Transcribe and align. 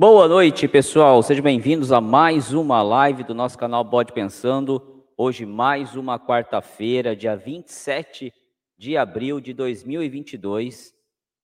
Boa 0.00 0.26
noite, 0.26 0.66
pessoal. 0.66 1.22
Sejam 1.22 1.44
bem-vindos 1.44 1.92
a 1.92 2.00
mais 2.00 2.54
uma 2.54 2.80
live 2.80 3.22
do 3.22 3.34
nosso 3.34 3.58
canal 3.58 3.84
Bode 3.84 4.14
Pensando. 4.14 5.04
Hoje, 5.14 5.44
mais 5.44 5.94
uma 5.94 6.18
quarta-feira, 6.18 7.14
dia 7.14 7.36
27 7.36 8.32
de 8.78 8.96
abril 8.96 9.42
de 9.42 9.52
2022, 9.52 10.94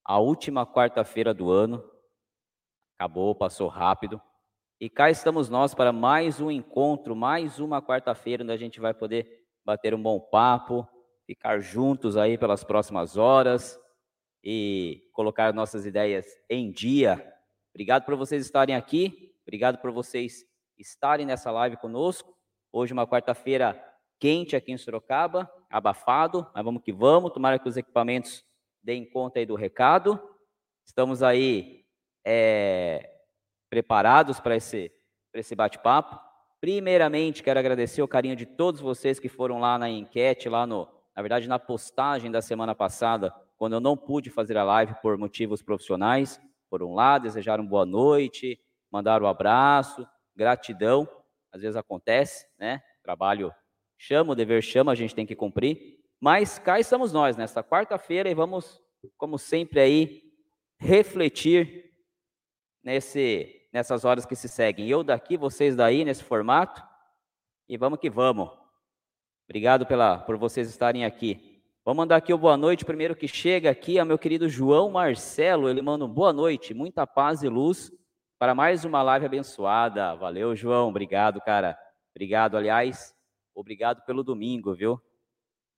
a 0.02 0.18
última 0.18 0.64
quarta-feira 0.66 1.34
do 1.34 1.50
ano. 1.50 1.84
Acabou, 2.98 3.34
passou 3.34 3.68
rápido. 3.68 4.18
E 4.80 4.88
cá 4.88 5.10
estamos 5.10 5.50
nós 5.50 5.74
para 5.74 5.92
mais 5.92 6.40
um 6.40 6.50
encontro, 6.50 7.14
mais 7.14 7.60
uma 7.60 7.82
quarta-feira, 7.82 8.42
onde 8.42 8.52
a 8.52 8.56
gente 8.56 8.80
vai 8.80 8.94
poder 8.94 9.28
bater 9.66 9.92
um 9.92 10.02
bom 10.02 10.18
papo, 10.18 10.88
ficar 11.26 11.60
juntos 11.60 12.16
aí 12.16 12.38
pelas 12.38 12.64
próximas 12.64 13.18
horas 13.18 13.78
e 14.42 15.02
colocar 15.12 15.52
nossas 15.52 15.84
ideias 15.84 16.24
em 16.48 16.72
dia 16.72 17.35
Obrigado 17.76 18.06
por 18.06 18.16
vocês 18.16 18.42
estarem 18.42 18.74
aqui, 18.74 19.34
obrigado 19.42 19.76
por 19.76 19.92
vocês 19.92 20.46
estarem 20.78 21.26
nessa 21.26 21.50
live 21.50 21.76
conosco. 21.76 22.34
Hoje, 22.72 22.94
uma 22.94 23.06
quarta-feira 23.06 23.78
quente 24.18 24.56
aqui 24.56 24.72
em 24.72 24.78
Sorocaba, 24.78 25.46
abafado, 25.68 26.50
mas 26.54 26.64
vamos 26.64 26.82
que 26.82 26.90
vamos. 26.90 27.34
Tomara 27.34 27.58
que 27.58 27.68
os 27.68 27.76
equipamentos 27.76 28.42
deem 28.82 29.04
conta 29.04 29.40
aí 29.40 29.44
do 29.44 29.54
recado. 29.54 30.18
Estamos 30.86 31.22
aí 31.22 31.84
é, 32.24 33.10
preparados 33.68 34.40
para 34.40 34.56
esse, 34.56 34.90
esse 35.34 35.54
bate-papo. 35.54 36.18
Primeiramente, 36.58 37.42
quero 37.42 37.60
agradecer 37.60 38.00
o 38.00 38.08
carinho 38.08 38.36
de 38.36 38.46
todos 38.46 38.80
vocês 38.80 39.20
que 39.20 39.28
foram 39.28 39.60
lá 39.60 39.76
na 39.76 39.90
enquete, 39.90 40.48
lá 40.48 40.66
no, 40.66 40.88
na 41.14 41.20
verdade, 41.20 41.46
na 41.46 41.58
postagem 41.58 42.30
da 42.30 42.40
semana 42.40 42.74
passada, 42.74 43.34
quando 43.58 43.74
eu 43.74 43.80
não 43.80 43.98
pude 43.98 44.30
fazer 44.30 44.56
a 44.56 44.64
live 44.64 44.94
por 45.02 45.18
motivos 45.18 45.62
profissionais 45.62 46.40
foram 46.68 46.94
lá, 46.94 47.18
desejaram 47.18 47.66
boa 47.66 47.86
noite, 47.86 48.58
mandaram 48.90 49.26
um 49.26 49.28
abraço, 49.28 50.06
gratidão. 50.34 51.08
Às 51.52 51.62
vezes 51.62 51.76
acontece, 51.76 52.46
né? 52.58 52.82
Trabalho 53.02 53.52
chama, 53.98 54.32
o 54.32 54.36
dever 54.36 54.62
chama, 54.62 54.92
a 54.92 54.94
gente 54.94 55.14
tem 55.14 55.26
que 55.26 55.34
cumprir. 55.34 55.98
Mas 56.20 56.58
cá 56.58 56.78
estamos 56.78 57.12
nós, 57.12 57.36
nesta 57.36 57.62
quarta-feira, 57.62 58.28
e 58.28 58.34
vamos, 58.34 58.80
como 59.16 59.38
sempre, 59.38 59.80
aí, 59.80 60.22
refletir 60.78 61.92
nesse, 62.82 63.68
nessas 63.72 64.04
horas 64.04 64.26
que 64.26 64.36
se 64.36 64.48
seguem. 64.48 64.88
Eu 64.88 65.02
daqui, 65.02 65.36
vocês 65.36 65.76
daí, 65.76 66.04
nesse 66.04 66.24
formato, 66.24 66.82
e 67.68 67.76
vamos 67.76 67.98
que 67.98 68.10
vamos. 68.10 68.50
Obrigado 69.48 69.86
pela, 69.86 70.18
por 70.18 70.36
vocês 70.36 70.68
estarem 70.68 71.04
aqui. 71.04 71.55
Vamos 71.86 71.98
mandar 71.98 72.16
aqui 72.16 72.34
o 72.34 72.38
boa 72.38 72.56
noite. 72.56 72.84
Primeiro 72.84 73.14
que 73.14 73.28
chega 73.28 73.70
aqui 73.70 73.96
é 73.96 74.04
meu 74.04 74.18
querido 74.18 74.48
João 74.48 74.90
Marcelo. 74.90 75.68
Ele 75.68 75.80
manda 75.80 76.04
um 76.04 76.08
boa 76.08 76.32
noite, 76.32 76.74
muita 76.74 77.06
paz 77.06 77.44
e 77.44 77.48
luz 77.48 77.92
para 78.40 78.56
mais 78.56 78.84
uma 78.84 79.04
live 79.04 79.26
abençoada. 79.26 80.16
Valeu, 80.16 80.56
João. 80.56 80.88
Obrigado, 80.88 81.40
cara. 81.40 81.78
Obrigado, 82.10 82.56
aliás. 82.56 83.14
Obrigado 83.54 84.04
pelo 84.04 84.24
domingo, 84.24 84.74
viu? 84.74 85.00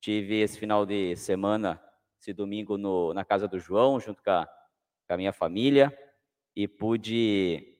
Tive 0.01 0.41
esse 0.41 0.59
final 0.59 0.87
de 0.87 1.15
semana, 1.15 1.79
esse 2.19 2.33
domingo 2.33 2.79
no, 2.79 3.13
na 3.13 3.23
casa 3.23 3.47
do 3.47 3.59
João, 3.59 4.01
junto 4.01 4.23
com 4.23 4.31
a, 4.31 4.47
com 5.07 5.13
a 5.13 5.17
minha 5.19 5.33
família, 5.35 5.95
e 6.57 6.67
pude 6.67 7.79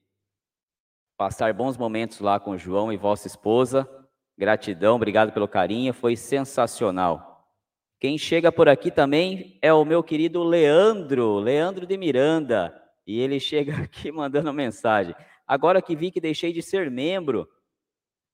passar 1.17 1.51
bons 1.51 1.77
momentos 1.77 2.19
lá 2.19 2.39
com 2.39 2.51
o 2.51 2.57
João 2.59 2.93
e 2.93 2.95
vossa 2.95 3.25
esposa. 3.25 3.89
Gratidão, 4.37 4.97
obrigado 4.97 5.31
pelo 5.31 5.47
carinho, 5.47 5.95
foi 5.95 6.15
sensacional. 6.15 7.28
Quem 7.99 8.17
chega 8.17 8.49
por 8.49 8.69
aqui 8.69 8.89
também 8.89 9.59
é 9.61 9.73
o 9.73 9.83
meu 9.83 10.01
querido 10.01 10.41
Leandro, 10.41 11.37
Leandro 11.37 11.85
de 11.85 11.97
Miranda. 11.97 12.73
E 13.05 13.19
ele 13.19 13.39
chega 13.41 13.75
aqui 13.83 14.11
mandando 14.11 14.53
mensagem. 14.53 15.13
Agora 15.45 15.81
que 15.81 15.95
vi 15.95 16.09
que 16.09 16.21
deixei 16.21 16.53
de 16.53 16.61
ser 16.61 16.89
membro, 16.89 17.49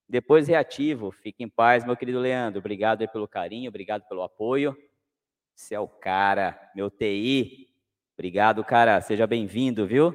depois 0.07 0.47
reativo. 0.47 1.11
Fique 1.11 1.44
em 1.44 1.49
paz, 1.49 1.83
meu 1.83 1.97
querido 1.97 2.19
Leandro. 2.19 2.59
Obrigado 2.59 3.07
pelo 3.09 3.27
carinho, 3.27 3.69
obrigado 3.69 4.07
pelo 4.07 4.22
apoio. 4.22 4.78
Você 5.56 5.73
é 5.73 5.79
o 5.79 5.88
cara, 5.88 6.59
meu 6.75 6.91
TI. 6.91 7.69
Obrigado, 8.13 8.63
cara. 8.63 9.01
Seja 9.01 9.25
bem-vindo, 9.25 9.88
viu? 9.88 10.13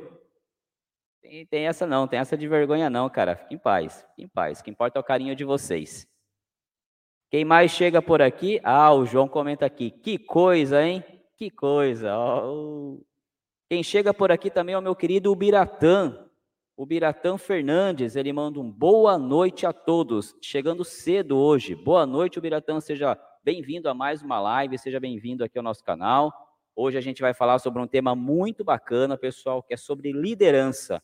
Tem, 1.21 1.45
tem, 1.47 1.67
essa 1.67 1.87
não, 1.87 2.07
tem 2.07 2.21
essa 2.21 2.37
de 2.37 2.47
vergonha 2.47 2.89
não, 2.89 3.11
cara. 3.11 3.35
Fique 3.35 3.55
em 3.55 3.59
paz, 3.59 4.07
fique 4.11 4.23
em 4.23 4.29
paz. 4.29 4.61
O 4.61 4.65
que 4.65 4.71
importa 4.71 4.99
é 4.99 5.01
o 5.01 5.05
carinho 5.05 5.35
de 5.35 5.45
vocês. 5.45 6.07
Quem 7.31 7.45
mais 7.45 7.71
chega 7.71 8.03
por 8.03 8.21
aqui? 8.21 8.61
Ah, 8.65 8.93
o 8.93 9.07
João 9.07 9.29
comenta 9.29 9.65
aqui. 9.65 9.93
Que 9.93 10.19
coisa, 10.19 10.83
hein? 10.83 11.05
Que 11.37 11.49
coisa. 11.49 12.13
Oh. 12.19 13.01
Quem 13.69 13.85
chega 13.85 14.13
por 14.13 14.33
aqui 14.33 14.51
também 14.51 14.75
é 14.75 14.79
o 14.79 14.83
meu 14.83 14.97
querido 14.97 15.31
Ubiratã. 15.31 16.27
O 16.77 16.89
Fernandes, 17.39 18.17
ele 18.17 18.33
manda 18.33 18.59
um 18.59 18.69
boa 18.69 19.17
noite 19.17 19.65
a 19.65 19.73
todos. 19.73 20.35
Chegando 20.43 20.85
cedo 20.85 21.39
hoje. 21.39 21.77
Boa 21.77 22.05
noite, 22.05 22.37
Ubiratã. 22.37 22.81
Seja 22.81 23.17
bem-vindo 23.45 23.89
a 23.89 23.95
mais 23.95 24.23
uma 24.23 24.41
live. 24.41 24.77
Seja 24.77 24.99
bem-vindo 24.99 25.45
aqui 25.45 25.57
ao 25.57 25.63
nosso 25.63 25.85
canal. 25.85 26.33
Hoje 26.75 26.99
a 26.99 27.01
gente 27.01 27.23
vai 27.23 27.33
falar 27.33 27.61
sobre 27.61 27.81
um 27.81 27.87
tema 27.87 28.17
muito 28.17 28.65
bacana, 28.65 29.17
pessoal, 29.17 29.63
que 29.63 29.73
é 29.73 29.77
sobre 29.77 30.11
liderança. 30.11 31.01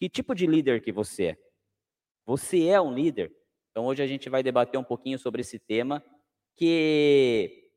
Que 0.00 0.08
tipo 0.08 0.34
de 0.34 0.46
líder 0.46 0.80
que 0.80 0.90
você 0.90 1.24
é? 1.24 1.38
Você 2.24 2.66
é 2.66 2.80
um 2.80 2.94
líder? 2.94 3.30
Então, 3.76 3.84
hoje 3.84 4.02
a 4.02 4.06
gente 4.06 4.30
vai 4.30 4.42
debater 4.42 4.80
um 4.80 4.82
pouquinho 4.82 5.18
sobre 5.18 5.42
esse 5.42 5.58
tema, 5.58 6.02
que 6.56 7.68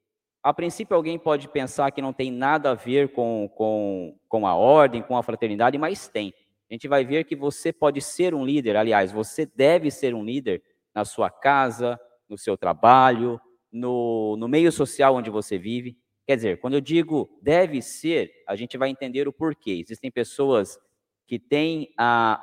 a 0.42 0.54
princípio 0.54 0.96
alguém 0.96 1.20
pode 1.20 1.50
pensar 1.50 1.92
que 1.92 2.02
não 2.02 2.14
tem 2.14 2.32
nada 2.32 2.72
a 2.72 2.74
ver 2.74 3.12
com, 3.12 3.50
com, 3.54 4.18
com 4.30 4.48
a 4.48 4.56
ordem, 4.56 5.04
com 5.04 5.18
a 5.18 5.22
fraternidade, 5.22 5.78
mas 5.78 6.08
tem. 6.08 6.34
A 6.72 6.74
gente 6.74 6.88
vai 6.88 7.04
ver 7.04 7.26
que 7.26 7.36
você 7.36 7.74
pode 7.74 8.00
ser 8.00 8.34
um 8.34 8.46
líder, 8.46 8.78
aliás, 8.78 9.12
você 9.12 9.46
deve 9.46 9.92
ser 9.92 10.16
um 10.16 10.24
líder 10.24 10.64
na 10.96 11.04
sua 11.04 11.30
casa, 11.30 12.00
no 12.30 12.38
seu 12.38 12.56
trabalho, 12.56 13.38
no, 13.70 14.38
no 14.38 14.48
meio 14.48 14.72
social 14.72 15.16
onde 15.16 15.30
você 15.30 15.58
vive. 15.58 15.98
Quer 16.26 16.38
dizer, 16.38 16.62
quando 16.62 16.76
eu 16.76 16.82
digo 16.82 17.30
deve 17.42 17.82
ser, 17.82 18.32
a 18.48 18.56
gente 18.56 18.78
vai 18.78 18.88
entender 18.88 19.28
o 19.28 19.34
porquê. 19.34 19.72
Existem 19.72 20.10
pessoas 20.10 20.80
que 21.28 21.38
têm 21.38 21.94
a, 21.98 22.40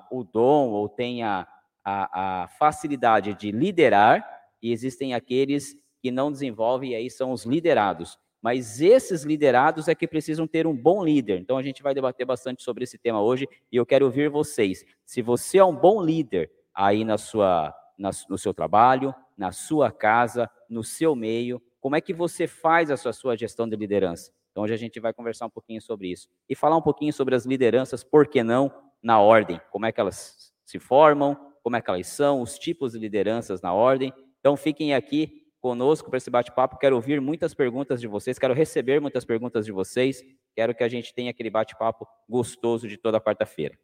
a, 0.00 0.08
o 0.10 0.24
dom 0.24 0.70
ou 0.70 0.88
têm 0.88 1.22
a, 1.22 1.46
a, 1.84 2.42
a 2.44 2.48
facilidade 2.48 3.34
de 3.34 3.50
liderar 3.50 4.24
e 4.62 4.72
existem 4.72 5.14
aqueles 5.14 5.76
que 6.00 6.10
não 6.10 6.30
desenvolvem, 6.30 6.92
e 6.92 6.94
aí 6.94 7.10
são 7.10 7.32
os 7.32 7.44
liderados. 7.44 8.18
Mas 8.40 8.80
esses 8.80 9.24
liderados 9.24 9.88
é 9.88 9.94
que 9.94 10.06
precisam 10.06 10.46
ter 10.46 10.66
um 10.66 10.76
bom 10.76 11.04
líder. 11.04 11.40
Então 11.40 11.58
a 11.58 11.62
gente 11.62 11.82
vai 11.82 11.92
debater 11.92 12.24
bastante 12.24 12.62
sobre 12.62 12.84
esse 12.84 12.96
tema 12.96 13.20
hoje 13.20 13.48
e 13.70 13.76
eu 13.76 13.84
quero 13.84 14.04
ouvir 14.04 14.30
vocês. 14.30 14.84
Se 15.04 15.20
você 15.20 15.58
é 15.58 15.64
um 15.64 15.74
bom 15.74 16.00
líder 16.00 16.50
aí 16.72 17.04
na 17.04 17.18
sua, 17.18 17.74
na, 17.98 18.10
no 18.28 18.38
seu 18.38 18.54
trabalho, 18.54 19.12
na 19.36 19.50
sua 19.50 19.90
casa, 19.90 20.48
no 20.70 20.84
seu 20.84 21.16
meio, 21.16 21.60
como 21.80 21.96
é 21.96 22.00
que 22.00 22.14
você 22.14 22.46
faz 22.46 22.90
a 22.90 22.96
sua, 22.96 23.12
sua 23.12 23.36
gestão 23.36 23.68
de 23.68 23.74
liderança? 23.74 24.30
Então 24.52 24.62
hoje 24.62 24.74
a 24.74 24.78
gente 24.78 25.00
vai 25.00 25.12
conversar 25.12 25.46
um 25.46 25.50
pouquinho 25.50 25.82
sobre 25.82 26.08
isso 26.08 26.28
e 26.48 26.54
falar 26.54 26.76
um 26.76 26.82
pouquinho 26.82 27.12
sobre 27.12 27.34
as 27.34 27.44
lideranças, 27.44 28.04
por 28.04 28.28
que 28.28 28.44
não 28.44 28.72
na 29.02 29.20
ordem? 29.20 29.60
Como 29.70 29.84
é 29.84 29.90
que 29.90 30.00
elas 30.00 30.52
se 30.64 30.78
formam? 30.78 31.47
Como 31.62 31.76
é 31.76 31.82
que 31.82 31.90
elas 31.90 32.06
são, 32.06 32.40
os 32.40 32.58
tipos 32.58 32.92
de 32.92 32.98
lideranças 32.98 33.60
na 33.60 33.72
ordem. 33.72 34.12
Então 34.40 34.56
fiquem 34.56 34.94
aqui 34.94 35.46
conosco 35.60 36.08
para 36.08 36.18
esse 36.18 36.30
bate-papo. 36.30 36.78
Quero 36.78 36.96
ouvir 36.96 37.20
muitas 37.20 37.54
perguntas 37.54 38.00
de 38.00 38.06
vocês, 38.06 38.38
quero 38.38 38.54
receber 38.54 39.00
muitas 39.00 39.24
perguntas 39.24 39.64
de 39.64 39.72
vocês. 39.72 40.22
Quero 40.54 40.74
que 40.74 40.82
a 40.82 40.88
gente 40.88 41.14
tenha 41.14 41.30
aquele 41.30 41.50
bate-papo 41.50 42.06
gostoso 42.28 42.88
de 42.88 42.96
toda 42.96 43.20
quarta-feira. 43.20 43.78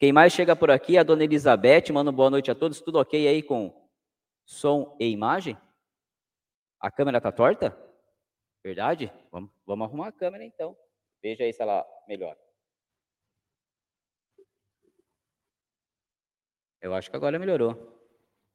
Quem 0.00 0.12
mais 0.12 0.32
chega 0.32 0.56
por 0.56 0.70
aqui 0.70 0.98
a 0.98 1.04
dona 1.04 1.22
Elizabeth. 1.22 1.92
Manda 1.92 2.10
boa 2.10 2.28
noite 2.28 2.50
a 2.50 2.54
todos. 2.54 2.80
Tudo 2.80 2.98
ok 2.98 3.28
aí 3.28 3.40
com 3.40 3.72
som 4.44 4.96
e 4.98 5.08
imagem? 5.08 5.56
A 6.80 6.90
câmera 6.90 7.18
está 7.18 7.30
torta? 7.30 7.78
Verdade? 8.64 9.12
Vamos, 9.30 9.50
vamos 9.64 9.86
arrumar 9.86 10.08
a 10.08 10.12
câmera 10.12 10.44
então. 10.44 10.76
Veja 11.22 11.44
aí 11.44 11.52
se 11.52 11.62
ela 11.62 11.86
melhora. 12.08 12.38
Eu 16.82 16.92
acho 16.92 17.08
que 17.08 17.16
agora 17.16 17.38
melhorou. 17.38 17.96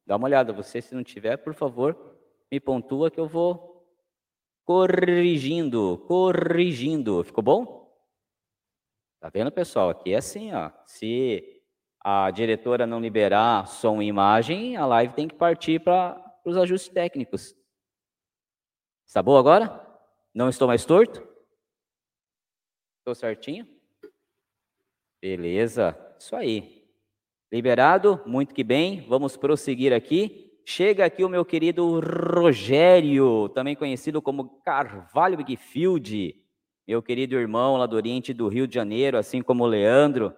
Dá 0.06 0.16
uma 0.16 0.26
olhada, 0.26 0.52
você 0.52 0.82
se 0.82 0.94
não 0.94 1.02
tiver, 1.02 1.38
por 1.38 1.54
favor, 1.54 2.18
me 2.52 2.60
pontua 2.60 3.10
que 3.10 3.18
eu 3.18 3.26
vou 3.26 3.88
corrigindo, 4.64 5.98
corrigindo. 6.06 7.24
Ficou 7.24 7.42
bom? 7.42 7.90
Tá 9.18 9.30
vendo, 9.30 9.50
pessoal? 9.50 9.88
Aqui 9.88 10.12
é 10.12 10.18
assim, 10.18 10.52
ó. 10.52 10.70
Se 10.84 11.62
a 12.00 12.30
diretora 12.30 12.86
não 12.86 13.00
liberar 13.00 13.66
som 13.66 14.00
e 14.02 14.06
imagem, 14.06 14.76
a 14.76 14.84
live 14.84 15.14
tem 15.14 15.26
que 15.26 15.34
partir 15.34 15.80
para 15.80 16.22
os 16.44 16.56
ajustes 16.56 16.92
técnicos. 16.92 17.56
Está 19.06 19.22
bom 19.22 19.38
agora? 19.38 19.84
Não 20.34 20.50
estou 20.50 20.68
mais 20.68 20.84
torto? 20.84 21.26
Estou 22.98 23.14
certinho? 23.14 23.66
Beleza, 25.20 25.96
isso 26.18 26.36
aí. 26.36 26.77
Liberado? 27.50 28.20
Muito 28.26 28.54
que 28.54 28.62
bem. 28.62 29.06
Vamos 29.08 29.36
prosseguir 29.36 29.92
aqui. 29.92 30.52
Chega 30.66 31.06
aqui 31.06 31.24
o 31.24 31.30
meu 31.30 31.46
querido 31.46 31.98
Rogério, 31.98 33.48
também 33.48 33.74
conhecido 33.74 34.20
como 34.20 34.60
Carvalho 34.62 35.38
Bigfield, 35.38 36.36
meu 36.86 37.02
querido 37.02 37.36
irmão 37.36 37.78
lá 37.78 37.86
do 37.86 37.96
Oriente 37.96 38.34
do 38.34 38.48
Rio 38.48 38.68
de 38.68 38.74
Janeiro, 38.74 39.16
assim 39.16 39.40
como 39.40 39.64
o 39.64 39.66
Leandro. 39.66 40.34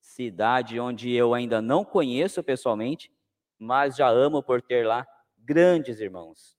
cidade 0.00 0.80
onde 0.80 1.14
eu 1.14 1.32
ainda 1.32 1.62
não 1.62 1.84
conheço 1.84 2.42
pessoalmente, 2.42 3.08
mas 3.56 3.94
já 3.94 4.08
amo 4.08 4.42
por 4.42 4.60
ter 4.60 4.84
lá 4.84 5.06
grandes 5.36 6.00
irmãos. 6.00 6.56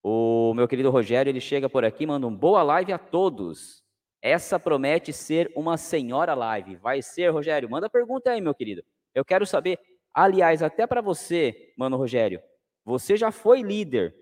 O 0.00 0.54
meu 0.54 0.68
querido 0.68 0.88
Rogério, 0.88 1.30
ele 1.30 1.40
chega 1.40 1.68
por 1.68 1.84
aqui, 1.84 2.06
manda 2.06 2.28
um 2.28 2.34
boa 2.34 2.62
live 2.62 2.92
a 2.92 2.98
todos. 2.98 3.82
Essa 4.20 4.60
promete 4.60 5.12
ser 5.12 5.50
uma 5.56 5.76
senhora 5.76 6.32
live. 6.32 6.76
Vai 6.76 7.02
ser, 7.02 7.30
Rogério? 7.30 7.68
Manda 7.68 7.90
pergunta 7.90 8.30
aí, 8.30 8.40
meu 8.40 8.54
querido. 8.54 8.84
Eu 9.14 9.24
quero 9.24 9.46
saber. 9.46 9.78
Aliás, 10.14 10.62
até 10.62 10.86
para 10.86 11.00
você, 11.00 11.72
mano 11.76 11.96
Rogério, 11.96 12.40
você 12.84 13.16
já 13.16 13.30
foi 13.30 13.62
líder, 13.62 14.14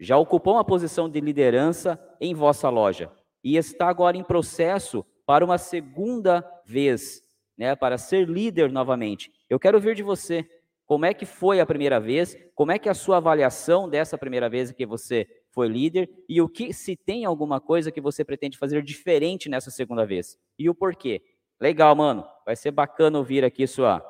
já 0.00 0.16
ocupou 0.16 0.54
uma 0.54 0.64
posição 0.64 1.08
de 1.08 1.20
liderança 1.20 2.00
em 2.20 2.34
vossa 2.34 2.68
loja 2.68 3.10
e 3.44 3.56
está 3.56 3.88
agora 3.88 4.16
em 4.16 4.24
processo 4.24 5.04
para 5.26 5.44
uma 5.44 5.58
segunda 5.58 6.44
vez, 6.64 7.22
né, 7.56 7.74
para 7.76 7.98
ser 7.98 8.28
líder 8.28 8.70
novamente. 8.70 9.30
Eu 9.48 9.58
quero 9.58 9.76
ouvir 9.76 9.94
de 9.94 10.02
você. 10.02 10.48
Como 10.86 11.06
é 11.06 11.14
que 11.14 11.24
foi 11.24 11.60
a 11.60 11.66
primeira 11.66 12.00
vez? 12.00 12.36
Como 12.54 12.72
é 12.72 12.78
que 12.78 12.88
é 12.88 12.92
a 12.92 12.94
sua 12.94 13.16
avaliação 13.18 13.88
dessa 13.88 14.18
primeira 14.18 14.48
vez 14.48 14.72
que 14.72 14.84
você 14.84 15.26
foi 15.50 15.68
líder 15.68 16.10
e 16.28 16.40
o 16.40 16.48
que 16.48 16.72
se 16.72 16.96
tem 16.96 17.24
alguma 17.24 17.60
coisa 17.60 17.92
que 17.92 18.00
você 18.00 18.24
pretende 18.24 18.58
fazer 18.58 18.82
diferente 18.82 19.48
nessa 19.48 19.70
segunda 19.70 20.04
vez 20.04 20.38
e 20.58 20.68
o 20.68 20.74
porquê? 20.74 21.22
Legal, 21.62 21.94
mano. 21.94 22.28
Vai 22.44 22.56
ser 22.56 22.72
bacana 22.72 23.16
ouvir 23.18 23.44
aqui 23.44 23.68
sua 23.68 24.04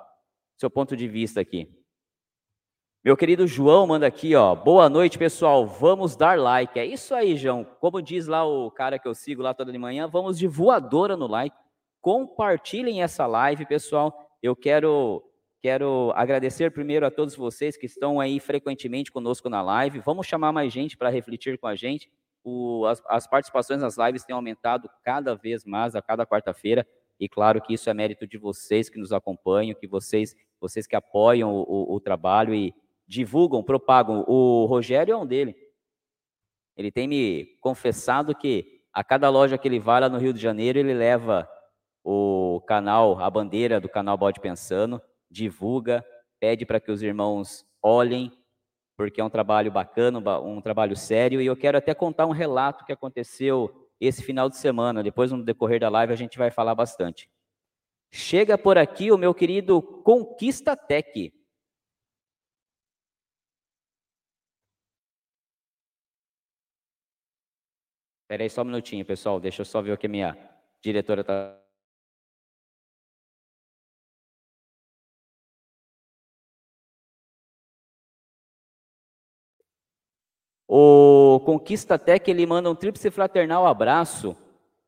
seu 0.56 0.70
ponto 0.70 0.96
de 0.96 1.06
vista 1.06 1.38
aqui. 1.38 1.68
Meu 3.04 3.14
querido 3.14 3.46
João 3.46 3.86
manda 3.86 4.06
aqui, 4.06 4.34
ó. 4.34 4.54
Boa 4.54 4.88
noite, 4.88 5.18
pessoal. 5.18 5.66
Vamos 5.66 6.16
dar 6.16 6.38
like. 6.38 6.80
É 6.80 6.86
isso 6.86 7.14
aí, 7.14 7.36
João. 7.36 7.62
Como 7.78 8.00
diz 8.00 8.26
lá 8.26 8.42
o 8.42 8.70
cara 8.70 8.98
que 8.98 9.06
eu 9.06 9.14
sigo 9.14 9.42
lá 9.42 9.52
toda 9.52 9.70
de 9.70 9.76
manhã, 9.76 10.08
vamos 10.08 10.38
de 10.38 10.46
voadora 10.46 11.14
no 11.14 11.26
like. 11.26 11.54
Compartilhem 12.00 13.02
essa 13.02 13.26
live, 13.26 13.66
pessoal. 13.66 14.18
Eu 14.42 14.56
quero 14.56 15.22
quero 15.60 16.10
agradecer 16.16 16.70
primeiro 16.70 17.04
a 17.04 17.10
todos 17.10 17.36
vocês 17.36 17.76
que 17.76 17.84
estão 17.84 18.18
aí 18.18 18.40
frequentemente 18.40 19.12
conosco 19.12 19.50
na 19.50 19.60
live. 19.60 19.98
Vamos 19.98 20.26
chamar 20.26 20.52
mais 20.52 20.72
gente 20.72 20.96
para 20.96 21.10
refletir 21.10 21.58
com 21.58 21.66
a 21.66 21.74
gente. 21.74 22.10
O, 22.42 22.86
as, 22.86 23.02
as 23.10 23.26
participações 23.26 23.82
nas 23.82 23.98
lives 23.98 24.24
têm 24.24 24.34
aumentado 24.34 24.88
cada 25.04 25.34
vez 25.34 25.66
mais 25.66 25.94
a 25.94 26.00
cada 26.00 26.24
quarta-feira. 26.24 26.86
E 27.22 27.28
claro 27.28 27.62
que 27.62 27.72
isso 27.72 27.88
é 27.88 27.94
mérito 27.94 28.26
de 28.26 28.36
vocês 28.36 28.90
que 28.90 28.98
nos 28.98 29.12
acompanham, 29.12 29.78
que 29.78 29.86
vocês, 29.86 30.34
vocês 30.60 30.88
que 30.88 30.96
apoiam 30.96 31.54
o, 31.54 31.94
o, 31.94 32.00
trabalho 32.00 32.52
e 32.52 32.74
divulgam, 33.06 33.62
propagam. 33.62 34.24
O 34.26 34.66
Rogério 34.66 35.12
é 35.12 35.16
um 35.16 35.24
dele. 35.24 35.54
Ele 36.76 36.90
tem 36.90 37.06
me 37.06 37.46
confessado 37.60 38.34
que 38.34 38.80
a 38.92 39.04
cada 39.04 39.30
loja 39.30 39.56
que 39.56 39.68
ele 39.68 39.78
vai 39.78 40.00
lá 40.00 40.08
no 40.08 40.18
Rio 40.18 40.32
de 40.32 40.40
Janeiro, 40.40 40.80
ele 40.80 40.92
leva 40.92 41.48
o 42.02 42.60
canal, 42.66 43.16
a 43.20 43.30
bandeira 43.30 43.80
do 43.80 43.88
canal 43.88 44.18
Bode 44.18 44.40
Pensando, 44.40 45.00
divulga, 45.30 46.04
pede 46.40 46.66
para 46.66 46.80
que 46.80 46.90
os 46.90 47.04
irmãos 47.04 47.64
olhem, 47.80 48.32
porque 48.96 49.20
é 49.20 49.24
um 49.24 49.30
trabalho 49.30 49.70
bacana, 49.70 50.18
um 50.40 50.60
trabalho 50.60 50.96
sério. 50.96 51.40
E 51.40 51.46
eu 51.46 51.56
quero 51.56 51.78
até 51.78 51.94
contar 51.94 52.26
um 52.26 52.32
relato 52.32 52.84
que 52.84 52.92
aconteceu 52.92 53.81
esse 54.02 54.22
final 54.22 54.48
de 54.48 54.56
semana. 54.56 55.02
Depois, 55.02 55.30
no 55.30 55.44
decorrer 55.44 55.80
da 55.80 55.88
live, 55.88 56.12
a 56.12 56.16
gente 56.16 56.36
vai 56.36 56.50
falar 56.50 56.74
bastante. 56.74 57.30
Chega 58.10 58.58
por 58.58 58.76
aqui 58.76 59.12
o 59.12 59.16
meu 59.16 59.32
querido 59.32 59.80
Conquista 59.80 60.76
Tech. 60.76 61.32
Espera 68.24 68.42
aí 68.42 68.50
só 68.50 68.62
um 68.62 68.64
minutinho, 68.64 69.04
pessoal. 69.04 69.38
Deixa 69.38 69.60
eu 69.60 69.64
só 69.64 69.80
ver 69.80 69.92
o 69.92 69.98
que 69.98 70.06
a 70.06 70.10
minha 70.10 70.36
diretora 70.82 71.20
está. 71.20 71.61
O 80.74 81.38
Conquista 81.40 81.98
Tech, 81.98 82.30
ele 82.30 82.46
manda 82.46 82.70
um 82.70 82.74
tríplice 82.74 83.10
fraternal 83.10 83.66
abraço. 83.66 84.34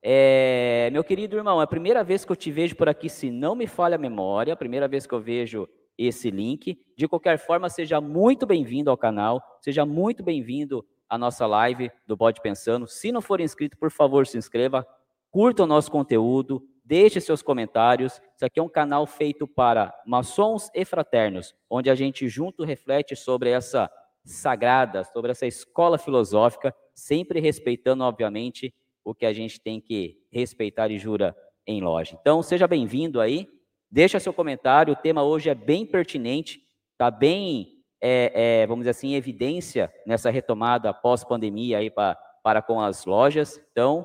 É, 0.02 0.88
meu 0.90 1.04
querido 1.04 1.36
irmão, 1.36 1.60
é 1.60 1.64
a 1.64 1.66
primeira 1.66 2.02
vez 2.02 2.24
que 2.24 2.32
eu 2.32 2.36
te 2.36 2.50
vejo 2.50 2.74
por 2.74 2.88
aqui, 2.88 3.10
se 3.10 3.30
não 3.30 3.54
me 3.54 3.66
falha 3.66 3.96
a 3.96 3.98
memória, 3.98 4.54
a 4.54 4.56
primeira 4.56 4.88
vez 4.88 5.06
que 5.06 5.12
eu 5.12 5.20
vejo 5.20 5.68
esse 5.98 6.30
link. 6.30 6.78
De 6.96 7.06
qualquer 7.06 7.36
forma, 7.36 7.68
seja 7.68 8.00
muito 8.00 8.46
bem-vindo 8.46 8.90
ao 8.90 8.96
canal, 8.96 9.42
seja 9.60 9.84
muito 9.84 10.22
bem-vindo 10.22 10.82
a 11.06 11.18
nossa 11.18 11.46
live 11.46 11.90
do 12.06 12.16
Bode 12.16 12.40
Pensando. 12.40 12.86
Se 12.86 13.12
não 13.12 13.20
for 13.20 13.38
inscrito, 13.38 13.76
por 13.76 13.90
favor, 13.90 14.26
se 14.26 14.38
inscreva, 14.38 14.86
curta 15.30 15.64
o 15.64 15.66
nosso 15.66 15.90
conteúdo, 15.90 16.66
deixe 16.82 17.20
seus 17.20 17.42
comentários. 17.42 18.22
Isso 18.34 18.46
aqui 18.46 18.58
é 18.58 18.62
um 18.62 18.70
canal 18.70 19.06
feito 19.06 19.46
para 19.46 19.94
maçons 20.06 20.70
e 20.74 20.82
fraternos, 20.82 21.54
onde 21.68 21.90
a 21.90 21.94
gente 21.94 22.26
junto 22.26 22.64
reflete 22.64 23.14
sobre 23.14 23.50
essa 23.50 23.90
sagrada, 24.24 25.04
sobre 25.04 25.30
essa 25.30 25.46
escola 25.46 25.98
filosófica, 25.98 26.74
sempre 26.94 27.40
respeitando, 27.40 28.04
obviamente, 28.04 28.74
o 29.04 29.14
que 29.14 29.26
a 29.26 29.32
gente 29.32 29.60
tem 29.60 29.80
que 29.80 30.16
respeitar 30.32 30.90
e 30.90 30.98
jura 30.98 31.36
em 31.66 31.82
loja. 31.82 32.16
Então, 32.20 32.42
seja 32.42 32.66
bem-vindo 32.66 33.20
aí, 33.20 33.48
deixa 33.90 34.18
seu 34.18 34.32
comentário, 34.32 34.94
o 34.94 34.96
tema 34.96 35.22
hoje 35.22 35.50
é 35.50 35.54
bem 35.54 35.86
pertinente, 35.86 36.62
está 36.92 37.10
bem 37.10 37.74
é, 38.06 38.60
é, 38.60 38.66
vamos 38.66 38.82
dizer 38.82 38.90
assim, 38.90 39.14
evidência 39.14 39.90
nessa 40.06 40.28
retomada 40.28 40.92
pós-pandemia 40.92 41.78
aí 41.78 41.90
pra, 41.90 42.14
para 42.42 42.60
com 42.60 42.78
as 42.78 43.06
lojas. 43.06 43.58
Então, 43.72 44.04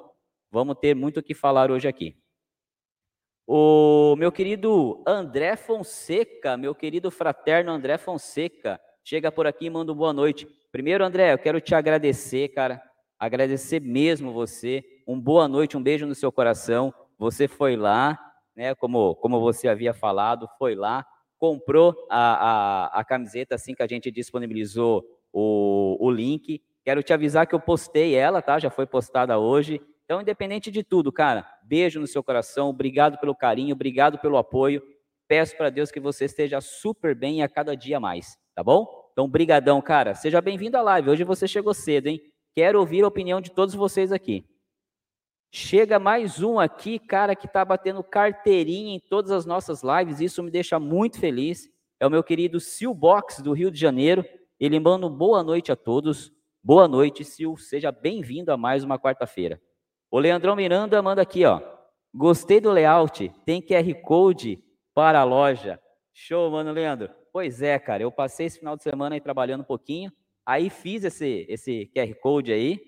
vamos 0.50 0.78
ter 0.80 0.96
muito 0.96 1.20
o 1.20 1.24
que 1.24 1.34
falar 1.34 1.70
hoje 1.70 1.86
aqui. 1.86 2.18
O 3.46 4.16
meu 4.16 4.32
querido 4.32 5.04
André 5.06 5.58
Fonseca, 5.58 6.56
meu 6.56 6.74
querido 6.74 7.12
fraterno 7.12 7.74
André 7.74 7.98
Fonseca, 7.98 8.80
chega 9.10 9.32
por 9.32 9.48
aqui 9.48 9.66
e 9.66 9.70
manda 9.72 9.92
boa 9.92 10.14
noite. 10.14 10.48
Primeiro, 10.72 11.04
André, 11.04 11.34
eu 11.34 11.40
quero 11.40 11.60
te 11.60 11.74
agradecer, 11.74 12.50
cara, 12.50 12.80
agradecer 13.18 13.82
mesmo 13.82 14.32
você. 14.32 14.84
Um 15.08 15.20
boa 15.20 15.48
noite, 15.48 15.76
um 15.76 15.82
beijo 15.82 16.06
no 16.06 16.14
seu 16.14 16.32
coração. 16.32 16.94
Você 17.18 17.48
foi 17.48 17.76
lá, 17.76 18.20
né, 18.56 18.76
como, 18.76 19.16
como 19.16 19.40
você 19.40 19.68
havia 19.68 19.96
falado, 19.96 20.48
foi 20.60 20.76
lá, 20.76 21.04
comprou 21.40 21.96
a, 22.08 22.20
a, 22.98 23.00
a 23.00 23.04
camiseta 23.04 23.56
assim 23.56 23.74
que 23.74 23.82
a 23.82 23.88
gente 23.88 24.12
disponibilizou 24.12 25.04
o, 25.34 25.98
o 26.00 26.12
link. 26.12 26.62
Quero 26.86 27.02
te 27.02 27.12
avisar 27.12 27.48
que 27.48 27.56
eu 27.56 27.60
postei 27.60 28.14
ela, 28.14 28.44
tá? 28.44 28.60
Já 28.60 28.70
foi 28.70 28.86
postada 28.86 29.40
hoje. 29.40 29.82
Então, 30.06 30.22
independente 30.22 30.70
de 30.70 30.84
tudo, 30.84 31.12
cara, 31.12 31.52
beijo 31.64 32.00
no 32.00 32.06
seu 32.06 32.24
coração, 32.24 32.70
obrigado 32.70 33.18
pelo 33.18 33.36
carinho, 33.36 33.74
obrigado 33.74 34.20
pelo 34.20 34.38
apoio. 34.38 34.84
Peço 35.28 35.58
para 35.58 35.72
Deus 35.72 35.90
que 35.90 36.00
você 36.00 36.26
esteja 36.26 36.62
super 36.62 37.16
bem 37.16 37.42
a 37.42 37.50
cada 37.50 37.76
dia 37.76 38.00
mais, 38.00 38.38
tá 38.54 38.64
bom? 38.64 38.99
Então, 39.12 39.28
brigadão, 39.28 39.82
cara. 39.82 40.16
Seja 40.16 40.42
bem-vindo 40.42 40.78
à 40.78 40.82
live. 40.82 41.10
Hoje 41.10 41.24
você 41.24 41.48
chegou 41.48 41.74
cedo, 41.74 42.08
hein? 42.08 42.22
Quero 42.56 42.80
ouvir 42.80 43.04
a 43.04 43.08
opinião 43.08 43.42
de 43.42 43.52
todos 43.52 43.76
vocês 43.76 44.12
aqui. 44.12 44.46
Chega 45.52 45.98
mais 45.98 46.44
um 46.44 46.60
aqui, 46.60 47.00
cara, 47.00 47.36
que 47.36 47.48
está 47.48 47.66
batendo 47.66 48.04
carteirinha 48.04 48.96
em 48.96 49.00
todas 49.00 49.32
as 49.32 49.46
nossas 49.46 49.82
lives. 49.82 50.20
Isso 50.20 50.44
me 50.44 50.52
deixa 50.52 50.80
muito 50.80 51.20
feliz. 51.20 51.68
É 52.00 52.06
o 52.06 52.10
meu 52.10 52.24
querido 52.24 52.60
Sil 52.62 52.94
Box, 52.94 53.42
do 53.42 53.52
Rio 53.52 53.72
de 53.72 53.80
Janeiro. 53.80 54.24
Ele 54.60 54.80
manda 54.80 55.08
um 55.08 55.10
boa 55.10 55.44
noite 55.44 55.72
a 55.72 55.76
todos. 55.76 56.32
Boa 56.64 56.88
noite, 56.88 57.26
Sil. 57.26 57.58
Seja 57.58 57.92
bem-vindo 57.92 58.52
a 58.52 58.58
mais 58.58 58.84
uma 58.84 59.00
quarta-feira. 59.00 59.60
O 60.12 60.20
Leandrão 60.20 60.56
Miranda 60.56 61.02
manda 61.02 61.22
aqui, 61.22 61.46
ó. 61.46 61.62
Gostei 62.14 62.60
do 62.60 62.72
layout. 62.72 63.32
Tem 63.46 63.62
QR 63.62 63.94
Code 64.02 64.64
para 64.94 65.20
a 65.20 65.24
loja. 65.24 65.80
Show, 66.14 66.52
mano, 66.52 66.72
Leandro. 66.72 67.19
Pois 67.32 67.62
é, 67.62 67.78
cara. 67.80 68.04
Eu 68.04 68.12
passei 68.12 68.46
esse 68.46 68.60
final 68.60 68.76
de 68.76 68.84
semana 68.84 69.16
aí 69.16 69.22
trabalhando 69.22 69.62
um 69.62 69.66
pouquinho. 69.66 70.12
Aí 70.46 70.70
fiz 70.70 71.04
esse, 71.04 71.46
esse 71.50 71.92
QR 71.94 72.14
Code 72.16 72.52
aí. 72.52 72.80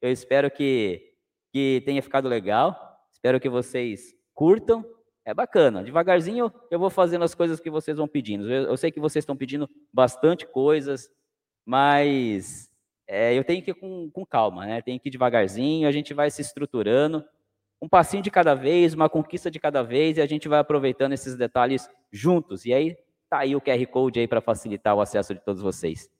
Eu 0.00 0.10
espero 0.10 0.50
que 0.50 1.16
que 1.56 1.82
tenha 1.86 2.02
ficado 2.02 2.28
legal. 2.28 2.76
Espero 3.10 3.40
que 3.40 3.48
vocês 3.48 4.14
curtam. 4.34 4.84
É 5.24 5.32
bacana. 5.32 5.82
Devagarzinho 5.82 6.52
eu 6.70 6.78
vou 6.78 6.90
fazendo 6.90 7.24
as 7.24 7.34
coisas 7.34 7.58
que 7.58 7.70
vocês 7.70 7.96
vão 7.96 8.06
pedindo. 8.06 8.52
Eu, 8.52 8.64
eu 8.64 8.76
sei 8.76 8.92
que 8.92 9.00
vocês 9.00 9.22
estão 9.22 9.34
pedindo 9.34 9.66
bastante 9.90 10.46
coisas, 10.46 11.08
mas 11.64 12.70
é, 13.08 13.32
eu 13.32 13.42
tenho 13.42 13.62
que 13.62 13.70
ir 13.70 13.74
com, 13.74 14.10
com 14.10 14.26
calma, 14.26 14.66
né? 14.66 14.82
Tenho 14.82 15.00
que 15.00 15.08
ir 15.08 15.10
devagarzinho, 15.10 15.88
a 15.88 15.92
gente 15.92 16.12
vai 16.12 16.30
se 16.30 16.42
estruturando. 16.42 17.24
Um 17.80 17.88
passinho 17.88 18.22
de 18.22 18.30
cada 18.30 18.54
vez, 18.54 18.92
uma 18.92 19.08
conquista 19.08 19.50
de 19.50 19.58
cada 19.58 19.82
vez, 19.82 20.18
e 20.18 20.20
a 20.20 20.26
gente 20.26 20.48
vai 20.48 20.58
aproveitando 20.58 21.14
esses 21.14 21.36
detalhes 21.36 21.88
juntos. 22.12 22.66
E 22.66 22.74
aí, 22.74 22.96
tá 23.28 23.38
aí 23.38 23.56
o 23.56 23.60
QR 23.60 23.86
Code 23.86 24.20
aí 24.20 24.28
para 24.28 24.40
facilitar 24.40 24.94
o 24.94 25.00
acesso 25.00 25.34
de 25.34 25.40
todos 25.40 25.62
vocês. 25.62 26.10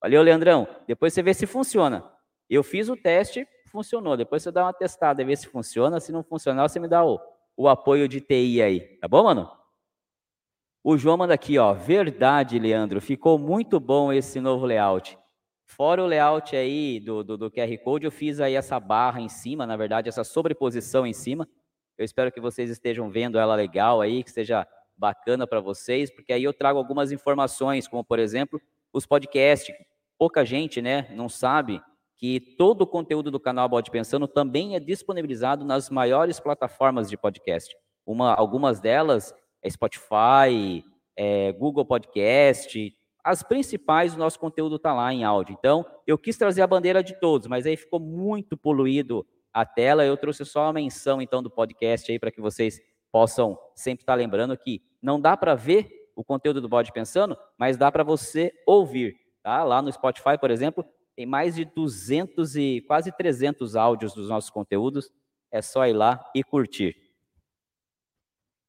Valeu, 0.00 0.22
Leandrão. 0.22 0.68
Depois 0.86 1.12
você 1.12 1.22
vê 1.22 1.34
se 1.34 1.46
funciona. 1.46 2.04
Eu 2.48 2.62
fiz 2.62 2.88
o 2.88 2.96
teste, 2.96 3.46
funcionou. 3.70 4.16
Depois 4.16 4.42
você 4.42 4.50
dá 4.50 4.64
uma 4.64 4.72
testada 4.72 5.22
e 5.22 5.24
vê 5.24 5.36
se 5.36 5.48
funciona. 5.48 6.00
Se 6.00 6.12
não 6.12 6.22
funcionar, 6.22 6.68
você 6.68 6.78
me 6.78 6.88
dá 6.88 7.04
o, 7.04 7.20
o 7.56 7.68
apoio 7.68 8.08
de 8.08 8.20
TI 8.20 8.62
aí. 8.62 8.80
Tá 8.98 9.08
bom, 9.08 9.24
mano? 9.24 9.50
O 10.82 10.96
João 10.96 11.16
manda 11.16 11.34
aqui, 11.34 11.58
ó. 11.58 11.72
Verdade, 11.74 12.58
Leandro. 12.58 13.00
Ficou 13.00 13.38
muito 13.38 13.78
bom 13.80 14.12
esse 14.12 14.40
novo 14.40 14.64
layout. 14.64 15.18
Fora 15.66 16.02
o 16.02 16.06
layout 16.06 16.56
aí 16.56 16.98
do, 16.98 17.22
do, 17.22 17.36
do 17.36 17.50
QR 17.50 17.76
Code, 17.84 18.06
eu 18.06 18.10
fiz 18.10 18.40
aí 18.40 18.54
essa 18.54 18.80
barra 18.80 19.20
em 19.20 19.28
cima, 19.28 19.66
na 19.66 19.76
verdade, 19.76 20.08
essa 20.08 20.24
sobreposição 20.24 21.06
em 21.06 21.12
cima. 21.12 21.46
Eu 21.98 22.06
espero 22.06 22.32
que 22.32 22.40
vocês 22.40 22.70
estejam 22.70 23.10
vendo 23.10 23.38
ela 23.38 23.54
legal 23.54 24.00
aí, 24.00 24.22
que 24.22 24.30
esteja 24.30 24.66
bacana 24.98 25.46
para 25.46 25.60
vocês, 25.60 26.10
porque 26.10 26.32
aí 26.32 26.42
eu 26.42 26.52
trago 26.52 26.78
algumas 26.78 27.12
informações, 27.12 27.86
como 27.86 28.04
por 28.04 28.18
exemplo, 28.18 28.60
os 28.92 29.06
podcasts. 29.06 29.74
Pouca 30.18 30.44
gente, 30.44 30.82
né, 30.82 31.08
não 31.14 31.28
sabe 31.28 31.80
que 32.16 32.40
todo 32.40 32.82
o 32.82 32.86
conteúdo 32.86 33.30
do 33.30 33.38
canal 33.38 33.68
Bode 33.68 33.90
Pensando 33.90 34.26
também 34.26 34.74
é 34.74 34.80
disponibilizado 34.80 35.64
nas 35.64 35.88
maiores 35.88 36.40
plataformas 36.40 37.08
de 37.08 37.16
podcast. 37.16 37.76
Uma, 38.04 38.34
algumas 38.34 38.80
delas 38.80 39.32
é 39.62 39.70
Spotify, 39.70 40.84
é 41.16 41.52
Google 41.52 41.84
Podcast, 41.84 42.92
as 43.22 43.42
principais, 43.42 44.14
o 44.14 44.18
nosso 44.18 44.38
conteúdo 44.38 44.76
está 44.76 44.94
lá 44.94 45.12
em 45.12 45.22
áudio. 45.22 45.54
Então, 45.58 45.84
eu 46.06 46.16
quis 46.16 46.36
trazer 46.36 46.62
a 46.62 46.66
bandeira 46.66 47.02
de 47.02 47.18
todos, 47.20 47.46
mas 47.46 47.66
aí 47.66 47.76
ficou 47.76 48.00
muito 48.00 48.56
poluído 48.56 49.26
a 49.52 49.66
tela. 49.66 50.04
Eu 50.04 50.16
trouxe 50.16 50.44
só 50.44 50.66
a 50.66 50.72
menção, 50.72 51.20
então, 51.20 51.42
do 51.42 51.50
podcast 51.50 52.10
aí 52.10 52.18
para 52.18 52.30
que 52.30 52.40
vocês 52.40 52.80
possam 53.12 53.58
sempre 53.74 54.02
estar 54.02 54.14
lembrando 54.14 54.56
que 54.56 54.82
não 55.00 55.20
dá 55.20 55.36
para 55.36 55.54
ver 55.54 56.10
o 56.14 56.24
conteúdo 56.24 56.60
do 56.60 56.68
Bode 56.68 56.92
Pensando, 56.92 57.36
mas 57.56 57.76
dá 57.76 57.90
para 57.92 58.02
você 58.02 58.52
ouvir. 58.66 59.16
Tá? 59.42 59.62
Lá 59.62 59.80
no 59.80 59.92
Spotify, 59.92 60.36
por 60.38 60.50
exemplo, 60.50 60.84
tem 61.14 61.26
mais 61.26 61.54
de 61.54 61.64
200 61.64 62.56
e 62.56 62.80
quase 62.86 63.12
300 63.12 63.76
áudios 63.76 64.14
dos 64.14 64.28
nossos 64.28 64.50
conteúdos. 64.50 65.10
É 65.50 65.62
só 65.62 65.86
ir 65.86 65.92
lá 65.92 66.22
e 66.34 66.42
curtir. 66.42 66.94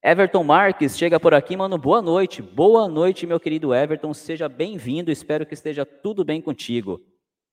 Everton 0.01 0.43
Marques 0.43 0.98
chega 0.98 1.19
por 1.19 1.34
aqui, 1.34 1.58
mano. 1.58 1.77
Boa 1.77 2.01
noite. 2.01 2.41
Boa 2.41 2.88
noite, 2.88 3.27
meu 3.27 3.39
querido 3.39 3.74
Everton. 3.74 4.13
Seja 4.13 4.48
bem-vindo. 4.48 5.12
Espero 5.12 5.46
que 5.46 5.53
esteja 5.53 5.86
tudo 5.86 6.24
bem 6.24 6.41
contigo. 6.41 7.01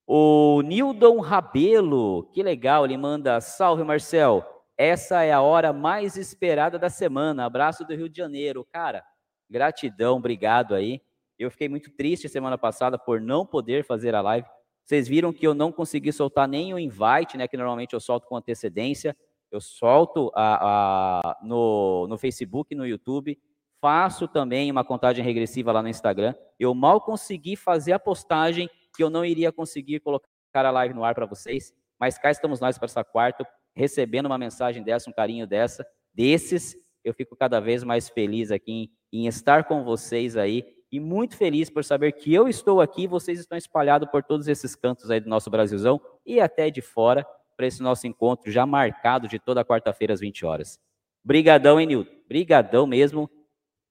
O 0.07 0.61
Nildon 0.61 1.19
Rabelo, 1.19 2.23
que 2.31 2.41
legal, 2.41 2.85
ele 2.85 2.95
manda: 2.97 3.41
Salve, 3.41 3.83
Marcel. 3.83 4.56
Essa 4.77 5.23
é 5.23 5.31
a 5.31 5.41
hora 5.41 5.73
mais 5.73 6.15
esperada 6.17 6.77
da 6.77 6.89
semana. 6.89 7.45
Abraço 7.45 7.83
do 7.83 7.95
Rio 7.95 8.07
de 8.07 8.17
Janeiro. 8.17 8.63
Cara, 8.71 9.03
gratidão, 9.49 10.17
obrigado 10.17 10.75
aí. 10.75 11.01
Eu 11.37 11.49
fiquei 11.49 11.67
muito 11.67 11.89
triste 11.89 12.29
semana 12.29 12.59
passada 12.59 12.97
por 12.97 13.19
não 13.19 13.43
poder 13.43 13.83
fazer 13.83 14.13
a 14.13 14.21
live. 14.21 14.47
Vocês 14.85 15.07
viram 15.07 15.33
que 15.33 15.45
eu 15.45 15.55
não 15.55 15.71
consegui 15.71 16.13
soltar 16.13 16.47
nem 16.47 16.73
o 16.73 16.79
invite, 16.79 17.37
né? 17.37 17.47
Que 17.47 17.57
normalmente 17.57 17.93
eu 17.93 17.99
solto 17.99 18.27
com 18.27 18.37
antecedência. 18.37 19.17
Eu 19.51 19.59
solto 19.59 20.31
a, 20.35 21.21
a, 21.21 21.37
no, 21.41 22.07
no 22.07 22.17
Facebook, 22.17 22.75
no 22.75 22.85
YouTube. 22.85 23.37
Faço 23.81 24.27
também 24.27 24.69
uma 24.69 24.83
contagem 24.83 25.23
regressiva 25.23 25.71
lá 25.71 25.81
no 25.81 25.89
Instagram. 25.89 26.35
Eu 26.59 26.73
mal 26.75 27.01
consegui 27.01 27.55
fazer 27.55 27.93
a 27.93 27.99
postagem 27.99 28.69
que 28.95 29.03
eu 29.03 29.09
não 29.09 29.25
iria 29.25 29.51
conseguir 29.51 29.99
colocar 30.01 30.27
a 30.53 30.71
live 30.71 30.93
no 30.93 31.03
ar 31.03 31.15
para 31.15 31.25
vocês. 31.25 31.73
Mas 31.99 32.17
cá 32.17 32.29
estamos 32.29 32.59
nós 32.59 32.77
para 32.77 32.85
essa 32.85 33.03
quarta, 33.03 33.45
recebendo 33.77 34.25
uma 34.25 34.37
mensagem 34.37 34.83
dessa, 34.83 35.09
um 35.09 35.13
carinho 35.13 35.45
dessa, 35.45 35.85
desses. 36.13 36.75
Eu 37.03 37.13
fico 37.13 37.35
cada 37.35 37.59
vez 37.59 37.83
mais 37.83 38.09
feliz 38.09 38.51
aqui 38.51 38.71
em, 39.11 39.21
em 39.21 39.27
estar 39.27 39.65
com 39.65 39.83
vocês 39.83 40.35
aí 40.35 40.65
e 40.91 40.99
muito 40.99 41.37
feliz 41.37 41.69
por 41.69 41.83
saber 41.83 42.13
que 42.13 42.33
eu 42.33 42.47
estou 42.47 42.81
aqui 42.81 43.03
e 43.03 43.07
vocês 43.07 43.39
estão 43.39 43.57
espalhados 43.57 44.09
por 44.09 44.23
todos 44.23 44.47
esses 44.47 44.75
cantos 44.75 45.11
aí 45.11 45.19
do 45.19 45.29
nosso 45.29 45.49
Brasilzão 45.49 46.01
e 46.25 46.39
até 46.39 46.69
de 46.69 46.81
fora 46.81 47.25
para 47.55 47.67
esse 47.67 47.81
nosso 47.81 48.07
encontro 48.07 48.51
já 48.51 48.65
marcado 48.65 49.27
de 49.27 49.39
toda 49.39 49.63
quarta-feira 49.63 50.13
às 50.13 50.19
20 50.19 50.45
horas. 50.45 50.79
Brigadão, 51.23 51.79
hein, 51.79 51.87
Nilton? 51.87 52.11
Brigadão 52.27 52.87
mesmo. 52.87 53.29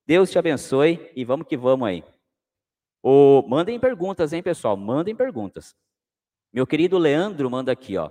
Deus 0.06 0.30
te 0.30 0.38
abençoe 0.38 1.10
e 1.14 1.24
vamos 1.24 1.46
que 1.46 1.56
vamos 1.56 1.86
aí. 1.86 2.04
O, 3.02 3.44
mandem 3.46 3.78
perguntas, 3.78 4.32
hein, 4.32 4.42
pessoal? 4.42 4.76
Mandem 4.76 5.14
perguntas. 5.14 5.76
Meu 6.52 6.66
querido 6.66 6.98
Leandro 6.98 7.50
manda 7.50 7.70
aqui, 7.70 7.96
ó. 7.96 8.10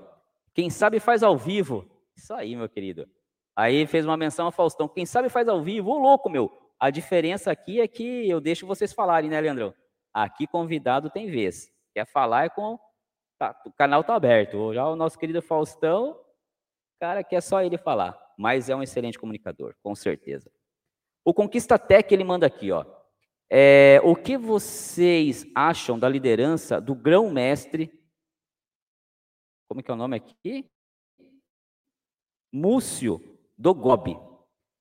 Quem 0.56 0.70
sabe 0.70 1.02
faz 1.02 1.22
ao 1.22 1.38
vivo. 1.38 1.86
Isso 2.16 2.34
aí, 2.34 2.56
meu 2.56 2.70
querido. 2.70 3.08
Aí 3.54 3.86
fez 3.86 4.06
uma 4.06 4.16
menção 4.16 4.48
a 4.48 4.52
Faustão. 4.52 4.88
Quem 4.88 5.06
sabe 5.06 5.28
faz 5.28 5.50
ao 5.50 5.62
vivo. 5.62 5.92
Ô, 5.92 6.00
louco, 6.00 6.30
meu. 6.30 6.50
A 6.80 6.90
diferença 6.90 7.52
aqui 7.52 7.82
é 7.82 7.88
que 7.88 8.30
eu 8.30 8.40
deixo 8.40 8.66
vocês 8.66 8.94
falarem, 8.94 9.30
né, 9.30 9.40
Leandrão? 9.40 9.74
Aqui 10.14 10.48
convidado 10.48 11.10
tem 11.10 11.30
vez. 11.30 11.70
Quer 11.94 12.06
falar 12.06 12.46
é 12.46 12.50
com. 12.50 12.80
Tá, 13.38 13.54
o 13.66 13.72
canal 13.74 14.02
tá 14.02 14.16
aberto. 14.16 14.74
Já 14.74 14.88
o 14.88 14.96
nosso 14.96 15.20
querido 15.20 15.42
Faustão, 15.42 16.18
cara, 17.02 17.22
que 17.22 17.36
é 17.36 17.42
só 17.42 17.62
ele 17.62 17.78
falar. 17.78 18.18
Mas 18.38 18.70
é 18.70 18.76
um 18.76 18.84
excelente 18.84 19.20
comunicador, 19.20 19.76
com 19.84 19.94
certeza. 19.94 20.50
O 21.24 21.34
Conquista 21.34 21.78
Tech, 21.78 22.14
ele 22.14 22.24
manda 22.24 22.46
aqui, 22.46 22.72
ó. 22.72 22.86
É, 23.50 24.00
o 24.04 24.16
que 24.16 24.38
vocês 24.38 25.46
acham 25.54 26.00
da 26.00 26.08
liderança 26.08 26.80
do 26.80 26.96
grão-mestre? 26.96 27.92
Como 29.68 29.80
é 29.80 29.84
que 29.84 29.90
é 29.90 29.94
o 29.94 29.98
nome 29.98 30.16
aqui? 30.16 30.70
Múcio 32.52 33.20
do 33.58 33.74
Gobi. 33.74 34.16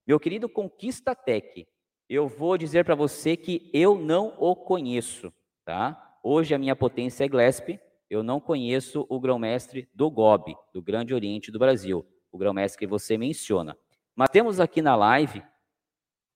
Meu 0.06 0.20
querido 0.20 0.48
Conquista 0.48 1.14
Tech, 1.14 1.66
eu 2.08 2.28
vou 2.28 2.58
dizer 2.58 2.84
para 2.84 2.94
você 2.94 3.36
que 3.36 3.70
eu 3.72 3.98
não 3.98 4.36
o 4.38 4.54
conheço, 4.54 5.32
tá? 5.64 6.18
Hoje 6.22 6.54
a 6.54 6.58
minha 6.58 6.76
potência 6.76 7.24
é 7.24 7.28
Glesp, 7.28 7.80
eu 8.10 8.22
não 8.22 8.38
conheço 8.38 9.06
o 9.08 9.18
grão-mestre 9.18 9.88
do 9.94 10.10
GOB, 10.10 10.54
do 10.72 10.82
Grande 10.82 11.14
Oriente 11.14 11.50
do 11.50 11.58
Brasil, 11.58 12.06
o 12.30 12.36
grão-mestre 12.36 12.78
que 12.78 12.86
você 12.86 13.16
menciona. 13.16 13.76
Mas 14.14 14.28
temos 14.28 14.60
aqui 14.60 14.82
na 14.82 14.94
live, 14.94 15.42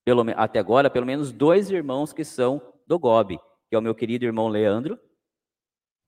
pelo, 0.04 0.24
até 0.36 0.58
agora, 0.58 0.88
pelo 0.88 1.04
menos 1.04 1.30
dois 1.32 1.70
irmãos 1.70 2.14
que 2.14 2.24
são 2.24 2.62
do 2.86 2.98
GOB, 2.98 3.38
que 3.68 3.76
é 3.76 3.78
o 3.78 3.82
meu 3.82 3.94
querido 3.94 4.24
irmão 4.24 4.48
Leandro, 4.48 4.98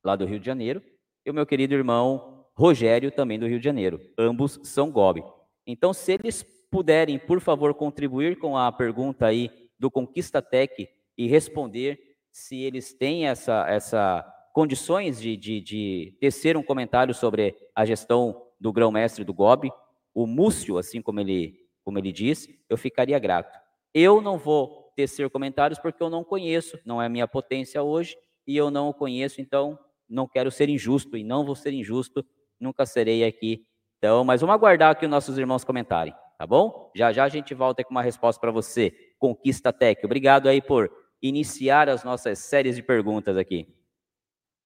lá 0.03 0.17
do 0.17 0.25
Rio 0.25 0.41
de 0.41 0.47
Janeiro, 0.47 0.83
e 1.25 1.31
o 1.31 1.35
meu 1.35 1.47
querido 1.47 1.75
irmão 1.75 2.47
Rogério, 2.55 3.11
também 3.11 3.39
do 3.39 3.47
Rio 3.47 3.59
de 3.59 3.65
Janeiro. 3.65 4.01
Ambos 4.19 4.61
são 4.65 4.91
GOB. 4.91 5.23
Então, 5.67 5.93
se 5.93 6.13
eles 6.13 6.43
puderem, 6.71 7.19
por 7.19 7.41
favor, 7.41 7.75
contribuir 7.75 8.39
com 8.39 8.57
a 8.57 8.71
pergunta 8.71 9.27
aí 9.27 9.51
do 9.79 9.91
Conquista 9.91 10.43
Tech 10.43 10.89
e 11.17 11.27
responder 11.27 11.99
se 12.31 12.61
eles 12.61 12.93
têm 12.93 13.27
essa, 13.27 13.67
essa 13.69 14.25
condições 14.53 15.21
de, 15.21 15.37
de, 15.37 15.61
de 15.61 16.17
tecer 16.21 16.57
um 16.57 16.63
comentário 16.63 17.15
sobre 17.15 17.57
a 17.75 17.85
gestão 17.85 18.47
do 18.61 18.73
grão-mestre 18.73 19.25
do 19.25 19.33
GOB, 19.33 19.71
o 20.15 20.27
Múcio, 20.27 20.77
assim 20.77 21.01
como 21.01 21.21
ele, 21.21 21.67
como 21.83 21.99
ele 21.99 22.13
diz, 22.13 22.49
eu 22.69 22.77
ficaria 22.77 23.19
grato. 23.19 23.59
Eu 23.95 24.21
não 24.21 24.39
vou 24.39 24.93
tecer 24.95 25.29
comentários 25.31 25.79
porque 25.79 26.03
eu 26.03 26.11
não 26.11 26.23
conheço, 26.23 26.79
não 26.85 27.01
é 27.01 27.09
minha 27.09 27.27
potência 27.27 27.83
hoje, 27.83 28.17
e 28.47 28.57
eu 28.57 28.71
não 28.71 28.89
o 28.89 28.95
conheço, 28.95 29.41
então 29.41 29.79
não 30.11 30.27
quero 30.27 30.51
ser 30.51 30.69
injusto 30.69 31.17
e 31.17 31.25
não 31.25 31.45
vou 31.45 31.55
ser 31.55 31.73
injusto, 31.73 32.25
nunca 32.59 32.85
serei 32.85 33.25
aqui. 33.25 33.65
Então, 33.99 34.25
mas 34.25 34.41
vamos 34.41 34.55
aguardar 34.55 34.99
que 34.99 35.07
os 35.07 35.11
nossos 35.11 35.39
irmãos 35.39 35.65
comentarem 35.65 36.15
tá 36.41 36.47
bom? 36.47 36.91
Já 36.97 37.13
já 37.13 37.25
a 37.25 37.29
gente 37.29 37.53
volta 37.53 37.85
com 37.85 37.91
uma 37.91 38.01
resposta 38.01 38.41
para 38.41 38.51
você. 38.51 38.95
Conquista 39.19 39.75
Tech. 39.75 40.01
Obrigado 40.03 40.49
aí 40.49 40.63
por 40.63 40.91
iniciar 41.21 41.87
as 41.87 42.03
nossas 42.03 42.39
séries 42.39 42.77
de 42.77 42.83
perguntas 42.83 43.37
aqui. 43.37 43.69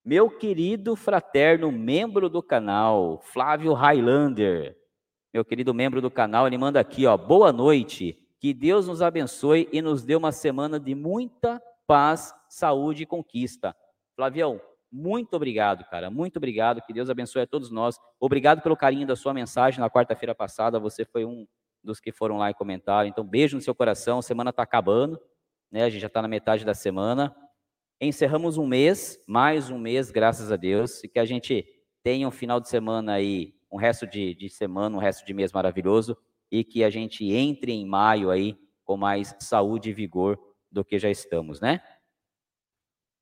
Meu 0.04 0.30
querido 0.30 0.94
fraterno 0.94 1.72
membro 1.72 2.28
do 2.30 2.40
canal, 2.40 3.20
Flávio 3.24 3.72
Highlander. 3.72 4.76
Meu 5.32 5.44
querido 5.44 5.74
membro 5.74 6.00
do 6.00 6.12
canal, 6.12 6.46
ele 6.46 6.56
manda 6.56 6.78
aqui, 6.78 7.06
ó, 7.06 7.16
boa 7.16 7.52
noite. 7.52 8.24
Que 8.38 8.54
Deus 8.54 8.86
nos 8.86 9.02
abençoe 9.02 9.68
e 9.72 9.82
nos 9.82 10.04
dê 10.04 10.14
uma 10.14 10.30
semana 10.30 10.78
de 10.78 10.94
muita 10.94 11.60
paz, 11.88 12.32
saúde 12.48 13.02
e 13.02 13.06
conquista. 13.06 13.74
Flavião, 14.14 14.60
muito 14.96 15.34
obrigado, 15.34 15.84
cara. 15.90 16.08
Muito 16.08 16.36
obrigado. 16.36 16.80
Que 16.80 16.92
Deus 16.92 17.10
abençoe 17.10 17.42
a 17.42 17.46
todos 17.48 17.68
nós. 17.68 17.98
Obrigado 18.20 18.62
pelo 18.62 18.76
carinho 18.76 19.04
da 19.04 19.16
sua 19.16 19.34
mensagem 19.34 19.80
na 19.80 19.90
quarta-feira 19.90 20.36
passada. 20.36 20.78
Você 20.78 21.04
foi 21.04 21.24
um 21.24 21.48
dos 21.82 21.98
que 21.98 22.12
foram 22.12 22.38
lá 22.38 22.48
e 22.48 22.54
comentaram. 22.54 23.08
Então, 23.08 23.24
beijo 23.26 23.56
no 23.56 23.60
seu 23.60 23.74
coração. 23.74 24.20
A 24.20 24.22
semana 24.22 24.50
está 24.50 24.62
acabando, 24.62 25.20
né? 25.68 25.82
A 25.82 25.90
gente 25.90 26.00
já 26.00 26.06
está 26.06 26.22
na 26.22 26.28
metade 26.28 26.64
da 26.64 26.74
semana. 26.74 27.34
Encerramos 28.00 28.56
um 28.56 28.68
mês, 28.68 29.18
mais 29.26 29.68
um 29.68 29.78
mês, 29.78 30.12
graças 30.12 30.52
a 30.52 30.56
Deus, 30.56 31.02
e 31.02 31.08
que 31.08 31.18
a 31.18 31.24
gente 31.24 31.66
tenha 32.00 32.28
um 32.28 32.30
final 32.30 32.60
de 32.60 32.68
semana 32.68 33.14
aí, 33.14 33.52
um 33.72 33.76
resto 33.76 34.06
de, 34.06 34.32
de 34.36 34.48
semana, 34.48 34.94
um 34.94 35.00
resto 35.00 35.26
de 35.26 35.34
mês 35.34 35.52
maravilhoso, 35.52 36.16
e 36.52 36.62
que 36.62 36.84
a 36.84 36.90
gente 36.90 37.24
entre 37.32 37.72
em 37.72 37.84
maio 37.84 38.30
aí 38.30 38.56
com 38.84 38.96
mais 38.96 39.34
saúde 39.40 39.90
e 39.90 39.92
vigor 39.92 40.38
do 40.70 40.84
que 40.84 41.00
já 41.00 41.10
estamos, 41.10 41.60
né? 41.60 41.80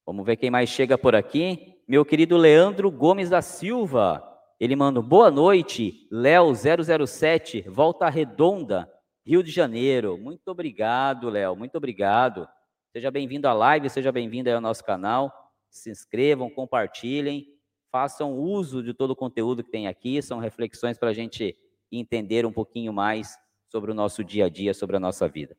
Vamos 0.05 0.27
ver 0.27 0.37
quem 0.37 0.51
mais 0.51 0.69
chega 0.69 0.99
por 0.99 1.15
aqui. 1.15 1.77
Meu 1.87 2.05
querido 2.05 2.37
Leandro 2.37 2.91
Gomes 2.91 3.31
da 3.31 3.41
Silva. 3.41 4.21
Ele 4.59 4.75
manda 4.75 5.01
boa 5.01 5.31
noite, 5.31 6.09
Léo 6.11 6.53
007, 6.55 7.63
Volta 7.69 8.09
Redonda, 8.09 8.91
Rio 9.25 9.43
de 9.45 9.51
Janeiro. 9.53 10.19
Muito 10.19 10.49
obrigado, 10.49 11.29
Léo, 11.29 11.55
muito 11.55 11.77
obrigado. 11.77 12.49
Seja 12.93 13.11
bem-vindo 13.13 13.47
à 13.47 13.53
live, 13.53 13.89
seja 13.89 14.11
bem-vindo 14.11 14.51
ao 14.51 14.61
nosso 14.61 14.85
canal. 14.85 15.33
Se 15.71 15.89
inscrevam, 15.89 16.51
compartilhem, 16.51 17.47
façam 17.91 18.35
uso 18.35 18.83
de 18.83 18.93
todo 18.93 19.13
o 19.13 19.17
conteúdo 19.17 19.63
que 19.63 19.71
tem 19.71 19.87
aqui. 19.87 20.21
São 20.21 20.41
reflexões 20.41 20.99
para 20.99 21.11
a 21.11 21.15
gente 21.15 21.57
entender 21.93 22.45
um 22.45 22.53
pouquinho 22.53 22.93
mais 22.93 23.37
sobre 23.69 23.93
o 23.93 23.95
nosso 23.95 24.25
dia 24.25 24.47
a 24.47 24.49
dia, 24.49 24.75
sobre 24.75 24.97
a 24.97 25.01
nossa 25.01 25.29
vida. 25.29 25.57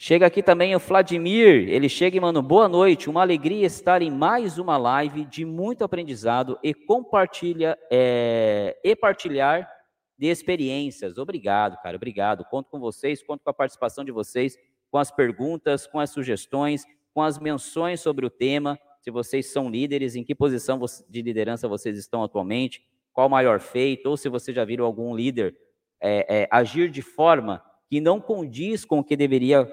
Chega 0.00 0.26
aqui 0.26 0.44
também 0.44 0.76
o 0.76 0.78
Vladimir, 0.78 1.68
ele 1.68 1.88
chega 1.88 2.16
e 2.16 2.20
manda 2.20 2.40
boa 2.40 2.68
noite, 2.68 3.10
uma 3.10 3.20
alegria 3.20 3.66
estar 3.66 4.00
em 4.00 4.12
mais 4.12 4.56
uma 4.56 4.76
live 4.76 5.24
de 5.24 5.44
muito 5.44 5.82
aprendizado 5.82 6.56
e 6.62 6.72
compartilha 6.72 7.76
é, 7.90 8.78
e 8.84 8.94
partilhar 8.94 9.68
de 10.16 10.28
experiências. 10.28 11.18
Obrigado, 11.18 11.82
cara, 11.82 11.96
obrigado. 11.96 12.44
Conto 12.44 12.70
com 12.70 12.78
vocês, 12.78 13.24
conto 13.24 13.42
com 13.42 13.50
a 13.50 13.52
participação 13.52 14.04
de 14.04 14.12
vocês, 14.12 14.56
com 14.88 14.98
as 14.98 15.10
perguntas, 15.10 15.84
com 15.84 15.98
as 15.98 16.10
sugestões, 16.10 16.84
com 17.12 17.20
as 17.20 17.36
menções 17.36 18.00
sobre 18.00 18.24
o 18.24 18.30
tema. 18.30 18.78
Se 19.00 19.10
vocês 19.10 19.50
são 19.50 19.68
líderes, 19.68 20.14
em 20.14 20.22
que 20.22 20.32
posição 20.32 20.78
de 21.08 21.22
liderança 21.22 21.66
vocês 21.66 21.98
estão 21.98 22.22
atualmente, 22.22 22.86
qual 23.12 23.26
o 23.26 23.30
maior 23.30 23.58
feito, 23.58 24.08
ou 24.08 24.16
se 24.16 24.28
vocês 24.28 24.54
já 24.54 24.64
viram 24.64 24.84
algum 24.84 25.12
líder 25.12 25.56
é, 26.00 26.42
é, 26.42 26.48
agir 26.52 26.88
de 26.88 27.02
forma 27.02 27.60
que 27.90 28.00
não 28.00 28.20
condiz 28.20 28.84
com 28.84 29.00
o 29.00 29.04
que 29.04 29.16
deveria 29.16 29.68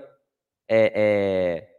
é, 0.68 0.92
é, 0.96 1.76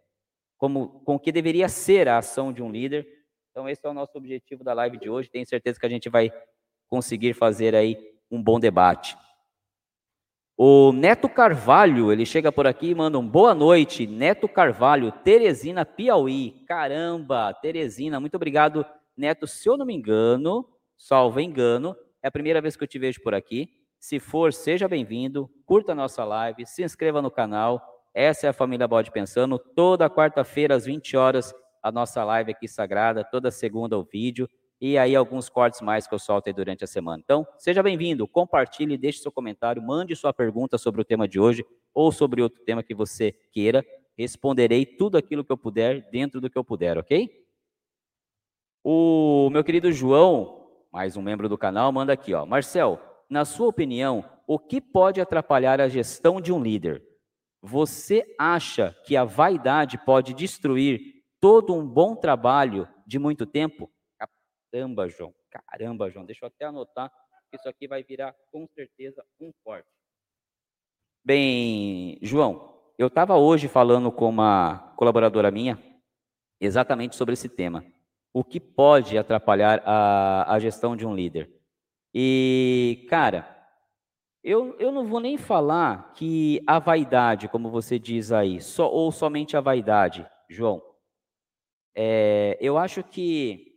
como 0.57 1.01
com 1.01 1.17
o 1.17 1.19
que 1.19 1.33
deveria 1.33 1.69
ser 1.69 2.09
a 2.09 2.19
ação 2.19 2.53
de 2.53 2.63
um 2.63 2.71
líder. 2.71 3.07
Então 3.51 3.69
esse 3.69 3.85
é 3.87 3.89
o 3.89 3.95
nosso 3.95 4.17
objetivo 4.17 4.63
da 4.63 4.73
live 4.75 4.99
de 4.99 5.09
hoje. 5.09 5.31
Tenho 5.31 5.47
certeza 5.47 5.79
que 5.79 5.87
a 5.87 5.91
gente 5.91 6.09
vai 6.09 6.33
conseguir 6.89 7.35
fazer 7.35 7.75
aí 7.75 7.97
um 8.31 8.43
bom 8.43 8.61
debate. 8.61 9.17
O 10.59 10.91
Neto 10.91 11.29
Carvalho, 11.29 12.11
ele 12.11 12.25
chega 12.25 12.51
por 12.51 12.67
aqui 12.67 12.89
e 12.89 12.95
manda 12.95 13.19
um 13.19 13.29
boa 13.29 13.55
noite. 13.55 14.07
Neto 14.07 14.49
Carvalho, 14.49 15.13
Teresina, 15.13 15.85
Piauí. 15.85 16.65
Caramba, 16.67 17.53
Teresina, 17.53 18.19
muito 18.19 18.37
obrigado, 18.37 18.85
Neto. 19.15 19.47
Se 19.47 19.69
eu 19.69 19.77
não 19.77 19.85
me 19.85 19.95
engano, 19.95 20.67
salvo 20.97 21.41
engano, 21.41 21.95
é 22.23 22.29
a 22.29 22.33
primeira 22.33 22.63
vez 22.63 22.75
que 22.75 22.83
eu 22.83 22.89
te 22.89 22.99
vejo 22.99 23.21
por 23.23 23.35
aqui. 23.35 23.69
Se 24.01 24.19
for, 24.19 24.53
seja 24.53 24.89
bem-vindo, 24.89 25.51
curta 25.67 25.93
a 25.93 25.95
nossa 25.95 26.25
live, 26.25 26.65
se 26.65 26.83
inscreva 26.83 27.21
no 27.21 27.31
canal. 27.31 27.96
Essa 28.19 28.47
é 28.47 28.49
a 28.49 28.53
Família 28.55 28.89
Bode 28.89 29.11
Pensando. 29.11 29.59
Toda 29.59 30.09
quarta-feira, 30.09 30.75
às 30.75 30.87
20 30.87 31.19
horas, 31.19 31.55
a 31.83 31.93
nossa 31.93 32.25
live 32.25 32.51
aqui 32.51 32.67
sagrada. 32.67 33.23
Toda 33.23 33.51
segunda, 33.51 33.99
o 33.99 34.03
vídeo 34.03 34.49
e 34.81 34.97
aí 34.97 35.15
alguns 35.15 35.51
cortes 35.51 35.83
mais 35.83 36.07
que 36.07 36.15
eu 36.15 36.19
solto 36.19 36.49
aí 36.49 36.53
durante 36.55 36.83
a 36.83 36.87
semana. 36.87 37.21
Então, 37.23 37.47
seja 37.59 37.83
bem-vindo, 37.83 38.27
compartilhe, 38.27 38.97
deixe 38.97 39.19
seu 39.19 39.31
comentário, 39.31 39.83
mande 39.83 40.17
sua 40.17 40.33
pergunta 40.33 40.79
sobre 40.79 41.03
o 41.03 41.05
tema 41.05 41.29
de 41.29 41.39
hoje 41.39 41.63
ou 41.93 42.11
sobre 42.11 42.41
outro 42.41 42.65
tema 42.65 42.83
que 42.83 42.95
você 42.95 43.33
queira. 43.53 43.85
Responderei 44.17 44.87
tudo 44.87 45.19
aquilo 45.19 45.45
que 45.45 45.53
eu 45.53 45.59
puder, 45.59 46.09
dentro 46.11 46.41
do 46.41 46.49
que 46.49 46.57
eu 46.57 46.65
puder, 46.65 46.97
ok? 46.97 47.29
O 48.83 49.51
meu 49.51 49.63
querido 49.63 49.93
João, 49.93 50.71
mais 50.91 51.19
um 51.19 51.23
membro 51.23 51.51
do 51.51 51.59
canal, 51.59 51.93
manda 51.93 52.15
aqui, 52.15 52.33
ó. 52.33 52.47
Marcel, 52.47 52.99
na 53.29 53.45
sua 53.45 53.69
opinião, 53.69 54.25
o 54.47 54.59
que 54.59 54.81
pode 54.81 55.21
atrapalhar 55.21 55.83
a 55.83 55.89
gestão 55.89 56.41
de 56.41 56.51
um 56.51 56.63
líder? 56.63 57.06
Você 57.69 58.33
acha 58.39 58.97
que 59.05 59.17
a 59.17 59.25
vaidade 59.25 59.99
pode 59.99 60.33
destruir 60.33 61.25
todo 61.41 61.75
um 61.75 61.85
bom 61.85 62.15
trabalho 62.15 62.89
de 63.05 63.19
muito 63.19 63.45
tempo? 63.45 63.91
Caramba, 64.73 65.09
João. 65.09 65.35
Caramba, 65.51 66.09
João. 66.09 66.25
Deixa 66.25 66.45
eu 66.45 66.47
até 66.47 66.67
anotar, 66.67 67.11
que 67.51 67.57
isso 67.57 67.69
aqui 67.69 67.89
vai 67.89 68.05
virar 68.05 68.33
com 68.53 68.69
certeza 68.69 69.25
um 69.41 69.51
corte. 69.65 69.89
Bem, 71.25 72.21
João, 72.23 72.73
eu 72.97 73.09
estava 73.09 73.37
hoje 73.37 73.67
falando 73.67 74.13
com 74.13 74.29
uma 74.29 74.95
colaboradora 74.97 75.51
minha 75.51 75.77
exatamente 76.61 77.17
sobre 77.17 77.33
esse 77.33 77.49
tema. 77.49 77.85
O 78.33 78.45
que 78.45 78.61
pode 78.61 79.19
atrapalhar 79.19 79.83
a, 79.85 80.55
a 80.55 80.61
gestão 80.61 80.95
de 80.95 81.05
um 81.05 81.17
líder? 81.17 81.51
E, 82.15 83.05
cara, 83.11 83.56
eu, 84.47 84.77
eu 84.79 84.93
não 84.93 85.05
vou 85.05 85.19
nem 85.19 85.37
falar 85.37 86.13
que 86.13 86.63
a 86.69 86.79
vaidade, 86.79 87.49
como 87.49 87.69
você 87.69 87.99
diz 87.99 88.31
aí, 88.31 88.61
só, 88.61 88.89
ou 88.89 89.11
somente 89.11 89.57
a 89.57 89.61
vaidade, 89.61 90.25
João. 90.49 90.81
É, 91.93 92.57
eu 92.61 92.79
acho 92.79 93.03
que 93.03 93.77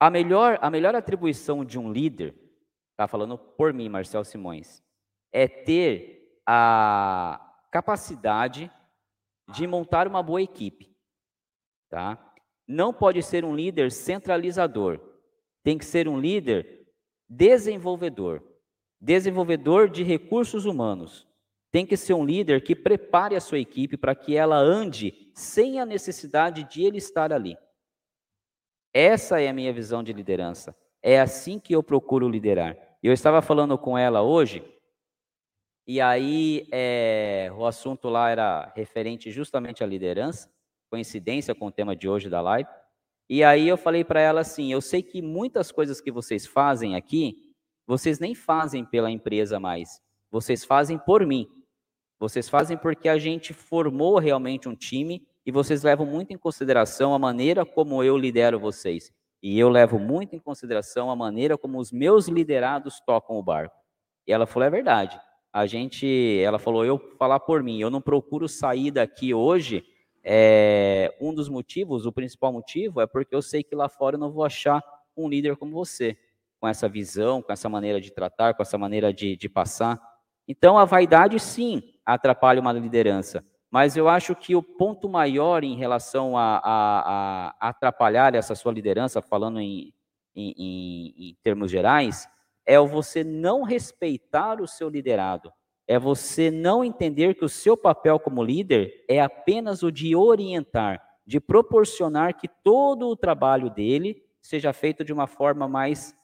a 0.00 0.10
melhor, 0.10 0.58
a 0.60 0.68
melhor 0.68 0.96
atribuição 0.96 1.64
de 1.64 1.78
um 1.78 1.92
líder, 1.92 2.34
está 2.90 3.06
falando 3.06 3.38
por 3.38 3.72
mim, 3.72 3.88
Marcel 3.88 4.24
Simões, 4.24 4.82
é 5.32 5.46
ter 5.46 6.40
a 6.44 7.56
capacidade 7.70 8.68
de 9.52 9.68
montar 9.68 10.08
uma 10.08 10.20
boa 10.20 10.42
equipe. 10.42 10.92
Tá? 11.88 12.34
Não 12.66 12.92
pode 12.92 13.22
ser 13.22 13.44
um 13.44 13.54
líder 13.54 13.92
centralizador. 13.92 14.98
Tem 15.62 15.78
que 15.78 15.84
ser 15.84 16.08
um 16.08 16.18
líder 16.18 16.83
desenvolvedor. 17.36 18.42
Desenvolvedor 19.00 19.88
de 19.88 20.02
recursos 20.02 20.64
humanos. 20.64 21.26
Tem 21.70 21.84
que 21.84 21.96
ser 21.96 22.14
um 22.14 22.24
líder 22.24 22.62
que 22.62 22.74
prepare 22.74 23.34
a 23.34 23.40
sua 23.40 23.58
equipe 23.58 23.96
para 23.96 24.14
que 24.14 24.36
ela 24.36 24.56
ande 24.56 25.30
sem 25.34 25.80
a 25.80 25.86
necessidade 25.86 26.64
de 26.64 26.82
ele 26.82 26.98
estar 26.98 27.32
ali. 27.32 27.56
Essa 28.92 29.40
é 29.40 29.48
a 29.48 29.52
minha 29.52 29.72
visão 29.72 30.02
de 30.02 30.12
liderança. 30.12 30.76
É 31.02 31.20
assim 31.20 31.58
que 31.58 31.74
eu 31.74 31.82
procuro 31.82 32.28
liderar. 32.28 32.78
Eu 33.02 33.12
estava 33.12 33.42
falando 33.42 33.76
com 33.76 33.98
ela 33.98 34.22
hoje, 34.22 34.64
e 35.86 36.00
aí 36.00 36.66
é, 36.72 37.50
o 37.54 37.66
assunto 37.66 38.08
lá 38.08 38.30
era 38.30 38.72
referente 38.74 39.30
justamente 39.30 39.84
à 39.84 39.86
liderança, 39.86 40.48
coincidência 40.88 41.54
com 41.54 41.66
o 41.66 41.72
tema 41.72 41.94
de 41.94 42.08
hoje 42.08 42.30
da 42.30 42.40
live. 42.40 42.70
E 43.28 43.42
aí 43.42 43.68
eu 43.68 43.76
falei 43.76 44.04
para 44.04 44.20
ela 44.20 44.40
assim: 44.40 44.72
eu 44.72 44.80
sei 44.80 45.02
que 45.02 45.22
muitas 45.22 45.72
coisas 45.72 46.00
que 46.00 46.10
vocês 46.10 46.46
fazem 46.46 46.94
aqui, 46.94 47.36
vocês 47.86 48.18
nem 48.18 48.34
fazem 48.34 48.84
pela 48.84 49.10
empresa 49.10 49.58
mais, 49.58 50.00
vocês 50.30 50.64
fazem 50.64 50.98
por 50.98 51.26
mim. 51.26 51.48
Vocês 52.18 52.48
fazem 52.48 52.76
porque 52.76 53.08
a 53.08 53.18
gente 53.18 53.52
formou 53.52 54.18
realmente 54.18 54.68
um 54.68 54.74
time 54.74 55.26
e 55.44 55.50
vocês 55.52 55.82
levam 55.82 56.06
muito 56.06 56.32
em 56.32 56.38
consideração 56.38 57.12
a 57.12 57.18
maneira 57.18 57.66
como 57.66 58.02
eu 58.02 58.16
lidero 58.16 58.58
vocês. 58.58 59.12
E 59.42 59.58
eu 59.58 59.68
levo 59.68 59.98
muito 59.98 60.34
em 60.34 60.38
consideração 60.38 61.10
a 61.10 61.16
maneira 61.16 61.58
como 61.58 61.78
os 61.78 61.92
meus 61.92 62.28
liderados 62.28 63.00
tocam 63.04 63.36
o 63.36 63.42
barco. 63.42 63.76
E 64.26 64.32
ela 64.32 64.46
falou: 64.46 64.66
é 64.66 64.70
verdade. 64.70 65.20
A 65.52 65.66
gente, 65.66 66.40
ela 66.42 66.58
falou, 66.58 66.84
eu 66.84 66.98
falar 67.16 67.38
por 67.38 67.62
mim, 67.62 67.78
eu 67.78 67.88
não 67.88 68.00
procuro 68.00 68.48
sair 68.48 68.90
daqui 68.90 69.32
hoje. 69.32 69.84
É, 70.24 71.14
um 71.20 71.34
dos 71.34 71.50
motivos, 71.50 72.06
o 72.06 72.12
principal 72.12 72.52
motivo, 72.52 73.00
é 73.00 73.06
porque 73.06 73.34
eu 73.34 73.42
sei 73.42 73.62
que 73.62 73.74
lá 73.74 73.88
fora 73.88 74.16
eu 74.16 74.20
não 74.20 74.32
vou 74.32 74.44
achar 74.44 74.82
um 75.14 75.28
líder 75.28 75.56
como 75.56 75.72
você, 75.72 76.16
com 76.58 76.66
essa 76.66 76.88
visão, 76.88 77.42
com 77.42 77.52
essa 77.52 77.68
maneira 77.68 78.00
de 78.00 78.10
tratar, 78.10 78.54
com 78.54 78.62
essa 78.62 78.78
maneira 78.78 79.12
de, 79.12 79.36
de 79.36 79.48
passar. 79.48 80.00
Então, 80.48 80.78
a 80.78 80.84
vaidade, 80.84 81.38
sim, 81.38 81.82
atrapalha 82.04 82.60
uma 82.60 82.72
liderança. 82.72 83.44
Mas 83.70 83.96
eu 83.96 84.08
acho 84.08 84.34
que 84.34 84.54
o 84.54 84.62
ponto 84.62 85.08
maior 85.08 85.64
em 85.64 85.76
relação 85.76 86.38
a, 86.38 86.58
a, 86.58 87.54
a 87.60 87.68
atrapalhar 87.68 88.34
essa 88.34 88.54
sua 88.54 88.72
liderança, 88.72 89.20
falando 89.20 89.60
em, 89.60 89.92
em, 90.34 90.54
em, 90.56 91.14
em 91.30 91.36
termos 91.42 91.70
gerais, 91.70 92.28
é 92.64 92.78
você 92.78 93.22
não 93.22 93.62
respeitar 93.62 94.60
o 94.60 94.66
seu 94.66 94.88
liderado. 94.88 95.52
É 95.86 95.98
você 95.98 96.50
não 96.50 96.84
entender 96.84 97.34
que 97.34 97.44
o 97.44 97.48
seu 97.48 97.76
papel 97.76 98.18
como 98.18 98.42
líder 98.42 99.04
é 99.08 99.20
apenas 99.20 99.82
o 99.82 99.92
de 99.92 100.16
orientar, 100.16 101.02
de 101.26 101.38
proporcionar 101.40 102.34
que 102.36 102.48
todo 102.48 103.08
o 103.08 103.16
trabalho 103.16 103.68
dele 103.68 104.22
seja 104.40 104.72
feito 104.72 105.04
de 105.04 105.12
uma 105.12 105.26
forma 105.26 105.68
mais 105.68 106.14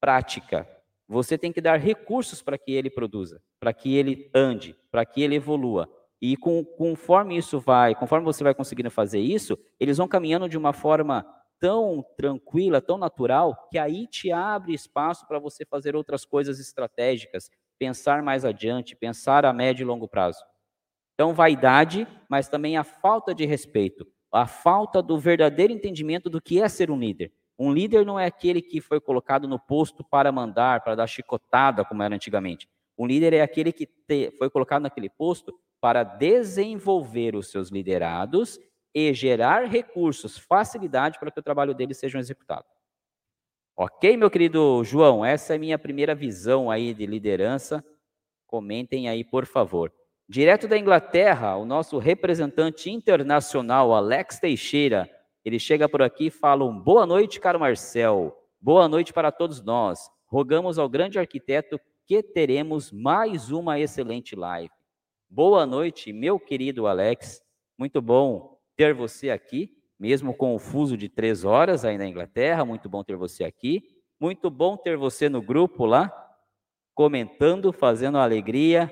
prática. 0.00 0.68
Você 1.08 1.36
tem 1.36 1.52
que 1.52 1.60
dar 1.60 1.78
recursos 1.78 2.42
para 2.42 2.56
que 2.58 2.72
ele 2.72 2.90
produza, 2.90 3.42
para 3.60 3.72
que 3.72 3.94
ele 3.96 4.30
ande, 4.34 4.76
para 4.90 5.04
que 5.04 5.22
ele 5.22 5.36
evolua. 5.36 5.88
E 6.20 6.36
com, 6.36 6.64
conforme 6.64 7.36
isso 7.36 7.60
vai, 7.60 7.94
conforme 7.94 8.24
você 8.24 8.42
vai 8.42 8.54
conseguindo 8.54 8.90
fazer 8.90 9.20
isso, 9.20 9.58
eles 9.78 9.98
vão 9.98 10.08
caminhando 10.08 10.48
de 10.48 10.56
uma 10.56 10.72
forma 10.72 11.26
tão 11.60 12.04
tranquila, 12.16 12.80
tão 12.80 12.98
natural, 12.98 13.68
que 13.70 13.78
aí 13.78 14.06
te 14.06 14.30
abre 14.30 14.74
espaço 14.74 15.26
para 15.26 15.38
você 15.38 15.64
fazer 15.64 15.94
outras 15.94 16.24
coisas 16.24 16.58
estratégicas, 16.58 17.50
pensar 17.78 18.22
mais 18.22 18.44
adiante, 18.44 18.96
pensar 18.96 19.44
a 19.44 19.52
médio 19.52 19.84
e 19.84 19.86
longo 19.86 20.08
prazo. 20.08 20.44
Então, 21.14 21.32
vaidade, 21.32 22.06
mas 22.28 22.48
também 22.48 22.76
a 22.76 22.84
falta 22.84 23.34
de 23.34 23.44
respeito, 23.44 24.06
a 24.32 24.46
falta 24.46 25.00
do 25.00 25.18
verdadeiro 25.18 25.72
entendimento 25.72 26.28
do 26.28 26.40
que 26.40 26.60
é 26.60 26.68
ser 26.68 26.90
um 26.90 26.98
líder. 26.98 27.32
Um 27.58 27.72
líder 27.72 28.04
não 28.04 28.18
é 28.18 28.26
aquele 28.26 28.60
que 28.60 28.80
foi 28.80 29.00
colocado 29.00 29.46
no 29.46 29.58
posto 29.58 30.02
para 30.02 30.32
mandar, 30.32 30.82
para 30.82 30.96
dar 30.96 31.06
chicotada, 31.06 31.84
como 31.84 32.02
era 32.02 32.14
antigamente. 32.14 32.68
Um 32.98 33.06
líder 33.06 33.32
é 33.32 33.42
aquele 33.42 33.72
que 33.72 33.86
te, 33.86 34.32
foi 34.38 34.50
colocado 34.50 34.82
naquele 34.82 35.08
posto 35.08 35.56
para 35.80 36.02
desenvolver 36.02 37.36
os 37.36 37.50
seus 37.50 37.68
liderados 37.68 38.58
e 38.94 39.12
gerar 39.12 39.66
recursos, 39.66 40.38
facilidade 40.38 41.18
para 41.18 41.30
que 41.30 41.38
o 41.38 41.42
trabalho 41.42 41.74
deles 41.74 41.98
seja 41.98 42.18
executado. 42.18 42.64
Ok, 43.76 44.16
meu 44.16 44.30
querido 44.30 44.84
João, 44.84 45.24
essa 45.24 45.56
é 45.56 45.58
minha 45.58 45.76
primeira 45.76 46.14
visão 46.14 46.70
aí 46.70 46.94
de 46.94 47.06
liderança. 47.06 47.84
Comentem 48.46 49.08
aí, 49.08 49.24
por 49.24 49.46
favor. 49.46 49.92
Direto 50.28 50.68
da 50.68 50.78
Inglaterra, 50.78 51.56
o 51.56 51.64
nosso 51.64 51.98
representante 51.98 52.88
internacional, 52.88 53.92
Alex 53.92 54.38
Teixeira, 54.38 55.10
ele 55.44 55.58
chega 55.58 55.88
por 55.88 56.02
aqui 56.02 56.26
e 56.26 56.30
fala 56.30 56.64
um 56.64 56.78
boa 56.78 57.04
noite, 57.04 57.40
caro 57.40 57.58
Marcel. 57.58 58.32
Boa 58.60 58.86
noite 58.88 59.12
para 59.12 59.32
todos 59.32 59.60
nós. 59.60 60.08
Rogamos 60.26 60.78
ao 60.78 60.88
grande 60.88 61.18
arquiteto 61.18 61.80
que 62.06 62.22
teremos 62.22 62.92
mais 62.92 63.50
uma 63.50 63.80
excelente 63.80 64.36
live. 64.36 64.70
Boa 65.28 65.66
noite, 65.66 66.12
meu 66.12 66.38
querido 66.38 66.86
Alex. 66.86 67.42
Muito 67.76 68.00
bom 68.00 68.56
ter 68.76 68.94
você 68.94 69.30
aqui, 69.30 69.76
mesmo 69.98 70.34
com 70.34 70.54
o 70.54 70.58
fuso 70.58 70.96
de 70.96 71.08
três 71.08 71.44
horas 71.44 71.84
aí 71.84 71.96
na 71.96 72.06
Inglaterra. 72.06 72.64
Muito 72.64 72.88
bom 72.88 73.02
ter 73.02 73.16
você 73.16 73.44
aqui. 73.44 73.82
Muito 74.20 74.50
bom 74.50 74.76
ter 74.76 74.96
você 74.96 75.28
no 75.28 75.42
grupo 75.42 75.84
lá, 75.84 76.12
comentando, 76.94 77.72
fazendo 77.72 78.18
alegria, 78.18 78.90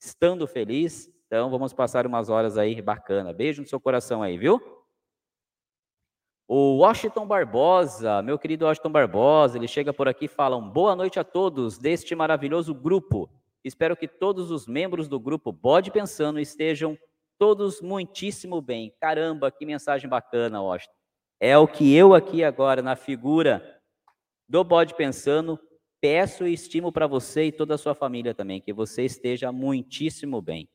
estando 0.00 0.46
feliz. 0.46 1.08
Então, 1.26 1.50
vamos 1.50 1.72
passar 1.72 2.06
umas 2.06 2.28
horas 2.28 2.56
aí 2.56 2.80
bacana. 2.80 3.32
Beijo 3.32 3.62
no 3.62 3.68
seu 3.68 3.80
coração 3.80 4.22
aí, 4.22 4.38
viu? 4.38 4.60
O 6.48 6.76
Washington 6.78 7.26
Barbosa, 7.26 8.22
meu 8.22 8.38
querido 8.38 8.66
Washington 8.66 8.90
Barbosa, 8.90 9.58
ele 9.58 9.66
chega 9.66 9.92
por 9.92 10.06
aqui 10.06 10.26
e 10.26 10.28
fala: 10.28 10.60
boa 10.60 10.94
noite 10.94 11.18
a 11.18 11.24
todos 11.24 11.76
deste 11.76 12.14
maravilhoso 12.14 12.72
grupo. 12.72 13.28
Espero 13.64 13.96
que 13.96 14.06
todos 14.06 14.52
os 14.52 14.68
membros 14.68 15.08
do 15.08 15.18
grupo 15.18 15.50
Bode 15.50 15.90
Pensando 15.90 16.38
estejam 16.38 16.96
todos 17.38 17.80
muitíssimo 17.80 18.60
bem. 18.60 18.94
Caramba, 19.00 19.50
que 19.50 19.64
mensagem 19.66 20.08
bacana, 20.08 20.62
Washington. 20.62 20.94
É 21.40 21.56
o 21.56 21.68
que 21.68 21.94
eu 21.94 22.14
aqui 22.14 22.42
agora, 22.42 22.82
na 22.82 22.96
figura 22.96 23.80
do 24.48 24.62
Bode 24.64 24.94
Pensando, 24.94 25.58
peço 26.00 26.46
e 26.46 26.52
estimo 26.52 26.90
para 26.90 27.06
você 27.06 27.44
e 27.44 27.52
toda 27.52 27.74
a 27.74 27.78
sua 27.78 27.94
família 27.94 28.34
também, 28.34 28.60
que 28.60 28.72
você 28.72 29.04
esteja 29.04 29.52
muitíssimo 29.52 30.40
bem. 30.40 30.68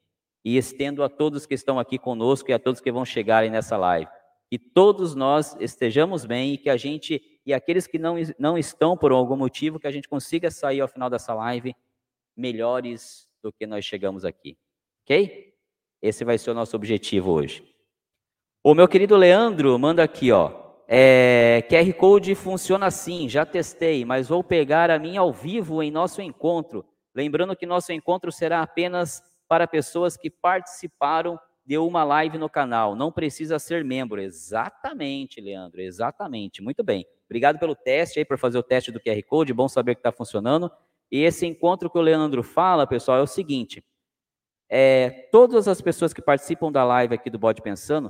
E 0.43 0.57
estendo 0.57 1.03
a 1.03 1.09
todos 1.09 1.45
que 1.45 1.53
estão 1.53 1.79
aqui 1.79 1.97
conosco 1.97 2.49
e 2.49 2.53
a 2.53 2.59
todos 2.59 2.81
que 2.81 2.91
vão 2.91 3.05
chegar 3.05 3.43
aí 3.43 3.49
nessa 3.49 3.77
live 3.77 4.09
que 4.51 4.59
todos 4.59 5.15
nós 5.15 5.55
estejamos 5.61 6.25
bem 6.25 6.53
e 6.53 6.57
que 6.57 6.69
a 6.69 6.75
gente, 6.75 7.39
e 7.45 7.53
aqueles 7.53 7.87
que 7.87 7.97
não, 7.97 8.15
não 8.37 8.57
estão 8.57 8.97
por 8.97 9.13
algum 9.13 9.37
motivo, 9.37 9.79
que 9.79 9.87
a 9.87 9.91
gente 9.91 10.09
consiga 10.09 10.51
sair 10.51 10.81
ao 10.81 10.89
final 10.89 11.09
dessa 11.09 11.33
live 11.33 11.73
melhores 12.35 13.29
do 13.41 13.53
que 13.53 13.65
nós 13.65 13.85
chegamos 13.85 14.25
aqui. 14.25 14.57
Ok? 15.05 15.50
Esse 16.01 16.23
vai 16.23 16.37
ser 16.37 16.51
o 16.51 16.53
nosso 16.53 16.75
objetivo 16.75 17.31
hoje. 17.31 17.63
O 18.63 18.73
meu 18.73 18.87
querido 18.87 19.15
Leandro 19.15 19.77
manda 19.77 20.03
aqui, 20.03 20.31
ó. 20.31 20.59
É, 20.87 21.63
QR 21.69 21.93
Code 21.93 22.35
funciona 22.35 22.87
assim, 22.87 23.29
já 23.29 23.45
testei, 23.45 24.03
mas 24.03 24.27
vou 24.27 24.43
pegar 24.43 24.91
a 24.91 24.99
minha 24.99 25.21
ao 25.21 25.31
vivo 25.31 25.81
em 25.81 25.89
nosso 25.89 26.21
encontro. 26.21 26.85
Lembrando 27.15 27.55
que 27.55 27.65
nosso 27.65 27.93
encontro 27.93 28.31
será 28.31 28.61
apenas 28.61 29.21
para 29.47 29.67
pessoas 29.67 30.17
que 30.17 30.29
participaram 30.29 31.39
deu 31.65 31.87
uma 31.87 32.03
live 32.03 32.37
no 32.37 32.49
canal, 32.49 32.95
não 32.95 33.11
precisa 33.11 33.59
ser 33.59 33.83
membro. 33.83 34.19
Exatamente, 34.19 35.39
Leandro, 35.39 35.81
exatamente. 35.81 36.61
Muito 36.61 36.83
bem. 36.83 37.05
Obrigado 37.25 37.59
pelo 37.59 37.75
teste 37.75 38.19
aí, 38.19 38.25
por 38.25 38.37
fazer 38.37 38.57
o 38.57 38.63
teste 38.63 38.91
do 38.91 38.99
QR 38.99 39.21
Code, 39.23 39.53
bom 39.53 39.67
saber 39.67 39.95
que 39.95 39.99
está 39.99 40.11
funcionando. 40.11 40.69
E 41.09 41.19
esse 41.23 41.45
encontro 41.45 41.89
que 41.89 41.97
o 41.97 42.01
Leandro 42.01 42.43
fala, 42.43 42.87
pessoal, 42.87 43.19
é 43.19 43.21
o 43.21 43.27
seguinte: 43.27 43.83
é, 44.73 45.27
todas 45.33 45.67
as 45.67 45.81
pessoas 45.81 46.13
que 46.13 46.21
participam 46.21 46.71
da 46.71 46.85
live 46.85 47.13
aqui 47.13 47.29
do 47.29 47.37
Bode 47.37 47.61
Pensando, 47.61 48.09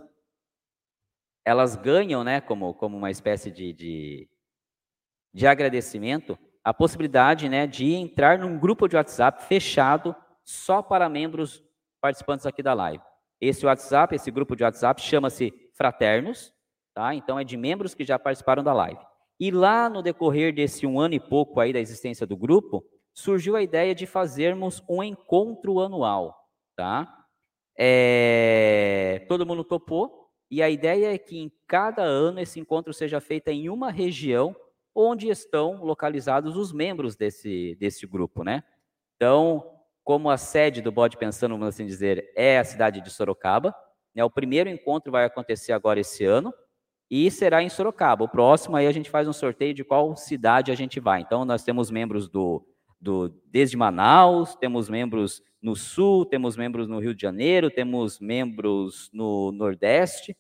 elas 1.44 1.76
ganham, 1.76 2.24
né, 2.24 2.40
como, 2.40 2.72
como 2.76 2.96
uma 2.96 3.10
espécie 3.10 3.50
de, 3.50 3.74
de, 3.74 4.30
de 5.34 5.48
agradecimento, 5.48 6.38
a 6.64 6.72
possibilidade 6.72 7.50
né, 7.50 7.66
de 7.66 7.92
entrar 7.92 8.38
num 8.38 8.60
grupo 8.60 8.88
de 8.88 8.96
WhatsApp 8.96 9.44
fechado 9.46 10.16
só 10.44 10.84
para 10.84 11.10
membros 11.10 11.64
participantes 12.00 12.46
aqui 12.46 12.62
da 12.62 12.76
live. 12.76 13.04
Esse 13.40 13.66
WhatsApp, 13.66 14.14
esse 14.16 14.30
grupo 14.30 14.56
de 14.56 14.64
WhatsApp, 14.64 15.02
chama-se 15.02 15.52
Fraternos, 15.74 16.54
tá? 16.94 17.16
Então 17.16 17.40
é 17.40 17.44
de 17.44 17.58
membros 17.58 17.96
que 17.96 18.04
já 18.04 18.20
participaram 18.20 18.64
da 18.64 18.72
live. 18.72 19.00
E 19.40 19.50
lá 19.50 19.90
no 19.90 20.04
decorrer 20.04 20.54
desse 20.54 20.86
um 20.86 21.00
ano 21.00 21.16
e 21.16 21.20
pouco 21.20 21.60
aí 21.60 21.74
da 21.74 21.80
existência 21.80 22.28
do 22.28 22.38
grupo, 22.38 22.86
surgiu 23.16 23.56
a 23.56 23.64
ideia 23.64 23.96
de 23.96 24.06
fazermos 24.06 24.84
um 24.88 25.02
encontro 25.02 25.80
anual, 25.80 26.41
tá? 26.82 27.26
É... 27.78 29.24
Todo 29.28 29.46
mundo 29.46 29.64
topou 29.64 30.32
e 30.50 30.64
a 30.64 30.70
ideia 30.70 31.14
é 31.14 31.18
que 31.20 31.38
em 31.38 31.52
cada 31.68 32.02
ano 32.02 32.40
esse 32.40 32.60
encontro 32.60 32.92
seja 32.92 33.22
feito 33.22 33.50
em 33.50 33.70
uma 33.70 33.92
região 33.92 34.56
onde 34.96 35.30
estão 35.30 35.84
localizados 35.84 36.58
os 36.58 36.74
membros 36.74 37.16
desse, 37.16 37.78
desse 37.80 38.08
grupo, 38.08 38.44
né? 38.44 38.64
Então, 39.16 39.64
como 40.04 40.28
a 40.28 40.38
sede 40.38 40.82
do 40.82 40.92
Bode 40.92 41.18
Pensando, 41.18 41.52
vamos 41.52 41.68
assim 41.68 41.86
dizer, 41.86 42.34
é 42.36 42.58
a 42.58 42.64
cidade 42.64 43.00
de 43.00 43.12
Sorocaba. 43.12 43.76
Né, 44.16 44.24
o 44.24 44.30
primeiro 44.30 44.68
encontro 44.68 45.12
vai 45.12 45.24
acontecer 45.24 45.72
agora 45.72 46.00
esse 46.00 46.26
ano 46.26 46.52
e 47.12 47.30
será 47.30 47.62
em 47.62 47.70
Sorocaba. 47.70 48.24
O 48.24 48.28
próximo 48.28 48.76
aí 48.76 48.88
a 48.88 48.92
gente 48.92 49.10
faz 49.10 49.28
um 49.28 49.34
sorteio 49.34 49.76
de 49.76 49.84
qual 49.84 50.18
cidade 50.18 50.72
a 50.72 50.76
gente 50.76 51.00
vai. 51.00 51.22
Então 51.22 51.46
nós 51.46 51.64
temos 51.64 51.92
membros 51.92 52.28
do, 52.28 52.66
do 53.02 53.30
desde 53.48 53.76
Manaus, 53.76 54.56
temos 54.56 54.88
membros 54.88 55.42
no 55.62 55.76
Sul, 55.76 56.26
temos 56.26 56.56
membros 56.56 56.88
no 56.88 57.00
Rio 57.00 57.16
de 57.16 57.22
Janeiro, 57.22 57.70
temos 57.70 58.20
membros 58.20 59.10
no 59.12 59.52
Nordeste. 59.52 60.38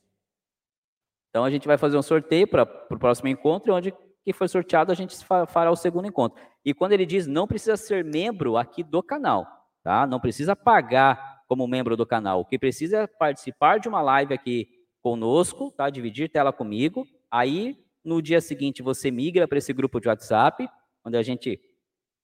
Então 1.29 1.43
a 1.43 1.49
gente 1.49 1.67
vai 1.67 1.77
fazer 1.77 1.97
um 1.97 2.01
sorteio 2.01 2.47
para 2.47 2.63
o 2.63 2.99
próximo 2.99 3.29
encontro, 3.29 3.73
onde 3.73 3.93
que 4.23 4.33
foi 4.33 4.47
sorteado 4.47 4.91
a 4.91 4.95
gente 4.95 5.15
fará 5.25 5.71
o 5.71 5.75
segundo 5.75 6.07
encontro. 6.07 6.41
E 6.63 6.73
quando 6.73 6.91
ele 6.91 7.05
diz 7.05 7.25
não 7.25 7.47
precisa 7.47 7.75
ser 7.75 8.05
membro 8.05 8.57
aqui 8.57 8.83
do 8.83 9.01
canal, 9.01 9.47
tá? 9.83 10.05
Não 10.05 10.19
precisa 10.19 10.55
pagar 10.55 11.41
como 11.47 11.67
membro 11.67 11.97
do 11.97 12.05
canal. 12.05 12.41
O 12.41 12.45
que 12.45 12.59
precisa 12.59 12.99
é 12.99 13.07
participar 13.07 13.79
de 13.79 13.89
uma 13.89 14.01
live 14.01 14.33
aqui 14.33 14.67
conosco, 15.01 15.71
tá? 15.71 15.89
Dividir 15.89 16.29
tela 16.29 16.53
comigo. 16.53 17.07
Aí 17.31 17.77
no 18.03 18.21
dia 18.21 18.41
seguinte 18.41 18.83
você 18.83 19.09
migra 19.09 19.47
para 19.47 19.57
esse 19.57 19.73
grupo 19.73 19.99
de 19.99 20.07
WhatsApp, 20.07 20.67
onde 21.03 21.17
a 21.17 21.23
gente 21.23 21.59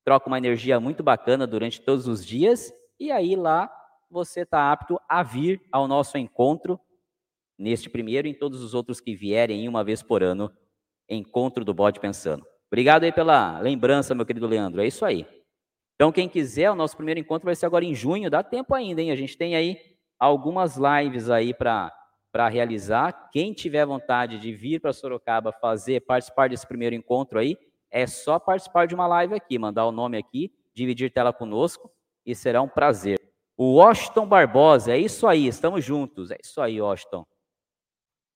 troca 0.08 0.28
uma 0.30 0.38
energia 0.38 0.80
muito 0.80 1.04
bacana 1.04 1.46
durante 1.46 1.82
todos 1.82 2.08
os 2.08 2.26
dias. 2.26 2.72
E 2.98 3.12
aí 3.12 3.36
lá 3.36 3.70
você 4.10 4.44
está 4.44 4.72
apto 4.72 4.98
a 5.10 5.22
vir 5.22 5.62
ao 5.70 5.86
nosso 5.86 6.18
encontro 6.18 6.80
neste 7.60 7.90
primeiro 7.90 8.26
e 8.26 8.32
em 8.32 8.34
todos 8.34 8.64
os 8.64 8.74
outros 8.74 9.02
que 9.02 9.14
vierem 9.14 9.68
uma 9.68 9.84
vez 9.84 10.02
por 10.02 10.24
ano, 10.24 10.50
encontro 11.10 11.66
do 11.66 11.74
Bode 11.74 12.00
Pensando. 12.00 12.46
Obrigado 12.72 13.04
aí 13.04 13.12
pela 13.12 13.60
lembrança, 13.60 14.16
meu 14.16 14.26
querido 14.26 14.48
Leandro. 14.48 14.82
É 14.82 14.88
isso 14.88 15.04
aí. 15.04 15.28
Então, 15.96 16.10
quem 16.10 16.30
quiser, 16.30 16.72
o 16.72 16.76
nosso 16.76 16.96
primeiro 16.96 17.20
encontro 17.20 17.46
vai 17.46 17.56
ser 17.56 17.66
agora 17.66 17.84
em 17.84 17.94
junho, 17.94 18.30
dá 18.30 18.42
tempo 18.42 18.74
ainda, 18.74 19.02
hein? 19.02 19.12
A 19.12 19.16
gente 19.18 19.38
tem 19.38 19.58
aí 19.58 19.78
algumas 20.18 20.78
lives 20.78 21.30
aí 21.30 21.54
para 21.54 21.92
realizar. 22.50 23.30
Quem 23.30 23.52
tiver 23.52 23.86
vontade 23.86 24.40
de 24.40 24.54
vir 24.54 24.80
para 24.80 24.94
Sorocaba 24.94 25.52
fazer, 25.52 26.00
participar 26.06 26.48
desse 26.48 26.66
primeiro 26.66 26.96
encontro 26.96 27.38
aí, 27.38 27.58
é 27.92 28.06
só 28.08 28.40
participar 28.40 28.88
de 28.88 28.96
uma 28.96 29.08
live 29.08 29.36
aqui, 29.36 29.58
mandar 29.58 29.86
o 29.86 29.92
nome 29.92 30.18
aqui, 30.18 30.54
dividir 30.74 31.12
tela 31.12 31.34
conosco 31.34 31.92
e 32.26 32.36
será 32.36 32.62
um 32.62 32.68
prazer. 32.68 33.20
O 33.56 33.76
Washington 33.76 34.28
Barbosa, 34.28 34.92
é 34.92 34.98
isso 34.98 35.26
aí, 35.26 35.48
estamos 35.48 35.84
juntos. 35.84 36.30
É 36.30 36.38
isso 36.42 36.62
aí, 36.62 36.80
Washington. 36.80 37.26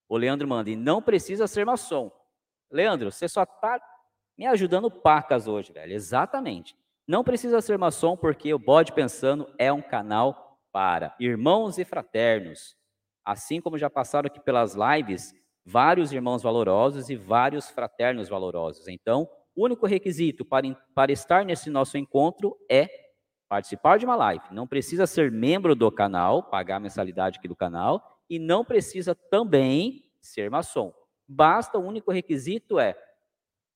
O 0.09 0.17
Leandro 0.17 0.47
manda, 0.47 0.69
e 0.69 0.75
não 0.75 1.01
precisa 1.01 1.47
ser 1.47 1.65
maçom. 1.65 2.11
Leandro, 2.71 3.11
você 3.11 3.29
só 3.29 3.43
está 3.43 3.79
me 4.37 4.45
ajudando 4.47 4.89
pacas 4.89 5.47
hoje, 5.47 5.71
velho. 5.71 5.93
Exatamente. 5.93 6.75
Não 7.07 7.23
precisa 7.23 7.61
ser 7.61 7.77
maçom, 7.77 8.17
porque 8.17 8.53
o 8.53 8.59
Bode 8.59 8.93
Pensando 8.93 9.53
é 9.57 9.71
um 9.71 9.81
canal 9.81 10.57
para 10.71 11.15
irmãos 11.19 11.77
e 11.77 11.85
fraternos. 11.85 12.75
Assim 13.23 13.61
como 13.61 13.77
já 13.77 13.89
passaram 13.89 14.27
aqui 14.27 14.39
pelas 14.39 14.73
lives, 14.73 15.33
vários 15.63 16.11
irmãos 16.11 16.41
valorosos 16.41 17.09
e 17.09 17.15
vários 17.15 17.69
fraternos 17.69 18.29
valorosos. 18.29 18.87
Então, 18.87 19.29
o 19.55 19.65
único 19.65 19.85
requisito 19.85 20.45
para, 20.45 20.73
para 20.93 21.11
estar 21.11 21.45
nesse 21.45 21.69
nosso 21.69 21.97
encontro 21.97 22.57
é 22.69 22.89
participar 23.49 23.99
de 23.99 24.05
uma 24.05 24.15
live. 24.15 24.45
Não 24.51 24.65
precisa 24.65 25.05
ser 25.05 25.31
membro 25.31 25.75
do 25.75 25.91
canal, 25.91 26.43
pagar 26.43 26.77
a 26.77 26.79
mensalidade 26.79 27.37
aqui 27.37 27.47
do 27.47 27.55
canal, 27.55 28.19
e 28.29 28.39
não 28.39 28.63
precisa 28.63 29.13
também 29.13 30.05
ser 30.21 30.49
maçom. 30.49 30.93
Basta, 31.27 31.77
o 31.77 31.85
único 31.85 32.11
requisito 32.11 32.79
é 32.79 32.95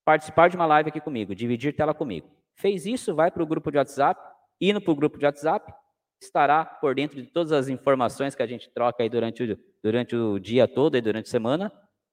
participar 0.05 0.49
de 0.49 0.55
uma 0.55 0.65
live 0.65 0.89
aqui 0.89 1.01
comigo, 1.01 1.35
dividir 1.35 1.75
tela 1.75 1.93
comigo. 1.93 2.29
Fez 2.53 2.85
isso, 2.85 3.13
vai 3.13 3.29
para 3.29 3.43
o 3.43 3.45
grupo 3.45 3.69
de 3.69 3.77
WhatsApp, 3.77 4.21
indo 4.61 4.79
para 4.79 4.91
o 4.91 4.95
grupo 4.95 5.17
de 5.17 5.25
WhatsApp, 5.25 5.73
estará 6.21 6.63
por 6.63 6.95
dentro 6.95 7.21
de 7.21 7.27
todas 7.27 7.51
as 7.51 7.67
informações 7.67 8.33
que 8.33 8.41
a 8.41 8.47
gente 8.47 8.69
troca 8.69 9.03
aí 9.03 9.09
durante 9.09 9.43
o, 9.43 9.59
durante 9.83 10.15
o 10.15 10.39
dia 10.39 10.67
todo 10.67 10.95
e 10.95 11.01
durante 11.01 11.27
a 11.27 11.31
semana 11.31 11.71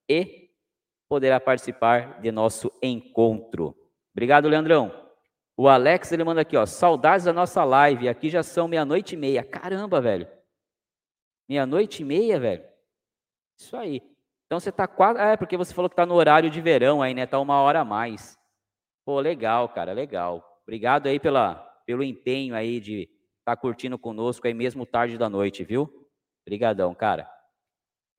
e 0.08 0.41
poderá 1.12 1.38
participar 1.38 2.22
de 2.22 2.32
nosso 2.32 2.72
encontro. 2.82 3.76
Obrigado, 4.14 4.48
Leandrão. 4.48 5.10
O 5.54 5.68
Alex, 5.68 6.10
ele 6.10 6.24
manda 6.24 6.40
aqui, 6.40 6.56
ó, 6.56 6.64
saudades 6.64 7.26
da 7.26 7.34
nossa 7.34 7.62
live, 7.64 8.08
aqui 8.08 8.30
já 8.30 8.42
são 8.42 8.66
meia-noite 8.66 9.14
e 9.14 9.18
meia. 9.18 9.44
Caramba, 9.44 10.00
velho. 10.00 10.26
Meia-noite 11.46 12.00
e 12.00 12.04
meia, 12.06 12.40
velho. 12.40 12.64
Isso 13.58 13.76
aí. 13.76 14.00
Então 14.46 14.58
você 14.58 14.70
está 14.70 14.86
quase. 14.86 15.20
É, 15.20 15.36
porque 15.36 15.54
você 15.54 15.74
falou 15.74 15.90
que 15.90 15.92
está 15.92 16.06
no 16.06 16.14
horário 16.14 16.48
de 16.48 16.62
verão 16.62 17.02
aí, 17.02 17.12
né? 17.12 17.24
Está 17.24 17.38
uma 17.38 17.60
hora 17.60 17.80
a 17.80 17.84
mais. 17.84 18.38
Pô, 19.04 19.20
legal, 19.20 19.68
cara, 19.68 19.92
legal. 19.92 20.62
Obrigado 20.62 21.08
aí 21.08 21.20
pela, 21.20 21.56
pelo 21.84 22.02
empenho 22.02 22.54
aí 22.54 22.80
de 22.80 23.02
estar 23.02 23.54
tá 23.54 23.56
curtindo 23.56 23.98
conosco 23.98 24.46
aí 24.46 24.54
mesmo 24.54 24.86
tarde 24.86 25.18
da 25.18 25.28
noite, 25.28 25.62
viu? 25.62 26.08
Obrigadão, 26.40 26.94
cara. 26.94 27.30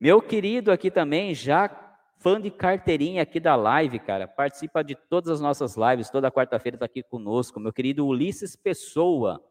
Meu 0.00 0.22
querido 0.22 0.70
aqui 0.70 0.92
também, 0.92 1.34
já 1.34 1.83
fã 2.18 2.40
de 2.40 2.50
carteirinha 2.50 3.22
aqui 3.22 3.38
da 3.38 3.56
live, 3.56 3.98
cara, 3.98 4.26
participa 4.26 4.82
de 4.82 4.94
todas 4.94 5.30
as 5.30 5.40
nossas 5.40 5.76
lives, 5.76 6.10
toda 6.10 6.30
quarta-feira 6.30 6.76
está 6.76 6.86
aqui 6.86 7.02
conosco, 7.02 7.60
meu 7.60 7.72
querido 7.72 8.06
Ulisses 8.06 8.56
Pessoa. 8.56 9.42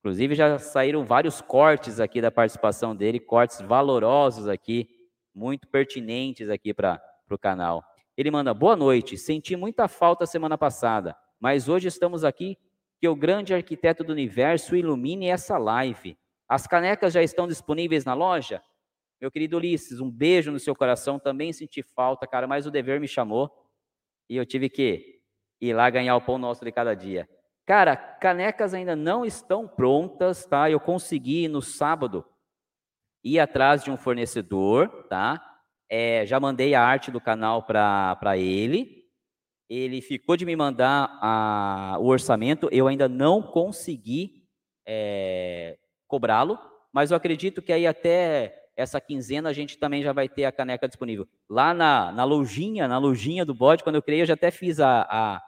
Inclusive 0.00 0.34
já 0.34 0.58
saíram 0.58 1.04
vários 1.04 1.40
cortes 1.40 2.00
aqui 2.00 2.20
da 2.20 2.30
participação 2.30 2.94
dele, 2.94 3.20
cortes 3.20 3.60
valorosos 3.60 4.48
aqui 4.48 4.88
muito 5.34 5.68
pertinentes 5.68 6.48
aqui 6.50 6.74
para 6.74 7.00
o 7.30 7.38
canal. 7.38 7.84
Ele 8.16 8.30
manda: 8.30 8.52
Boa 8.52 8.76
noite, 8.76 9.16
senti 9.16 9.56
muita 9.56 9.88
falta 9.88 10.26
semana 10.26 10.58
passada, 10.58 11.16
mas 11.40 11.68
hoje 11.68 11.88
estamos 11.88 12.24
aqui. 12.24 12.58
Que 13.00 13.08
o 13.08 13.16
grande 13.16 13.52
arquiteto 13.52 14.04
do 14.04 14.12
universo 14.12 14.76
ilumine 14.76 15.26
essa 15.26 15.58
live. 15.58 16.16
As 16.48 16.68
canecas 16.68 17.12
já 17.12 17.20
estão 17.20 17.48
disponíveis 17.48 18.04
na 18.04 18.14
loja? 18.14 18.62
Meu 19.22 19.30
querido 19.30 19.56
Ulisses, 19.56 20.00
um 20.00 20.10
beijo 20.10 20.50
no 20.50 20.58
seu 20.58 20.74
coração. 20.74 21.16
Também 21.16 21.52
senti 21.52 21.80
falta, 21.80 22.26
cara, 22.26 22.44
mas 22.48 22.66
o 22.66 22.72
dever 22.72 22.98
me 22.98 23.06
chamou 23.06 23.48
e 24.28 24.36
eu 24.36 24.44
tive 24.44 24.68
que 24.68 25.20
ir 25.60 25.72
lá 25.72 25.88
ganhar 25.90 26.16
o 26.16 26.20
pão 26.20 26.38
nosso 26.38 26.64
de 26.64 26.72
cada 26.72 26.92
dia. 26.92 27.28
Cara, 27.64 27.96
canecas 27.96 28.74
ainda 28.74 28.96
não 28.96 29.24
estão 29.24 29.68
prontas, 29.68 30.44
tá? 30.44 30.68
Eu 30.68 30.80
consegui 30.80 31.46
no 31.46 31.62
sábado 31.62 32.24
ir 33.22 33.38
atrás 33.38 33.84
de 33.84 33.92
um 33.92 33.96
fornecedor, 33.96 34.88
tá? 35.08 35.40
É, 35.88 36.26
já 36.26 36.40
mandei 36.40 36.74
a 36.74 36.82
arte 36.82 37.12
do 37.12 37.20
canal 37.20 37.62
para 37.62 38.36
ele. 38.36 39.08
Ele 39.68 40.00
ficou 40.00 40.36
de 40.36 40.44
me 40.44 40.56
mandar 40.56 41.16
a, 41.22 41.96
o 42.00 42.06
orçamento. 42.08 42.68
Eu 42.72 42.88
ainda 42.88 43.08
não 43.08 43.40
consegui 43.40 44.48
é, 44.84 45.78
cobrá-lo, 46.08 46.58
mas 46.92 47.12
eu 47.12 47.16
acredito 47.16 47.62
que 47.62 47.72
aí 47.72 47.86
até 47.86 48.61
essa 48.76 49.00
quinzena 49.00 49.50
a 49.50 49.52
gente 49.52 49.78
também 49.78 50.02
já 50.02 50.12
vai 50.12 50.28
ter 50.28 50.44
a 50.44 50.52
caneca 50.52 50.88
disponível. 50.88 51.26
Lá 51.48 51.74
na, 51.74 52.12
na 52.12 52.24
lojinha, 52.24 52.88
na 52.88 52.98
lojinha 52.98 53.44
do 53.44 53.54
bode, 53.54 53.82
quando 53.82 53.96
eu 53.96 54.02
criei, 54.02 54.22
eu 54.22 54.26
já 54.26 54.34
até 54.34 54.50
fiz 54.50 54.80
a, 54.80 55.06
a 55.08 55.42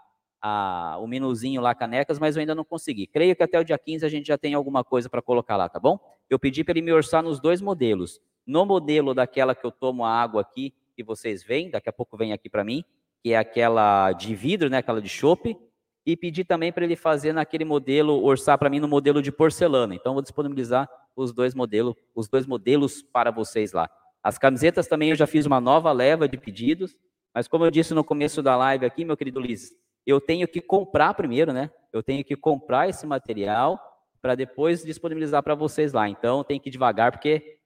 a, 0.46 0.98
o 0.98 1.06
menuzinho 1.06 1.62
lá, 1.62 1.74
canecas, 1.74 2.18
mas 2.18 2.36
eu 2.36 2.40
ainda 2.40 2.54
não 2.54 2.66
consegui. 2.66 3.06
Creio 3.06 3.34
que 3.34 3.42
até 3.42 3.58
o 3.58 3.64
dia 3.64 3.78
15 3.78 4.04
a 4.04 4.10
gente 4.10 4.26
já 4.26 4.36
tem 4.36 4.52
alguma 4.52 4.84
coisa 4.84 5.08
para 5.08 5.22
colocar 5.22 5.56
lá, 5.56 5.70
tá 5.70 5.80
bom? 5.80 5.98
Eu 6.28 6.38
pedi 6.38 6.62
para 6.62 6.72
ele 6.72 6.82
me 6.82 6.92
orçar 6.92 7.22
nos 7.22 7.40
dois 7.40 7.62
modelos. 7.62 8.20
No 8.46 8.66
modelo 8.66 9.14
daquela 9.14 9.54
que 9.54 9.64
eu 9.64 9.72
tomo 9.72 10.04
a 10.04 10.10
água 10.10 10.42
aqui, 10.42 10.74
que 10.94 11.02
vocês 11.02 11.42
veem, 11.42 11.70
daqui 11.70 11.88
a 11.88 11.92
pouco 11.92 12.14
vem 12.14 12.34
aqui 12.34 12.50
para 12.50 12.62
mim, 12.62 12.84
que 13.22 13.32
é 13.32 13.38
aquela 13.38 14.12
de 14.12 14.34
vidro, 14.34 14.68
né, 14.68 14.76
aquela 14.76 15.00
de 15.00 15.08
chope, 15.08 15.56
e 16.04 16.14
pedi 16.14 16.44
também 16.44 16.70
para 16.70 16.84
ele 16.84 16.94
fazer 16.94 17.32
naquele 17.32 17.64
modelo, 17.64 18.22
orçar 18.22 18.58
para 18.58 18.68
mim 18.68 18.80
no 18.80 18.86
modelo 18.86 19.22
de 19.22 19.32
porcelana. 19.32 19.94
Então 19.94 20.12
vou 20.12 20.20
disponibilizar 20.20 20.86
os 21.16 21.32
dois 21.32 21.54
modelos, 21.54 21.94
os 22.14 22.28
dois 22.28 22.46
modelos 22.46 23.02
para 23.02 23.30
vocês 23.30 23.72
lá. 23.72 23.88
As 24.22 24.38
camisetas 24.38 24.86
também 24.86 25.10
eu 25.10 25.16
já 25.16 25.26
fiz 25.26 25.46
uma 25.46 25.60
nova 25.60 25.92
leva 25.92 26.28
de 26.28 26.38
pedidos, 26.38 26.96
mas 27.34 27.46
como 27.46 27.64
eu 27.64 27.70
disse 27.70 27.92
no 27.92 28.04
começo 28.04 28.42
da 28.42 28.56
live 28.56 28.86
aqui, 28.86 29.04
meu 29.04 29.16
querido 29.16 29.40
Liz, 29.40 29.72
eu 30.06 30.20
tenho 30.20 30.46
que 30.46 30.60
comprar 30.60 31.14
primeiro, 31.14 31.52
né? 31.52 31.70
Eu 31.92 32.02
tenho 32.02 32.24
que 32.24 32.36
comprar 32.36 32.88
esse 32.88 33.06
material 33.06 33.78
para 34.20 34.34
depois 34.34 34.82
disponibilizar 34.82 35.42
para 35.42 35.54
vocês 35.54 35.92
lá. 35.92 36.08
Então, 36.08 36.42
tem 36.42 36.58
que 36.58 36.68
ir 36.68 36.72
devagar, 36.72 37.12
porque 37.12 37.58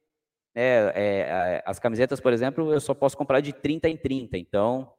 né, 0.55 0.89
é, 0.89 0.93
é, 0.95 1.63
as 1.65 1.79
camisetas, 1.79 2.21
por 2.21 2.33
exemplo, 2.33 2.73
eu 2.73 2.81
só 2.81 2.95
posso 2.95 3.17
comprar 3.17 3.41
de 3.41 3.53
30 3.53 3.89
em 3.89 3.97
30. 3.97 4.37
Então, 4.39 4.93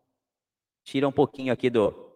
tira 0.83 1.07
um 1.07 1.11
pouquinho 1.11 1.51
aqui 1.51 1.69
do, 1.69 2.15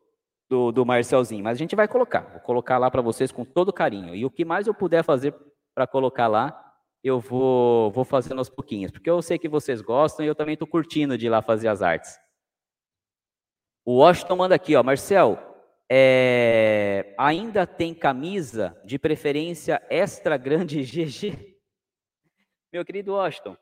do, 0.50 0.72
do 0.72 0.86
Marcelzinho. 0.86 1.44
Mas 1.44 1.58
a 1.58 1.60
gente 1.60 1.76
vai 1.76 1.88
colocar. 1.88 2.22
Vou 2.22 2.40
colocar 2.42 2.78
lá 2.78 2.90
para 2.90 3.02
vocês 3.02 3.32
com 3.32 3.44
todo 3.44 3.74
carinho. 3.74 4.16
E 4.16 4.24
o 4.24 4.32
que 4.32 4.46
mais 4.46 4.68
eu 4.68 4.74
puder 4.74 5.04
fazer 5.04 5.36
para 5.74 5.88
colocar 5.88 6.28
lá, 6.28 6.74
eu 7.04 7.20
vou, 7.20 7.92
vou 7.92 8.06
fazendo 8.06 8.40
aos 8.40 8.50
pouquinhos. 8.50 8.92
Porque 8.92 9.10
eu 9.10 9.22
sei 9.22 9.38
que 9.38 9.50
vocês 9.50 9.82
gostam 9.82 10.26
e 10.26 10.28
eu 10.28 10.36
também 10.36 10.54
estou 10.54 10.68
curtindo 10.68 11.18
de 11.18 11.26
ir 11.26 11.30
lá 11.30 11.42
fazer 11.42 11.68
as 11.68 11.82
artes. 11.82 12.18
O 13.86 13.98
Washington 13.98 14.38
manda 14.38 14.56
aqui, 14.56 14.76
ó, 14.76 14.84
Marcel, 14.84 15.38
é, 15.92 17.14
ainda 17.18 17.68
tem 17.68 17.94
camisa, 17.94 18.80
de 18.86 18.98
preferência 18.98 19.82
extra 19.90 20.38
grande 20.38 20.80
GG? 20.84 21.58
Meu 22.72 22.86
querido 22.86 23.14
Washington, 23.14 23.58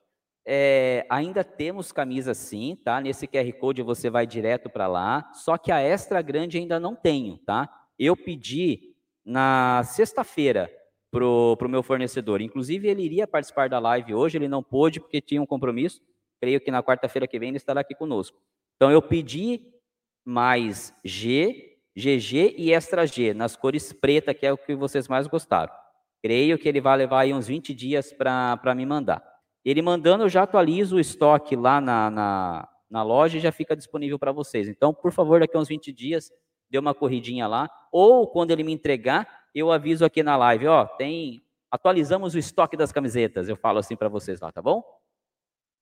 é, 0.46 1.06
ainda 1.10 1.44
temos 1.44 1.92
camisa 1.92 2.34
sim, 2.34 2.78
tá? 2.84 3.02
Nesse 3.02 3.28
QR 3.28 3.52
Code 3.54 3.82
você 3.82 4.10
vai 4.10 4.28
direto 4.28 4.70
para 4.70 4.88
lá, 4.88 5.32
só 5.34 5.58
que 5.58 5.72
a 5.72 5.82
extra 5.82 6.22
grande 6.22 6.58
ainda 6.58 6.80
não 6.80 6.96
tenho, 6.96 7.38
tá? 7.40 7.70
Eu 7.98 8.16
pedi 8.16 8.96
na 9.26 9.84
sexta-feira 9.84 10.72
pro, 11.12 11.56
pro 11.58 11.70
meu 11.70 11.84
fornecedor. 11.84 12.42
Inclusive, 12.42 12.88
ele 12.88 13.04
iria 13.04 13.28
participar 13.28 13.70
da 13.70 13.78
live 13.78 14.16
hoje, 14.16 14.38
ele 14.38 14.48
não 14.48 14.64
pôde 14.64 15.00
porque 15.00 15.22
tinha 15.22 15.42
um 15.42 15.46
compromisso. 15.46 16.02
Creio 16.40 16.62
que 16.62 16.72
na 16.72 16.82
quarta-feira 16.82 17.28
que 17.28 17.38
vem 17.38 17.50
ele 17.50 17.58
estará 17.58 17.82
aqui 17.82 17.94
conosco. 17.94 18.38
Então, 18.78 18.90
eu 18.90 19.02
pedi 19.02 19.62
mais 20.26 20.96
G, 21.04 21.78
GG 21.96 22.56
e 22.58 22.74
extra 22.74 23.06
G, 23.06 23.34
nas 23.34 23.56
cores 23.56 23.92
preta, 23.92 24.34
que 24.34 24.46
é 24.46 24.54
o 24.54 24.58
que 24.58 24.74
vocês 24.74 25.08
mais 25.08 25.28
gostaram. 25.28 25.72
Creio 26.24 26.58
que 26.58 26.70
ele 26.70 26.80
vai 26.80 26.98
levar 26.98 27.22
aí 27.22 27.34
uns 27.34 27.48
20 27.48 27.74
dias 27.74 28.14
para 28.14 28.74
me 28.76 28.86
mandar. 28.86 29.24
Ele 29.66 29.82
mandando, 29.82 30.24
eu 30.24 30.30
já 30.30 30.44
atualizo 30.44 30.96
o 30.96 31.00
estoque 31.00 31.56
lá 31.56 31.82
na, 31.82 32.10
na, 32.10 32.70
na 32.90 33.04
loja 33.04 33.38
e 33.38 33.42
já 33.42 33.52
fica 33.52 33.76
disponível 33.76 34.18
para 34.18 34.32
vocês. 34.32 34.68
Então, 34.68 34.94
por 34.94 35.12
favor, 35.12 35.40
daqui 35.40 35.56
a 35.56 35.60
uns 35.60 35.68
20 35.68 35.92
dias, 35.92 36.32
dê 36.70 36.80
uma 36.80 36.96
corridinha 36.96 37.48
lá. 37.48 37.70
Ou 37.92 38.28
quando 38.28 38.52
ele 38.52 38.64
me 38.64 38.72
entregar, 38.72 39.28
eu 39.54 39.72
aviso 39.72 40.06
aqui 40.06 40.24
na 40.24 40.38
live, 40.38 40.68
ó, 40.68 40.86
tem. 40.86 41.44
Atualizamos 41.70 42.36
o 42.36 42.40
estoque 42.40 42.76
das 42.76 42.92
camisetas. 42.92 43.48
Eu 43.48 43.56
falo 43.56 43.80
assim 43.80 43.96
para 43.96 44.10
vocês 44.10 44.42
lá, 44.42 44.52
tá 44.52 44.62
bom? 44.62 44.84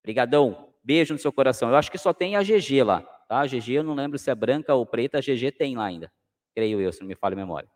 Obrigadão. 0.03 0.69
Beijo 0.83 1.13
no 1.13 1.19
seu 1.19 1.31
coração. 1.31 1.69
Eu 1.69 1.75
acho 1.75 1.91
que 1.91 1.97
só 1.97 2.13
tem 2.13 2.35
a 2.35 2.43
GG 2.43 2.83
lá. 2.83 3.01
Tá? 3.27 3.41
A 3.41 3.47
GG, 3.47 3.73
eu 3.73 3.83
não 3.83 3.93
lembro 3.93 4.17
se 4.17 4.29
é 4.31 4.35
branca 4.35 4.73
ou 4.73 4.85
preta, 4.85 5.19
a 5.19 5.21
GG 5.21 5.51
tem 5.51 5.75
lá 5.75 5.85
ainda. 5.85 6.11
Creio 6.55 6.81
eu, 6.81 6.91
se 6.91 7.01
não 7.01 7.07
me 7.07 7.15
falha 7.15 7.33
a 7.33 7.37
memória. 7.37 7.69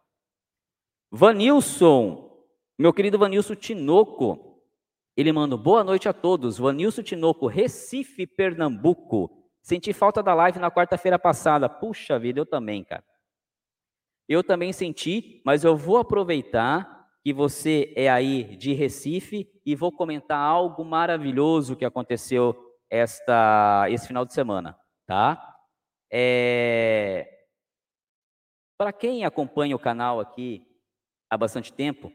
Vanilson, 1.11 2.43
meu 2.77 2.91
querido 2.91 3.19
Vanilson 3.19 3.53
Tinoco, 3.53 4.59
ele 5.15 5.31
manda 5.31 5.55
boa 5.55 5.83
noite 5.83 6.09
a 6.09 6.13
todos. 6.13 6.57
Vanilson 6.57 7.03
Tinoco, 7.03 7.45
Recife, 7.45 8.25
Pernambuco. 8.25 9.43
Senti 9.61 9.93
falta 9.93 10.23
da 10.23 10.33
live 10.33 10.57
na 10.57 10.71
quarta-feira 10.71 11.19
passada. 11.19 11.69
Puxa 11.69 12.17
vida, 12.17 12.39
eu 12.39 12.45
também, 12.45 12.83
cara. 12.83 13.03
Eu 14.27 14.43
também 14.43 14.71
senti, 14.71 15.41
mas 15.45 15.63
eu 15.63 15.75
vou 15.75 15.97
aproveitar 15.97 17.07
que 17.23 17.33
você 17.33 17.93
é 17.95 18.09
aí 18.09 18.55
de 18.57 18.73
Recife 18.73 19.49
e 19.65 19.75
vou 19.75 19.91
comentar 19.91 20.37
algo 20.37 20.83
maravilhoso 20.83 21.75
que 21.75 21.85
aconteceu 21.85 22.55
esta, 22.89 23.85
esse 23.89 24.07
final 24.07 24.25
de 24.25 24.33
semana 24.33 24.77
tá? 25.05 25.57
É... 26.11 27.29
Para 28.77 28.91
quem 28.91 29.25
acompanha 29.25 29.75
o 29.75 29.79
canal 29.79 30.19
aqui 30.19 30.65
há 31.29 31.37
bastante 31.37 31.71
tempo, 31.71 32.11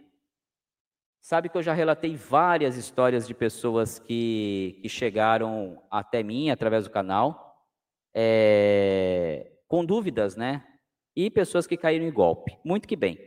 sabe 1.20 1.48
que 1.48 1.56
eu 1.56 1.62
já 1.62 1.72
relatei 1.72 2.16
várias 2.16 2.76
histórias 2.76 3.26
de 3.26 3.34
pessoas 3.34 3.98
que, 3.98 4.78
que 4.82 4.88
chegaram 4.88 5.82
até 5.90 6.22
mim 6.22 6.50
através 6.50 6.84
do 6.84 6.90
canal 6.90 7.64
é... 8.14 9.52
com 9.68 9.84
dúvidas, 9.84 10.36
né? 10.36 10.64
E 11.18 11.28
pessoas 11.28 11.66
que 11.66 11.76
caíram 11.76 12.06
em 12.06 12.12
golpe. 12.12 12.56
Muito 12.64 12.86
que 12.86 12.94
bem. 12.94 13.18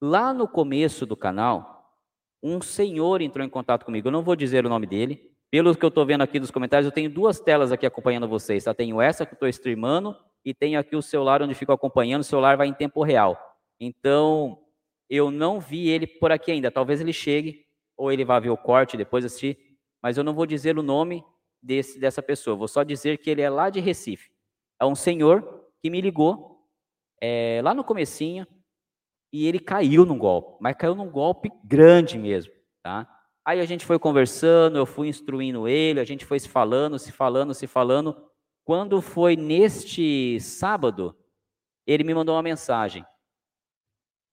Lá 0.00 0.32
no 0.32 0.46
começo 0.46 1.04
do 1.04 1.16
canal, 1.16 1.92
um 2.40 2.62
senhor 2.62 3.20
entrou 3.20 3.44
em 3.44 3.50
contato 3.50 3.84
comigo. 3.84 4.06
Eu 4.06 4.12
não 4.12 4.22
vou 4.22 4.36
dizer 4.36 4.64
o 4.64 4.68
nome 4.68 4.86
dele, 4.86 5.28
pelo 5.50 5.74
que 5.74 5.84
eu 5.84 5.88
estou 5.88 6.06
vendo 6.06 6.22
aqui 6.22 6.38
dos 6.38 6.52
comentários, 6.52 6.86
eu 6.86 6.92
tenho 6.92 7.10
duas 7.10 7.40
telas 7.40 7.72
aqui 7.72 7.84
acompanhando 7.84 8.28
vocês. 8.28 8.62
Tá? 8.62 8.72
Tenho 8.72 9.00
essa 9.00 9.26
que 9.26 9.34
estou 9.34 9.48
streamando 9.48 10.16
e 10.44 10.54
tenho 10.54 10.78
aqui 10.78 10.94
o 10.94 11.02
celular 11.02 11.42
onde 11.42 11.52
fico 11.52 11.72
acompanhando. 11.72 12.20
O 12.20 12.24
celular 12.24 12.56
vai 12.56 12.68
em 12.68 12.72
tempo 12.72 13.02
real. 13.02 13.36
Então, 13.80 14.56
eu 15.10 15.28
não 15.28 15.58
vi 15.58 15.88
ele 15.88 16.06
por 16.06 16.30
aqui 16.30 16.52
ainda. 16.52 16.70
Talvez 16.70 17.00
ele 17.00 17.12
chegue 17.12 17.66
ou 17.96 18.12
ele 18.12 18.24
vá 18.24 18.38
ver 18.38 18.50
o 18.50 18.56
corte 18.56 18.96
depois 18.96 19.24
assistir. 19.24 19.58
Mas 20.00 20.16
eu 20.16 20.22
não 20.22 20.32
vou 20.32 20.46
dizer 20.46 20.78
o 20.78 20.82
nome 20.82 21.24
desse, 21.60 21.98
dessa 21.98 22.22
pessoa. 22.22 22.54
Vou 22.54 22.68
só 22.68 22.84
dizer 22.84 23.18
que 23.18 23.28
ele 23.28 23.42
é 23.42 23.50
lá 23.50 23.68
de 23.68 23.80
Recife. 23.80 24.30
É 24.80 24.84
um 24.84 24.94
senhor 24.94 25.66
que 25.80 25.90
me 25.90 26.00
ligou 26.00 26.51
é, 27.22 27.60
lá 27.62 27.72
no 27.72 27.84
comecinho 27.84 28.44
e 29.32 29.46
ele 29.46 29.60
caiu 29.60 30.04
num 30.04 30.18
golpe. 30.18 30.58
Mas 30.60 30.76
caiu 30.76 30.94
num 30.96 31.08
golpe 31.08 31.50
grande 31.64 32.18
mesmo, 32.18 32.52
tá? 32.82 33.08
Aí 33.44 33.60
a 33.60 33.64
gente 33.64 33.86
foi 33.86 33.98
conversando, 33.98 34.76
eu 34.76 34.84
fui 34.84 35.08
instruindo 35.08 35.68
ele, 35.68 36.00
a 36.00 36.04
gente 36.04 36.24
foi 36.24 36.40
se 36.40 36.48
falando, 36.48 36.98
se 36.98 37.12
falando, 37.12 37.54
se 37.54 37.66
falando. 37.68 38.28
Quando 38.64 39.00
foi 39.00 39.36
neste 39.36 40.38
sábado, 40.40 41.16
ele 41.86 42.04
me 42.04 42.14
mandou 42.14 42.34
uma 42.34 42.42
mensagem. 42.42 43.04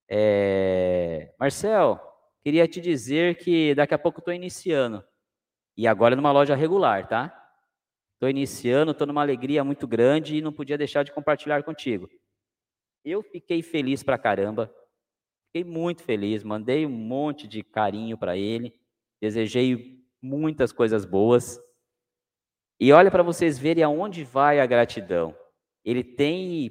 É, 0.08 1.32
Marcel, 1.38 2.00
queria 2.42 2.66
te 2.66 2.80
dizer 2.80 3.36
que 3.36 3.74
daqui 3.74 3.94
a 3.94 3.98
pouco 3.98 4.18
estou 4.18 4.34
iniciando. 4.34 5.04
E 5.76 5.86
agora 5.86 6.16
numa 6.16 6.32
loja 6.32 6.56
regular, 6.56 7.06
tá? 7.08 7.36
Estou 8.14 8.28
iniciando, 8.28 8.90
estou 8.90 9.06
numa 9.06 9.22
alegria 9.22 9.64
muito 9.64 9.86
grande 9.86 10.36
e 10.36 10.42
não 10.42 10.52
podia 10.52 10.76
deixar 10.76 11.04
de 11.04 11.12
compartilhar 11.12 11.62
contigo. 11.62 12.08
Eu 13.04 13.22
fiquei 13.22 13.62
feliz 13.62 14.02
pra 14.02 14.18
caramba. 14.18 14.72
Fiquei 15.46 15.68
muito 15.68 16.02
feliz, 16.02 16.44
mandei 16.44 16.86
um 16.86 16.90
monte 16.90 17.48
de 17.48 17.62
carinho 17.62 18.16
para 18.16 18.36
ele. 18.36 18.72
Desejei 19.20 20.04
muitas 20.22 20.72
coisas 20.72 21.04
boas. 21.04 21.60
E 22.78 22.92
olha 22.92 23.10
para 23.10 23.22
vocês 23.22 23.58
verem 23.58 23.82
aonde 23.82 24.24
vai 24.24 24.60
a 24.60 24.66
gratidão. 24.66 25.36
Ele 25.84 26.04
tem, 26.04 26.70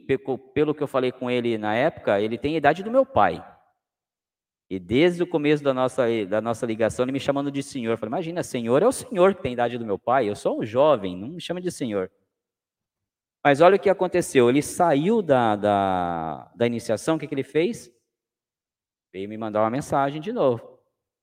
pelo 0.53 0.73
que 0.73 0.81
eu 0.81 0.87
falei 0.87 1.11
com 1.11 1.29
ele 1.29 1.57
na 1.57 1.75
época, 1.75 2.21
ele 2.21 2.37
tem 2.37 2.55
a 2.55 2.57
idade 2.57 2.83
do 2.83 2.91
meu 2.91 3.05
pai. 3.05 3.43
E 4.69 4.79
desde 4.79 5.23
o 5.23 5.27
começo 5.27 5.63
da 5.63 5.73
nossa, 5.73 6.05
da 6.27 6.39
nossa 6.39 6.65
ligação, 6.65 7.03
ele 7.03 7.11
me 7.11 7.19
chamando 7.19 7.51
de 7.51 7.63
senhor. 7.63 7.91
Eu 7.91 7.97
falei, 7.97 8.11
imagina, 8.11 8.43
senhor 8.43 8.83
é 8.83 8.87
o 8.87 8.91
senhor 8.91 9.33
que 9.33 9.41
tem 9.41 9.49
a 9.49 9.53
idade 9.53 9.77
do 9.79 9.85
meu 9.85 9.97
pai. 9.97 10.29
Eu 10.29 10.35
sou 10.35 10.59
um 10.59 10.65
jovem, 10.65 11.17
não 11.17 11.29
me 11.29 11.41
chama 11.41 11.59
de 11.59 11.71
senhor. 11.71 12.11
Mas 13.43 13.61
olha 13.61 13.75
o 13.75 13.79
que 13.79 13.89
aconteceu. 13.89 14.49
Ele 14.49 14.61
saiu 14.61 15.21
da, 15.21 15.55
da, 15.55 16.51
da 16.55 16.67
iniciação, 16.67 17.15
o 17.15 17.19
que, 17.19 17.27
que 17.27 17.33
ele 17.33 17.43
fez? 17.43 17.91
Veio 19.13 19.29
me 19.29 19.37
mandar 19.37 19.61
uma 19.61 19.69
mensagem 19.69 20.21
de 20.21 20.31
novo. 20.31 20.79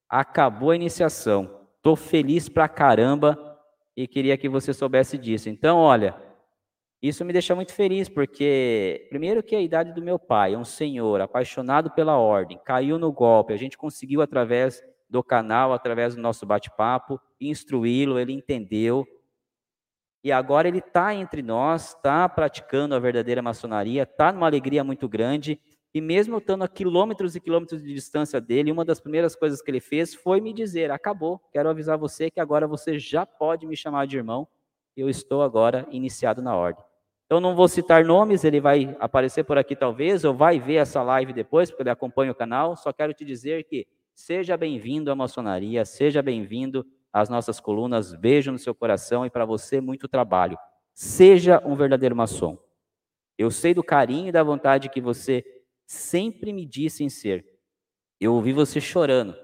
Acabou 0.09 0.71
a 0.71 0.77
iniciação. 0.77 1.67
Estou 1.77 1.95
feliz 1.95 2.49
pra 2.49 2.69
caramba 2.69 3.59
e 3.97 4.07
queria 4.09 4.37
que 4.37 4.49
você 4.49 4.73
soubesse 4.73 5.17
disso. 5.17 5.49
Então, 5.49 5.79
olha, 5.79 6.21
isso 7.01 7.25
me 7.25 7.33
deixa 7.33 7.55
muito 7.55 7.73
feliz, 7.73 8.09
porque, 8.09 9.07
primeiro, 9.11 9.43
que 9.43 9.55
a 9.55 9.61
idade 9.61 9.93
do 9.93 10.03
meu 10.03 10.19
pai 10.19 10.55
é 10.55 10.59
um 10.59 10.65
senhor 10.65 11.21
apaixonado 11.21 11.91
pela 11.91 12.17
ordem, 12.17 12.59
caiu 12.65 12.99
no 12.99 13.13
golpe, 13.13 13.53
a 13.53 13.57
gente 13.57 13.77
conseguiu, 13.77 14.23
através 14.23 14.83
do 15.09 15.23
canal, 15.23 15.73
através 15.73 16.17
do 16.17 16.21
nosso 16.21 16.45
bate-papo, 16.45 17.21
instruí-lo, 17.41 18.19
ele 18.19 18.33
entendeu. 18.33 19.07
E 20.27 20.33
agora 20.33 20.67
ele 20.67 20.79
está 20.79 21.15
entre 21.15 21.41
nós, 21.41 21.91
está 21.91 22.29
praticando 22.29 22.97
a 22.97 22.99
verdadeira 22.99 23.41
maçonaria, 23.41 24.03
está 24.03 24.33
numa 24.33 24.49
alegria 24.49 24.83
muito 24.83 25.09
grande. 25.09 25.57
E 25.95 26.01
mesmo 26.01 26.39
estando 26.39 26.65
a 26.65 26.69
quilômetros 26.69 27.37
e 27.37 27.41
quilômetros 27.41 27.81
de 27.81 27.95
distância 27.95 28.41
dele, 28.41 28.73
uma 28.73 28.85
das 28.85 28.99
primeiras 28.99 29.37
coisas 29.37 29.63
que 29.63 29.71
ele 29.71 29.79
fez 29.79 30.17
foi 30.17 30.41
me 30.41 30.53
dizer: 30.53 30.91
acabou, 30.91 31.41
quero 31.53 31.69
avisar 31.69 31.97
você 31.97 32.29
que 32.29 32.41
agora 32.41 32.67
você 32.67 32.99
já 32.99 33.25
pode 33.25 33.69
me 33.69 33.77
chamar 33.77 34.09
de 34.09 34.17
irmão, 34.17 34.49
eu 34.97 35.09
estou 35.09 35.43
agora 35.43 35.87
iniciado 35.93 36.43
na 36.43 36.57
ordem. 36.57 36.85
Então 37.27 37.39
não 37.41 37.55
vou 37.55 37.69
citar 37.69 38.05
nomes, 38.05 38.43
ele 38.43 38.61
vai 38.61 38.97
aparecer 38.99 39.45
por 39.45 39.57
aqui 39.57 39.77
talvez, 39.77 40.25
ou 40.25 40.35
vai 40.35 40.59
ver 40.59 40.79
essa 40.79 41.05
live 41.05 41.33
depois, 41.33 41.71
porque 41.71 41.85
ele 41.85 41.91
acompanha 41.91 42.33
o 42.33 42.35
canal. 42.35 42.77
Só 42.77 42.93
quero 42.93 43.15
te 43.15 43.25
dizer 43.25 43.63
que 43.63 43.87
seja 44.13 44.57
bem-vindo 44.57 45.09
à 45.09 45.15
maçonaria, 45.15 45.85
seja 45.85 46.21
bem-vindo 46.21 46.85
às 47.13 47.29
nossas 47.29 47.61
colunas. 47.61 48.15
Beijo 48.15 48.53
no 48.53 48.59
seu 48.59 48.75
coração 48.75 49.25
e 49.25 49.31
para 49.31 49.45
você 49.45 49.81
muito 49.81 50.09
trabalho. 50.09 50.59
Seja 50.95 51.63
um 51.65 51.75
verdadeiro 51.75 52.17
maçom. 52.17 52.59
Eu 53.39 53.51
sei 53.51 53.75
do 53.75 53.85
carinho 53.85 54.29
e 54.29 54.33
da 54.33 54.43
vontade 54.43 54.89
que 54.89 55.01
você 55.01 55.45
sempre 55.87 56.53
me 56.53 56.65
disse 56.65 57.05
em 57.05 57.09
ser. 57.09 57.45
Eu 58.21 58.35
ouvi 58.35 58.53
você 58.53 58.81
chorando 58.81 59.37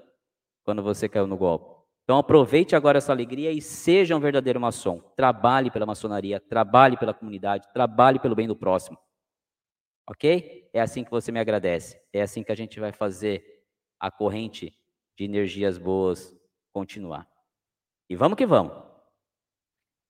quando 0.63 0.81
você 0.81 1.07
caiu 1.07 1.27
no 1.27 1.37
golpe. 1.37 1.73
Então 2.03 2.17
aproveite 2.17 2.75
agora 2.75 2.97
essa 2.97 3.11
alegria 3.11 3.51
e 3.51 3.61
seja 3.61 4.15
um 4.15 4.19
verdadeiro 4.19 4.59
maçom. 4.59 4.99
Trabalhe 5.15 5.71
pela 5.71 5.85
maçonaria, 5.85 6.39
trabalhe 6.39 6.97
pela 6.97 7.13
comunidade, 7.13 7.67
trabalhe 7.73 8.19
pelo 8.19 8.35
bem 8.35 8.47
do 8.47 8.55
próximo. 8.55 8.97
Ok? 10.09 10.69
É 10.73 10.81
assim 10.81 11.03
que 11.03 11.11
você 11.11 11.31
me 11.31 11.39
agradece. 11.39 12.01
É 12.11 12.21
assim 12.21 12.43
que 12.43 12.51
a 12.51 12.55
gente 12.55 12.79
vai 12.79 12.91
fazer 12.91 13.63
a 13.99 14.11
corrente 14.11 14.77
de 15.17 15.23
energias 15.23 15.77
boas 15.77 16.35
continuar. 16.73 17.27
E 18.09 18.15
vamos 18.15 18.37
que 18.37 18.45
vamos. 18.45 18.73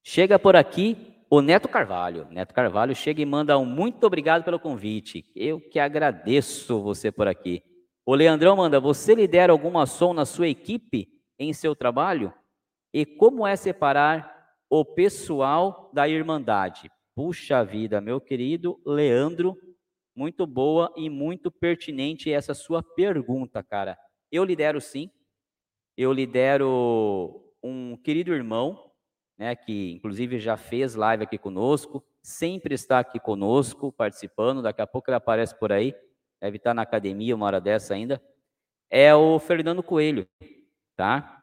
Chega 0.03 0.37
por 0.37 0.55
aqui 0.55 1.25
o 1.29 1.41
Neto 1.41 1.67
Carvalho. 1.67 2.27
Neto 2.29 2.53
Carvalho 2.53 2.95
chega 2.95 3.21
e 3.21 3.25
manda 3.25 3.57
um 3.57 3.65
muito 3.65 4.05
obrigado 4.05 4.43
pelo 4.43 4.59
convite. 4.59 5.25
Eu 5.35 5.61
que 5.61 5.79
agradeço 5.79 6.81
você 6.81 7.11
por 7.11 7.27
aqui. 7.27 7.63
O 8.05 8.13
Leandrão 8.13 8.57
manda: 8.57 8.79
Você 8.79 9.15
lidera 9.15 9.51
alguma 9.51 9.85
som 9.85 10.13
na 10.13 10.25
sua 10.25 10.47
equipe? 10.47 11.13
em 11.37 11.53
seu 11.53 11.75
trabalho? 11.75 12.33
E 12.93 13.05
como 13.05 13.45
é 13.45 13.55
separar 13.55 14.55
o 14.69 14.85
pessoal 14.85 15.89
da 15.93 16.07
irmandade? 16.07 16.91
Puxa 17.15 17.63
vida, 17.63 18.01
meu 18.01 18.19
querido 18.19 18.79
Leandro, 18.85 19.55
muito 20.15 20.45
boa 20.45 20.91
e 20.95 21.09
muito 21.09 21.51
pertinente 21.51 22.31
essa 22.31 22.53
sua 22.53 22.81
pergunta, 22.81 23.63
cara. 23.63 23.97
Eu 24.31 24.43
lidero 24.43 24.79
sim. 24.79 25.11
Eu 25.95 26.11
lidero 26.11 27.42
um 27.63 27.95
querido 27.97 28.33
irmão, 28.33 28.91
né, 29.37 29.55
que 29.55 29.93
inclusive 29.93 30.39
já 30.39 30.57
fez 30.57 30.95
live 30.95 31.23
aqui 31.23 31.37
conosco, 31.37 32.03
sempre 32.21 32.75
está 32.75 32.99
aqui 32.99 33.19
conosco, 33.19 33.91
participando, 33.91 34.61
daqui 34.61 34.81
a 34.81 34.87
pouco 34.87 35.09
ele 35.09 35.17
aparece 35.17 35.57
por 35.57 35.71
aí, 35.71 35.95
deve 36.41 36.57
estar 36.57 36.73
na 36.73 36.81
academia 36.81 37.35
uma 37.35 37.45
hora 37.45 37.61
dessa 37.61 37.93
ainda. 37.93 38.21
É 38.89 39.15
o 39.15 39.39
Fernando 39.39 39.81
Coelho 39.81 40.27
tá? 40.95 41.41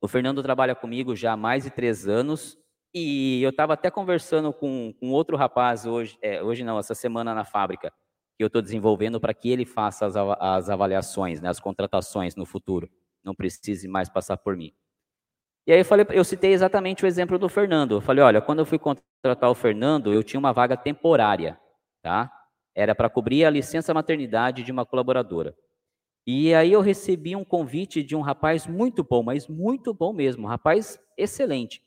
O 0.00 0.08
Fernando 0.08 0.42
trabalha 0.42 0.74
comigo 0.74 1.14
já 1.14 1.32
há 1.32 1.36
mais 1.36 1.64
de 1.64 1.70
três 1.70 2.08
anos 2.08 2.58
e 2.94 3.42
eu 3.42 3.50
estava 3.50 3.74
até 3.74 3.90
conversando 3.90 4.52
com, 4.52 4.92
com 4.98 5.10
outro 5.10 5.36
rapaz 5.36 5.86
hoje, 5.86 6.18
é, 6.20 6.42
hoje 6.42 6.64
não, 6.64 6.78
essa 6.78 6.94
semana 6.94 7.34
na 7.34 7.44
fábrica, 7.44 7.92
que 8.36 8.42
eu 8.42 8.48
estou 8.48 8.60
desenvolvendo 8.60 9.20
para 9.20 9.32
que 9.32 9.48
ele 9.48 9.64
faça 9.64 10.06
as, 10.06 10.16
as 10.16 10.68
avaliações, 10.68 11.40
né, 11.40 11.48
as 11.48 11.60
contratações 11.60 12.34
no 12.34 12.44
futuro. 12.44 12.90
Não 13.24 13.34
precise 13.34 13.86
mais 13.86 14.08
passar 14.08 14.36
por 14.36 14.56
mim. 14.56 14.74
E 15.66 15.72
aí 15.72 15.80
eu 15.80 15.84
falei, 15.84 16.04
eu 16.10 16.24
citei 16.24 16.52
exatamente 16.52 17.04
o 17.04 17.06
exemplo 17.06 17.38
do 17.38 17.48
Fernando. 17.48 17.96
Eu 17.96 18.00
falei, 18.00 18.24
olha, 18.24 18.40
quando 18.40 18.58
eu 18.58 18.66
fui 18.66 18.78
contratar 18.78 19.50
o 19.50 19.54
Fernando, 19.54 20.12
eu 20.12 20.22
tinha 20.22 20.40
uma 20.40 20.52
vaga 20.52 20.76
temporária, 20.76 21.58
tá? 22.02 22.30
Era 22.74 22.94
para 22.94 23.08
cobrir 23.08 23.44
a 23.44 23.50
licença 23.50 23.94
maternidade 23.94 24.64
de 24.64 24.72
uma 24.72 24.84
colaboradora. 24.84 25.56
E 26.26 26.54
aí 26.54 26.72
eu 26.72 26.80
recebi 26.80 27.34
um 27.36 27.44
convite 27.44 28.02
de 28.02 28.14
um 28.16 28.20
rapaz 28.20 28.66
muito 28.66 29.02
bom, 29.02 29.22
mas 29.22 29.48
muito 29.48 29.92
bom 29.92 30.12
mesmo, 30.12 30.44
um 30.44 30.48
rapaz 30.48 30.98
excelente. 31.16 31.82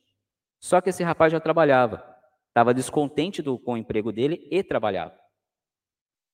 Só 0.60 0.82
que 0.82 0.90
esse 0.90 1.04
rapaz 1.04 1.32
já 1.32 1.40
trabalhava, 1.40 2.04
estava 2.50 2.74
descontente 2.74 3.42
do, 3.42 3.58
com 3.58 3.74
o 3.74 3.78
emprego 3.78 4.12
dele 4.12 4.48
e 4.52 4.64
trabalhava. 4.64 5.18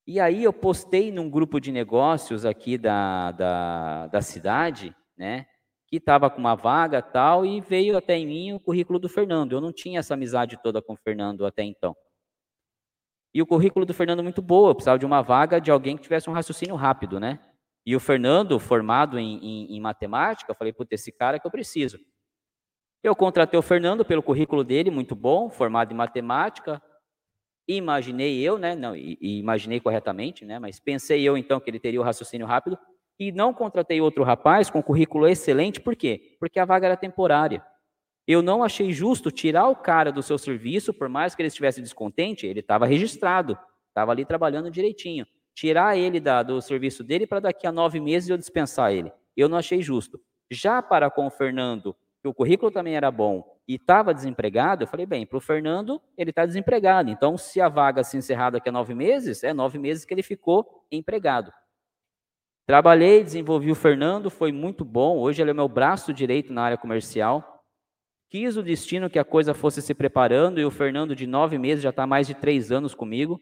E 0.08 0.20
aí 0.20 0.44
eu 0.44 0.52
postei 0.52 1.12
num 1.12 1.30
grupo 1.30 1.60
de 1.60 1.72
negócios 1.72 2.44
aqui 2.44 2.78
da, 2.78 3.32
da, 3.32 4.08
da 4.08 4.22
cidade, 4.22 4.96
né, 5.16 5.46
que 5.92 5.98
estava 5.98 6.30
com 6.30 6.40
uma 6.40 6.56
vaga 6.56 7.02
tal, 7.02 7.46
e 7.46 7.60
veio 7.60 7.98
até 7.98 8.18
em 8.18 8.26
mim 8.26 8.54
o 8.54 8.60
currículo 8.62 8.98
do 8.98 9.10
Fernando. 9.10 9.52
Eu 9.52 9.60
não 9.60 9.74
tinha 9.74 10.00
essa 10.00 10.14
amizade 10.14 10.58
toda 10.64 10.82
com 10.82 10.94
o 10.94 10.98
Fernando 10.98 11.46
até 11.46 11.64
então. 11.64 11.94
E 13.34 13.42
o 13.42 13.46
currículo 13.46 13.86
do 13.86 13.94
Fernando 13.94 14.20
é 14.20 14.24
muito 14.24 14.42
boa, 14.42 14.70
eu 14.70 14.76
precisava 14.76 14.98
de 14.98 15.06
uma 15.06 15.22
vaga 15.22 15.60
de 15.60 15.70
alguém 15.70 15.98
que 15.98 16.04
tivesse 16.04 16.30
um 16.30 16.34
raciocínio 16.34 16.76
rápido, 16.76 17.20
né? 17.20 17.40
E 17.86 17.94
o 17.94 18.00
Fernando, 18.00 18.58
formado 18.58 19.20
em, 19.20 19.38
em, 19.44 19.76
em 19.76 19.82
matemática, 19.82 20.50
eu 20.52 20.56
falei, 20.56 20.72
puta, 20.72 20.96
esse 20.96 21.12
cara 21.12 21.38
que 21.38 21.46
eu 21.46 21.52
preciso. 21.52 22.00
Eu 23.04 23.14
contratei 23.14 23.60
o 23.60 23.64
Fernando 23.64 24.06
pelo 24.06 24.24
currículo 24.24 24.64
dele, 24.64 24.90
muito 24.90 25.14
bom, 25.14 25.50
formado 25.50 25.92
em 25.92 25.96
matemática. 25.96 26.82
Imaginei 27.68 28.40
eu, 28.40 28.58
né? 28.58 28.76
Não, 28.76 28.96
e, 28.96 29.18
e 29.20 29.40
imaginei 29.40 29.82
corretamente, 29.82 30.46
né? 30.46 30.58
Mas 30.58 30.80
pensei 30.80 31.22
eu 31.22 31.38
então 31.38 31.60
que 31.60 31.70
ele 31.70 31.80
teria 31.80 32.00
o 32.00 32.04
raciocínio 32.04 32.48
rápido. 32.48 32.78
E 33.22 33.32
não 33.32 33.54
contratei 33.54 34.02
outro 34.02 34.24
rapaz 34.24 34.70
com 34.70 34.82
currículo 34.84 35.28
excelente, 35.28 35.80
por 35.80 35.96
quê? 35.96 36.36
Porque 36.40 36.60
a 36.60 36.66
vaga 36.66 36.88
era 36.88 36.98
temporária. 36.98 37.64
Eu 38.28 38.42
não 38.42 38.64
achei 38.64 38.92
justo 38.92 39.32
tirar 39.32 39.68
o 39.68 39.76
cara 39.76 40.12
do 40.12 40.24
seu 40.24 40.38
serviço, 40.38 40.94
por 40.94 41.08
mais 41.08 41.36
que 41.36 41.42
ele 41.42 41.48
estivesse 41.48 41.82
descontente, 41.82 42.48
ele 42.48 42.60
estava 42.60 42.86
registrado, 42.86 43.58
estava 43.90 44.12
ali 44.12 44.26
trabalhando 44.26 44.70
direitinho 44.70 45.26
tirar 45.54 45.98
ele 45.98 46.20
da, 46.20 46.44
do 46.44 46.62
serviço 46.62 47.04
dele 47.04 47.28
para 47.28 47.40
daqui 47.40 47.68
a 47.68 47.72
nove 47.72 48.00
meses 48.00 48.30
eu 48.30 48.38
dispensar 48.38 48.92
ele. 48.92 49.12
Eu 49.36 49.50
não 49.50 49.58
achei 49.58 49.82
justo. 49.82 50.20
Já 50.50 50.82
para 50.82 51.10
com 51.10 51.28
o 51.28 51.30
Fernando, 51.30 51.96
que 52.22 52.28
o 52.28 52.34
currículo 52.34 52.72
também 52.72 52.96
era 52.96 53.10
bom 53.10 53.44
e 53.68 53.76
estava 53.76 54.14
desempregado, 54.14 54.84
eu 54.84 54.88
falei, 54.88 55.06
bem, 55.06 55.26
para 55.26 55.38
o 55.38 55.42
Fernando, 55.42 56.02
ele 56.18 56.32
está 56.32 56.46
desempregado. 56.46 57.10
Então, 57.10 57.38
se 57.38 57.62
a 57.62 57.70
vaga 57.70 58.04
se 58.04 58.18
encerrar 58.18 58.52
daqui 58.52 58.70
a 58.70 58.72
nove 58.72 58.94
meses, 58.94 59.44
é 59.44 59.54
nove 59.54 59.78
meses 59.78 60.04
que 60.04 60.14
ele 60.14 60.24
ficou 60.24 60.86
empregado. 60.92 61.52
Trabalhei, 62.66 63.24
desenvolvi 63.24 63.72
o 63.72 63.76
Fernando, 63.76 64.30
foi 64.30 64.52
muito 64.52 64.86
bom. 64.86 65.18
Hoje 65.18 65.42
ele 65.42 65.52
é 65.52 65.54
meu 65.54 65.68
braço 65.68 66.14
direito 66.14 66.54
na 66.54 66.64
área 66.64 66.78
comercial. 66.78 67.64
Quis 68.30 68.56
o 68.56 68.64
destino 68.64 69.10
que 69.10 69.20
a 69.20 69.26
coisa 69.26 69.54
fosse 69.54 69.82
se 69.82 69.94
preparando 69.94 70.60
e 70.60 70.66
o 70.66 70.72
Fernando, 70.72 71.16
de 71.16 71.28
nove 71.28 71.58
meses, 71.58 71.84
já 71.84 71.90
está 71.90 72.08
mais 72.08 72.28
de 72.28 72.34
três 72.34 72.72
anos 72.72 72.94
comigo 72.94 73.40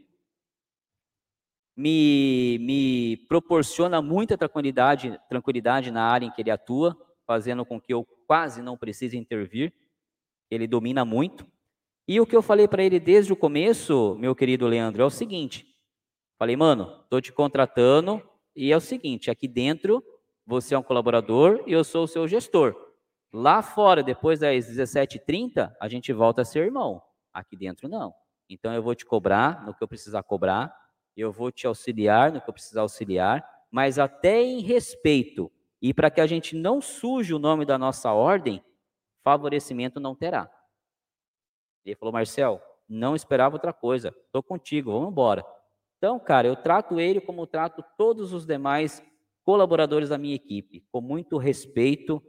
me, 1.79 2.57
me 2.59 3.17
proporciona 3.29 4.01
muita 4.01 4.37
tranquilidade, 4.37 5.17
tranquilidade 5.29 5.91
na 5.91 6.03
área 6.03 6.25
em 6.25 6.31
que 6.31 6.41
ele 6.41 6.51
atua, 6.51 6.93
fazendo 7.25 7.65
com 7.65 7.79
que 7.79 7.93
eu 7.93 8.05
quase 8.27 8.61
não 8.61 8.77
precise 8.77 9.17
intervir. 9.17 9.73
Ele 10.51 10.67
domina 10.67 11.05
muito. 11.05 11.47
E 12.05 12.19
o 12.19 12.25
que 12.25 12.35
eu 12.35 12.41
falei 12.41 12.67
para 12.67 12.83
ele 12.83 12.99
desde 12.99 13.31
o 13.31 13.35
começo, 13.37 14.17
meu 14.19 14.35
querido 14.35 14.67
Leandro, 14.67 15.01
é 15.01 15.05
o 15.05 15.09
seguinte: 15.09 15.73
falei, 16.37 16.57
mano, 16.57 16.99
estou 17.03 17.21
te 17.21 17.31
contratando 17.31 18.21
e 18.59 18.71
é 18.71 18.77
o 18.77 18.81
seguinte, 18.81 19.31
aqui 19.31 19.47
dentro 19.47 20.03
você 20.45 20.73
é 20.73 20.77
um 20.77 20.83
colaborador 20.83 21.63
e 21.67 21.73
eu 21.73 21.83
sou 21.83 22.03
o 22.03 22.07
seu 22.07 22.27
gestor. 22.27 22.75
Lá 23.31 23.61
fora, 23.61 24.01
depois 24.01 24.39
das 24.39 24.65
17h30, 24.65 25.75
a 25.79 25.87
gente 25.87 26.11
volta 26.11 26.41
a 26.41 26.45
ser 26.45 26.65
irmão. 26.65 27.01
Aqui 27.31 27.55
dentro, 27.55 27.87
não. 27.87 28.13
Então 28.49 28.73
eu 28.73 28.81
vou 28.81 28.95
te 28.95 29.05
cobrar 29.05 29.63
no 29.65 29.73
que 29.73 29.83
eu 29.83 29.87
precisar 29.87 30.23
cobrar 30.23 30.75
eu 31.21 31.31
vou 31.31 31.51
te 31.51 31.67
auxiliar 31.67 32.31
no 32.31 32.41
que 32.41 32.49
eu 32.49 32.53
precisar 32.53 32.81
auxiliar, 32.81 33.47
mas 33.69 33.99
até 33.99 34.41
em 34.41 34.61
respeito 34.61 35.51
e 35.81 35.93
para 35.93 36.09
que 36.09 36.21
a 36.21 36.27
gente 36.27 36.55
não 36.55 36.81
suje 36.81 37.33
o 37.33 37.39
nome 37.39 37.65
da 37.65 37.77
nossa 37.77 38.11
ordem, 38.11 38.63
favorecimento 39.23 39.99
não 39.99 40.15
terá. 40.15 40.49
Ele 41.85 41.95
falou, 41.95 42.13
Marcel, 42.13 42.61
não 42.87 43.15
esperava 43.15 43.55
outra 43.55 43.73
coisa, 43.73 44.09
estou 44.25 44.43
contigo, 44.43 44.91
vamos 44.91 45.09
embora. 45.09 45.45
Então, 45.99 46.17
cara, 46.17 46.47
eu 46.47 46.55
trato 46.55 46.97
ele 46.97 47.19
como 47.19 47.45
trato 47.45 47.83
todos 47.97 48.31
os 48.31 48.45
demais 48.45 49.03
colaboradores 49.43 50.07
da 50.07 50.17
minha 50.17 50.33
equipe, 50.33 50.85
com 50.91 51.01
muito 51.01 51.37
respeito, 51.37 52.23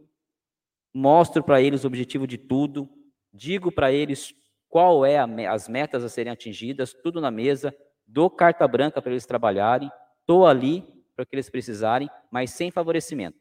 mostro 0.92 1.44
para 1.44 1.62
eles 1.62 1.84
o 1.84 1.86
objetivo 1.86 2.26
de 2.26 2.36
tudo, 2.36 2.90
digo 3.32 3.70
para 3.70 3.92
eles 3.92 4.34
qual 4.68 5.06
é 5.06 5.18
a, 5.18 5.52
as 5.52 5.68
metas 5.68 6.02
a 6.02 6.08
serem 6.08 6.32
atingidas, 6.32 6.92
tudo 6.92 7.20
na 7.20 7.30
mesa, 7.30 7.72
dou 8.04 8.28
carta 8.28 8.66
branca 8.66 9.00
para 9.00 9.12
eles 9.12 9.24
trabalharem, 9.24 9.88
estou 10.20 10.46
ali 10.46 10.82
para 11.14 11.22
o 11.22 11.26
que 11.26 11.36
eles 11.36 11.48
precisarem, 11.48 12.10
mas 12.28 12.50
sem 12.50 12.72
favorecimento, 12.72 13.38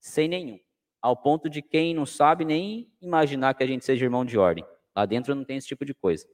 sem 0.00 0.28
nenhum, 0.28 0.60
ao 1.00 1.16
ponto 1.16 1.50
de 1.50 1.60
quem 1.60 1.92
não 1.92 2.06
sabe 2.06 2.44
nem 2.44 2.88
imaginar 3.00 3.54
que 3.54 3.64
a 3.64 3.66
gente 3.66 3.84
seja 3.84 4.04
irmão 4.04 4.24
de 4.24 4.38
ordem. 4.38 4.64
Lá 4.94 5.06
dentro 5.06 5.34
não 5.34 5.44
tem 5.44 5.56
esse 5.56 5.66
tipo 5.66 5.84
de 5.84 5.92
coisa. 5.94 6.24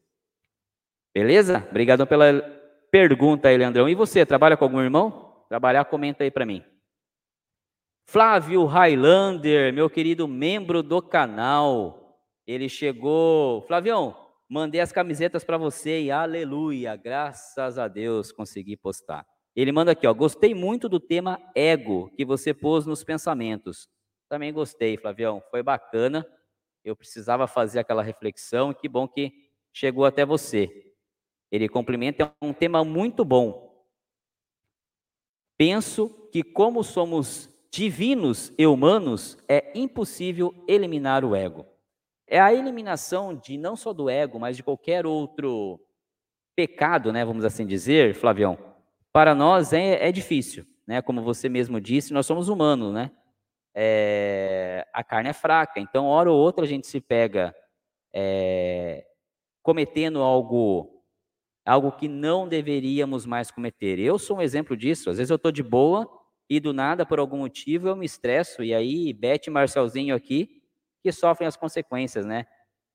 Beleza? 1.15 1.67
Obrigado 1.71 2.07
pela 2.07 2.58
pergunta 2.91 3.49
aí, 3.49 3.57
Leandrão. 3.57 3.89
E 3.89 3.95
você, 3.95 4.25
trabalha 4.25 4.57
com 4.57 4.65
algum 4.65 4.81
irmão? 4.81 5.45
Trabalhar, 5.49 5.85
comenta 5.87 6.25
aí 6.25 6.31
para 6.31 6.47
mim. 6.47 6.63
Flávio 8.07 8.65
Highlander, 8.65 9.73
meu 9.73 9.91
querido 9.91 10.27
membro 10.27 10.83
do 10.83 11.03
canal. 11.03 12.19
Ele 12.47 12.69
chegou. 12.69 13.63
Flavião, 13.67 14.17
mandei 14.49 14.81
as 14.81 14.91
camisetas 14.91 15.45
para 15.45 15.59
você 15.59 16.01
e 16.01 16.11
aleluia, 16.11 16.97
graças 16.97 17.79
a 17.79 17.87
Deus 17.87 18.33
consegui 18.33 18.77
postar. 18.79 19.27
Ele 19.55 19.73
manda 19.73 19.93
aqui, 19.93 20.07
ó, 20.07 20.15
gostei 20.15 20.55
muito 20.55 20.89
do 20.89 20.99
tema 20.99 21.39
ego 21.55 22.11
que 22.17 22.25
você 22.25 22.55
pôs 22.55 22.87
nos 22.87 23.05
pensamentos. 23.05 23.89
Também 24.29 24.53
gostei, 24.53 24.97
Flavião, 24.97 25.43
foi 25.51 25.63
bacana. 25.63 26.27
Eu 26.83 26.97
precisava 26.97 27.47
fazer 27.47 27.81
aquela 27.81 28.03
reflexão 28.03 28.71
e 28.71 28.75
que 28.75 28.89
bom 28.89 29.07
que 29.07 29.33
chegou 29.73 30.07
até 30.07 30.25
você. 30.25 30.88
Ele 31.51 31.69
cumprimenta, 31.69 32.25
é 32.25 32.45
um 32.45 32.53
tema 32.53 32.85
muito 32.85 33.25
bom. 33.25 33.69
Penso 35.57 36.09
que, 36.31 36.43
como 36.43 36.85
somos 36.85 37.51
divinos 37.71 38.53
e 38.59 38.67
humanos, 38.67 39.37
é 39.49 39.73
impossível 39.75 40.55
eliminar 40.69 41.25
o 41.25 41.35
ego. 41.35 41.67
É 42.27 42.39
a 42.39 42.53
eliminação 42.53 43.35
de 43.35 43.57
não 43.57 43.75
só 43.75 43.93
do 43.93 44.09
ego, 44.09 44.39
mas 44.39 44.57
de 44.57 44.63
qualquer 44.63 45.07
outro 45.07 45.81
pecado, 46.55 47.13
né, 47.13 47.25
vamos 47.25 47.45
assim 47.45 47.67
dizer, 47.67 48.15
Flavião. 48.15 48.59
Para 49.13 49.35
nós 49.35 49.73
é, 49.73 50.09
é 50.09 50.13
difícil, 50.13 50.67
né? 50.87 51.01
Como 51.01 51.23
você 51.23 51.49
mesmo 51.49 51.81
disse, 51.81 52.13
nós 52.13 52.27
somos 52.27 52.49
humanos, 52.49 52.93
né? 52.93 53.11
É, 53.75 54.87
a 54.93 55.03
carne 55.03 55.31
é 55.31 55.33
fraca, 55.33 55.81
então 55.81 56.07
hora 56.07 56.31
ou 56.31 56.39
outra 56.39 56.65
a 56.65 56.69
gente 56.69 56.87
se 56.87 57.01
pega 57.01 57.55
é, 58.13 59.07
cometendo 59.63 60.21
algo 60.21 60.98
algo 61.69 61.93
que 61.93 62.09
não 62.09 62.49
deveríamos 62.49 63.27
mais 63.27 63.51
cometer. 63.51 63.99
Eu 63.99 64.19
sou 64.19 64.39
um 64.39 64.43
exemplo 64.43 64.77
disso. 64.77 65.11
Às 65.11 65.19
vezes 65.19 65.31
eu 65.31 65.37
estou 65.37 65.53
de 65.53 65.63
boa 65.63 66.09
e 66.49 66.59
do 66.59 66.73
nada, 66.73 67.05
por 67.05 67.19
algum 67.19 67.39
motivo, 67.39 67.89
eu 67.89 67.97
me 67.97 68.07
estresso. 68.07 68.63
E 68.63 68.73
aí, 68.73 69.13
Beth 69.13 69.43
e 69.47 69.51
Marcelzinho 69.51 70.15
aqui, 70.15 70.63
que 71.03 71.13
sofrem 71.13 71.47
as 71.47 71.57
consequências, 71.57 72.25
né? 72.25 72.47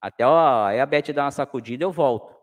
Até 0.01 0.25
ó, 0.25 0.65
aí 0.65 0.79
a 0.79 0.85
Beth 0.85 1.13
dá 1.13 1.25
uma 1.25 1.31
sacudida, 1.31 1.83
eu 1.83 1.91
volto. 1.91 2.33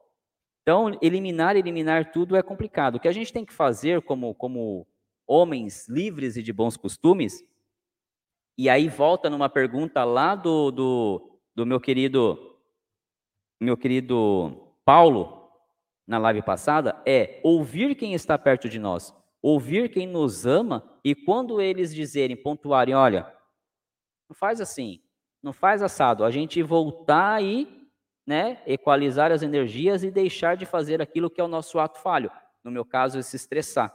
Então, 0.63 0.97
eliminar, 1.03 1.57
eliminar 1.57 2.13
tudo 2.13 2.37
é 2.37 2.43
complicado. 2.43 2.95
O 2.95 3.01
que 3.01 3.09
a 3.09 3.13
gente 3.13 3.33
tem 3.33 3.45
que 3.45 3.53
fazer 3.53 4.01
como, 4.03 4.33
como 4.35 4.87
homens 5.27 5.89
livres 5.89 6.37
e 6.37 6.43
de 6.43 6.53
bons 6.53 6.77
costumes, 6.77 7.43
e 8.57 8.69
aí 8.69 8.89
volta 8.89 9.29
numa 9.29 9.49
pergunta 9.49 10.05
lá 10.05 10.37
do, 10.37 10.71
do, 10.71 11.41
do 11.55 11.67
meu 11.67 11.81
querido 11.81 12.39
meu 13.61 13.77
querido 13.77 14.75
Paulo, 14.85 15.40
na 16.11 16.19
live 16.19 16.43
passada 16.43 17.01
é 17.07 17.39
ouvir 17.45 17.95
quem 17.95 18.15
está 18.15 18.37
perto 18.37 18.69
de 18.69 18.81
nós, 18.81 19.15
ouvir 19.41 19.89
quem 19.89 20.09
nos 20.09 20.45
ama 20.45 20.83
e 21.05 21.15
quando 21.15 21.61
eles 21.61 21.95
dizerem, 21.95 22.37
pontuarem, 22.37 22.97
olha, 22.97 23.33
não 24.29 24.35
faz 24.35 24.61
assim, 24.61 25.01
não 25.41 25.53
faz 25.53 25.85
assado, 25.85 26.25
a 26.25 26.31
gente 26.33 26.61
voltar 26.65 27.41
e 27.41 27.89
né, 28.27 28.61
equalizar 28.67 29.31
as 29.31 29.41
energias 29.41 30.03
e 30.03 30.11
deixar 30.11 30.57
de 30.57 30.67
fazer 30.67 31.01
aquilo 31.01 31.31
que 31.31 31.41
é 31.41 31.45
o 31.45 31.49
nosso 31.49 31.79
ato 31.79 32.01
falho. 32.01 32.29
No 32.65 32.73
meu 32.73 32.85
caso, 32.85 33.17
é 33.17 33.23
se 33.23 33.37
estressar. 33.37 33.95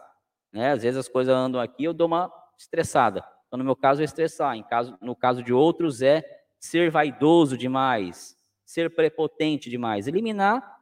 Né? 0.53 0.71
Às 0.71 0.83
vezes 0.83 0.97
as 0.97 1.09
coisas 1.09 1.35
andam 1.35 1.59
aqui, 1.59 1.83
eu 1.83 1.93
dou 1.93 2.07
uma 2.07 2.31
estressada. 2.57 3.25
Então, 3.47 3.57
no 3.57 3.65
meu 3.65 3.75
caso, 3.75 4.01
é 4.01 4.05
estressar. 4.05 4.55
Em 4.55 4.63
caso, 4.63 4.97
no 5.01 5.17
caso 5.17 5.43
de 5.43 5.51
outros, 5.51 6.01
é 6.01 6.23
ser 6.57 6.89
vaidoso 6.89 7.57
demais, 7.57 8.37
ser 8.65 8.95
prepotente 8.95 9.69
demais. 9.69 10.07
Eliminar 10.07 10.74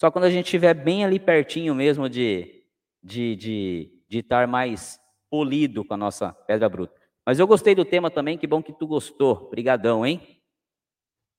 só 0.00 0.10
quando 0.10 0.24
a 0.24 0.30
gente 0.30 0.46
estiver 0.46 0.74
bem 0.74 1.04
ali 1.04 1.18
pertinho 1.18 1.74
mesmo 1.74 2.08
de, 2.08 2.64
de, 3.02 3.36
de, 3.36 4.02
de 4.08 4.18
estar 4.18 4.46
mais 4.46 5.00
polido 5.30 5.84
com 5.84 5.94
a 5.94 5.96
nossa 5.96 6.32
pedra 6.32 6.68
bruta. 6.68 6.94
Mas 7.26 7.38
eu 7.38 7.46
gostei 7.46 7.74
do 7.74 7.84
tema 7.84 8.10
também, 8.10 8.36
que 8.36 8.46
bom 8.46 8.62
que 8.62 8.72
tu 8.72 8.86
gostou. 8.86 9.46
Obrigadão, 9.46 10.04
hein? 10.04 10.20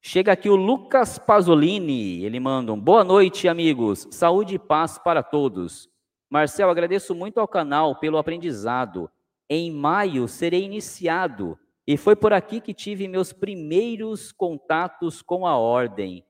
Chega 0.02 0.32
aqui 0.32 0.50
o 0.50 0.56
Lucas 0.56 1.18
Pasolini, 1.18 2.24
ele 2.24 2.40
manda 2.40 2.72
um 2.72 2.80
boa 2.80 3.04
noite, 3.04 3.48
amigos. 3.48 4.08
Saúde 4.12 4.56
e 4.56 4.60
paz 4.60 4.98
para 4.98 5.24
todos. 5.24 5.90
Marcel, 6.30 6.70
agradeço 6.70 7.16
muito 7.16 7.40
ao 7.40 7.48
canal 7.48 8.00
pelo 8.00 8.18
aprendizado. 8.18 9.10
Em 9.50 9.72
maio 9.72 10.28
serei 10.28 10.64
iniciado 10.64 11.58
e 11.88 11.98
foi 11.98 12.16
por 12.16 12.34
aqui 12.34 12.60
que 12.60 12.74
tive 12.74 13.08
meus 13.08 13.32
primeiros 13.32 14.32
contatos 14.32 15.22
com 15.22 15.46
a 15.46 15.56
ordem. 15.58 16.26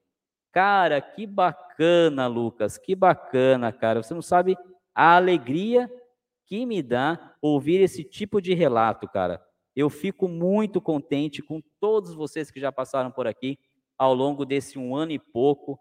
Cara, 0.56 1.02
que 1.02 1.28
bacana, 1.28 2.28
Lucas, 2.28 2.78
que 2.78 2.96
bacana, 2.96 3.74
cara. 3.74 4.02
Você 4.02 4.14
não 4.14 4.22
sabe 4.22 4.56
a 4.96 5.18
alegria 5.18 5.92
que 6.46 6.66
me 6.66 6.82
dá 6.82 7.36
ouvir 7.42 7.82
esse 7.82 8.06
tipo 8.06 8.42
de 8.42 8.54
relato, 8.54 9.06
cara. 9.06 9.44
Eu 9.76 9.90
fico 9.90 10.30
muito 10.30 10.80
contente 10.80 11.42
com 11.42 11.62
todos 11.78 12.16
vocês 12.16 12.50
que 12.50 12.58
já 12.58 12.72
passaram 12.72 13.12
por 13.12 13.28
aqui 13.28 13.60
ao 13.98 14.14
longo 14.14 14.46
desse 14.46 14.80
um 14.80 14.96
ano 14.96 15.12
e 15.12 15.20
pouco, 15.20 15.78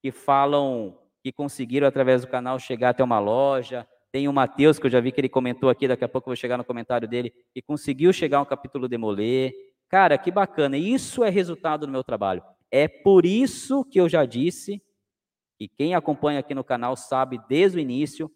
que 0.00 0.10
falam 0.10 0.98
que 1.22 1.30
conseguiram, 1.30 1.86
através 1.86 2.22
do 2.22 2.28
canal, 2.28 2.58
chegar 2.58 2.90
até 2.90 3.04
uma 3.04 3.18
loja. 3.18 3.86
Tem 4.10 4.26
o 4.26 4.32
Matheus, 4.32 4.78
que 4.78 4.86
eu 4.86 4.90
já 4.90 5.00
vi 5.00 5.12
que 5.12 5.20
ele 5.20 5.28
comentou 5.28 5.68
aqui, 5.68 5.86
daqui 5.86 6.04
a 6.04 6.08
pouco 6.08 6.30
eu 6.30 6.30
vou 6.30 6.36
chegar 6.36 6.56
no 6.56 6.64
comentário 6.64 7.06
dele, 7.06 7.30
que 7.52 7.60
conseguiu 7.60 8.10
chegar 8.10 8.38
ao 8.38 8.46
capítulo 8.46 8.88
Demoler. 8.88 9.52
Cara, 9.86 10.16
que 10.16 10.30
bacana. 10.30 10.78
Isso 10.78 11.22
é 11.22 11.28
resultado 11.28 11.86
do 11.86 11.92
meu 11.92 12.02
trabalho. 12.02 12.42
É 12.76 12.88
por 12.88 13.24
isso 13.24 13.84
que 13.84 14.00
eu 14.00 14.08
já 14.08 14.26
disse, 14.26 14.82
e 15.60 15.68
quem 15.68 15.94
acompanha 15.94 16.40
aqui 16.40 16.56
no 16.56 16.64
canal 16.64 16.96
sabe 16.96 17.40
desde 17.48 17.78
o 17.78 17.80
início, 17.80 18.28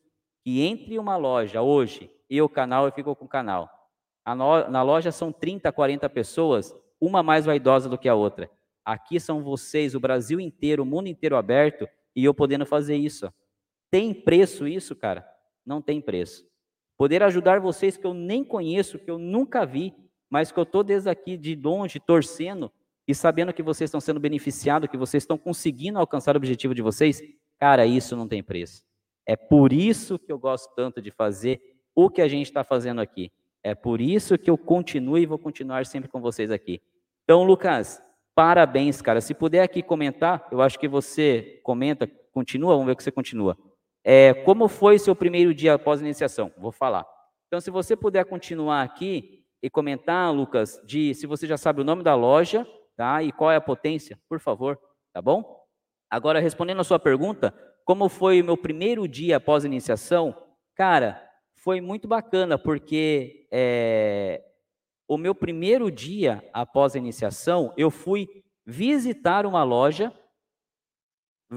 que 0.45 0.63
entre 0.63 0.97
uma 0.97 1.17
loja 1.17 1.61
hoje 1.61 2.09
e 2.31 2.41
o 2.41 2.49
canal, 2.49 2.87
eu 2.87 2.93
fico 2.93 3.17
com 3.17 3.25
o 3.25 3.29
canal. 3.29 3.69
na 4.25 4.81
loja 4.81 5.11
são 5.11 5.33
30, 5.33 5.73
40 5.73 6.09
pessoas, 6.09 6.73
uma 7.01 7.21
mais 7.21 7.47
vaidosa 7.47 7.89
do 7.89 7.99
que 7.99 8.09
a 8.09 8.15
outra. 8.15 8.49
Aqui 8.85 9.19
são 9.19 9.43
vocês, 9.43 9.97
o 9.97 10.01
Brasil 10.01 10.39
inteiro, 10.39 10.85
o 10.85 10.87
mundo 10.87 11.09
inteiro 11.09 11.37
aberto, 11.37 11.89
e 12.15 12.25
eu 12.25 12.33
podendo 12.33 12.65
fazer 12.65 12.95
isso. 12.95 13.35
Tem 13.91 14.15
preço 14.15 14.69
isso, 14.69 14.95
cara? 14.95 15.29
Não 15.67 15.83
tem 15.83 16.01
preço. 16.01 16.49
Poder 16.97 17.25
ajudar 17.25 17.59
vocês 17.59 17.97
que 17.97 18.07
eu 18.07 18.15
nem 18.15 18.45
conheço, 18.45 19.01
que 19.01 19.11
eu 19.11 19.19
nunca 19.19 19.67
vi, 19.67 19.93
mas 20.31 20.53
que 20.53 20.61
eu 20.61 20.63
estou 20.63 20.85
desde 20.85 21.11
aqui 21.11 21.37
de 21.37 21.57
longe 21.57 21.99
torcendo 21.99 22.71
e 23.09 23.15
sabendo 23.15 23.55
que 23.55 23.63
vocês 23.63 23.89
estão 23.89 24.03
sendo 24.03 24.21
beneficiados, 24.21 24.91
que 24.91 24.97
vocês 24.99 25.23
estão 25.23 25.39
conseguindo 25.39 25.99
alcançar 25.99 26.37
o 26.37 26.37
objetivo 26.37 26.75
de 26.75 26.83
vocês, 26.83 27.23
cara, 27.59 27.87
isso 27.87 28.15
não 28.15 28.29
tem 28.29 28.43
preço. 28.43 28.85
É 29.27 29.35
por 29.35 29.73
isso 29.73 30.19
que 30.19 30.31
eu 30.31 30.39
gosto 30.39 30.71
tanto 30.75 31.01
de 31.01 31.11
fazer 31.11 31.59
o 31.95 32.11
que 32.11 32.21
a 32.21 32.29
gente 32.29 32.47
está 32.47 32.63
fazendo 32.63 33.01
aqui. 33.01 33.33
É 33.65 33.75
por 33.75 33.99
isso 33.99 34.37
que 34.37 34.51
eu 34.51 34.59
continuo 34.59 35.17
e 35.17 35.25
vou 35.25 35.39
continuar 35.39 35.87
sempre 35.87 36.11
com 36.11 36.21
vocês 36.21 36.51
aqui. 36.51 36.83
Então, 37.25 37.45
Lucas, 37.45 37.99
parabéns, 38.35 39.01
cara. 39.01 39.23
Se 39.23 39.33
puder 39.33 39.63
aqui 39.63 39.83
comentar, 39.83 40.47
eu 40.53 40.61
acho 40.61 40.79
que 40.79 40.87
você 40.87 41.61
comenta, 41.65 42.07
continua, 42.31 42.75
vamos 42.75 42.87
ver 42.87 42.97
que 42.97 43.03
você 43.03 43.11
continua. 43.11 43.57
É, 44.05 44.35
como 44.35 44.69
foi 44.69 44.99
seu 44.99 45.17
primeiro 45.17 45.55
dia 45.55 45.75
após 45.75 46.01
a 46.01 46.05
iniciação? 46.05 46.53
Vou 46.59 46.73
falar. 46.73 47.07
Então, 47.47 47.59
se 47.59 47.71
você 47.71 47.97
puder 47.97 48.27
continuar 48.27 48.83
aqui 48.83 49.45
e 49.63 49.71
comentar, 49.71 50.33
Lucas, 50.33 50.81
de 50.87 51.15
se 51.15 51.27
você 51.27 51.47
já 51.47 51.57
sabe 51.57 51.81
o 51.81 51.85
nome 51.85 52.03
da 52.03 52.15
loja, 52.15 52.67
tá? 52.99 53.23
E 53.23 53.31
qual 53.31 53.53
é 53.53 53.57
a 53.57 53.61
potência, 53.61 54.19
por 54.29 54.41
favor, 54.41 54.77
tá 55.13 55.23
bom? 55.23 55.65
Agora, 56.11 56.41
respondendo 56.41 56.81
a 56.81 56.85
sua 56.85 56.99
pergunta, 56.99 57.55
como 57.85 58.09
foi 58.09 58.43
o 58.43 58.45
meu 58.45 58.57
primeiro 58.57 59.07
dia 59.07 59.37
após 59.37 59.65
a 59.65 59.69
iniciação? 59.69 60.37
Cara, 60.75 61.25
foi 61.55 61.81
muito 61.81 62.09
bacana, 62.09 62.59
porque 62.59 63.47
é, 63.53 64.45
o 65.07 65.17
meu 65.17 65.33
primeiro 65.33 65.93
dia 65.93 66.43
após 66.53 66.97
a 66.97 66.99
iniciação, 66.99 67.73
eu 67.77 67.89
fui 67.89 68.29
visitar 68.67 69.47
uma 69.47 69.63
loja, 69.63 70.13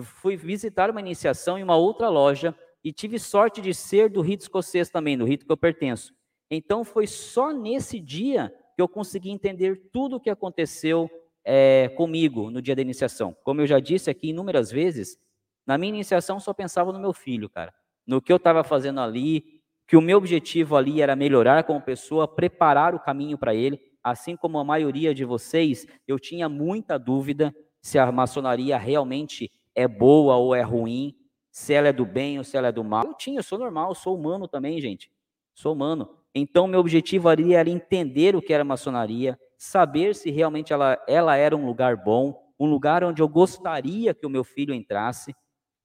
fui 0.03 0.37
visitar 0.37 0.91
uma 0.91 0.99
iniciação 0.99 1.57
em 1.57 1.63
uma 1.63 1.75
outra 1.75 2.07
loja 2.07 2.55
e 2.83 2.93
tive 2.93 3.17
sorte 3.17 3.61
de 3.61 3.73
ser 3.73 4.09
do 4.09 4.21
rito 4.21 4.41
escocês 4.41 4.91
também, 4.91 5.17
do 5.17 5.25
rito 5.25 5.45
que 5.45 5.51
eu 5.51 5.57
pertenço. 5.57 6.13
Então 6.51 6.83
foi 6.83 7.07
só 7.07 7.51
nesse 7.51 7.99
dia 7.99 8.53
que 8.75 8.81
eu 8.81 8.87
consegui 8.87 9.31
entender 9.31 9.89
tudo 9.91 10.17
o 10.17 10.19
que 10.19 10.29
aconteceu 10.29 11.09
é, 11.43 11.89
comigo 11.89 12.49
no 12.49 12.61
dia 12.61 12.75
da 12.75 12.81
iniciação. 12.81 13.35
Como 13.43 13.61
eu 13.61 13.67
já 13.67 13.79
disse 13.79 14.09
aqui 14.09 14.29
inúmeras 14.29 14.71
vezes, 14.71 15.17
na 15.65 15.77
minha 15.77 15.93
iniciação 15.93 16.39
só 16.39 16.53
pensava 16.53 16.91
no 16.91 16.99
meu 16.99 17.13
filho, 17.13 17.49
cara. 17.49 17.73
No 18.05 18.21
que 18.21 18.31
eu 18.31 18.37
estava 18.37 18.63
fazendo 18.63 18.99
ali, 18.99 19.61
que 19.87 19.95
o 19.97 20.01
meu 20.01 20.17
objetivo 20.17 20.75
ali 20.75 21.01
era 21.01 21.15
melhorar 21.15 21.63
como 21.63 21.81
pessoa, 21.81 22.27
preparar 22.27 22.95
o 22.95 22.99
caminho 22.99 23.37
para 23.37 23.53
ele. 23.53 23.79
Assim 24.03 24.35
como 24.35 24.57
a 24.57 24.63
maioria 24.63 25.13
de 25.13 25.23
vocês, 25.23 25.85
eu 26.07 26.17
tinha 26.17 26.49
muita 26.49 26.97
dúvida, 26.97 27.53
se 27.81 27.99
a 27.99 28.11
maçonaria 28.11 28.77
realmente 28.77 29.51
é 29.75 29.87
boa 29.87 30.35
ou 30.35 30.55
é 30.55 30.61
ruim, 30.61 31.15
se 31.51 31.73
ela 31.73 31.89
é 31.89 31.93
do 31.93 32.05
bem 32.05 32.37
ou 32.37 32.43
se 32.43 32.57
ela 32.57 32.69
é 32.69 32.71
do 32.71 32.83
mal. 32.83 33.05
Eu 33.05 33.13
tinha, 33.13 33.39
eu 33.39 33.43
sou 33.43 33.59
normal, 33.59 33.93
sou 33.93 34.15
humano 34.15 34.47
também, 34.47 34.79
gente. 34.79 35.11
Sou 35.53 35.73
humano. 35.73 36.09
Então, 36.33 36.67
meu 36.67 36.79
objetivo 36.79 37.27
ali 37.27 37.53
era 37.53 37.69
entender 37.69 38.35
o 38.35 38.41
que 38.41 38.53
era 38.53 38.63
maçonaria, 38.63 39.37
saber 39.61 40.15
se 40.15 40.31
realmente 40.31 40.73
ela, 40.73 40.99
ela 41.07 41.35
era 41.35 41.55
um 41.55 41.67
lugar 41.67 41.95
bom, 41.95 42.51
um 42.59 42.65
lugar 42.65 43.03
onde 43.03 43.21
eu 43.21 43.29
gostaria 43.29 44.11
que 44.11 44.25
o 44.25 44.29
meu 44.29 44.43
filho 44.43 44.73
entrasse. 44.73 45.35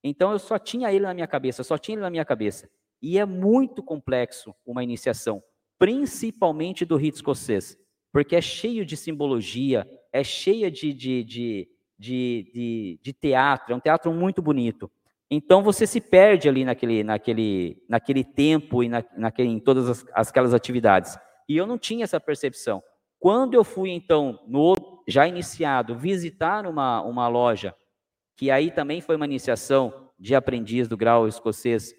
Então, 0.02 0.32
eu 0.32 0.38
só 0.38 0.58
tinha 0.58 0.90
ele 0.90 1.04
na 1.04 1.12
minha 1.12 1.26
cabeça, 1.26 1.62
só 1.62 1.76
tinha 1.76 1.94
ele 1.94 2.00
na 2.00 2.08
minha 2.08 2.24
cabeça. 2.24 2.70
E 3.02 3.18
é 3.18 3.26
muito 3.26 3.82
complexo 3.82 4.54
uma 4.64 4.82
iniciação, 4.82 5.42
principalmente 5.78 6.86
do 6.86 6.96
rito 6.96 7.16
escocês, 7.16 7.76
porque 8.10 8.34
é 8.34 8.40
cheio 8.40 8.86
de 8.86 8.96
simbologia, 8.96 9.86
é 10.10 10.24
cheia 10.24 10.70
de, 10.70 10.94
de, 10.94 11.22
de, 11.22 11.68
de, 11.98 12.98
de, 13.02 13.12
teatro, 13.12 13.74
é 13.74 13.76
um 13.76 13.80
teatro 13.80 14.10
muito 14.10 14.40
bonito. 14.40 14.90
Então 15.30 15.62
você 15.62 15.86
se 15.86 16.00
perde 16.00 16.48
ali 16.48 16.64
naquele, 16.64 17.04
naquele, 17.04 17.84
naquele 17.86 18.24
tempo 18.24 18.82
e 18.82 18.88
na, 18.88 19.04
naquele, 19.18 19.50
em 19.50 19.60
todas 19.60 20.06
as, 20.14 20.28
aquelas 20.28 20.54
atividades. 20.54 21.18
E 21.46 21.58
eu 21.58 21.66
não 21.66 21.76
tinha 21.76 22.04
essa 22.04 22.18
percepção. 22.18 22.82
Quando 23.26 23.54
eu 23.54 23.64
fui, 23.64 23.90
então, 23.90 24.38
no, 24.46 24.76
já 25.04 25.26
iniciado, 25.26 25.98
visitar 25.98 26.64
uma, 26.64 27.02
uma 27.02 27.26
loja, 27.26 27.74
que 28.36 28.52
aí 28.52 28.70
também 28.70 29.00
foi 29.00 29.16
uma 29.16 29.24
iniciação 29.24 30.12
de 30.16 30.32
aprendiz 30.32 30.86
do 30.86 30.96
grau 30.96 31.26
escocês, 31.26 31.92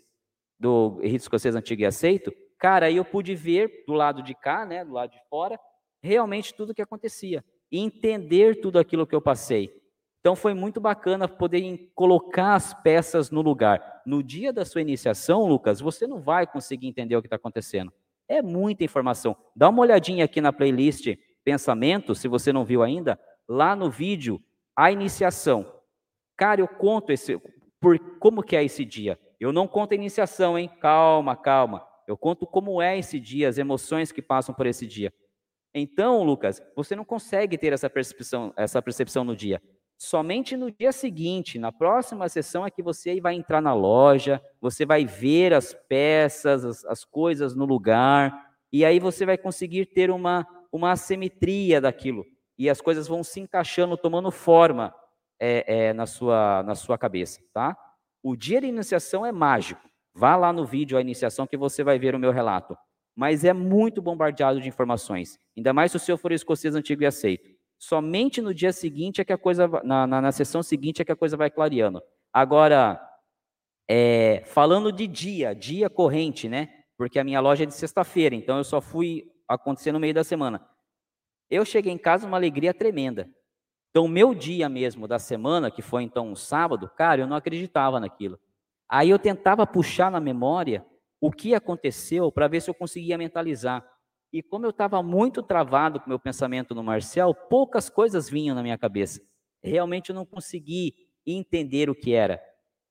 do 0.57 1.01
rito 1.01 1.23
escocês 1.23 1.53
antigo 1.53 1.81
e 1.81 1.85
aceito, 1.85 2.31
cara, 2.57 2.85
aí 2.85 2.95
eu 2.95 3.03
pude 3.03 3.35
ver 3.35 3.83
do 3.85 3.91
lado 3.91 4.23
de 4.23 4.33
cá, 4.33 4.65
né, 4.65 4.85
do 4.85 4.93
lado 4.93 5.11
de 5.11 5.19
fora, 5.29 5.59
realmente 6.01 6.53
tudo 6.53 6.69
o 6.69 6.73
que 6.73 6.81
acontecia. 6.81 7.43
E 7.69 7.77
entender 7.77 8.61
tudo 8.61 8.79
aquilo 8.79 9.05
que 9.05 9.13
eu 9.13 9.19
passei. 9.21 9.69
Então 10.21 10.33
foi 10.33 10.53
muito 10.53 10.79
bacana 10.79 11.27
poder 11.27 11.91
colocar 11.93 12.55
as 12.55 12.73
peças 12.73 13.29
no 13.31 13.41
lugar. 13.41 14.01
No 14.05 14.23
dia 14.23 14.53
da 14.53 14.63
sua 14.63 14.79
iniciação, 14.79 15.45
Lucas, 15.45 15.81
você 15.81 16.07
não 16.07 16.21
vai 16.21 16.47
conseguir 16.47 16.87
entender 16.87 17.17
o 17.17 17.21
que 17.21 17.27
está 17.27 17.35
acontecendo. 17.35 17.91
É 18.27 18.41
muita 18.41 18.83
informação. 18.83 19.35
Dá 19.55 19.69
uma 19.69 19.81
olhadinha 19.81 20.25
aqui 20.25 20.41
na 20.41 20.51
playlist 20.51 21.15
Pensamento, 21.47 22.13
se 22.13 22.27
você 22.27 22.51
não 22.51 22.65
viu 22.65 22.83
ainda, 22.83 23.17
lá 23.47 23.73
no 23.73 23.89
vídeo, 23.89 24.43
a 24.75 24.91
iniciação. 24.91 25.65
Cara, 26.35 26.59
eu 26.59 26.67
conto 26.67 27.13
esse, 27.13 27.39
por 27.79 27.97
como 28.19 28.43
que 28.43 28.57
é 28.57 28.65
esse 28.65 28.83
dia. 28.83 29.17
Eu 29.39 29.53
não 29.53 29.65
conto 29.65 29.93
a 29.93 29.95
iniciação, 29.95 30.59
hein? 30.59 30.69
Calma, 30.81 31.37
calma. 31.37 31.87
Eu 32.05 32.17
conto 32.17 32.45
como 32.45 32.81
é 32.81 32.99
esse 32.99 33.17
dia, 33.17 33.47
as 33.47 33.57
emoções 33.57 34.11
que 34.11 34.21
passam 34.21 34.53
por 34.53 34.65
esse 34.65 34.85
dia. 34.85 35.13
Então, 35.73 36.21
Lucas, 36.21 36.61
você 36.75 36.97
não 36.97 37.05
consegue 37.05 37.57
ter 37.57 37.71
essa 37.71 37.89
percepção, 37.89 38.53
essa 38.57 38.81
percepção 38.81 39.23
no 39.23 39.33
dia. 39.33 39.61
Somente 39.97 40.55
no 40.55 40.71
dia 40.71 40.91
seguinte, 40.91 41.57
na 41.57 41.71
próxima 41.71 42.29
sessão, 42.29 42.65
é 42.65 42.69
que 42.69 42.83
você 42.83 43.19
vai 43.19 43.33
entrar 43.33 43.61
na 43.61 43.73
loja, 43.73 44.39
você 44.61 44.85
vai 44.85 45.05
ver 45.05 45.53
as 45.53 45.73
peças, 45.73 46.63
as, 46.63 46.85
as 46.85 47.03
coisas 47.03 47.55
no 47.55 47.65
lugar, 47.65 48.47
e 48.71 48.85
aí 48.85 48.99
você 48.99 49.25
vai 49.25 49.37
conseguir 49.37 49.87
ter 49.87 50.11
uma, 50.11 50.45
uma 50.71 50.91
assimetria 50.91 51.81
daquilo. 51.81 52.25
E 52.57 52.69
as 52.69 52.79
coisas 52.79 53.07
vão 53.07 53.23
se 53.23 53.39
encaixando, 53.39 53.97
tomando 53.97 54.29
forma 54.29 54.93
é, 55.39 55.87
é, 55.87 55.93
na, 55.93 56.05
sua, 56.05 56.61
na 56.63 56.75
sua 56.75 56.97
cabeça, 56.97 57.41
tá? 57.51 57.75
O 58.21 58.35
dia 58.35 58.61
de 58.61 58.67
iniciação 58.67 59.25
é 59.25 59.31
mágico. 59.31 59.81
Vá 60.13 60.35
lá 60.35 60.53
no 60.53 60.65
vídeo 60.65 60.97
a 60.97 61.01
iniciação 61.01 61.47
que 61.47 61.57
você 61.57 61.83
vai 61.83 61.97
ver 61.97 62.13
o 62.13 62.19
meu 62.19 62.31
relato. 62.31 62.77
Mas 63.15 63.43
é 63.43 63.53
muito 63.53 64.01
bombardeado 64.01 64.61
de 64.61 64.67
informações. 64.67 65.39
Ainda 65.55 65.73
mais 65.73 65.91
se 65.91 65.97
o 65.97 65.99
senhor 65.99 66.17
for 66.17 66.31
escocês 66.31 66.75
antigo 66.75 67.01
e 67.01 67.05
aceito. 67.05 67.56
Somente 67.79 68.41
no 68.41 68.53
dia 68.53 68.73
seguinte 68.73 69.21
é 69.21 69.25
que 69.25 69.33
a 69.33 69.37
coisa, 69.37 69.67
na, 69.83 70.07
na, 70.07 70.21
na 70.21 70.31
sessão 70.31 70.63
seguinte 70.63 71.01
é 71.01 71.05
que 71.05 71.11
a 71.11 71.15
coisa 71.15 71.37
vai 71.37 71.49
clareando. 71.49 72.01
Agora, 72.33 72.99
é, 73.87 74.43
falando 74.45 74.91
de 74.91 75.07
dia, 75.07 75.53
dia 75.53 75.89
corrente, 75.89 76.49
né? 76.49 76.69
Porque 76.97 77.19
a 77.19 77.23
minha 77.23 77.39
loja 77.39 77.63
é 77.63 77.67
de 77.67 77.73
sexta-feira, 77.73 78.35
então 78.35 78.57
eu 78.57 78.63
só 78.63 78.81
fui 78.81 79.31
acontecer 79.47 79.91
no 79.91 79.99
meio 79.99 80.13
da 80.13 80.23
semana. 80.23 80.67
Eu 81.49 81.63
cheguei 81.63 81.93
em 81.93 81.97
casa 81.97 82.27
uma 82.27 82.37
alegria 82.37 82.73
tremenda. 82.73 83.29
Então, 83.89 84.07
meu 84.07 84.35
dia 84.35 84.67
mesmo 84.67 85.07
da 85.07 85.17
semana, 85.17 85.71
que 85.71 85.81
foi 85.81 86.03
então 86.03 86.27
um 86.27 86.35
sábado, 86.35 86.89
cara, 86.89 87.21
eu 87.21 87.27
não 87.27 87.37
acreditava 87.37 87.99
naquilo. 87.99 88.39
Aí 88.89 89.09
eu 89.09 89.19
tentava 89.19 89.65
puxar 89.65 90.11
na 90.11 90.19
memória 90.19 90.85
o 91.19 91.31
que 91.31 91.55
aconteceu 91.55 92.31
para 92.31 92.47
ver 92.47 92.61
se 92.61 92.69
eu 92.69 92.73
conseguia 92.73 93.17
mentalizar. 93.17 93.83
E 94.31 94.43
como 94.43 94.65
eu 94.65 94.71
estava 94.71 95.01
muito 95.01 95.41
travado 95.41 95.99
com 95.99 96.09
meu 96.09 96.19
pensamento 96.19 96.75
no 96.75 96.83
Marcel, 96.83 97.33
poucas 97.33 97.89
coisas 97.89 98.29
vinham 98.29 98.55
na 98.55 98.61
minha 98.61 98.77
cabeça. 98.77 99.21
Realmente 99.63 100.09
eu 100.09 100.15
não 100.15 100.25
consegui 100.25 100.93
entender 101.25 101.89
o 101.89 101.95
que 101.95 102.13
era. 102.13 102.41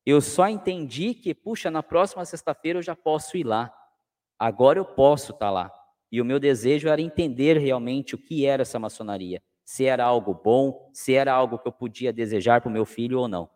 Eu 0.05 0.20
só 0.20 0.49
entendi 0.49 1.14
que, 1.14 1.34
puxa, 1.34 1.70
na 1.70 1.82
próxima 1.82 2.24
sexta-feira 2.24 2.78
eu 2.78 2.82
já 2.82 2.95
posso 2.95 3.37
ir 3.37 3.45
lá. 3.45 3.72
Agora 4.39 4.78
eu 4.78 4.84
posso 4.84 5.32
estar 5.32 5.47
tá 5.47 5.51
lá. 5.51 5.72
E 6.11 6.20
o 6.20 6.24
meu 6.24 6.39
desejo 6.39 6.89
era 6.89 7.01
entender 7.01 7.59
realmente 7.59 8.14
o 8.14 8.18
que 8.18 8.47
era 8.47 8.62
essa 8.62 8.78
maçonaria. 8.78 9.43
Se 9.64 9.84
era 9.84 10.05
algo 10.05 10.32
bom, 10.32 10.91
se 10.93 11.14
era 11.14 11.32
algo 11.32 11.59
que 11.59 11.66
eu 11.66 11.72
podia 11.72 12.12
desejar 12.12 12.61
para 12.61 12.70
o 12.70 12.72
meu 12.72 12.84
filho 12.84 13.18
ou 13.18 13.26
não. 13.26 13.51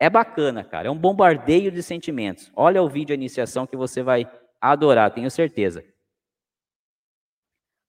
É 0.00 0.08
bacana, 0.08 0.64
cara. 0.64 0.88
É 0.88 0.90
um 0.90 0.98
bombardeio 0.98 1.70
de 1.70 1.82
sentimentos. 1.82 2.50
Olha 2.56 2.82
o 2.82 2.88
vídeo 2.88 3.12
a 3.12 3.16
iniciação 3.16 3.66
que 3.66 3.76
você 3.76 4.02
vai 4.02 4.28
adorar, 4.60 5.12
tenho 5.12 5.30
certeza. 5.30 5.84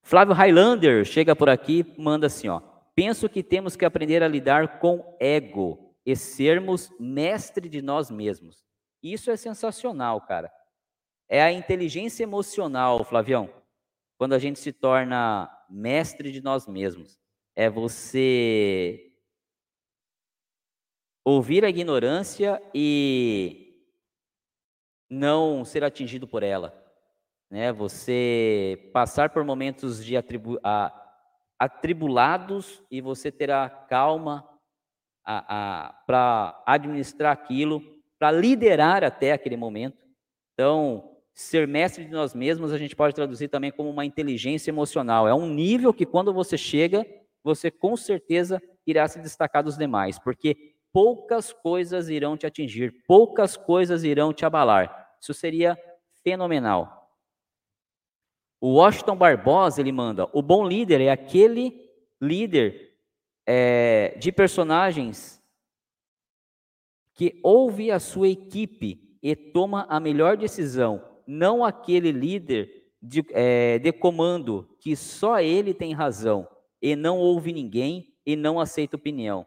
Flávio 0.03 0.33
Highlander 0.33 1.05
chega 1.05 1.33
por 1.33 1.49
aqui 1.49 1.85
manda 1.97 2.27
assim, 2.27 2.49
ó. 2.49 2.61
Penso 2.93 3.29
que 3.29 3.41
temos 3.41 3.75
que 3.75 3.85
aprender 3.85 4.21
a 4.21 4.27
lidar 4.27 4.79
com 4.79 5.17
ego 5.19 5.95
e 6.05 6.15
sermos 6.15 6.91
mestre 6.99 7.69
de 7.69 7.81
nós 7.81 8.11
mesmos. 8.11 8.63
Isso 9.01 9.31
é 9.31 9.37
sensacional, 9.37 10.21
cara. 10.21 10.51
É 11.27 11.41
a 11.41 11.51
inteligência 11.51 12.23
emocional, 12.23 13.03
Flavião. 13.03 13.49
Quando 14.17 14.33
a 14.33 14.39
gente 14.39 14.59
se 14.59 14.71
torna 14.73 15.49
mestre 15.69 16.31
de 16.31 16.41
nós 16.41 16.67
mesmos. 16.67 17.17
É 17.55 17.69
você 17.69 19.11
ouvir 21.23 21.63
a 21.63 21.69
ignorância 21.69 22.61
e 22.73 23.87
não 25.09 25.63
ser 25.63 25.83
atingido 25.83 26.27
por 26.27 26.43
ela 26.43 26.82
né? 27.53 27.71
Você 27.71 28.89
passar 28.91 29.29
por 29.29 29.43
momentos 29.43 30.03
de 30.03 30.17
atribu 30.17 30.59
atribulados 31.59 32.81
e 32.89 32.99
você 32.99 33.31
terá 33.31 33.69
calma 33.69 34.43
para 35.23 36.63
administrar 36.65 37.31
aquilo, 37.31 37.79
para 38.17 38.31
liderar 38.31 39.03
até 39.03 39.33
aquele 39.33 39.55
momento. 39.55 40.03
Então, 40.55 41.11
ser 41.31 41.67
mestre 41.67 42.05
de 42.05 42.11
nós 42.11 42.33
mesmos 42.33 42.73
a 42.73 42.77
gente 42.79 42.95
pode 42.95 43.13
traduzir 43.13 43.49
também 43.49 43.71
como 43.71 43.87
uma 43.87 44.03
inteligência 44.03 44.71
emocional. 44.71 45.27
É 45.27 45.33
um 45.35 45.47
nível 45.47 45.93
que 45.93 46.07
quando 46.07 46.33
você 46.33 46.57
chega, 46.57 47.05
você 47.43 47.69
com 47.69 47.95
certeza 47.95 48.59
irá 48.83 49.07
se 49.07 49.21
destacar 49.21 49.63
dos 49.63 49.77
demais, 49.77 50.17
porque 50.17 50.73
poucas 50.91 51.53
coisas 51.53 52.09
irão 52.09 52.35
te 52.35 52.47
atingir, 52.47 53.03
poucas 53.07 53.55
coisas 53.55 54.03
irão 54.03 54.33
te 54.33 54.43
abalar. 54.43 55.07
Isso 55.21 55.35
seria 55.35 55.77
fenomenal. 56.23 57.02
O 58.63 58.75
Washington 58.75 59.17
Barbosa 59.17 59.81
ele 59.81 59.91
manda: 59.91 60.29
o 60.31 60.41
bom 60.41 60.65
líder 60.65 61.01
é 61.01 61.11
aquele 61.11 61.85
líder 62.21 62.93
é, 63.45 64.15
de 64.17 64.31
personagens 64.31 65.43
que 67.13 67.41
ouve 67.43 67.91
a 67.91 67.99
sua 67.99 68.29
equipe 68.29 69.17
e 69.21 69.35
toma 69.35 69.85
a 69.89 69.99
melhor 69.99 70.37
decisão, 70.37 71.03
não 71.27 71.65
aquele 71.65 72.13
líder 72.13 72.71
de, 73.01 73.25
é, 73.31 73.79
de 73.79 73.91
comando 73.91 74.73
que 74.79 74.95
só 74.95 75.41
ele 75.41 75.73
tem 75.73 75.91
razão 75.91 76.47
e 76.81 76.95
não 76.95 77.17
ouve 77.17 77.51
ninguém 77.51 78.15
e 78.25 78.33
não 78.33 78.61
aceita 78.61 78.95
opinião. 78.95 79.45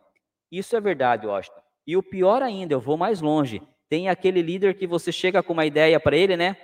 Isso 0.53 0.77
é 0.77 0.81
verdade, 0.81 1.27
Washington. 1.27 1.63
E 1.87 1.97
o 1.97 2.03
pior 2.03 2.43
ainda, 2.43 2.75
eu 2.75 2.81
vou 2.81 2.99
mais 2.99 3.23
longe. 3.23 3.63
Tem 3.89 4.11
aquele 4.11 4.43
líder 4.43 4.77
que 4.77 4.87
você 4.87 5.11
chega 5.11 5.43
com 5.43 5.55
uma 5.55 5.65
ideia 5.65 5.99
para 5.99 6.19
ele, 6.19 6.37
né? 6.37 6.55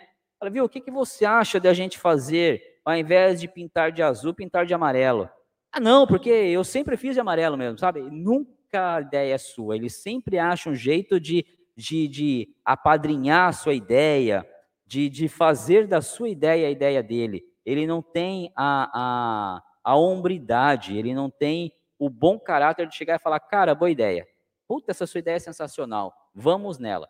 Fala, 0.43 0.51
viu, 0.51 0.65
o 0.65 0.69
que, 0.69 0.81
que 0.81 0.91
você 0.91 1.25
acha 1.25 1.61
de 1.61 1.69
a 1.69 1.73
gente 1.73 1.97
fazer, 1.97 2.81
ao 2.85 2.97
invés 2.97 3.41
de 3.41 3.47
pintar 3.47 3.93
de 3.93 4.03
azul, 4.03 4.35
pintar 4.35 4.67
de 4.67 4.75
amarelo? 4.75 5.31
Ah, 5.71 5.79
não, 5.79 6.05
porque 6.05 6.31
eu 6.31 6.65
sempre 6.65 6.97
fiz 6.97 7.15
de 7.15 7.21
amarelo 7.21 7.57
mesmo, 7.57 7.79
sabe? 7.79 8.01
Nunca 8.01 8.97
a 8.97 9.01
ideia 9.03 9.35
é 9.35 9.39
sua. 9.39 9.77
Ele 9.77 9.89
sempre 9.89 10.41
acha 10.41 10.69
um 10.69 10.75
jeito 10.75 11.21
de, 11.21 11.47
de, 11.77 12.09
de 12.09 12.57
apadrinhar 12.65 13.51
a 13.51 13.53
sua 13.53 13.73
ideia, 13.73 14.45
de, 14.85 15.09
de 15.09 15.29
fazer 15.29 15.87
da 15.87 16.03
sua 16.03 16.29
ideia 16.29 16.67
a 16.67 16.73
ideia 16.73 17.05
dele. 17.05 17.45
Ele 17.65 17.87
não 17.87 18.03
tem 18.03 18.53
a, 18.57 18.91
a, 18.93 19.63
a 19.85 19.95
hombridade, 19.95 20.99
ele 20.99 21.15
não 21.15 21.31
tem 21.31 21.73
o 22.01 22.11
bom 22.11 22.37
caráter 22.37 22.89
de 22.89 22.97
chegar 22.97 23.15
e 23.15 23.23
falar, 23.23 23.39
cara, 23.39 23.77
boa 23.77 23.93
ideia. 23.93 24.27
Puta, 24.67 24.91
essa 24.91 25.07
sua 25.07 25.21
ideia 25.21 25.37
é 25.37 25.39
sensacional. 25.39 26.13
Vamos 26.35 26.81
nela. 26.81 27.09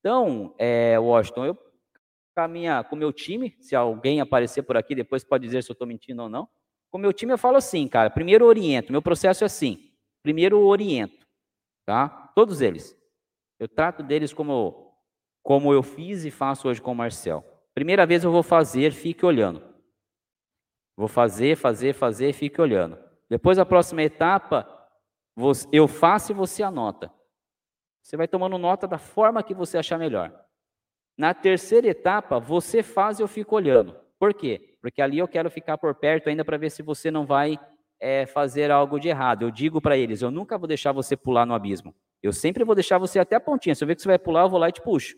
Então, 0.00 0.54
é, 0.58 0.98
Washington, 0.98 1.46
eu 1.46 1.69
com, 2.34 2.88
com 2.88 2.96
o 2.96 2.98
meu 2.98 3.12
time, 3.12 3.56
se 3.60 3.74
alguém 3.76 4.20
aparecer 4.20 4.62
por 4.62 4.76
aqui, 4.76 4.94
depois 4.94 5.24
pode 5.24 5.44
dizer 5.44 5.62
se 5.62 5.70
eu 5.70 5.74
estou 5.74 5.86
mentindo 5.86 6.22
ou 6.22 6.28
não. 6.28 6.48
Com 6.90 6.98
o 6.98 7.00
meu 7.00 7.12
time 7.12 7.32
eu 7.32 7.38
falo 7.38 7.56
assim, 7.56 7.86
cara, 7.86 8.10
primeiro 8.10 8.44
oriento, 8.44 8.92
meu 8.92 9.02
processo 9.02 9.44
é 9.44 9.46
assim, 9.46 9.92
primeiro 10.22 10.58
oriento, 10.60 11.26
tá? 11.86 12.08
Todos 12.34 12.60
eles. 12.60 12.96
Eu 13.58 13.68
trato 13.68 14.02
deles 14.02 14.32
como, 14.32 14.94
como 15.42 15.72
eu 15.72 15.82
fiz 15.82 16.24
e 16.24 16.30
faço 16.30 16.68
hoje 16.68 16.80
com 16.80 16.92
o 16.92 16.96
Marcel. 16.96 17.44
Primeira 17.74 18.06
vez 18.06 18.24
eu 18.24 18.32
vou 18.32 18.42
fazer, 18.42 18.92
fique 18.92 19.24
olhando. 19.24 19.62
Vou 20.96 21.08
fazer, 21.08 21.56
fazer, 21.56 21.94
fazer, 21.94 22.32
fique 22.32 22.60
olhando. 22.60 22.98
Depois 23.28 23.58
a 23.58 23.64
próxima 23.64 24.02
etapa, 24.02 24.68
eu 25.72 25.86
faço 25.86 26.32
e 26.32 26.34
você 26.34 26.62
anota. 26.62 27.12
Você 28.02 28.16
vai 28.16 28.26
tomando 28.26 28.58
nota 28.58 28.88
da 28.88 28.98
forma 28.98 29.42
que 29.42 29.54
você 29.54 29.78
achar 29.78 29.98
melhor. 29.98 30.34
Na 31.20 31.34
terceira 31.34 31.86
etapa, 31.86 32.40
você 32.40 32.82
faz 32.82 33.18
e 33.18 33.22
eu 33.22 33.28
fico 33.28 33.54
olhando. 33.54 33.94
Por 34.18 34.32
quê? 34.32 34.74
Porque 34.80 35.02
ali 35.02 35.18
eu 35.18 35.28
quero 35.28 35.50
ficar 35.50 35.76
por 35.76 35.94
perto 35.94 36.30
ainda 36.30 36.42
para 36.46 36.56
ver 36.56 36.70
se 36.70 36.82
você 36.82 37.10
não 37.10 37.26
vai 37.26 37.60
é, 38.00 38.24
fazer 38.24 38.70
algo 38.70 38.98
de 38.98 39.08
errado. 39.08 39.42
Eu 39.42 39.50
digo 39.50 39.82
para 39.82 39.98
eles, 39.98 40.22
eu 40.22 40.30
nunca 40.30 40.56
vou 40.56 40.66
deixar 40.66 40.92
você 40.92 41.18
pular 41.18 41.44
no 41.44 41.52
abismo. 41.52 41.94
Eu 42.22 42.32
sempre 42.32 42.64
vou 42.64 42.74
deixar 42.74 42.96
você 42.96 43.18
até 43.18 43.36
a 43.36 43.40
pontinha. 43.40 43.74
Se 43.74 43.84
eu 43.84 43.88
ver 43.88 43.96
que 43.96 44.00
você 44.00 44.08
vai 44.08 44.18
pular, 44.18 44.44
eu 44.44 44.48
vou 44.48 44.58
lá 44.58 44.70
e 44.70 44.72
te 44.72 44.80
puxo. 44.80 45.14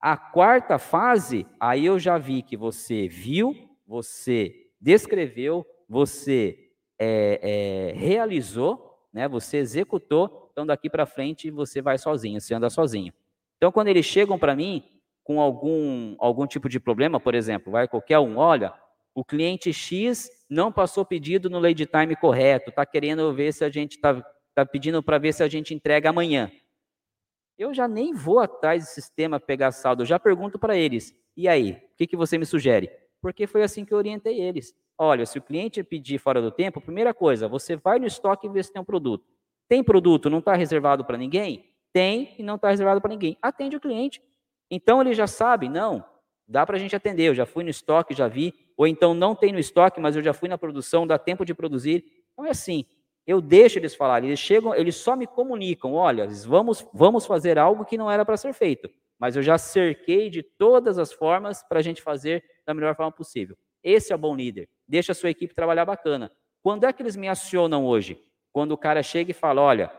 A 0.00 0.16
quarta 0.16 0.78
fase, 0.78 1.46
aí 1.60 1.84
eu 1.84 1.98
já 1.98 2.16
vi 2.16 2.42
que 2.42 2.56
você 2.56 3.06
viu, 3.06 3.54
você 3.86 4.54
descreveu, 4.80 5.66
você 5.86 6.70
é, 6.98 7.92
é, 7.92 7.92
realizou, 7.92 9.06
né? 9.12 9.28
Você 9.28 9.58
executou. 9.58 10.48
Então 10.52 10.64
daqui 10.64 10.88
para 10.88 11.04
frente 11.04 11.50
você 11.50 11.82
vai 11.82 11.98
sozinho, 11.98 12.40
você 12.40 12.54
anda 12.54 12.70
sozinho. 12.70 13.12
Então 13.58 13.70
quando 13.70 13.88
eles 13.88 14.06
chegam 14.06 14.38
para 14.38 14.56
mim 14.56 14.93
com 15.24 15.40
algum 15.40 16.14
algum 16.18 16.46
tipo 16.46 16.68
de 16.68 16.78
problema, 16.78 17.18
por 17.18 17.34
exemplo, 17.34 17.72
vai 17.72 17.88
qualquer 17.88 18.18
um, 18.20 18.36
olha, 18.36 18.72
o 19.14 19.24
cliente 19.24 19.72
X 19.72 20.30
não 20.48 20.70
passou 20.70 21.04
pedido 21.04 21.50
no 21.50 21.58
lead 21.58 21.86
time 21.86 22.14
correto, 22.14 22.70
está 22.70 22.86
querendo 22.86 23.32
ver 23.34 23.52
se 23.52 23.64
a 23.64 23.70
gente 23.70 23.96
está 23.96 24.22
tá 24.54 24.64
pedindo 24.64 25.02
para 25.02 25.18
ver 25.18 25.32
se 25.32 25.42
a 25.42 25.48
gente 25.48 25.74
entrega 25.74 26.10
amanhã. 26.10 26.50
Eu 27.56 27.72
já 27.72 27.88
nem 27.88 28.12
vou 28.12 28.38
atrás 28.38 28.84
do 28.84 28.88
sistema 28.88 29.40
pegar 29.40 29.72
saldo, 29.72 30.02
eu 30.02 30.06
já 30.06 30.18
pergunto 30.18 30.58
para 30.58 30.76
eles, 30.76 31.16
e 31.36 31.48
aí, 31.48 31.72
o 31.72 31.96
que, 31.96 32.06
que 32.06 32.16
você 32.16 32.38
me 32.38 32.46
sugere? 32.46 32.90
Porque 33.20 33.46
foi 33.46 33.62
assim 33.62 33.84
que 33.84 33.92
eu 33.92 33.98
orientei 33.98 34.40
eles. 34.40 34.74
Olha, 34.96 35.26
se 35.26 35.38
o 35.38 35.42
cliente 35.42 35.82
pedir 35.82 36.18
fora 36.18 36.40
do 36.40 36.50
tempo, 36.50 36.80
primeira 36.80 37.12
coisa, 37.12 37.48
você 37.48 37.74
vai 37.74 37.98
no 37.98 38.06
estoque 38.06 38.46
e 38.46 38.50
vê 38.50 38.62
se 38.62 38.72
tem 38.72 38.80
um 38.80 38.84
produto. 38.84 39.26
Tem 39.68 39.82
produto, 39.82 40.30
não 40.30 40.38
está 40.38 40.54
reservado 40.54 41.04
para 41.04 41.18
ninguém? 41.18 41.72
Tem 41.92 42.34
e 42.38 42.42
não 42.42 42.54
está 42.56 42.70
reservado 42.70 43.00
para 43.00 43.10
ninguém. 43.10 43.36
Atende 43.42 43.76
o 43.76 43.80
cliente. 43.80 44.22
Então 44.74 45.00
ele 45.00 45.14
já 45.14 45.28
sabe, 45.28 45.68
não, 45.68 46.04
dá 46.48 46.66
para 46.66 46.76
a 46.76 46.78
gente 46.80 46.96
atender. 46.96 47.28
Eu 47.28 47.34
já 47.34 47.46
fui 47.46 47.62
no 47.62 47.70
estoque, 47.70 48.12
já 48.12 48.26
vi. 48.26 48.52
Ou 48.76 48.88
então 48.88 49.14
não 49.14 49.36
tem 49.36 49.52
no 49.52 49.58
estoque, 49.58 50.00
mas 50.00 50.16
eu 50.16 50.22
já 50.22 50.32
fui 50.32 50.48
na 50.48 50.58
produção, 50.58 51.06
dá 51.06 51.16
tempo 51.16 51.44
de 51.44 51.54
produzir. 51.54 52.04
Então 52.32 52.44
é 52.44 52.50
assim. 52.50 52.84
Eu 53.24 53.40
deixo 53.40 53.78
eles 53.78 53.94
falarem, 53.94 54.28
eles 54.28 54.40
chegam, 54.40 54.74
eles 54.74 54.96
só 54.96 55.16
me 55.16 55.26
comunicam, 55.26 55.94
olha, 55.94 56.28
vamos, 56.46 56.86
vamos 56.92 57.24
fazer 57.24 57.58
algo 57.58 57.84
que 57.84 57.96
não 57.96 58.10
era 58.10 58.22
para 58.22 58.36
ser 58.36 58.52
feito, 58.52 58.90
mas 59.18 59.34
eu 59.34 59.42
já 59.42 59.56
cerquei 59.56 60.28
de 60.28 60.42
todas 60.42 60.98
as 60.98 61.10
formas 61.10 61.62
para 61.62 61.78
a 61.78 61.82
gente 61.82 62.02
fazer 62.02 62.44
da 62.66 62.74
melhor 62.74 62.94
forma 62.94 63.10
possível. 63.10 63.56
Esse 63.82 64.12
é 64.12 64.14
o 64.14 64.18
bom 64.18 64.36
líder. 64.36 64.68
Deixa 64.86 65.12
a 65.12 65.14
sua 65.14 65.30
equipe 65.30 65.54
trabalhar 65.54 65.86
bacana. 65.86 66.30
Quando 66.62 66.84
é 66.84 66.92
que 66.92 67.00
eles 67.00 67.16
me 67.16 67.26
acionam 67.26 67.86
hoje? 67.86 68.22
Quando 68.52 68.72
o 68.72 68.78
cara 68.78 69.02
chega 69.02 69.30
e 69.30 69.34
fala, 69.34 69.62
olha, 69.62 69.90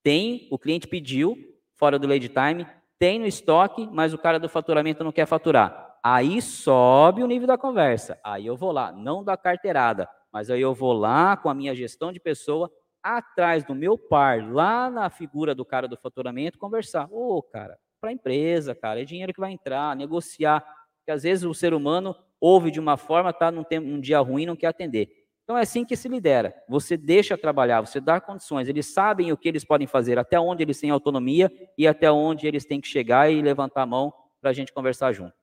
tem, 0.00 0.46
o 0.48 0.56
cliente 0.56 0.86
pediu, 0.86 1.36
fora 1.74 1.98
do 1.98 2.06
lead 2.06 2.28
time, 2.28 2.66
tem 2.98 3.18
no 3.18 3.26
estoque, 3.26 3.88
mas 3.92 4.14
o 4.14 4.18
cara 4.18 4.38
do 4.38 4.48
faturamento 4.48 5.04
não 5.04 5.12
quer 5.12 5.26
faturar. 5.26 5.98
Aí 6.02 6.42
sobe 6.42 7.22
o 7.22 7.26
nível 7.26 7.46
da 7.46 7.56
conversa. 7.56 8.18
Aí 8.22 8.46
eu 8.46 8.56
vou 8.56 8.72
lá, 8.72 8.92
não 8.92 9.24
da 9.24 9.36
carteirada, 9.36 10.08
mas 10.32 10.50
aí 10.50 10.60
eu 10.60 10.74
vou 10.74 10.92
lá 10.92 11.36
com 11.36 11.48
a 11.48 11.54
minha 11.54 11.74
gestão 11.74 12.12
de 12.12 12.20
pessoa, 12.20 12.70
atrás 13.02 13.64
do 13.64 13.74
meu 13.74 13.98
par, 13.98 14.50
lá 14.50 14.90
na 14.90 15.10
figura 15.10 15.54
do 15.54 15.64
cara 15.64 15.86
do 15.86 15.96
faturamento, 15.96 16.58
conversar. 16.58 17.06
Ô, 17.10 17.38
oh, 17.38 17.42
cara, 17.42 17.78
para 18.00 18.10
a 18.10 18.12
empresa, 18.12 18.74
cara, 18.74 19.00
é 19.00 19.04
dinheiro 19.04 19.32
que 19.32 19.40
vai 19.40 19.52
entrar, 19.52 19.96
negociar. 19.96 20.60
Porque 20.98 21.10
às 21.10 21.22
vezes 21.22 21.44
o 21.44 21.54
ser 21.54 21.74
humano 21.74 22.14
ouve 22.40 22.70
de 22.70 22.80
uma 22.80 22.96
forma, 22.96 23.30
está 23.30 23.50
num, 23.50 23.64
num 23.82 24.00
dia 24.00 24.20
ruim 24.20 24.46
não 24.46 24.56
quer 24.56 24.68
atender. 24.68 25.23
Então 25.44 25.58
é 25.58 25.60
assim 25.60 25.84
que 25.84 25.94
se 25.94 26.08
lidera. 26.08 26.54
Você 26.68 26.96
deixa 26.96 27.36
trabalhar, 27.36 27.82
você 27.82 28.00
dá 28.00 28.18
condições. 28.20 28.66
Eles 28.66 28.86
sabem 28.86 29.30
o 29.30 29.36
que 29.36 29.48
eles 29.48 29.64
podem 29.64 29.86
fazer, 29.86 30.18
até 30.18 30.40
onde 30.40 30.62
eles 30.62 30.80
têm 30.80 30.90
autonomia 30.90 31.52
e 31.76 31.86
até 31.86 32.10
onde 32.10 32.46
eles 32.46 32.64
têm 32.64 32.80
que 32.80 32.88
chegar 32.88 33.30
e 33.30 33.42
levantar 33.42 33.82
a 33.82 33.86
mão 33.86 34.12
para 34.40 34.50
a 34.50 34.52
gente 34.54 34.72
conversar 34.72 35.12
junto. 35.12 35.34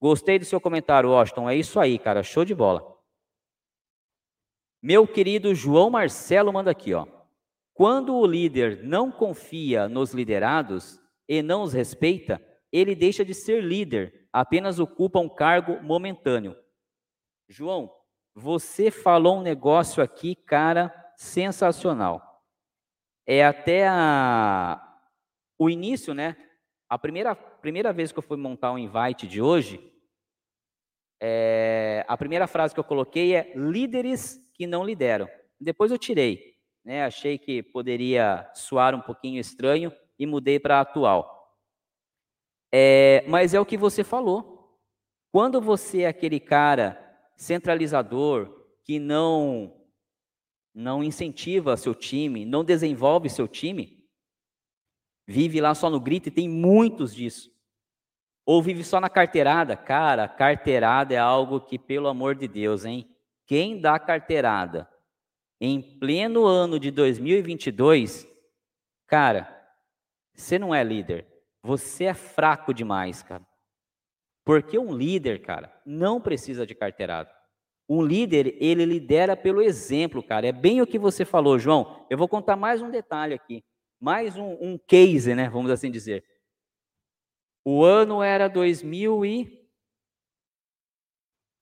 Gostei 0.00 0.38
do 0.38 0.44
seu 0.44 0.60
comentário, 0.60 1.10
Washington. 1.10 1.50
É 1.50 1.56
isso 1.56 1.78
aí, 1.80 1.98
cara. 1.98 2.22
Show 2.22 2.44
de 2.44 2.54
bola. 2.54 2.82
Meu 4.80 5.06
querido 5.06 5.54
João 5.54 5.90
Marcelo 5.90 6.52
manda 6.52 6.70
aqui, 6.70 6.94
ó. 6.94 7.06
Quando 7.72 8.14
o 8.14 8.26
líder 8.26 8.82
não 8.82 9.10
confia 9.10 9.88
nos 9.88 10.12
liderados 10.12 11.00
e 11.28 11.42
não 11.42 11.62
os 11.62 11.72
respeita, 11.72 12.40
ele 12.70 12.94
deixa 12.94 13.24
de 13.24 13.34
ser 13.34 13.62
líder, 13.62 14.28
apenas 14.32 14.78
ocupa 14.78 15.18
um 15.18 15.28
cargo 15.28 15.80
momentâneo. 15.82 16.56
João, 17.48 17.92
você 18.34 18.90
falou 18.90 19.38
um 19.38 19.42
negócio 19.42 20.02
aqui, 20.02 20.34
cara, 20.34 20.92
sensacional. 21.16 22.42
É 23.26 23.44
até 23.44 23.86
a, 23.86 24.80
o 25.58 25.68
início, 25.68 26.14
né? 26.14 26.36
A 26.88 26.98
primeira, 26.98 27.34
primeira 27.34 27.92
vez 27.92 28.12
que 28.12 28.18
eu 28.18 28.22
fui 28.22 28.36
montar 28.36 28.72
o 28.72 28.74
um 28.74 28.78
invite 28.78 29.26
de 29.26 29.40
hoje, 29.40 29.92
é, 31.20 32.04
a 32.08 32.16
primeira 32.16 32.46
frase 32.46 32.74
que 32.74 32.80
eu 32.80 32.84
coloquei 32.84 33.34
é 33.34 33.52
líderes 33.54 34.38
que 34.54 34.66
não 34.66 34.84
lideram. 34.84 35.28
Depois 35.60 35.92
eu 35.92 35.98
tirei, 35.98 36.56
né? 36.84 37.04
Achei 37.04 37.38
que 37.38 37.62
poderia 37.62 38.50
soar 38.54 38.94
um 38.94 39.00
pouquinho 39.00 39.38
estranho 39.40 39.92
e 40.18 40.26
mudei 40.26 40.58
para 40.58 40.80
atual. 40.80 41.56
É, 42.72 43.24
mas 43.28 43.54
é 43.54 43.60
o 43.60 43.66
que 43.66 43.76
você 43.76 44.02
falou. 44.02 44.78
Quando 45.30 45.60
você 45.60 46.02
é 46.02 46.08
aquele 46.08 46.40
cara 46.40 47.01
centralizador 47.42 48.66
que 48.84 48.98
não 48.98 49.78
não 50.74 51.04
incentiva 51.04 51.76
seu 51.76 51.94
time, 51.94 52.46
não 52.46 52.64
desenvolve 52.64 53.28
seu 53.28 53.46
time, 53.46 54.02
vive 55.26 55.60
lá 55.60 55.74
só 55.74 55.90
no 55.90 56.00
grito 56.00 56.28
e 56.28 56.32
tem 56.32 56.48
muitos 56.48 57.14
disso. 57.14 57.52
Ou 58.46 58.62
vive 58.62 58.82
só 58.82 58.98
na 58.98 59.10
carteirada, 59.10 59.76
cara, 59.76 60.26
carteirada 60.26 61.12
é 61.12 61.18
algo 61.18 61.60
que 61.60 61.78
pelo 61.78 62.08
amor 62.08 62.34
de 62.34 62.48
Deus, 62.48 62.86
hein? 62.86 63.06
Quem 63.44 63.78
dá 63.78 63.98
carteirada 63.98 64.88
em 65.60 65.82
pleno 65.82 66.46
ano 66.46 66.80
de 66.80 66.90
2022, 66.90 68.26
cara, 69.06 69.46
você 70.34 70.58
não 70.58 70.74
é 70.74 70.82
líder. 70.82 71.26
Você 71.62 72.04
é 72.04 72.14
fraco 72.14 72.72
demais, 72.72 73.22
cara. 73.22 73.46
Porque 74.44 74.78
um 74.78 74.94
líder, 74.94 75.40
cara, 75.42 75.74
não 75.86 76.20
precisa 76.20 76.66
de 76.66 76.74
carteirada. 76.74 77.32
Um 77.88 78.02
líder, 78.02 78.56
ele 78.60 78.84
lidera 78.84 79.36
pelo 79.36 79.62
exemplo, 79.62 80.22
cara. 80.22 80.46
É 80.46 80.52
bem 80.52 80.80
o 80.80 80.86
que 80.86 80.98
você 80.98 81.24
falou, 81.24 81.58
João. 81.58 82.06
Eu 82.08 82.18
vou 82.18 82.28
contar 82.28 82.54
mais 82.56 82.80
um 82.80 82.90
detalhe 82.90 83.34
aqui. 83.34 83.64
Mais 84.00 84.36
um, 84.36 84.56
um 84.60 84.78
case, 84.78 85.34
né? 85.34 85.48
Vamos 85.48 85.70
assim 85.70 85.90
dizer. 85.90 86.24
O 87.64 87.84
ano 87.84 88.22
era 88.22 88.48
2000 88.48 89.24
e... 89.24 89.62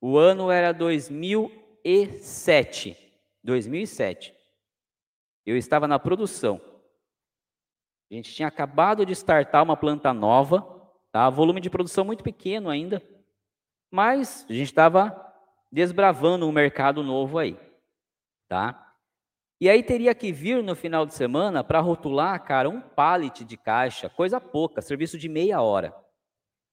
O 0.01 0.17
ano 0.17 0.51
era 0.51 0.73
2007. 0.73 2.97
2007. 3.45 4.35
Eu 5.45 5.57
estava 5.57 5.87
na 5.87 5.99
produção. 5.99 6.59
A 8.11 8.15
gente 8.15 8.35
tinha 8.35 8.49
acabado 8.49 9.05
de 9.05 9.13
startar 9.13 9.63
uma 9.63 9.77
planta 9.77 10.15
nova, 10.15 10.80
tá? 11.13 11.29
volume 11.31 11.61
de 11.61 11.71
produção 11.71 12.05
muito 12.05 12.23
pequeno 12.23 12.69
ainda, 12.69 13.03
mas 13.91 14.47
a 14.49 14.53
gente 14.53 14.69
estava 14.69 15.35
desbravando 15.71 16.47
um 16.47 16.53
mercado 16.53 17.03
novo 17.03 17.39
aí, 17.39 17.59
tá? 18.49 18.87
E 19.61 19.69
aí 19.69 19.83
teria 19.83 20.15
que 20.15 20.33
vir 20.33 20.63
no 20.63 20.75
final 20.75 21.05
de 21.05 21.15
semana 21.15 21.63
para 21.63 21.81
rotular, 21.81 22.43
cara, 22.43 22.69
um 22.69 22.81
pallet 22.81 23.45
de 23.45 23.57
caixa, 23.59 24.09
coisa 24.09 24.41
pouca, 24.41 24.81
serviço 24.81 25.19
de 25.19 25.29
meia 25.29 25.61
hora. 25.61 25.95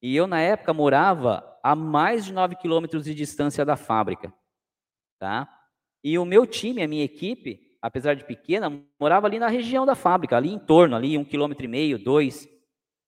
E 0.01 0.15
eu, 0.15 0.25
na 0.25 0.39
época, 0.39 0.73
morava 0.73 1.59
a 1.61 1.75
mais 1.75 2.23
de 2.23 2.31
9 2.31 2.55
quilômetros 2.55 3.03
de 3.03 3.13
distância 3.13 3.65
da 3.65 3.75
fábrica, 3.75 4.33
tá? 5.19 5.53
E 6.01 6.17
o 6.17 6.23
meu 6.23 6.47
time, 6.47 6.81
a 6.81 6.87
minha 6.87 7.03
equipe, 7.03 7.75
apesar 7.81 8.13
de 8.13 8.23
pequena, 8.23 8.71
morava 8.97 9.27
ali 9.27 9.37
na 9.37 9.49
região 9.49 9.85
da 9.85 9.95
fábrica, 9.95 10.37
ali 10.37 10.49
em 10.49 10.59
torno, 10.59 10.95
ali 10.95 11.17
um 11.17 11.25
quilômetro 11.25 11.65
e 11.65 11.67
meio, 11.67 11.99
dois. 11.99 12.45
O 12.45 12.49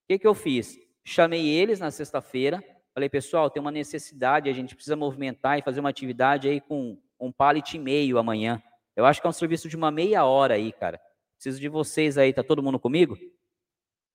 que, 0.10 0.20
que 0.20 0.28
eu 0.28 0.34
fiz? 0.34 0.78
Chamei 1.04 1.48
eles 1.48 1.80
na 1.80 1.92
sexta-feira, 1.92 2.64
falei, 2.94 3.10
pessoal, 3.10 3.50
tem 3.50 3.62
uma 3.62 3.72
necessidade, 3.72 4.50
a 4.50 4.54
gente 4.54 4.76
precisa 4.76 4.96
movimentar 4.96 5.58
e 5.58 5.62
fazer 5.62 5.80
uma 5.80 5.90
atividade 5.90 6.48
aí 6.48 6.60
com 6.62 6.98
um 7.20 7.32
pallet 7.32 7.76
e 7.76 7.80
meio 7.80 8.18
amanhã. 8.18 8.62
Eu 8.96 9.06
acho 9.06 9.22
que 9.22 9.28
é 9.28 9.30
um 9.30 9.34
serviço 9.34 9.70
de 9.70 9.76
uma 9.76 9.92
meia 9.92 10.26
hora 10.26 10.56
aí, 10.56 10.72
cara. 10.72 11.00
Preciso 11.36 11.60
de 11.60 11.70
vocês 11.70 12.18
aí, 12.18 12.34
tá 12.34 12.44
todo 12.44 12.62
mundo 12.62 12.80
comigo? 12.80 13.18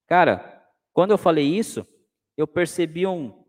Cara, 0.07 0.63
quando 0.93 1.13
eu 1.13 1.19
falei 1.19 1.47
isso, 1.47 1.87
eu 2.37 2.47
percebi 2.47 3.07
um, 3.07 3.45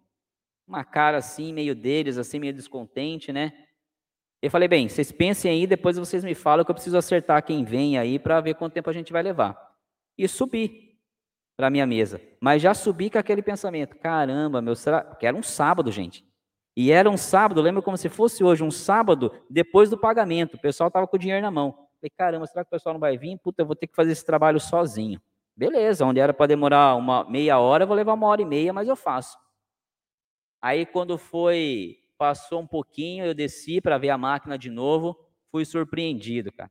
uma 0.67 0.83
cara 0.83 1.17
assim, 1.17 1.51
meio 1.53 1.75
deles, 1.75 2.17
assim, 2.17 2.39
meio 2.39 2.53
descontente, 2.53 3.33
né? 3.33 3.65
Eu 4.41 4.51
falei, 4.51 4.67
bem, 4.67 4.87
vocês 4.87 5.11
pensem 5.11 5.51
aí, 5.51 5.67
depois 5.67 5.97
vocês 5.97 6.23
me 6.23 6.35
falam 6.35 6.63
que 6.63 6.71
eu 6.71 6.75
preciso 6.75 6.97
acertar 6.97 7.43
quem 7.43 7.63
vem 7.63 7.97
aí 7.97 8.19
para 8.19 8.39
ver 8.41 8.55
quanto 8.55 8.73
tempo 8.73 8.89
a 8.89 8.93
gente 8.93 9.11
vai 9.11 9.23
levar. 9.23 9.57
E 10.17 10.27
subi 10.27 10.84
para 11.55 11.69
minha 11.69 11.85
mesa. 11.85 12.21
Mas 12.41 12.61
já 12.61 12.73
subi 12.73 13.09
com 13.09 13.17
aquele 13.17 13.41
pensamento, 13.41 13.95
caramba, 13.97 14.61
meu, 14.61 14.75
será... 14.75 15.03
que 15.03 15.25
era 15.25 15.35
um 15.35 15.43
sábado, 15.43 15.91
gente. 15.91 16.25
E 16.75 16.91
era 16.91 17.09
um 17.09 17.15
sábado, 17.15 17.61
lembra 17.61 17.81
como 17.81 17.97
se 17.97 18.09
fosse 18.09 18.43
hoje, 18.43 18.63
um 18.63 18.71
sábado 18.71 19.31
depois 19.49 19.89
do 19.89 19.97
pagamento. 19.97 20.55
O 20.55 20.59
pessoal 20.59 20.89
estava 20.89 21.07
com 21.07 21.15
o 21.15 21.19
dinheiro 21.19 21.41
na 21.41 21.49
mão. 21.49 21.71
Falei, 21.99 22.11
caramba, 22.17 22.45
será 22.47 22.63
que 22.63 22.67
o 22.67 22.71
pessoal 22.71 22.93
não 22.93 22.99
vai 22.99 23.17
vir? 23.17 23.37
Puta, 23.39 23.61
eu 23.61 23.65
vou 23.65 23.75
ter 23.75 23.87
que 23.87 23.95
fazer 23.95 24.11
esse 24.11 24.25
trabalho 24.25 24.59
sozinho. 24.59 25.21
Beleza, 25.55 26.05
onde 26.05 26.19
era 26.19 26.33
para 26.33 26.47
demorar 26.47 26.95
uma 26.95 27.23
meia 27.29 27.57
hora, 27.59 27.83
eu 27.83 27.87
vou 27.87 27.95
levar 27.95 28.13
uma 28.13 28.27
hora 28.27 28.41
e 28.41 28.45
meia, 28.45 28.73
mas 28.73 28.89
eu 28.89 28.95
faço. 28.95 29.37
Aí 30.61 30.85
quando 30.85 31.17
foi, 31.17 31.97
passou 32.17 32.59
um 32.59 32.67
pouquinho, 32.67 33.25
eu 33.25 33.33
desci 33.33 33.79
para 33.79 33.97
ver 33.97 34.09
a 34.09 34.17
máquina 34.17 34.57
de 34.57 34.69
novo, 34.69 35.17
fui 35.49 35.63
surpreendido, 35.63 36.51
cara. 36.51 36.69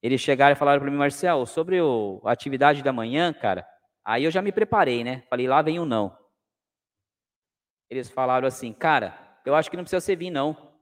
Eles 0.00 0.20
chegaram 0.20 0.52
e 0.52 0.56
falaram 0.56 0.80
para 0.80 0.90
mim, 0.90 0.96
Marcel, 0.96 1.44
sobre 1.44 1.78
a 1.80 2.30
atividade 2.30 2.82
da 2.82 2.92
manhã, 2.92 3.32
cara, 3.32 3.66
aí 4.04 4.24
eu 4.24 4.30
já 4.30 4.42
me 4.42 4.52
preparei, 4.52 5.04
né? 5.04 5.22
Falei, 5.28 5.46
lá 5.46 5.62
vem 5.62 5.78
o 5.78 5.84
não. 5.84 6.16
Eles 7.88 8.08
falaram 8.08 8.46
assim, 8.46 8.72
cara, 8.72 9.18
eu 9.44 9.54
acho 9.54 9.70
que 9.70 9.76
não 9.76 9.84
precisa 9.84 10.00
você 10.00 10.14
vir, 10.14 10.30
não. 10.30 10.52
Não 10.52 10.72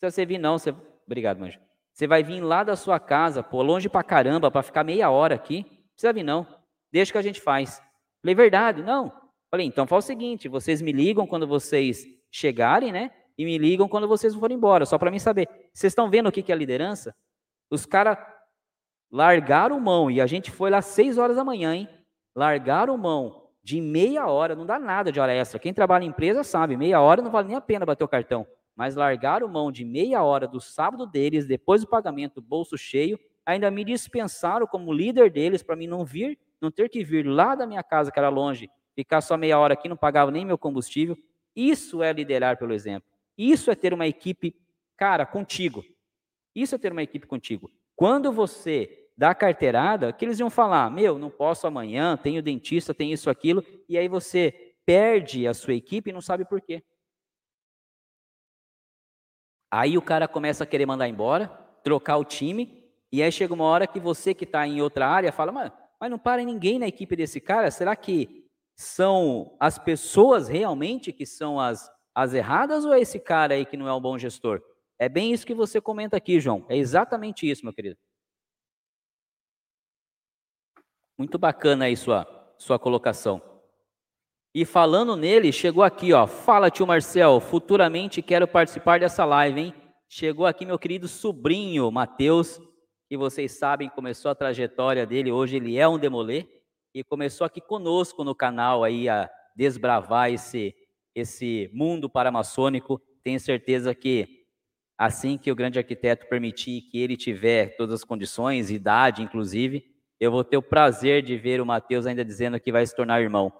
precisa 0.00 0.16
você 0.16 0.26
vir, 0.26 0.38
não. 0.38 0.58
Você... 0.58 0.70
Obrigado, 1.06 1.38
Manjo. 1.38 1.60
Você 1.92 2.06
vai 2.06 2.22
vir 2.22 2.40
lá 2.40 2.64
da 2.64 2.74
sua 2.74 2.98
casa, 2.98 3.42
pô, 3.42 3.62
longe 3.62 3.88
pra 3.88 4.02
caramba, 4.02 4.50
para 4.50 4.62
ficar 4.62 4.82
meia 4.82 5.10
hora 5.10 5.34
aqui. 5.34 5.66
Não 5.68 5.92
precisa 5.92 6.12
vir, 6.12 6.22
não. 6.22 6.46
Deixa 6.90 7.12
que 7.12 7.18
a 7.18 7.22
gente 7.22 7.40
faz. 7.40 7.82
Falei, 8.22 8.34
verdade? 8.34 8.82
Não. 8.82 9.12
Falei, 9.50 9.66
então 9.66 9.86
faz 9.86 10.04
o 10.04 10.06
seguinte, 10.06 10.48
vocês 10.48 10.80
me 10.80 10.92
ligam 10.92 11.26
quando 11.26 11.46
vocês 11.46 12.06
chegarem, 12.30 12.90
né? 12.90 13.10
E 13.36 13.44
me 13.44 13.58
ligam 13.58 13.86
quando 13.86 14.08
vocês 14.08 14.34
forem 14.34 14.56
embora, 14.56 14.86
só 14.86 14.98
para 14.98 15.10
mim 15.10 15.18
saber. 15.18 15.46
Vocês 15.74 15.90
estão 15.90 16.08
vendo 16.08 16.28
o 16.28 16.32
que 16.32 16.50
é 16.50 16.54
liderança? 16.54 17.14
Os 17.70 17.84
caras 17.84 18.16
largaram 19.12 19.78
mão, 19.78 20.10
e 20.10 20.20
a 20.20 20.26
gente 20.26 20.50
foi 20.50 20.70
lá 20.70 20.82
seis 20.82 21.18
horas 21.18 21.36
da 21.36 21.44
manhã, 21.44 21.74
hein? 21.74 21.88
Largaram 22.34 22.96
mão 22.96 23.50
de 23.62 23.80
meia 23.80 24.26
hora, 24.26 24.56
não 24.56 24.66
dá 24.66 24.78
nada 24.78 25.12
de 25.12 25.20
hora 25.20 25.32
extra. 25.32 25.60
Quem 25.60 25.72
trabalha 25.72 26.04
em 26.04 26.08
empresa 26.08 26.42
sabe, 26.42 26.76
meia 26.76 27.00
hora 27.00 27.22
não 27.22 27.30
vale 27.30 27.48
nem 27.48 27.56
a 27.56 27.60
pena 27.60 27.86
bater 27.86 28.02
o 28.02 28.08
cartão 28.08 28.46
mas 28.74 28.96
largaram 28.96 29.48
mão 29.48 29.70
de 29.70 29.84
meia 29.84 30.22
hora 30.22 30.46
do 30.48 30.60
sábado 30.60 31.06
deles, 31.06 31.46
depois 31.46 31.82
do 31.82 31.88
pagamento, 31.88 32.40
bolso 32.40 32.76
cheio, 32.76 33.18
ainda 33.44 33.70
me 33.70 33.84
dispensaram 33.84 34.66
como 34.66 34.92
líder 34.92 35.30
deles 35.30 35.62
para 35.62 35.76
mim 35.76 35.86
não 35.86 36.04
vir, 36.04 36.38
não 36.60 36.70
ter 36.70 36.88
que 36.88 37.04
vir 37.04 37.26
lá 37.26 37.54
da 37.54 37.66
minha 37.66 37.82
casa, 37.82 38.10
que 38.10 38.18
era 38.18 38.28
longe, 38.28 38.70
ficar 38.94 39.20
só 39.20 39.36
meia 39.36 39.58
hora 39.58 39.74
aqui, 39.74 39.88
não 39.88 39.96
pagava 39.96 40.30
nem 40.30 40.44
meu 40.44 40.56
combustível. 40.56 41.16
Isso 41.54 42.02
é 42.02 42.12
liderar 42.12 42.56
pelo 42.56 42.72
exemplo. 42.72 43.08
Isso 43.36 43.70
é 43.70 43.74
ter 43.74 43.92
uma 43.92 44.06
equipe, 44.06 44.54
cara, 44.96 45.26
contigo. 45.26 45.84
Isso 46.54 46.74
é 46.74 46.78
ter 46.78 46.92
uma 46.92 47.02
equipe 47.02 47.26
contigo. 47.26 47.70
Quando 47.96 48.32
você 48.32 49.01
dá 49.22 49.32
carteirada, 49.36 50.12
que 50.12 50.24
eles 50.24 50.40
iam 50.40 50.50
falar: 50.50 50.90
meu, 50.90 51.16
não 51.16 51.30
posso 51.30 51.64
amanhã, 51.64 52.16
tenho 52.16 52.42
dentista, 52.42 52.92
tem 52.92 53.12
isso, 53.12 53.30
aquilo, 53.30 53.64
e 53.88 53.96
aí 53.96 54.08
você 54.08 54.74
perde 54.84 55.46
a 55.46 55.54
sua 55.54 55.74
equipe 55.74 56.10
e 56.10 56.12
não 56.12 56.20
sabe 56.20 56.44
por 56.44 56.60
quê. 56.60 56.82
Aí 59.70 59.96
o 59.96 60.02
cara 60.02 60.26
começa 60.26 60.64
a 60.64 60.66
querer 60.66 60.86
mandar 60.86 61.06
embora, 61.06 61.46
trocar 61.84 62.16
o 62.16 62.24
time, 62.24 62.84
e 63.12 63.22
aí 63.22 63.30
chega 63.30 63.54
uma 63.54 63.64
hora 63.64 63.86
que 63.86 64.00
você 64.00 64.34
que 64.34 64.42
está 64.42 64.66
em 64.66 64.82
outra 64.82 65.06
área 65.06 65.30
fala, 65.30 65.52
mas, 65.52 65.70
mas 66.00 66.10
não 66.10 66.18
para 66.18 66.42
ninguém 66.42 66.80
na 66.80 66.88
equipe 66.88 67.14
desse 67.14 67.40
cara, 67.40 67.70
será 67.70 67.94
que 67.94 68.44
são 68.74 69.56
as 69.60 69.78
pessoas 69.78 70.48
realmente 70.48 71.12
que 71.12 71.24
são 71.24 71.60
as, 71.60 71.88
as 72.12 72.34
erradas 72.34 72.84
ou 72.84 72.92
é 72.92 73.00
esse 73.00 73.20
cara 73.20 73.54
aí 73.54 73.64
que 73.64 73.76
não 73.76 73.86
é 73.86 73.94
um 73.94 74.00
bom 74.00 74.18
gestor? 74.18 74.60
É 74.98 75.08
bem 75.08 75.32
isso 75.32 75.46
que 75.46 75.54
você 75.54 75.80
comenta 75.80 76.16
aqui, 76.16 76.40
João. 76.40 76.66
É 76.68 76.76
exatamente 76.76 77.48
isso, 77.48 77.64
meu 77.64 77.72
querido. 77.72 77.96
Muito 81.22 81.38
bacana 81.38 81.84
aí 81.84 81.96
sua, 81.96 82.26
sua 82.58 82.80
colocação. 82.80 83.40
E 84.52 84.64
falando 84.64 85.14
nele, 85.14 85.52
chegou 85.52 85.84
aqui, 85.84 86.12
ó. 86.12 86.26
Fala, 86.26 86.68
tio 86.68 86.84
Marcel, 86.84 87.38
futuramente 87.38 88.20
quero 88.20 88.48
participar 88.48 88.98
dessa 88.98 89.24
live, 89.24 89.60
hein? 89.60 89.74
Chegou 90.08 90.46
aqui 90.46 90.66
meu 90.66 90.76
querido 90.80 91.06
sobrinho, 91.06 91.88
Matheus, 91.92 92.60
que 93.08 93.16
vocês 93.16 93.52
sabem, 93.52 93.88
começou 93.88 94.32
a 94.32 94.34
trajetória 94.34 95.06
dele, 95.06 95.30
hoje 95.30 95.58
ele 95.58 95.78
é 95.78 95.86
um 95.86 95.96
demolê, 95.96 96.44
e 96.92 97.04
começou 97.04 97.44
aqui 97.44 97.60
conosco 97.60 98.24
no 98.24 98.34
canal 98.34 98.82
aí 98.82 99.08
a 99.08 99.30
desbravar 99.54 100.32
esse, 100.32 100.74
esse 101.14 101.70
mundo 101.72 102.10
paramaçônico. 102.10 103.00
Tenho 103.22 103.38
certeza 103.38 103.94
que 103.94 104.44
assim 104.98 105.38
que 105.38 105.52
o 105.52 105.54
grande 105.54 105.78
arquiteto 105.78 106.26
permitir 106.28 106.80
que 106.90 106.98
ele 106.98 107.16
tiver 107.16 107.76
todas 107.76 108.00
as 108.00 108.04
condições, 108.04 108.72
idade 108.72 109.22
inclusive, 109.22 109.91
eu 110.22 110.30
vou 110.30 110.44
ter 110.44 110.56
o 110.56 110.62
prazer 110.62 111.20
de 111.20 111.36
ver 111.36 111.60
o 111.60 111.66
Matheus 111.66 112.06
ainda 112.06 112.24
dizendo 112.24 112.60
que 112.60 112.70
vai 112.70 112.86
se 112.86 112.94
tornar 112.94 113.20
irmão. 113.20 113.52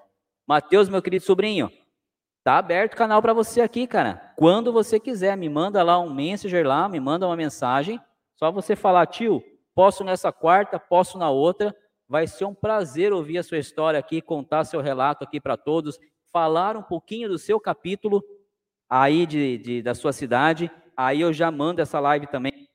Mateus, 0.46 0.88
meu 0.88 1.02
querido 1.02 1.24
sobrinho, 1.24 1.68
tá 2.44 2.56
aberto 2.58 2.92
o 2.92 2.96
canal 2.96 3.20
para 3.20 3.32
você 3.32 3.60
aqui, 3.60 3.84
cara. 3.84 4.32
Quando 4.36 4.72
você 4.72 5.00
quiser, 5.00 5.36
me 5.36 5.48
manda 5.48 5.82
lá 5.82 5.98
um 5.98 6.14
messenger 6.14 6.64
lá, 6.64 6.88
me 6.88 7.00
manda 7.00 7.26
uma 7.26 7.34
mensagem. 7.34 8.00
Só 8.36 8.52
você 8.52 8.76
falar, 8.76 9.06
tio, 9.06 9.42
posso 9.74 10.04
nessa 10.04 10.30
quarta, 10.30 10.78
posso 10.78 11.18
na 11.18 11.28
outra. 11.28 11.74
Vai 12.08 12.28
ser 12.28 12.44
um 12.44 12.54
prazer 12.54 13.12
ouvir 13.12 13.38
a 13.38 13.42
sua 13.42 13.58
história 13.58 13.98
aqui, 13.98 14.22
contar 14.22 14.62
seu 14.62 14.80
relato 14.80 15.24
aqui 15.24 15.40
para 15.40 15.56
todos, 15.56 15.98
falar 16.32 16.76
um 16.76 16.82
pouquinho 16.84 17.28
do 17.28 17.40
seu 17.40 17.58
capítulo 17.58 18.22
aí 18.88 19.26
de, 19.26 19.58
de, 19.58 19.82
da 19.82 19.96
sua 19.96 20.12
cidade. 20.12 20.70
Aí 20.96 21.22
eu 21.22 21.32
já 21.32 21.50
mando 21.50 21.82
essa 21.82 21.98
live 21.98 22.28
também 22.28 22.68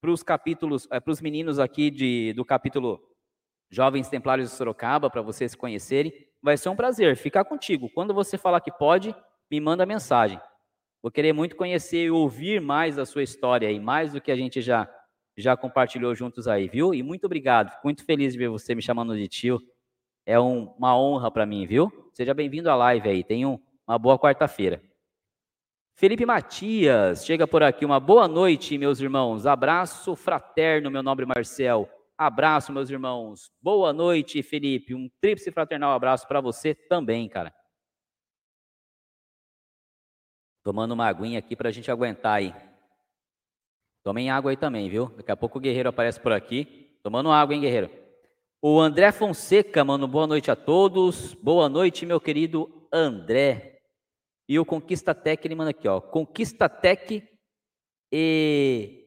para 0.00 0.10
os 0.10 0.22
capítulos, 0.22 0.86
é, 0.90 1.00
para 1.00 1.12
os 1.12 1.20
meninos 1.20 1.58
aqui 1.58 1.90
de, 1.90 2.32
do 2.34 2.44
capítulo 2.44 3.00
Jovens 3.70 4.08
Templários 4.08 4.50
de 4.50 4.56
Sorocaba, 4.56 5.10
para 5.10 5.22
vocês 5.22 5.54
conhecerem 5.54 6.12
vai 6.42 6.56
ser 6.56 6.68
um 6.68 6.76
prazer 6.76 7.16
ficar 7.16 7.44
contigo. 7.44 7.90
Quando 7.90 8.14
você 8.14 8.38
falar 8.38 8.60
que 8.60 8.70
pode, 8.70 9.14
me 9.50 9.60
manda 9.60 9.84
mensagem. 9.84 10.40
Vou 11.02 11.10
querer 11.10 11.32
muito 11.32 11.56
conhecer 11.56 12.06
e 12.06 12.10
ouvir 12.10 12.60
mais 12.60 12.98
a 12.98 13.06
sua 13.06 13.22
história 13.22 13.68
aí, 13.68 13.78
mais 13.78 14.12
do 14.12 14.20
que 14.20 14.30
a 14.30 14.36
gente 14.36 14.60
já 14.60 14.88
já 15.36 15.56
compartilhou 15.56 16.12
juntos 16.16 16.48
aí, 16.48 16.66
viu? 16.66 16.92
E 16.92 17.00
muito 17.00 17.26
obrigado. 17.26 17.70
Fico 17.70 17.82
muito 17.84 18.04
feliz 18.04 18.32
de 18.32 18.38
ver 18.40 18.48
você 18.48 18.74
me 18.74 18.82
chamando 18.82 19.16
de 19.16 19.28
tio. 19.28 19.62
É 20.26 20.38
um, 20.38 20.64
uma 20.76 20.98
honra 20.98 21.30
para 21.30 21.46
mim, 21.46 21.64
viu? 21.64 22.10
Seja 22.12 22.34
bem-vindo 22.34 22.68
à 22.68 22.74
live 22.74 23.08
aí. 23.08 23.22
Tenha 23.22 23.48
uma 23.86 23.98
boa 24.00 24.18
quarta-feira. 24.18 24.82
Felipe 25.98 26.24
Matias, 26.24 27.26
chega 27.26 27.44
por 27.44 27.60
aqui. 27.60 27.84
Uma 27.84 27.98
boa 27.98 28.28
noite, 28.28 28.78
meus 28.78 29.00
irmãos. 29.00 29.46
Abraço 29.46 30.14
fraterno, 30.14 30.92
meu 30.92 31.02
nobre 31.02 31.26
Marcel. 31.26 31.90
Abraço, 32.16 32.72
meus 32.72 32.88
irmãos. 32.88 33.50
Boa 33.60 33.92
noite, 33.92 34.40
Felipe. 34.40 34.94
Um 34.94 35.10
tríplice 35.20 35.50
fraternal 35.50 35.90
abraço 35.90 36.28
para 36.28 36.40
você 36.40 36.72
também, 36.72 37.28
cara. 37.28 37.52
Tomando 40.62 40.92
uma 40.92 41.08
aguinha 41.08 41.40
aqui 41.40 41.56
para 41.56 41.68
a 41.68 41.72
gente 41.72 41.90
aguentar 41.90 42.34
aí. 42.34 42.54
Tomem 44.04 44.30
água 44.30 44.52
aí 44.52 44.56
também, 44.56 44.88
viu? 44.88 45.08
Daqui 45.16 45.32
a 45.32 45.36
pouco 45.36 45.58
o 45.58 45.60
Guerreiro 45.60 45.88
aparece 45.88 46.20
por 46.20 46.30
aqui. 46.30 46.96
Tomando 47.02 47.32
água, 47.32 47.56
hein, 47.56 47.60
Guerreiro? 47.60 47.90
O 48.62 48.80
André 48.80 49.10
Fonseca, 49.10 49.84
mano, 49.84 50.06
boa 50.06 50.28
noite 50.28 50.48
a 50.48 50.54
todos. 50.54 51.34
Boa 51.34 51.68
noite, 51.68 52.06
meu 52.06 52.20
querido 52.20 52.86
André. 52.92 53.77
E 54.48 54.58
o 54.58 54.64
Conquista 54.64 55.14
Tech, 55.14 55.46
ele 55.46 55.54
manda 55.54 55.70
aqui, 55.70 55.86
ó. 55.86 56.00
Conquista 56.00 56.68
Tech 56.68 57.22
e 58.10 59.06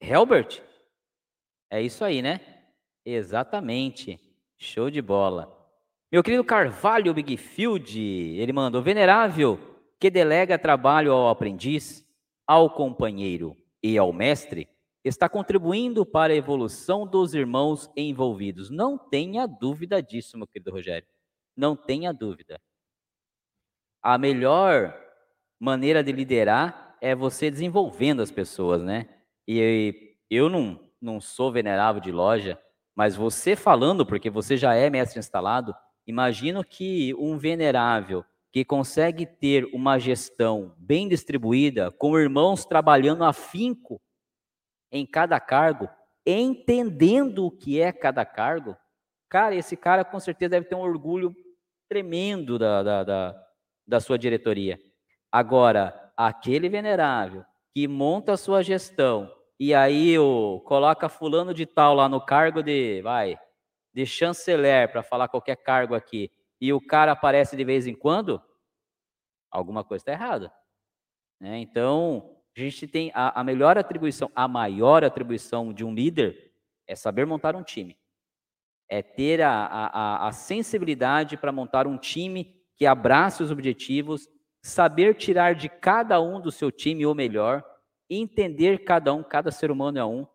Helbert? 0.00 0.62
É 1.68 1.82
isso 1.82 2.04
aí, 2.04 2.22
né? 2.22 2.40
Exatamente. 3.04 4.20
Show 4.56 4.90
de 4.90 5.02
bola. 5.02 5.56
Meu 6.12 6.22
querido 6.22 6.44
Carvalho 6.44 7.12
Bigfield, 7.12 7.98
ele 7.98 8.52
mandou: 8.52 8.82
Venerável, 8.82 9.58
que 9.98 10.10
delega 10.10 10.58
trabalho 10.58 11.12
ao 11.12 11.28
aprendiz, 11.28 12.06
ao 12.46 12.70
companheiro 12.70 13.56
e 13.82 13.96
ao 13.96 14.12
mestre, 14.12 14.68
está 15.04 15.28
contribuindo 15.28 16.04
para 16.04 16.32
a 16.32 16.36
evolução 16.36 17.06
dos 17.06 17.34
irmãos 17.34 17.90
envolvidos. 17.96 18.70
Não 18.70 18.98
tenha 18.98 19.46
dúvida 19.46 20.02
disso, 20.02 20.36
meu 20.36 20.46
querido 20.46 20.70
Rogério. 20.70 21.08
Não 21.56 21.74
tenha 21.74 22.12
dúvida. 22.12 22.60
A 24.02 24.16
melhor 24.18 24.94
maneira 25.58 26.02
de 26.02 26.12
liderar 26.12 26.96
é 27.00 27.14
você 27.14 27.50
desenvolvendo 27.50 28.22
as 28.22 28.30
pessoas, 28.30 28.82
né? 28.82 29.08
E 29.46 30.16
eu 30.30 30.48
não 30.48 30.78
não 31.00 31.20
sou 31.20 31.50
venerável 31.50 32.00
de 32.00 32.12
loja, 32.12 32.60
mas 32.94 33.16
você 33.16 33.56
falando, 33.56 34.04
porque 34.04 34.28
você 34.28 34.56
já 34.56 34.74
é 34.74 34.90
mestre 34.90 35.18
instalado, 35.18 35.74
imagino 36.06 36.62
que 36.62 37.14
um 37.14 37.38
venerável 37.38 38.24
que 38.52 38.64
consegue 38.64 39.24
ter 39.24 39.64
uma 39.72 39.98
gestão 39.98 40.74
bem 40.76 41.08
distribuída, 41.08 41.90
com 41.92 42.18
irmãos 42.18 42.64
trabalhando 42.64 43.24
afinco 43.24 44.00
em 44.92 45.06
cada 45.06 45.38
cargo, 45.38 45.88
entendendo 46.26 47.46
o 47.46 47.50
que 47.50 47.80
é 47.80 47.92
cada 47.92 48.24
cargo, 48.24 48.76
cara, 49.28 49.54
esse 49.54 49.76
cara 49.76 50.04
com 50.04 50.18
certeza 50.18 50.50
deve 50.50 50.66
ter 50.66 50.74
um 50.74 50.80
orgulho 50.80 51.34
tremendo 51.88 52.58
da, 52.58 52.82
da, 52.82 53.04
da, 53.04 53.46
da 53.90 53.98
sua 53.98 54.16
diretoria. 54.16 54.80
Agora, 55.32 56.12
aquele 56.16 56.68
venerável 56.68 57.44
que 57.74 57.88
monta 57.88 58.32
a 58.32 58.36
sua 58.36 58.62
gestão 58.62 59.30
e 59.58 59.74
aí 59.74 60.16
o, 60.16 60.60
coloca 60.60 61.08
fulano 61.08 61.52
de 61.52 61.66
tal 61.66 61.92
lá 61.94 62.08
no 62.08 62.24
cargo 62.24 62.62
de, 62.62 63.02
vai, 63.02 63.36
de 63.92 64.06
chanceler, 64.06 64.90
para 64.90 65.02
falar 65.02 65.28
qualquer 65.28 65.56
cargo 65.56 65.94
aqui, 65.94 66.30
e 66.60 66.72
o 66.72 66.80
cara 66.80 67.12
aparece 67.12 67.56
de 67.56 67.64
vez 67.64 67.86
em 67.86 67.94
quando, 67.94 68.40
alguma 69.50 69.82
coisa 69.82 70.02
está 70.02 70.12
errada. 70.12 70.52
Né? 71.40 71.58
Então, 71.58 72.40
a 72.56 72.60
gente 72.60 72.86
tem 72.86 73.10
a, 73.12 73.40
a 73.40 73.44
melhor 73.44 73.76
atribuição, 73.76 74.30
a 74.34 74.46
maior 74.46 75.04
atribuição 75.04 75.72
de 75.72 75.84
um 75.84 75.92
líder 75.92 76.52
é 76.86 76.94
saber 76.94 77.26
montar 77.26 77.56
um 77.56 77.62
time. 77.62 77.98
É 78.88 79.02
ter 79.02 79.42
a, 79.42 79.52
a, 79.52 80.28
a 80.28 80.32
sensibilidade 80.32 81.36
para 81.36 81.52
montar 81.52 81.86
um 81.86 81.98
time 81.98 82.59
que 82.80 82.86
abrace 82.86 83.42
os 83.42 83.50
objetivos, 83.50 84.26
saber 84.62 85.14
tirar 85.14 85.54
de 85.54 85.68
cada 85.68 86.18
um 86.18 86.40
do 86.40 86.50
seu 86.50 86.72
time 86.72 87.04
o 87.04 87.14
melhor, 87.14 87.62
entender 88.08 88.84
cada 88.84 89.12
um, 89.12 89.22
cada 89.22 89.50
ser 89.50 89.70
humano 89.70 89.98
é 89.98 90.04
um. 90.04 90.26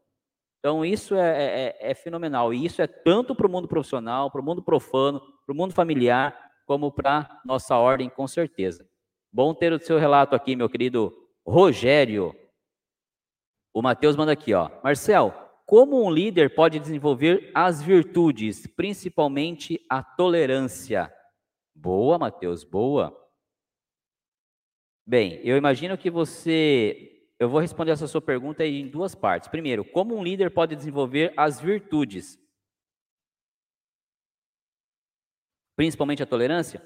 Então, 0.60 0.86
isso 0.86 1.16
é, 1.16 1.20
é, 1.22 1.76
é, 1.82 1.92
é 1.92 1.96
fenomenal. 1.96 2.54
E 2.54 2.64
isso 2.64 2.84
é 2.84 2.88
tanto 2.88 3.34
para 3.34 3.48
o 3.48 3.50
mundo 3.50 3.68
profissional, 3.68 4.30
para 4.30 4.40
o 4.40 4.44
mundo 4.44 4.62
profano, 4.62 5.20
para 5.44 5.54
o 5.54 5.56
mundo 5.56 5.74
familiar, 5.74 6.40
como 6.68 6.92
para 6.92 7.42
nossa 7.44 7.76
ordem, 7.78 8.10
com 8.10 8.28
certeza. 8.28 8.88
Bom 9.34 9.52
ter 9.52 9.74
o 9.74 9.80
seu 9.80 9.98
relato 9.98 10.36
aqui, 10.36 10.56
meu 10.56 10.70
querido 10.70 11.12
Rogério. 11.44 12.36
O 13.74 13.82
Matheus 13.82 14.16
manda 14.16 14.32
aqui, 14.32 14.54
ó. 14.54 14.70
Marcel, 14.84 15.34
como 15.66 16.06
um 16.06 16.12
líder 16.12 16.54
pode 16.54 16.80
desenvolver 16.80 17.50
as 17.56 17.82
virtudes, 17.82 18.68
principalmente 18.68 19.84
a 19.90 20.04
tolerância? 20.04 21.12
Boa, 21.76 22.18
Matheus, 22.18 22.64
boa. 22.64 23.14
Bem, 25.06 25.40
eu 25.44 25.58
imagino 25.58 25.98
que 25.98 26.10
você. 26.10 27.12
Eu 27.38 27.50
vou 27.50 27.60
responder 27.60 27.92
essa 27.92 28.08
sua 28.08 28.22
pergunta 28.22 28.66
em 28.66 28.88
duas 28.88 29.14
partes. 29.14 29.50
Primeiro, 29.50 29.84
como 29.84 30.16
um 30.16 30.24
líder 30.24 30.50
pode 30.52 30.76
desenvolver 30.76 31.34
as 31.36 31.60
virtudes? 31.60 32.40
Principalmente 35.76 36.24
a 36.24 36.26
tolerância? 36.26 36.82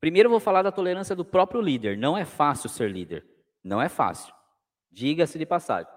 Primeiro, 0.00 0.28
eu 0.28 0.30
vou 0.30 0.40
falar 0.40 0.62
da 0.62 0.72
tolerância 0.72 1.14
do 1.14 1.24
próprio 1.24 1.60
líder. 1.60 1.98
Não 1.98 2.16
é 2.16 2.24
fácil 2.24 2.70
ser 2.70 2.90
líder. 2.90 3.26
Não 3.62 3.80
é 3.80 3.90
fácil. 3.90 4.34
Diga-se 4.90 5.38
de 5.38 5.44
passagem. 5.44 5.92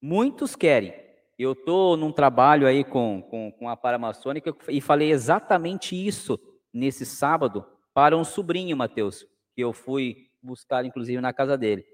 Muitos 0.00 0.54
querem. 0.54 0.92
Eu 1.38 1.52
estou 1.52 1.96
num 1.96 2.12
trabalho 2.12 2.66
aí 2.66 2.84
com, 2.84 3.22
com, 3.22 3.50
com 3.52 3.68
a 3.68 3.76
Paramaçônica 3.76 4.54
e 4.68 4.80
falei 4.80 5.10
exatamente 5.10 5.96
isso 5.96 6.38
nesse 6.72 7.04
sábado 7.04 7.66
para 7.92 8.16
um 8.16 8.24
sobrinho, 8.24 8.76
Mateus, 8.76 9.26
que 9.54 9.62
eu 9.62 9.72
fui 9.72 10.30
buscar, 10.42 10.84
inclusive, 10.84 11.20
na 11.20 11.32
casa 11.32 11.56
dele. 11.56 11.84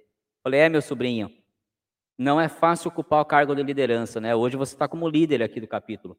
Falei, 0.43 0.61
é, 0.61 0.69
meu 0.69 0.83
sobrinho, 0.83 1.31
não 2.19 2.41
é 2.41 2.49
fácil 2.49 2.89
ocupar 2.89 3.21
o 3.21 3.25
cargo 3.27 3.55
de 3.55 3.63
liderança, 3.63 4.21
né? 4.21 4.35
Hoje 4.35 4.57
você 4.57 4.75
está 4.75 4.89
como 4.89 5.09
líder 5.09 5.43
aqui 5.43 5.61
do 5.61 5.69
capítulo. 5.69 6.19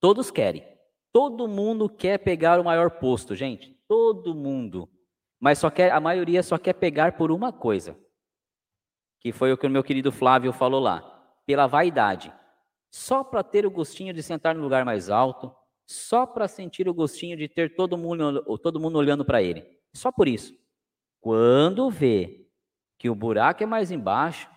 Todos 0.00 0.30
querem. 0.30 0.64
Todo 1.12 1.48
mundo 1.48 1.88
quer 1.88 2.18
pegar 2.18 2.60
o 2.60 2.64
maior 2.64 2.90
posto, 2.90 3.34
gente. 3.34 3.72
Todo 3.88 4.34
mundo. 4.34 4.88
Mas 5.40 5.58
só 5.58 5.70
quer, 5.70 5.90
a 5.90 6.00
maioria 6.00 6.42
só 6.42 6.58
quer 6.58 6.74
pegar 6.74 7.16
por 7.16 7.32
uma 7.32 7.52
coisa. 7.52 7.98
Que 9.20 9.32
foi 9.32 9.52
o 9.52 9.56
que 9.56 9.66
o 9.66 9.70
meu 9.70 9.82
querido 9.82 10.12
Flávio 10.12 10.52
falou 10.52 10.80
lá. 10.80 11.02
Pela 11.46 11.66
vaidade. 11.66 12.32
Só 12.90 13.24
para 13.24 13.42
ter 13.42 13.66
o 13.66 13.70
gostinho 13.70 14.12
de 14.12 14.22
sentar 14.22 14.54
no 14.54 14.62
lugar 14.62 14.84
mais 14.84 15.10
alto. 15.10 15.54
Só 15.86 16.26
para 16.26 16.48
sentir 16.48 16.88
o 16.88 16.94
gostinho 16.94 17.36
de 17.36 17.48
ter 17.48 17.74
todo 17.74 17.96
mundo, 17.96 18.42
todo 18.58 18.80
mundo 18.80 18.98
olhando 18.98 19.24
para 19.24 19.42
ele. 19.42 19.64
Só 19.94 20.10
por 20.10 20.26
isso. 20.26 20.52
Quando 21.20 21.90
vê 21.90 22.48
que 22.98 23.08
o 23.08 23.14
buraco 23.14 23.62
é 23.62 23.66
mais 23.66 23.90
embaixo, 23.90 24.50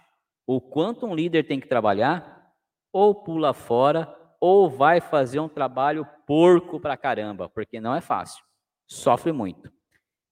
o 0.45 0.59
quanto 0.59 1.05
um 1.05 1.13
líder 1.13 1.45
tem 1.45 1.59
que 1.59 1.67
trabalhar, 1.67 2.53
ou 2.91 3.13
pula 3.13 3.53
fora, 3.53 4.13
ou 4.39 4.69
vai 4.69 4.99
fazer 4.99 5.39
um 5.39 5.49
trabalho 5.49 6.07
porco 6.25 6.79
pra 6.79 6.97
caramba, 6.97 7.47
porque 7.49 7.79
não 7.79 7.93
é 7.93 8.01
fácil. 8.01 8.43
Sofre 8.87 9.31
muito. 9.31 9.71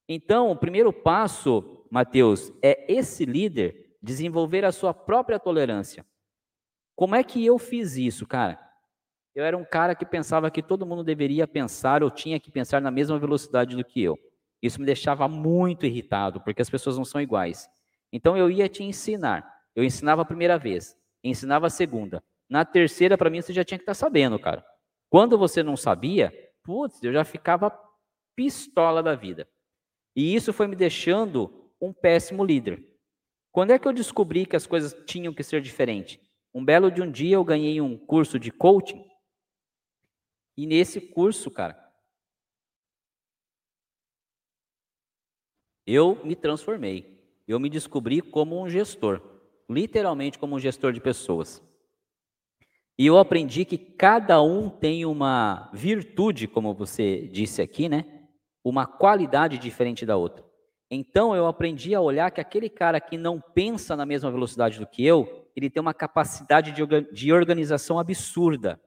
Então, 0.09 0.49
o 0.49 0.55
primeiro 0.55 0.91
passo, 0.91 1.85
Mateus, 1.91 2.51
é 2.61 2.91
esse 2.91 3.25
líder 3.25 3.97
desenvolver 4.01 4.63
a 4.63 4.71
sua 4.71 4.93
própria 4.93 5.37
tolerância. 5.37 6.05
Como 6.95 7.15
é 7.15 7.23
que 7.23 7.45
eu 7.45 7.59
fiz 7.59 7.97
isso, 7.97 8.25
cara? 8.25 8.66
Eu 9.37 9.45
era 9.45 9.55
um 9.55 9.63
cara 9.63 9.93
que 9.93 10.03
pensava 10.03 10.49
que 10.49 10.63
todo 10.63 10.83
mundo 10.83 11.03
deveria 11.03 11.47
pensar 11.47 12.01
ou 12.01 12.09
tinha 12.09 12.39
que 12.39 12.49
pensar 12.49 12.81
na 12.81 12.89
mesma 12.89 13.19
velocidade 13.19 13.75
do 13.75 13.85
que 13.85 14.01
eu. 14.01 14.17
Isso 14.63 14.79
me 14.79 14.85
deixava 14.87 15.27
muito 15.27 15.85
irritado, 15.85 16.41
porque 16.41 16.59
as 16.59 16.71
pessoas 16.71 16.97
não 16.97 17.05
são 17.05 17.21
iguais. 17.21 17.69
Então 18.11 18.35
eu 18.35 18.49
ia 18.49 18.67
te 18.67 18.81
ensinar. 18.81 19.47
Eu 19.75 19.83
ensinava 19.83 20.23
a 20.23 20.25
primeira 20.25 20.57
vez, 20.57 20.97
ensinava 21.23 21.67
a 21.67 21.69
segunda. 21.69 22.23
Na 22.49 22.65
terceira, 22.65 23.15
para 23.15 23.29
mim, 23.29 23.39
você 23.39 23.53
já 23.53 23.63
tinha 23.63 23.77
que 23.77 23.83
estar 23.83 23.91
tá 23.91 23.99
sabendo, 23.99 24.39
cara. 24.39 24.65
Quando 25.07 25.37
você 25.37 25.61
não 25.61 25.77
sabia, 25.77 26.33
putz, 26.63 27.03
eu 27.03 27.13
já 27.13 27.23
ficava 27.23 27.71
pistola 28.35 29.03
da 29.03 29.13
vida. 29.13 29.47
E 30.15 30.33
isso 30.33 30.51
foi 30.51 30.65
me 30.65 30.75
deixando 30.75 31.71
um 31.79 31.93
péssimo 31.93 32.43
líder. 32.43 32.83
Quando 33.51 33.69
é 33.69 33.77
que 33.77 33.87
eu 33.87 33.93
descobri 33.93 34.47
que 34.47 34.55
as 34.55 34.65
coisas 34.65 34.95
tinham 35.05 35.31
que 35.31 35.43
ser 35.43 35.61
diferentes? 35.61 36.19
Um 36.51 36.65
belo 36.65 36.89
de 36.89 37.03
um 37.03 37.11
dia 37.11 37.35
eu 37.35 37.43
ganhei 37.43 37.79
um 37.79 37.95
curso 37.95 38.39
de 38.39 38.49
coaching. 38.49 39.06
E 40.57 40.65
nesse 40.65 40.99
curso, 40.99 41.51
cara, 41.51 41.87
eu 45.85 46.19
me 46.25 46.35
transformei. 46.35 47.15
Eu 47.47 47.59
me 47.59 47.69
descobri 47.69 48.21
como 48.21 48.61
um 48.61 48.67
gestor, 48.67 49.21
literalmente 49.69 50.37
como 50.37 50.55
um 50.55 50.59
gestor 50.59 50.91
de 50.91 50.99
pessoas. 50.99 51.63
E 52.99 53.05
eu 53.05 53.17
aprendi 53.17 53.63
que 53.63 53.77
cada 53.77 54.41
um 54.41 54.69
tem 54.69 55.05
uma 55.05 55.69
virtude, 55.71 56.47
como 56.47 56.73
você 56.73 57.27
disse 57.27 57.61
aqui, 57.61 57.87
né? 57.87 58.27
Uma 58.63 58.87
qualidade 58.87 59.57
diferente 59.59 60.05
da 60.05 60.17
outra. 60.17 60.43
Então 60.89 61.35
eu 61.35 61.45
aprendi 61.45 61.93
a 61.93 62.01
olhar 62.01 62.31
que 62.31 62.41
aquele 62.41 62.69
cara 62.69 62.99
que 62.99 63.17
não 63.17 63.39
pensa 63.39 63.95
na 63.95 64.05
mesma 64.05 64.31
velocidade 64.31 64.79
do 64.79 64.87
que 64.87 65.05
eu, 65.05 65.47
ele 65.55 65.69
tem 65.69 65.79
uma 65.79 65.93
capacidade 65.93 66.73
de 67.13 67.31
organização 67.31 67.99
absurda. 67.99 68.81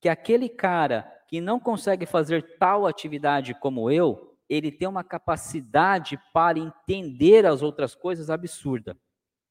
Que 0.00 0.08
aquele 0.08 0.48
cara 0.48 1.02
que 1.28 1.40
não 1.40 1.58
consegue 1.58 2.06
fazer 2.06 2.56
tal 2.58 2.86
atividade 2.86 3.54
como 3.54 3.90
eu, 3.90 4.36
ele 4.48 4.70
tem 4.70 4.86
uma 4.86 5.02
capacidade 5.02 6.18
para 6.32 6.58
entender 6.58 7.44
as 7.44 7.62
outras 7.62 7.94
coisas 7.94 8.30
absurda. 8.30 8.96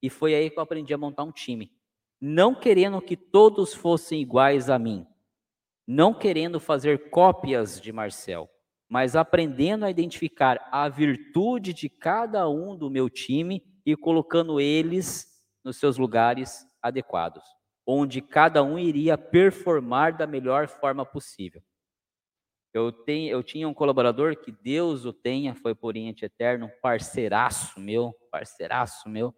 E 0.01 0.09
foi 0.09 0.33
aí 0.35 0.49
que 0.49 0.57
eu 0.57 0.63
aprendi 0.63 0.93
a 0.93 0.97
montar 0.97 1.23
um 1.23 1.31
time. 1.31 1.71
Não 2.21 2.55
querendo 2.55 3.01
que 3.01 3.17
todos 3.17 3.73
fossem 3.73 4.21
iguais 4.21 4.69
a 4.69 4.79
mim. 4.79 5.05
Não 5.87 6.13
querendo 6.13 6.59
fazer 6.59 7.09
cópias 7.09 7.79
de 7.79 7.91
Marcel, 7.91 8.49
mas 8.89 9.15
aprendendo 9.15 9.85
a 9.85 9.89
identificar 9.89 10.67
a 10.71 10.87
virtude 10.89 11.73
de 11.73 11.89
cada 11.89 12.49
um 12.49 12.75
do 12.75 12.89
meu 12.89 13.09
time 13.09 13.63
e 13.85 13.95
colocando 13.95 14.59
eles 14.59 15.27
nos 15.63 15.77
seus 15.77 15.97
lugares 15.97 16.65
adequados, 16.81 17.43
onde 17.85 18.21
cada 18.21 18.63
um 18.63 18.79
iria 18.79 19.17
performar 19.17 20.17
da 20.17 20.25
melhor 20.25 20.67
forma 20.67 21.05
possível. 21.05 21.61
Eu, 22.73 22.91
tenho, 22.91 23.31
eu 23.31 23.41
tinha 23.41 23.69
um 23.69 23.73
colaborador 23.73 24.35
que 24.35 24.51
Deus 24.51 25.05
o 25.05 25.13
tenha, 25.13 25.55
foi 25.55 25.73
por 25.73 25.87
Oriente 25.87 26.25
Eterno, 26.25 26.69
parceiraço 26.81 27.79
meu, 27.79 28.13
parceiraço 28.29 29.07
meu. 29.07 29.33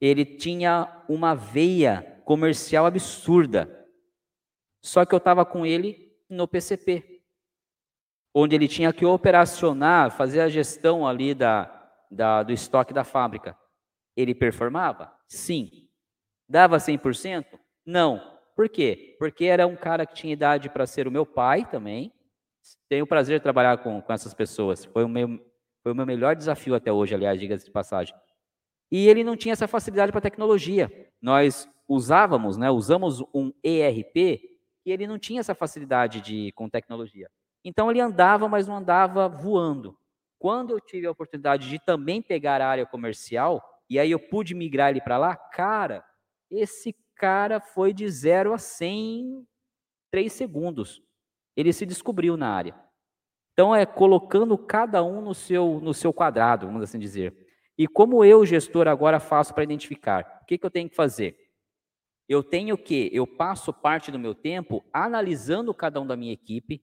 Ele 0.00 0.24
tinha 0.24 1.04
uma 1.08 1.34
veia 1.34 2.20
comercial 2.24 2.86
absurda. 2.86 3.88
Só 4.84 5.04
que 5.04 5.14
eu 5.14 5.18
estava 5.18 5.44
com 5.44 5.64
ele 5.64 6.12
no 6.28 6.48
PCP, 6.48 7.22
onde 8.34 8.54
ele 8.54 8.68
tinha 8.68 8.92
que 8.92 9.04
operacionar, 9.04 10.10
fazer 10.10 10.40
a 10.40 10.48
gestão 10.48 11.06
ali 11.06 11.34
da, 11.34 11.90
da, 12.10 12.42
do 12.42 12.52
estoque 12.52 12.92
da 12.92 13.04
fábrica. 13.04 13.56
Ele 14.16 14.34
performava? 14.34 15.16
Sim. 15.28 15.87
Dava 16.48 16.78
100%? 16.78 17.44
Não. 17.84 18.38
Por 18.56 18.68
quê? 18.68 19.16
Porque 19.18 19.44
era 19.44 19.66
um 19.66 19.76
cara 19.76 20.06
que 20.06 20.14
tinha 20.14 20.32
idade 20.32 20.68
para 20.70 20.86
ser 20.86 21.06
o 21.06 21.10
meu 21.10 21.26
pai 21.26 21.64
também. 21.64 22.12
Tenho 22.88 23.04
o 23.04 23.06
prazer 23.06 23.38
de 23.38 23.42
trabalhar 23.42 23.78
com, 23.78 24.00
com 24.00 24.12
essas 24.12 24.34
pessoas. 24.34 24.84
Foi 24.84 25.04
o, 25.04 25.08
meu, 25.08 25.38
foi 25.82 25.92
o 25.92 25.94
meu 25.94 26.06
melhor 26.06 26.34
desafio 26.34 26.74
até 26.74 26.92
hoje, 26.92 27.14
aliás, 27.14 27.38
diga-se 27.38 27.66
de 27.66 27.70
passagem. 27.70 28.14
E 28.90 29.06
ele 29.06 29.22
não 29.22 29.36
tinha 29.36 29.52
essa 29.52 29.68
facilidade 29.68 30.10
para 30.10 30.20
tecnologia. 30.20 30.90
Nós 31.20 31.68
usávamos, 31.86 32.56
né, 32.56 32.70
usamos 32.70 33.20
um 33.34 33.52
ERP 33.62 34.40
e 34.84 34.92
ele 34.92 35.06
não 35.06 35.18
tinha 35.18 35.40
essa 35.40 35.54
facilidade 35.54 36.20
de, 36.20 36.52
com 36.52 36.68
tecnologia. 36.68 37.30
Então 37.64 37.90
ele 37.90 38.00
andava, 38.00 38.48
mas 38.48 38.66
não 38.66 38.76
andava 38.76 39.28
voando. 39.28 39.96
Quando 40.38 40.70
eu 40.70 40.80
tive 40.80 41.06
a 41.06 41.10
oportunidade 41.10 41.68
de 41.68 41.78
também 41.78 42.22
pegar 42.22 42.60
a 42.60 42.68
área 42.68 42.86
comercial, 42.86 43.62
e 43.90 43.98
aí 43.98 44.10
eu 44.10 44.18
pude 44.18 44.54
migrar 44.54 44.90
ele 44.90 45.00
para 45.00 45.18
lá, 45.18 45.36
cara, 45.36 46.04
esse 46.50 46.96
cara 47.14 47.60
foi 47.60 47.92
de 47.92 48.08
0 48.08 48.52
a 48.52 48.58
100 48.58 49.20
em 49.20 49.46
3 50.10 50.32
segundos. 50.32 51.02
Ele 51.56 51.72
se 51.72 51.84
descobriu 51.84 52.36
na 52.36 52.50
área. 52.50 52.74
Então 53.52 53.74
é 53.74 53.84
colocando 53.84 54.56
cada 54.56 55.02
um 55.02 55.20
no 55.20 55.34
seu 55.34 55.80
no 55.80 55.92
seu 55.92 56.12
quadrado, 56.12 56.66
vamos 56.66 56.82
assim 56.82 56.98
dizer. 56.98 57.36
E 57.76 57.86
como 57.86 58.24
eu, 58.24 58.44
gestor, 58.44 58.88
agora 58.88 59.20
faço 59.20 59.54
para 59.54 59.62
identificar? 59.62 60.40
O 60.42 60.46
que, 60.46 60.58
que 60.58 60.66
eu 60.66 60.70
tenho 60.70 60.88
que 60.90 60.96
fazer? 60.96 61.36
Eu 62.28 62.42
tenho 62.42 62.76
que, 62.76 63.08
eu 63.12 63.26
passo 63.26 63.72
parte 63.72 64.10
do 64.10 64.18
meu 64.18 64.34
tempo 64.34 64.84
analisando 64.92 65.72
cada 65.72 66.00
um 66.00 66.06
da 66.06 66.16
minha 66.16 66.32
equipe, 66.32 66.82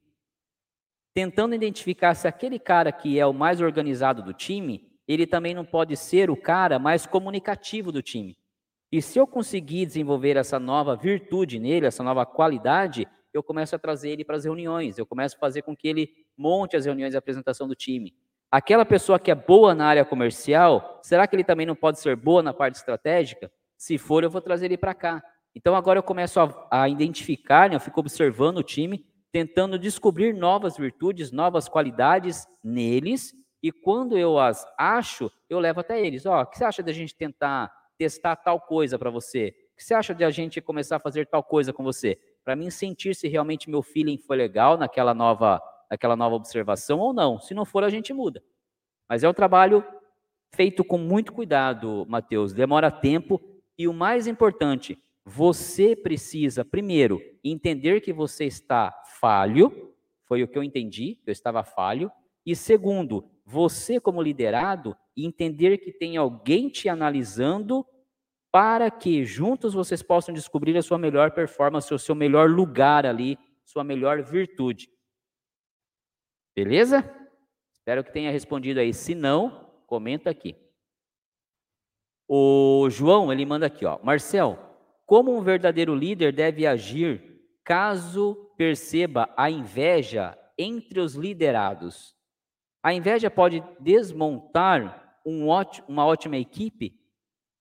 tentando 1.13 1.53
identificar 1.53 2.15
se 2.15 2.27
aquele 2.27 2.57
cara 2.57 2.91
que 2.91 3.19
é 3.19 3.25
o 3.25 3.33
mais 3.33 3.61
organizado 3.61 4.23
do 4.23 4.33
time, 4.33 4.89
ele 5.07 5.27
também 5.27 5.53
não 5.53 5.65
pode 5.65 5.95
ser 5.95 6.29
o 6.29 6.37
cara 6.37 6.79
mais 6.79 7.05
comunicativo 7.05 7.91
do 7.91 8.01
time. 8.01 8.37
E 8.95 9.01
se 9.01 9.19
eu 9.19 9.27
conseguir 9.27 9.85
desenvolver 9.85 10.37
essa 10.37 10.57
nova 10.57 10.95
virtude 10.95 11.59
nele, 11.59 11.85
essa 11.85 12.01
nova 12.01 12.25
qualidade, 12.25 13.05
eu 13.33 13.43
começo 13.43 13.75
a 13.75 13.77
trazer 13.77 14.11
ele 14.11 14.23
para 14.23 14.37
as 14.37 14.45
reuniões, 14.45 14.97
eu 14.97 15.05
começo 15.05 15.35
a 15.35 15.39
fazer 15.39 15.63
com 15.63 15.75
que 15.75 15.85
ele 15.85 16.09
monte 16.37 16.77
as 16.77 16.85
reuniões 16.85 17.11
de 17.11 17.17
apresentação 17.17 17.67
do 17.67 17.75
time. 17.75 18.15
Aquela 18.49 18.85
pessoa 18.85 19.19
que 19.19 19.29
é 19.29 19.35
boa 19.35 19.75
na 19.75 19.85
área 19.85 20.05
comercial, 20.05 21.01
será 21.03 21.27
que 21.27 21.35
ele 21.35 21.43
também 21.43 21.65
não 21.65 21.75
pode 21.75 21.99
ser 21.99 22.15
boa 22.15 22.41
na 22.41 22.53
parte 22.53 22.75
estratégica? 22.75 23.51
Se 23.77 23.97
for, 23.97 24.23
eu 24.23 24.29
vou 24.29 24.39
trazer 24.39 24.67
ele 24.67 24.77
para 24.77 24.93
cá. 24.93 25.21
Então 25.53 25.75
agora 25.75 25.99
eu 25.99 26.03
começo 26.03 26.39
a, 26.39 26.67
a 26.71 26.87
identificar, 26.87 27.69
né, 27.69 27.75
eu 27.75 27.81
fico 27.81 27.99
observando 27.99 28.59
o 28.59 28.63
time, 28.63 29.05
tentando 29.29 29.77
descobrir 29.77 30.31
novas 30.31 30.77
virtudes, 30.77 31.33
novas 31.33 31.67
qualidades 31.67 32.47
neles, 32.63 33.33
e 33.61 33.73
quando 33.73 34.17
eu 34.17 34.39
as 34.39 34.65
acho, 34.79 35.29
eu 35.49 35.59
levo 35.59 35.81
até 35.81 35.99
eles. 35.99 36.25
Ó, 36.25 36.39
oh, 36.39 36.43
o 36.43 36.45
que 36.45 36.57
você 36.57 36.63
acha 36.63 36.81
da 36.81 36.93
gente 36.93 37.13
tentar 37.13 37.69
testar 37.97 38.35
tal 38.35 38.59
coisa 38.59 38.97
para 38.97 39.09
você? 39.09 39.55
O 39.73 39.77
que 39.77 39.83
você 39.83 39.93
acha 39.93 40.13
de 40.13 40.23
a 40.23 40.31
gente 40.31 40.61
começar 40.61 40.97
a 40.97 40.99
fazer 40.99 41.27
tal 41.27 41.43
coisa 41.43 41.73
com 41.73 41.83
você? 41.83 42.17
Para 42.43 42.55
mim 42.55 42.69
sentir 42.69 43.15
se 43.15 43.27
realmente 43.27 43.69
meu 43.69 43.81
feeling 43.81 44.17
foi 44.17 44.37
legal 44.37 44.77
naquela 44.77 45.13
nova 45.13 45.61
aquela 45.89 46.15
nova 46.15 46.35
observação 46.35 46.99
ou 46.99 47.13
não. 47.13 47.39
Se 47.39 47.53
não 47.53 47.65
for, 47.65 47.83
a 47.83 47.89
gente 47.89 48.13
muda. 48.13 48.43
Mas 49.07 49.23
é 49.23 49.29
um 49.29 49.33
trabalho 49.33 49.83
feito 50.53 50.83
com 50.83 50.97
muito 50.97 51.31
cuidado, 51.31 52.05
Mateus. 52.07 52.53
Demora 52.53 52.89
tempo 52.89 53.41
e 53.77 53.87
o 53.87 53.93
mais 53.93 54.25
importante, 54.25 54.97
você 55.23 55.95
precisa, 55.95 56.63
primeiro, 56.63 57.19
entender 57.43 57.99
que 58.01 58.13
você 58.13 58.45
está 58.45 58.93
falho, 59.19 59.93
foi 60.23 60.43
o 60.43 60.47
que 60.47 60.57
eu 60.57 60.63
entendi, 60.63 61.19
eu 61.25 61.31
estava 61.31 61.63
falho, 61.63 62.11
e 62.45 62.55
segundo, 62.55 63.29
você 63.45 63.99
como 63.99 64.21
liderado, 64.21 64.95
entender 65.23 65.77
que 65.77 65.91
tem 65.91 66.17
alguém 66.17 66.69
te 66.69 66.89
analisando 66.89 67.85
para 68.51 68.89
que 68.89 69.25
juntos 69.25 69.73
vocês 69.73 70.01
possam 70.01 70.33
descobrir 70.33 70.77
a 70.77 70.81
sua 70.81 70.97
melhor 70.97 71.31
performance, 71.31 71.93
o 71.93 71.99
seu 71.99 72.15
melhor 72.15 72.49
lugar 72.49 73.05
ali, 73.05 73.37
sua 73.63 73.83
melhor 73.83 74.23
virtude. 74.23 74.89
Beleza? 76.55 77.03
Espero 77.73 78.03
que 78.03 78.13
tenha 78.13 78.31
respondido 78.31 78.79
aí. 78.79 78.93
Se 78.93 79.13
não, 79.13 79.69
comenta 79.85 80.29
aqui. 80.29 80.55
O 82.27 82.89
João, 82.89 83.31
ele 83.31 83.45
manda 83.45 83.65
aqui, 83.65 83.85
ó. 83.85 83.99
Marcel, 84.01 84.57
como 85.05 85.35
um 85.35 85.41
verdadeiro 85.41 85.93
líder 85.93 86.33
deve 86.33 86.65
agir 86.65 87.43
caso 87.63 88.35
perceba 88.57 89.31
a 89.35 89.49
inveja 89.49 90.37
entre 90.57 90.99
os 90.99 91.13
liderados? 91.13 92.15
A 92.81 92.93
inveja 92.93 93.29
pode 93.29 93.61
desmontar 93.79 95.04
um 95.25 95.47
ótimo, 95.47 95.87
uma 95.87 96.05
ótima 96.05 96.37
equipe? 96.37 96.99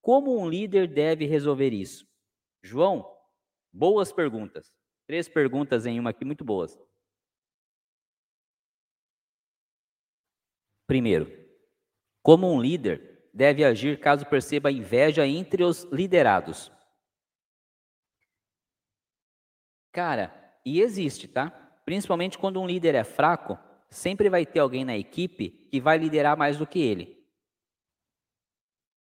Como 0.02 0.38
um 0.38 0.48
líder 0.48 0.86
deve 0.86 1.24
resolver 1.24 1.72
isso? 1.72 2.06
João, 2.62 3.10
boas 3.72 4.12
perguntas. 4.12 4.72
Três 5.06 5.28
perguntas 5.28 5.86
em 5.86 5.98
uma 5.98 6.10
aqui 6.10 6.24
muito 6.24 6.44
boas. 6.44 6.78
Primeiro, 10.86 11.30
como 12.22 12.52
um 12.52 12.60
líder 12.60 13.28
deve 13.32 13.64
agir 13.64 13.98
caso 13.98 14.26
perceba 14.26 14.70
inveja 14.70 15.26
entre 15.26 15.64
os 15.64 15.84
liderados? 15.84 16.70
Cara, 19.92 20.34
e 20.64 20.80
existe, 20.80 21.28
tá? 21.28 21.50
Principalmente 21.84 22.38
quando 22.38 22.60
um 22.60 22.66
líder 22.66 22.94
é 22.94 23.04
fraco, 23.04 23.58
sempre 23.90 24.28
vai 24.28 24.44
ter 24.44 24.58
alguém 24.58 24.84
na 24.84 24.96
equipe 24.96 25.50
que 25.70 25.80
vai 25.80 25.98
liderar 25.98 26.36
mais 26.36 26.56
do 26.58 26.66
que 26.66 26.80
ele. 26.80 27.13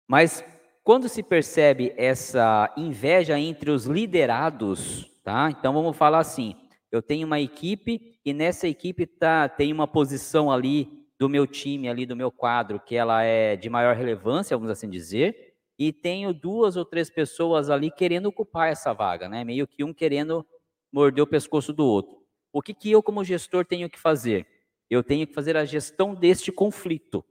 Mas 0.09 0.43
quando 0.83 1.07
se 1.07 1.23
percebe 1.23 1.93
essa 1.97 2.73
inveja 2.75 3.39
entre 3.39 3.71
os 3.71 3.85
liderados, 3.85 5.05
tá? 5.23 5.51
Então 5.51 5.75
vamos 5.75 5.95
falar 5.97 6.21
assim: 6.21 6.57
eu 6.91 7.03
tenho 7.03 7.27
uma 7.27 7.39
equipe 7.39 8.19
e 8.25 8.33
nessa 8.33 8.67
equipe 8.67 9.07
tá, 9.07 9.47
tem 9.49 9.71
uma 9.71 9.87
posição 9.87 10.51
ali 10.51 11.07
do 11.19 11.29
meu 11.29 11.47
time 11.47 11.89
ali, 11.89 12.07
do 12.07 12.17
meu 12.17 12.31
quadro, 12.31 12.81
que 12.81 12.97
ela 12.97 13.23
é 13.23 13.55
de 13.55 13.69
maior 13.69 13.95
relevância, 13.95 14.57
vamos 14.57 14.71
assim 14.71 14.89
dizer, 14.89 15.55
e 15.79 15.93
tenho 15.93 16.33
duas 16.33 16.77
ou 16.77 16.85
três 16.85 17.11
pessoas 17.11 17.69
ali 17.69 17.91
querendo 17.91 18.27
ocupar 18.27 18.71
essa 18.71 18.95
vaga, 18.95 19.29
né? 19.29 19.45
Meio 19.45 19.67
que 19.67 19.85
um 19.85 19.93
querendo 19.93 20.47
morder 20.91 21.23
o 21.23 21.27
pescoço 21.27 21.73
do 21.73 21.85
outro. 21.85 22.17
O 22.51 22.63
que, 22.63 22.73
que 22.73 22.91
eu, 22.91 23.03
como 23.03 23.23
gestor, 23.23 23.67
tenho 23.67 23.91
que 23.91 23.99
fazer? 23.99 24.47
Eu 24.89 25.03
tenho 25.03 25.27
que 25.27 25.35
fazer 25.35 25.55
a 25.55 25.67
gestão 25.67 26.15
deste 26.15 26.51
conflito. 26.51 27.23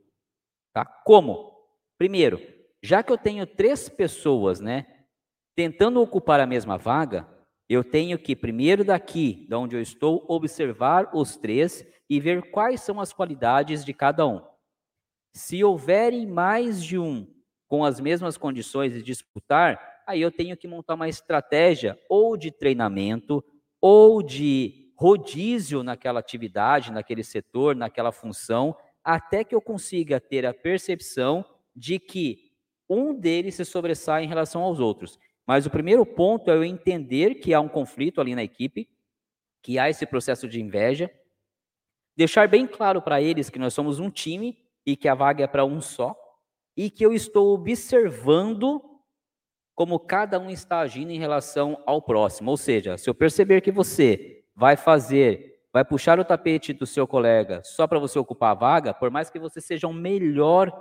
Tá? 0.71 0.85
Como? 0.85 1.57
Primeiro, 1.97 2.39
já 2.87 3.03
que 3.03 3.11
eu 3.11 3.17
tenho 3.17 3.45
três 3.45 3.89
pessoas, 3.89 4.61
né, 4.61 4.85
tentando 5.53 6.01
ocupar 6.01 6.39
a 6.39 6.47
mesma 6.47 6.77
vaga, 6.77 7.27
eu 7.67 7.83
tenho 7.83 8.17
que, 8.17 8.33
primeiro 8.33 8.85
daqui, 8.85 9.45
de 9.49 9.55
onde 9.55 9.75
eu 9.75 9.81
estou, 9.81 10.23
observar 10.29 11.09
os 11.13 11.35
três 11.35 11.85
e 12.09 12.17
ver 12.17 12.49
quais 12.49 12.79
são 12.79 13.01
as 13.01 13.11
qualidades 13.11 13.83
de 13.83 13.93
cada 13.93 14.25
um. 14.25 14.41
Se 15.35 15.61
houverem 15.65 16.25
mais 16.25 16.81
de 16.81 16.97
um 16.97 17.27
com 17.67 17.83
as 17.83 17.99
mesmas 17.99 18.37
condições 18.37 18.93
de 18.93 19.03
disputar, 19.03 19.77
aí 20.07 20.21
eu 20.21 20.31
tenho 20.31 20.55
que 20.55 20.65
montar 20.65 20.93
uma 20.93 21.09
estratégia 21.09 21.99
ou 22.09 22.37
de 22.37 22.51
treinamento 22.51 23.43
ou 23.81 24.23
de 24.23 24.93
rodízio 24.95 25.83
naquela 25.83 26.21
atividade, 26.21 26.93
naquele 26.93 27.25
setor, 27.25 27.75
naquela 27.75 28.13
função, 28.13 28.73
até 29.03 29.43
que 29.43 29.53
eu 29.53 29.59
consiga 29.61 30.21
ter 30.21 30.45
a 30.45 30.53
percepção 30.53 31.43
de 31.75 31.99
que 31.99 32.46
um 32.89 33.13
deles 33.13 33.55
se 33.55 33.65
sobressai 33.65 34.23
em 34.23 34.27
relação 34.27 34.61
aos 34.61 34.79
outros. 34.79 35.19
Mas 35.45 35.65
o 35.65 35.69
primeiro 35.69 36.05
ponto 36.05 36.51
é 36.51 36.53
eu 36.53 36.63
entender 36.63 37.35
que 37.35 37.53
há 37.53 37.59
um 37.59 37.69
conflito 37.69 38.19
ali 38.19 38.35
na 38.35 38.43
equipe, 38.43 38.89
que 39.63 39.79
há 39.79 39.89
esse 39.89 40.05
processo 40.05 40.47
de 40.47 40.61
inveja, 40.61 41.09
deixar 42.15 42.47
bem 42.47 42.67
claro 42.67 43.01
para 43.01 43.21
eles 43.21 43.49
que 43.49 43.59
nós 43.59 43.73
somos 43.73 43.99
um 43.99 44.09
time 44.09 44.57
e 44.85 44.95
que 44.95 45.07
a 45.07 45.15
vaga 45.15 45.43
é 45.43 45.47
para 45.47 45.65
um 45.65 45.81
só, 45.81 46.15
e 46.75 46.89
que 46.89 47.05
eu 47.05 47.13
estou 47.13 47.53
observando 47.53 48.81
como 49.75 49.99
cada 49.99 50.39
um 50.39 50.49
está 50.49 50.79
agindo 50.79 51.11
em 51.11 51.19
relação 51.19 51.81
ao 51.85 52.01
próximo. 52.01 52.51
Ou 52.51 52.57
seja, 52.57 52.97
se 52.97 53.09
eu 53.09 53.13
perceber 53.13 53.61
que 53.61 53.71
você 53.71 54.43
vai 54.55 54.75
fazer, 54.75 55.61
vai 55.71 55.85
puxar 55.85 56.19
o 56.19 56.25
tapete 56.25 56.73
do 56.73 56.85
seu 56.85 57.07
colega 57.07 57.61
só 57.63 57.85
para 57.85 57.99
você 57.99 58.17
ocupar 58.17 58.51
a 58.51 58.59
vaga, 58.59 58.93
por 58.93 59.11
mais 59.11 59.29
que 59.29 59.39
você 59.39 59.61
seja 59.61 59.87
o 59.87 59.91
um 59.91 59.93
melhor 59.93 60.71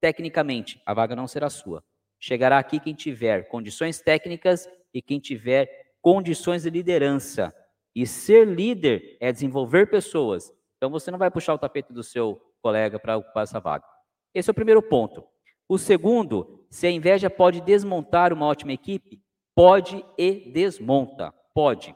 tecnicamente, 0.00 0.80
a 0.84 0.94
vaga 0.94 1.14
não 1.14 1.26
será 1.26 1.50
sua. 1.50 1.84
Chegará 2.18 2.58
aqui 2.58 2.78
quem 2.78 2.94
tiver 2.94 3.48
condições 3.48 4.00
técnicas 4.00 4.68
e 4.92 5.00
quem 5.00 5.18
tiver 5.18 5.68
condições 6.02 6.62
de 6.62 6.70
liderança. 6.70 7.54
E 7.94 8.06
ser 8.06 8.46
líder 8.46 9.16
é 9.20 9.32
desenvolver 9.32 9.90
pessoas, 9.90 10.52
então 10.76 10.90
você 10.90 11.10
não 11.10 11.18
vai 11.18 11.30
puxar 11.30 11.54
o 11.54 11.58
tapete 11.58 11.92
do 11.92 12.02
seu 12.02 12.40
colega 12.62 12.98
para 12.98 13.16
ocupar 13.16 13.42
essa 13.42 13.60
vaga. 13.60 13.84
Esse 14.34 14.48
é 14.48 14.52
o 14.52 14.54
primeiro 14.54 14.82
ponto. 14.82 15.24
O 15.68 15.78
segundo, 15.78 16.64
se 16.70 16.86
a 16.86 16.90
inveja 16.90 17.28
pode 17.28 17.60
desmontar 17.60 18.32
uma 18.32 18.46
ótima 18.46 18.72
equipe, 18.72 19.22
pode 19.54 20.04
e 20.16 20.50
desmonta. 20.52 21.32
Pode. 21.54 21.94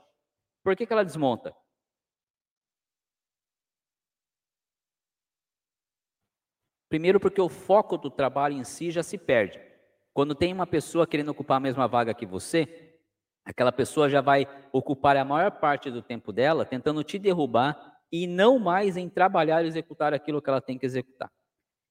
Por 0.62 0.76
que, 0.76 0.86
que 0.86 0.92
ela 0.92 1.04
desmonta? 1.04 1.54
Primeiro, 6.94 7.18
porque 7.18 7.40
o 7.40 7.48
foco 7.48 7.98
do 7.98 8.08
trabalho 8.08 8.54
em 8.54 8.62
si 8.62 8.92
já 8.92 9.02
se 9.02 9.18
perde. 9.18 9.58
Quando 10.12 10.32
tem 10.32 10.52
uma 10.52 10.64
pessoa 10.64 11.08
querendo 11.08 11.30
ocupar 11.30 11.56
a 11.56 11.60
mesma 11.60 11.88
vaga 11.88 12.14
que 12.14 12.24
você, 12.24 12.68
aquela 13.44 13.72
pessoa 13.72 14.08
já 14.08 14.20
vai 14.20 14.46
ocupar 14.72 15.16
a 15.16 15.24
maior 15.24 15.50
parte 15.50 15.90
do 15.90 16.00
tempo 16.00 16.32
dela 16.32 16.64
tentando 16.64 17.02
te 17.02 17.18
derrubar 17.18 17.96
e 18.12 18.28
não 18.28 18.60
mais 18.60 18.96
em 18.96 19.08
trabalhar 19.08 19.64
e 19.64 19.66
executar 19.66 20.14
aquilo 20.14 20.40
que 20.40 20.48
ela 20.48 20.60
tem 20.60 20.78
que 20.78 20.86
executar. 20.86 21.32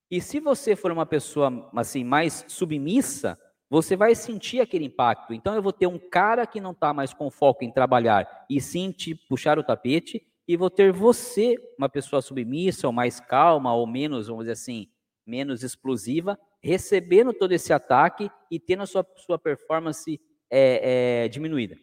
E 0.10 0.22
se 0.22 0.40
você 0.40 0.74
for 0.74 0.90
uma 0.90 1.06
pessoa 1.06 1.70
assim 1.76 2.06
mais 2.06 2.46
submissa, 2.48 3.38
você 3.70 3.98
vai 3.98 4.16
sentir 4.16 4.62
aquele 4.62 4.86
impacto. 4.86 5.34
Então 5.34 5.54
eu 5.54 5.62
vou 5.62 5.74
ter 5.74 5.88
um 5.88 6.00
cara 6.00 6.48
que 6.48 6.62
não 6.62 6.72
está 6.72 6.94
mais 6.94 7.14
com 7.14 7.30
foco 7.30 7.66
em 7.66 7.74
trabalhar 7.74 8.46
e 8.50 8.62
sim 8.62 8.90
te 8.90 9.14
puxar 9.14 9.60
o 9.60 9.64
tapete, 9.66 10.26
e 10.48 10.58
vou 10.58 10.70
ter 10.70 10.92
você, 10.92 11.58
uma 11.78 11.90
pessoa 11.90 12.22
submissa, 12.22 12.88
ou 12.88 12.94
mais 12.94 13.20
calma, 13.20 13.74
ou 13.74 13.88
menos, 13.88 14.28
vamos 14.28 14.44
dizer 14.44 14.54
assim, 14.54 14.88
menos 15.26 15.64
explosiva, 15.64 16.38
recebendo 16.62 17.34
todo 17.34 17.52
esse 17.52 17.72
ataque 17.74 18.30
e 18.50 18.60
tendo 18.60 18.84
a 18.84 18.86
sua, 18.86 19.06
sua 19.18 19.40
performance 19.40 20.20
é, 20.50 21.24
é, 21.24 21.28
diminuída. 21.28 21.78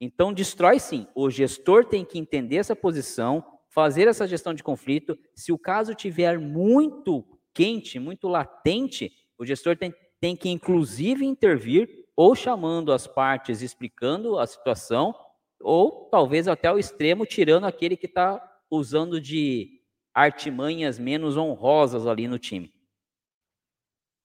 Então, 0.00 0.32
destrói 0.32 0.78
sim. 0.78 1.06
O 1.14 1.28
gestor 1.30 1.84
tem 1.84 2.04
que 2.04 2.18
entender 2.18 2.56
essa 2.56 2.74
posição, 2.74 3.44
fazer 3.68 4.08
essa 4.08 4.26
gestão 4.26 4.54
de 4.54 4.62
conflito. 4.62 5.18
Se 5.34 5.52
o 5.52 5.58
caso 5.58 5.94
tiver 5.94 6.38
muito 6.38 7.24
quente, 7.52 7.98
muito 7.98 8.28
latente, 8.28 9.12
O 9.38 9.46
gestor 9.46 9.74
tem, 9.74 9.94
tem 10.20 10.36
que, 10.36 10.50
inclusive, 10.50 11.24
intervir 11.24 11.88
ou 12.14 12.34
chamando 12.34 12.92
as 12.92 13.06
partes, 13.06 13.62
explicando 13.62 14.38
a 14.38 14.46
situação, 14.46 15.14
ou 15.58 16.10
talvez 16.10 16.46
até 16.46 16.70
o 16.70 16.78
extremo, 16.78 17.24
tirando 17.24 17.64
aquele 17.64 17.96
que 17.96 18.04
está 18.04 18.38
usando 18.70 19.18
de 19.18 19.80
artimanhas 20.12 20.98
menos 20.98 21.38
honrosas 21.38 22.06
ali 22.06 22.28
no 22.28 22.38
time. 22.38 22.70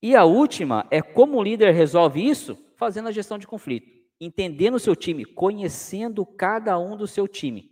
E 0.01 0.15
a 0.15 0.23
última 0.23 0.87
é 0.91 1.01
como 1.01 1.37
o 1.37 1.43
líder 1.43 1.73
resolve 1.73 2.25
isso? 2.25 2.57
Fazendo 2.75 3.07
a 3.07 3.11
gestão 3.11 3.37
de 3.37 3.47
conflito, 3.47 3.87
entendendo 4.19 4.75
o 4.75 4.79
seu 4.79 4.95
time, 4.95 5.25
conhecendo 5.25 6.25
cada 6.25 6.77
um 6.77 6.95
do 6.95 7.07
seu 7.07 7.27
time. 7.27 7.71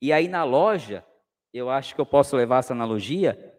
E 0.00 0.12
aí 0.12 0.28
na 0.28 0.44
loja, 0.44 1.04
eu 1.52 1.70
acho 1.70 1.94
que 1.94 2.00
eu 2.00 2.06
posso 2.06 2.36
levar 2.36 2.58
essa 2.58 2.74
analogia, 2.74 3.54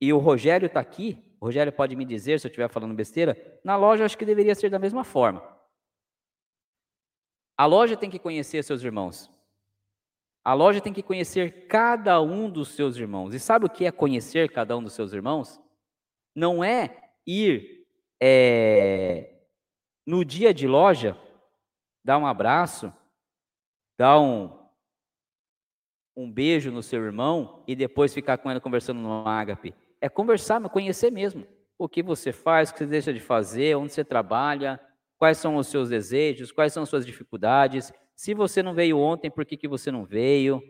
e 0.00 0.12
o 0.12 0.18
Rogério 0.18 0.66
está 0.66 0.80
aqui, 0.80 1.18
o 1.40 1.46
Rogério 1.46 1.72
pode 1.72 1.94
me 1.94 2.04
dizer 2.04 2.40
se 2.40 2.46
eu 2.46 2.50
estiver 2.50 2.70
falando 2.70 2.94
besteira, 2.94 3.60
na 3.64 3.76
loja 3.76 4.04
acho 4.04 4.16
que 4.16 4.24
deveria 4.24 4.54
ser 4.54 4.70
da 4.70 4.78
mesma 4.78 5.04
forma. 5.04 5.42
A 7.58 7.66
loja 7.66 7.96
tem 7.96 8.08
que 8.08 8.18
conhecer 8.18 8.64
seus 8.64 8.82
irmãos. 8.82 9.30
A 10.42 10.54
loja 10.54 10.80
tem 10.80 10.92
que 10.92 11.02
conhecer 11.02 11.66
cada 11.66 12.20
um 12.22 12.48
dos 12.48 12.68
seus 12.68 12.96
irmãos. 12.96 13.34
E 13.34 13.38
sabe 13.38 13.66
o 13.66 13.70
que 13.70 13.84
é 13.84 13.92
conhecer 13.92 14.50
cada 14.50 14.74
um 14.76 14.82
dos 14.82 14.94
seus 14.94 15.12
irmãos? 15.12 15.60
Não 16.34 16.62
é 16.62 17.10
ir 17.26 17.86
é, 18.20 19.34
no 20.06 20.24
dia 20.24 20.52
de 20.52 20.66
loja, 20.66 21.16
dar 22.04 22.18
um 22.18 22.26
abraço, 22.26 22.92
dar 23.96 24.20
um, 24.20 24.50
um 26.16 26.30
beijo 26.30 26.70
no 26.70 26.82
seu 26.82 27.02
irmão 27.04 27.62
e 27.66 27.74
depois 27.74 28.12
ficar 28.14 28.38
com 28.38 28.50
ele 28.50 28.60
conversando 28.60 29.00
no 29.00 29.26
ágape. 29.26 29.74
É 30.00 30.08
conversar, 30.08 30.60
mas 30.60 30.72
conhecer 30.72 31.10
mesmo. 31.10 31.46
O 31.78 31.88
que 31.88 32.02
você 32.02 32.32
faz, 32.32 32.70
o 32.70 32.72
que 32.72 32.80
você 32.80 32.86
deixa 32.86 33.12
de 33.12 33.20
fazer, 33.20 33.76
onde 33.76 33.92
você 33.92 34.04
trabalha, 34.04 34.80
quais 35.18 35.38
são 35.38 35.56
os 35.56 35.66
seus 35.66 35.88
desejos, 35.88 36.52
quais 36.52 36.72
são 36.72 36.82
as 36.82 36.88
suas 36.88 37.06
dificuldades. 37.06 37.92
Se 38.14 38.34
você 38.34 38.62
não 38.62 38.74
veio 38.74 38.98
ontem, 38.98 39.30
por 39.30 39.46
que, 39.46 39.56
que 39.56 39.68
você 39.68 39.90
não 39.90 40.04
veio? 40.04 40.62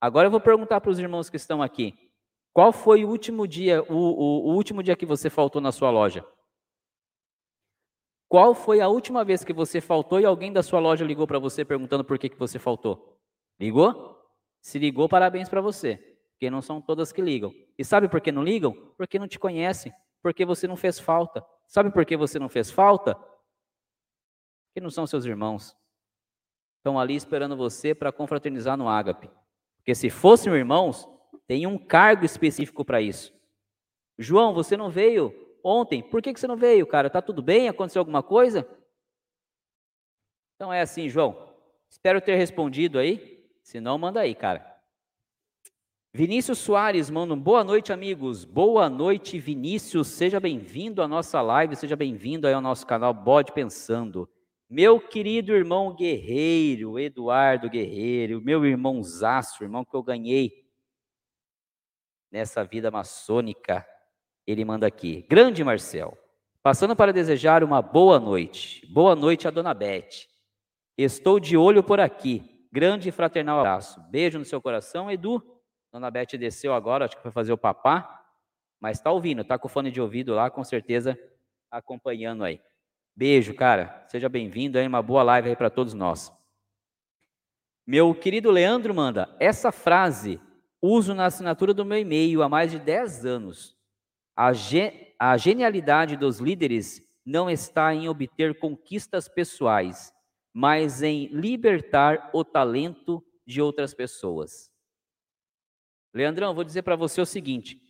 Agora 0.00 0.26
eu 0.26 0.30
vou 0.30 0.40
perguntar 0.40 0.80
para 0.80 0.90
os 0.90 0.98
irmãos 0.98 1.30
que 1.30 1.36
estão 1.36 1.62
aqui. 1.62 2.11
Qual 2.52 2.72
foi 2.72 3.04
o 3.04 3.08
último 3.08 3.46
dia, 3.46 3.82
o, 3.84 3.94
o, 3.94 4.50
o 4.50 4.54
último 4.54 4.82
dia 4.82 4.94
que 4.94 5.06
você 5.06 5.30
faltou 5.30 5.60
na 5.60 5.72
sua 5.72 5.90
loja? 5.90 6.24
Qual 8.28 8.54
foi 8.54 8.80
a 8.80 8.88
última 8.88 9.24
vez 9.24 9.44
que 9.44 9.52
você 9.52 9.80
faltou 9.80 10.20
e 10.20 10.24
alguém 10.24 10.52
da 10.52 10.62
sua 10.62 10.80
loja 10.80 11.04
ligou 11.04 11.26
para 11.26 11.38
você 11.38 11.64
perguntando 11.64 12.04
por 12.04 12.18
que, 12.18 12.28
que 12.28 12.38
você 12.38 12.58
faltou? 12.58 13.18
Ligou? 13.60 14.18
Se 14.60 14.78
ligou, 14.78 15.08
parabéns 15.08 15.48
para 15.48 15.60
você, 15.60 15.96
porque 16.30 16.50
não 16.50 16.62
são 16.62 16.80
todas 16.80 17.12
que 17.12 17.20
ligam. 17.20 17.52
E 17.76 17.84
sabe 17.84 18.08
por 18.08 18.20
que 18.20 18.32
não 18.32 18.42
ligam? 18.42 18.72
Porque 18.96 19.18
não 19.18 19.28
te 19.28 19.38
conhecem, 19.38 19.92
porque 20.22 20.44
você 20.44 20.66
não 20.66 20.76
fez 20.76 20.98
falta. 20.98 21.44
Sabe 21.66 21.90
por 21.90 22.06
que 22.06 22.16
você 22.16 22.38
não 22.38 22.48
fez 22.48 22.70
falta? 22.70 23.14
Porque 23.14 24.80
não 24.80 24.90
são 24.90 25.06
seus 25.06 25.24
irmãos. 25.24 25.76
Estão 26.78 26.98
ali 26.98 27.14
esperando 27.14 27.56
você 27.56 27.94
para 27.94 28.12
confraternizar 28.12 28.76
no 28.76 28.88
ágape. 28.88 29.30
Porque 29.76 29.94
se 29.94 30.08
fossem 30.08 30.52
irmãos, 30.54 31.06
tem 31.46 31.66
um 31.66 31.78
cargo 31.78 32.24
específico 32.24 32.84
para 32.84 33.00
isso. 33.00 33.34
João, 34.18 34.54
você 34.54 34.76
não 34.76 34.90
veio 34.90 35.34
ontem. 35.64 36.02
Por 36.02 36.22
que, 36.22 36.32
que 36.32 36.40
você 36.40 36.46
não 36.46 36.56
veio, 36.56 36.86
cara? 36.86 37.10
Tá 37.10 37.20
tudo 37.20 37.42
bem? 37.42 37.68
Aconteceu 37.68 38.00
alguma 38.00 38.22
coisa? 38.22 38.68
Então 40.54 40.72
é 40.72 40.80
assim, 40.80 41.08
João. 41.08 41.50
Espero 41.88 42.20
ter 42.20 42.36
respondido 42.36 42.98
aí. 42.98 43.44
Se 43.62 43.80
não, 43.80 43.98
manda 43.98 44.20
aí, 44.20 44.34
cara. 44.34 44.72
Vinícius 46.14 46.58
Soares 46.58 47.08
manda 47.08 47.32
um 47.32 47.40
boa 47.40 47.64
noite, 47.64 47.92
amigos. 47.92 48.44
Boa 48.44 48.88
noite, 48.88 49.38
Vinícius. 49.38 50.08
Seja 50.08 50.38
bem-vindo 50.38 51.02
à 51.02 51.08
nossa 51.08 51.40
live, 51.40 51.74
seja 51.74 51.96
bem-vindo 51.96 52.46
ao 52.46 52.60
nosso 52.60 52.86
canal 52.86 53.14
Bode 53.14 53.52
Pensando. 53.52 54.28
Meu 54.68 55.00
querido 55.00 55.52
irmão 55.52 55.94
guerreiro, 55.94 56.98
Eduardo 56.98 57.68
Guerreiro, 57.68 58.40
meu 58.40 58.64
irmão 58.64 59.02
Zaço, 59.02 59.64
irmão 59.64 59.84
que 59.84 59.94
eu 59.94 60.02
ganhei 60.02 60.61
nessa 62.32 62.64
vida 62.64 62.90
maçônica, 62.90 63.86
ele 64.46 64.64
manda 64.64 64.86
aqui. 64.86 65.26
Grande 65.28 65.62
Marcel, 65.62 66.16
passando 66.62 66.96
para 66.96 67.12
desejar 67.12 67.62
uma 67.62 67.82
boa 67.82 68.18
noite. 68.18 68.86
Boa 68.86 69.14
noite 69.14 69.46
a 69.46 69.50
dona 69.50 69.74
Beth. 69.74 70.26
Estou 70.96 71.38
de 71.38 71.58
olho 71.58 71.84
por 71.84 72.00
aqui. 72.00 72.66
Grande 72.72 73.10
e 73.10 73.12
fraternal 73.12 73.58
abraço. 73.60 74.00
Beijo 74.10 74.38
no 74.38 74.46
seu 74.46 74.62
coração, 74.62 75.10
Edu. 75.10 75.42
Dona 75.92 76.10
Beth 76.10 76.38
desceu 76.38 76.72
agora, 76.72 77.04
acho 77.04 77.16
que 77.16 77.22
foi 77.22 77.30
fazer 77.30 77.52
o 77.52 77.58
papá, 77.58 78.24
mas 78.80 78.96
está 78.96 79.12
ouvindo, 79.12 79.42
está 79.42 79.58
com 79.58 79.68
o 79.68 79.70
fone 79.70 79.90
de 79.90 80.00
ouvido 80.00 80.34
lá, 80.34 80.50
com 80.50 80.64
certeza 80.64 81.18
acompanhando 81.70 82.44
aí. 82.44 82.58
Beijo, 83.14 83.52
cara. 83.52 84.06
Seja 84.08 84.30
bem-vindo 84.30 84.78
aí, 84.78 84.86
uma 84.86 85.02
boa 85.02 85.22
live 85.22 85.50
aí 85.50 85.56
para 85.56 85.68
todos 85.68 85.92
nós. 85.92 86.32
Meu 87.86 88.14
querido 88.14 88.50
Leandro 88.50 88.94
manda, 88.94 89.36
essa 89.38 89.70
frase 89.70 90.40
uso 90.82 91.14
na 91.14 91.26
assinatura 91.26 91.72
do 91.72 91.84
meu 91.84 91.98
e-mail 91.98 92.42
há 92.42 92.48
mais 92.48 92.72
de 92.72 92.78
10 92.80 93.24
anos. 93.24 93.78
A, 94.36 94.52
ge 94.52 95.14
a 95.18 95.36
genialidade 95.36 96.16
dos 96.16 96.40
líderes 96.40 97.00
não 97.24 97.48
está 97.48 97.94
em 97.94 98.08
obter 98.08 98.58
conquistas 98.58 99.28
pessoais, 99.28 100.12
mas 100.52 101.02
em 101.02 101.26
libertar 101.26 102.30
o 102.34 102.44
talento 102.44 103.24
de 103.46 103.62
outras 103.62 103.94
pessoas. 103.94 104.72
Leandrão, 106.12 106.54
vou 106.54 106.64
dizer 106.64 106.82
para 106.82 106.96
você 106.96 107.20
o 107.20 107.26
seguinte. 107.26 107.80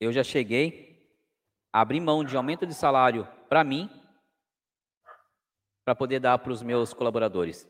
Eu 0.00 0.12
já 0.12 0.22
cheguei, 0.22 1.12
abri 1.72 2.00
mão 2.00 2.22
de 2.22 2.36
aumento 2.36 2.64
de 2.64 2.72
salário 2.72 3.26
para 3.48 3.64
mim, 3.64 3.90
para 5.88 5.94
poder 5.94 6.20
dar 6.20 6.38
para 6.38 6.52
os 6.52 6.62
meus 6.62 6.92
colaboradores. 6.92 7.66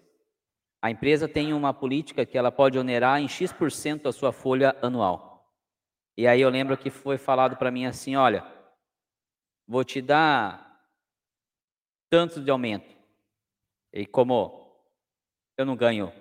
A 0.82 0.90
empresa 0.90 1.28
tem 1.28 1.52
uma 1.52 1.72
política 1.72 2.26
que 2.26 2.36
ela 2.36 2.50
pode 2.50 2.76
onerar 2.76 3.20
em 3.20 3.28
X% 3.28 4.08
a 4.08 4.12
sua 4.12 4.32
folha 4.32 4.76
anual. 4.82 5.48
E 6.16 6.26
aí 6.26 6.40
eu 6.40 6.50
lembro 6.50 6.76
que 6.76 6.90
foi 6.90 7.16
falado 7.16 7.56
para 7.56 7.70
mim 7.70 7.86
assim, 7.86 8.16
olha, 8.16 8.44
vou 9.68 9.84
te 9.84 10.02
dar 10.02 10.82
tanto 12.10 12.40
de 12.40 12.50
aumento. 12.50 12.92
E 13.92 14.04
como 14.04 14.76
eu 15.56 15.64
não 15.64 15.76
ganho 15.76 16.12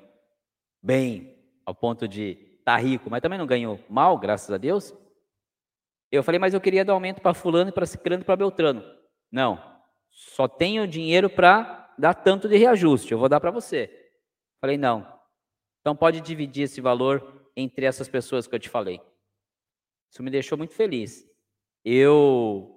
bem 0.83 1.35
ao 1.65 1.73
ponto 1.73 2.07
de 2.07 2.57
estar 2.59 2.75
tá 2.75 2.77
rico, 2.77 3.09
mas 3.09 3.21
também 3.21 3.39
não 3.39 3.47
ganho 3.47 3.83
mal, 3.89 4.19
graças 4.19 4.51
a 4.51 4.57
Deus, 4.57 4.93
eu 6.11 6.22
falei, 6.22 6.38
mas 6.38 6.53
eu 6.53 6.61
queria 6.61 6.85
dar 6.85 6.93
aumento 6.93 7.22
para 7.22 7.34
fulano, 7.34 7.72
para 7.72 7.88
ciclano 7.88 8.23
para 8.23 8.35
beltrano. 8.35 8.84
Não, 9.31 9.81
só 10.11 10.47
tenho 10.47 10.88
dinheiro 10.88 11.27
para 11.27 11.86
dar 11.98 12.14
tanto 12.14 12.48
de 12.48 12.57
reajuste, 12.57 13.11
eu 13.11 13.18
vou 13.18 13.30
dar 13.30 13.40
para 13.40 13.52
você. 13.52 14.11
Falei, 14.61 14.78
não. 14.78 15.18
Então 15.82 15.95
pode 15.95 16.22
dividir 16.22 16.64
esse 16.64 16.82
valor 16.82 17.49
entre 17.56 17.86
essas 17.86 18.07
pessoas 18.07 18.48
que 18.48 18.53
eu 18.53 18.60
te 18.60 18.69
falei. 18.69 19.02
Isso 20.11 20.22
me 20.24 20.30
deixou 20.30 20.57
muito 20.57 20.74
feliz. 20.74 21.26
Eu. 21.84 22.74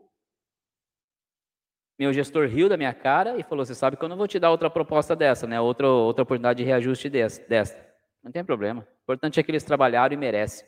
Meu 1.99 2.13
gestor 2.13 2.49
riu 2.49 2.69
da 2.69 2.77
minha 2.77 2.95
cara 2.95 3.39
e 3.39 3.43
falou: 3.43 3.65
Você 3.65 3.75
sabe 3.75 3.97
que 3.97 4.05
eu 4.05 4.09
não 4.09 4.17
vou 4.17 4.29
te 4.29 4.39
dar 4.39 4.51
outra 4.51 4.71
proposta 4.71 5.15
dessa, 5.15 5.47
né? 5.47 5.61
Outra, 5.61 5.89
outra 5.89 6.23
oportunidade 6.23 6.59
de 6.59 6.65
reajuste 6.65 7.11
dessa. 7.11 7.47
dessa. 7.49 7.91
Não 8.23 8.31
tem 8.31 8.45
problema. 8.45 8.83
O 8.83 9.03
importante 9.03 9.41
é 9.41 9.43
que 9.43 9.51
eles 9.51 9.65
trabalharam 9.65 10.15
e 10.15 10.17
merecem. 10.17 10.67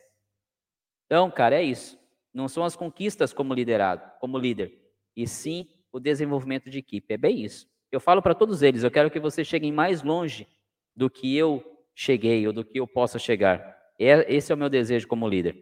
Então, 1.05 1.29
cara, 1.29 1.55
é 1.55 1.63
isso. 1.63 1.99
Não 2.33 2.47
são 2.47 2.63
as 2.63 2.75
conquistas 2.75 3.31
como 3.31 3.53
liderado, 3.53 4.11
como 4.19 4.37
líder, 4.37 4.73
e 5.15 5.27
sim 5.27 5.69
o 5.91 5.99
desenvolvimento 5.99 6.69
de 6.69 6.79
equipe. 6.79 7.13
É 7.13 7.17
bem 7.17 7.43
isso. 7.43 7.67
Eu 7.93 7.99
falo 7.99 8.23
para 8.23 8.33
todos 8.33 8.63
eles, 8.63 8.81
eu 8.81 8.89
quero 8.89 9.11
que 9.11 9.19
vocês 9.19 9.47
cheguem 9.47 9.71
mais 9.71 10.01
longe 10.01 10.47
do 10.95 11.11
que 11.11 11.37
eu 11.37 11.63
cheguei 11.93 12.47
ou 12.47 12.51
do 12.51 12.65
que 12.65 12.79
eu 12.79 12.87
possa 12.87 13.19
chegar. 13.19 13.77
É, 13.99 14.33
esse 14.33 14.51
é 14.51 14.55
o 14.55 14.57
meu 14.57 14.67
desejo 14.67 15.07
como 15.07 15.29
líder. 15.29 15.55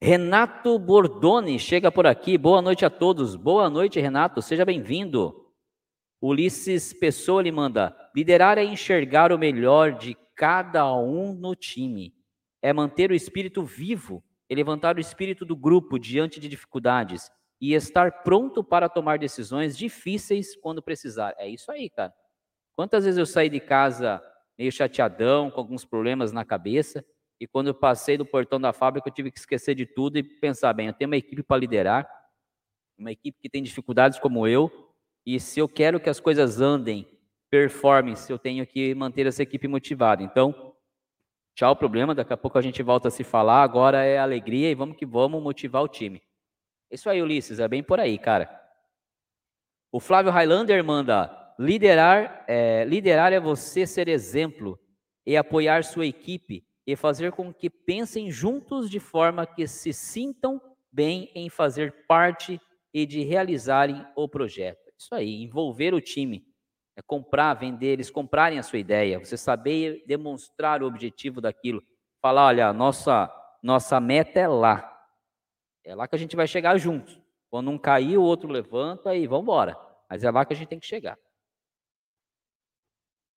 Renato 0.00 0.78
Bordoni 0.78 1.58
chega 1.58 1.90
por 1.90 2.06
aqui. 2.06 2.38
Boa 2.38 2.62
noite 2.62 2.84
a 2.84 2.90
todos. 2.90 3.34
Boa 3.34 3.68
noite, 3.68 3.98
Renato. 3.98 4.40
Seja 4.40 4.64
bem-vindo. 4.64 5.52
Ulisses 6.20 6.92
Pessoa 6.92 7.42
lhe 7.42 7.50
manda: 7.50 7.92
liderar 8.14 8.56
é 8.56 8.62
enxergar 8.62 9.32
o 9.32 9.38
melhor 9.38 9.98
de 9.98 10.16
cada 10.36 10.94
um 10.96 11.34
no 11.34 11.56
time. 11.56 12.14
É 12.62 12.72
manter 12.72 13.10
o 13.10 13.14
espírito 13.14 13.64
vivo, 13.64 14.22
é 14.48 14.54
levantar 14.54 14.96
o 14.96 15.00
espírito 15.00 15.44
do 15.44 15.56
grupo 15.56 15.98
diante 15.98 16.38
de 16.38 16.48
dificuldades 16.48 17.28
e 17.62 17.74
estar 17.74 18.24
pronto 18.24 18.64
para 18.64 18.88
tomar 18.88 19.20
decisões 19.20 19.78
difíceis 19.78 20.56
quando 20.56 20.82
precisar. 20.82 21.32
É 21.38 21.48
isso 21.48 21.70
aí, 21.70 21.88
cara. 21.88 22.12
Quantas 22.74 23.04
vezes 23.04 23.18
eu 23.18 23.24
saí 23.24 23.48
de 23.48 23.60
casa 23.60 24.20
meio 24.58 24.72
chateadão, 24.72 25.48
com 25.48 25.60
alguns 25.60 25.84
problemas 25.84 26.32
na 26.32 26.44
cabeça, 26.44 27.04
e 27.40 27.46
quando 27.46 27.68
eu 27.68 27.74
passei 27.74 28.18
do 28.18 28.26
portão 28.26 28.60
da 28.60 28.72
fábrica, 28.72 29.08
eu 29.08 29.14
tive 29.14 29.30
que 29.30 29.38
esquecer 29.38 29.76
de 29.76 29.86
tudo 29.86 30.18
e 30.18 30.24
pensar 30.24 30.72
bem, 30.72 30.88
eu 30.88 30.92
tenho 30.92 31.08
uma 31.08 31.16
equipe 31.16 31.40
para 31.40 31.56
liderar, 31.56 32.08
uma 32.98 33.12
equipe 33.12 33.38
que 33.40 33.48
tem 33.48 33.62
dificuldades 33.62 34.18
como 34.18 34.48
eu, 34.48 34.92
e 35.24 35.38
se 35.38 35.60
eu 35.60 35.68
quero 35.68 36.00
que 36.00 36.10
as 36.10 36.18
coisas 36.18 36.60
andem, 36.60 37.08
performem, 37.48 38.14
eu 38.28 38.40
tenho 38.40 38.66
que 38.66 38.92
manter 38.92 39.26
essa 39.26 39.42
equipe 39.42 39.68
motivada. 39.68 40.20
Então, 40.20 40.72
Tchau, 41.54 41.76
problema. 41.76 42.14
Daqui 42.14 42.32
a 42.32 42.36
pouco 42.36 42.56
a 42.56 42.62
gente 42.62 42.82
volta 42.82 43.08
a 43.08 43.10
se 43.10 43.22
falar. 43.22 43.62
Agora 43.62 44.02
é 44.02 44.18
alegria 44.18 44.70
e 44.70 44.74
vamos 44.74 44.96
que 44.96 45.04
vamos 45.04 45.42
motivar 45.42 45.82
o 45.82 45.88
time. 45.88 46.22
Isso 46.92 47.08
aí, 47.08 47.22
Ulisses, 47.22 47.58
é 47.58 47.66
bem 47.66 47.82
por 47.82 47.98
aí, 47.98 48.18
cara. 48.18 48.60
O 49.90 49.98
Flávio 49.98 50.30
Highlander 50.30 50.84
manda: 50.84 51.54
liderar 51.58 52.44
é, 52.46 52.84
liderar 52.84 53.32
é 53.32 53.40
você 53.40 53.86
ser 53.86 54.08
exemplo 54.08 54.78
e 55.26 55.36
apoiar 55.36 55.84
sua 55.84 56.06
equipe 56.06 56.66
e 56.86 56.94
fazer 56.94 57.32
com 57.32 57.52
que 57.52 57.70
pensem 57.70 58.30
juntos 58.30 58.90
de 58.90 59.00
forma 59.00 59.46
que 59.46 59.66
se 59.66 59.92
sintam 59.92 60.60
bem 60.90 61.30
em 61.34 61.48
fazer 61.48 62.04
parte 62.06 62.60
e 62.92 63.06
de 63.06 63.22
realizarem 63.22 64.04
o 64.14 64.28
projeto. 64.28 64.92
Isso 64.98 65.14
aí, 65.14 65.42
envolver 65.42 65.94
o 65.94 66.00
time, 66.00 66.44
é 66.94 67.00
comprar, 67.00 67.54
vender, 67.54 67.86
eles 67.86 68.10
comprarem 68.10 68.58
a 68.58 68.62
sua 68.62 68.78
ideia, 68.78 69.18
você 69.18 69.36
saber 69.36 70.04
demonstrar 70.06 70.82
o 70.82 70.86
objetivo 70.86 71.40
daquilo, 71.40 71.82
falar, 72.20 72.46
olha, 72.46 72.72
nossa 72.72 73.32
nossa 73.62 74.00
meta 74.00 74.40
é 74.40 74.48
lá. 74.48 74.91
É 75.84 75.94
lá 75.94 76.06
que 76.06 76.14
a 76.14 76.18
gente 76.18 76.36
vai 76.36 76.46
chegar 76.46 76.78
juntos. 76.78 77.20
Quando 77.50 77.70
um 77.70 77.78
cair, 77.78 78.16
o 78.16 78.22
outro 78.22 78.48
levanta 78.48 79.14
e 79.14 79.26
vamos 79.26 79.44
embora. 79.44 79.76
Mas 80.08 80.24
é 80.24 80.30
lá 80.30 80.44
que 80.44 80.52
a 80.52 80.56
gente 80.56 80.68
tem 80.68 80.78
que 80.78 80.86
chegar. 80.86 81.18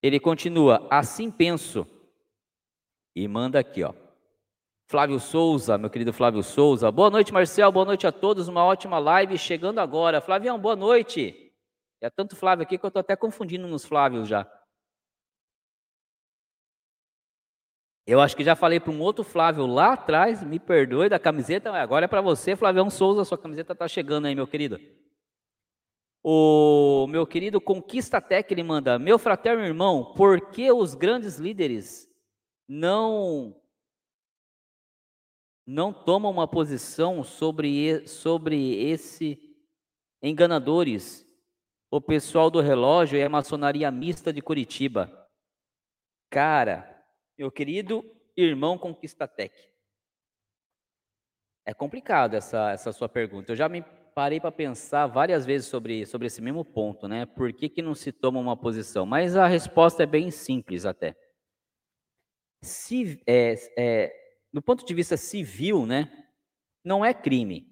Ele 0.02 0.20
continua, 0.20 0.88
assim 0.90 1.32
penso. 1.32 1.88
E 3.16 3.28
manda 3.28 3.60
aqui, 3.60 3.84
ó. 3.84 3.94
Flávio 4.88 5.20
Souza, 5.20 5.78
meu 5.78 5.90
querido 5.90 6.14
Flávio 6.14 6.44
Souza. 6.44 6.92
Boa 6.92 7.10
noite, 7.10 7.34
Marcel. 7.34 7.72
Boa 7.72 7.86
noite 7.86 8.06
a 8.06 8.12
todos. 8.12 8.48
Uma 8.48 8.64
ótima 8.64 9.00
live 9.00 9.38
chegando 9.38 9.80
agora. 9.80 10.22
Flavião, 10.22 10.60
boa 10.60 10.76
noite. 10.76 11.52
É 12.00 12.10
tanto 12.10 12.36
Flávio 12.36 12.64
aqui 12.64 12.78
que 12.78 12.86
eu 12.86 12.90
estou 12.90 13.00
até 13.00 13.16
confundindo 13.16 13.68
nos 13.68 13.84
Flávios 13.84 14.28
já. 14.28 14.48
Eu 18.08 18.22
acho 18.22 18.38
que 18.38 18.44
já 18.44 18.56
falei 18.56 18.80
para 18.80 18.92
um 18.92 19.02
outro 19.02 19.24
Flávio 19.24 19.66
lá 19.66 19.94
atrás, 19.94 20.44
me 20.44 20.60
perdoe 20.60 21.10
da 21.10 21.18
camiseta, 21.18 21.72
agora 21.72 22.06
é 22.06 22.08
para 22.08 22.22
você, 22.22 22.56
Flavião 22.56 22.88
Souza, 22.90 23.26
sua 23.26 23.38
camiseta 23.38 23.74
está 23.74 23.88
chegando 23.88 24.28
aí, 24.28 24.36
meu 24.36 24.46
querido. 24.46 24.80
O 26.24 27.08
meu 27.08 27.26
querido 27.26 27.60
Conquista 27.60 28.22
Tech, 28.22 28.52
ele 28.52 28.64
manda, 28.64 29.00
meu 29.00 29.18
fraterno 29.18 29.64
irmão, 29.64 30.14
por 30.14 30.50
que 30.52 30.72
os 30.72 30.94
grandes 30.94 31.38
líderes 31.38 32.08
não 32.68 33.56
não 35.68 35.92
tomam 35.92 36.32
uma 36.32 36.48
posição 36.48 37.24
sobre, 37.24 38.08
sobre 38.08 38.76
esse 38.84 39.40
enganadores, 40.22 41.28
o 41.90 42.00
pessoal 42.00 42.52
do 42.52 42.62
relógio 42.62 43.18
e 43.18 43.24
a 43.24 43.30
maçonaria 43.30 43.90
mista 43.90 44.32
de 44.32 44.44
Curitiba? 44.44 45.28
Cara, 46.30 46.95
meu 47.38 47.52
querido 47.52 48.04
irmão 48.36 48.78
Conquistatec. 48.78 49.54
É 51.66 51.74
complicado 51.74 52.36
essa, 52.36 52.72
essa 52.72 52.92
sua 52.92 53.10
pergunta. 53.10 53.52
Eu 53.52 53.56
já 53.56 53.68
me 53.68 53.84
parei 54.14 54.40
para 54.40 54.52
pensar 54.52 55.08
várias 55.08 55.46
vezes 55.46 55.68
sobre, 55.68 56.06
sobre 56.06 56.28
esse 56.28 56.42
mesmo 56.42 56.64
ponto, 56.64 57.08
né? 57.08 57.26
Por 57.26 57.52
que, 57.52 57.68
que 57.68 57.82
não 57.82 57.96
se 57.96 58.12
toma 58.12 58.40
uma 58.40 58.56
posição? 58.56 59.06
Mas 59.06 59.36
a 59.36 59.48
resposta 59.48 60.04
é 60.04 60.06
bem 60.06 60.32
simples 60.32 60.86
até. 60.86 61.16
Se, 62.62 63.22
é, 63.28 63.56
é, 63.78 64.16
do 64.54 64.62
ponto 64.62 64.86
de 64.86 64.94
vista 64.94 65.18
civil, 65.18 65.86
né, 65.86 66.10
não 66.84 67.04
é 67.04 67.14
crime. 67.14 67.68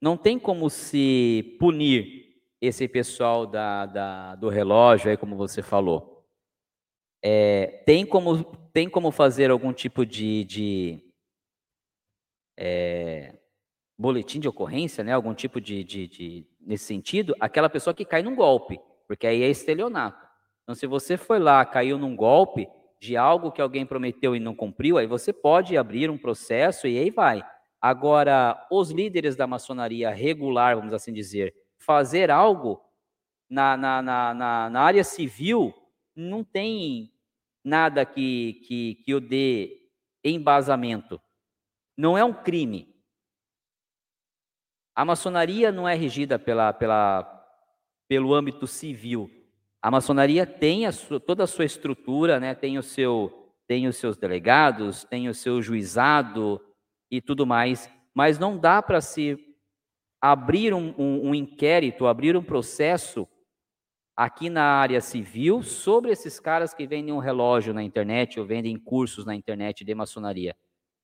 Não 0.00 0.16
tem 0.16 0.38
como 0.38 0.70
se 0.70 1.56
punir 1.58 2.24
esse 2.60 2.88
pessoal 2.88 3.46
da, 3.46 3.84
da 3.86 4.34
do 4.36 4.48
relógio, 4.48 5.10
aí 5.10 5.16
como 5.16 5.36
você 5.36 5.62
falou. 5.62 6.13
É, 7.26 7.82
tem, 7.86 8.04
como, 8.04 8.44
tem 8.70 8.86
como 8.86 9.10
fazer 9.10 9.50
algum 9.50 9.72
tipo 9.72 10.04
de, 10.04 10.44
de 10.44 11.00
é, 12.54 13.34
boletim 13.98 14.38
de 14.38 14.46
ocorrência, 14.46 15.02
né? 15.02 15.14
algum 15.14 15.32
tipo 15.32 15.58
de, 15.58 15.82
de, 15.82 16.06
de, 16.06 16.46
nesse 16.60 16.84
sentido, 16.84 17.34
aquela 17.40 17.70
pessoa 17.70 17.94
que 17.94 18.04
cai 18.04 18.22
num 18.22 18.36
golpe, 18.36 18.78
porque 19.08 19.26
aí 19.26 19.42
é 19.42 19.48
estelionato. 19.48 20.22
Então, 20.62 20.74
se 20.74 20.86
você 20.86 21.16
foi 21.16 21.38
lá, 21.38 21.64
caiu 21.64 21.96
num 21.96 22.14
golpe 22.14 22.68
de 23.00 23.16
algo 23.16 23.50
que 23.50 23.62
alguém 23.62 23.86
prometeu 23.86 24.36
e 24.36 24.40
não 24.40 24.54
cumpriu, 24.54 24.98
aí 24.98 25.06
você 25.06 25.32
pode 25.32 25.78
abrir 25.78 26.10
um 26.10 26.18
processo 26.18 26.86
e 26.86 26.98
aí 26.98 27.10
vai. 27.10 27.42
Agora, 27.80 28.66
os 28.70 28.90
líderes 28.90 29.34
da 29.34 29.46
maçonaria 29.46 30.10
regular, 30.10 30.76
vamos 30.76 30.92
assim 30.92 31.12
dizer, 31.12 31.54
fazer 31.78 32.30
algo 32.30 32.82
na, 33.48 33.78
na, 33.78 34.02
na, 34.02 34.34
na, 34.34 34.70
na 34.70 34.80
área 34.82 35.04
civil 35.04 35.72
não 36.14 36.44
tem 36.44 37.13
nada 37.64 38.04
que, 38.04 38.60
que, 38.66 38.94
que 38.96 39.14
o 39.14 39.20
dê 39.20 39.88
embasamento. 40.22 41.20
Não 41.96 42.18
é 42.18 42.24
um 42.24 42.32
crime. 42.32 42.94
A 44.94 45.04
maçonaria 45.04 45.72
não 45.72 45.88
é 45.88 45.94
regida 45.94 46.38
pela, 46.38 46.72
pela, 46.72 47.24
pelo 48.06 48.34
âmbito 48.34 48.66
civil. 48.66 49.30
A 49.82 49.90
maçonaria 49.90 50.46
tem 50.46 50.86
a 50.86 50.92
sua, 50.92 51.18
toda 51.18 51.44
a 51.44 51.48
sua 51.48 51.64
estrutura, 51.64 52.38
né? 52.38 52.54
tem, 52.54 52.78
o 52.78 52.82
seu, 52.82 53.52
tem 53.66 53.86
os 53.86 53.96
seus 53.96 54.16
delegados, 54.16 55.04
tem 55.04 55.28
o 55.28 55.34
seu 55.34 55.60
juizado 55.60 56.60
e 57.10 57.20
tudo 57.20 57.46
mais, 57.46 57.90
mas 58.14 58.38
não 58.38 58.56
dá 58.56 58.80
para 58.80 59.00
se 59.00 59.38
abrir 60.20 60.72
um, 60.72 60.94
um, 60.96 61.28
um 61.28 61.34
inquérito, 61.34 62.06
abrir 62.06 62.36
um 62.36 62.42
processo 62.42 63.28
aqui 64.16 64.48
na 64.48 64.62
área 64.62 65.00
civil 65.00 65.62
sobre 65.62 66.12
esses 66.12 66.38
caras 66.38 66.72
que 66.72 66.86
vendem 66.86 67.12
um 67.12 67.18
relógio 67.18 67.74
na 67.74 67.82
internet 67.82 68.38
ou 68.38 68.46
vendem 68.46 68.78
cursos 68.78 69.24
na 69.24 69.34
internet 69.34 69.84
de 69.84 69.94
maçonaria. 69.94 70.56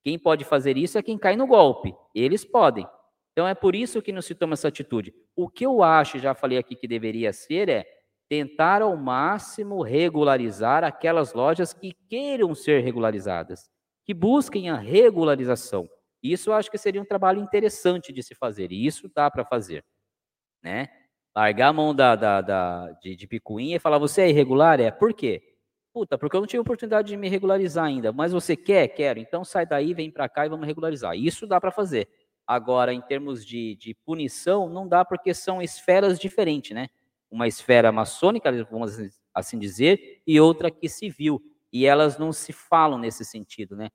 Quem 0.03 0.19
pode 0.19 0.45
fazer 0.45 0.77
isso 0.77 0.97
é 0.97 1.03
quem 1.03 1.19
cai 1.19 1.37
no 1.37 1.47
golpe. 1.47 1.95
Eles 2.15 2.45
podem. 2.45 2.87
Então 3.32 3.47
é 3.47 3.55
por 3.55 3.74
isso 3.74 4.03
que 4.03 4.12
não 4.12 4.23
se 4.23 4.35
toma 4.35 4.55
essa 4.55 4.69
atitude. 4.69 5.15
O 5.37 5.49
que 5.49 5.65
eu 5.65 5.82
acho, 5.82 6.19
já 6.19 6.35
falei 6.35 6.59
aqui 6.59 6.74
que 6.74 6.89
deveria 6.89 7.32
ser, 7.32 7.69
é 7.69 7.85
tentar 8.28 8.81
ao 8.81 8.97
máximo 8.97 9.82
regularizar 9.82 10.85
aquelas 10.85 11.32
lojas 11.32 11.73
que 11.73 11.93
queiram 12.09 12.55
ser 12.55 12.81
regularizadas, 12.81 13.69
que 14.05 14.15
busquem 14.15 14.70
a 14.70 14.77
regularização. 14.77 15.89
Isso 16.23 16.51
eu 16.51 16.55
acho 16.55 16.70
que 16.70 16.78
seria 16.78 17.01
um 17.01 17.05
trabalho 17.05 17.41
interessante 17.41 18.12
de 18.12 18.23
se 18.23 18.35
fazer, 18.35 18.70
e 18.70 18.87
isso 18.87 19.11
dá 19.15 19.28
para 19.31 19.45
fazer, 19.45 19.85
né? 20.62 20.89
Largar 21.35 21.69
a 21.69 21.73
mão 21.73 21.94
da, 21.94 22.16
da, 22.16 22.40
da 22.40 22.90
de, 23.02 23.16
de, 23.16 23.27
picuinha 23.27 23.77
e 23.77 23.81
falar, 23.81 23.98
você 23.98 24.23
é 24.23 24.31
irregular? 24.31 24.81
É, 24.81 24.90
por 24.90 25.12
quê? 25.12 25.43
Puta, 25.93 26.16
porque 26.16 26.36
eu 26.36 26.40
não 26.40 26.47
tive 26.47 26.61
oportunidade 26.61 27.09
de 27.09 27.16
me 27.16 27.28
regularizar 27.28 27.85
ainda. 27.85 28.12
Mas 28.12 28.32
você 28.32 28.57
quer? 28.57 28.89
Quero. 28.89 29.19
Então 29.19 29.44
sai 29.44 29.66
daí, 29.66 29.93
vem 29.93 30.11
para 30.11 30.28
cá 30.28 30.47
e 30.47 30.48
vamos 30.48 30.66
regularizar. 30.66 31.16
Isso 31.16 31.47
dá 31.47 31.61
para 31.61 31.73
fazer. 31.73 32.09
Agora, 32.47 32.93
em 32.93 33.01
termos 33.01 33.44
de, 33.44 33.77
de 33.77 33.94
punição, 34.05 34.69
não 34.69 34.86
dá 34.86 35.05
porque 35.05 35.32
são 35.35 35.62
esferas 35.62 36.19
diferentes, 36.19 36.74
né? 36.74 36.89
Uma 37.31 37.47
esfera 37.47 37.93
maçônica, 37.93 38.51
vamos 38.65 38.97
assim 39.32 39.59
dizer, 39.59 40.20
e 40.27 40.40
outra 40.40 40.70
que 40.70 40.89
civil. 40.89 41.40
E 41.73 41.86
elas 41.86 42.19
não 42.19 42.32
se 42.32 42.52
falam 42.52 42.98
nesse 42.98 43.24
sentido, 43.24 43.77
né? 43.77 43.90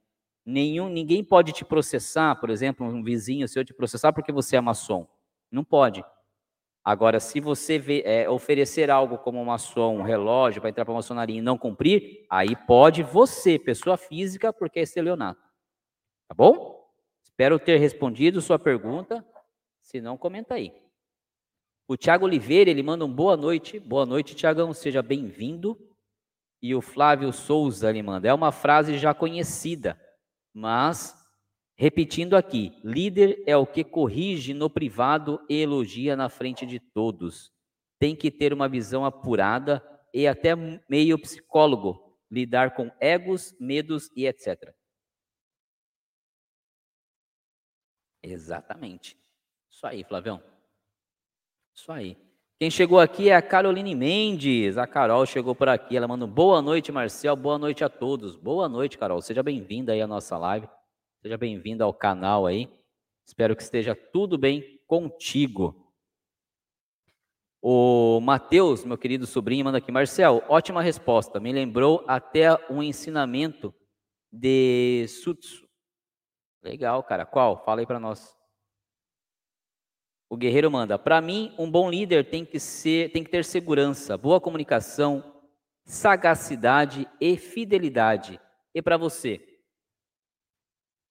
Nenhum, 0.46 0.90
ninguém 0.90 1.24
pode 1.24 1.52
te 1.52 1.66
processar, 1.66 2.36
por 2.36 2.50
exemplo, 2.50 2.86
um 2.86 3.04
vizinho 3.04 3.48
seu 3.48 3.66
te 3.66 3.74
processar 3.74 4.14
porque 4.14 4.32
você 4.32 4.56
é 4.56 4.62
maçom. 4.62 5.08
Não 5.52 5.64
pode. 5.64 6.04
Agora, 6.86 7.20
se 7.20 7.40
você 7.40 7.80
vê, 7.80 8.04
é, 8.06 8.30
oferecer 8.30 8.92
algo 8.92 9.18
como 9.18 9.40
uma 9.40 9.54
maçom, 9.54 9.98
um 9.98 10.04
relógio 10.04 10.62
para 10.62 10.70
entrar 10.70 10.86
para 10.86 10.94
a 10.94 10.98
maçonaria 10.98 11.40
e 11.40 11.42
não 11.42 11.58
cumprir, 11.58 12.28
aí 12.30 12.56
pode 12.56 13.02
você, 13.02 13.58
pessoa 13.58 13.98
física, 13.98 14.54
porque 14.54 14.80
é 14.80 14.84
estelionato. 14.84 15.42
Tá 16.28 16.36
bom? 16.36 16.88
Espero 17.24 17.58
ter 17.58 17.80
respondido 17.80 18.40
sua 18.40 18.60
pergunta. 18.60 19.26
Se 19.82 20.00
não, 20.00 20.16
comenta 20.16 20.54
aí. 20.54 20.72
O 21.88 21.98
Tiago 21.98 22.26
Oliveira, 22.26 22.70
ele 22.70 22.84
manda 22.84 23.04
um 23.04 23.12
boa 23.12 23.36
noite. 23.36 23.80
Boa 23.80 24.06
noite, 24.06 24.36
Tiagão, 24.36 24.72
seja 24.72 25.02
bem-vindo. 25.02 25.76
E 26.62 26.76
o 26.76 26.82
Flávio 26.82 27.34
Souza, 27.34 27.90
ele 27.90 28.04
manda. 28.04 28.28
É 28.28 28.34
uma 28.34 28.52
frase 28.52 29.00
já 29.00 29.12
conhecida, 29.12 30.00
mas 30.54 31.16
Repetindo 31.78 32.36
aqui, 32.38 32.80
líder 32.84 33.44
é 33.46 33.58
o 33.58 33.68
que 33.68 33.84
corrige 33.84 34.54
no 34.54 34.70
privado 34.70 35.44
e 35.50 35.62
elogia 35.62 36.16
na 36.16 36.30
frente 36.30 36.66
de 36.66 36.80
todos. 36.80 37.52
Tem 38.00 38.16
que 38.16 38.32
ter 38.32 38.54
uma 38.54 38.70
visão 38.70 39.04
apurada 39.04 39.84
e 40.14 40.26
até 40.26 40.56
meio 40.90 41.20
psicólogo, 41.20 42.18
lidar 42.32 42.74
com 42.76 42.90
egos, 43.00 43.54
medos 43.60 44.10
e 44.16 44.26
etc. 44.26 44.74
Exatamente. 48.24 49.18
Isso 49.70 49.86
aí, 49.86 50.04
Flavião. 50.06 50.42
Isso 51.76 51.92
aí. 51.92 52.18
Quem 52.58 52.72
chegou 52.72 53.02
aqui 53.02 53.30
é 53.30 53.36
a 53.36 53.42
Caroline 53.42 53.94
Mendes. 53.94 54.78
A 54.78 54.88
Carol 54.88 55.26
chegou 55.26 55.54
por 55.54 55.68
aqui. 55.68 55.98
Ela 55.98 56.08
manda 56.08 56.26
boa 56.26 56.62
noite, 56.62 56.90
Marcel. 56.90 57.36
Boa 57.36 57.58
noite 57.60 57.84
a 57.84 57.90
todos. 57.90 58.38
Boa 58.38 58.70
noite, 58.70 58.98
Carol. 58.98 59.22
Seja 59.22 59.44
bem-vinda 59.44 59.92
aí 59.92 60.02
à 60.02 60.08
nossa 60.08 60.38
live. 60.38 60.70
Seja 61.26 61.40
bem-vindo 61.40 61.84
ao 61.84 61.92
canal 61.92 62.46
aí. 62.46 62.72
Espero 63.26 63.56
que 63.56 63.64
esteja 63.64 63.96
tudo 63.96 64.38
bem 64.38 64.80
contigo. 64.86 65.92
O 67.60 68.20
Matheus, 68.22 68.86
meu 68.86 68.96
querido 68.96 69.26
sobrinho, 69.26 69.66
manda 69.66 69.80
aqui. 69.80 69.92
Marcel, 69.92 70.44
ótima 70.48 70.84
resposta. 70.84 71.40
Me 71.40 71.52
lembrou 71.52 72.06
até 72.08 72.50
um 72.70 72.84
ensinamento 72.84 73.74
de 74.32 75.08
Sutsu. 75.08 75.68
Legal, 76.62 77.02
cara. 77.02 77.26
Qual? 77.26 77.66
Fala 77.66 77.80
aí 77.80 77.88
para 77.88 78.00
nós. 78.00 78.38
O 80.30 80.38
guerreiro 80.38 80.70
manda: 80.70 81.00
"Para 81.00 81.20
mim, 81.22 81.56
um 81.58 81.72
bom 81.72 81.90
líder 81.90 82.30
tem 82.30 82.46
que 82.46 82.60
ser, 82.60 83.12
tem 83.12 83.24
que 83.24 83.32
ter 83.32 83.44
segurança, 83.44 84.16
boa 84.16 84.40
comunicação, 84.40 85.42
sagacidade 85.86 87.10
e 87.20 87.36
fidelidade. 87.36 88.40
E 88.76 88.80
para 88.80 88.96
você? 88.96 89.55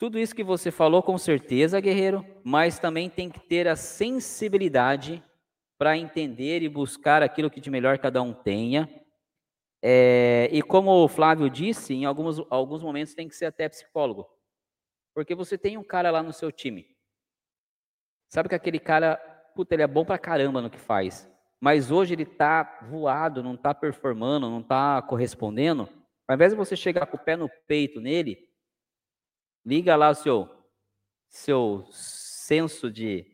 Tudo 0.05 0.19
isso 0.19 0.35
que 0.35 0.45
você 0.45 0.71
falou, 0.71 1.03
com 1.03 1.17
certeza, 1.17 1.81
guerreiro, 1.81 2.27
mas 2.45 2.79
também 2.79 3.09
tem 3.09 3.31
que 3.31 3.41
ter 3.41 3.67
a 3.67 3.75
sensibilidade 3.75 5.25
para 5.79 5.97
entender 5.97 6.61
e 6.61 6.69
buscar 6.69 7.23
aquilo 7.23 7.51
que 7.51 7.59
de 7.59 7.71
melhor 7.71 7.99
cada 7.99 8.21
um 8.21 8.35
tenha. 8.35 8.87
É, 9.83 10.51
e 10.53 10.61
como 10.61 10.91
o 10.91 11.09
Flávio 11.09 11.49
disse, 11.49 11.95
em 11.95 12.05
alguns, 12.05 12.39
alguns 12.51 12.83
momentos 12.83 13.15
tem 13.15 13.27
que 13.27 13.35
ser 13.35 13.47
até 13.47 13.67
psicólogo. 13.67 14.29
Porque 15.15 15.35
você 15.35 15.57
tem 15.57 15.79
um 15.79 15.83
cara 15.83 16.11
lá 16.11 16.23
no 16.23 16.35
seu 16.35 16.53
time. 16.53 16.87
Sabe 18.29 18.51
que 18.51 18.55
aquele 18.55 18.79
cara, 18.79 19.17
puta, 19.57 19.75
ele 19.75 19.85
é 19.85 19.87
bom 19.87 20.05
pra 20.05 20.19
caramba 20.19 20.61
no 20.61 20.69
que 20.69 20.79
faz. 20.79 21.27
Mas 21.59 21.91
hoje 21.91 22.13
ele 22.13 22.27
tá 22.27 22.79
voado, 22.91 23.43
não 23.43 23.57
tá 23.57 23.73
performando, 23.73 24.51
não 24.51 24.63
tá 24.63 25.01
correspondendo. 25.01 25.89
Ao 26.29 26.35
invés 26.35 26.53
de 26.53 26.59
você 26.59 26.77
chegar 26.77 27.07
com 27.07 27.17
o 27.17 27.25
pé 27.25 27.39
no 27.39 27.49
peito 27.67 28.03
nele, 28.03 28.53
liga 29.65 29.97
lá 29.97 30.11
o 30.11 30.15
seu, 30.15 30.49
seu 31.29 31.87
senso 31.91 32.91
de, 32.91 33.27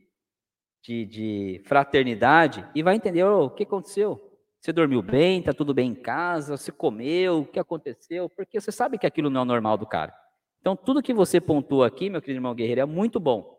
de, 0.82 1.04
de 1.04 1.62
fraternidade 1.66 2.68
e 2.74 2.82
vai 2.82 2.96
entender 2.96 3.24
oh, 3.24 3.46
o 3.46 3.50
que 3.50 3.64
aconteceu. 3.64 4.20
Você 4.60 4.72
dormiu 4.72 5.00
bem, 5.00 5.42
tá 5.42 5.54
tudo 5.54 5.72
bem 5.72 5.90
em 5.90 5.94
casa, 5.94 6.56
você 6.56 6.70
comeu, 6.70 7.40
o 7.40 7.46
que 7.46 7.58
aconteceu? 7.58 8.28
Porque 8.28 8.60
você 8.60 8.70
sabe 8.70 8.98
que 8.98 9.06
aquilo 9.06 9.30
não 9.30 9.40
é 9.40 9.44
o 9.44 9.46
normal 9.46 9.78
do 9.78 9.86
cara. 9.86 10.14
Então, 10.60 10.76
tudo 10.76 11.02
que 11.02 11.14
você 11.14 11.40
pontuou 11.40 11.82
aqui, 11.82 12.10
meu 12.10 12.20
querido 12.20 12.36
irmão 12.36 12.54
guerreiro, 12.54 12.82
é 12.82 12.84
muito 12.84 13.18
bom. 13.18 13.58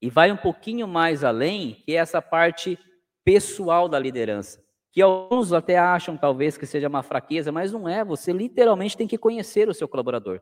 E 0.00 0.08
vai 0.08 0.30
um 0.30 0.36
pouquinho 0.36 0.86
mais 0.86 1.24
além, 1.24 1.82
que 1.84 1.96
é 1.96 1.98
essa 1.98 2.22
parte 2.22 2.78
pessoal 3.24 3.88
da 3.88 3.98
liderança. 3.98 4.62
Que 4.92 5.02
alguns 5.02 5.52
até 5.52 5.76
acham, 5.76 6.16
talvez, 6.16 6.56
que 6.56 6.66
seja 6.66 6.88
uma 6.88 7.02
fraqueza, 7.02 7.50
mas 7.50 7.72
não 7.72 7.88
é. 7.88 8.04
Você 8.04 8.32
literalmente 8.32 8.96
tem 8.96 9.08
que 9.08 9.18
conhecer 9.18 9.68
o 9.68 9.74
seu 9.74 9.88
colaborador. 9.88 10.40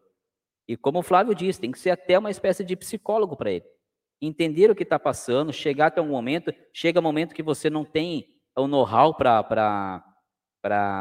E 0.68 0.76
como 0.76 0.98
o 0.98 1.02
Flávio 1.02 1.34
disse, 1.34 1.60
tem 1.60 1.70
que 1.70 1.78
ser 1.78 1.90
até 1.90 2.18
uma 2.18 2.30
espécie 2.30 2.64
de 2.64 2.74
psicólogo 2.76 3.36
para 3.36 3.52
ele. 3.52 3.64
Entender 4.20 4.70
o 4.70 4.74
que 4.74 4.82
está 4.82 4.98
passando, 4.98 5.52
chegar 5.52 5.86
até 5.86 6.01
um 6.01 6.09
momento, 6.09 6.52
chega 6.72 7.01
um 7.01 7.02
momento 7.02 7.34
que 7.34 7.43
você 7.43 7.68
não 7.68 7.84
tem 7.84 8.26
o 8.56 8.66
know-how 8.66 9.14
para 9.14 10.02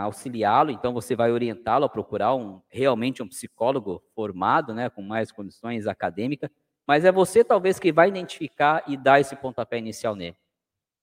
auxiliá-lo, 0.04 0.70
então 0.70 0.94
você 0.94 1.16
vai 1.16 1.32
orientá-lo 1.32 1.86
a 1.86 1.90
procurar 1.90 2.36
um, 2.36 2.62
realmente 2.70 3.24
um 3.24 3.28
psicólogo 3.28 4.04
formado, 4.14 4.74
né, 4.74 4.90
com 4.90 5.02
mais 5.02 5.32
condições 5.32 5.88
acadêmicas, 5.88 6.50
mas 6.86 7.06
é 7.06 7.12
você 7.12 7.44
talvez 7.44 7.80
que 7.80 7.92
vai 7.92 8.10
identificar 8.10 8.84
e 8.88 8.96
dar 8.96 9.20
esse 9.20 9.36
pontapé 9.36 9.80
inicial 9.80 10.16
nele. 10.16 10.38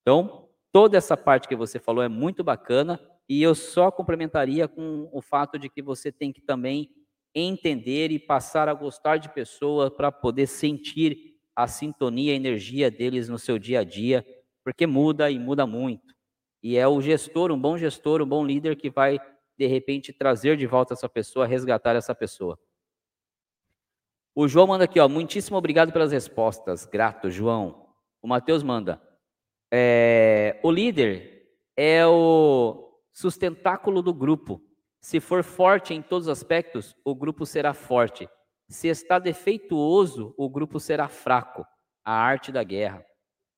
Então, 0.03 0.49
toda 0.71 0.97
essa 0.97 1.17
parte 1.17 1.49
que 1.49 1.57
você 1.57 1.81
falou 1.81 2.05
é 2.05 2.09
muito 2.09 2.45
bacana 2.45 3.01
e 3.29 3.43
eu 3.43 3.55
só 3.55 3.91
complementaria 3.91 4.69
com 4.69 5.09
o 5.11 5.23
fato 5.23 5.59
de 5.59 5.69
que 5.69 5.81
você 5.81 6.13
tem 6.13 6.33
que 6.33 6.41
também 6.41 6.91
entender 7.35 8.11
e 8.11 8.19
passar 8.19 8.69
a 8.69 8.75
gostar 8.75 9.17
de 9.17 9.29
pessoas 9.29 9.91
para 9.91 10.13
poder 10.13 10.47
sentir 10.47 11.37
a 11.55 11.67
sintonia, 11.67 12.33
a 12.33 12.37
energia 12.37 12.91
deles 12.91 13.29
no 13.29 13.39
seu 13.39 13.59
dia 13.59 13.81
a 13.81 13.85
dia, 13.85 14.27
porque 14.65 14.87
muda 14.87 15.31
e 15.31 15.39
muda 15.39 15.67
muito. 15.67 16.15
E 16.63 16.77
é 16.77 16.87
o 16.87 17.01
gestor, 17.01 17.51
um 17.51 17.61
bom 17.61 17.77
gestor, 17.77 18.23
um 18.23 18.27
bom 18.27 18.45
líder 18.45 18.77
que 18.77 18.89
vai 18.89 19.19
de 19.59 19.67
repente 19.67 20.13
trazer 20.13 20.57
de 20.57 20.67
volta 20.67 20.95
essa 20.95 21.09
pessoa, 21.09 21.47
resgatar 21.47 21.97
essa 21.97 22.15
pessoa. 22.15 22.59
O 24.35 24.49
João 24.49 24.67
manda 24.67 24.85
aqui, 24.85 24.99
ó, 24.99 25.09
muitíssimo 25.09 25.59
obrigado 25.59 25.93
pelas 25.93 26.13
respostas. 26.13 26.87
Grato, 26.87 27.31
João. 27.31 27.89
O 28.23 28.29
Matheus 28.29 28.63
manda. 28.63 29.03
É, 29.71 30.59
o 30.63 30.71
líder 30.71 31.51
é 31.77 32.07
o 32.07 32.99
sustentáculo 33.13 34.03
do 34.03 34.15
grupo. 34.15 34.63
Se 35.03 35.19
for 35.19 35.43
forte 35.43 35.93
em 35.93 36.01
todos 36.01 36.29
os 36.29 36.33
aspectos, 36.33 36.97
o 37.05 37.13
grupo 37.13 37.45
será 37.45 37.75
forte. 37.75 38.29
Se 38.69 38.87
está 38.87 39.19
defeituoso, 39.19 40.33
o 40.39 40.49
grupo 40.49 40.79
será 40.79 41.09
fraco. 41.09 41.67
A 42.05 42.13
arte 42.13 42.53
da 42.53 42.63
guerra. 42.63 43.05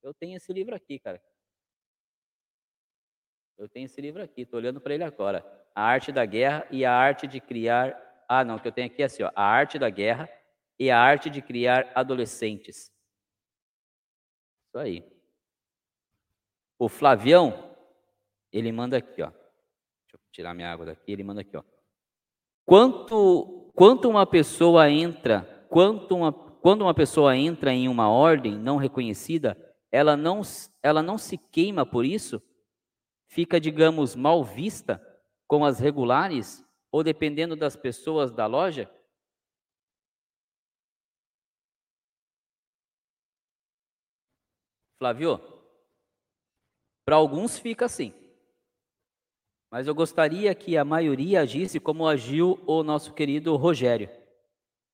Eu 0.03 0.15
tenho 0.15 0.37
esse 0.37 0.53
livro 0.53 0.75
aqui, 0.75 0.99
cara. 0.99 1.23
Eu 3.59 3.69
tenho 3.69 3.85
esse 3.85 4.01
livro 4.01 4.23
aqui, 4.23 4.43
estou 4.43 4.59
olhando 4.59 4.81
para 4.81 4.95
ele 4.95 5.05
agora. 5.05 5.45
A 5.75 5.83
arte 5.83 6.11
da 6.11 6.25
guerra 6.25 6.67
e 6.71 6.85
a 6.85 6.93
arte 6.93 7.27
de 7.27 7.41
criar. 7.41 7.95
Ah, 8.27 8.43
não, 8.43 8.59
que 8.59 8.67
eu 8.67 8.73
tenho 8.73 8.87
aqui 8.87 9.03
é 9.03 9.05
assim, 9.05 9.23
ó. 9.23 9.31
A 9.37 9.45
arte 9.45 9.79
da 9.79 9.91
guerra 9.91 10.29
e 10.79 10.91
a 10.91 10.99
arte 10.99 11.29
de 11.29 11.43
criar 11.43 11.93
adolescentes. 11.95 12.91
Isso 14.67 14.79
aí. 14.79 15.05
O 16.79 16.89
Flavião, 16.89 17.77
ele 18.51 18.73
manda 18.73 18.97
aqui, 18.97 19.23
ó. 19.23 19.31
Tirar 20.35 20.53
minha 20.53 20.73
água 20.73 20.87
daqui, 20.87 21.13
ele 21.13 21.23
manda 21.23 21.43
aqui, 21.43 21.57
ó. 21.57 21.63
Quanto, 22.67 23.71
quanto 23.73 24.11
uma 24.11 24.27
pessoa 24.27 24.91
entra, 24.91 25.65
quanto 25.71 26.17
uma, 26.17 26.33
quando 26.33 26.83
uma 26.83 26.93
pessoa 26.93 27.37
entra 27.37 27.73
em 27.73 27.87
uma 27.87 28.09
ordem 28.11 28.59
não 28.59 28.77
reconhecida, 28.77 29.57
ela 29.93 30.17
não, 30.17 30.43
ela 30.83 31.05
não 31.05 31.17
se 31.17 31.39
queima 31.39 31.87
por 31.87 32.05
isso? 32.05 32.43
Fica, 33.29 33.61
digamos, 33.61 34.17
mal 34.17 34.43
vista 34.43 35.01
com 35.47 35.65
as 35.65 35.79
regulares 35.79 36.67
ou 36.91 37.05
dependendo 37.05 37.55
das 37.55 37.77
pessoas 37.77 38.33
da 38.33 38.47
loja? 38.47 38.91
Flávio, 44.99 45.39
para 47.07 47.15
alguns 47.15 47.57
fica 47.57 47.85
assim. 47.85 48.24
Mas 49.75 49.89
eu 49.89 49.95
gostaria 49.97 50.55
que 50.55 50.77
a 50.77 50.85
maioria 50.85 51.41
agisse 51.41 51.81
como 51.81 52.07
agiu 52.07 52.63
o 52.65 52.85
nosso 52.85 53.13
querido 53.13 53.57
Rogério. 53.57 54.09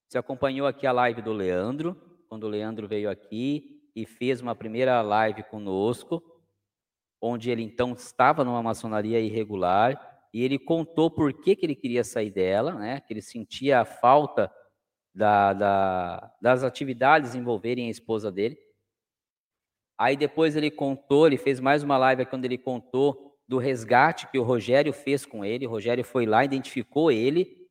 Você 0.09 0.17
acompanhou 0.17 0.67
aqui 0.67 0.87
a 0.87 0.93
live 0.93 1.21
do 1.21 1.35
Leandro, 1.35 1.95
quando 2.31 2.45
o 2.45 2.49
Leandro 2.49 2.89
veio 2.89 3.11
aqui 3.11 3.83
e 3.95 4.07
fez 4.07 4.41
uma 4.41 4.55
primeira 4.55 5.03
live 5.03 5.43
conosco, 5.43 6.23
onde 7.21 7.51
ele 7.51 7.63
então 7.63 7.93
estava 7.93 8.43
numa 8.43 8.63
maçonaria 8.63 9.21
irregular 9.21 10.01
e 10.33 10.43
ele 10.43 10.59
contou 10.59 11.11
por 11.11 11.31
que, 11.35 11.55
que 11.55 11.67
ele 11.67 11.77
queria 11.77 12.03
sair 12.03 12.31
dela, 12.31 12.73
né? 12.73 13.01
Que 13.01 13.13
ele 13.13 13.21
sentia 13.21 13.81
a 13.81 13.85
falta 13.85 14.51
da, 15.15 15.53
da, 15.53 16.35
das 16.41 16.65
atividades 16.65 17.35
envolverem 17.35 17.89
a 17.89 17.91
esposa 17.91 18.33
dele. 18.33 18.57
Aí 19.99 20.17
depois 20.17 20.57
ele 20.57 20.71
contou, 20.71 21.27
ele 21.27 21.37
fez 21.37 21.61
mais 21.61 21.83
uma 21.83 21.99
live 21.99 22.25
quando 22.25 22.47
ele 22.47 22.57
contou 22.57 23.30
do 23.51 23.59
resgate 23.59 24.29
que 24.29 24.39
o 24.39 24.45
Rogério 24.45 24.93
fez 24.93 25.27
com 25.27 25.45
ele. 25.45 25.67
O 25.67 25.71
Rogério 25.71 26.05
foi 26.05 26.25
lá, 26.25 26.45
identificou 26.45 27.11
ele 27.11 27.67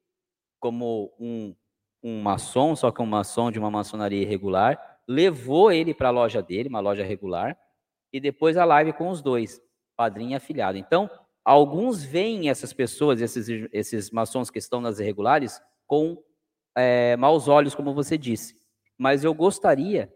como 0.59 1.15
um, 1.17 1.55
um 2.03 2.21
maçom, 2.21 2.75
só 2.75 2.91
que 2.91 3.01
um 3.01 3.05
maçom 3.05 3.49
de 3.49 3.57
uma 3.57 3.71
maçonaria 3.71 4.21
irregular, 4.21 4.77
levou 5.07 5.71
ele 5.71 5.93
para 5.93 6.09
a 6.09 6.11
loja 6.11 6.41
dele, 6.41 6.67
uma 6.67 6.81
loja 6.81 7.05
regular, 7.05 7.57
e 8.11 8.19
depois 8.19 8.57
a 8.57 8.65
live 8.65 8.91
com 8.91 9.07
os 9.07 9.21
dois, 9.21 9.61
padrinho 9.95 10.31
e 10.31 10.35
afilhado. 10.35 10.77
Então, 10.77 11.09
alguns 11.45 12.03
veem 12.03 12.49
essas 12.49 12.73
pessoas, 12.73 13.21
esses, 13.21 13.47
esses 13.71 14.11
maçons 14.11 14.49
que 14.49 14.59
estão 14.59 14.81
nas 14.81 14.99
irregulares, 14.99 15.61
com 15.87 16.21
é, 16.75 17.15
maus 17.15 17.47
olhos, 17.47 17.73
como 17.73 17.93
você 17.93 18.17
disse. 18.17 18.53
Mas 18.97 19.23
eu 19.23 19.33
gostaria 19.33 20.13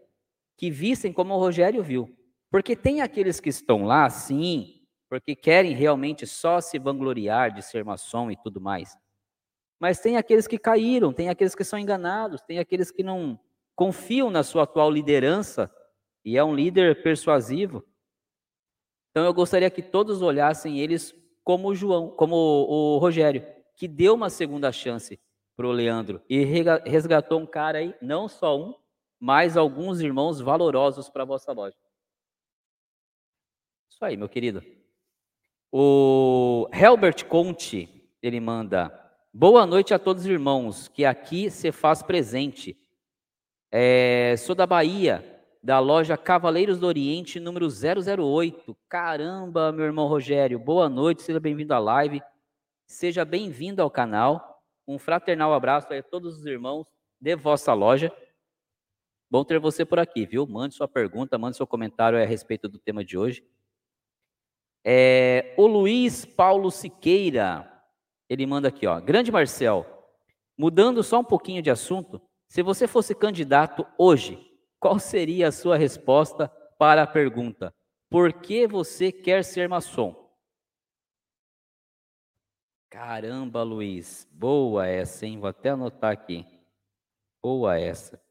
que 0.58 0.70
vissem 0.70 1.10
como 1.10 1.32
o 1.32 1.38
Rogério 1.38 1.82
viu. 1.82 2.14
Porque 2.50 2.76
tem 2.76 3.00
aqueles 3.00 3.40
que 3.40 3.48
estão 3.48 3.84
lá, 3.86 4.10
sim, 4.10 4.83
porque 5.08 5.34
querem 5.34 5.74
realmente 5.74 6.26
só 6.26 6.60
se 6.60 6.78
vangloriar 6.78 7.52
de 7.52 7.62
ser 7.62 7.84
maçom 7.84 8.30
e 8.30 8.36
tudo 8.36 8.60
mais. 8.60 8.96
Mas 9.78 10.00
tem 10.00 10.16
aqueles 10.16 10.46
que 10.46 10.58
caíram, 10.58 11.12
tem 11.12 11.28
aqueles 11.28 11.54
que 11.54 11.64
são 11.64 11.78
enganados, 11.78 12.40
tem 12.42 12.58
aqueles 12.58 12.90
que 12.90 13.02
não 13.02 13.38
confiam 13.74 14.30
na 14.30 14.42
sua 14.42 14.62
atual 14.62 14.90
liderança 14.90 15.70
e 16.24 16.38
é 16.38 16.44
um 16.44 16.54
líder 16.54 17.02
persuasivo. 17.02 17.84
Então 19.10 19.24
eu 19.24 19.34
gostaria 19.34 19.70
que 19.70 19.82
todos 19.82 20.22
olhassem 20.22 20.80
eles 20.80 21.14
como 21.44 21.68
o 21.68 21.74
João, 21.74 22.10
como 22.10 22.34
o, 22.34 22.98
Rogério, 22.98 23.46
que 23.76 23.86
deu 23.86 24.14
uma 24.14 24.30
segunda 24.30 24.72
chance 24.72 25.20
para 25.56 25.66
o 25.66 25.72
Leandro 25.72 26.22
e 26.28 26.42
resgatou 26.86 27.38
um 27.38 27.46
cara 27.46 27.78
aí, 27.78 27.94
não 28.00 28.28
só 28.28 28.58
um, 28.58 28.74
mais 29.20 29.56
alguns 29.56 30.00
irmãos 30.00 30.40
valorosos 30.40 31.08
para 31.08 31.22
a 31.22 31.26
vossa 31.26 31.52
loja. 31.52 31.76
Isso 33.88 34.04
aí, 34.04 34.16
meu 34.16 34.28
querido. 34.28 34.62
O 35.76 36.68
Helbert 36.72 37.26
Conte, 37.26 37.88
ele 38.22 38.38
manda: 38.38 38.96
Boa 39.32 39.66
noite 39.66 39.92
a 39.92 39.98
todos 39.98 40.22
os 40.22 40.30
irmãos, 40.30 40.86
que 40.86 41.04
aqui 41.04 41.50
se 41.50 41.72
faz 41.72 42.00
presente. 42.00 42.78
É, 43.72 44.36
sou 44.38 44.54
da 44.54 44.68
Bahia, 44.68 45.42
da 45.60 45.80
loja 45.80 46.16
Cavaleiros 46.16 46.78
do 46.78 46.86
Oriente, 46.86 47.40
número 47.40 47.66
008. 47.66 48.76
Caramba, 48.88 49.72
meu 49.72 49.84
irmão 49.84 50.06
Rogério, 50.06 50.60
boa 50.60 50.88
noite, 50.88 51.22
seja 51.22 51.40
bem-vindo 51.40 51.74
à 51.74 51.80
live. 51.80 52.22
Seja 52.86 53.24
bem-vindo 53.24 53.82
ao 53.82 53.90
canal. 53.90 54.62
Um 54.86 54.96
fraternal 54.96 55.52
abraço 55.52 55.92
a 55.92 56.00
todos 56.04 56.38
os 56.38 56.46
irmãos 56.46 56.86
de 57.20 57.34
vossa 57.34 57.74
loja. 57.74 58.12
Bom 59.28 59.42
ter 59.42 59.58
você 59.58 59.84
por 59.84 59.98
aqui, 59.98 60.24
viu? 60.24 60.46
Mande 60.46 60.76
sua 60.76 60.86
pergunta, 60.86 61.36
mande 61.36 61.56
seu 61.56 61.66
comentário 61.66 62.16
a 62.16 62.24
respeito 62.24 62.68
do 62.68 62.78
tema 62.78 63.04
de 63.04 63.18
hoje. 63.18 63.42
É, 64.84 65.54
o 65.56 65.66
Luiz 65.66 66.26
Paulo 66.26 66.70
Siqueira, 66.70 67.70
ele 68.28 68.44
manda 68.44 68.68
aqui, 68.68 68.86
ó. 68.86 69.00
Grande 69.00 69.32
Marcel, 69.32 69.86
mudando 70.58 71.02
só 71.02 71.20
um 71.20 71.24
pouquinho 71.24 71.62
de 71.62 71.70
assunto, 71.70 72.20
se 72.46 72.62
você 72.62 72.86
fosse 72.86 73.14
candidato 73.14 73.86
hoje, 73.96 74.38
qual 74.78 74.98
seria 74.98 75.48
a 75.48 75.52
sua 75.52 75.78
resposta 75.78 76.48
para 76.78 77.02
a 77.02 77.06
pergunta: 77.06 77.74
por 78.10 78.32
que 78.32 78.66
você 78.66 79.10
quer 79.10 79.42
ser 79.42 79.68
maçom? 79.68 80.22
Caramba, 82.90 83.62
Luiz, 83.62 84.28
boa 84.30 84.86
essa, 84.86 85.26
hein? 85.26 85.40
Vou 85.40 85.48
até 85.48 85.70
anotar 85.70 86.12
aqui. 86.12 86.46
Boa 87.42 87.76
essa. 87.78 88.22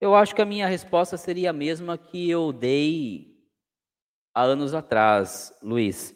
Eu 0.00 0.14
acho 0.14 0.34
que 0.34 0.42
a 0.42 0.46
minha 0.46 0.68
resposta 0.68 1.16
seria 1.16 1.50
a 1.50 1.54
mesma 1.54 1.98
que 1.98 2.30
eu 2.30 2.52
dei 2.52 3.35
há 4.36 4.42
anos 4.42 4.74
atrás, 4.74 5.50
Luiz. 5.62 6.14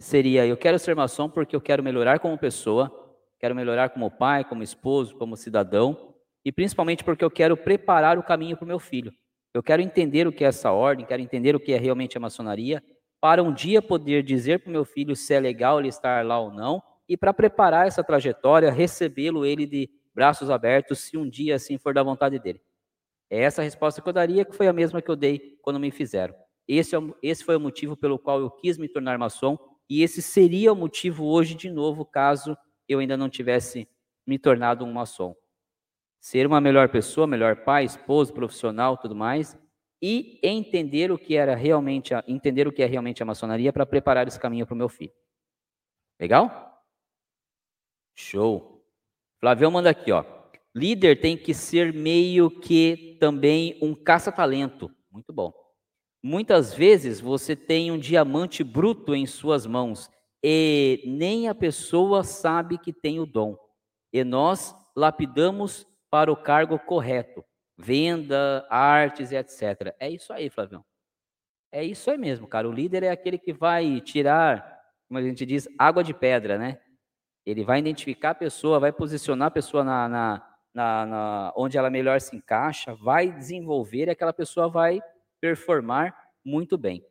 Seria: 0.00 0.44
eu 0.44 0.56
quero 0.56 0.76
ser 0.76 0.96
maçom 0.96 1.30
porque 1.30 1.54
eu 1.54 1.60
quero 1.60 1.84
melhorar 1.84 2.18
como 2.18 2.36
pessoa, 2.36 2.92
quero 3.38 3.54
melhorar 3.54 3.90
como 3.90 4.10
pai, 4.10 4.44
como 4.44 4.64
esposo, 4.64 5.16
como 5.16 5.36
cidadão, 5.36 6.12
e 6.44 6.50
principalmente 6.50 7.04
porque 7.04 7.24
eu 7.24 7.30
quero 7.30 7.56
preparar 7.56 8.18
o 8.18 8.24
caminho 8.24 8.56
para 8.56 8.64
o 8.64 8.68
meu 8.68 8.80
filho. 8.80 9.12
Eu 9.54 9.62
quero 9.62 9.80
entender 9.80 10.26
o 10.26 10.32
que 10.32 10.44
é 10.44 10.48
essa 10.48 10.72
ordem, 10.72 11.06
quero 11.06 11.22
entender 11.22 11.54
o 11.54 11.60
que 11.60 11.72
é 11.72 11.78
realmente 11.78 12.16
a 12.16 12.20
maçonaria, 12.20 12.82
para 13.20 13.40
um 13.40 13.54
dia 13.54 13.80
poder 13.80 14.24
dizer 14.24 14.58
para 14.58 14.68
o 14.68 14.72
meu 14.72 14.84
filho 14.84 15.14
se 15.14 15.32
é 15.32 15.38
legal 15.38 15.78
ele 15.78 15.88
estar 15.88 16.26
lá 16.26 16.40
ou 16.40 16.50
não, 16.50 16.82
e 17.08 17.16
para 17.16 17.32
preparar 17.32 17.86
essa 17.86 18.02
trajetória, 18.02 18.72
recebê-lo 18.72 19.46
ele 19.46 19.64
de 19.64 19.88
braços 20.12 20.50
abertos, 20.50 20.98
se 20.98 21.16
um 21.16 21.28
dia 21.28 21.54
assim 21.54 21.78
for 21.78 21.94
da 21.94 22.02
vontade 22.02 22.36
dele. 22.40 22.60
É 23.30 23.42
essa 23.42 23.62
a 23.62 23.64
resposta 23.64 24.02
que 24.02 24.08
eu 24.08 24.12
daria, 24.12 24.44
que 24.44 24.56
foi 24.56 24.66
a 24.66 24.72
mesma 24.72 25.00
que 25.00 25.10
eu 25.10 25.16
dei 25.16 25.56
quando 25.62 25.78
me 25.78 25.92
fizeram. 25.92 26.34
Esse, 26.66 26.96
é, 26.96 26.98
esse 27.22 27.44
foi 27.44 27.56
o 27.56 27.60
motivo 27.60 27.96
pelo 27.96 28.18
qual 28.18 28.40
eu 28.40 28.50
quis 28.50 28.78
me 28.78 28.88
tornar 28.88 29.18
maçom, 29.18 29.58
e 29.88 30.02
esse 30.02 30.22
seria 30.22 30.72
o 30.72 30.76
motivo 30.76 31.26
hoje 31.26 31.54
de 31.54 31.70
novo, 31.70 32.04
caso 32.04 32.56
eu 32.88 32.98
ainda 32.98 33.16
não 33.16 33.28
tivesse 33.28 33.88
me 34.26 34.38
tornado 34.38 34.84
um 34.84 34.92
maçom. 34.92 35.34
Ser 36.20 36.46
uma 36.46 36.60
melhor 36.60 36.88
pessoa, 36.88 37.26
melhor 37.26 37.64
pai, 37.64 37.84
esposo, 37.84 38.32
profissional, 38.32 38.96
tudo 38.96 39.14
mais, 39.14 39.58
e 40.00 40.38
entender 40.42 41.10
o 41.10 41.18
que 41.18 41.36
era 41.36 41.54
realmente, 41.54 42.14
a, 42.14 42.24
entender 42.26 42.66
o 42.66 42.72
que 42.72 42.82
é 42.82 42.86
realmente 42.86 43.22
a 43.22 43.26
maçonaria 43.26 43.72
para 43.72 43.86
preparar 43.86 44.26
esse 44.26 44.40
caminho 44.40 44.66
para 44.66 44.74
o 44.74 44.78
meu 44.78 44.88
filho. 44.88 45.12
Legal? 46.18 46.82
Show. 48.14 48.82
Flavião 49.40 49.70
manda 49.70 49.90
aqui, 49.90 50.12
ó. 50.12 50.24
Líder 50.74 51.20
tem 51.20 51.36
que 51.36 51.54
ser 51.54 51.92
meio 51.92 52.50
que 52.50 53.16
também 53.20 53.78
um 53.80 53.94
caça-talento. 53.94 54.90
Muito 55.10 55.32
bom. 55.32 55.52
Muitas 56.26 56.72
vezes 56.72 57.20
você 57.20 57.54
tem 57.54 57.92
um 57.92 57.98
diamante 57.98 58.64
bruto 58.64 59.14
em 59.14 59.26
suas 59.26 59.66
mãos 59.66 60.10
e 60.42 61.02
nem 61.04 61.50
a 61.50 61.54
pessoa 61.54 62.24
sabe 62.24 62.78
que 62.78 62.94
tem 62.94 63.20
o 63.20 63.26
dom. 63.26 63.58
E 64.10 64.24
nós 64.24 64.74
lapidamos 64.96 65.86
para 66.10 66.32
o 66.32 66.36
cargo 66.36 66.78
correto, 66.78 67.44
venda, 67.76 68.66
artes 68.70 69.32
e 69.32 69.36
etc. 69.36 69.94
É 70.00 70.08
isso 70.08 70.32
aí, 70.32 70.48
Flavião. 70.48 70.82
É 71.70 71.84
isso 71.84 72.10
aí 72.10 72.16
mesmo, 72.16 72.46
cara. 72.46 72.66
O 72.66 72.72
líder 72.72 73.02
é 73.02 73.10
aquele 73.10 73.36
que 73.36 73.52
vai 73.52 74.00
tirar, 74.00 74.80
como 75.06 75.18
a 75.18 75.22
gente 75.22 75.44
diz, 75.44 75.68
água 75.78 76.02
de 76.02 76.14
pedra, 76.14 76.56
né? 76.56 76.80
Ele 77.44 77.62
vai 77.62 77.80
identificar 77.80 78.30
a 78.30 78.34
pessoa, 78.34 78.80
vai 78.80 78.92
posicionar 78.92 79.48
a 79.48 79.50
pessoa 79.50 79.84
na, 79.84 80.08
na, 80.08 80.56
na, 80.72 81.04
na 81.04 81.52
onde 81.54 81.76
ela 81.76 81.90
melhor 81.90 82.18
se 82.18 82.34
encaixa, 82.34 82.94
vai 82.94 83.30
desenvolver 83.30 84.06
e 84.06 84.10
aquela 84.10 84.32
pessoa 84.32 84.70
vai 84.70 85.02
performar 85.44 86.16
muito 86.42 86.78
bem. 86.78 87.04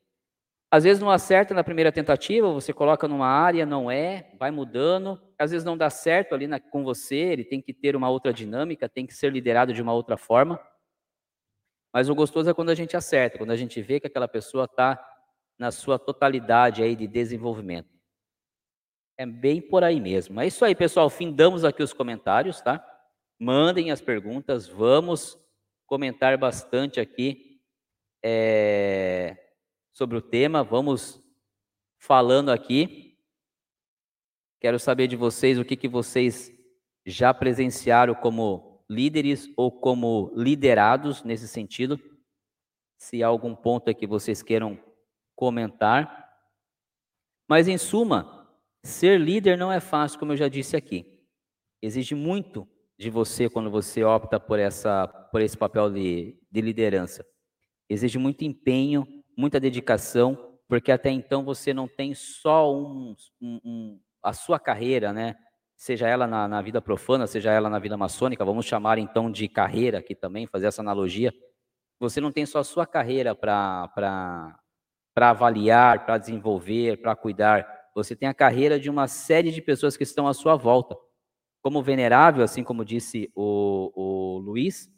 Às 0.71 0.85
vezes 0.85 0.99
não 0.99 1.11
acerta 1.11 1.53
na 1.53 1.63
primeira 1.63 1.91
tentativa, 1.91 2.51
você 2.51 2.73
coloca 2.73 3.07
numa 3.07 3.27
área, 3.27 3.63
não 3.63 3.91
é, 3.91 4.31
vai 4.39 4.49
mudando. 4.49 5.21
Às 5.37 5.51
vezes 5.51 5.63
não 5.63 5.77
dá 5.77 5.87
certo 5.91 6.33
ali 6.33 6.47
na, 6.47 6.59
com 6.59 6.83
você, 6.83 7.15
ele 7.15 7.45
tem 7.45 7.61
que 7.61 7.71
ter 7.71 7.95
uma 7.95 8.09
outra 8.09 8.33
dinâmica, 8.33 8.89
tem 8.89 9.05
que 9.05 9.13
ser 9.13 9.31
liderado 9.31 9.71
de 9.71 9.83
uma 9.83 9.93
outra 9.93 10.17
forma. 10.17 10.59
Mas 11.93 12.09
o 12.09 12.15
gostoso 12.15 12.49
é 12.49 12.55
quando 12.55 12.71
a 12.71 12.75
gente 12.75 12.97
acerta, 12.97 13.37
quando 13.37 13.51
a 13.51 13.55
gente 13.55 13.79
vê 13.83 13.99
que 13.99 14.07
aquela 14.07 14.27
pessoa 14.27 14.65
está 14.65 14.99
na 15.59 15.69
sua 15.69 15.99
totalidade 15.99 16.81
aí 16.81 16.95
de 16.95 17.05
desenvolvimento. 17.05 17.93
É 19.15 19.27
bem 19.27 19.61
por 19.61 19.83
aí 19.83 20.01
mesmo. 20.01 20.41
É 20.41 20.47
isso 20.47 20.65
aí, 20.65 20.73
pessoal. 20.73 21.07
Findamos 21.07 21.63
aqui 21.63 21.83
os 21.83 21.93
comentários, 21.93 22.61
tá? 22.61 22.83
Mandem 23.39 23.91
as 23.91 24.01
perguntas, 24.01 24.67
vamos 24.67 25.37
comentar 25.85 26.35
bastante 26.35 26.99
aqui 26.99 27.52
é, 28.23 29.37
sobre 29.91 30.17
o 30.17 30.21
tema, 30.21 30.63
vamos 30.63 31.21
falando 31.99 32.49
aqui. 32.49 33.17
Quero 34.59 34.79
saber 34.79 35.07
de 35.07 35.15
vocês 35.15 35.59
o 35.59 35.65
que, 35.65 35.75
que 35.75 35.89
vocês 35.89 36.51
já 37.05 37.33
presenciaram 37.33 38.15
como 38.15 38.83
líderes 38.89 39.51
ou 39.57 39.71
como 39.71 40.31
liderados 40.35 41.23
nesse 41.23 41.47
sentido. 41.47 41.99
Se 42.97 43.21
há 43.21 43.27
algum 43.27 43.53
ponto 43.53 43.89
aqui 43.89 44.07
vocês 44.07 44.41
queiram 44.41 44.79
comentar. 45.35 46.31
Mas, 47.49 47.67
em 47.67 47.77
suma, 47.77 48.49
ser 48.83 49.19
líder 49.19 49.57
não 49.57 49.71
é 49.71 49.81
fácil, 49.81 50.17
como 50.17 50.31
eu 50.31 50.37
já 50.37 50.47
disse 50.47 50.77
aqui. 50.77 51.21
Exige 51.81 52.15
muito 52.15 52.65
de 52.97 53.09
você 53.09 53.49
quando 53.49 53.69
você 53.69 54.03
opta 54.03 54.39
por, 54.39 54.59
essa, 54.59 55.07
por 55.07 55.41
esse 55.41 55.57
papel 55.57 55.91
de, 55.91 56.39
de 56.49 56.61
liderança. 56.61 57.25
Exige 57.89 58.17
muito 58.17 58.43
empenho, 58.43 59.05
muita 59.37 59.59
dedicação, 59.59 60.57
porque 60.67 60.91
até 60.91 61.09
então 61.09 61.43
você 61.43 61.73
não 61.73 61.87
tem 61.87 62.13
só 62.13 62.73
um, 62.73 63.15
um, 63.41 63.59
um, 63.63 63.99
a 64.21 64.33
sua 64.33 64.59
carreira, 64.59 65.11
né? 65.11 65.35
Seja 65.75 66.07
ela 66.07 66.25
na, 66.25 66.47
na 66.47 66.61
vida 66.61 66.81
profana, 66.81 67.27
seja 67.27 67.51
ela 67.51 67.69
na 67.69 67.79
vida 67.79 67.97
maçônica, 67.97 68.45
vamos 68.45 68.65
chamar 68.65 68.97
então 68.97 69.31
de 69.31 69.47
carreira 69.47 69.99
aqui 69.99 70.15
também, 70.15 70.47
fazer 70.47 70.67
essa 70.67 70.81
analogia. 70.81 71.33
Você 71.99 72.21
não 72.21 72.31
tem 72.31 72.45
só 72.45 72.59
a 72.59 72.63
sua 72.63 72.85
carreira 72.85 73.35
para 73.35 74.55
avaliar, 75.15 76.05
para 76.05 76.17
desenvolver, 76.17 77.01
para 77.01 77.15
cuidar. 77.15 77.67
Você 77.95 78.15
tem 78.15 78.27
a 78.27 78.33
carreira 78.33 78.79
de 78.79 78.89
uma 78.89 79.07
série 79.07 79.51
de 79.51 79.61
pessoas 79.61 79.95
que 79.97 80.03
estão 80.03 80.27
à 80.27 80.33
sua 80.33 80.55
volta. 80.55 80.95
Como 81.61 81.83
venerável, 81.83 82.43
assim 82.43 82.63
como 82.63 82.83
disse 82.83 83.31
o, 83.35 83.91
o 83.95 84.37
Luiz, 84.39 84.89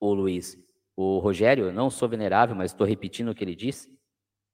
o 0.00 0.14
Luiz, 0.14 0.56
o 0.96 1.18
Rogério, 1.18 1.66
eu 1.66 1.72
não 1.72 1.90
sou 1.90 2.08
venerável, 2.08 2.56
mas 2.56 2.72
estou 2.72 2.86
repetindo 2.86 3.28
o 3.28 3.34
que 3.34 3.44
ele 3.44 3.54
disse. 3.54 3.94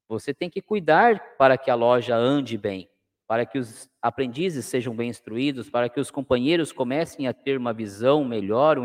Você 0.08 0.34
tem 0.34 0.50
que 0.50 0.60
cuidar 0.60 1.36
para 1.36 1.56
que 1.56 1.70
a 1.70 1.74
loja 1.76 2.16
ande 2.16 2.58
bem, 2.58 2.90
para 3.28 3.46
que 3.46 3.58
os 3.58 3.88
aprendizes 4.02 4.66
sejam 4.66 4.94
bem 4.94 5.08
instruídos, 5.08 5.70
para 5.70 5.88
que 5.88 6.00
os 6.00 6.10
companheiros 6.10 6.72
comecem 6.72 7.28
a 7.28 7.32
ter 7.32 7.56
uma 7.56 7.72
visão 7.72 8.24
melhor, 8.24 8.76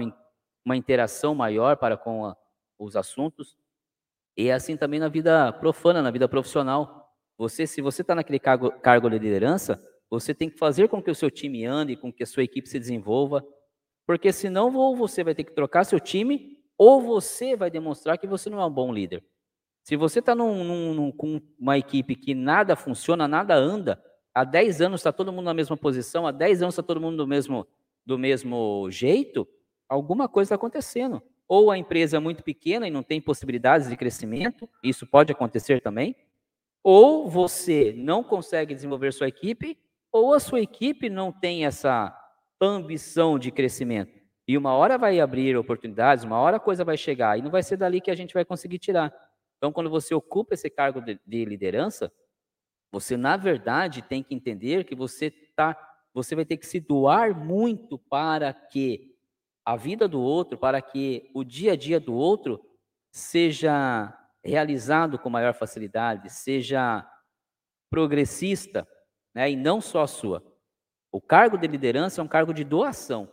uma 0.64 0.78
interação 0.78 1.34
maior 1.34 1.78
para 1.78 1.98
com 1.98 2.26
a, 2.26 2.38
os 2.78 2.96
assuntos. 2.96 3.58
E 4.38 4.50
é 4.50 4.54
assim 4.54 4.78
também 4.78 5.00
na 5.00 5.10
vida 5.10 5.52
profana, 5.54 6.02
na 6.02 6.12
vida 6.12 6.30
profissional. 6.30 7.12
Você, 7.40 7.66
se 7.66 7.82
você 7.82 8.04
está 8.04 8.14
naquele 8.14 8.40
cargo, 8.40 8.72
cargo 8.72 9.10
de 9.10 9.18
liderança, 9.18 9.84
você 10.10 10.34
tem 10.34 10.50
que 10.50 10.60
fazer 10.60 10.88
com 10.88 11.02
que 11.02 11.10
o 11.10 11.16
seu 11.16 11.32
time 11.32 11.66
ande, 11.66 11.96
com 11.96 12.14
que 12.14 12.22
a 12.22 12.28
sua 12.28 12.44
equipe 12.44 12.70
se 12.70 12.80
desenvolva, 12.80 13.46
porque 14.06 14.32
senão 14.32 14.96
você 14.96 15.24
vai 15.24 15.34
ter 15.34 15.44
que 15.44 15.54
trocar 15.54 15.84
seu 15.84 16.00
time 16.00 16.57
ou 16.78 17.02
você 17.02 17.56
vai 17.56 17.72
demonstrar 17.72 18.18
que 18.18 18.28
você 18.28 18.50
não 18.50 18.62
é 18.62 18.66
um 18.66 18.72
bom 18.72 18.94
líder. 18.94 19.24
Se 19.84 19.96
você 19.96 20.20
está 20.20 20.36
com 20.36 21.42
uma 21.58 21.78
equipe 21.78 22.16
que 22.16 22.36
nada 22.36 22.76
funciona, 22.76 23.28
nada 23.28 23.56
anda, 23.56 24.04
há 24.34 24.44
10 24.44 24.82
anos 24.82 25.00
está 25.00 25.12
todo 25.12 25.32
mundo 25.32 25.46
na 25.46 25.54
mesma 25.54 25.78
posição, 25.78 26.28
há 26.28 26.32
10 26.32 26.62
anos 26.62 26.74
está 26.74 26.84
todo 26.84 27.00
mundo 27.00 27.18
do 27.18 27.26
mesmo, 27.26 27.66
do 28.06 28.20
mesmo 28.20 28.90
jeito, 28.92 29.48
alguma 29.88 30.28
coisa 30.28 30.48
está 30.48 30.56
acontecendo. 30.56 31.24
Ou 31.48 31.72
a 31.72 31.78
empresa 31.78 32.18
é 32.18 32.20
muito 32.20 32.44
pequena 32.44 32.88
e 32.88 32.92
não 32.92 33.02
tem 33.02 33.22
possibilidades 33.22 33.88
de 33.88 33.96
crescimento, 33.96 34.70
isso 34.84 35.08
pode 35.08 35.32
acontecer 35.32 35.82
também. 35.82 36.16
Ou 36.84 37.30
você 37.30 37.94
não 37.98 38.22
consegue 38.22 38.76
desenvolver 38.76 39.14
sua 39.14 39.30
equipe, 39.30 39.78
ou 40.12 40.34
a 40.34 40.40
sua 40.40 40.60
equipe 40.60 41.10
não 41.10 41.32
tem 41.32 41.66
essa 41.66 42.14
ambição 42.60 43.40
de 43.40 43.52
crescimento. 43.52 44.17
E 44.48 44.58
uma 44.58 44.74
hora 44.74 44.98
vai 44.98 45.20
abrir 45.20 45.58
oportunidades, 45.58 46.24
uma 46.24 46.40
hora 46.40 46.58
a 46.58 46.60
coisa 46.60 46.86
vai 46.86 46.96
chegar, 46.96 47.38
e 47.38 47.42
não 47.42 47.52
vai 47.52 47.62
ser 47.62 47.78
dali 47.78 48.00
que 48.00 48.10
a 48.10 48.16
gente 48.16 48.34
vai 48.34 48.46
conseguir 48.46 48.80
tirar. 48.80 49.14
Então, 49.58 49.72
quando 49.72 49.90
você 49.90 50.14
ocupa 50.16 50.54
esse 50.54 50.70
cargo 50.70 51.02
de, 51.02 51.20
de 51.26 51.44
liderança, 51.44 52.12
você, 52.92 53.18
na 53.18 53.36
verdade, 53.36 54.02
tem 54.02 54.24
que 54.24 54.34
entender 54.34 54.86
que 54.86 54.96
você 54.96 55.30
tá, 55.30 55.76
você 56.14 56.36
vai 56.36 56.46
ter 56.46 56.58
que 56.58 56.66
se 56.66 56.80
doar 56.80 57.36
muito 57.36 57.98
para 57.98 58.54
que 58.54 59.14
a 59.66 59.76
vida 59.76 60.08
do 60.08 60.22
outro, 60.22 60.58
para 60.58 60.82
que 60.82 61.30
o 61.34 61.44
dia 61.44 61.74
a 61.74 61.76
dia 61.76 62.00
do 62.00 62.14
outro 62.14 62.64
seja 63.12 64.18
realizado 64.42 65.20
com 65.20 65.30
maior 65.30 65.54
facilidade, 65.54 66.30
seja 66.30 67.06
progressista, 67.90 68.88
né, 69.36 69.52
e 69.52 69.56
não 69.58 69.82
só 69.82 70.04
a 70.04 70.08
sua. 70.08 70.42
O 71.12 71.20
cargo 71.20 71.58
de 71.58 71.68
liderança 71.68 72.22
é 72.22 72.24
um 72.24 72.28
cargo 72.28 72.54
de 72.54 72.64
doação. 72.64 73.30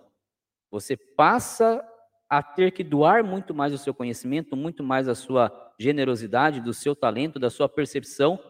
Você 0.75 0.97
passa 0.97 1.89
a 2.29 2.43
ter 2.43 2.73
que 2.73 2.83
doar 2.83 3.23
muito 3.23 3.55
mais 3.55 3.73
o 3.73 3.79
seu 3.79 3.95
conhecimento, 3.95 4.57
muito 4.57 4.83
mais 4.83 5.07
a 5.07 5.15
sua 5.15 5.73
generosidade, 5.79 6.61
do 6.61 6.75
seu 6.75 6.97
talento, 6.97 7.39
da 7.39 7.49
sua 7.49 7.69
percepção, 7.69 8.41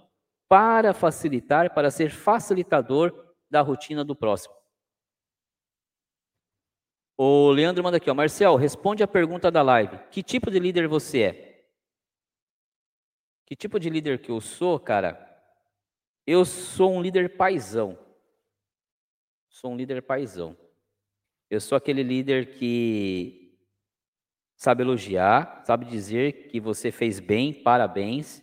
para 0.49 0.95
facilitar, 0.95 1.75
para 1.75 1.91
ser 1.91 2.09
facilitador 2.09 3.35
da 3.51 3.61
rotina 3.61 4.03
do 4.03 4.17
próximo. 4.17 4.55
O 7.19 7.51
Leandro 7.51 7.85
manda 7.85 7.99
aqui, 7.99 8.11
ó, 8.11 8.15
Marcel, 8.15 8.57
responde 8.57 9.03
a 9.03 9.07
pergunta 9.07 9.51
da 9.51 9.61
live. 9.61 9.99
Que 10.11 10.23
tipo 10.23 10.51
de 10.51 10.59
líder 10.59 10.89
você 10.89 11.23
é? 11.25 11.69
Que 13.45 13.55
tipo 13.55 13.79
de 13.79 13.91
líder 13.91 14.23
que 14.23 14.31
eu 14.31 14.41
sou, 14.41 14.81
cara? 14.81 15.31
Eu 16.27 16.47
sou 16.47 16.91
um 16.91 17.03
líder 17.03 17.37
paisão. 17.37 17.99
Sou 19.51 19.73
um 19.73 19.77
líder 19.77 20.01
paisão. 20.01 20.64
Eu 21.51 21.61
sou 21.61 21.77
aquele 21.77 22.03
líder 22.03 22.55
que 22.55 23.55
sabe 24.57 24.83
elogiar, 24.83 25.63
sabe 25.65 25.85
dizer 25.85 26.49
que 26.49 26.59
você 26.59 26.91
fez 26.91 27.21
bem, 27.21 27.53
parabéns. 27.53 28.43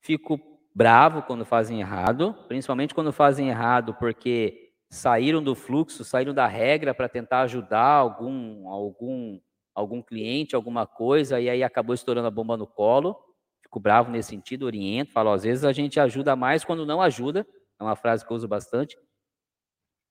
Fico 0.00 0.40
bravo 0.74 1.22
quando 1.22 1.44
fazem 1.44 1.80
errado, 1.80 2.34
principalmente 2.48 2.94
quando 2.94 3.12
fazem 3.12 3.48
errado 3.48 3.94
porque 3.94 4.72
saíram 4.88 5.42
do 5.42 5.54
fluxo, 5.54 6.04
saíram 6.04 6.32
da 6.32 6.46
regra 6.46 6.94
para 6.94 7.08
tentar 7.08 7.40
ajudar 7.40 7.86
algum 7.86 8.68
algum 8.68 9.40
algum 9.74 10.00
cliente, 10.00 10.54
alguma 10.54 10.86
coisa 10.86 11.40
e 11.40 11.50
aí 11.50 11.62
acabou 11.62 11.94
estourando 11.94 12.28
a 12.28 12.30
bomba 12.30 12.56
no 12.56 12.66
colo. 12.66 13.16
Fico 13.62 13.80
bravo 13.80 14.10
nesse 14.10 14.30
sentido, 14.30 14.64
oriento, 14.64 15.12
falo, 15.12 15.30
às 15.30 15.42
vezes 15.42 15.64
a 15.64 15.72
gente 15.72 15.98
ajuda 15.98 16.36
mais 16.36 16.64
quando 16.64 16.86
não 16.86 17.02
ajuda. 17.02 17.46
É 17.80 17.82
uma 17.82 17.96
frase 17.96 18.24
que 18.24 18.32
eu 18.32 18.36
uso 18.36 18.46
bastante. 18.46 18.96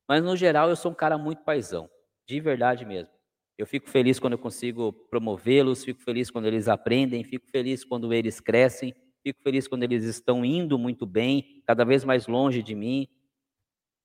Mas 0.07 0.23
no 0.23 0.36
geral 0.36 0.69
eu 0.69 0.76
sou 0.76 0.91
um 0.91 0.95
cara 0.95 1.18
muito 1.18 1.44
paisão, 1.44 1.90
de 2.27 2.40
verdade 2.40 2.86
mesmo. 2.86 3.14
Eu 3.57 3.65
fico 3.65 3.90
feliz 3.90 4.19
quando 4.19 4.34
eu 4.34 4.40
consigo 4.40 4.91
promovê-los, 4.91 5.84
fico 5.84 6.02
feliz 6.02 6.30
quando 6.30 6.45
eles 6.45 6.68
aprendem, 6.68 7.23
fico 7.23 7.48
feliz 7.49 7.86
quando 7.86 8.14
eles 8.14 8.40
crescem, 8.40 8.94
fico 9.23 9.41
feliz 9.41 9.68
quando 9.68 9.84
eles 9.84 10.03
estão 10.03 10.44
indo 10.44 10.77
muito 10.77 11.06
bem, 11.06 11.64
cada 11.65 11.86
vez 11.86 12.03
mais 12.03 12.27
longe 12.27 12.61
de 12.61 12.76
mim. 12.76 13.07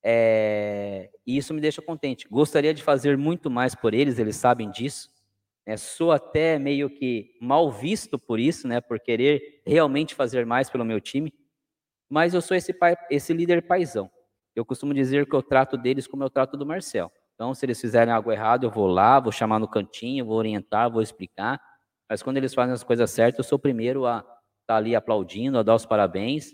É... 0.03 1.11
E 1.27 1.37
isso 1.37 1.53
me 1.53 1.61
deixa 1.61 1.83
contente. 1.83 2.29
Gostaria 2.29 2.73
de 2.73 2.83
fazer 2.83 3.19
muito 3.19 3.51
mais 3.51 3.75
por 3.75 3.93
eles, 3.93 4.19
eles 4.19 4.37
sabem 4.37 4.71
disso. 4.71 5.11
É, 5.67 5.77
sou 5.77 6.11
até 6.11 6.59
meio 6.59 6.89
que 6.89 7.37
mal 7.41 7.71
visto 7.71 8.19
por 8.19 8.41
isso, 8.41 8.67
né, 8.67 8.81
por 8.81 8.99
querer 8.99 9.63
realmente 9.67 10.15
fazer 10.15 10.47
mais 10.47 10.71
pelo 10.71 10.85
meu 10.85 11.01
time. 11.01 11.33
Mas 12.09 12.35
eu 12.35 12.41
sou 12.41 12.57
esse, 12.57 12.73
pai, 12.73 12.97
esse 13.11 13.33
líder 13.33 13.63
paisão. 13.63 14.11
Eu 14.61 14.65
costumo 14.67 14.93
dizer 14.93 15.27
que 15.27 15.35
eu 15.35 15.43
trato 15.43 15.79
deles 15.79 16.07
como 16.07 16.23
eu 16.23 16.29
trato 16.29 16.55
do 16.55 16.67
Marcel. 16.67 17.11
Então, 17.35 17.55
se 17.55 17.65
eles 17.65 17.81
fizerem 17.81 18.13
algo 18.13 18.31
errado, 18.31 18.65
eu 18.65 18.71
vou 18.71 18.87
lá, 18.87 19.19
vou 19.19 19.33
chamar 19.33 19.59
no 19.59 19.67
cantinho, 19.67 20.27
vou 20.27 20.37
orientar, 20.37 20.91
vou 20.91 21.01
explicar. 21.01 21.59
Mas 22.07 22.23
quando 22.23 22.37
eles 22.37 22.53
fazem 22.53 22.75
as 22.75 22.85
coisas 22.85 23.11
certas, 23.11 23.39
eu 23.39 23.49
sou 23.49 23.57
o 23.57 23.59
primeiro 23.59 24.05
a 24.05 24.19
estar 24.19 24.35
tá 24.67 24.77
ali 24.77 24.95
aplaudindo, 24.95 25.59
a 25.59 25.63
dar 25.63 25.75
os 25.75 25.87
parabéns. 25.87 26.53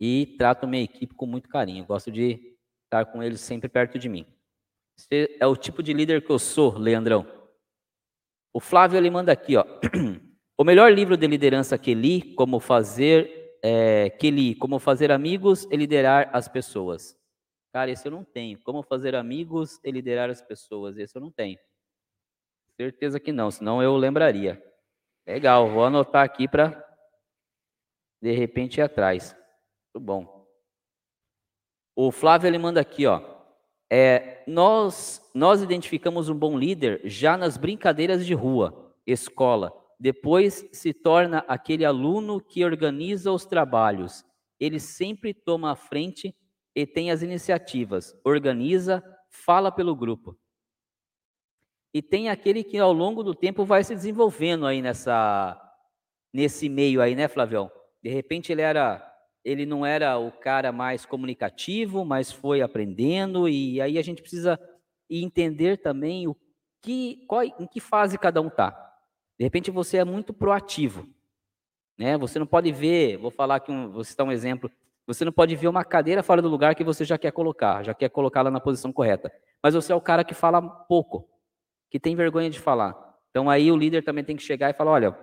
E 0.00 0.34
trato 0.36 0.66
minha 0.66 0.82
equipe 0.82 1.14
com 1.14 1.24
muito 1.24 1.48
carinho. 1.48 1.84
Gosto 1.84 2.10
de 2.10 2.56
estar 2.86 3.06
com 3.06 3.22
eles 3.22 3.40
sempre 3.40 3.68
perto 3.68 3.96
de 3.96 4.08
mim. 4.08 4.26
Esse 4.98 5.36
é 5.38 5.46
o 5.46 5.54
tipo 5.54 5.84
de 5.84 5.92
líder 5.92 6.26
que 6.26 6.32
eu 6.32 6.38
sou, 6.40 6.76
Leandrão. 6.76 7.24
O 8.52 8.58
Flávio 8.58 8.98
ele 8.98 9.08
manda 9.08 9.30
aqui, 9.30 9.56
ó. 9.56 9.64
O 10.58 10.64
melhor 10.64 10.92
livro 10.92 11.16
de 11.16 11.26
liderança 11.26 11.78
que 11.78 11.94
li, 11.94 12.34
como 12.34 12.60
fazer 12.60 13.41
é, 13.62 14.16
li 14.22 14.54
Como 14.56 14.78
Fazer 14.78 15.12
Amigos 15.12 15.64
e 15.70 15.76
Liderar 15.76 16.28
as 16.32 16.48
Pessoas. 16.48 17.16
Cara, 17.72 17.90
esse 17.90 18.06
eu 18.06 18.12
não 18.12 18.24
tenho. 18.24 18.60
Como 18.62 18.82
Fazer 18.82 19.14
Amigos 19.14 19.78
e 19.84 19.90
Liderar 19.90 20.28
as 20.28 20.42
Pessoas. 20.42 20.98
Esse 20.98 21.16
eu 21.16 21.22
não 21.22 21.30
tenho. 21.30 21.58
Certeza 22.76 23.20
que 23.20 23.30
não, 23.32 23.50
senão 23.50 23.82
eu 23.82 23.96
lembraria. 23.96 24.62
Legal, 25.26 25.68
vou 25.68 25.84
anotar 25.84 26.24
aqui 26.24 26.48
para 26.48 26.82
de 28.20 28.32
repente 28.32 28.78
ir 28.78 28.82
atrás. 28.82 29.36
Muito 29.94 30.04
bom. 30.04 30.46
O 31.94 32.10
Flávio 32.10 32.48
ele 32.48 32.58
manda 32.58 32.80
aqui, 32.80 33.06
ó. 33.06 33.22
É, 33.90 34.42
nós 34.46 35.30
nós 35.34 35.62
identificamos 35.62 36.28
um 36.28 36.34
bom 36.34 36.58
líder 36.58 37.00
já 37.04 37.36
nas 37.36 37.56
brincadeiras 37.56 38.26
de 38.26 38.34
rua, 38.34 38.94
escola 39.06 39.81
depois 40.02 40.68
se 40.72 40.92
torna 40.92 41.44
aquele 41.46 41.84
aluno 41.84 42.40
que 42.40 42.64
organiza 42.64 43.30
os 43.30 43.46
trabalhos. 43.46 44.24
Ele 44.58 44.80
sempre 44.80 45.32
toma 45.32 45.70
a 45.70 45.76
frente 45.76 46.34
e 46.74 46.84
tem 46.84 47.12
as 47.12 47.22
iniciativas, 47.22 48.12
organiza, 48.24 49.00
fala 49.28 49.70
pelo 49.70 49.94
grupo. 49.94 50.36
E 51.94 52.02
tem 52.02 52.30
aquele 52.30 52.64
que 52.64 52.78
ao 52.78 52.92
longo 52.92 53.22
do 53.22 53.32
tempo 53.32 53.64
vai 53.64 53.84
se 53.84 53.94
desenvolvendo 53.94 54.66
aí 54.66 54.82
nessa 54.82 55.56
nesse 56.32 56.68
meio 56.68 57.00
aí, 57.00 57.14
né, 57.14 57.28
Flavião? 57.28 57.70
De 58.02 58.10
repente 58.10 58.50
ele 58.50 58.62
era 58.62 59.08
ele 59.44 59.64
não 59.64 59.86
era 59.86 60.18
o 60.18 60.32
cara 60.32 60.72
mais 60.72 61.06
comunicativo, 61.06 62.04
mas 62.04 62.32
foi 62.32 62.60
aprendendo 62.60 63.48
e 63.48 63.80
aí 63.80 63.96
a 63.96 64.02
gente 64.02 64.20
precisa 64.20 64.58
entender 65.08 65.76
também 65.76 66.26
o 66.26 66.36
que 66.82 67.24
qual, 67.28 67.44
em 67.44 67.68
que 67.68 67.78
fase 67.78 68.18
cada 68.18 68.40
um 68.42 68.48
está. 68.48 68.91
De 69.38 69.44
repente 69.44 69.70
você 69.70 69.98
é 69.98 70.04
muito 70.04 70.32
proativo. 70.32 71.08
Né? 71.98 72.16
Você 72.18 72.38
não 72.38 72.46
pode 72.46 72.72
ver, 72.72 73.16
vou 73.16 73.30
falar 73.30 73.56
aqui, 73.56 73.70
um, 73.70 73.90
vou 73.90 74.04
citar 74.04 74.26
um 74.26 74.32
exemplo, 74.32 74.70
você 75.06 75.24
não 75.24 75.32
pode 75.32 75.54
ver 75.56 75.68
uma 75.68 75.84
cadeira 75.84 76.22
fora 76.22 76.40
do 76.40 76.48
lugar 76.48 76.74
que 76.74 76.84
você 76.84 77.04
já 77.04 77.18
quer 77.18 77.32
colocar, 77.32 77.82
já 77.82 77.92
quer 77.92 78.08
colocá-la 78.08 78.50
na 78.50 78.60
posição 78.60 78.92
correta. 78.92 79.32
Mas 79.62 79.74
você 79.74 79.92
é 79.92 79.94
o 79.94 80.00
cara 80.00 80.24
que 80.24 80.34
fala 80.34 80.60
pouco, 80.62 81.28
que 81.90 81.98
tem 81.98 82.14
vergonha 82.14 82.48
de 82.48 82.58
falar. 82.60 83.18
Então 83.30 83.50
aí 83.50 83.70
o 83.70 83.76
líder 83.76 84.04
também 84.04 84.24
tem 84.24 84.36
que 84.36 84.42
chegar 84.42 84.70
e 84.70 84.74
falar, 84.74 84.92
olha, 84.92 85.18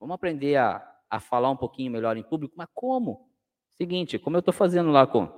vamos 0.00 0.14
aprender 0.14 0.56
a, 0.56 0.84
a 1.08 1.20
falar 1.20 1.50
um 1.50 1.56
pouquinho 1.56 1.92
melhor 1.92 2.16
em 2.16 2.22
público, 2.22 2.54
mas 2.56 2.68
como? 2.74 3.30
Seguinte, 3.74 4.18
como 4.18 4.36
eu 4.36 4.40
estou 4.40 4.54
fazendo 4.54 4.90
lá 4.90 5.06
com, 5.06 5.28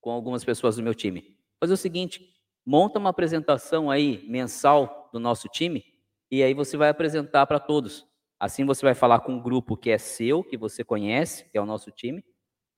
com 0.00 0.10
algumas 0.10 0.44
pessoas 0.44 0.76
do 0.76 0.82
meu 0.82 0.94
time. 0.94 1.36
Fazer 1.60 1.74
o 1.74 1.78
seguinte, 1.78 2.28
monta 2.64 2.98
uma 2.98 3.10
apresentação 3.10 3.90
aí 3.90 4.24
mensal 4.28 5.08
do 5.12 5.18
nosso 5.18 5.48
time, 5.48 5.84
e 6.30 6.42
aí 6.42 6.54
você 6.54 6.76
vai 6.76 6.88
apresentar 6.88 7.46
para 7.46 7.58
todos. 7.58 8.06
Assim 8.38 8.64
você 8.64 8.84
vai 8.84 8.94
falar 8.94 9.20
com 9.20 9.32
um 9.32 9.42
grupo 9.42 9.76
que 9.76 9.90
é 9.90 9.98
seu, 9.98 10.42
que 10.42 10.56
você 10.56 10.84
conhece, 10.84 11.48
que 11.50 11.58
é 11.58 11.60
o 11.60 11.66
nosso 11.66 11.90
time, 11.90 12.24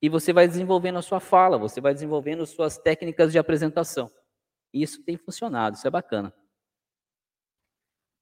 e 0.01 0.09
você 0.09 0.31
vai 0.31 0.47
desenvolvendo 0.47 0.99
a 0.99 1.01
sua 1.01 1.19
fala, 1.19 1.57
você 1.57 1.81
vai 1.81 1.93
desenvolvendo 1.93 2.45
suas 2.45 2.77
técnicas 2.77 3.31
de 3.31 3.39
apresentação. 3.39 4.11
Isso 4.73 5.03
tem 5.03 5.17
funcionado, 5.17 5.75
isso 5.75 5.87
é 5.87 5.91
bacana. 5.91 6.33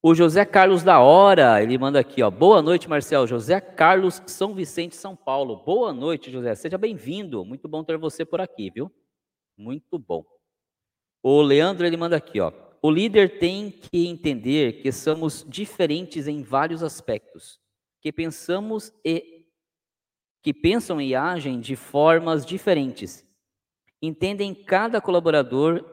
O 0.01 0.13
José 0.13 0.45
Carlos 0.45 0.83
da 0.83 0.99
Hora, 0.99 1.63
ele 1.63 1.77
manda 1.79 1.99
aqui, 1.99 2.21
ó. 2.21 2.29
Boa 2.29 2.61
noite, 2.61 2.87
Marcel. 2.87 3.25
José 3.25 3.59
Carlos, 3.59 4.21
São 4.27 4.53
Vicente, 4.53 4.95
São 4.95 5.15
Paulo. 5.15 5.63
Boa 5.65 5.91
noite, 5.91 6.31
José. 6.31 6.53
Seja 6.53 6.77
bem-vindo. 6.77 7.43
Muito 7.43 7.67
bom 7.67 7.83
ter 7.83 7.97
você 7.97 8.23
por 8.23 8.39
aqui, 8.39 8.69
viu? 8.69 8.91
Muito 9.57 9.97
bom. 9.97 10.23
O 11.23 11.41
Leandro, 11.41 11.87
ele 11.87 11.97
manda 11.97 12.15
aqui, 12.15 12.39
ó. 12.39 12.53
O 12.85 12.91
líder 12.91 13.39
tem 13.39 13.71
que 13.71 14.05
entender 14.05 14.83
que 14.83 14.91
somos 14.91 15.43
diferentes 15.49 16.27
em 16.27 16.43
vários 16.43 16.83
aspectos, 16.83 17.59
que 17.99 18.11
pensamos 18.11 18.93
e 19.03 19.47
que 20.43 20.53
pensam 20.53 21.01
e 21.01 21.15
agem 21.15 21.59
de 21.59 21.75
formas 21.75 22.45
diferentes. 22.45 23.27
Entendem 23.99 24.53
cada 24.53 25.01
colaborador 25.01 25.83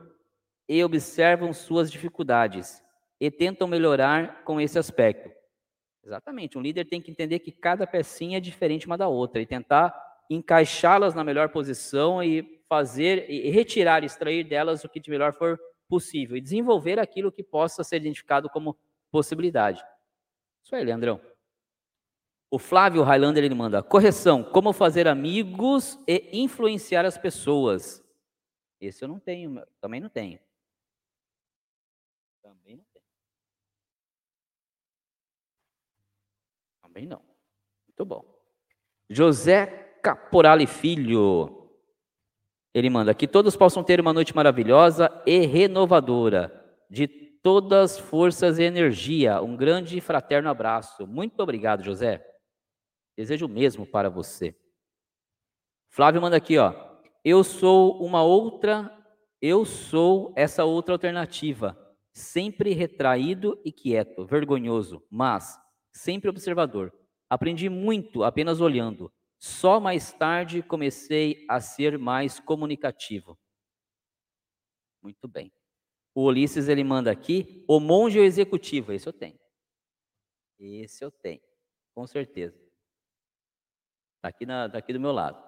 e 0.69 0.85
observam 0.85 1.55
suas 1.55 1.91
dificuldades 1.91 2.83
e 3.19 3.31
tentam 3.31 3.67
melhorar 3.67 4.45
com 4.45 4.61
esse 4.61 4.79
aspecto. 4.79 5.31
Exatamente, 6.05 6.59
um 6.59 6.61
líder 6.61 6.85
tem 6.85 7.01
que 7.01 7.11
entender 7.11 7.39
que 7.39 7.53
cada 7.53 7.87
pecinha 7.87 8.37
é 8.37 8.41
diferente 8.41 8.85
uma 8.85 8.99
da 8.99 9.09
outra 9.09 9.41
e 9.41 9.47
tentar 9.47 9.99
encaixá-las 10.29 11.15
na 11.15 11.25
melhor 11.25 11.49
posição 11.49 12.23
e 12.23 12.63
fazer 12.69 13.31
e 13.31 13.49
retirar, 13.49 14.05
extrair 14.05 14.45
delas 14.45 14.85
o 14.85 14.91
que 14.91 15.01
de 15.01 15.11
melhor 15.11 15.33
for 15.33 15.59
possível 15.93 16.39
e 16.39 16.41
desenvolver 16.41 16.99
aquilo 16.99 17.31
que 17.31 17.43
possa 17.43 17.85
ser 17.85 17.97
identificado 17.97 18.49
como 18.49 18.79
possibilidade. 19.11 19.85
Isso 20.65 20.75
aí, 20.75 20.83
Leandrão. 20.83 21.21
O 22.51 22.59
Flávio 22.59 23.03
Highlander 23.03 23.45
ele 23.45 23.55
manda 23.55 23.83
correção: 23.83 24.43
como 24.43 24.73
fazer 24.73 25.07
amigos 25.07 25.99
e 26.09 26.31
influenciar 26.33 27.05
as 27.05 27.19
pessoas. 27.19 28.03
Esse 28.81 29.05
eu 29.05 29.09
não 29.09 29.21
tenho, 29.21 29.63
também 29.83 30.01
não 30.01 30.09
tenho. 30.09 30.41
Também 32.43 32.77
não 32.77 32.85
tenho. 32.85 33.05
Também 36.81 37.07
não. 37.07 37.23
Muito 37.87 38.05
bom. 38.07 38.25
José 39.11 39.67
Caporale 40.03 40.67
Filho. 40.67 41.62
Ele 42.75 42.89
manda 42.89 43.15
que 43.15 43.29
todos 43.29 43.57
possam 43.57 43.85
ter 43.85 44.01
uma 44.01 44.13
noite 44.13 44.35
maravilhosa 44.35 45.11
e 45.27 45.41
renovadora, 45.41 46.51
de 46.91 47.07
todas 47.07 47.99
forças 47.99 48.59
e 48.59 48.63
energia. 48.63 49.43
Um 49.43 49.57
grande 49.57 49.99
e 49.99 50.01
fraterno 50.01 50.49
abraço. 50.49 51.07
Muito 51.07 51.41
obrigado, 51.41 51.83
José. 51.83 52.25
Desejo 53.17 53.47
o 53.47 53.49
mesmo 53.49 53.85
para 53.85 54.09
você. 54.09 54.57
Flávio 55.91 56.23
manda 56.23 56.37
aqui, 56.37 56.57
ó. 56.57 56.73
Eu 57.23 57.45
sou 57.45 58.03
uma 58.03 58.23
outra, 58.23 58.91
eu 59.41 59.65
sou 59.65 60.33
essa 60.35 60.65
outra 60.65 60.95
alternativa, 60.95 61.77
sempre 62.13 62.73
retraído 62.73 63.61
e 63.65 63.71
quieto, 63.71 64.25
vergonhoso, 64.25 65.03
mas 65.11 65.59
sempre 65.93 66.31
observador. 66.31 66.93
Aprendi 67.29 67.69
muito 67.69 68.25
apenas 68.25 68.61
olhando. 68.61 69.13
Só 69.43 69.81
mais 69.81 70.13
tarde 70.13 70.63
comecei 70.63 71.45
a 71.49 71.61
ser 71.61 71.99
mais 71.99 72.39
comunicativo. 72.39 73.37
Muito 75.03 75.27
bem. 75.27 75.53
O 76.15 76.27
Ulisses 76.27 76.69
ele 76.69 76.85
manda 76.85 77.11
aqui, 77.11 77.65
o 77.67 77.81
monge 77.81 78.21
ou 78.21 78.25
executivo, 78.25 78.93
esse 78.93 79.09
eu 79.09 79.13
tenho. 79.13 79.37
Esse 80.61 81.05
eu 81.05 81.11
tenho, 81.11 81.41
com 81.93 82.07
certeza. 82.07 82.57
Está 84.15 84.29
aqui, 84.29 84.47
na, 84.47 84.69
tá 84.69 84.79
aqui 84.79 84.93
do 84.93 85.01
meu 85.01 85.11
lado. 85.11 85.43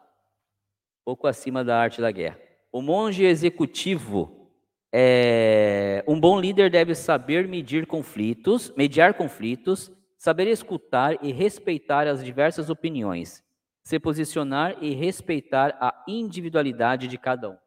Pouco 1.04 1.28
acima 1.28 1.62
da 1.62 1.78
arte 1.78 2.00
da 2.00 2.10
guerra. 2.10 2.40
O 2.72 2.82
monge 2.82 3.22
executivo, 3.22 4.50
é, 4.92 6.04
um 6.08 6.18
bom 6.18 6.40
líder 6.40 6.68
deve 6.68 6.96
saber 6.96 7.46
medir 7.46 7.86
conflitos, 7.86 8.72
mediar 8.72 9.14
conflitos, 9.14 9.88
saber 10.18 10.48
escutar 10.48 11.24
e 11.24 11.30
respeitar 11.30 12.08
as 12.08 12.24
diversas 12.24 12.68
opiniões, 12.68 13.44
se 13.84 14.00
posicionar 14.00 14.82
e 14.82 14.94
respeitar 14.94 15.76
a 15.78 16.04
individualidade 16.08 17.06
de 17.06 17.18
cada 17.18 17.50
um. 17.50 17.58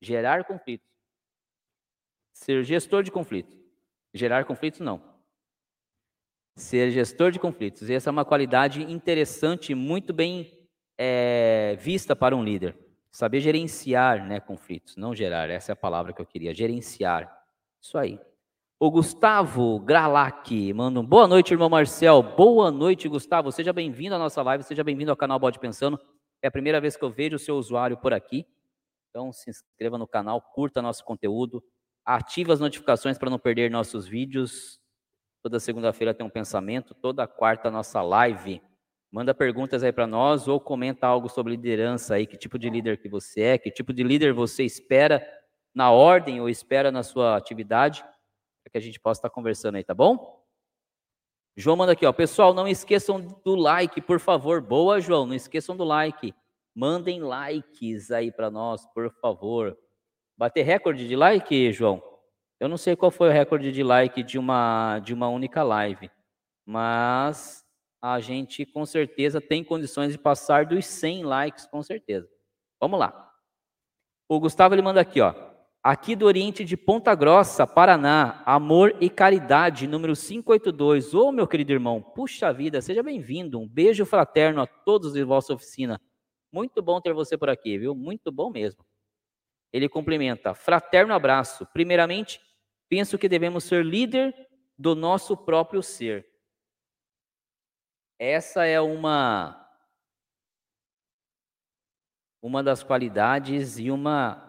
Gerar 0.00 0.44
conflitos. 0.44 0.88
Ser 2.32 2.62
gestor 2.62 3.02
de 3.02 3.10
conflitos. 3.10 3.58
Gerar 4.14 4.44
conflitos, 4.44 4.80
não. 4.80 5.02
Ser 6.54 6.92
gestor 6.92 7.32
de 7.32 7.40
conflitos. 7.40 7.90
E 7.90 7.94
essa 7.94 8.08
é 8.08 8.12
uma 8.12 8.24
qualidade 8.24 8.82
interessante, 8.82 9.74
muito 9.74 10.12
bem 10.12 10.68
é, 10.96 11.76
vista 11.80 12.14
para 12.14 12.36
um 12.36 12.44
líder. 12.44 12.78
Saber 13.10 13.40
gerenciar 13.40 14.24
né, 14.26 14.38
conflitos, 14.38 14.96
não 14.96 15.14
gerar, 15.14 15.50
essa 15.50 15.72
é 15.72 15.74
a 15.74 15.76
palavra 15.76 16.12
que 16.12 16.20
eu 16.20 16.26
queria, 16.26 16.54
gerenciar. 16.54 17.44
Isso 17.80 17.98
aí. 17.98 18.20
O 18.78 18.90
Gustavo 18.90 19.80
Gralac 19.80 20.74
manda 20.74 21.00
um 21.00 21.02
boa 21.02 21.26
noite, 21.26 21.50
irmão 21.50 21.66
Marcel. 21.66 22.22
Boa 22.22 22.70
noite, 22.70 23.08
Gustavo. 23.08 23.50
Seja 23.50 23.72
bem-vindo 23.72 24.14
à 24.14 24.18
nossa 24.18 24.42
live, 24.42 24.62
seja 24.64 24.84
bem-vindo 24.84 25.10
ao 25.10 25.16
canal 25.16 25.38
Bode 25.38 25.58
Pensando. 25.58 25.98
É 26.42 26.48
a 26.48 26.50
primeira 26.50 26.78
vez 26.78 26.94
que 26.94 27.02
eu 27.02 27.08
vejo 27.08 27.36
o 27.36 27.38
seu 27.38 27.56
usuário 27.56 27.96
por 27.96 28.12
aqui. 28.12 28.46
Então 29.08 29.32
se 29.32 29.48
inscreva 29.48 29.96
no 29.96 30.06
canal, 30.06 30.42
curta 30.42 30.82
nosso 30.82 31.02
conteúdo, 31.06 31.64
ative 32.04 32.52
as 32.52 32.60
notificações 32.60 33.16
para 33.16 33.30
não 33.30 33.38
perder 33.38 33.70
nossos 33.70 34.06
vídeos. 34.06 34.78
Toda 35.42 35.58
segunda-feira 35.58 36.12
tem 36.12 36.26
um 36.26 36.30
pensamento, 36.30 36.94
toda 36.94 37.26
quarta 37.26 37.70
nossa 37.70 38.02
live. 38.02 38.60
Manda 39.10 39.32
perguntas 39.32 39.82
aí 39.82 39.90
para 39.90 40.06
nós 40.06 40.48
ou 40.48 40.60
comenta 40.60 41.06
algo 41.06 41.30
sobre 41.30 41.52
liderança 41.52 42.16
aí, 42.16 42.26
que 42.26 42.36
tipo 42.36 42.58
de 42.58 42.68
líder 42.68 42.98
que 42.98 43.08
você 43.08 43.40
é, 43.40 43.58
que 43.58 43.70
tipo 43.70 43.94
de 43.94 44.02
líder 44.02 44.34
você 44.34 44.64
espera 44.64 45.26
na 45.74 45.90
ordem 45.90 46.42
ou 46.42 46.48
espera 46.50 46.92
na 46.92 47.02
sua 47.02 47.38
atividade 47.38 48.04
para 48.66 48.72
que 48.72 48.78
a 48.78 48.80
gente 48.80 48.98
possa 48.98 49.20
estar 49.20 49.30
conversando 49.30 49.76
aí, 49.76 49.84
tá 49.84 49.94
bom? 49.94 50.44
João 51.56 51.76
manda 51.76 51.92
aqui, 51.92 52.04
ó. 52.04 52.12
Pessoal, 52.12 52.52
não 52.52 52.66
esqueçam 52.66 53.20
do 53.44 53.54
like, 53.54 54.00
por 54.00 54.18
favor. 54.18 54.60
Boa, 54.60 55.00
João. 55.00 55.24
Não 55.24 55.34
esqueçam 55.34 55.76
do 55.76 55.84
like. 55.84 56.34
Mandem 56.74 57.22
likes 57.22 58.10
aí 58.10 58.32
para 58.32 58.50
nós, 58.50 58.84
por 58.86 59.08
favor. 59.20 59.78
Bater 60.36 60.64
recorde 60.64 61.06
de 61.06 61.14
like, 61.14 61.72
João? 61.72 62.02
Eu 62.58 62.68
não 62.68 62.76
sei 62.76 62.96
qual 62.96 63.10
foi 63.12 63.28
o 63.28 63.32
recorde 63.32 63.70
de 63.70 63.84
like 63.84 64.22
de 64.22 64.36
uma 64.36 64.98
de 64.98 65.14
uma 65.14 65.28
única 65.28 65.62
live, 65.62 66.10
mas 66.64 67.64
a 68.02 68.18
gente 68.18 68.66
com 68.66 68.84
certeza 68.84 69.40
tem 69.40 69.62
condições 69.62 70.12
de 70.12 70.18
passar 70.18 70.66
dos 70.66 70.84
100 70.86 71.24
likes, 71.24 71.66
com 71.66 71.82
certeza. 71.82 72.28
Vamos 72.80 72.98
lá. 72.98 73.32
O 74.28 74.40
Gustavo 74.40 74.74
ele 74.74 74.82
manda 74.82 75.00
aqui, 75.00 75.20
ó 75.20 75.55
aqui 75.86 76.16
do 76.16 76.26
Oriente 76.26 76.64
de 76.64 76.76
Ponta 76.76 77.14
Grossa, 77.14 77.64
Paraná, 77.64 78.42
Amor 78.44 78.96
e 79.00 79.08
Caridade, 79.08 79.86
número 79.86 80.14
582. 80.16 81.14
Ô, 81.14 81.30
meu 81.30 81.46
querido 81.46 81.70
irmão, 81.70 82.02
puxa 82.02 82.52
vida, 82.52 82.82
seja 82.82 83.04
bem-vindo. 83.04 83.60
Um 83.60 83.68
beijo 83.68 84.04
fraterno 84.04 84.60
a 84.60 84.66
todos 84.66 85.12
de 85.12 85.22
vossa 85.22 85.54
oficina. 85.54 86.00
Muito 86.50 86.82
bom 86.82 87.00
ter 87.00 87.14
você 87.14 87.38
por 87.38 87.48
aqui, 87.48 87.78
viu? 87.78 87.94
Muito 87.94 88.32
bom 88.32 88.50
mesmo. 88.50 88.84
Ele 89.72 89.88
cumprimenta, 89.88 90.54
fraterno 90.54 91.14
abraço. 91.14 91.64
Primeiramente, 91.66 92.40
penso 92.88 93.16
que 93.16 93.28
devemos 93.28 93.62
ser 93.62 93.84
líder 93.84 94.34
do 94.76 94.96
nosso 94.96 95.36
próprio 95.36 95.84
ser. 95.84 96.26
Essa 98.18 98.64
é 98.64 98.80
uma 98.80 99.62
uma 102.42 102.60
das 102.62 102.82
qualidades 102.82 103.78
e 103.78 103.88
uma 103.88 104.45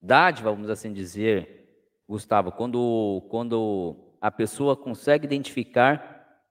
dádiva, 0.00 0.50
vamos 0.50 0.70
assim 0.70 0.92
dizer, 0.92 1.60
Gustavo, 2.08 2.50
quando, 2.50 3.26
quando 3.30 4.16
a 4.20 4.30
pessoa 4.30 4.76
consegue 4.76 5.26
identificar 5.26 6.42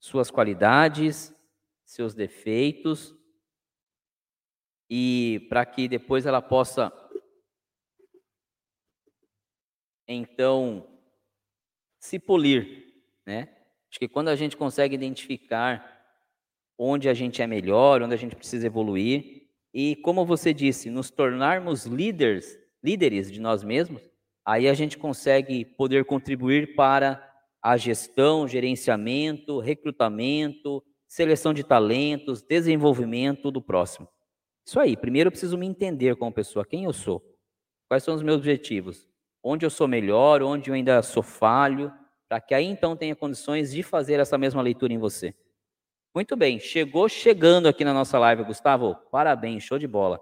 suas 0.00 0.30
qualidades, 0.30 1.34
seus 1.84 2.14
defeitos, 2.14 3.14
e 4.90 5.46
para 5.48 5.64
que 5.64 5.88
depois 5.88 6.26
ela 6.26 6.42
possa, 6.42 6.92
então, 10.08 10.86
se 11.98 12.18
polir, 12.18 12.92
né? 13.24 13.56
Acho 13.88 13.98
que 13.98 14.08
quando 14.08 14.28
a 14.28 14.36
gente 14.36 14.56
consegue 14.56 14.94
identificar 14.94 16.02
onde 16.76 17.08
a 17.08 17.14
gente 17.14 17.40
é 17.40 17.46
melhor, 17.46 18.02
onde 18.02 18.14
a 18.14 18.18
gente 18.18 18.34
precisa 18.34 18.66
evoluir, 18.66 19.48
e 19.72 19.96
como 19.96 20.26
você 20.26 20.52
disse, 20.52 20.90
nos 20.90 21.10
tornarmos 21.10 21.86
líderes 21.86 22.61
líderes 22.82 23.30
de 23.30 23.40
nós 23.40 23.62
mesmos, 23.62 24.02
aí 24.44 24.68
a 24.68 24.74
gente 24.74 24.98
consegue 24.98 25.64
poder 25.64 26.04
contribuir 26.04 26.74
para 26.74 27.22
a 27.62 27.76
gestão, 27.76 28.48
gerenciamento, 28.48 29.60
recrutamento, 29.60 30.82
seleção 31.06 31.54
de 31.54 31.62
talentos, 31.62 32.42
desenvolvimento 32.42 33.50
do 33.50 33.62
próximo. 33.62 34.08
Isso 34.66 34.80
aí, 34.80 34.96
primeiro 34.96 35.28
eu 35.28 35.32
preciso 35.32 35.56
me 35.56 35.66
entender 35.66 36.16
como 36.16 36.32
pessoa, 36.32 36.64
quem 36.64 36.84
eu 36.84 36.92
sou, 36.92 37.22
quais 37.88 38.02
são 38.02 38.14
os 38.14 38.22
meus 38.22 38.38
objetivos, 38.38 39.08
onde 39.42 39.66
eu 39.66 39.70
sou 39.70 39.86
melhor, 39.86 40.42
onde 40.42 40.70
eu 40.70 40.74
ainda 40.74 41.02
sou 41.02 41.22
falho, 41.22 41.92
para 42.28 42.40
que 42.40 42.54
aí 42.54 42.64
então 42.64 42.96
tenha 42.96 43.14
condições 43.14 43.72
de 43.72 43.82
fazer 43.82 44.18
essa 44.18 44.38
mesma 44.38 44.62
leitura 44.62 44.92
em 44.92 44.98
você. 44.98 45.34
Muito 46.14 46.36
bem, 46.36 46.58
chegou 46.58 47.08
chegando 47.08 47.68
aqui 47.68 47.84
na 47.84 47.94
nossa 47.94 48.18
live, 48.18 48.44
Gustavo. 48.44 48.94
Parabéns, 49.10 49.62
show 49.62 49.78
de 49.78 49.86
bola. 49.86 50.20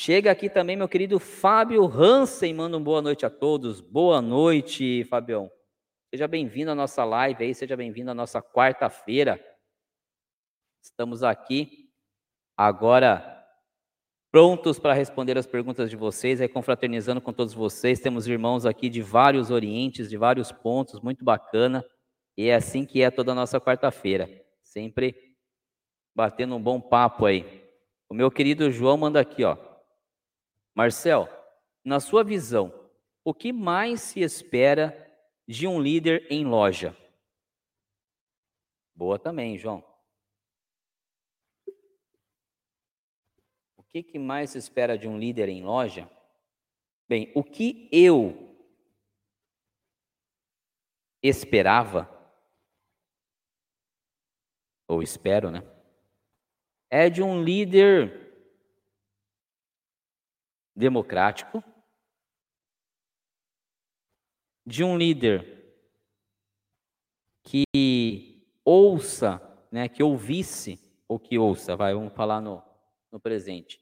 Chega 0.00 0.30
aqui 0.30 0.48
também 0.48 0.76
meu 0.76 0.88
querido 0.88 1.18
Fábio 1.18 1.84
Hansen, 1.84 2.54
manda 2.54 2.76
uma 2.76 2.84
boa 2.84 3.02
noite 3.02 3.26
a 3.26 3.30
todos. 3.30 3.80
Boa 3.80 4.22
noite, 4.22 5.02
Fabião. 5.06 5.50
Seja 6.14 6.28
bem-vindo 6.28 6.70
à 6.70 6.74
nossa 6.76 7.04
live 7.04 7.42
aí, 7.42 7.52
seja 7.52 7.76
bem-vindo 7.76 8.08
à 8.12 8.14
nossa 8.14 8.40
quarta-feira. 8.40 9.44
Estamos 10.80 11.24
aqui 11.24 11.90
agora 12.56 13.44
prontos 14.30 14.78
para 14.78 14.92
responder 14.92 15.36
as 15.36 15.48
perguntas 15.48 15.90
de 15.90 15.96
vocês, 15.96 16.40
aí 16.40 16.48
confraternizando 16.48 17.20
com 17.20 17.32
todos 17.32 17.52
vocês. 17.52 17.98
Temos 17.98 18.28
irmãos 18.28 18.64
aqui 18.64 18.88
de 18.88 19.02
vários 19.02 19.50
orientes, 19.50 20.08
de 20.08 20.16
vários 20.16 20.52
pontos, 20.52 21.00
muito 21.00 21.24
bacana. 21.24 21.84
E 22.36 22.46
é 22.46 22.54
assim 22.54 22.86
que 22.86 23.02
é 23.02 23.10
toda 23.10 23.32
a 23.32 23.34
nossa 23.34 23.60
quarta-feira, 23.60 24.30
sempre 24.62 25.34
batendo 26.14 26.54
um 26.54 26.62
bom 26.62 26.80
papo 26.80 27.26
aí. 27.26 27.68
O 28.08 28.14
meu 28.14 28.30
querido 28.30 28.70
João 28.70 28.96
manda 28.96 29.18
aqui, 29.18 29.42
ó. 29.42 29.67
Marcel, 30.78 31.28
na 31.84 31.98
sua 31.98 32.22
visão, 32.22 32.72
o 33.24 33.34
que 33.34 33.52
mais 33.52 34.00
se 34.00 34.20
espera 34.20 34.94
de 35.44 35.66
um 35.66 35.82
líder 35.82 36.24
em 36.30 36.44
loja? 36.46 36.96
Boa 38.94 39.18
também, 39.18 39.58
João. 39.58 39.84
O 43.76 43.82
que, 43.82 44.04
que 44.04 44.20
mais 44.20 44.50
se 44.50 44.58
espera 44.58 44.96
de 44.96 45.08
um 45.08 45.18
líder 45.18 45.48
em 45.48 45.64
loja? 45.64 46.08
Bem, 47.08 47.32
o 47.34 47.42
que 47.42 47.88
eu 47.90 48.56
esperava, 51.20 52.08
ou 54.86 55.02
espero, 55.02 55.50
né? 55.50 55.60
É 56.88 57.10
de 57.10 57.20
um 57.20 57.42
líder 57.42 58.27
democrático, 60.78 61.62
de 64.64 64.84
um 64.84 64.96
líder 64.96 65.74
que 67.42 68.46
ouça, 68.64 69.42
né, 69.72 69.88
que 69.88 70.02
ouvisse, 70.02 70.78
ou 71.08 71.18
que 71.18 71.38
ouça, 71.38 71.74
vai, 71.74 71.94
vamos 71.94 72.12
falar 72.12 72.40
no, 72.40 72.62
no 73.10 73.18
presente, 73.18 73.80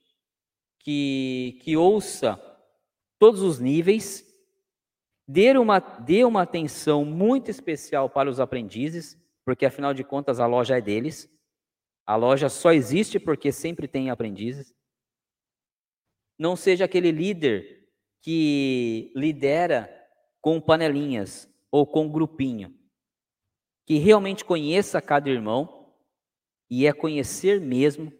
que, 0.79 1.59
que 1.61 1.77
ouça 1.77 2.35
todos 3.19 3.41
os 3.41 3.59
níveis, 3.59 4.25
dê 5.27 5.55
uma, 5.57 5.79
dê 5.79 6.23
uma 6.23 6.41
atenção 6.41 7.05
muito 7.05 7.51
especial 7.51 8.09
para 8.09 8.29
os 8.29 8.39
aprendizes, 8.39 9.17
porque 9.45 9.65
afinal 9.65 9.93
de 9.93 10.03
contas 10.03 10.39
a 10.39 10.47
loja 10.47 10.77
é 10.77 10.81
deles, 10.81 11.29
a 12.05 12.15
loja 12.15 12.49
só 12.49 12.71
existe 12.71 13.19
porque 13.19 13.51
sempre 13.51 13.87
tem 13.87 14.09
aprendizes, 14.09 14.73
não 16.37 16.55
seja 16.55 16.85
aquele 16.85 17.11
líder 17.11 17.87
que 18.21 19.11
lidera 19.15 19.89
com 20.41 20.61
panelinhas 20.61 21.49
ou 21.71 21.85
com 21.85 22.09
grupinho, 22.09 22.73
que 23.85 23.97
realmente 23.97 24.45
conheça 24.45 25.01
cada 25.01 25.29
irmão 25.29 25.93
e 26.69 26.85
é 26.85 26.93
conhecer 26.93 27.59
mesmo. 27.59 28.11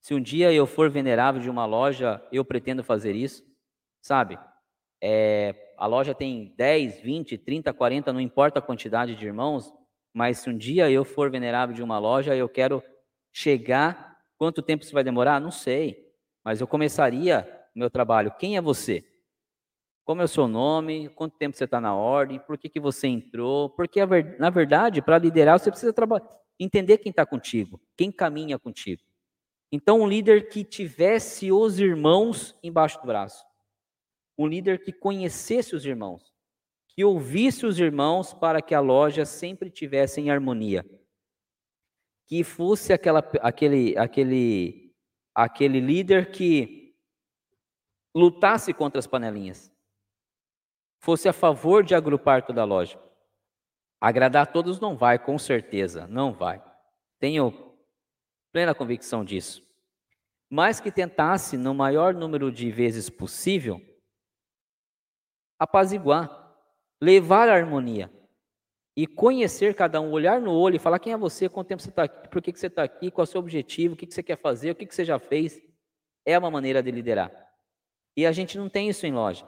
Se 0.00 0.14
um 0.14 0.20
dia 0.20 0.52
eu 0.52 0.66
for 0.66 0.90
venerável 0.90 1.40
de 1.40 1.48
uma 1.48 1.64
loja, 1.64 2.26
eu 2.32 2.44
pretendo 2.44 2.82
fazer 2.82 3.14
isso, 3.14 3.44
sabe? 4.00 4.38
É, 5.00 5.74
a 5.76 5.86
loja 5.86 6.14
tem 6.14 6.54
10, 6.56 7.00
20, 7.00 7.38
30, 7.38 7.72
40, 7.72 8.12
não 8.12 8.20
importa 8.20 8.58
a 8.58 8.62
quantidade 8.62 9.14
de 9.14 9.26
irmãos, 9.26 9.72
mas 10.12 10.38
se 10.38 10.50
um 10.50 10.56
dia 10.56 10.90
eu 10.90 11.04
for 11.04 11.30
venerável 11.30 11.74
de 11.74 11.82
uma 11.82 11.98
loja, 11.98 12.36
eu 12.36 12.48
quero 12.48 12.82
chegar. 13.32 14.18
Quanto 14.36 14.62
tempo 14.62 14.84
isso 14.84 14.92
vai 14.92 15.02
demorar? 15.02 15.40
Não 15.40 15.50
sei. 15.50 16.01
Mas 16.44 16.60
eu 16.60 16.66
começaria 16.66 17.48
meu 17.74 17.90
trabalho. 17.90 18.34
Quem 18.38 18.56
é 18.56 18.60
você? 18.60 19.04
Como 20.04 20.20
é 20.20 20.24
o 20.24 20.28
seu 20.28 20.48
nome? 20.48 21.08
Quanto 21.10 21.36
tempo 21.36 21.56
você 21.56 21.64
está 21.64 21.80
na 21.80 21.94
ordem? 21.94 22.40
Por 22.40 22.58
que, 22.58 22.68
que 22.68 22.80
você 22.80 23.06
entrou? 23.06 23.70
Porque, 23.70 24.00
na 24.38 24.50
verdade, 24.50 25.00
para 25.00 25.18
liderar, 25.18 25.58
você 25.58 25.70
precisa 25.70 25.94
entender 26.58 26.98
quem 26.98 27.10
está 27.10 27.24
contigo, 27.24 27.80
quem 27.96 28.10
caminha 28.10 28.58
contigo. 28.58 29.02
Então, 29.70 30.00
um 30.00 30.06
líder 30.06 30.48
que 30.48 30.64
tivesse 30.64 31.50
os 31.50 31.78
irmãos 31.78 32.54
embaixo 32.62 33.00
do 33.00 33.06
braço. 33.06 33.44
Um 34.36 34.46
líder 34.46 34.82
que 34.82 34.92
conhecesse 34.92 35.74
os 35.74 35.86
irmãos. 35.86 36.32
Que 36.88 37.04
ouvisse 37.04 37.64
os 37.64 37.78
irmãos 37.78 38.34
para 38.34 38.60
que 38.60 38.74
a 38.74 38.80
loja 38.80 39.24
sempre 39.24 39.70
tivesse 39.70 40.20
em 40.20 40.30
harmonia. 40.30 40.84
Que 42.26 42.44
fosse 42.44 42.92
aquela, 42.92 43.20
aquele, 43.40 43.96
aquele, 43.96 44.81
aquele 45.34 45.80
líder 45.80 46.30
que 46.30 46.94
lutasse 48.14 48.72
contra 48.72 48.98
as 48.98 49.06
panelinhas 49.06 49.72
fosse 50.98 51.28
a 51.28 51.32
favor 51.32 51.82
de 51.82 51.94
agrupar 51.94 52.46
toda 52.46 52.62
a 52.62 52.64
loja. 52.64 53.00
Agradar 54.00 54.42
a 54.42 54.46
todos 54.46 54.80
não 54.80 54.96
vai, 54.96 55.18
com 55.18 55.38
certeza, 55.38 56.06
não 56.06 56.32
vai. 56.32 56.62
Tenho 57.18 57.76
plena 58.52 58.74
convicção 58.74 59.24
disso. 59.24 59.66
Mas 60.48 60.80
que 60.80 60.92
tentasse, 60.92 61.56
no 61.56 61.74
maior 61.74 62.14
número 62.14 62.52
de 62.52 62.70
vezes 62.70 63.08
possível, 63.08 63.80
apaziguar, 65.58 66.54
levar 67.00 67.48
a 67.48 67.54
harmonia 67.54 68.10
e 68.96 69.06
conhecer 69.06 69.74
cada 69.74 70.00
um, 70.00 70.10
olhar 70.10 70.40
no 70.40 70.52
olho 70.52 70.76
e 70.76 70.78
falar 70.78 70.98
quem 70.98 71.12
é 71.12 71.16
você, 71.16 71.48
quanto 71.48 71.68
tempo 71.68 71.82
você 71.82 71.88
está 71.88 72.04
aqui, 72.04 72.28
por 72.28 72.42
que, 72.42 72.52
que 72.52 72.58
você 72.58 72.66
está 72.66 72.82
aqui, 72.82 73.10
qual 73.10 73.24
é 73.24 73.28
o 73.28 73.30
seu 73.30 73.40
objetivo, 73.40 73.94
o 73.94 73.96
que, 73.96 74.06
que 74.06 74.14
você 74.14 74.22
quer 74.22 74.36
fazer, 74.36 74.70
o 74.70 74.74
que, 74.74 74.86
que 74.86 74.94
você 74.94 75.04
já 75.04 75.18
fez. 75.18 75.60
É 76.24 76.38
uma 76.38 76.50
maneira 76.50 76.82
de 76.82 76.90
liderar. 76.90 77.32
E 78.16 78.26
a 78.26 78.32
gente 78.32 78.58
não 78.58 78.68
tem 78.68 78.88
isso 78.88 79.06
em 79.06 79.12
loja 79.12 79.46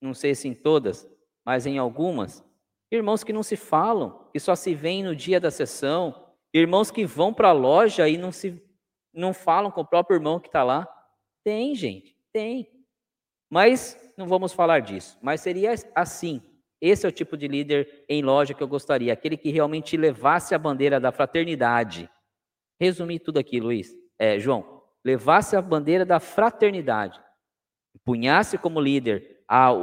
não 0.00 0.14
sei 0.14 0.34
se 0.34 0.48
em 0.48 0.54
todas, 0.54 1.08
mas 1.44 1.66
em 1.66 1.78
algumas, 1.78 2.44
irmãos 2.90 3.24
que 3.24 3.32
não 3.32 3.42
se 3.42 3.56
falam, 3.56 4.28
que 4.32 4.40
só 4.40 4.54
se 4.54 4.74
veem 4.74 5.02
no 5.02 5.14
dia 5.14 5.40
da 5.40 5.50
sessão, 5.50 6.32
irmãos 6.52 6.90
que 6.90 7.04
vão 7.04 7.34
para 7.34 7.48
a 7.48 7.52
loja 7.52 8.08
e 8.08 8.16
não 8.16 8.32
se 8.32 8.62
não 9.12 9.34
falam 9.34 9.70
com 9.70 9.80
o 9.80 9.86
próprio 9.86 10.16
irmão 10.16 10.38
que 10.38 10.48
está 10.48 10.62
lá. 10.62 10.86
Tem, 11.42 11.74
gente, 11.74 12.16
tem. 12.32 12.70
Mas 13.50 13.98
não 14.16 14.28
vamos 14.28 14.52
falar 14.52 14.80
disso. 14.80 15.18
Mas 15.20 15.40
seria 15.40 15.74
assim. 15.94 16.42
Esse 16.80 17.06
é 17.06 17.08
o 17.08 17.12
tipo 17.12 17.36
de 17.36 17.48
líder 17.48 18.04
em 18.08 18.22
loja 18.22 18.54
que 18.54 18.62
eu 18.62 18.68
gostaria, 18.68 19.12
aquele 19.12 19.36
que 19.36 19.50
realmente 19.50 19.96
levasse 19.96 20.54
a 20.54 20.58
bandeira 20.58 21.00
da 21.00 21.10
fraternidade. 21.10 22.08
Resumir 22.80 23.18
tudo 23.18 23.38
aqui, 23.38 23.58
Luiz. 23.60 23.92
É, 24.18 24.38
João, 24.38 24.82
levasse 25.04 25.56
a 25.56 25.62
bandeira 25.62 26.04
da 26.04 26.20
fraternidade, 26.20 27.20
punhasse 28.04 28.56
como 28.58 28.80
líder 28.80 29.38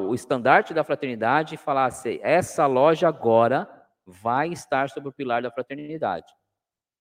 o 0.07 0.13
estandarte 0.13 0.73
da 0.73 0.83
fraternidade 0.83 1.55
e 1.55 1.57
falasse: 1.57 2.19
essa 2.23 2.65
loja 2.67 3.07
agora 3.07 3.69
vai 4.05 4.49
estar 4.49 4.89
sob 4.89 5.09
o 5.09 5.13
pilar 5.13 5.41
da 5.41 5.51
fraternidade. 5.51 6.31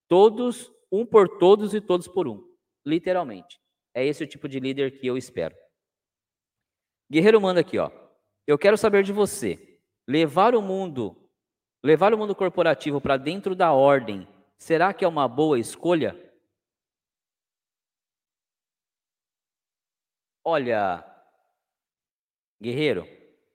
Todos, 0.09 0.73
um 0.91 1.05
por 1.05 1.39
todos 1.39 1.75
e 1.75 1.81
todos 1.81 2.09
por 2.09 2.27
um. 2.27 2.43
Literalmente. 2.85 3.61
É 3.95 4.05
esse 4.05 4.25
o 4.25 4.27
tipo 4.27 4.49
de 4.49 4.59
líder 4.59 4.99
que 4.99 5.07
eu 5.07 5.17
espero. 5.17 5.55
Guerreiro 7.11 7.41
manda 7.41 7.61
aqui, 7.61 7.79
ó. 7.79 7.91
Eu 8.47 8.59
quero 8.59 8.77
saber 8.77 9.03
de 9.05 9.13
você. 9.13 9.74
Levar 10.07 10.55
o 10.55 10.63
mundo, 10.63 11.17
levar 11.83 12.13
o 12.13 12.19
mundo 12.19 12.35
corporativo 12.35 13.01
para 13.01 13.17
dentro 13.17 13.55
da 13.55 13.73
ordem, 13.73 14.29
será 14.57 14.93
que 14.93 15.05
é 15.05 15.09
uma 15.09 15.27
boa 15.27 15.59
escolha? 15.59 16.15
Olha, 20.45 21.03
Guerreiro, 22.61 23.07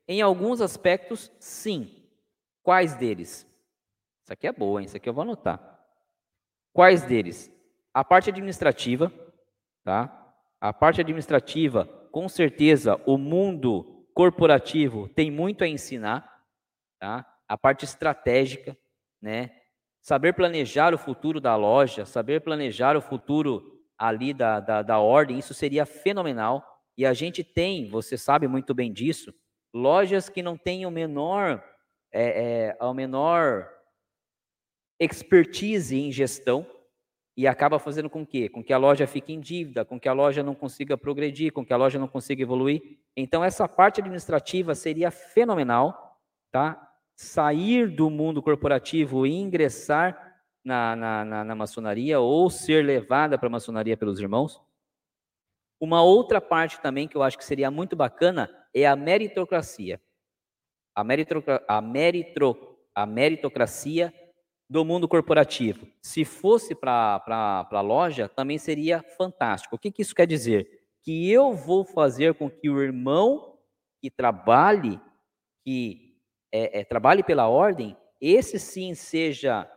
em 0.07 0.21
alguns 0.21 0.59
aspectos, 0.61 1.31
sim. 1.39 2.03
Quais 2.63 2.95
deles? 2.95 3.47
Isso 4.23 4.33
aqui 4.33 4.47
é 4.47 4.51
boa, 4.51 4.79
hein? 4.79 4.85
Isso 4.85 4.97
aqui 4.97 5.07
eu 5.07 5.13
vou 5.13 5.21
anotar. 5.21 5.79
Quais 6.73 7.03
deles? 7.03 7.51
A 7.93 8.03
parte 8.03 8.29
administrativa, 8.29 9.11
tá? 9.83 10.35
A 10.61 10.73
parte 10.73 11.01
administrativa, 11.01 11.85
com 12.11 12.27
certeza, 12.29 13.01
o 13.05 13.17
mundo 13.17 14.05
corporativo 14.13 15.07
tem 15.09 15.31
muito 15.31 15.63
a 15.63 15.67
ensinar, 15.67 16.28
tá? 16.99 17.25
A 17.47 17.57
parte 17.57 17.85
estratégica, 17.85 18.77
né? 19.21 19.51
Saber 20.01 20.33
planejar 20.33 20.93
o 20.93 20.97
futuro 20.97 21.41
da 21.41 21.55
loja, 21.55 22.05
saber 22.05 22.41
planejar 22.41 22.95
o 22.95 23.01
futuro 23.01 23.79
ali 23.97 24.33
da, 24.33 24.59
da, 24.59 24.81
da 24.81 24.99
ordem, 24.99 25.37
isso 25.37 25.53
seria 25.53 25.85
fenomenal. 25.85 26.65
E 26.97 27.05
a 27.05 27.13
gente 27.13 27.43
tem, 27.43 27.89
você 27.89 28.17
sabe 28.17 28.47
muito 28.47 28.73
bem 28.73 28.91
disso, 28.91 29.33
lojas 29.73 30.29
que 30.29 30.41
não 30.41 30.57
têm 30.57 30.85
o 30.85 30.91
menor, 30.91 31.63
é, 32.11 32.67
é, 32.71 32.77
a 32.79 32.93
menor 32.93 33.69
expertise 34.99 35.97
em 35.97 36.11
gestão 36.11 36.65
e 37.37 37.47
acaba 37.47 37.79
fazendo 37.79 38.09
com 38.09 38.25
que, 38.25 38.49
com 38.49 38.61
que 38.61 38.73
a 38.73 38.77
loja 38.77 39.07
fique 39.07 39.31
em 39.31 39.39
dívida, 39.39 39.85
com 39.85 39.97
que 39.97 40.09
a 40.09 40.13
loja 40.13 40.43
não 40.43 40.53
consiga 40.53 40.97
progredir, 40.97 41.53
com 41.53 41.65
que 41.65 41.71
a 41.71 41.77
loja 41.77 41.97
não 41.97 42.07
consiga 42.07 42.41
evoluir. 42.41 42.81
Então 43.15 43.43
essa 43.43 43.65
parte 43.67 44.01
administrativa 44.01 44.75
seria 44.75 45.09
fenomenal, 45.09 46.19
tá? 46.51 46.88
Sair 47.21 47.89
do 47.89 48.09
mundo 48.09 48.41
corporativo 48.41 49.27
e 49.27 49.33
ingressar 49.33 50.39
na, 50.63 50.95
na, 50.95 51.25
na, 51.25 51.43
na 51.43 51.53
maçonaria 51.53 52.17
ou 52.17 52.49
ser 52.49 52.85
levada 52.85 53.37
para 53.37 53.47
a 53.47 53.51
maçonaria 53.51 53.97
pelos 53.97 54.21
irmãos. 54.21 54.61
Uma 55.81 56.01
outra 56.01 56.39
parte 56.39 56.79
também 56.79 57.09
que 57.09 57.17
eu 57.17 57.21
acho 57.21 57.37
que 57.37 57.43
seria 57.43 57.69
muito 57.69 57.93
bacana 57.93 58.49
é 58.73 58.87
a 58.87 58.95
meritocracia. 58.95 59.99
A, 60.95 61.01
a, 61.01 61.81
meritro 61.81 62.79
a 62.95 63.05
meritocracia 63.05 64.13
do 64.69 64.85
mundo 64.85 65.05
corporativo. 65.05 65.89
Se 66.01 66.23
fosse 66.23 66.73
para 66.73 67.21
a 67.69 67.81
loja, 67.81 68.29
também 68.29 68.57
seria 68.57 69.03
fantástico. 69.17 69.75
O 69.75 69.77
que, 69.77 69.91
que 69.91 70.03
isso 70.03 70.15
quer 70.15 70.25
dizer? 70.25 70.87
Que 71.03 71.29
eu 71.29 71.51
vou 71.51 71.83
fazer 71.83 72.33
com 72.35 72.49
que 72.49 72.69
o 72.69 72.81
irmão 72.81 73.59
que 74.01 74.09
trabalhe, 74.09 75.01
que 75.65 76.08
é, 76.51 76.79
é, 76.79 76.83
trabalhe 76.83 77.23
pela 77.23 77.47
ordem, 77.47 77.95
esse 78.19 78.59
sim 78.59 78.93
seja 78.93 79.69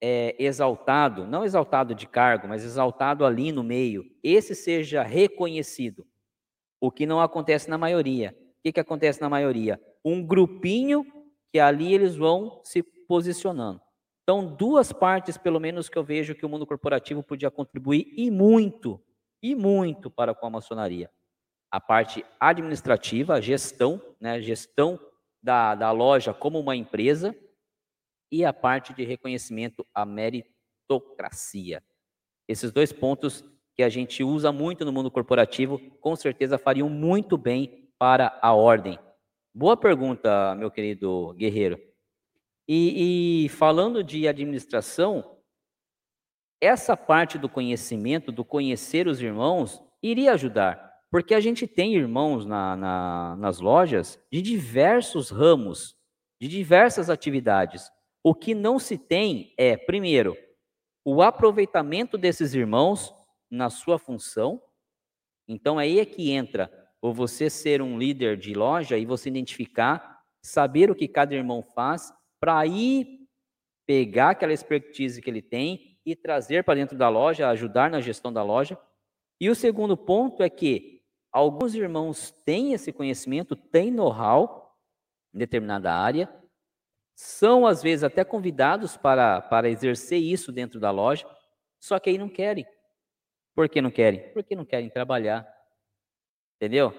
é, 0.00 0.34
exaltado, 0.38 1.26
não 1.26 1.44
exaltado 1.44 1.94
de 1.94 2.06
cargo, 2.06 2.48
mas 2.48 2.64
exaltado 2.64 3.24
ali 3.24 3.52
no 3.52 3.62
meio, 3.62 4.04
esse 4.22 4.54
seja 4.54 5.02
reconhecido. 5.02 6.06
O 6.80 6.90
que 6.90 7.06
não 7.06 7.20
acontece 7.20 7.70
na 7.70 7.78
maioria. 7.78 8.34
O 8.58 8.62
que, 8.62 8.72
que 8.72 8.80
acontece 8.80 9.20
na 9.20 9.28
maioria? 9.28 9.80
Um 10.04 10.24
grupinho 10.24 11.06
que 11.52 11.60
ali 11.60 11.94
eles 11.94 12.16
vão 12.16 12.60
se 12.64 12.82
posicionando. 12.82 13.80
Então, 14.22 14.44
duas 14.44 14.92
partes, 14.92 15.36
pelo 15.36 15.60
menos, 15.60 15.88
que 15.88 15.98
eu 15.98 16.04
vejo 16.04 16.34
que 16.34 16.46
o 16.46 16.48
mundo 16.48 16.66
corporativo 16.66 17.22
podia 17.22 17.50
contribuir 17.50 18.12
e 18.16 18.30
muito, 18.30 19.00
e 19.42 19.54
muito 19.54 20.10
para 20.10 20.34
com 20.34 20.46
a 20.46 20.50
maçonaria. 20.50 21.10
A 21.70 21.80
parte 21.80 22.24
administrativa, 22.38 23.34
a 23.34 23.40
gestão, 23.40 24.00
né, 24.20 24.40
gestão 24.40 24.98
da, 25.42 25.74
da 25.74 25.90
loja 25.90 26.32
como 26.32 26.60
uma 26.60 26.76
empresa, 26.76 27.34
e 28.30 28.44
a 28.46 28.52
parte 28.52 28.94
de 28.94 29.04
reconhecimento 29.04 29.86
à 29.94 30.06
meritocracia. 30.06 31.82
Esses 32.48 32.72
dois 32.72 32.90
pontos 32.90 33.44
que 33.74 33.82
a 33.82 33.90
gente 33.90 34.24
usa 34.24 34.50
muito 34.50 34.84
no 34.84 34.92
mundo 34.92 35.10
corporativo, 35.10 35.78
com 36.00 36.16
certeza 36.16 36.58
fariam 36.58 36.88
muito 36.88 37.36
bem 37.36 37.90
para 37.98 38.38
a 38.40 38.54
ordem. 38.54 38.98
Boa 39.54 39.76
pergunta, 39.76 40.54
meu 40.54 40.70
querido 40.70 41.34
guerreiro. 41.34 41.78
E, 42.66 43.44
e 43.44 43.48
falando 43.50 44.02
de 44.02 44.26
administração, 44.26 45.36
essa 46.60 46.96
parte 46.96 47.36
do 47.36 47.48
conhecimento, 47.48 48.32
do 48.32 48.44
conhecer 48.44 49.06
os 49.06 49.20
irmãos, 49.20 49.82
iria 50.02 50.32
ajudar. 50.32 50.91
Porque 51.12 51.34
a 51.34 51.40
gente 51.40 51.66
tem 51.66 51.94
irmãos 51.94 52.46
na, 52.46 52.74
na, 52.74 53.36
nas 53.36 53.60
lojas 53.60 54.18
de 54.32 54.40
diversos 54.40 55.28
ramos, 55.28 55.94
de 56.40 56.48
diversas 56.48 57.10
atividades. 57.10 57.90
O 58.24 58.34
que 58.34 58.54
não 58.54 58.78
se 58.78 58.96
tem 58.96 59.52
é, 59.58 59.76
primeiro, 59.76 60.34
o 61.04 61.20
aproveitamento 61.20 62.16
desses 62.16 62.54
irmãos 62.54 63.14
na 63.50 63.68
sua 63.68 63.98
função. 63.98 64.62
Então 65.46 65.78
aí 65.78 66.00
é 66.00 66.06
que 66.06 66.30
entra 66.30 66.72
ou 67.02 67.12
você 67.12 67.50
ser 67.50 67.82
um 67.82 67.98
líder 67.98 68.38
de 68.38 68.54
loja 68.54 68.96
e 68.96 69.04
você 69.04 69.28
identificar, 69.28 70.22
saber 70.42 70.90
o 70.90 70.94
que 70.94 71.06
cada 71.06 71.34
irmão 71.34 71.62
faz, 71.62 72.10
para 72.40 72.58
aí 72.58 73.28
pegar 73.86 74.30
aquela 74.30 74.54
expertise 74.54 75.20
que 75.20 75.28
ele 75.28 75.42
tem 75.42 75.98
e 76.06 76.16
trazer 76.16 76.64
para 76.64 76.76
dentro 76.76 76.96
da 76.96 77.10
loja, 77.10 77.50
ajudar 77.50 77.90
na 77.90 78.00
gestão 78.00 78.32
da 78.32 78.42
loja. 78.42 78.78
E 79.38 79.50
o 79.50 79.54
segundo 79.54 79.94
ponto 79.94 80.42
é 80.42 80.48
que 80.48 81.01
alguns 81.32 81.74
irmãos 81.74 82.30
têm 82.44 82.74
esse 82.74 82.92
conhecimento, 82.92 83.56
têm 83.56 83.90
know-how 83.90 84.76
em 85.34 85.38
determinada 85.38 85.92
área, 85.92 86.28
são 87.14 87.66
às 87.66 87.82
vezes 87.82 88.04
até 88.04 88.24
convidados 88.24 88.96
para, 88.96 89.40
para 89.40 89.68
exercer 89.68 90.20
isso 90.20 90.52
dentro 90.52 90.78
da 90.78 90.90
loja, 90.90 91.26
só 91.80 91.98
que 91.98 92.10
aí 92.10 92.18
não 92.18 92.28
querem. 92.28 92.66
Por 93.54 93.68
que 93.68 93.80
não 93.80 93.90
querem? 93.90 94.32
Porque 94.32 94.56
não 94.56 94.64
querem 94.64 94.88
trabalhar. 94.88 95.46
Entendeu? 96.56 96.94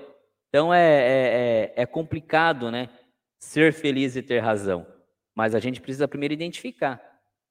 Então 0.49 0.73
é, 0.73 0.83
é, 0.83 1.73
é, 1.77 1.83
é 1.83 1.85
complicado, 1.85 2.69
né? 2.69 2.89
Ser 3.39 3.73
feliz 3.73 4.15
e 4.15 4.21
ter 4.21 4.39
razão. 4.39 4.85
Mas 5.35 5.55
a 5.55 5.59
gente 5.59 5.81
precisa 5.81 6.07
primeiro 6.07 6.33
identificar. 6.33 7.01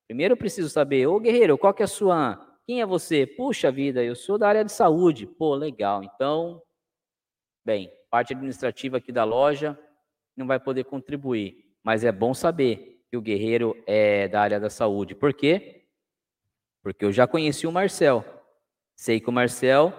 Primeiro 0.06 0.34
eu 0.34 0.36
preciso 0.38 0.68
saber, 0.68 1.06
ô 1.06 1.18
guerreiro, 1.18 1.58
qual 1.58 1.74
que 1.74 1.82
é 1.82 1.84
a 1.84 1.88
sua. 1.88 2.38
Quem 2.64 2.80
é 2.80 2.86
você? 2.86 3.26
Puxa 3.26 3.72
vida, 3.72 4.04
eu 4.04 4.14
sou 4.14 4.38
da 4.38 4.48
área 4.48 4.64
de 4.64 4.70
saúde. 4.70 5.26
Pô, 5.26 5.54
legal. 5.54 6.04
Então, 6.04 6.62
bem, 7.64 7.92
parte 8.10 8.32
administrativa 8.32 8.98
aqui 8.98 9.12
da 9.12 9.24
loja 9.24 9.78
não 10.36 10.46
vai 10.46 10.58
poder 10.58 10.84
contribuir. 10.84 11.72
Mas 11.82 12.04
é 12.04 12.12
bom 12.12 12.32
saber 12.32 13.04
que 13.10 13.16
o 13.16 13.20
guerreiro 13.20 13.76
é 13.86 14.28
da 14.28 14.40
área 14.40 14.60
da 14.60 14.70
saúde. 14.70 15.14
Por 15.14 15.34
quê? 15.34 15.86
Porque 16.82 17.04
eu 17.04 17.12
já 17.12 17.26
conheci 17.26 17.66
o 17.66 17.72
Marcel. 17.72 18.24
Sei 18.96 19.20
que 19.20 19.28
o 19.28 19.32
Marcel 19.32 19.92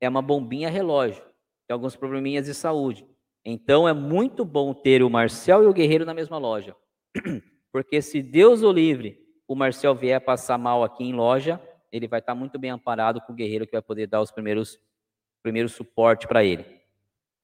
é 0.00 0.08
uma 0.08 0.22
bombinha 0.22 0.70
relógio. 0.70 1.22
Tem 1.66 1.74
alguns 1.74 1.96
probleminhas 1.96 2.46
de 2.46 2.54
saúde. 2.54 3.06
Então 3.44 3.88
é 3.88 3.92
muito 3.92 4.44
bom 4.44 4.72
ter 4.74 5.02
o 5.02 5.10
Marcel 5.10 5.62
e 5.62 5.66
o 5.66 5.72
guerreiro 5.72 6.04
na 6.04 6.14
mesma 6.14 6.38
loja. 6.38 6.76
Porque 7.72 8.00
se 8.00 8.22
Deus 8.22 8.62
o 8.62 8.72
livre, 8.72 9.18
o 9.46 9.54
Marcel 9.54 9.94
vier 9.94 10.20
passar 10.20 10.58
mal 10.58 10.82
aqui 10.82 11.04
em 11.04 11.12
loja, 11.12 11.60
ele 11.92 12.08
vai 12.08 12.20
estar 12.20 12.34
muito 12.34 12.58
bem 12.58 12.70
amparado 12.70 13.20
com 13.20 13.32
o 13.32 13.36
guerreiro 13.36 13.66
que 13.66 13.72
vai 13.72 13.82
poder 13.82 14.06
dar 14.06 14.20
os 14.20 14.30
primeiros 14.30 14.78
primeiro 15.42 15.68
suporte 15.68 16.26
para 16.26 16.44
ele. 16.44 16.77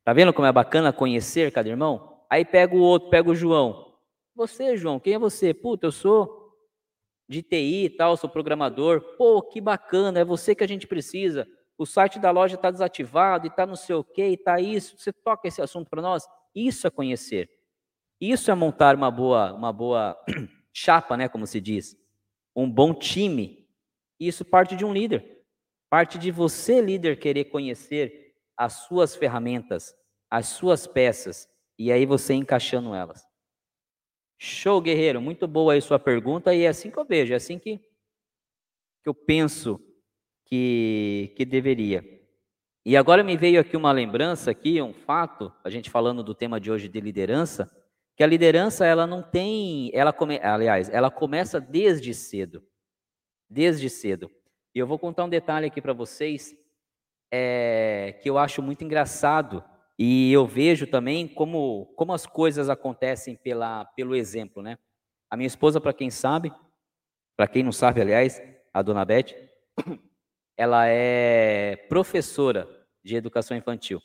Tá 0.05 0.13
vendo 0.13 0.35
como 0.35 0.47
é 0.47 0.53
bacana 0.53 0.93
conhecer 0.93 1.51
cada 1.51 1.69
irmão? 1.69 2.23
Aí 2.29 2.45
pega 2.45 2.75
o 2.75 2.81
outro, 2.81 3.09
pega 3.09 3.31
o 3.31 3.35
João. 3.35 3.95
Você, 4.35 4.77
João, 4.77 5.01
quem 5.01 5.15
é 5.15 5.19
você? 5.19 5.55
Puta, 5.55 5.87
eu 5.87 5.93
sou 5.93 6.53
de 7.27 7.43
TI 7.43 7.85
e 7.85 7.91
tal, 7.91 8.17
sou 8.17 8.29
programador. 8.29 9.01
Pô, 9.17 9.41
que 9.41 9.63
bacana, 9.63 10.21
é 10.21 10.25
você 10.25 10.55
que 10.55 10.63
a 10.63 10.69
gente 10.69 10.87
precisa. 10.87 11.49
O 11.79 11.87
site 11.87 12.19
da 12.19 12.31
loja 12.31 12.57
está 12.57 12.71
desativado 12.71 13.47
e 13.47 13.49
está 13.49 13.65
não 13.65 13.77
sei 13.77 13.95
o 13.95 14.05
que, 14.05 14.23
e 14.23 14.35
está 14.35 14.61
isso. 14.61 14.99
Você 14.99 15.11
toca 15.11 15.49
esse 15.49 15.63
assunto 15.63 15.89
para 15.89 16.03
nós? 16.03 16.25
Isso 16.55 16.87
é 16.87 16.91
conhecer. 16.91 17.49
Isso 18.21 18.51
é 18.51 18.55
montar 18.55 18.95
uma 18.95 19.11
boa, 19.11 19.55
uma 19.55 19.73
boa 19.73 20.17
chapa, 20.73 21.17
né, 21.17 21.29
como 21.29 21.47
se 21.47 21.61
diz. 21.61 21.97
Um 22.55 22.71
bom 22.71 22.93
time. 22.93 23.67
Isso 24.21 24.45
parte 24.45 24.77
de 24.77 24.85
um 24.85 24.93
líder. 24.93 25.43
Parte 25.89 26.19
de 26.19 26.31
você, 26.31 26.81
líder, 26.81 27.19
querer 27.19 27.47
conhecer 27.47 28.24
as 28.57 28.73
suas 28.87 29.15
ferramentas, 29.15 29.95
as 30.31 30.49
suas 30.49 30.87
peças, 30.87 31.49
e 31.79 31.91
aí 31.91 32.07
você 32.07 32.35
encaixando 32.35 32.95
elas. 32.95 33.25
Show, 34.39 34.81
guerreiro. 34.81 35.21
Muito 35.21 35.47
boa 35.47 35.73
aí 35.73 35.81
sua 35.81 35.99
pergunta, 35.99 36.55
e 36.55 36.63
é 36.63 36.69
assim 36.69 36.91
que 36.91 36.99
eu 36.99 37.05
vejo, 37.05 37.33
é 37.33 37.37
assim 37.37 37.59
que, 37.59 37.79
que 37.79 39.09
eu 39.09 39.15
penso 39.15 39.81
que, 40.45 41.33
que 41.37 41.45
deveria. 41.45 42.05
E 42.85 42.97
agora 42.97 43.25
me 43.25 43.37
veio 43.37 43.61
aqui 43.61 43.77
uma 43.77 43.93
lembrança, 43.93 44.51
aqui, 44.51 44.81
um 44.83 44.93
fato, 44.93 45.53
a 45.65 45.71
gente 45.71 45.89
falando 45.89 46.23
do 46.23 46.35
tema 46.35 46.61
de 46.61 46.71
hoje 46.71 46.89
de 46.89 47.01
liderança, 47.01 47.71
que 48.17 48.23
a 48.23 48.27
liderança 48.27 48.85
ela 48.87 49.07
não 49.07 49.23
tem, 49.23 49.91
ela 49.95 50.13
come, 50.13 50.39
aliás, 50.39 50.89
ela 50.91 51.11
começa 51.11 51.61
desde 51.61 52.13
cedo, 52.15 52.63
desde 53.49 53.89
cedo. 53.89 54.31
E 54.75 54.79
eu 54.79 54.87
vou 54.87 54.99
contar 54.99 55.25
um 55.25 55.29
detalhe 55.29 55.67
aqui 55.67 55.81
para 55.81 55.93
vocês 55.93 56.55
é, 57.31 58.19
que 58.23 58.29
eu 58.29 58.39
acho 58.39 58.63
muito 58.63 58.85
engraçado 58.85 59.65
e 59.99 60.33
eu 60.33 60.47
vejo 60.47 60.87
também 60.87 61.29
como 61.29 61.87
como 61.97 62.13
as 62.13 62.27
coisas 62.27 62.69
acontecem 62.69 63.37
pela 63.37 63.85
pelo 63.97 64.15
exemplo, 64.15 64.63
né? 64.63 64.79
A 65.31 65.37
minha 65.37 65.47
esposa, 65.47 65.81
para 65.81 65.93
quem 65.93 66.11
sabe, 66.11 66.53
para 67.37 67.49
quem 67.49 67.63
não 67.63 67.73
sabe, 67.73 68.01
aliás, 68.01 68.41
a 68.73 68.83
dona 68.83 69.05
Beth, 69.05 69.35
ela 70.57 70.87
é 70.87 71.77
professora 71.89 72.69
de 73.03 73.17
educação 73.17 73.57
infantil. 73.57 74.01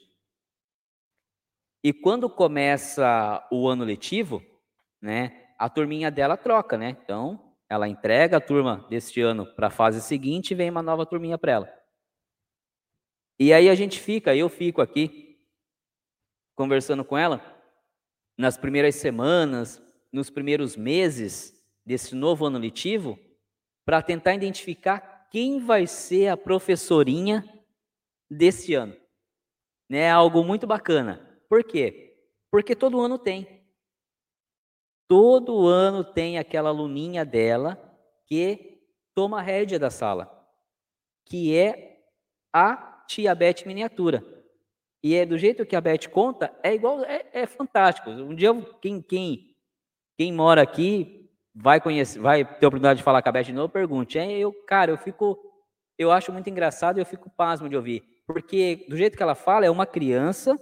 E 1.84 1.94
quando 1.94 2.30
começa 2.30 3.48
o 3.52 3.68
ano 3.68 3.86
letivo, 3.86 4.44
né, 5.02 5.50
a 5.58 5.70
turminha 5.70 6.12
dela 6.12 6.36
troca, 6.36 6.78
né? 6.78 6.90
Então, 6.90 7.54
ela 7.70 7.88
entrega 7.88 8.38
a 8.38 8.42
turma 8.42 8.86
deste 8.90 9.22
ano 9.22 9.46
para 9.46 9.68
a 9.68 9.72
fase 9.72 10.02
seguinte 10.02 10.52
e 10.52 10.56
vem 10.56 10.70
uma 10.70 10.82
nova 10.82 11.06
turminha 11.06 11.38
para 11.38 11.52
ela. 11.52 11.79
E 13.40 13.54
aí 13.54 13.70
a 13.70 13.76
gente 13.76 14.00
fica, 14.00 14.36
eu 14.36 14.50
fico 14.50 14.82
aqui 14.82 15.40
conversando 16.56 17.06
com 17.06 17.18
ela 17.18 17.42
nas 18.38 18.58
primeiras 18.58 18.96
semanas, 18.96 19.82
nos 20.12 20.30
primeiros 20.30 20.76
meses 20.76 21.54
desse 21.86 22.14
novo 22.14 22.46
ano 22.46 22.60
letivo, 22.60 23.18
para 23.86 24.02
tentar 24.02 24.34
identificar 24.34 25.28
quem 25.32 25.60
vai 25.60 25.88
ser 25.88 26.28
a 26.28 26.36
professorinha 26.36 27.46
desse 28.30 28.74
ano. 28.74 28.96
Né? 29.90 30.12
Algo 30.12 30.44
muito 30.44 30.68
bacana. 30.68 31.42
Por 31.48 31.64
quê? 31.64 32.18
Porque 32.52 32.76
todo 32.76 33.00
ano 33.00 33.18
tem. 33.18 33.64
Todo 35.08 35.66
ano 35.66 36.04
tem 36.04 36.38
aquela 36.38 36.70
aluninha 36.70 37.24
dela 37.24 37.78
que 38.26 38.84
toma 39.16 39.40
a 39.40 39.42
rédea 39.42 39.80
da 39.80 39.90
sala, 39.90 40.30
que 41.26 41.56
é 41.56 42.04
a 42.54 42.89
tia 43.10 43.34
Beth 43.34 43.66
miniatura. 43.66 44.24
E 45.04 45.16
é 45.16 45.26
do 45.26 45.38
jeito 45.38 45.66
que 45.66 45.76
a 45.76 45.82
Beth 45.82 46.08
conta, 46.12 46.54
é 46.62 46.74
igual, 46.74 47.04
é, 47.04 47.26
é 47.34 47.46
fantástico. 47.48 48.10
Um 48.12 48.36
dia 48.36 48.50
quem, 48.80 49.02
quem, 49.02 49.56
quem 50.18 50.32
mora 50.32 50.62
aqui 50.62 51.28
vai 51.56 51.82
conhecer, 51.82 52.20
vai 52.20 52.46
ter 52.46 52.66
a 52.66 52.68
oportunidade 52.68 53.00
de 53.00 53.04
falar 53.04 53.24
com 53.24 53.30
a 53.30 53.32
Beth 53.32 53.44
de 53.44 53.54
novo, 53.54 53.74
pergunte. 53.74 54.20
É, 54.20 54.38
eu, 54.38 54.54
cara, 54.68 54.92
eu 54.92 54.98
fico, 54.98 55.40
eu 55.98 56.12
acho 56.12 56.32
muito 56.32 56.50
engraçado 56.50 56.98
e 56.98 57.02
eu 57.02 57.06
fico 57.06 57.32
pasmo 57.32 57.68
de 57.68 57.76
ouvir, 57.76 58.04
porque 58.28 58.86
do 58.88 58.96
jeito 58.96 59.18
que 59.18 59.24
ela 59.24 59.36
fala, 59.36 59.66
é 59.66 59.72
uma 59.72 59.88
criança 59.88 60.56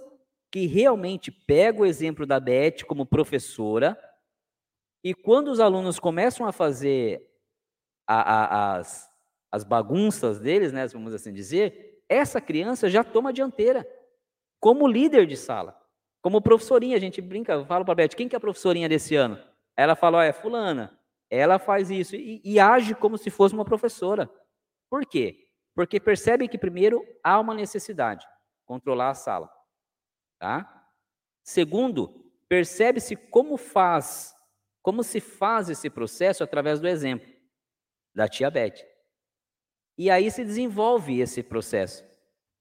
que 0.50 0.66
realmente 0.66 1.30
pega 1.30 1.82
o 1.82 1.86
exemplo 1.86 2.24
da 2.24 2.40
Beth 2.40 2.84
como 2.86 3.04
professora, 3.04 3.98
e 5.04 5.14
quando 5.14 5.48
os 5.48 5.60
alunos 5.60 6.00
começam 6.00 6.46
a 6.46 6.52
fazer 6.52 7.22
a, 8.06 8.20
a, 8.20 8.76
as, 8.76 9.06
as 9.52 9.62
bagunças 9.62 10.40
deles, 10.40 10.72
né, 10.72 10.86
vamos 10.86 11.12
assim 11.12 11.32
dizer, 11.32 11.87
essa 12.08 12.40
criança 12.40 12.88
já 12.88 13.04
toma 13.04 13.30
a 13.30 13.32
dianteira, 13.32 13.86
como 14.60 14.88
líder 14.88 15.26
de 15.26 15.36
sala, 15.36 15.80
como 16.20 16.42
professorinha, 16.42 16.96
a 16.96 17.00
gente 17.00 17.20
brinca, 17.20 17.52
eu 17.52 17.66
falo 17.66 17.84
para 17.84 17.92
a 17.92 17.94
Beth, 17.94 18.08
quem 18.16 18.28
que 18.28 18.34
é 18.34 18.38
a 18.38 18.40
professorinha 18.40 18.88
desse 18.88 19.14
ano? 19.14 19.38
Ela 19.76 19.94
fala, 19.94 20.24
é 20.24 20.32
fulana, 20.32 20.98
ela 21.30 21.58
faz 21.58 21.90
isso, 21.90 22.16
e, 22.16 22.40
e 22.44 22.58
age 22.58 22.94
como 22.94 23.16
se 23.16 23.30
fosse 23.30 23.54
uma 23.54 23.64
professora. 23.64 24.28
Por 24.90 25.06
quê? 25.06 25.46
Porque 25.74 26.00
percebe 26.00 26.48
que 26.48 26.58
primeiro 26.58 27.04
há 27.22 27.38
uma 27.38 27.54
necessidade, 27.54 28.26
controlar 28.64 29.10
a 29.10 29.14
sala. 29.14 29.50
Tá? 30.38 30.86
Segundo, 31.44 32.32
percebe-se 32.48 33.14
como 33.14 33.56
faz, 33.56 34.34
como 34.82 35.02
se 35.02 35.20
faz 35.20 35.68
esse 35.68 35.88
processo 35.88 36.42
através 36.42 36.80
do 36.80 36.88
exemplo 36.88 37.28
da 38.14 38.26
tia 38.26 38.50
Beth. 38.50 38.84
E 39.98 40.08
aí 40.10 40.30
se 40.30 40.44
desenvolve 40.44 41.20
esse 41.20 41.42
processo. 41.42 42.04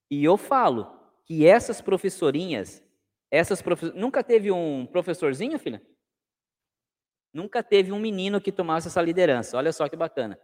E 0.10 0.26
eu 0.26 0.36
falo 0.38 0.92
que 1.24 1.46
essas 1.46 1.80
professorinhas, 1.80 2.84
essas 3.30 3.64
nunca 3.94 4.24
teve 4.24 4.52
um 4.52 4.88
professorzinho, 4.88 5.60
filha? 5.60 5.82
Nunca 7.32 7.62
teve 7.62 7.92
um 7.92 8.00
menino 8.00 8.42
que 8.42 8.52
tomasse 8.52 8.88
essa 8.88 9.02
liderança. 9.02 9.56
Olha 9.56 9.72
só 9.72 9.88
que 9.88 9.96
bacana. 9.96 10.40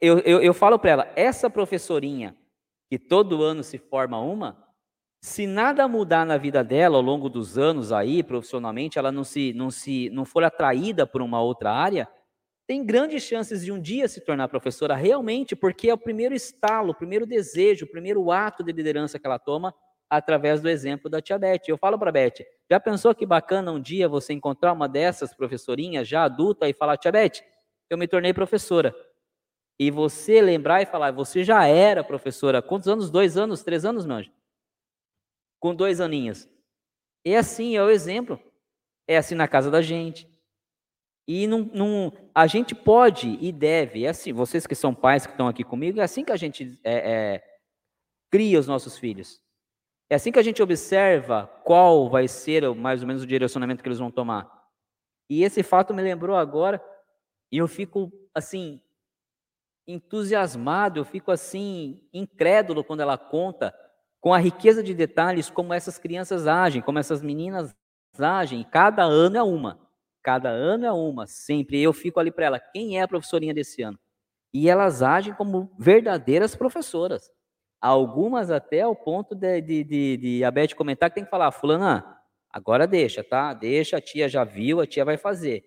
Eu, 0.00 0.18
eu, 0.20 0.42
eu 0.42 0.52
falo 0.52 0.78
para 0.78 0.90
ela, 0.90 1.12
essa 1.16 1.48
professorinha 1.48 2.36
que 2.90 2.98
todo 2.98 3.42
ano 3.42 3.62
se 3.62 3.78
forma 3.78 4.20
uma, 4.20 4.62
se 5.22 5.46
nada 5.46 5.88
mudar 5.88 6.26
na 6.26 6.36
vida 6.36 6.62
dela 6.62 6.96
ao 6.96 7.02
longo 7.02 7.30
dos 7.30 7.56
anos 7.56 7.92
aí, 7.92 8.22
profissionalmente, 8.22 8.98
ela 8.98 9.10
não 9.10 9.24
se, 9.24 9.54
não 9.54 9.70
se, 9.70 10.10
não 10.10 10.26
for 10.26 10.44
atraída 10.44 11.06
por 11.06 11.22
uma 11.22 11.40
outra 11.40 11.72
área, 11.72 12.06
tem 12.66 12.84
grandes 12.84 13.22
chances 13.22 13.64
de 13.64 13.70
um 13.70 13.80
dia 13.80 14.08
se 14.08 14.20
tornar 14.20 14.48
professora 14.48 14.94
realmente, 14.94 15.54
porque 15.54 15.90
é 15.90 15.94
o 15.94 15.98
primeiro 15.98 16.34
estalo, 16.34 16.92
o 16.92 16.94
primeiro 16.94 17.26
desejo, 17.26 17.84
o 17.84 17.90
primeiro 17.90 18.30
ato 18.30 18.64
de 18.64 18.72
liderança 18.72 19.18
que 19.18 19.26
ela 19.26 19.38
toma 19.38 19.74
através 20.08 20.60
do 20.62 20.68
exemplo 20.68 21.10
da 21.10 21.20
tia 21.20 21.38
Beth. 21.38 21.62
Eu 21.68 21.76
falo 21.76 21.98
para 21.98 22.12
Beth, 22.12 22.44
já 22.70 22.80
pensou 22.80 23.14
que 23.14 23.26
bacana 23.26 23.72
um 23.72 23.80
dia 23.80 24.08
você 24.08 24.32
encontrar 24.32 24.72
uma 24.72 24.88
dessas 24.88 25.34
professorinhas 25.34 26.08
já 26.08 26.24
adulta 26.24 26.68
e 26.68 26.72
falar, 26.72 26.96
tia 26.96 27.12
Beth, 27.12 27.42
eu 27.90 27.98
me 27.98 28.08
tornei 28.08 28.32
professora. 28.32 28.94
e 29.78 29.90
você 29.90 30.40
lembrar 30.40 30.82
e 30.82 30.86
falar, 30.86 31.10
você 31.10 31.42
já 31.42 31.66
era 31.66 32.04
professora, 32.04 32.62
quantos 32.62 32.88
anos? 32.88 33.10
Dois 33.10 33.36
anos, 33.36 33.62
três 33.64 33.84
anos, 33.84 34.06
meu 34.06 34.16
anjo? 34.16 34.30
Com 35.60 35.74
dois 35.74 36.00
aninhos. 36.00 36.48
É 37.24 37.36
assim, 37.36 37.76
é 37.76 37.82
o 37.82 37.90
exemplo. 37.90 38.40
É 39.08 39.16
assim 39.16 39.34
na 39.34 39.48
casa 39.48 39.70
da 39.70 39.82
gente. 39.82 40.28
E 41.26 41.46
não, 41.46 41.60
não, 41.72 42.12
a 42.34 42.46
gente 42.46 42.74
pode 42.74 43.38
e 43.40 43.50
deve, 43.50 44.04
é 44.04 44.10
assim, 44.10 44.32
vocês 44.32 44.66
que 44.66 44.74
são 44.74 44.94
pais 44.94 45.24
que 45.24 45.32
estão 45.32 45.48
aqui 45.48 45.64
comigo, 45.64 46.00
é 46.00 46.02
assim 46.02 46.24
que 46.24 46.32
a 46.32 46.36
gente 46.36 46.78
é, 46.84 46.94
é, 46.94 47.44
cria 48.30 48.60
os 48.60 48.66
nossos 48.66 48.98
filhos. 48.98 49.40
É 50.10 50.16
assim 50.16 50.30
que 50.30 50.38
a 50.38 50.42
gente 50.42 50.62
observa 50.62 51.46
qual 51.64 52.10
vai 52.10 52.28
ser 52.28 52.72
mais 52.74 53.00
ou 53.00 53.08
menos 53.08 53.22
o 53.22 53.26
direcionamento 53.26 53.82
que 53.82 53.88
eles 53.88 53.98
vão 53.98 54.10
tomar. 54.10 54.50
E 55.30 55.42
esse 55.42 55.62
fato 55.62 55.94
me 55.94 56.02
lembrou 56.02 56.36
agora, 56.36 56.82
e 57.50 57.56
eu 57.56 57.66
fico 57.66 58.12
assim, 58.34 58.82
entusiasmado, 59.86 61.00
eu 61.00 61.04
fico 61.04 61.30
assim, 61.30 62.00
incrédulo 62.12 62.84
quando 62.84 63.00
ela 63.00 63.16
conta 63.16 63.74
com 64.20 64.32
a 64.32 64.38
riqueza 64.38 64.82
de 64.82 64.94
detalhes 64.94 65.50
como 65.50 65.72
essas 65.72 65.98
crianças 65.98 66.46
agem, 66.46 66.82
como 66.82 66.98
essas 66.98 67.22
meninas 67.22 67.74
agem. 68.18 68.62
Cada 68.64 69.04
ano 69.04 69.36
é 69.36 69.42
uma, 69.42 69.78
cada 70.24 70.48
ano 70.48 70.86
é 70.86 70.92
uma, 70.92 71.26
sempre. 71.26 71.80
Eu 71.80 71.92
fico 71.92 72.18
ali 72.18 72.32
para 72.32 72.46
ela, 72.46 72.58
quem 72.58 72.98
é 72.98 73.02
a 73.02 73.08
professorinha 73.08 73.52
desse 73.52 73.82
ano? 73.82 73.98
E 74.52 74.68
elas 74.68 75.02
agem 75.02 75.34
como 75.34 75.70
verdadeiras 75.78 76.56
professoras. 76.56 77.30
Algumas 77.80 78.50
até 78.50 78.80
ao 78.80 78.96
ponto 78.96 79.34
de, 79.34 79.60
de, 79.60 79.84
de, 79.84 80.16
de 80.16 80.44
a 80.44 80.50
Beth 80.50 80.74
comentar 80.74 81.10
que 81.10 81.16
tem 81.16 81.24
que 81.24 81.30
falar, 81.30 81.52
fulana, 81.52 82.18
agora 82.48 82.86
deixa, 82.86 83.22
tá? 83.22 83.52
Deixa, 83.52 83.98
a 83.98 84.00
tia 84.00 84.26
já 84.26 84.42
viu, 84.42 84.80
a 84.80 84.86
tia 84.86 85.04
vai 85.04 85.18
fazer. 85.18 85.62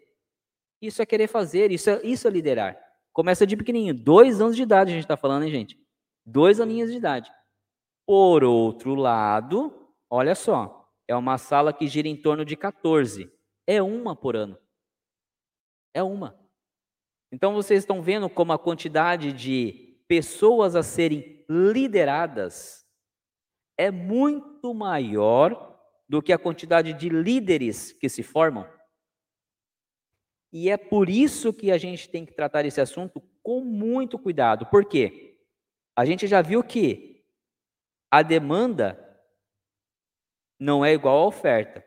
Isso 0.82 1.02
é 1.02 1.06
querer 1.06 1.28
fazer, 1.28 1.72
isso 1.72 1.90
é, 1.92 2.02
isso 2.04 2.28
é 2.28 2.32
liderar. 2.32 2.78
Começa 3.14 3.46
de 3.46 3.56
pequenininho, 3.56 3.94
dois 3.94 4.42
anos 4.42 4.56
de 4.56 4.64
idade 4.64 4.92
a 4.92 4.94
gente 4.94 5.04
está 5.04 5.18
falando, 5.18 5.44
hein, 5.44 5.52
gente? 5.52 5.78
Dois 6.26 6.60
aninhos 6.60 6.92
de 6.92 6.98
idade. 6.98 7.32
Por 8.06 8.44
outro 8.44 8.96
lado, 8.96 9.92
olha 10.10 10.34
só, 10.34 10.90
é 11.08 11.16
uma 11.16 11.38
sala 11.38 11.72
que 11.72 11.88
gira 11.88 12.08
em 12.08 12.16
torno 12.16 12.44
de 12.44 12.56
14. 12.56 13.37
É 13.68 13.82
uma 13.82 14.16
por 14.16 14.36
ano. 14.36 14.58
É 15.94 16.02
uma. 16.02 16.40
Então 17.32 17.54
vocês 17.54 17.80
estão 17.80 18.02
vendo 18.02 18.30
como 18.30 18.54
a 18.54 18.58
quantidade 18.58 19.34
de 19.34 20.02
pessoas 20.08 20.76
a 20.76 20.82
serem 20.82 21.46
lideradas 21.50 22.88
é 23.78 23.92
muito 23.92 24.74
maior 24.74 25.78
do 26.10 26.22
que 26.22 26.34
a 26.34 26.40
quantidade 26.40 26.94
de 26.94 27.10
líderes 27.10 27.92
que 27.92 28.10
se 28.10 28.24
formam. 28.24 28.68
E 30.52 30.70
é 30.70 30.78
por 30.78 31.10
isso 31.10 31.54
que 31.54 31.72
a 31.72 31.78
gente 31.78 32.10
tem 32.10 32.26
que 32.26 32.34
tratar 32.34 32.66
esse 32.66 32.80
assunto 32.80 33.22
com 33.44 33.62
muito 33.62 34.18
cuidado. 34.18 34.66
Por 34.66 34.86
quê? 34.86 35.38
A 35.96 36.06
gente 36.06 36.26
já 36.26 36.42
viu 36.42 36.64
que 36.64 37.26
a 38.10 38.22
demanda 38.22 39.04
não 40.60 40.84
é 40.84 40.94
igual 40.94 41.18
à 41.18 41.28
oferta. 41.28 41.87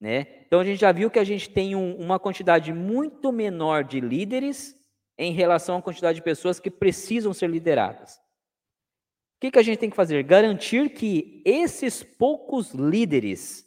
Né? 0.00 0.44
Então 0.46 0.60
a 0.60 0.64
gente 0.64 0.80
já 0.80 0.90
viu 0.90 1.10
que 1.10 1.18
a 1.18 1.24
gente 1.24 1.50
tem 1.50 1.76
um, 1.76 1.94
uma 1.96 2.18
quantidade 2.18 2.72
muito 2.72 3.30
menor 3.30 3.84
de 3.84 4.00
líderes 4.00 4.74
em 5.18 5.32
relação 5.32 5.76
à 5.76 5.82
quantidade 5.82 6.16
de 6.16 6.24
pessoas 6.24 6.58
que 6.58 6.70
precisam 6.70 7.34
ser 7.34 7.50
lideradas. 7.50 8.14
O 8.14 9.40
que, 9.40 9.50
que 9.50 9.58
a 9.58 9.62
gente 9.62 9.78
tem 9.78 9.90
que 9.90 9.96
fazer? 9.96 10.22
Garantir 10.22 10.90
que 10.90 11.42
esses 11.44 12.02
poucos 12.02 12.72
líderes 12.72 13.66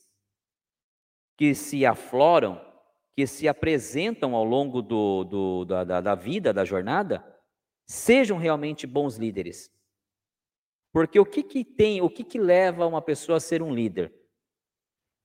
que 1.37 1.53
se 1.53 1.85
afloram, 1.85 2.59
que 3.15 3.27
se 3.27 3.47
apresentam 3.47 4.33
ao 4.33 4.43
longo 4.43 4.81
do, 4.81 5.23
do, 5.23 5.65
da, 5.65 5.83
da, 5.83 6.01
da 6.01 6.15
vida, 6.15 6.51
da 6.51 6.65
jornada, 6.65 7.23
sejam 7.85 8.37
realmente 8.37 8.87
bons 8.87 9.17
líderes. 9.17 9.71
Porque 10.91 11.19
o 11.19 11.25
que, 11.25 11.43
que 11.43 11.63
tem, 11.63 12.01
o 12.01 12.09
que, 12.09 12.23
que 12.23 12.39
leva 12.39 12.87
uma 12.87 13.01
pessoa 13.01 13.37
a 13.37 13.41
ser 13.41 13.61
um 13.61 13.73
líder? 13.73 14.13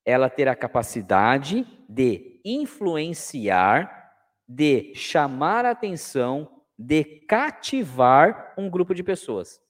Ela 0.09 0.31
ter 0.31 0.49
a 0.49 0.57
capacidade 0.57 1.67
de 1.89 2.41
influenciar, 2.45 4.15
de 4.49 4.95
chamar 4.95 5.67
a 5.67 5.73
atenção, 5.73 6.63
de 6.79 7.05
cativar 7.05 8.55
um 8.57 8.71
grupo 8.71 8.95
de 8.95 9.03
pessoas. 9.03 9.61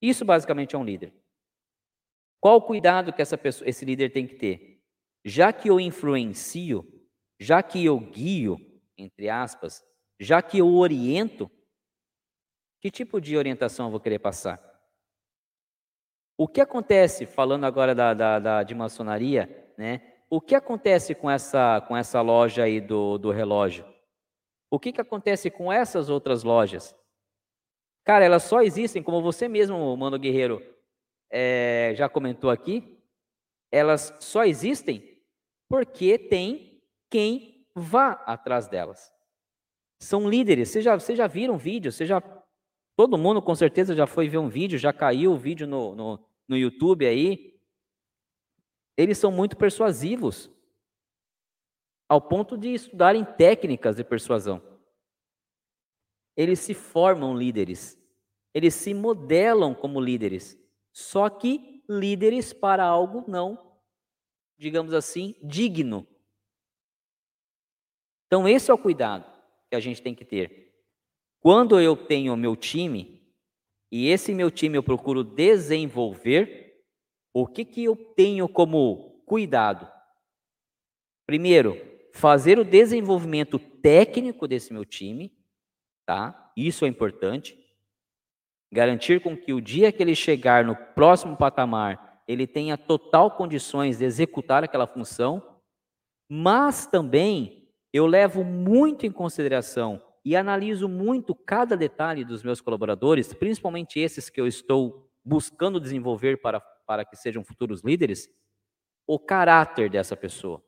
Isso 0.00 0.24
basicamente 0.24 0.76
é 0.76 0.78
um 0.78 0.84
líder. 0.84 1.12
Qual 2.40 2.56
o 2.56 2.62
cuidado 2.62 3.12
que 3.12 3.24
pessoa, 3.36 3.68
esse 3.68 3.84
líder 3.84 4.10
tem 4.10 4.26
que 4.26 4.36
ter? 4.36 4.68
já 5.24 5.52
que 5.52 5.68
eu 5.68 5.78
influencio, 5.78 6.84
já 7.38 7.62
que 7.62 7.84
eu 7.84 7.98
guio, 7.98 8.56
entre 8.96 9.28
aspas, 9.28 9.84
já 10.18 10.42
que 10.42 10.58
eu 10.58 10.74
oriento, 10.74 11.50
que 12.80 12.90
tipo 12.90 13.20
de 13.20 13.36
orientação 13.36 13.86
eu 13.86 13.90
vou 13.90 14.00
querer 14.00 14.18
passar? 14.18 14.67
O 16.40 16.46
que 16.46 16.60
acontece, 16.60 17.26
falando 17.26 17.64
agora 17.64 17.96
da, 17.96 18.14
da, 18.14 18.38
da, 18.38 18.62
de 18.62 18.72
maçonaria, 18.72 19.68
né? 19.76 20.00
O 20.30 20.40
que 20.40 20.54
acontece 20.54 21.12
com 21.12 21.28
essa, 21.28 21.80
com 21.88 21.96
essa 21.96 22.20
loja 22.20 22.62
aí 22.62 22.80
do, 22.80 23.18
do 23.18 23.32
relógio? 23.32 23.84
O 24.70 24.78
que, 24.78 24.92
que 24.92 25.00
acontece 25.00 25.50
com 25.50 25.72
essas 25.72 26.08
outras 26.08 26.44
lojas? 26.44 26.94
Cara, 28.04 28.24
elas 28.24 28.44
só 28.44 28.62
existem, 28.62 29.02
como 29.02 29.20
você 29.20 29.48
mesmo, 29.48 29.96
Mano 29.96 30.16
Guerreiro, 30.16 30.62
é, 31.28 31.92
já 31.96 32.08
comentou 32.08 32.50
aqui, 32.50 33.02
elas 33.72 34.16
só 34.20 34.44
existem 34.44 35.20
porque 35.68 36.18
tem 36.18 36.80
quem 37.10 37.66
vá 37.74 38.12
atrás 38.26 38.68
delas. 38.68 39.12
São 40.00 40.28
líderes. 40.28 40.68
Vocês 40.68 40.84
já, 40.84 40.94
vocês 40.94 41.18
já 41.18 41.26
viram 41.26 41.58
vídeo? 41.58 41.90
Você 41.90 42.06
já, 42.06 42.22
todo 42.96 43.18
mundo 43.18 43.42
com 43.42 43.54
certeza 43.56 43.94
já 43.94 44.06
foi 44.06 44.28
ver 44.28 44.38
um 44.38 44.48
vídeo, 44.48 44.78
já 44.78 44.92
caiu 44.92 45.32
o 45.32 45.36
vídeo 45.36 45.66
no, 45.66 45.94
no, 45.94 46.27
no 46.48 46.56
YouTube 46.56 47.06
aí. 47.06 47.60
Eles 48.96 49.18
são 49.18 49.30
muito 49.30 49.56
persuasivos, 49.56 50.50
ao 52.08 52.20
ponto 52.20 52.56
de 52.56 52.74
estudarem 52.74 53.24
técnicas 53.24 53.96
de 53.96 54.02
persuasão. 54.02 54.60
Eles 56.36 56.58
se 56.58 56.74
formam 56.74 57.36
líderes, 57.36 57.96
eles 58.54 58.74
se 58.74 58.94
modelam 58.94 59.74
como 59.74 60.00
líderes, 60.00 60.58
só 60.92 61.28
que 61.28 61.84
líderes 61.88 62.52
para 62.52 62.84
algo 62.84 63.24
não 63.28 63.68
digamos 64.58 64.92
assim, 64.92 65.36
digno. 65.42 66.06
Então, 68.26 68.46
esse 68.46 68.70
é 68.70 68.74
o 68.74 68.78
cuidado 68.78 69.24
que 69.70 69.76
a 69.76 69.80
gente 69.80 70.02
tem 70.02 70.14
que 70.14 70.24
ter. 70.24 70.74
Quando 71.40 71.80
eu 71.80 71.96
tenho 71.96 72.36
meu 72.36 72.56
time, 72.56 73.17
e 73.90 74.08
esse 74.08 74.34
meu 74.34 74.50
time 74.50 74.76
eu 74.76 74.82
procuro 74.82 75.24
desenvolver, 75.24 76.82
o 77.32 77.46
que, 77.46 77.64
que 77.64 77.84
eu 77.84 77.96
tenho 77.96 78.48
como 78.48 79.22
cuidado? 79.24 79.90
Primeiro, 81.26 81.76
fazer 82.14 82.58
o 82.58 82.64
desenvolvimento 82.64 83.58
técnico 83.58 84.46
desse 84.46 84.72
meu 84.72 84.84
time, 84.84 85.32
tá? 86.06 86.52
Isso 86.56 86.84
é 86.84 86.88
importante. 86.88 87.58
Garantir 88.72 89.22
com 89.22 89.36
que 89.36 89.52
o 89.52 89.60
dia 89.60 89.90
que 89.90 90.02
ele 90.02 90.14
chegar 90.14 90.64
no 90.64 90.76
próximo 90.76 91.36
patamar, 91.36 92.22
ele 92.26 92.46
tenha 92.46 92.76
total 92.76 93.30
condições 93.30 93.98
de 93.98 94.04
executar 94.04 94.62
aquela 94.62 94.86
função, 94.86 95.60
mas 96.28 96.86
também 96.86 97.70
eu 97.90 98.06
levo 98.06 98.44
muito 98.44 99.06
em 99.06 99.10
consideração 99.10 100.02
e 100.28 100.36
analiso 100.36 100.90
muito 100.90 101.34
cada 101.34 101.74
detalhe 101.74 102.22
dos 102.22 102.42
meus 102.42 102.60
colaboradores, 102.60 103.32
principalmente 103.32 103.98
esses 103.98 104.28
que 104.28 104.38
eu 104.38 104.46
estou 104.46 105.10
buscando 105.24 105.80
desenvolver 105.80 106.42
para, 106.42 106.60
para 106.60 107.02
que 107.02 107.16
sejam 107.16 107.42
futuros 107.42 107.80
líderes, 107.82 108.28
o 109.06 109.18
caráter 109.18 109.88
dessa 109.88 110.14
pessoa. 110.14 110.62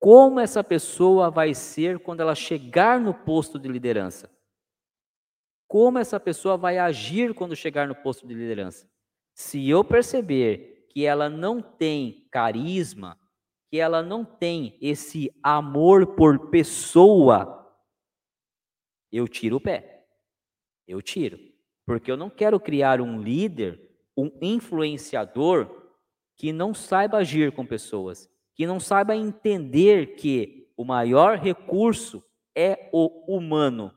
Como 0.00 0.40
essa 0.40 0.64
pessoa 0.64 1.30
vai 1.30 1.54
ser 1.54 2.00
quando 2.00 2.22
ela 2.22 2.34
chegar 2.34 2.98
no 2.98 3.14
posto 3.14 3.56
de 3.56 3.68
liderança? 3.68 4.28
Como 5.68 5.96
essa 5.96 6.18
pessoa 6.18 6.56
vai 6.56 6.78
agir 6.78 7.32
quando 7.32 7.54
chegar 7.54 7.86
no 7.86 7.94
posto 7.94 8.26
de 8.26 8.34
liderança? 8.34 8.90
Se 9.32 9.70
eu 9.70 9.84
perceber 9.84 10.88
que 10.90 11.06
ela 11.06 11.30
não 11.30 11.62
tem 11.62 12.26
carisma, 12.32 13.16
que 13.70 13.78
ela 13.78 14.02
não 14.02 14.24
tem 14.24 14.76
esse 14.82 15.32
amor 15.40 16.16
por 16.16 16.50
pessoa, 16.50 17.61
eu 19.12 19.28
tiro 19.28 19.56
o 19.56 19.60
pé. 19.60 20.06
Eu 20.88 21.02
tiro. 21.02 21.38
Porque 21.84 22.10
eu 22.10 22.16
não 22.16 22.30
quero 22.30 22.58
criar 22.58 23.00
um 23.00 23.20
líder, 23.20 23.80
um 24.16 24.30
influenciador 24.40 25.90
que 26.36 26.52
não 26.52 26.72
saiba 26.72 27.18
agir 27.18 27.52
com 27.52 27.66
pessoas, 27.66 28.28
que 28.54 28.66
não 28.66 28.80
saiba 28.80 29.14
entender 29.14 30.14
que 30.14 30.72
o 30.76 30.84
maior 30.84 31.38
recurso 31.38 32.24
é 32.54 32.88
o 32.92 33.06
humano. 33.26 33.96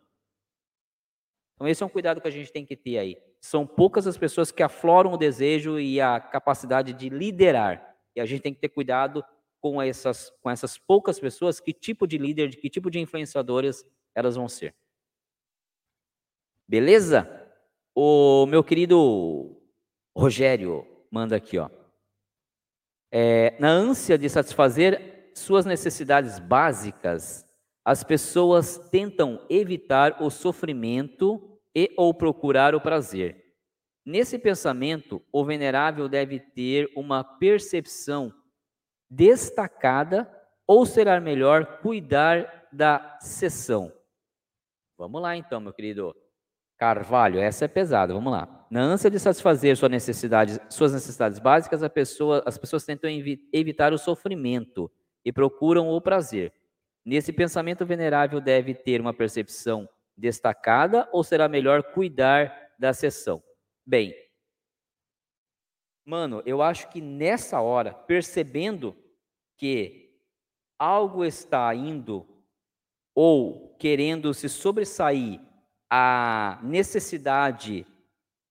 Então, 1.56 1.68
esse 1.68 1.82
é 1.82 1.86
um 1.86 1.90
cuidado 1.90 2.20
que 2.20 2.28
a 2.28 2.32
gente 2.32 2.52
tem 2.52 2.66
que 2.66 2.76
ter 2.76 2.98
aí. 2.98 3.18
São 3.40 3.66
poucas 3.66 4.08
as 4.08 4.18
pessoas 4.18 4.52
que 4.52 4.62
afloram 4.62 5.14
o 5.14 5.18
desejo 5.18 5.80
e 5.80 6.02
a 6.02 6.20
capacidade 6.20 6.94
de 6.94 7.10
liderar. 7.10 7.96
E 8.16 8.20
a 8.20 8.26
gente 8.26 8.42
tem 8.42 8.54
que 8.54 8.60
ter 8.60 8.70
cuidado 8.70 9.24
com 9.62 9.82
essas, 9.82 10.32
com 10.42 10.50
essas 10.50 10.78
poucas 10.78 11.20
pessoas, 11.20 11.60
que 11.60 11.74
tipo 11.74 12.06
de 12.06 12.18
líder, 12.18 12.50
de 12.50 12.58
que 12.58 12.70
tipo 12.70 12.90
de 12.90 13.00
influenciadoras 13.00 13.86
elas 14.14 14.36
vão 14.36 14.48
ser. 14.48 14.76
Beleza? 16.68 17.30
O 17.94 18.46
meu 18.48 18.64
querido 18.64 19.62
Rogério 20.16 20.86
manda 21.12 21.36
aqui, 21.36 21.58
ó. 21.58 21.70
É, 23.12 23.56
na 23.60 23.70
ânsia 23.70 24.18
de 24.18 24.28
satisfazer 24.30 25.32
suas 25.36 25.66
necessidades 25.66 26.40
básicas, 26.40 27.46
as 27.84 28.04
pessoas 28.04 28.78
tentam 28.90 29.46
evitar 29.50 30.22
o 30.24 30.30
sofrimento 30.30 31.60
e 31.74 31.94
ou 31.96 32.14
procurar 32.14 32.74
o 32.74 32.82
prazer. 32.82 33.46
Nesse 34.04 34.40
pensamento, 34.40 35.22
o 35.32 35.46
venerável 35.46 36.10
deve 36.10 36.40
ter 36.40 36.92
uma 36.96 37.24
percepção 37.24 38.34
destacada 39.10 40.30
ou 40.68 40.86
será 40.86 41.20
melhor 41.20 41.80
cuidar 41.80 42.68
da 42.72 43.18
sessão? 43.20 43.94
Vamos 44.98 45.22
lá 45.22 45.36
então, 45.38 45.60
meu 45.60 45.74
querido 45.74 46.16
Carvalho, 46.78 47.40
essa 47.40 47.66
é 47.66 47.68
pesada, 47.68 48.14
vamos 48.14 48.32
lá. 48.32 48.68
Na 48.70 48.82
ânsia 48.82 49.10
de 49.10 49.18
satisfazer 49.18 49.78
suas 49.78 49.92
necessidades, 49.92 50.60
suas 50.70 50.92
necessidades 50.92 51.40
básicas, 51.40 51.82
pessoa, 51.88 52.44
as 52.46 52.58
pessoas 52.58 52.84
tentam 52.84 53.10
evitar 53.54 53.94
o 53.94 53.98
sofrimento 53.98 54.92
e 55.24 55.32
procuram 55.32 55.90
o 55.90 56.02
prazer. 56.02 56.54
Nesse 57.06 57.32
pensamento 57.32 57.86
venerável 57.86 58.42
deve 58.42 58.74
ter 58.74 59.00
uma 59.00 59.14
percepção 59.14 59.88
destacada 60.18 61.08
ou 61.14 61.24
será 61.24 61.48
melhor 61.48 61.82
cuidar 61.82 62.74
da 62.78 62.94
sessão? 62.94 63.42
Bem, 63.86 64.14
mano, 66.04 66.42
eu 66.46 66.62
acho 66.62 66.90
que 66.90 67.00
nessa 67.00 67.62
hora, 67.62 67.94
percebendo 67.94 68.98
que 69.56 70.20
algo 70.78 71.24
está 71.24 71.74
indo 71.74 72.28
ou 73.14 73.76
querendo 73.78 74.34
se 74.34 74.50
sobressair 74.50 75.40
a 75.98 76.60
necessidade 76.62 77.88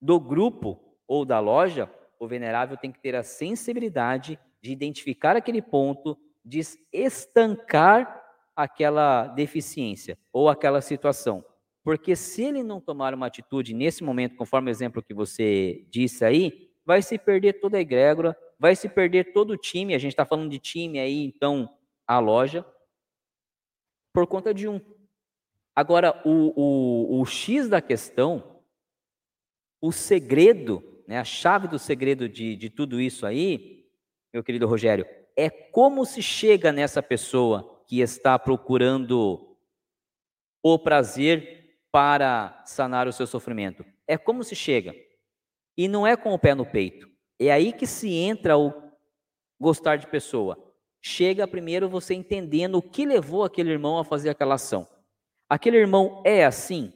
do 0.01 0.19
grupo 0.19 0.81
ou 1.07 1.27
da 1.27 1.39
loja, 1.41 1.93
o 2.19 2.27
venerável 2.27 2.75
tem 2.75 2.91
que 2.91 2.99
ter 2.99 3.15
a 3.15 3.23
sensibilidade 3.23 4.39
de 4.63 4.73
identificar 4.73 5.37
aquele 5.37 5.61
ponto, 5.61 6.17
de 6.43 6.63
estancar 6.91 8.25
aquela 8.57 9.27
deficiência 9.27 10.17
ou 10.33 10.49
aquela 10.49 10.81
situação. 10.81 11.45
Porque 11.83 12.17
se 12.17 12.45
ele 12.45 12.63
não 12.63 12.81
tomar 12.81 13.13
uma 13.13 13.27
atitude 13.27 13.75
nesse 13.75 14.03
momento, 14.03 14.37
conforme 14.37 14.71
o 14.71 14.73
exemplo 14.73 15.03
que 15.03 15.13
você 15.13 15.85
disse 15.91 16.25
aí, 16.25 16.71
vai 16.83 17.03
se 17.03 17.19
perder 17.19 17.61
toda 17.61 17.77
a 17.77 17.81
egrégora, 17.83 18.35
vai 18.59 18.75
se 18.75 18.89
perder 18.89 19.35
todo 19.35 19.51
o 19.51 19.59
time. 19.59 19.95
A 19.95 19.99
gente 19.99 20.13
está 20.13 20.25
falando 20.25 20.51
de 20.51 20.59
time 20.59 20.99
aí, 20.99 21.23
então, 21.23 21.69
a 22.07 22.19
loja, 22.19 22.65
por 24.15 24.27
conta 24.27 24.55
de 24.55 24.67
um. 24.67 24.81
Agora, 25.75 26.21
o, 26.25 26.53
o, 26.55 27.21
o 27.21 27.27
X 27.27 27.69
da 27.69 27.83
questão, 27.83 28.61
o 29.81 29.91
segredo, 29.91 30.83
né, 31.07 31.19
a 31.19 31.25
chave 31.25 31.67
do 31.67 31.79
segredo 31.79 32.29
de, 32.29 32.57
de 32.57 32.71
tudo 32.71 33.01
isso 33.01 33.27
aí, 33.27 33.85
meu 34.33 34.43
querido 34.43 34.67
Rogério, 34.67 35.07
é 35.37 35.51
como 35.51 36.05
se 36.05 36.23
chega 36.23 36.73
nessa 36.73 37.03
pessoa 37.03 37.83
que 37.87 38.01
está 38.01 38.39
procurando 38.39 39.57
o 40.63 40.79
prazer 40.79 41.79
para 41.91 42.63
sanar 42.65 43.07
o 43.07 43.13
seu 43.13 43.27
sofrimento. 43.27 43.85
É 44.07 44.17
como 44.17 44.43
se 44.43 44.55
chega. 44.55 44.95
E 45.77 45.89
não 45.89 46.07
é 46.07 46.17
com 46.17 46.33
o 46.33 46.39
pé 46.39 46.55
no 46.55 46.65
peito. 46.65 47.09
É 47.39 47.51
aí 47.51 47.73
que 47.73 47.87
se 47.87 48.13
entra 48.13 48.57
o 48.57 48.73
gostar 49.61 49.97
de 49.97 50.07
pessoa. 50.07 50.59
Chega 51.03 51.47
primeiro 51.47 51.89
você 51.89 52.15
entendendo 52.15 52.77
o 52.77 52.83
que 52.83 53.05
levou 53.05 53.45
aquele 53.45 53.71
irmão 53.71 53.99
a 53.99 54.05
fazer 54.05 54.31
aquela 54.31 54.55
ação. 54.55 54.89
Aquele 55.49 55.77
irmão 55.77 56.23
é 56.25 56.45
assim? 56.45 56.93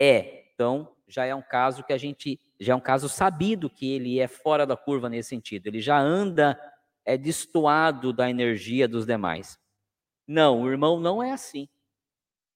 É. 0.00 0.44
Então, 0.54 0.94
já 1.06 1.24
é 1.24 1.34
um 1.34 1.42
caso 1.42 1.84
que 1.84 1.92
a 1.92 1.98
gente 1.98 2.40
já 2.60 2.72
é 2.72 2.76
um 2.76 2.80
caso 2.80 3.08
sabido 3.08 3.68
que 3.68 3.92
ele 3.92 4.18
é 4.20 4.28
fora 4.28 4.66
da 4.66 4.76
curva 4.76 5.08
nesse 5.08 5.28
sentido. 5.30 5.66
Ele 5.66 5.80
já 5.80 5.98
anda 5.98 6.58
é 7.04 7.16
destoado 7.18 8.12
da 8.12 8.30
energia 8.30 8.88
dos 8.88 9.04
demais. 9.04 9.58
Não, 10.26 10.62
o 10.62 10.70
irmão 10.70 10.98
não 10.98 11.22
é 11.22 11.32
assim. 11.32 11.68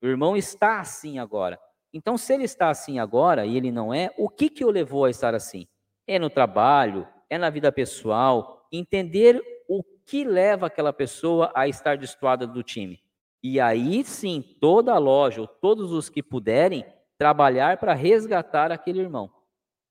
O 0.01 0.07
irmão 0.07 0.37
está 0.37 0.81
assim 0.81 1.19
agora. 1.19 1.59
Então, 1.93 2.17
se 2.17 2.33
ele 2.33 2.45
está 2.45 2.71
assim 2.71 2.99
agora 2.99 3.45
e 3.45 3.57
ele 3.57 3.71
não 3.71 3.93
é, 3.93 4.13
o 4.17 4.29
que 4.29 4.49
que 4.49 4.65
o 4.65 4.71
levou 4.71 5.05
a 5.05 5.11
estar 5.11 5.35
assim? 5.35 5.67
É 6.07 6.19
no 6.19 6.31
trabalho, 6.31 7.07
é 7.29 7.37
na 7.37 7.51
vida 7.51 7.71
pessoal, 7.71 8.67
entender 8.73 9.43
o 9.69 9.83
que 9.83 10.25
leva 10.25 10.67
aquela 10.67 10.93
pessoa 10.93 11.53
a 11.55 11.69
estar 11.69 11.99
destoada 11.99 12.47
do 12.47 12.63
time. 12.63 13.03
E 13.43 13.60
aí 13.60 14.05
sim, 14.05 14.43
toda 14.60 14.93
a 14.93 14.98
loja, 14.98 15.40
ou 15.40 15.47
todos 15.47 15.93
os 15.93 16.09
que 16.09 16.23
puderem, 16.23 16.85
trabalhar 17.16 17.78
para 17.78 17.94
resgatar 17.94 18.70
aquele 18.70 19.01
irmão. 19.01 19.31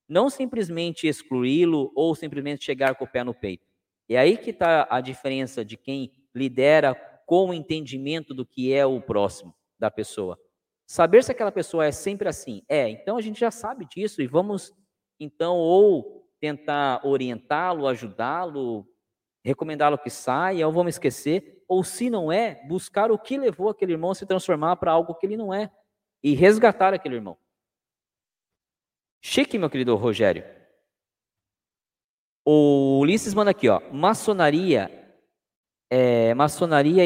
Não 0.07 0.29
simplesmente 0.29 1.07
excluí-lo 1.07 1.91
ou 1.95 2.15
simplesmente 2.15 2.63
chegar 2.63 2.95
com 2.95 3.03
o 3.03 3.07
pé 3.07 3.23
no 3.23 3.33
peito. 3.33 3.65
É 4.09 4.17
aí 4.17 4.37
que 4.37 4.51
está 4.51 4.87
a 4.89 5.01
diferença 5.01 5.65
de 5.65 5.75
quem 5.75 6.11
lidera 6.33 6.95
com 7.25 7.49
o 7.49 7.53
entendimento 7.53 8.33
do 8.33 8.45
que 8.45 8.73
é 8.73 8.85
o 8.85 9.01
próximo 9.01 9.53
da 9.77 9.91
pessoa. 9.91 10.39
Saber 10.85 11.21
se 11.23 11.31
aquela 11.31 11.51
pessoa 11.51 11.85
é 11.85 11.91
sempre 11.91 12.29
assim. 12.29 12.63
É, 12.69 12.87
então 12.87 13.17
a 13.17 13.21
gente 13.21 13.39
já 13.39 13.51
sabe 13.51 13.85
disso 13.85 14.21
e 14.21 14.27
vamos, 14.27 14.73
então, 15.19 15.57
ou 15.57 16.25
tentar 16.39 17.05
orientá-lo, 17.05 17.85
ajudá-lo, 17.87 18.87
recomendá-lo 19.43 19.97
que 19.97 20.09
saia, 20.09 20.65
ou 20.65 20.71
vamos 20.71 20.95
esquecer, 20.95 21.56
ou 21.68 21.84
se 21.84 22.10
não 22.10 22.31
é, 22.31 22.64
buscar 22.68 23.11
o 23.11 23.19
que 23.19 23.38
levou 23.38 23.69
aquele 23.69 23.94
irmão 23.94 24.11
a 24.11 24.15
se 24.15 24.26
transformar 24.26 24.76
para 24.77 24.91
algo 24.91 25.15
que 25.15 25.26
ele 25.26 25.38
não 25.38 25.53
é 25.53 25.72
e 26.23 26.34
resgatar 26.34 26.94
aquele 26.94 27.15
irmão. 27.15 27.38
Chique, 29.22 29.57
meu 29.57 29.69
querido 29.69 29.95
Rogério. 29.95 30.44
O 32.45 32.99
Ulisses 33.02 33.34
manda 33.34 33.52
aqui, 33.52 33.68
ó. 33.68 33.81
Maçonaria 33.91 34.98
é, 35.89 36.34
maçonaria 36.34 37.03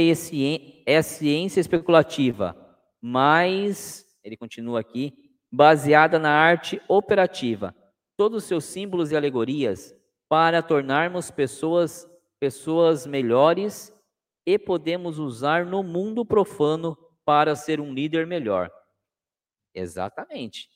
é 0.86 1.02
ciência 1.02 1.60
especulativa, 1.60 2.56
mas, 3.00 4.06
ele 4.24 4.36
continua 4.36 4.80
aqui, 4.80 5.14
baseada 5.52 6.18
na 6.18 6.32
arte 6.32 6.82
operativa, 6.88 7.76
todos 8.18 8.44
os 8.44 8.48
seus 8.48 8.66
símbolos 8.66 9.12
e 9.12 9.16
alegorias, 9.16 9.96
para 10.28 10.62
tornarmos 10.62 11.30
pessoas, 11.30 12.10
pessoas 12.40 13.06
melhores 13.06 13.94
e 14.45 14.57
podemos 14.57 15.19
usar 15.19 15.65
no 15.65 15.84
mundo 15.84 16.26
profano 16.26 16.97
para 17.26 17.55
ser 17.55 17.80
um 17.80 17.93
líder 17.93 18.26
melhor. 18.26 18.72
Exatamente. 19.73 20.68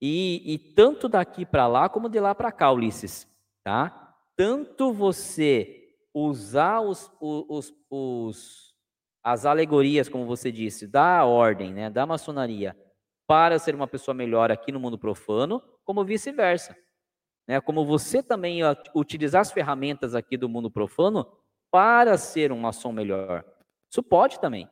E, 0.00 0.54
e 0.54 0.58
tanto 0.58 1.08
daqui 1.08 1.46
para 1.46 1.66
lá 1.66 1.88
como 1.88 2.08
de 2.08 2.20
lá 2.20 2.34
para 2.34 2.52
cá, 2.52 2.70
Ulisses, 2.70 3.26
tá? 3.62 4.14
Tanto 4.36 4.92
você 4.92 5.84
usar 6.12 6.80
os, 6.80 7.10
os, 7.20 7.72
os, 7.90 8.74
as 9.22 9.46
alegorias, 9.46 10.08
como 10.08 10.26
você 10.26 10.52
disse, 10.52 10.86
da 10.86 11.24
ordem, 11.24 11.72
né, 11.72 11.90
da 11.90 12.04
maçonaria, 12.04 12.76
para 13.26 13.58
ser 13.58 13.74
uma 13.74 13.88
pessoa 13.88 14.14
melhor 14.14 14.52
aqui 14.52 14.70
no 14.70 14.78
mundo 14.78 14.98
profano, 14.98 15.62
como 15.84 16.04
vice-versa. 16.04 16.76
Né, 17.48 17.60
como 17.60 17.84
você 17.84 18.22
também 18.22 18.60
utilizar 18.94 19.40
as 19.40 19.52
ferramentas 19.52 20.14
aqui 20.14 20.36
do 20.36 20.48
mundo 20.48 20.70
profano 20.70 21.26
para 21.74 22.16
ser 22.16 22.52
um 22.52 22.56
maçom 22.56 22.92
melhor. 22.92 23.44
Isso 23.90 24.00
pode 24.00 24.38
também. 24.38 24.70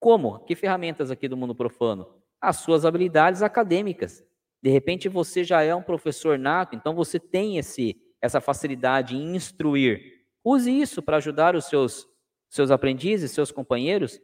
Como? 0.00 0.38
Que 0.46 0.54
ferramentas 0.54 1.10
aqui 1.10 1.28
do 1.28 1.36
mundo 1.36 1.54
profano? 1.54 2.14
As 2.40 2.56
suas 2.56 2.86
habilidades 2.86 3.42
acadêmicas. 3.42 4.24
De 4.62 4.70
repente 4.70 5.06
você 5.06 5.44
já 5.44 5.62
é 5.62 5.74
um 5.74 5.82
professor 5.82 6.38
nato, 6.38 6.74
então 6.74 6.94
você 6.94 7.20
tem 7.20 7.58
esse, 7.58 8.00
essa 8.22 8.40
facilidade 8.40 9.14
em 9.14 9.36
instruir. 9.36 10.24
Use 10.42 10.70
isso 10.70 11.02
para 11.02 11.18
ajudar 11.18 11.54
os 11.54 11.66
seus, 11.66 12.08
seus 12.48 12.70
aprendizes, 12.70 13.30
seus 13.30 13.52
companheiros. 13.52 14.18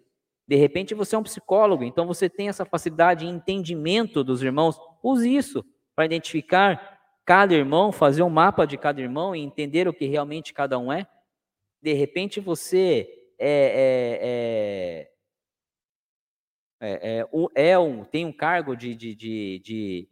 De 0.48 0.56
repente 0.56 0.94
você 0.94 1.14
é 1.16 1.18
um 1.18 1.22
psicólogo, 1.22 1.84
então 1.84 2.06
você 2.06 2.30
tem 2.30 2.48
essa 2.48 2.64
facilidade 2.64 3.26
em 3.26 3.28
entendimento 3.28 4.24
dos 4.24 4.42
irmãos. 4.42 4.80
Use 5.02 5.36
isso 5.36 5.62
para 5.94 6.06
identificar 6.06 6.98
cada 7.26 7.52
irmão, 7.52 7.92
fazer 7.92 8.22
um 8.22 8.30
mapa 8.30 8.66
de 8.66 8.78
cada 8.78 9.02
irmão 9.02 9.36
e 9.36 9.40
entender 9.40 9.86
o 9.86 9.92
que 9.92 10.06
realmente 10.06 10.54
cada 10.54 10.78
um 10.78 10.90
é. 10.90 11.06
De 11.82 11.92
repente 11.92 12.40
você 12.40 13.08
é, 13.38 15.08
é, 16.80 16.88
é, 16.88 17.26
é, 17.54 17.70
é 17.70 17.78
um, 17.78 18.04
tem 18.04 18.26
um 18.26 18.32
cargo 18.32 18.76
de, 18.76 18.94
de, 18.94 19.14
de, 19.14 19.58
de, 19.64 20.08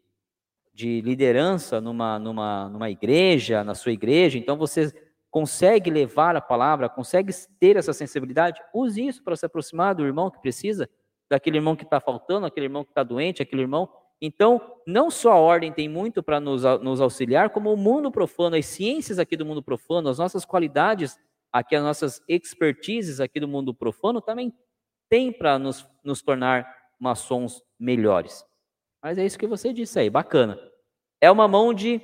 de 0.72 1.00
liderança 1.02 1.80
numa, 1.80 2.18
numa, 2.18 2.68
numa 2.68 2.90
igreja, 2.90 3.62
na 3.62 3.74
sua 3.74 3.92
igreja, 3.92 4.38
então 4.38 4.56
você 4.56 4.92
consegue 5.30 5.90
levar 5.90 6.36
a 6.36 6.40
palavra, 6.40 6.88
consegue 6.88 7.32
ter 7.60 7.76
essa 7.76 7.92
sensibilidade, 7.92 8.60
use 8.72 9.06
isso 9.06 9.22
para 9.22 9.36
se 9.36 9.44
aproximar 9.44 9.94
do 9.94 10.06
irmão 10.06 10.30
que 10.30 10.40
precisa, 10.40 10.88
daquele 11.28 11.58
irmão 11.58 11.76
que 11.76 11.84
está 11.84 12.00
faltando, 12.00 12.46
aquele 12.46 12.66
irmão 12.66 12.82
que 12.82 12.90
está 12.90 13.02
doente, 13.02 13.42
aquele 13.42 13.62
irmão. 13.62 13.88
Então, 14.20 14.60
não 14.86 15.10
só 15.10 15.32
a 15.32 15.38
ordem 15.38 15.70
tem 15.70 15.88
muito 15.88 16.22
para 16.22 16.40
nos, 16.40 16.62
nos 16.80 17.00
auxiliar, 17.00 17.50
como 17.50 17.72
o 17.72 17.76
mundo 17.76 18.10
profano, 18.10 18.56
as 18.56 18.66
ciências 18.66 19.18
aqui 19.18 19.36
do 19.36 19.44
mundo 19.44 19.62
profano, 19.62 20.08
as 20.08 20.18
nossas 20.18 20.44
qualidades 20.44 21.18
aqui, 21.52 21.74
as 21.76 21.82
nossas 21.82 22.22
expertises 22.28 23.20
aqui 23.20 23.40
do 23.40 23.48
mundo 23.48 23.74
profano 23.74 24.20
também 24.20 24.52
tem 25.08 25.32
para 25.32 25.58
nos, 25.58 25.88
nos 26.04 26.22
tornar 26.22 26.66
maçons 26.98 27.62
melhores. 27.78 28.44
Mas 29.02 29.18
é 29.18 29.24
isso 29.24 29.38
que 29.38 29.46
você 29.46 29.72
disse 29.72 29.98
aí, 29.98 30.10
bacana. 30.10 30.58
É 31.20 31.30
uma 31.30 31.48
mão 31.48 31.72
de 31.72 32.00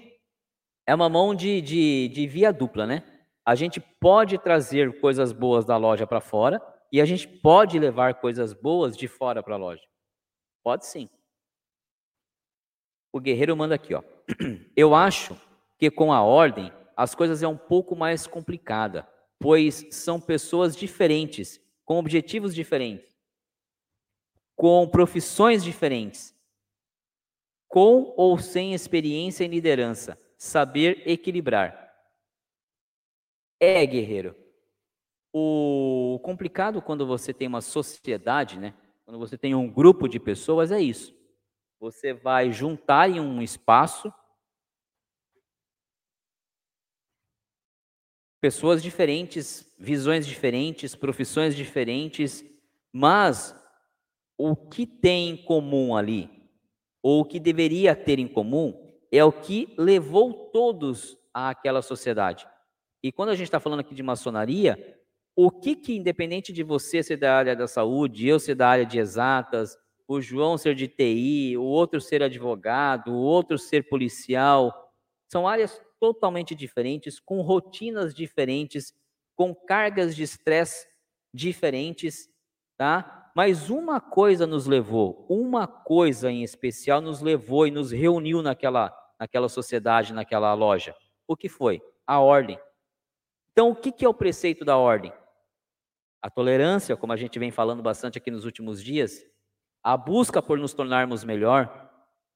é 0.87 0.95
uma 0.95 1.09
mão 1.09 1.35
de, 1.35 1.63
de, 1.63 2.09
de 2.09 2.27
via 2.27 2.53
dupla, 2.53 2.87
né? 2.87 3.03
A 3.47 3.55
gente 3.55 3.81
pode 3.81 4.39
trazer 4.39 5.01
coisas 5.01 5.33
boas 5.33 5.65
da 5.65 5.77
loja 5.77 6.07
para 6.07 6.21
fora 6.21 6.61
e 6.93 7.01
a 7.01 7.05
gente 7.05 7.27
pode 7.27 7.79
levar 7.79 8.21
coisas 8.21 8.53
boas 8.53 8.97
de 8.97 9.09
fora 9.09 9.43
para 9.43 9.55
a 9.55 9.59
loja. 9.59 9.83
Pode 10.63 10.87
sim. 10.87 11.09
O 13.13 13.21
guerreiro 13.21 13.57
manda 13.57 13.75
aqui, 13.75 13.95
ó. 13.95 14.03
Eu 14.77 14.95
acho 14.95 15.37
que 15.79 15.91
com 15.91 16.13
a 16.13 16.23
ordem 16.23 16.73
as 16.97 17.15
coisas 17.15 17.43
é 17.43 17.49
um 17.49 17.57
pouco 17.57 17.97
mais 17.97 18.27
complicada, 18.27 19.09
pois 19.39 19.87
são 19.91 20.21
pessoas 20.21 20.77
diferentes, 20.77 21.61
com 21.85 21.99
objetivos 21.99 22.55
diferentes, 22.55 23.15
com 24.57 24.89
profissões 24.89 25.63
diferentes, 25.63 26.35
com 27.69 28.15
ou 28.17 28.39
sem 28.39 28.73
experiência 28.73 29.45
em 29.45 29.49
liderança, 29.49 30.19
saber 30.37 31.03
equilibrar. 31.07 31.93
É, 33.61 33.85
guerreiro. 33.85 34.37
O 35.33 36.21
complicado 36.23 36.81
quando 36.81 37.07
você 37.07 37.35
tem 37.35 37.49
uma 37.49 37.61
sociedade, 37.61 38.59
né? 38.59 38.75
Quando 39.05 39.19
você 39.19 39.37
tem 39.37 39.55
um 39.55 39.69
grupo 39.69 40.09
de 40.09 40.21
pessoas, 40.21 40.71
é 40.71 40.81
isso. 40.81 41.15
Você 41.81 42.15
vai 42.15 42.53
juntar 42.53 43.11
em 43.11 43.21
um 43.21 43.43
espaço 43.43 44.13
pessoas 48.45 48.83
diferentes, 48.83 49.67
visões 49.79 50.27
diferentes, 50.27 50.95
profissões 50.95 51.57
diferentes, 51.57 52.45
mas 52.93 53.57
o 54.37 54.55
que 54.55 54.87
tem 54.87 55.31
em 55.31 55.37
comum 55.39 55.97
ali, 55.97 56.29
ou 57.03 57.23
o 57.23 57.25
que 57.25 57.41
deveria 57.41 57.97
ter 57.97 58.19
em 58.19 58.29
comum, 58.29 58.99
é 59.11 59.25
o 59.25 59.33
que 59.33 59.73
levou 59.79 60.51
todos 60.53 61.17
àquela 61.33 61.81
sociedade. 61.81 62.47
E 63.03 63.11
quando 63.11 63.31
a 63.31 63.35
gente 63.35 63.47
está 63.47 63.59
falando 63.59 63.81
aqui 63.81 63.95
de 63.95 64.03
maçonaria, 64.03 64.95
o 65.35 65.51
que 65.51 65.75
que, 65.75 65.97
independente 65.97 66.53
de 66.53 66.63
você 66.63 67.03
ser 67.03 67.17
da 67.17 67.35
área 67.35 67.57
da 67.57 67.67
saúde, 67.67 68.29
eu 68.29 68.39
ser 68.39 68.57
da 68.57 68.69
área 68.69 68.85
de 68.85 68.99
exatas, 68.99 69.75
o 70.07 70.21
João 70.21 70.59
ser 70.59 70.75
de 70.75 70.87
TI, 70.87 71.57
o 71.57 71.63
outro 71.63 71.99
ser 71.99 72.23
advogado, 72.23 73.11
o 73.11 73.23
outro 73.23 73.57
ser 73.57 73.89
policial, 73.89 74.93
são 75.33 75.49
áreas 75.49 75.81
totalmente 76.05 76.55
diferentes, 76.55 77.19
com 77.19 77.41
rotinas 77.41 78.15
diferentes, 78.15 78.93
com 79.35 79.55
cargas 79.55 80.15
de 80.15 80.23
estresse 80.23 80.87
diferentes, 81.33 82.29
tá? 82.77 83.33
Mas 83.35 83.71
uma 83.71 84.03
coisa 84.03 84.47
nos 84.47 84.67
levou, 84.67 85.25
uma 85.31 85.67
coisa 85.67 86.31
em 86.31 86.43
especial 86.43 87.01
nos 87.01 87.23
levou 87.23 87.67
e 87.67 87.71
nos 87.71 87.91
reuniu 87.91 88.43
naquela, 88.43 88.95
naquela 89.19 89.49
sociedade, 89.49 90.13
naquela 90.13 90.53
loja. 90.53 90.95
O 91.27 91.35
que 91.35 91.49
foi? 91.49 91.81
A 92.07 92.21
ordem. 92.21 92.59
Então, 93.53 93.71
o 93.71 93.75
que 93.75 94.05
é 94.05 94.09
o 94.09 94.13
preceito 94.13 94.63
da 94.63 94.77
ordem? 94.77 95.11
A 96.21 96.29
tolerância, 96.29 96.99
como 96.99 97.15
a 97.15 97.17
gente 97.17 97.39
vem 97.39 97.51
falando 97.51 97.83
bastante 97.83 98.19
aqui 98.19 98.31
nos 98.31 98.45
últimos 98.45 98.83
dias, 98.85 99.25
a 99.83 99.97
busca 99.97 100.43
por 100.43 100.59
nos 100.59 100.75
tornarmos 100.75 101.25
melhor, 101.25 101.84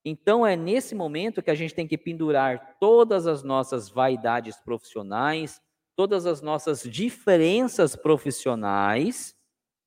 então 0.08 0.46
é 0.46 0.56
nesse 0.56 0.94
momento 0.94 1.42
que 1.42 1.50
a 1.50 1.54
gente 1.54 1.74
tem 1.74 1.86
que 1.86 1.98
pendurar 1.98 2.76
todas 2.80 3.26
as 3.26 3.42
nossas 3.42 3.88
vaidades 3.88 4.56
profissionais, 4.60 5.60
todas 5.96 6.26
as 6.26 6.40
nossas 6.40 6.82
diferenças 6.82 7.96
profissionais, 7.96 9.36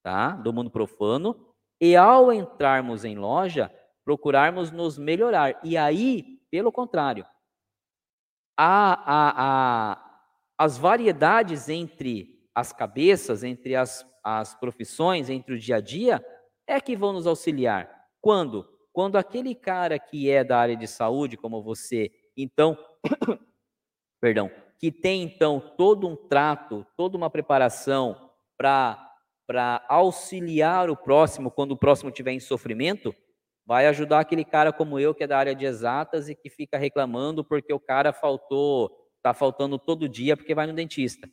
tá? 0.04 0.32
Do 0.32 0.54
mundo 0.54 0.70
profano, 0.70 1.48
e 1.80 1.96
ao 1.96 2.32
entrarmos 2.32 3.04
em 3.04 3.18
loja, 3.18 3.74
procurarmos 4.04 4.72
nos 4.72 4.98
melhorar. 4.98 5.60
E 5.64 5.78
aí, 5.78 6.40
pelo 6.52 6.72
contrário, 6.72 7.26
a, 8.58 8.94
a, 8.94 9.94
a, 9.94 10.22
as 10.58 10.78
variedades 10.78 11.70
entre 11.70 12.40
as 12.54 12.72
cabeças, 12.72 13.44
entre 13.44 13.76
as, 13.76 14.06
as 14.24 14.54
profissões, 14.54 15.30
entre 15.30 15.56
o 15.56 15.60
dia 15.60 15.78
a 15.78 15.82
dia, 15.82 16.24
é 16.68 16.80
que 16.80 16.96
vão 16.96 17.14
nos 17.14 17.26
auxiliar. 17.26 17.90
Quando? 18.20 18.68
Quando 18.94 19.18
aquele 19.18 19.56
cara 19.56 19.98
que 19.98 20.30
é 20.30 20.44
da 20.44 20.58
área 20.58 20.76
de 20.76 20.88
saúde, 20.88 21.38
como 21.38 21.62
você, 21.64 22.12
então, 22.36 22.78
perdão, 24.20 24.52
que 24.80 24.92
tem 24.92 25.24
então 25.24 25.60
todo 25.78 26.08
um 26.08 26.16
trato, 26.16 26.86
toda 26.98 27.18
uma 27.18 27.30
preparação 27.30 28.32
para 28.58 29.08
para 29.48 29.86
auxiliar 29.90 30.90
o 30.90 30.96
próximo 30.96 31.52
quando 31.52 31.74
o 31.74 31.78
próximo 31.78 32.10
estiver 32.10 32.32
em 32.32 32.40
sofrimento, 32.40 33.14
vai 33.66 33.86
ajudar 33.88 34.22
aquele 34.22 34.46
cara 34.46 34.72
como 34.72 34.98
eu 34.98 35.14
que 35.14 35.26
é 35.26 35.28
da 35.28 35.38
área 35.38 35.54
de 35.54 35.66
exatas 35.66 36.30
e 36.30 36.36
que 36.36 36.50
fica 36.50 36.78
reclamando 36.78 37.44
porque 37.44 37.74
o 37.74 37.80
cara 37.80 38.14
faltou, 38.14 38.90
está 39.18 39.34
faltando 39.34 39.78
todo 39.78 40.08
dia 40.08 40.38
porque 40.38 40.56
vai 40.56 40.68
no 40.68 40.74
dentista. 40.74 41.30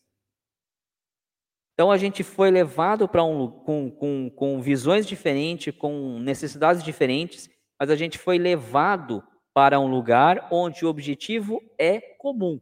Então 1.78 1.92
a 1.92 1.96
gente 1.96 2.24
foi 2.24 2.50
levado 2.50 3.06
para 3.06 3.22
um 3.22 3.48
com, 3.48 3.88
com, 3.88 4.28
com 4.30 4.60
visões 4.60 5.06
diferentes, 5.06 5.72
com 5.72 6.18
necessidades 6.18 6.82
diferentes, 6.82 7.48
mas 7.78 7.88
a 7.88 7.94
gente 7.94 8.18
foi 8.18 8.36
levado 8.36 9.22
para 9.54 9.78
um 9.78 9.86
lugar 9.86 10.48
onde 10.50 10.84
o 10.84 10.88
objetivo 10.88 11.62
é 11.78 12.00
comum, 12.00 12.60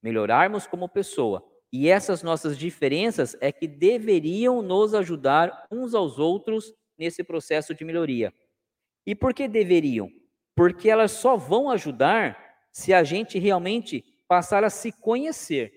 melhorarmos 0.00 0.68
como 0.68 0.88
pessoa. 0.88 1.44
E 1.72 1.88
essas 1.88 2.22
nossas 2.22 2.56
diferenças 2.56 3.36
é 3.40 3.50
que 3.50 3.66
deveriam 3.66 4.62
nos 4.62 4.94
ajudar 4.94 5.66
uns 5.68 5.92
aos 5.92 6.20
outros 6.20 6.72
nesse 6.96 7.24
processo 7.24 7.74
de 7.74 7.84
melhoria. 7.84 8.32
E 9.04 9.16
por 9.16 9.34
que 9.34 9.48
deveriam? 9.48 10.08
Porque 10.54 10.88
elas 10.88 11.10
só 11.10 11.36
vão 11.36 11.70
ajudar 11.70 12.38
se 12.72 12.94
a 12.94 13.02
gente 13.02 13.36
realmente 13.36 14.04
passar 14.28 14.62
a 14.62 14.70
se 14.70 14.92
conhecer. 14.92 15.72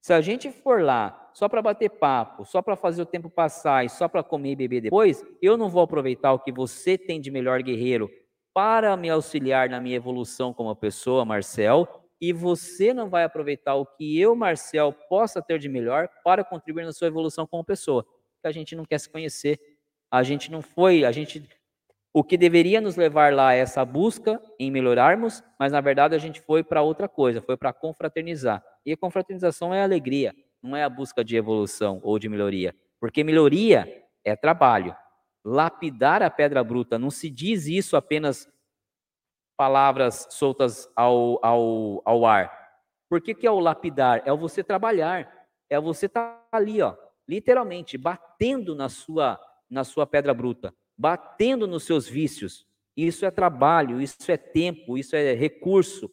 Se 0.00 0.14
a 0.14 0.22
gente 0.22 0.50
for 0.50 0.82
lá 0.82 1.21
só 1.32 1.48
para 1.48 1.62
bater 1.62 1.90
papo, 1.90 2.44
só 2.44 2.60
para 2.60 2.76
fazer 2.76 3.02
o 3.02 3.06
tempo 3.06 3.30
passar 3.30 3.84
e 3.84 3.88
só 3.88 4.08
para 4.08 4.22
comer 4.22 4.52
e 4.52 4.56
beber 4.56 4.82
depois, 4.82 5.24
eu 5.40 5.56
não 5.56 5.68
vou 5.68 5.82
aproveitar 5.82 6.32
o 6.32 6.38
que 6.38 6.52
você 6.52 6.96
tem 6.98 7.20
de 7.20 7.30
melhor 7.30 7.62
guerreiro 7.62 8.10
para 8.54 8.96
me 8.96 9.08
auxiliar 9.08 9.68
na 9.68 9.80
minha 9.80 9.96
evolução 9.96 10.52
como 10.52 10.74
pessoa, 10.76 11.24
Marcel, 11.24 11.88
e 12.20 12.32
você 12.32 12.94
não 12.94 13.08
vai 13.08 13.24
aproveitar 13.24 13.74
o 13.74 13.86
que 13.86 14.20
eu, 14.20 14.36
Marcel, 14.36 14.92
possa 15.08 15.42
ter 15.42 15.58
de 15.58 15.68
melhor 15.68 16.08
para 16.22 16.44
contribuir 16.44 16.84
na 16.84 16.92
sua 16.92 17.08
evolução 17.08 17.46
como 17.46 17.64
pessoa. 17.64 18.04
Que 18.40 18.48
a 18.48 18.52
gente 18.52 18.76
não 18.76 18.84
quer 18.84 19.00
se 19.00 19.10
conhecer. 19.10 19.58
A 20.10 20.22
gente 20.22 20.50
não 20.50 20.62
foi, 20.62 21.04
a 21.04 21.10
gente 21.10 21.42
o 22.14 22.22
que 22.22 22.36
deveria 22.36 22.78
nos 22.78 22.94
levar 22.94 23.32
lá 23.32 23.54
é 23.54 23.60
essa 23.60 23.82
busca 23.86 24.38
em 24.58 24.70
melhorarmos, 24.70 25.42
mas 25.58 25.72
na 25.72 25.80
verdade 25.80 26.14
a 26.14 26.18
gente 26.18 26.42
foi 26.42 26.62
para 26.62 26.82
outra 26.82 27.08
coisa, 27.08 27.40
foi 27.40 27.56
para 27.56 27.72
confraternizar. 27.72 28.62
E 28.84 28.92
a 28.92 28.96
confraternização 28.96 29.72
é 29.72 29.82
alegria, 29.82 30.34
não 30.62 30.76
é 30.76 30.84
a 30.84 30.88
busca 30.88 31.24
de 31.24 31.36
evolução 31.36 32.00
ou 32.02 32.18
de 32.18 32.28
melhoria, 32.28 32.74
porque 33.00 33.24
melhoria 33.24 34.06
é 34.24 34.36
trabalho. 34.36 34.96
Lapidar 35.44 36.22
a 36.22 36.30
pedra 36.30 36.62
bruta, 36.62 36.98
não 36.98 37.10
se 37.10 37.28
diz 37.28 37.66
isso 37.66 37.96
apenas 37.96 38.48
palavras 39.56 40.28
soltas 40.30 40.88
ao, 40.94 41.44
ao, 41.44 42.02
ao 42.04 42.24
ar. 42.24 42.62
Por 43.08 43.20
que, 43.20 43.34
que 43.34 43.46
é 43.46 43.50
o 43.50 43.58
lapidar? 43.58 44.22
É 44.24 44.32
o 44.32 44.38
você 44.38 44.62
trabalhar, 44.62 45.46
é 45.68 45.78
você 45.80 46.06
estar 46.06 46.46
tá 46.50 46.56
ali, 46.56 46.80
ó, 46.80 46.96
literalmente, 47.28 47.98
batendo 47.98 48.74
na 48.74 48.88
sua, 48.88 49.40
na 49.68 49.84
sua 49.84 50.06
pedra 50.06 50.32
bruta, 50.32 50.74
batendo 50.96 51.66
nos 51.66 51.84
seus 51.84 52.08
vícios. 52.08 52.66
Isso 52.96 53.26
é 53.26 53.30
trabalho, 53.30 54.00
isso 54.00 54.30
é 54.30 54.36
tempo, 54.36 54.96
isso 54.96 55.16
é 55.16 55.34
recurso, 55.34 56.10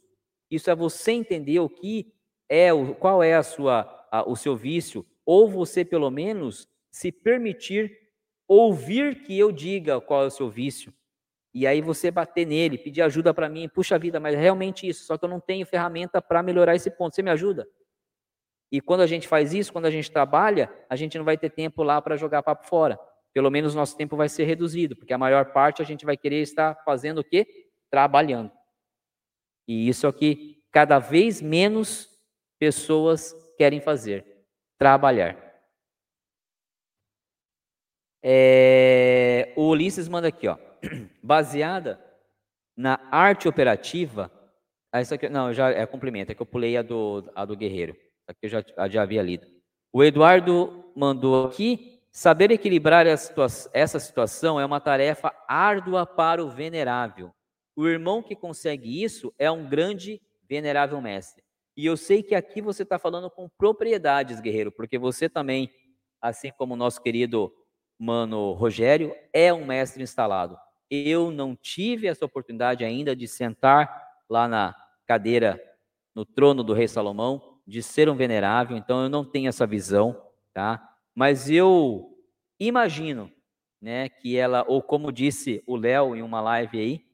isso 0.49 0.69
é 0.71 0.75
você 0.75 1.11
entender 1.11 1.59
o 1.59 1.69
que 1.69 2.11
é, 2.49 2.69
qual 2.99 3.21
é 3.21 3.35
a 3.35 3.43
sua 3.43 3.98
a, 4.11 4.27
o 4.29 4.35
seu 4.35 4.55
vício, 4.55 5.05
ou 5.25 5.47
você 5.47 5.85
pelo 5.85 6.09
menos 6.09 6.67
se 6.91 7.11
permitir 7.11 7.95
ouvir 8.47 9.23
que 9.23 9.37
eu 9.37 9.51
diga 9.51 10.01
qual 10.01 10.23
é 10.23 10.27
o 10.27 10.31
seu 10.31 10.49
vício. 10.49 10.93
E 11.53 11.65
aí 11.65 11.81
você 11.81 12.11
bater 12.11 12.45
nele, 12.45 12.77
pedir 12.77 13.01
ajuda 13.01 13.33
para 13.33 13.49
mim, 13.49 13.67
puxa 13.67 13.97
vida, 13.97 14.19
mas 14.19 14.35
é 14.35 14.37
realmente 14.37 14.87
isso, 14.87 15.05
só 15.05 15.17
que 15.17 15.25
eu 15.25 15.29
não 15.29 15.39
tenho 15.39 15.65
ferramenta 15.65 16.21
para 16.21 16.43
melhorar 16.43 16.75
esse 16.75 16.89
ponto. 16.91 17.15
Você 17.15 17.23
me 17.23 17.31
ajuda? 17.31 17.67
E 18.71 18.79
quando 18.79 19.01
a 19.01 19.07
gente 19.07 19.27
faz 19.27 19.53
isso, 19.53 19.73
quando 19.73 19.85
a 19.85 19.91
gente 19.91 20.11
trabalha, 20.11 20.71
a 20.87 20.95
gente 20.95 21.17
não 21.17 21.25
vai 21.25 21.37
ter 21.37 21.49
tempo 21.49 21.81
lá 21.81 22.01
para 22.01 22.15
jogar 22.15 22.43
papo 22.43 22.67
fora. 22.67 22.99
Pelo 23.33 23.49
menos 23.49 23.73
nosso 23.73 23.97
tempo 23.97 24.15
vai 24.15 24.29
ser 24.29 24.43
reduzido, 24.43 24.95
porque 24.95 25.13
a 25.13 25.17
maior 25.17 25.51
parte 25.51 25.81
a 25.81 25.85
gente 25.85 26.05
vai 26.05 26.15
querer 26.15 26.41
estar 26.41 26.75
fazendo 26.83 27.19
o 27.19 27.23
quê? 27.23 27.47
Trabalhando. 27.89 28.51
E 29.67 29.87
isso 29.87 30.05
é 30.05 30.09
o 30.09 30.13
que 30.13 30.63
cada 30.71 30.99
vez 30.99 31.41
menos 31.41 32.09
pessoas 32.59 33.35
querem 33.59 33.79
fazer: 33.79 34.25
trabalhar. 34.77 35.37
É, 38.23 39.53
o 39.55 39.67
Ulisses 39.69 40.07
manda 40.07 40.29
aqui, 40.29 40.47
ó. 40.47 40.57
Baseada 41.21 42.03
na 42.75 42.99
arte 43.11 43.47
operativa. 43.47 44.31
Ah, 44.91 44.99
aqui, 44.99 45.29
não, 45.29 45.53
já 45.53 45.69
é 45.69 45.85
cumprimento, 45.85 46.31
é 46.31 46.35
que 46.35 46.41
eu 46.41 46.45
pulei 46.45 46.75
a 46.75 46.81
do, 46.81 47.29
a 47.35 47.45
do 47.45 47.55
Guerreiro. 47.55 47.95
Aqui 48.27 48.39
eu 48.43 48.49
já, 48.49 48.63
já 48.89 49.03
havia 49.03 49.21
lido. 49.21 49.45
O 49.93 50.03
Eduardo 50.03 50.91
mandou 50.95 51.47
aqui 51.47 51.99
Saber 52.11 52.49
equilibrar 52.51 53.05
essa 53.05 53.99
situação 53.99 54.59
é 54.59 54.65
uma 54.65 54.81
tarefa 54.81 55.33
árdua 55.47 56.05
para 56.05 56.43
o 56.43 56.49
venerável. 56.49 57.31
O 57.75 57.87
irmão 57.87 58.23
que 58.23 58.35
consegue 58.35 59.03
isso 59.03 59.33
é 59.37 59.49
um 59.49 59.69
grande 59.69 60.19
venerável 60.47 60.99
mestre. 60.99 61.43
E 61.75 61.85
eu 61.85 61.95
sei 61.95 62.21
que 62.21 62.35
aqui 62.35 62.61
você 62.61 62.83
está 62.83 62.99
falando 62.99 63.29
com 63.29 63.49
propriedades, 63.49 64.39
guerreiro, 64.39 64.71
porque 64.71 64.97
você 64.97 65.29
também, 65.29 65.71
assim 66.21 66.51
como 66.57 66.73
o 66.73 66.77
nosso 66.77 67.01
querido 67.01 67.53
mano 67.97 68.53
Rogério, 68.53 69.15
é 69.33 69.53
um 69.53 69.65
mestre 69.65 70.01
instalado. 70.03 70.57
Eu 70.89 71.31
não 71.31 71.55
tive 71.55 72.07
essa 72.07 72.25
oportunidade 72.25 72.83
ainda 72.83 73.15
de 73.15 73.27
sentar 73.27 74.09
lá 74.29 74.47
na 74.47 74.75
cadeira, 75.05 75.61
no 76.15 76.25
trono 76.25 76.63
do 76.63 76.73
rei 76.73 76.87
Salomão, 76.87 77.59
de 77.65 77.83
ser 77.83 78.09
um 78.09 78.15
venerável, 78.15 78.75
então 78.75 79.03
eu 79.03 79.09
não 79.09 79.23
tenho 79.23 79.47
essa 79.47 79.67
visão, 79.67 80.19
tá? 80.53 80.83
Mas 81.13 81.49
eu 81.49 82.17
imagino, 82.59 83.31
né, 83.81 84.09
que 84.09 84.35
ela, 84.35 84.65
ou 84.67 84.81
como 84.81 85.11
disse 85.11 85.63
o 85.67 85.75
Léo 85.75 86.15
em 86.15 86.21
uma 86.21 86.41
live 86.41 86.79
aí, 86.79 87.05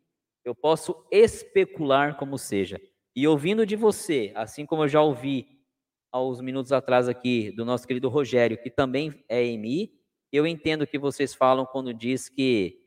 eu 0.46 0.56
posso 0.56 1.06
especular 1.12 2.16
como 2.18 2.38
seja. 2.38 2.80
E 3.16 3.28
ouvindo 3.28 3.66
de 3.66 3.78
você, 3.78 4.34
assim 4.36 4.66
como 4.66 4.84
eu 4.84 4.88
já 4.90 5.02
ouvi 5.02 5.48
aos 6.12 6.42
minutos 6.42 6.72
atrás 6.72 7.08
aqui 7.08 7.52
do 7.52 7.64
nosso 7.64 7.88
querido 7.88 8.10
Rogério, 8.10 8.62
que 8.62 8.70
também 8.70 9.24
é 9.30 9.44
EMI, 9.44 9.92
eu 10.32 10.46
entendo 10.46 10.82
o 10.82 10.88
que 10.88 11.00
vocês 11.00 11.34
falam 11.34 11.66
quando 11.66 11.94
diz 11.94 12.28
que 12.28 12.78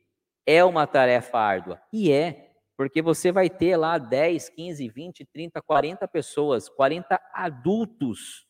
é 0.45 0.63
uma 0.63 0.85
tarefa 0.85 1.37
árdua. 1.39 1.81
E 1.91 2.11
é, 2.11 2.53
porque 2.77 3.01
você 3.01 3.31
vai 3.31 3.49
ter 3.49 3.75
lá 3.75 3.97
10, 3.97 4.49
15, 4.49 4.87
20, 4.87 5.25
30, 5.25 5.61
40 5.61 6.07
pessoas, 6.07 6.69
40 6.69 7.19
adultos, 7.33 8.45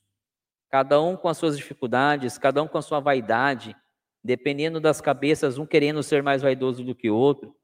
cada 0.69 1.01
um 1.01 1.15
com 1.15 1.29
as 1.29 1.37
suas 1.37 1.57
dificuldades, 1.57 2.37
cada 2.37 2.61
um 2.61 2.67
com 2.67 2.77
a 2.77 2.81
sua 2.81 2.99
vaidade, 2.99 3.75
dependendo 4.23 4.79
das 4.79 5.01
cabeças, 5.01 5.57
um 5.57 5.65
querendo 5.65 6.03
ser 6.03 6.21
mais 6.21 6.41
vaidoso 6.41 6.83
do 6.83 6.93
que 6.93 7.09
o 7.09 7.15
outro, 7.15 7.55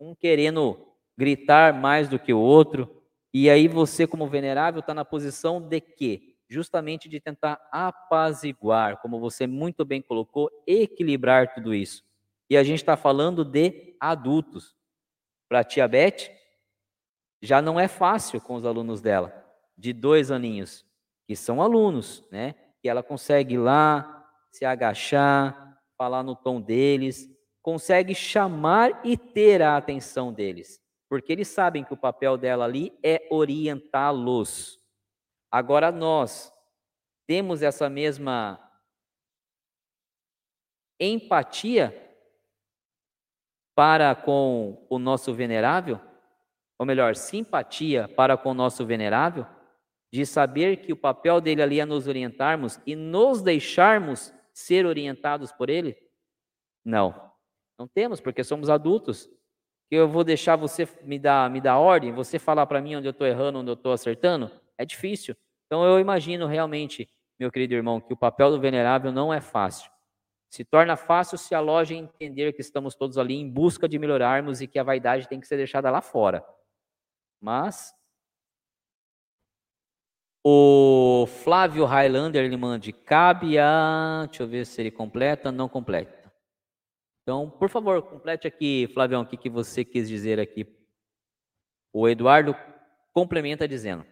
um 0.00 0.14
querendo 0.14 0.86
gritar 1.18 1.74
mais 1.74 2.08
do 2.08 2.18
que 2.18 2.32
o 2.32 2.40
outro, 2.40 3.03
e 3.36 3.50
aí 3.50 3.66
você, 3.66 4.06
como 4.06 4.28
venerável, 4.28 4.78
está 4.78 4.94
na 4.94 5.04
posição 5.04 5.60
de 5.60 5.80
quê? 5.80 6.36
Justamente 6.48 7.08
de 7.08 7.18
tentar 7.18 7.60
apaziguar, 7.72 8.98
como 8.98 9.18
você 9.18 9.44
muito 9.44 9.84
bem 9.84 10.00
colocou, 10.00 10.48
equilibrar 10.64 11.52
tudo 11.52 11.74
isso. 11.74 12.04
E 12.48 12.56
a 12.56 12.62
gente 12.62 12.78
está 12.78 12.96
falando 12.96 13.44
de 13.44 13.96
adultos. 13.98 14.76
Para 15.48 15.60
a 15.60 15.64
tia 15.64 15.88
Beth, 15.88 16.30
já 17.42 17.60
não 17.60 17.78
é 17.78 17.88
fácil 17.88 18.40
com 18.40 18.54
os 18.54 18.64
alunos 18.64 19.00
dela, 19.00 19.34
de 19.76 19.92
dois 19.92 20.30
aninhos, 20.30 20.86
que 21.26 21.34
são 21.34 21.60
alunos, 21.60 22.24
né? 22.30 22.54
Que 22.80 22.88
ela 22.88 23.02
consegue 23.02 23.54
ir 23.54 23.58
lá, 23.58 24.28
se 24.52 24.64
agachar, 24.64 25.80
falar 25.98 26.22
no 26.22 26.36
tom 26.36 26.60
deles, 26.60 27.28
consegue 27.60 28.14
chamar 28.14 29.04
e 29.04 29.16
ter 29.16 29.60
a 29.60 29.76
atenção 29.76 30.32
deles 30.32 30.83
porque 31.14 31.32
eles 31.32 31.46
sabem 31.46 31.84
que 31.84 31.94
o 31.94 31.96
papel 31.96 32.36
dela 32.36 32.64
ali 32.64 32.92
é 33.00 33.28
orientá-los. 33.30 34.80
Agora 35.48 35.92
nós 35.92 36.52
temos 37.24 37.62
essa 37.62 37.88
mesma 37.88 38.60
empatia 40.98 41.96
para 43.76 44.12
com 44.16 44.84
o 44.90 44.98
nosso 44.98 45.32
venerável, 45.32 46.00
ou 46.76 46.84
melhor, 46.84 47.14
simpatia 47.14 48.08
para 48.08 48.36
com 48.36 48.50
o 48.50 48.54
nosso 48.54 48.84
venerável, 48.84 49.46
de 50.12 50.26
saber 50.26 50.78
que 50.78 50.92
o 50.92 50.96
papel 50.96 51.40
dele 51.40 51.62
ali 51.62 51.78
é 51.78 51.84
nos 51.84 52.08
orientarmos 52.08 52.80
e 52.84 52.96
nos 52.96 53.40
deixarmos 53.40 54.34
ser 54.52 54.84
orientados 54.84 55.52
por 55.52 55.70
ele? 55.70 55.96
Não, 56.84 57.32
não 57.78 57.86
temos, 57.86 58.20
porque 58.20 58.42
somos 58.42 58.68
adultos 58.68 59.30
eu 59.94 60.08
vou 60.08 60.24
deixar 60.24 60.56
você 60.56 60.88
me 61.02 61.18
dar, 61.18 61.50
me 61.50 61.60
dar 61.60 61.78
ordem, 61.78 62.12
você 62.12 62.38
falar 62.38 62.66
para 62.66 62.80
mim 62.80 62.96
onde 62.96 63.06
eu 63.06 63.12
estou 63.12 63.26
errando, 63.26 63.58
onde 63.58 63.70
eu 63.70 63.74
estou 63.74 63.92
acertando? 63.92 64.50
É 64.76 64.84
difícil. 64.84 65.36
Então 65.66 65.84
eu 65.84 65.98
imagino 65.98 66.46
realmente, 66.46 67.08
meu 67.38 67.50
querido 67.50 67.74
irmão, 67.74 68.00
que 68.00 68.12
o 68.12 68.16
papel 68.16 68.50
do 68.50 68.60
venerável 68.60 69.12
não 69.12 69.32
é 69.32 69.40
fácil. 69.40 69.90
Se 70.48 70.64
torna 70.64 70.96
fácil 70.96 71.36
se 71.36 71.54
a 71.54 71.60
loja 71.60 71.94
entender 71.94 72.52
que 72.52 72.60
estamos 72.60 72.94
todos 72.94 73.18
ali 73.18 73.34
em 73.34 73.50
busca 73.50 73.88
de 73.88 73.98
melhorarmos 73.98 74.60
e 74.60 74.66
que 74.68 74.78
a 74.78 74.84
vaidade 74.84 75.28
tem 75.28 75.40
que 75.40 75.46
ser 75.48 75.56
deixada 75.56 75.90
lá 75.90 76.00
fora. 76.00 76.44
Mas 77.40 77.92
o 80.44 81.26
Flávio 81.42 81.84
Highlander 81.84 82.44
ele 82.44 82.56
manda 82.56 82.92
cabe 82.92 83.58
a, 83.58 84.26
deixa 84.28 84.42
eu 84.42 84.46
ver 84.46 84.64
se 84.64 84.80
ele 84.80 84.90
completa, 84.90 85.50
não 85.50 85.68
completa. 85.68 86.23
Então, 87.24 87.48
por 87.48 87.70
favor, 87.70 88.02
complete 88.02 88.46
aqui, 88.46 88.86
Flavião, 88.92 89.22
o 89.22 89.26
que, 89.26 89.38
que 89.38 89.48
você 89.48 89.82
quis 89.82 90.06
dizer 90.06 90.38
aqui. 90.38 90.66
O 91.90 92.06
Eduardo 92.06 92.54
complementa 93.14 93.66
dizendo: 93.66 94.04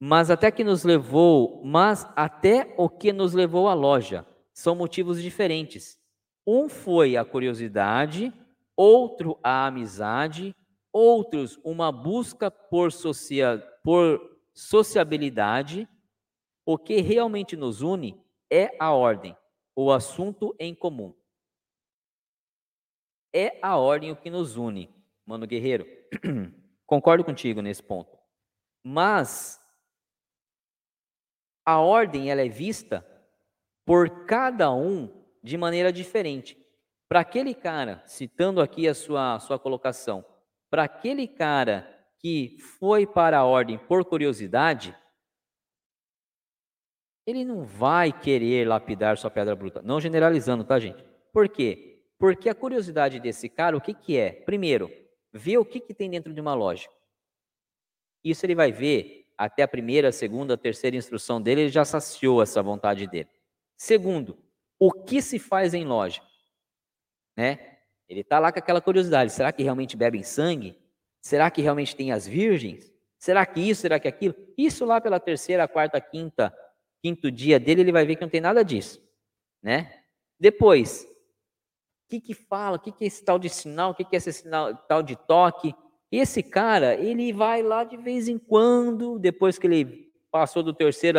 Mas 0.00 0.30
até 0.30 0.50
que 0.50 0.64
nos 0.64 0.82
levou, 0.82 1.62
mas 1.62 2.10
até 2.16 2.74
o 2.78 2.88
que 2.88 3.12
nos 3.12 3.34
levou 3.34 3.68
à 3.68 3.74
loja 3.74 4.26
são 4.54 4.74
motivos 4.74 5.20
diferentes. 5.20 5.98
Um 6.46 6.66
foi 6.66 7.14
a 7.14 7.26
curiosidade, 7.26 8.32
outro 8.74 9.38
a 9.42 9.66
amizade, 9.66 10.56
outros 10.90 11.60
uma 11.62 11.92
busca 11.92 12.50
por, 12.50 12.90
socia, 12.90 13.62
por 13.84 14.18
sociabilidade. 14.54 15.86
O 16.64 16.78
que 16.78 17.02
realmente 17.02 17.54
nos 17.54 17.82
une 17.82 18.18
é 18.50 18.74
a 18.80 18.92
ordem, 18.92 19.36
o 19.76 19.92
assunto 19.92 20.56
em 20.58 20.74
comum 20.74 21.14
é 23.36 23.58
a 23.60 23.76
ordem 23.76 24.10
o 24.10 24.16
que 24.16 24.30
nos 24.30 24.56
une, 24.56 24.88
mano 25.26 25.46
guerreiro. 25.46 25.86
Concordo 26.86 27.22
contigo 27.22 27.60
nesse 27.60 27.82
ponto. 27.82 28.16
Mas 28.82 29.60
a 31.64 31.80
ordem 31.80 32.30
ela 32.30 32.40
é 32.40 32.48
vista 32.48 33.06
por 33.84 34.24
cada 34.24 34.72
um 34.72 35.12
de 35.42 35.58
maneira 35.58 35.92
diferente. 35.92 36.56
Para 37.08 37.20
aquele 37.20 37.54
cara, 37.54 38.02
citando 38.06 38.60
aqui 38.60 38.88
a 38.88 38.94
sua, 38.94 39.38
sua 39.38 39.58
colocação, 39.58 40.24
para 40.70 40.84
aquele 40.84 41.28
cara 41.28 41.92
que 42.18 42.56
foi 42.78 43.06
para 43.06 43.38
a 43.38 43.44
ordem 43.44 43.78
por 43.78 44.04
curiosidade, 44.04 44.96
ele 47.26 47.44
não 47.44 47.64
vai 47.64 48.12
querer 48.12 48.66
lapidar 48.66 49.18
sua 49.18 49.30
pedra 49.30 49.54
bruta. 49.54 49.82
Não 49.82 50.00
generalizando, 50.00 50.64
tá, 50.64 50.78
gente? 50.78 51.04
Por 51.32 51.48
quê? 51.48 51.95
Porque 52.18 52.48
a 52.48 52.54
curiosidade 52.54 53.20
desse 53.20 53.48
cara, 53.48 53.76
o 53.76 53.80
que, 53.80 53.92
que 53.92 54.16
é? 54.16 54.32
Primeiro, 54.32 54.90
ver 55.32 55.58
o 55.58 55.64
que, 55.64 55.80
que 55.80 55.94
tem 55.94 56.10
dentro 56.10 56.32
de 56.32 56.40
uma 56.40 56.54
loja. 56.54 56.88
Isso 58.24 58.44
ele 58.46 58.54
vai 58.54 58.72
ver 58.72 59.26
até 59.36 59.62
a 59.62 59.68
primeira, 59.68 60.08
a 60.08 60.12
segunda, 60.12 60.54
a 60.54 60.58
terceira 60.58 60.96
instrução 60.96 61.40
dele, 61.40 61.62
ele 61.62 61.70
já 61.70 61.84
saciou 61.84 62.42
essa 62.42 62.62
vontade 62.62 63.06
dele. 63.06 63.28
Segundo, 63.76 64.38
o 64.78 64.90
que 64.90 65.20
se 65.20 65.38
faz 65.38 65.74
em 65.74 65.84
loja? 65.84 66.22
Né? 67.36 67.78
Ele 68.08 68.20
está 68.20 68.38
lá 68.38 68.50
com 68.50 68.58
aquela 68.58 68.80
curiosidade: 68.80 69.32
será 69.32 69.52
que 69.52 69.62
realmente 69.62 69.96
bebem 69.96 70.22
sangue? 70.22 70.78
Será 71.20 71.50
que 71.50 71.60
realmente 71.60 71.94
tem 71.94 72.12
as 72.12 72.26
virgens? 72.26 72.92
Será 73.18 73.44
que 73.44 73.60
isso, 73.60 73.82
será 73.82 73.98
que 73.98 74.08
aquilo? 74.08 74.34
Isso 74.56 74.84
lá 74.84 75.00
pela 75.00 75.18
terceira, 75.18 75.66
quarta, 75.66 76.00
quinta, 76.00 76.56
quinto 77.02 77.30
dia 77.30 77.58
dele, 77.58 77.82
ele 77.82 77.92
vai 77.92 78.06
ver 78.06 78.16
que 78.16 78.22
não 78.22 78.28
tem 78.28 78.40
nada 78.40 78.64
disso, 78.64 79.02
né? 79.62 80.02
Depois, 80.38 81.06
que, 82.08 82.20
que 82.20 82.34
fala? 82.34 82.76
O 82.76 82.80
que, 82.80 82.92
que 82.92 83.04
é 83.04 83.06
esse 83.06 83.24
tal 83.24 83.38
de 83.38 83.48
sinal? 83.48 83.90
O 83.90 83.94
que, 83.94 84.04
que 84.04 84.16
é 84.16 84.18
esse 84.18 84.32
sinal, 84.32 84.74
tal 84.88 85.02
de 85.02 85.16
toque? 85.16 85.74
Esse 86.10 86.42
cara, 86.42 86.94
ele 86.94 87.32
vai 87.32 87.62
lá 87.62 87.84
de 87.84 87.96
vez 87.96 88.28
em 88.28 88.38
quando, 88.38 89.18
depois 89.18 89.58
que 89.58 89.66
ele 89.66 90.12
passou 90.30 90.62
do 90.62 90.72
terceiro, 90.72 91.18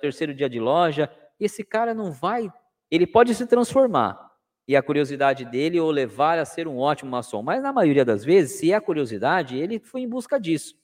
terceiro 0.00 0.34
dia 0.34 0.48
de 0.48 0.58
loja, 0.58 1.10
esse 1.38 1.62
cara 1.62 1.94
não 1.94 2.10
vai, 2.10 2.50
ele 2.90 3.06
pode 3.06 3.34
se 3.34 3.46
transformar 3.46 4.32
e 4.66 4.74
a 4.74 4.82
curiosidade 4.82 5.44
dele 5.44 5.78
ou 5.78 5.90
levar 5.90 6.38
a 6.38 6.44
ser 6.44 6.66
um 6.66 6.78
ótimo 6.78 7.10
maçom, 7.10 7.42
mas 7.42 7.62
na 7.62 7.72
maioria 7.72 8.04
das 8.04 8.24
vezes, 8.24 8.58
se 8.58 8.72
é 8.72 8.74
a 8.74 8.80
curiosidade, 8.80 9.58
ele 9.58 9.78
foi 9.78 10.00
em 10.00 10.08
busca 10.08 10.40
disso, 10.40 10.74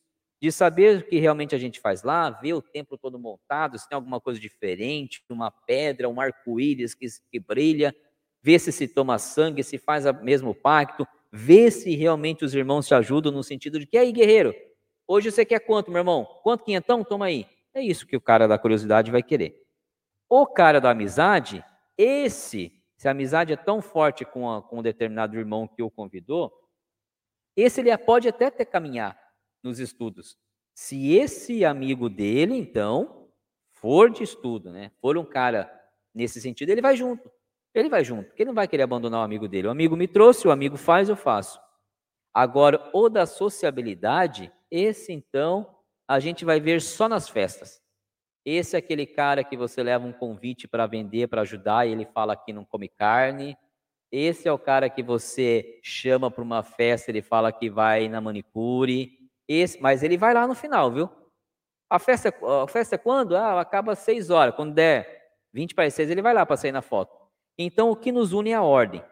de 0.41 0.53
saber 0.53 0.99
o 0.99 1.07
que 1.07 1.19
realmente 1.19 1.55
a 1.55 1.59
gente 1.59 1.81
faz 1.81 2.03
lá, 2.03 2.31
ver 2.31 2.53
o 2.53 2.63
templo 2.63 2.99
todo 2.99 3.19
montado, 3.19 3.79
se 3.79 3.89
tem 3.89 3.97
alguma 3.97 4.21
coisa 4.21 4.39
diferente, 4.39 5.25
uma 5.31 5.51
pedra, 5.51 6.09
um 6.09 6.21
arco-íris 6.21 6.95
que, 6.95 7.07
que 7.31 7.41
brilha, 7.41 7.95
vê 8.43 8.59
se 8.59 8.73
se 8.73 8.89
toma 8.89 9.19
sangue, 9.19 9.63
se 9.63 9.79
faz 9.79 10.07
o 10.07 10.13
mesmo 10.13 10.55
pacto, 10.55 11.07
vê 11.33 11.71
se 11.71 11.95
realmente 11.95 12.45
os 12.45 12.55
irmãos 12.55 12.87
te 12.87 12.95
ajudam 12.95 13.33
no 13.33 13.43
sentido 13.43 13.79
de 13.79 13.87
que 13.87 13.97
aí, 13.97 14.13
guerreiro, 14.13 14.55
hoje 15.07 15.31
você 15.31 15.45
quer 15.45 15.61
quanto, 15.61 15.91
meu 15.91 16.01
irmão? 16.01 16.25
Quanto 16.43 16.65
quinhentão? 16.65 17.05
Toma 17.05 17.27
aí. 17.27 17.47
É 17.73 17.83
isso 17.83 18.07
que 18.07 18.17
o 18.17 18.21
cara 18.21 18.49
da 18.49 18.59
curiosidade 18.59 19.11
vai 19.11 19.23
querer. 19.23 19.63
O 20.29 20.47
cara 20.47 20.81
da 20.81 20.91
amizade, 20.91 21.65
esse, 21.97 22.73
se 22.97 23.09
a 23.09 23.13
amizade 23.13 23.53
é 23.53 23.57
tão 23.57 23.81
forte 23.81 24.25
com, 24.25 24.51
a, 24.51 24.63
com 24.63 24.79
um 24.79 24.83
determinado 24.83 25.37
irmão 25.37 25.69
que 25.69 25.83
o 25.83 25.91
convidou, 25.91 26.53
esse 27.57 27.81
ele 27.81 27.97
pode 27.99 28.29
até 28.29 28.51
ter 28.51 28.65
caminhar 28.65 29.19
nos 29.63 29.79
estudos. 29.79 30.37
Se 30.75 31.15
esse 31.15 31.65
amigo 31.65 32.09
dele, 32.09 32.55
então, 32.55 33.29
for 33.73 34.11
de 34.11 34.23
estudo, 34.23 34.71
né, 34.71 34.93
for 35.01 35.19
um 35.19 35.25
cara 35.25 35.71
nesse 36.15 36.41
sentido, 36.41 36.71
ele 36.71 36.81
vai 36.81 36.97
junto. 36.97 37.31
Ele 37.75 37.89
vai 37.89 38.05
junto, 38.05 38.27
porque 38.27 38.43
ele 38.43 38.49
não 38.49 38.55
vai 38.55 38.67
querer 38.67 38.83
abandonar 38.83 39.21
o 39.21 39.25
amigo 39.25 39.47
dele. 39.47 39.69
O 39.69 39.71
amigo 39.71 39.97
me 39.97 40.09
trouxe, 40.09 40.49
o 40.49 40.51
amigo 40.51 40.77
faz, 40.77 41.09
eu 41.09 41.17
faço. 41.17 41.61
Agora, 42.35 42.91
o 42.93 43.09
da 43.09 43.27
sociabilidade, 43.27 44.53
esse 44.71 45.13
então, 45.13 45.77
a 46.09 46.19
gente 46.19 46.45
vai 46.45 46.61
ver 46.61 46.81
só 46.81 47.09
nas 47.09 47.29
festas. 47.29 47.81
Esse 48.45 48.75
é 48.75 48.79
aquele 48.79 49.07
cara 49.07 49.45
que 49.45 49.57
você 49.57 49.83
leva 49.83 50.07
um 50.07 50.13
convite 50.13 50.67
para 50.67 50.87
vender, 50.87 51.29
para 51.29 51.43
ajudar, 51.43 51.87
e 51.87 51.93
ele 51.93 52.07
fala 52.07 52.37
que 52.37 52.53
não 52.53 52.65
come 52.65 52.89
carne. 52.89 53.57
Esse 54.11 54.49
é 54.49 54.53
o 54.53 54.59
cara 54.59 54.91
que 54.91 55.03
você 55.03 55.79
chama 55.83 56.31
para 56.31 56.43
uma 56.43 56.63
festa, 56.63 57.11
ele 57.11 57.23
fala 57.23 57.53
que 57.53 57.71
vai 57.71 58.09
na 58.09 58.21
manicure. 58.21 59.19
Esse, 59.47 59.81
mas 59.81 60.03
ele 60.03 60.17
vai 60.17 60.35
lá 60.35 60.47
no 60.47 60.55
final, 60.55 60.91
viu? 60.91 61.11
A 61.89 61.99
festa, 61.99 62.29
é, 62.29 62.63
a 62.63 62.67
festa 62.69 62.95
é 62.95 62.99
quando? 62.99 63.37
Ah, 63.37 63.61
acaba 63.61 63.93
às 63.93 63.99
seis 63.99 64.31
horas. 64.31 64.55
Quando 64.55 64.75
der 64.75 65.33
20 65.53 65.75
para 65.75 65.85
as 65.85 65.95
seis, 65.95 66.09
ele 66.09 66.23
vai 66.23 66.33
lá 66.33 66.47
para 66.47 66.57
sair 66.57 66.73
na 66.73 66.83
foto. 66.83 67.20
Então, 67.59 67.91
o 67.91 67.97
que 67.97 68.13
nos 68.13 68.33
une 68.33 68.51
é 68.51 68.55
a 68.55 68.63
ordem. 68.63 69.05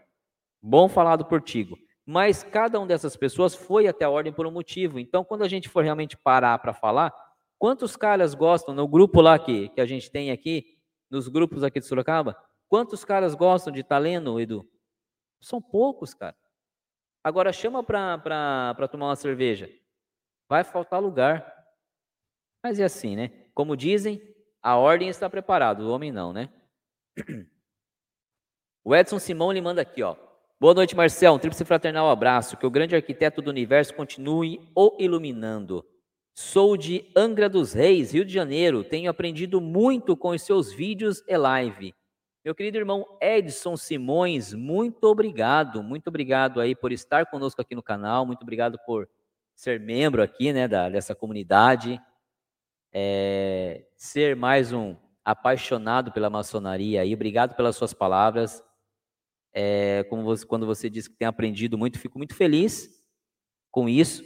Bom 0.63 0.89
falado 0.89 1.25
por 1.25 1.43
Tigo. 1.43 1.79
Mas 2.05 2.43
cada 2.43 2.79
uma 2.79 2.87
dessas 2.87 3.17
pessoas 3.17 3.55
foi 3.55 3.87
até 3.87 4.05
a 4.05 4.11
ordem 4.11 4.33
por 4.33 4.47
um 4.47 4.51
motivo. 4.51 4.99
Então, 4.99 5.23
quando 5.23 5.43
a 5.43 5.49
gente 5.49 5.69
for 5.69 5.85
realmente 5.85 6.17
parar 6.17 6.59
para 6.59 6.73
falar, 6.73 7.15
quantos 7.59 7.97
caras 7.97 8.35
gostam, 8.35 8.75
no 8.75 8.89
grupo 8.89 9.21
lá 9.21 9.39
que, 9.39 9.69
que 9.69 9.81
a 9.81 9.87
gente 9.87 10.11
tem 10.11 10.31
aqui, 10.31 10.79
nos 11.11 11.29
grupos 11.29 11.63
aqui 11.63 11.81
de 11.81 11.87
Sorocaba, 11.87 12.35
quantos 12.67 13.05
caras 13.05 13.35
gostam 13.35 13.73
de 13.73 13.81
estar 13.81 13.97
tá 13.97 13.99
lendo, 13.99 14.41
Edu? 14.41 14.67
São 15.41 15.61
poucos, 15.61 16.15
cara. 16.15 16.35
Agora 17.23 17.53
chama 17.53 17.83
para 17.83 18.89
tomar 18.91 19.09
uma 19.09 19.17
cerveja. 19.17 19.71
Vai 20.49 20.65
faltar 20.65 21.03
lugar. 21.03 21.55
Mas 22.63 22.81
é 22.81 22.85
assim, 22.85 23.17
né? 23.17 23.29
Como 23.53 23.77
dizem, 23.77 24.21
a 24.63 24.77
ordem 24.77 25.09
está 25.09 25.29
preparada, 25.29 25.85
o 25.85 25.91
homem 25.91 26.11
não, 26.11 26.33
né? 26.33 26.49
O 28.89 28.97
Edson 28.97 29.19
Simão 29.19 29.53
lhe 29.53 29.61
manda 29.61 29.83
aqui, 29.83 30.03
ó. 30.03 30.17
Boa 30.59 30.73
noite, 30.73 30.97
Marcel. 30.97 31.35
Um 31.35 31.39
tríplice 31.39 31.63
fraternal 31.63 32.09
abraço. 32.09 32.57
Que 32.57 32.65
o 32.65 32.71
grande 32.71 32.97
arquiteto 32.97 33.43
do 33.43 33.51
universo 33.51 33.93
continue 33.93 34.67
o 34.75 34.97
iluminando. 34.99 35.85
Sou 36.35 36.75
de 36.75 37.05
Angra 37.15 37.51
dos 37.51 37.75
Reis, 37.75 38.15
Rio 38.15 38.25
de 38.25 38.33
Janeiro. 38.33 38.83
Tenho 38.83 39.11
aprendido 39.11 39.61
muito 39.61 40.17
com 40.17 40.31
os 40.31 40.41
seus 40.41 40.73
vídeos 40.73 41.23
e 41.29 41.37
live. 41.37 41.95
Meu 42.43 42.55
querido 42.55 42.79
irmão 42.79 43.05
Edson 43.21 43.77
Simões, 43.77 44.55
muito 44.55 45.05
obrigado. 45.05 45.83
Muito 45.83 46.09
obrigado 46.09 46.59
aí 46.59 46.75
por 46.75 46.91
estar 46.91 47.27
conosco 47.27 47.61
aqui 47.61 47.75
no 47.75 47.83
canal. 47.83 48.25
Muito 48.25 48.41
obrigado 48.41 48.79
por 48.87 49.07
ser 49.55 49.79
membro 49.79 50.23
aqui, 50.23 50.51
né, 50.51 50.67
da, 50.67 50.89
dessa 50.89 51.15
comunidade. 51.15 52.01
É, 52.91 53.85
ser 53.95 54.35
mais 54.35 54.73
um 54.73 54.97
apaixonado 55.23 56.11
pela 56.11 56.31
maçonaria 56.31 57.03
aí. 57.03 57.13
Obrigado 57.13 57.55
pelas 57.55 57.77
suas 57.77 57.93
palavras. 57.93 58.67
É, 59.53 60.05
como 60.05 60.23
você, 60.23 60.47
quando 60.47 60.67
você 60.67 60.89
disse 60.91 61.11
que 61.11 61.17
tem 61.17 61.27
aprendido 61.27 61.77
muito, 61.79 61.99
fico 61.99 62.19
muito 62.19 62.35
feliz 62.35 62.89
com 63.71 63.89
isso. 63.89 64.23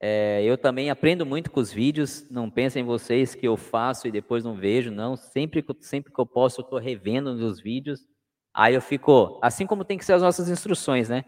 É, 0.00 0.42
eu 0.44 0.56
também 0.56 0.90
aprendo 0.90 1.26
muito 1.26 1.50
com 1.50 1.60
os 1.60 1.72
vídeos. 1.72 2.28
Não 2.30 2.50
pensem 2.50 2.82
em 2.82 2.86
vocês 2.86 3.34
que 3.34 3.46
eu 3.46 3.56
faço 3.56 4.06
e 4.06 4.12
depois 4.12 4.44
não 4.44 4.54
vejo, 4.54 4.90
não. 4.90 5.16
Sempre, 5.16 5.64
sempre 5.80 6.12
que 6.12 6.20
eu 6.20 6.26
posso, 6.26 6.60
eu 6.60 6.64
estou 6.64 6.78
revendo 6.78 7.30
os 7.30 7.60
vídeos. 7.60 8.06
Aí 8.54 8.74
eu 8.74 8.80
fico, 8.80 9.38
assim 9.42 9.66
como 9.66 9.84
tem 9.84 9.98
que 9.98 10.04
ser 10.04 10.14
as 10.14 10.22
nossas 10.22 10.48
instruções, 10.48 11.08
né? 11.08 11.24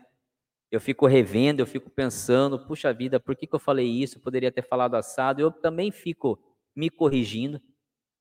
Eu 0.70 0.81
fico 0.81 1.06
revendo, 1.06 1.60
eu 1.60 1.66
fico 1.66 1.90
pensando, 1.90 2.64
puxa 2.64 2.93
vida, 2.93 3.18
por 3.18 3.35
que, 3.35 3.47
que 3.47 3.55
eu 3.55 3.59
falei 3.59 3.86
isso? 3.86 4.18
Eu 4.18 4.22
poderia 4.22 4.52
ter 4.52 4.62
falado 4.62 4.94
assado. 4.94 5.40
Eu 5.40 5.51
também 5.51 5.90
fico 5.90 6.39
me 6.77 6.89
corrigindo, 6.89 7.60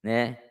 né? 0.04 0.49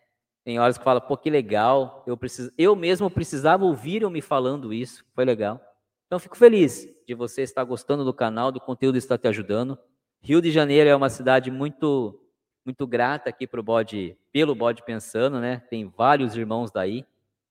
Tem 0.49 0.59
horas 0.59 0.79
que 0.79 0.85
fala, 0.85 0.99
pô, 0.99 1.15
que 1.15 1.29
legal, 1.29 2.03
eu, 2.07 2.17
preciso, 2.17 2.51
eu 2.57 2.75
mesmo 2.75 3.11
precisava 3.11 3.67
ouvir 3.67 4.09
me 4.09 4.23
falando 4.23 4.73
isso, 4.73 5.05
foi 5.15 5.23
legal. 5.23 5.61
Então, 6.07 6.19
fico 6.19 6.39
feliz 6.39 6.89
de 7.07 7.15
você 7.15 7.43
estar 7.43 7.63
gostando 7.65 8.03
do 8.03 8.15
canal, 8.15 8.51
do 8.51 8.59
conteúdo 8.59 8.97
está 8.97 9.19
te 9.19 9.29
ajudando. 9.29 9.79
Rio 10.23 10.41
de 10.41 10.51
Janeiro 10.51 10.89
é 10.89 10.97
uma 10.97 11.11
cidade 11.11 11.51
muito 11.51 12.19
muito 12.65 12.87
grata 12.87 13.29
aqui 13.29 13.47
pro 13.47 13.63
bode, 13.63 14.17
pelo 14.33 14.55
bode 14.55 14.83
pensando, 14.83 15.39
né? 15.39 15.59
Tem 15.69 15.85
vários 15.87 16.35
irmãos 16.35 16.71
daí. 16.71 17.05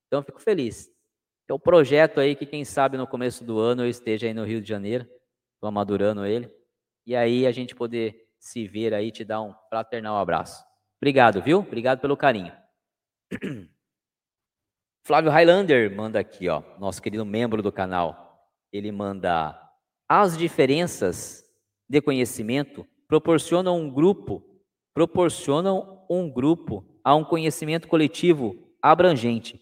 Então, 0.08 0.24
fico 0.24 0.42
feliz. 0.42 0.92
É 1.48 1.54
um 1.54 1.60
projeto 1.60 2.20
aí 2.20 2.36
que, 2.36 2.48
quem 2.48 2.66
sabe, 2.66 2.98
no 2.98 3.06
começo 3.06 3.44
do 3.44 3.60
ano 3.60 3.84
eu 3.84 3.90
esteja 3.90 4.26
aí 4.26 4.34
no 4.34 4.44
Rio 4.44 4.60
de 4.60 4.68
Janeiro, 4.68 5.04
estou 5.54 5.68
amadurando 5.68 6.26
ele. 6.26 6.52
E 7.06 7.16
aí 7.16 7.46
a 7.46 7.52
gente 7.52 7.76
poder 7.76 8.28
se 8.40 8.68
ver 8.68 8.92
aí, 8.92 9.12
te 9.12 9.24
dar 9.24 9.44
um 9.44 9.54
fraternal 9.70 10.18
abraço. 10.18 10.66
Obrigado, 11.00 11.40
viu? 11.44 11.60
Obrigado 11.60 12.00
pelo 12.00 12.18
carinho. 12.18 12.52
Flávio 15.04 15.32
Highlander 15.32 15.96
manda 15.96 16.20
aqui, 16.20 16.48
ó, 16.50 16.62
nosso 16.80 17.02
querido 17.02 17.26
membro 17.26 17.62
do 17.62 17.72
canal. 17.72 18.50
Ele 18.72 18.92
manda: 18.92 19.58
as 20.08 20.38
diferenças 20.38 21.44
de 21.90 22.02
conhecimento 22.02 22.86
proporcionam 23.08 23.80
um 23.80 23.90
grupo, 23.90 24.44
proporcionam 24.94 26.06
um 26.10 26.30
grupo 26.30 26.86
a 27.04 27.16
um 27.16 27.24
conhecimento 27.24 27.88
coletivo 27.88 28.74
abrangente, 28.82 29.62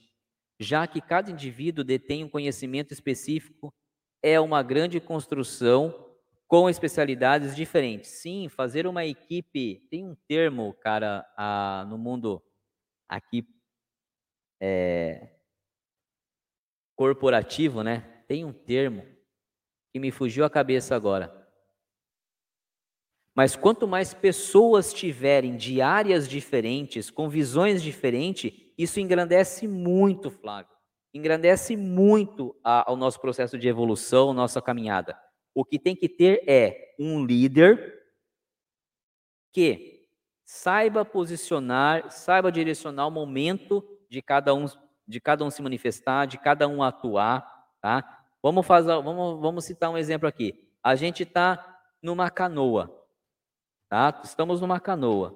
já 0.59 0.87
que 0.87 1.01
cada 1.01 1.31
indivíduo 1.31 1.83
detém 1.83 2.23
um 2.23 2.29
conhecimento 2.29 2.91
específico, 2.93 3.73
é 4.21 4.39
uma 4.39 4.63
grande 4.63 4.99
construção 4.99 6.03
com 6.47 6.69
especialidades 6.69 7.55
diferentes. 7.55 8.09
Sim, 8.21 8.47
fazer 8.49 8.87
uma 8.87 9.05
equipe 9.05 9.85
tem 9.89 10.05
um 10.05 10.15
termo, 10.27 10.73
cara, 10.81 11.25
a, 11.37 11.85
no 11.89 11.97
mundo 11.97 12.41
aqui 13.07 13.43
é, 14.59 15.29
corporativo, 16.95 17.83
né? 17.83 18.23
Tem 18.27 18.45
um 18.45 18.53
termo 18.53 19.05
que 19.91 19.99
me 19.99 20.11
fugiu 20.11 20.43
a 20.45 20.49
cabeça 20.49 20.95
agora. 20.95 21.45
Mas 23.35 23.55
quanto 23.55 23.85
mais 23.87 24.13
pessoas 24.13 24.93
tiverem 24.93 25.57
de 25.57 25.81
áreas 25.81 26.27
diferentes, 26.27 27.09
com 27.09 27.27
visões 27.27 27.83
diferentes, 27.83 28.53
isso 28.77 28.99
engrandece 28.99 29.67
muito, 29.67 30.31
Flávio. 30.31 30.73
Engrandece 31.13 31.75
muito 31.75 32.55
a, 32.63 32.89
ao 32.89 32.95
nosso 32.95 33.19
processo 33.19 33.57
de 33.57 33.67
evolução, 33.67 34.33
nossa 34.33 34.61
caminhada. 34.61 35.19
O 35.53 35.63
que 35.65 35.77
tem 35.77 35.95
que 35.95 36.09
ter 36.09 36.43
é 36.47 36.95
um 36.99 37.25
líder 37.25 38.03
que 39.51 40.09
saiba 40.45 41.03
posicionar, 41.03 42.11
saiba 42.11 42.51
direcionar 42.51 43.07
o 43.07 43.11
momento 43.11 43.83
de 44.15 44.21
cada 44.21 44.53
um, 44.53 44.65
de 45.05 45.19
cada 45.19 45.43
um 45.43 45.51
se 45.51 45.61
manifestar, 45.61 46.25
de 46.25 46.37
cada 46.37 46.69
um 46.69 46.81
atuar, 46.81 47.45
tá? 47.81 48.23
Vamos 48.41 48.65
fazer, 48.65 48.93
vamos, 49.01 49.41
vamos 49.41 49.65
citar 49.65 49.91
um 49.91 49.97
exemplo 49.97 50.25
aqui. 50.25 50.69
A 50.81 50.95
gente 50.95 51.23
está 51.23 51.81
numa 52.01 52.29
canoa, 52.29 53.05
tá? 53.89 54.21
Estamos 54.23 54.61
numa 54.61 54.79
canoa, 54.79 55.35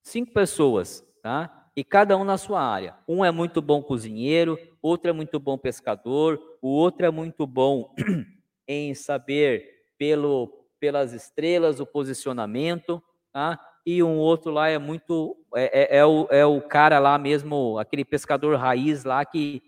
cinco 0.00 0.32
pessoas, 0.32 1.04
tá? 1.20 1.70
E 1.74 1.82
cada 1.82 2.16
um 2.16 2.22
na 2.22 2.38
sua 2.38 2.62
área. 2.62 2.96
Um 3.08 3.24
é 3.24 3.32
muito 3.32 3.60
bom 3.60 3.82
cozinheiro, 3.82 4.56
outro 4.80 5.10
é 5.10 5.12
muito 5.12 5.40
bom 5.40 5.58
pescador, 5.58 6.40
o 6.62 6.68
outro 6.68 7.04
é 7.04 7.10
muito 7.10 7.48
bom 7.48 7.92
em 8.68 8.94
saber 8.94 9.88
pelo 9.98 10.60
pelas 10.78 11.12
estrelas 11.12 11.78
o 11.78 11.86
posicionamento, 11.86 13.02
tá? 13.32 13.58
E 13.84 14.02
um 14.02 14.18
outro 14.18 14.50
lá 14.50 14.68
é 14.68 14.78
muito. 14.78 15.36
É, 15.54 15.96
é, 15.96 15.98
é, 15.98 16.06
o, 16.06 16.26
é 16.30 16.46
o 16.46 16.60
cara 16.60 16.98
lá 16.98 17.18
mesmo, 17.18 17.78
aquele 17.78 18.04
pescador 18.04 18.56
raiz 18.56 19.04
lá 19.04 19.24
que 19.24 19.62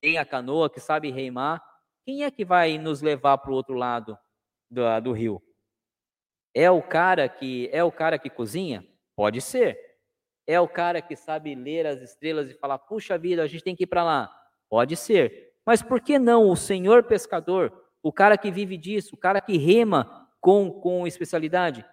tem 0.00 0.18
a 0.18 0.24
canoa, 0.24 0.70
que 0.70 0.80
sabe 0.80 1.10
reimar. 1.10 1.62
Quem 2.04 2.24
é 2.24 2.30
que 2.30 2.44
vai 2.44 2.78
nos 2.78 3.02
levar 3.02 3.38
para 3.38 3.50
o 3.50 3.54
outro 3.54 3.74
lado 3.74 4.18
do, 4.70 5.00
do 5.00 5.12
rio? 5.12 5.42
É 6.54 6.70
o 6.70 6.82
cara 6.82 7.28
que 7.28 7.68
é 7.72 7.84
o 7.84 7.92
cara 7.92 8.18
que 8.18 8.30
cozinha? 8.30 8.86
Pode 9.14 9.40
ser. 9.40 9.78
É 10.46 10.58
o 10.58 10.66
cara 10.66 11.02
que 11.02 11.14
sabe 11.14 11.54
ler 11.54 11.86
as 11.86 12.00
estrelas 12.00 12.50
e 12.50 12.54
falar: 12.54 12.78
puxa 12.78 13.18
vida, 13.18 13.42
a 13.42 13.46
gente 13.46 13.62
tem 13.62 13.76
que 13.76 13.84
ir 13.84 13.86
para 13.86 14.02
lá? 14.02 14.34
Pode 14.70 14.96
ser. 14.96 15.52
Mas 15.66 15.82
por 15.82 16.00
que 16.00 16.18
não 16.18 16.48
o 16.48 16.56
senhor 16.56 17.04
pescador, 17.04 17.70
o 18.02 18.10
cara 18.10 18.38
que 18.38 18.50
vive 18.50 18.78
disso, 18.78 19.14
o 19.14 19.18
cara 19.18 19.42
que 19.42 19.58
rema 19.58 20.26
com, 20.40 20.70
com 20.70 21.06
especialidade? 21.06 21.84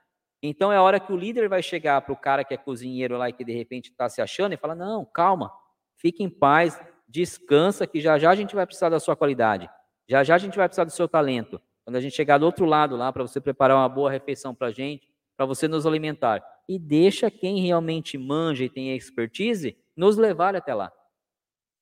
Então 0.47 0.71
é 0.71 0.77
a 0.77 0.81
hora 0.81 0.99
que 0.99 1.11
o 1.11 1.17
líder 1.17 1.49
vai 1.49 1.61
chegar 1.63 2.01
para 2.01 2.13
o 2.13 2.17
cara 2.17 2.43
que 2.43 2.53
é 2.53 2.57
cozinheiro 2.57 3.17
lá 3.17 3.29
e 3.29 3.33
que 3.33 3.43
de 3.43 3.53
repente 3.53 3.89
está 3.89 4.07
se 4.07 4.21
achando 4.21 4.53
e 4.53 4.57
fala: 4.57 4.75
não, 4.75 5.03
calma, 5.03 5.51
fique 5.97 6.23
em 6.23 6.29
paz, 6.29 6.79
descansa, 7.07 7.87
que 7.87 7.99
já 7.99 8.19
já 8.19 8.29
a 8.31 8.35
gente 8.35 8.53
vai 8.53 8.65
precisar 8.65 8.89
da 8.89 8.99
sua 8.99 9.15
qualidade, 9.15 9.69
já 10.07 10.23
já 10.23 10.35
a 10.35 10.37
gente 10.37 10.55
vai 10.57 10.67
precisar 10.67 10.83
do 10.83 10.91
seu 10.91 11.07
talento. 11.07 11.59
Quando 11.83 11.95
a 11.97 12.01
gente 12.01 12.15
chegar 12.15 12.37
do 12.37 12.45
outro 12.45 12.65
lado 12.65 12.95
lá, 12.95 13.11
para 13.13 13.23
você 13.23 13.39
preparar 13.39 13.77
uma 13.77 13.89
boa 13.89 14.09
refeição 14.09 14.55
para 14.55 14.67
a 14.67 14.71
gente, 14.71 15.07
para 15.37 15.45
você 15.45 15.67
nos 15.67 15.85
alimentar. 15.85 16.43
E 16.67 16.79
deixa 16.79 17.29
quem 17.29 17.61
realmente 17.61 18.17
manja 18.17 18.63
e 18.63 18.69
tem 18.69 18.95
expertise 18.95 19.77
nos 19.95 20.17
levar 20.17 20.55
até 20.55 20.73
lá. 20.73 20.91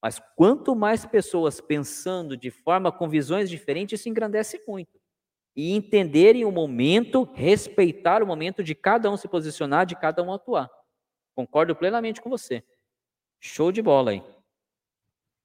Mas 0.02 0.22
quanto 0.36 0.76
mais 0.76 1.06
pessoas 1.06 1.62
pensando 1.62 2.36
de 2.36 2.52
forma 2.52 2.92
com 2.92 3.08
visões 3.08 3.50
diferentes, 3.50 4.02
isso 4.02 4.10
engrandece 4.10 4.62
muito 4.68 5.03
e 5.56 5.74
entenderem 5.74 6.46
o 6.46 6.52
momento, 6.52 7.30
respeitar 7.34 8.24
o 8.24 8.28
momento 8.28 8.64
de 8.64 8.74
cada 8.74 9.10
um 9.10 9.18
se 9.18 9.28
posicionar, 9.28 9.86
de 9.86 9.96
cada 9.96 10.24
um 10.24 10.34
atuar. 10.34 10.70
Concordo 11.36 11.76
plenamente 11.76 12.22
com 12.22 12.30
você. 12.30 12.64
Show 13.40 13.72
de 13.72 13.82
bola 13.82 14.12
aí. 14.12 14.24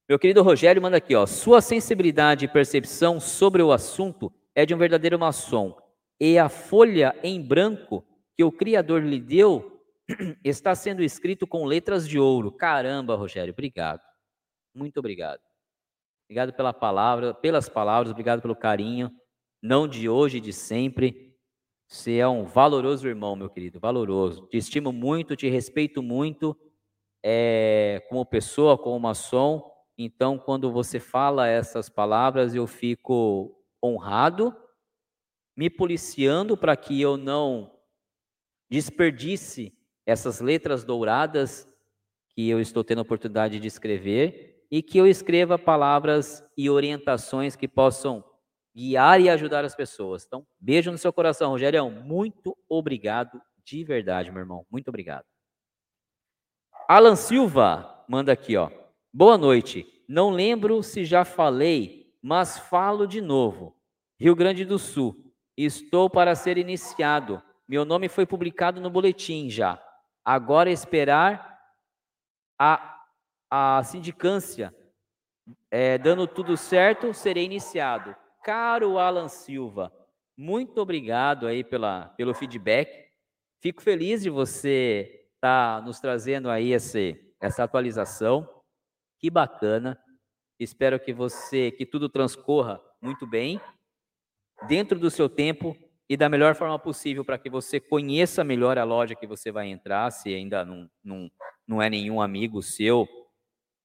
Meu 0.09 0.18
querido 0.18 0.43
Rogério 0.43 0.80
manda 0.80 0.97
aqui, 0.97 1.14
ó. 1.14 1.26
Sua 1.26 1.60
sensibilidade 1.60 2.47
e 2.47 2.48
percepção 2.48 3.20
sobre 3.20 3.62
o 3.62 3.72
assunto 3.72 4.32
é 4.55 4.64
de 4.64 4.74
um 4.74 4.78
verdadeiro 4.78 5.18
maçom. 5.18 5.76
E 6.18 6.39
a 6.39 6.48
folha 6.48 7.14
em 7.22 7.43
branco 7.43 8.05
que 8.35 8.43
o 8.43 8.51
Criador 8.51 9.02
lhe 9.02 9.20
deu 9.20 9.82
está 10.43 10.74
sendo 10.74 11.02
escrito 11.02 11.47
com 11.47 11.64
letras 11.66 12.09
de 12.09 12.18
ouro. 12.18 12.51
Caramba, 12.51 13.16
Rogério, 13.16 13.52
obrigado. 13.52 14.01
Muito 14.74 14.98
obrigado. 14.98 15.40
Obrigado 16.24 16.52
pela 16.52 16.72
palavra, 16.72 17.35
pelas 17.35 17.68
palavras, 17.68 18.10
obrigado 18.10 18.40
pelo 18.40 18.55
carinho, 18.55 19.10
não 19.62 19.89
de 19.89 20.09
hoje, 20.09 20.40
de 20.40 20.52
sempre. 20.52 21.35
Você 21.86 22.16
é 22.16 22.28
um 22.28 22.44
valoroso 22.44 23.09
irmão, 23.09 23.35
meu 23.35 23.48
querido, 23.48 23.80
valoroso. 23.80 24.47
Te 24.47 24.59
estimo 24.59 24.93
muito, 24.93 25.36
te 25.36 25.48
respeito 25.48 26.02
muito 26.02 26.56
é, 27.22 28.05
como 28.09 28.24
pessoa, 28.26 28.76
como 28.76 28.98
maçom. 29.01 29.62
Então, 29.97 30.39
quando 30.39 30.70
você 30.70 31.01
fala 31.01 31.48
essas 31.48 31.89
palavras, 31.89 32.55
eu 32.55 32.66
fico 32.66 33.59
honrado, 33.82 34.55
me 35.56 35.68
policiando 35.68 36.56
para 36.56 36.76
que 36.76 37.01
eu 37.01 37.16
não 37.16 37.72
desperdice 38.70 39.76
essas 40.06 40.40
letras 40.40 40.85
douradas 40.85 41.66
que 42.30 42.48
eu 42.48 42.60
estou 42.60 42.85
tendo 42.85 42.98
a 42.98 43.02
oportunidade 43.02 43.59
de 43.59 43.66
escrever 43.66 44.66
e 44.70 44.82
que 44.82 44.98
eu 44.98 45.06
escreva 45.06 45.59
palavras 45.59 46.44
e 46.56 46.68
orientações 46.70 47.56
que 47.56 47.66
possam 47.66 48.22
guiar 48.78 49.20
e 49.20 49.28
ajudar 49.28 49.64
as 49.64 49.74
pessoas. 49.74 50.24
Então, 50.24 50.46
beijo 50.60 50.92
no 50.92 50.98
seu 50.98 51.12
coração, 51.12 51.50
Rogério. 51.50 51.90
Muito 51.90 52.56
obrigado 52.68 53.42
de 53.64 53.82
verdade, 53.82 54.30
meu 54.30 54.38
irmão. 54.38 54.64
Muito 54.70 54.86
obrigado. 54.86 55.24
Alan 56.88 57.16
Silva 57.16 58.05
manda 58.09 58.32
aqui, 58.32 58.56
ó. 58.56 58.70
Boa 59.12 59.36
noite. 59.36 59.84
Não 60.06 60.30
lembro 60.30 60.80
se 60.84 61.05
já 61.05 61.24
falei, 61.24 62.14
mas 62.22 62.56
falo 62.56 63.05
de 63.05 63.20
novo. 63.20 63.76
Rio 64.16 64.36
Grande 64.36 64.64
do 64.64 64.78
Sul. 64.78 65.34
Estou 65.56 66.09
para 66.09 66.36
ser 66.36 66.56
iniciado. 66.56 67.42
Meu 67.66 67.84
nome 67.84 68.09
foi 68.09 68.24
publicado 68.24 68.80
no 68.80 68.88
boletim 68.88 69.50
já. 69.50 69.82
Agora 70.24 70.70
esperar 70.70 71.60
a, 72.56 73.02
a 73.50 73.82
sindicância. 73.82 74.72
É, 75.68 75.98
dando 75.98 76.28
tudo 76.28 76.56
certo, 76.56 77.12
serei 77.12 77.44
iniciado. 77.44 78.14
Caro 78.43 78.98
Alan 78.98 79.28
Silva, 79.28 79.93
muito 80.36 80.81
obrigado 80.81 81.47
aí 81.47 81.65
pela, 81.65 82.10
pelo 82.10 82.32
feedback. 82.32 83.09
Fico 83.60 83.82
feliz 83.82 84.23
de 84.23 84.31
você 84.31 85.27
estar 85.35 85.81
tá 85.81 85.85
nos 85.85 85.98
trazendo 85.98 86.48
aí 86.48 86.73
esse, 86.73 87.35
essa 87.40 87.65
atualização. 87.65 88.48
Que 89.19 89.31
bacana. 89.31 90.01
Espero 90.59 90.98
que 91.01 91.12
você, 91.12 91.73
que 91.73 91.85
tudo 91.85 92.09
transcorra 92.09 92.81
muito 93.02 93.27
bem, 93.27 93.60
dentro 94.66 94.98
do 94.98 95.10
seu 95.10 95.28
tempo 95.28 95.77
e 96.09 96.16
da 96.16 96.28
melhor 96.28 96.55
forma 96.55 96.78
possível 96.78 97.24
para 97.24 97.39
que 97.39 97.51
você 97.51 97.78
conheça 97.78 98.43
melhor 98.43 98.78
a 98.78 98.85
loja 98.85 99.15
que 99.15 99.27
você 99.27 99.52
vai 99.52 99.69
entrar, 99.69 100.10
se 100.10 100.35
ainda 100.35 100.65
não, 100.65 100.90
não, 101.02 101.31
não 101.66 101.82
é 101.82 101.90
nenhum 101.90 102.20
amigo 102.20 102.62
seu 102.62 103.06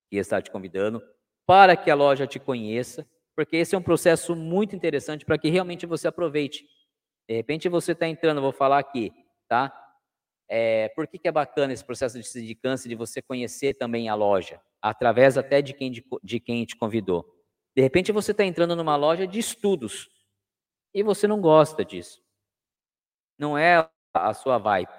que 0.09 0.17
está 0.17 0.41
te 0.41 0.49
convidando, 0.49 1.01
para 1.45 1.75
que 1.75 1.91
a 1.91 1.95
loja 1.95 2.25
te 2.25 2.39
conheça, 2.39 3.07
porque 3.35 3.57
esse 3.57 3.75
é 3.75 3.77
um 3.77 3.81
processo 3.83 4.35
muito 4.35 4.75
interessante 4.75 5.25
para 5.25 5.37
que 5.37 5.49
realmente 5.49 5.85
você 5.85 6.07
aproveite. 6.07 6.65
De 7.27 7.35
repente 7.35 7.69
você 7.69 7.93
está 7.93 8.07
entrando, 8.07 8.41
vou 8.41 8.51
falar 8.51 8.79
aqui, 8.79 9.11
tá? 9.47 9.73
É, 10.47 10.89
por 10.89 11.07
que, 11.07 11.17
que 11.17 11.27
é 11.27 11.31
bacana 11.31 11.73
esse 11.73 11.83
processo 11.83 12.19
de 12.19 12.27
sindicância, 12.27 12.89
de 12.89 12.95
você 12.95 13.21
conhecer 13.21 13.73
também 13.75 14.09
a 14.09 14.15
loja, 14.15 14.61
através 14.81 15.37
até 15.37 15.61
de 15.61 15.73
quem, 15.73 15.91
de, 15.91 16.05
de 16.21 16.39
quem 16.39 16.65
te 16.65 16.75
convidou? 16.75 17.25
De 17.75 17.81
repente 17.81 18.11
você 18.11 18.31
está 18.31 18.43
entrando 18.43 18.75
numa 18.75 18.95
loja 18.95 19.25
de 19.25 19.39
estudos 19.39 20.09
e 20.93 21.01
você 21.01 21.27
não 21.27 21.41
gosta 21.41 21.83
disso. 21.83 22.21
Não 23.37 23.57
é 23.57 23.89
a 24.13 24.33
sua 24.33 24.59
vibe. 24.59 24.91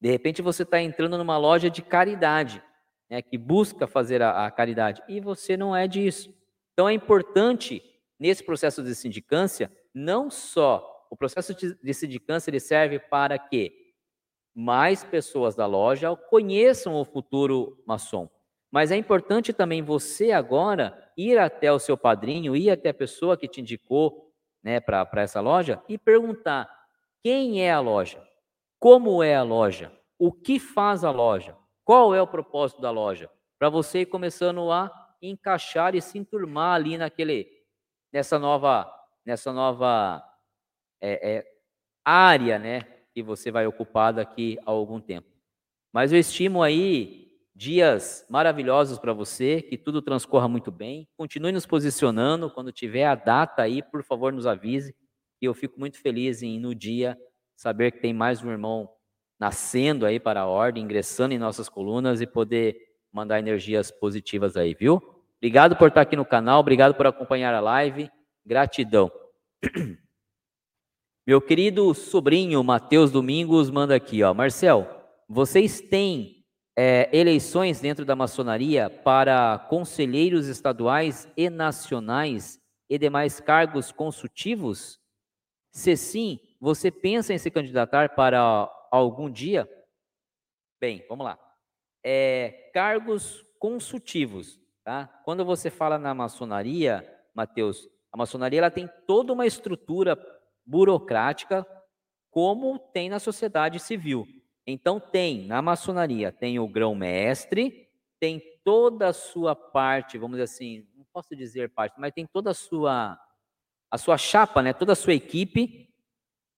De 0.00 0.10
repente 0.10 0.40
você 0.40 0.62
está 0.62 0.80
entrando 0.80 1.18
numa 1.18 1.36
loja 1.36 1.68
de 1.68 1.82
caridade, 1.82 2.62
né, 3.10 3.20
que 3.20 3.36
busca 3.36 3.86
fazer 3.86 4.22
a, 4.22 4.46
a 4.46 4.50
caridade, 4.50 5.02
e 5.06 5.20
você 5.20 5.56
não 5.56 5.76
é 5.76 5.86
disso. 5.86 6.34
Então 6.80 6.88
é 6.88 6.94
importante, 6.94 7.82
nesse 8.18 8.42
processo 8.42 8.82
de 8.82 8.94
sindicância, 8.94 9.70
não 9.94 10.30
só 10.30 11.06
o 11.10 11.16
processo 11.16 11.54
de 11.54 11.92
sindicância 11.92 12.48
ele 12.48 12.58
serve 12.58 12.98
para 12.98 13.38
que 13.38 13.92
mais 14.54 15.04
pessoas 15.04 15.54
da 15.54 15.66
loja 15.66 16.16
conheçam 16.16 16.94
o 16.94 17.04
futuro 17.04 17.84
maçom. 17.86 18.30
Mas 18.70 18.90
é 18.90 18.96
importante 18.96 19.52
também 19.52 19.82
você 19.82 20.32
agora 20.32 21.12
ir 21.18 21.36
até 21.36 21.70
o 21.70 21.78
seu 21.78 21.98
padrinho, 21.98 22.56
ir 22.56 22.70
até 22.70 22.88
a 22.88 22.94
pessoa 22.94 23.36
que 23.36 23.46
te 23.46 23.60
indicou 23.60 24.32
né, 24.62 24.80
para 24.80 25.06
essa 25.16 25.42
loja 25.42 25.82
e 25.86 25.98
perguntar 25.98 26.66
quem 27.22 27.62
é 27.62 27.70
a 27.70 27.80
loja, 27.80 28.26
como 28.78 29.22
é 29.22 29.36
a 29.36 29.42
loja, 29.42 29.92
o 30.18 30.32
que 30.32 30.58
faz 30.58 31.04
a 31.04 31.10
loja, 31.10 31.54
qual 31.84 32.14
é 32.14 32.22
o 32.22 32.26
propósito 32.26 32.80
da 32.80 32.90
loja, 32.90 33.28
para 33.58 33.68
você 33.68 34.00
ir 34.00 34.06
começando 34.06 34.72
a 34.72 34.99
encaixar 35.22 35.94
e 35.94 36.00
se 36.00 36.18
enturmar 36.18 36.74
ali 36.74 36.96
naquele, 36.96 37.46
nessa 38.12 38.38
nova, 38.38 38.90
nessa 39.24 39.52
nova 39.52 40.22
é, 41.00 41.36
é, 41.36 41.46
área, 42.04 42.58
né, 42.58 42.82
que 43.12 43.22
você 43.22 43.50
vai 43.50 43.66
ocupar 43.66 44.12
daqui 44.12 44.58
a 44.66 44.70
algum 44.70 45.00
tempo. 45.00 45.28
Mas 45.92 46.12
eu 46.12 46.18
estimo 46.18 46.62
aí 46.62 47.20
dias 47.54 48.24
maravilhosos 48.30 48.98
para 48.98 49.12
você, 49.12 49.60
que 49.60 49.76
tudo 49.76 50.00
transcorra 50.00 50.48
muito 50.48 50.70
bem. 50.70 51.08
Continue 51.16 51.52
nos 51.52 51.66
posicionando. 51.66 52.50
Quando 52.50 52.72
tiver 52.72 53.04
a 53.04 53.14
data 53.14 53.62
aí, 53.62 53.82
por 53.82 54.02
favor, 54.02 54.32
nos 54.32 54.46
avise. 54.46 54.94
E 55.42 55.44
eu 55.44 55.52
fico 55.52 55.78
muito 55.78 56.00
feliz 56.00 56.42
em, 56.42 56.58
no 56.58 56.74
dia, 56.74 57.18
saber 57.56 57.90
que 57.90 58.00
tem 58.00 58.14
mais 58.14 58.42
um 58.42 58.50
irmão 58.50 58.88
nascendo 59.38 60.06
aí 60.06 60.20
para 60.20 60.40
a 60.40 60.46
ordem, 60.46 60.84
ingressando 60.84 61.34
em 61.34 61.38
nossas 61.38 61.68
colunas 61.68 62.20
e 62.20 62.26
poder 62.26 62.76
mandar 63.12 63.38
energias 63.38 63.90
positivas 63.90 64.56
aí, 64.56 64.74
viu? 64.74 65.02
Obrigado 65.38 65.76
por 65.76 65.88
estar 65.88 66.02
aqui 66.02 66.16
no 66.16 66.24
canal, 66.24 66.60
obrigado 66.60 66.94
por 66.94 67.06
acompanhar 67.06 67.54
a 67.54 67.60
live. 67.60 68.10
Gratidão. 68.44 69.10
Meu 71.26 71.40
querido 71.40 71.94
sobrinho 71.94 72.62
Matheus 72.64 73.10
Domingos 73.10 73.70
manda 73.70 73.94
aqui, 73.94 74.22
ó. 74.22 74.34
Marcel, 74.34 74.88
vocês 75.28 75.80
têm 75.80 76.44
é, 76.76 77.08
eleições 77.16 77.80
dentro 77.80 78.04
da 78.04 78.16
maçonaria 78.16 78.90
para 78.90 79.58
conselheiros 79.68 80.46
estaduais 80.48 81.28
e 81.36 81.48
nacionais 81.48 82.60
e 82.88 82.98
demais 82.98 83.40
cargos 83.40 83.92
consultivos? 83.92 84.98
Se 85.70 85.96
sim, 85.96 86.40
você 86.60 86.90
pensa 86.90 87.32
em 87.32 87.38
se 87.38 87.50
candidatar 87.50 88.14
para 88.14 88.68
algum 88.90 89.30
dia? 89.30 89.68
Bem, 90.80 91.04
vamos 91.08 91.24
lá. 91.24 91.49
É, 92.04 92.70
cargos 92.72 93.44
consultivos. 93.58 94.60
Tá? 94.84 95.06
Quando 95.24 95.44
você 95.44 95.70
fala 95.70 95.98
na 95.98 96.14
maçonaria, 96.14 97.06
Mateus, 97.34 97.88
a 98.12 98.16
maçonaria 98.16 98.58
ela 98.58 98.70
tem 98.70 98.88
toda 99.06 99.32
uma 99.32 99.46
estrutura 99.46 100.18
burocrática 100.64 101.66
como 102.30 102.78
tem 102.78 103.08
na 103.08 103.18
sociedade 103.18 103.78
civil. 103.78 104.26
Então 104.66 105.00
tem 105.00 105.46
na 105.46 105.60
maçonaria 105.60 106.32
tem 106.32 106.58
o 106.58 106.68
grão-mestre, 106.68 107.88
tem 108.18 108.40
toda 108.64 109.08
a 109.08 109.12
sua 109.12 109.54
parte, 109.54 110.18
vamos 110.18 110.36
dizer 110.36 110.44
assim, 110.44 110.86
não 110.94 111.04
posso 111.12 111.34
dizer 111.34 111.70
parte, 111.70 111.98
mas 111.98 112.12
tem 112.12 112.26
toda 112.26 112.50
a 112.50 112.54
sua 112.54 113.18
a 113.90 113.98
sua 113.98 114.16
chapa, 114.16 114.62
né, 114.62 114.72
toda 114.72 114.92
a 114.92 114.96
sua 114.96 115.14
equipe, 115.14 115.92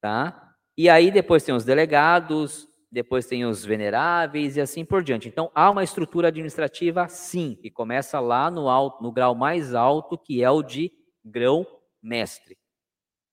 tá? 0.02 0.54
E 0.76 0.88
aí 0.88 1.10
depois 1.10 1.42
tem 1.42 1.54
os 1.54 1.64
delegados, 1.64 2.68
depois 2.92 3.26
tem 3.26 3.46
os 3.46 3.64
veneráveis 3.64 4.58
e 4.58 4.60
assim 4.60 4.84
por 4.84 5.02
diante. 5.02 5.26
Então, 5.26 5.50
há 5.54 5.70
uma 5.70 5.82
estrutura 5.82 6.28
administrativa, 6.28 7.08
sim, 7.08 7.58
que 7.60 7.70
começa 7.70 8.20
lá 8.20 8.50
no, 8.50 8.68
alto, 8.68 9.02
no 9.02 9.10
grau 9.10 9.34
mais 9.34 9.74
alto, 9.74 10.18
que 10.18 10.44
é 10.44 10.50
o 10.50 10.62
de 10.62 10.92
grão-mestre. 11.24 12.58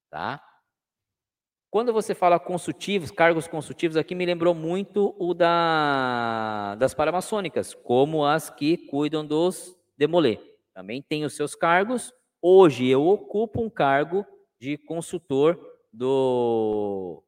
Tá? 0.09 0.41
Quando 1.69 1.91
você 1.91 2.15
fala 2.15 2.39
consultivos, 2.39 3.11
cargos 3.11 3.49
consultivos, 3.49 3.97
aqui 3.97 4.15
me 4.15 4.25
lembrou 4.25 4.55
muito 4.55 5.13
o 5.19 5.33
da, 5.33 6.75
das 6.75 6.93
paramaçônicas, 6.93 7.73
como 7.73 8.25
as 8.25 8.49
que 8.49 8.77
cuidam 8.77 9.25
dos 9.25 9.77
demolê. 9.97 10.39
Também 10.73 11.01
tem 11.01 11.25
os 11.25 11.35
seus 11.35 11.53
cargos. 11.53 12.13
Hoje 12.41 12.87
eu 12.87 13.05
ocupo 13.05 13.61
um 13.61 13.69
cargo 13.69 14.25
de 14.57 14.77
consultor 14.77 15.59
do 15.91 17.21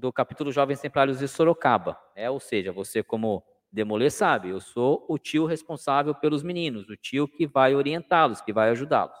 do 0.00 0.12
capítulo 0.12 0.50
Jovens 0.50 0.80
Templários 0.80 1.18
de 1.18 1.28
Sorocaba. 1.28 1.96
É, 2.16 2.30
ou 2.30 2.40
seja, 2.40 2.72
você 2.72 3.02
como 3.02 3.44
demoler 3.70 4.10
sabe, 4.10 4.48
eu 4.48 4.60
sou 4.60 5.06
o 5.08 5.18
tio 5.18 5.46
responsável 5.46 6.14
pelos 6.14 6.42
meninos, 6.42 6.88
o 6.88 6.96
tio 6.96 7.28
que 7.28 7.46
vai 7.46 7.74
orientá-los, 7.74 8.40
que 8.40 8.52
vai 8.52 8.70
ajudá-los. 8.70 9.16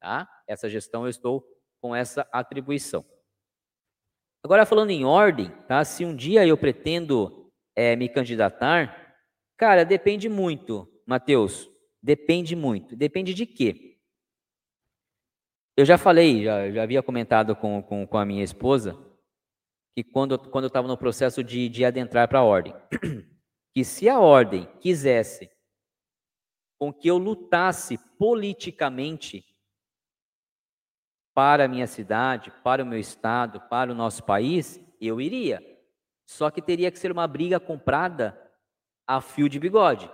Tá? 0.00 0.28
Essa 0.48 0.68
gestão 0.68 1.04
eu 1.04 1.10
estou 1.10 1.46
com 1.80 1.94
essa 1.94 2.26
atribuição. 2.32 3.04
Agora 4.42 4.66
falando 4.66 4.90
em 4.90 5.04
ordem, 5.04 5.50
tá? 5.68 5.84
Se 5.84 6.04
um 6.04 6.14
dia 6.14 6.46
eu 6.46 6.56
pretendo 6.56 7.50
é, 7.76 7.94
me 7.94 8.08
candidatar, 8.08 9.16
cara, 9.56 9.84
depende 9.84 10.28
muito, 10.28 10.86
Mateus, 11.06 11.70
Depende 12.04 12.54
muito. 12.54 12.94
Depende 12.94 13.32
de 13.32 13.46
quê? 13.46 13.96
Eu 15.74 15.86
já 15.86 15.96
falei, 15.96 16.44
já, 16.44 16.70
já 16.70 16.82
havia 16.82 17.02
comentado 17.02 17.56
com, 17.56 17.82
com, 17.82 18.06
com 18.06 18.18
a 18.18 18.26
minha 18.26 18.44
esposa, 18.44 18.94
que 19.94 20.02
quando, 20.02 20.38
quando 20.38 20.64
eu 20.64 20.68
estava 20.68 20.88
no 20.88 20.98
processo 20.98 21.42
de, 21.42 21.68
de 21.68 21.84
adentrar 21.84 22.28
para 22.28 22.40
a 22.40 22.44
ordem, 22.44 22.74
que 23.72 23.84
se 23.84 24.08
a 24.08 24.18
ordem 24.18 24.68
quisesse 24.80 25.50
com 26.78 26.92
que 26.92 27.08
eu 27.08 27.16
lutasse 27.16 27.96
politicamente 28.18 29.44
para 31.32 31.64
a 31.64 31.68
minha 31.68 31.86
cidade, 31.86 32.52
para 32.62 32.82
o 32.82 32.86
meu 32.86 32.98
estado, 32.98 33.60
para 33.68 33.90
o 33.92 33.94
nosso 33.94 34.24
país, 34.24 34.80
eu 35.00 35.20
iria. 35.20 35.62
Só 36.26 36.50
que 36.50 36.62
teria 36.62 36.90
que 36.90 36.98
ser 36.98 37.12
uma 37.12 37.26
briga 37.26 37.60
comprada 37.60 38.38
a 39.06 39.20
fio 39.20 39.48
de 39.48 39.58
bigode. 39.58 40.10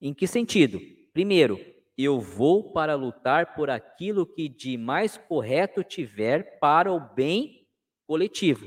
Em 0.00 0.12
que 0.12 0.26
sentido? 0.26 0.80
Primeiro, 1.12 1.58
eu 1.96 2.20
vou 2.20 2.72
para 2.72 2.94
lutar 2.94 3.54
por 3.54 3.70
aquilo 3.70 4.26
que 4.26 4.48
de 4.48 4.76
mais 4.76 5.16
correto 5.16 5.82
tiver 5.82 6.58
para 6.58 6.92
o 6.92 7.00
bem 7.00 7.66
coletivo. 8.06 8.66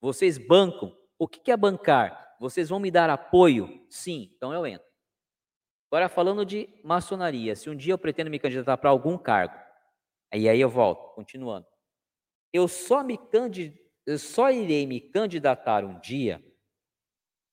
Vocês 0.00 0.38
bancam. 0.38 0.96
O 1.18 1.28
que 1.28 1.50
é 1.50 1.56
bancar? 1.56 2.36
Vocês 2.40 2.68
vão 2.68 2.80
me 2.80 2.90
dar 2.90 3.10
apoio? 3.10 3.84
Sim, 3.90 4.32
então 4.34 4.52
eu 4.52 4.66
entro. 4.66 4.88
Agora, 5.90 6.08
falando 6.08 6.46
de 6.46 6.68
maçonaria, 6.82 7.54
se 7.54 7.68
um 7.68 7.76
dia 7.76 7.92
eu 7.92 7.98
pretendo 7.98 8.30
me 8.30 8.38
candidatar 8.38 8.76
para 8.76 8.90
algum 8.90 9.18
cargo, 9.18 9.54
e 10.32 10.48
aí 10.48 10.60
eu 10.60 10.68
volto, 10.68 11.14
continuando. 11.14 11.66
Eu 12.52 12.68
só 12.68 13.02
me 13.02 13.18
eu 14.06 14.18
só 14.18 14.50
irei 14.50 14.86
me 14.86 15.00
candidatar 15.00 15.84
um 15.84 15.98
dia 16.00 16.42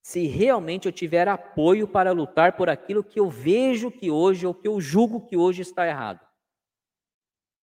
se 0.01 0.25
realmente 0.25 0.85
eu 0.85 0.91
tiver 0.91 1.27
apoio 1.27 1.85
para 1.85 2.13
lutar 2.13 2.55
por 2.55 2.69
aquilo 2.69 3.03
que 3.03 3.19
eu 3.19 3.29
vejo 3.29 3.91
que 3.91 4.09
hoje 4.09 4.47
ou 4.47 4.53
que 4.53 4.67
eu 4.67 4.79
julgo 4.79 5.25
que 5.25 5.35
hoje 5.35 5.61
está 5.61 5.85
errado. 5.85 6.25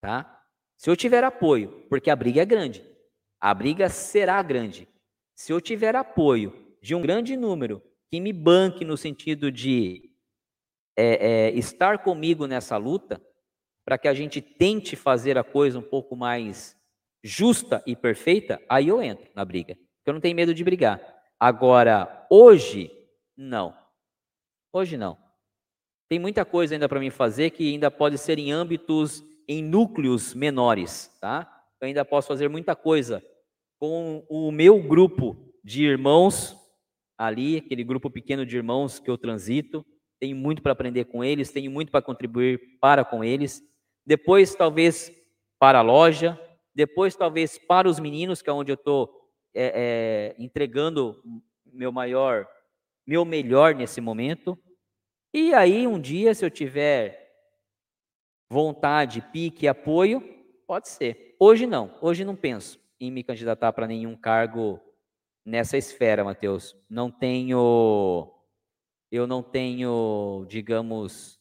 Tá? 0.02 0.44
Se 0.76 0.90
eu 0.90 0.94
tiver 0.94 1.24
apoio, 1.24 1.86
porque 1.88 2.10
a 2.10 2.16
briga 2.16 2.42
é 2.42 2.44
grande. 2.44 2.93
A 3.44 3.52
briga 3.52 3.90
será 3.90 4.40
grande. 4.42 4.88
Se 5.34 5.52
eu 5.52 5.60
tiver 5.60 5.94
apoio 5.94 6.74
de 6.80 6.94
um 6.94 7.02
grande 7.02 7.36
número 7.36 7.82
que 8.10 8.18
me 8.18 8.32
banque 8.32 8.86
no 8.86 8.96
sentido 8.96 9.52
de 9.52 10.10
é, 10.96 11.48
é, 11.48 11.50
estar 11.50 12.02
comigo 12.02 12.46
nessa 12.46 12.78
luta, 12.78 13.20
para 13.84 13.98
que 13.98 14.08
a 14.08 14.14
gente 14.14 14.40
tente 14.40 14.96
fazer 14.96 15.36
a 15.36 15.44
coisa 15.44 15.78
um 15.78 15.82
pouco 15.82 16.16
mais 16.16 16.74
justa 17.22 17.82
e 17.86 17.94
perfeita, 17.94 18.58
aí 18.66 18.88
eu 18.88 19.02
entro 19.02 19.30
na 19.34 19.44
briga. 19.44 19.74
Porque 19.74 20.08
eu 20.08 20.14
não 20.14 20.22
tenho 20.22 20.34
medo 20.34 20.54
de 20.54 20.64
brigar. 20.64 20.98
Agora, 21.38 22.26
hoje, 22.30 22.90
não. 23.36 23.76
Hoje 24.72 24.96
não. 24.96 25.18
Tem 26.08 26.18
muita 26.18 26.46
coisa 26.46 26.74
ainda 26.74 26.88
para 26.88 26.98
mim 26.98 27.10
fazer 27.10 27.50
que 27.50 27.74
ainda 27.74 27.90
pode 27.90 28.16
ser 28.16 28.38
em 28.38 28.52
âmbitos, 28.52 29.22
em 29.46 29.62
núcleos 29.62 30.32
menores, 30.32 31.14
tá? 31.20 31.66
Eu 31.78 31.88
ainda 31.88 32.06
posso 32.06 32.26
fazer 32.26 32.48
muita 32.48 32.74
coisa 32.74 33.22
com 33.78 34.24
o 34.28 34.50
meu 34.50 34.82
grupo 34.82 35.36
de 35.62 35.84
irmãos 35.84 36.56
ali, 37.16 37.58
aquele 37.58 37.84
grupo 37.84 38.10
pequeno 38.10 38.44
de 38.44 38.56
irmãos 38.56 38.98
que 38.98 39.10
eu 39.10 39.16
transito. 39.16 39.84
Tenho 40.20 40.36
muito 40.36 40.62
para 40.62 40.72
aprender 40.72 41.06
com 41.06 41.24
eles, 41.24 41.50
tenho 41.50 41.70
muito 41.70 41.90
para 41.90 42.02
contribuir 42.02 42.78
para 42.80 43.04
com 43.04 43.24
eles. 43.24 43.62
Depois, 44.06 44.54
talvez, 44.54 45.12
para 45.58 45.78
a 45.78 45.82
loja. 45.82 46.38
Depois, 46.74 47.16
talvez, 47.16 47.58
para 47.58 47.88
os 47.88 47.98
meninos, 47.98 48.42
que 48.42 48.50
é 48.50 48.52
onde 48.52 48.70
eu 48.70 48.74
estou 48.74 49.30
é, 49.54 50.34
é, 50.36 50.42
entregando 50.42 51.22
meu 51.64 51.92
maior, 51.92 52.46
meu 53.06 53.24
melhor 53.24 53.74
nesse 53.74 54.00
momento. 54.00 54.58
E 55.32 55.54
aí, 55.54 55.86
um 55.86 56.00
dia, 56.00 56.34
se 56.34 56.44
eu 56.44 56.50
tiver 56.50 57.32
vontade, 58.50 59.20
pique, 59.32 59.66
apoio, 59.66 60.22
pode 60.66 60.88
ser. 60.88 61.36
Hoje 61.38 61.66
não, 61.66 61.96
hoje 62.00 62.24
não 62.24 62.36
penso 62.36 62.83
em 63.06 63.10
me 63.10 63.22
candidatar 63.22 63.72
para 63.72 63.86
nenhum 63.86 64.16
cargo 64.16 64.80
nessa 65.44 65.76
esfera, 65.76 66.24
Mateus. 66.24 66.76
Não 66.88 67.10
tenho, 67.10 68.32
eu 69.10 69.26
não 69.26 69.42
tenho, 69.42 70.46
digamos, 70.48 71.40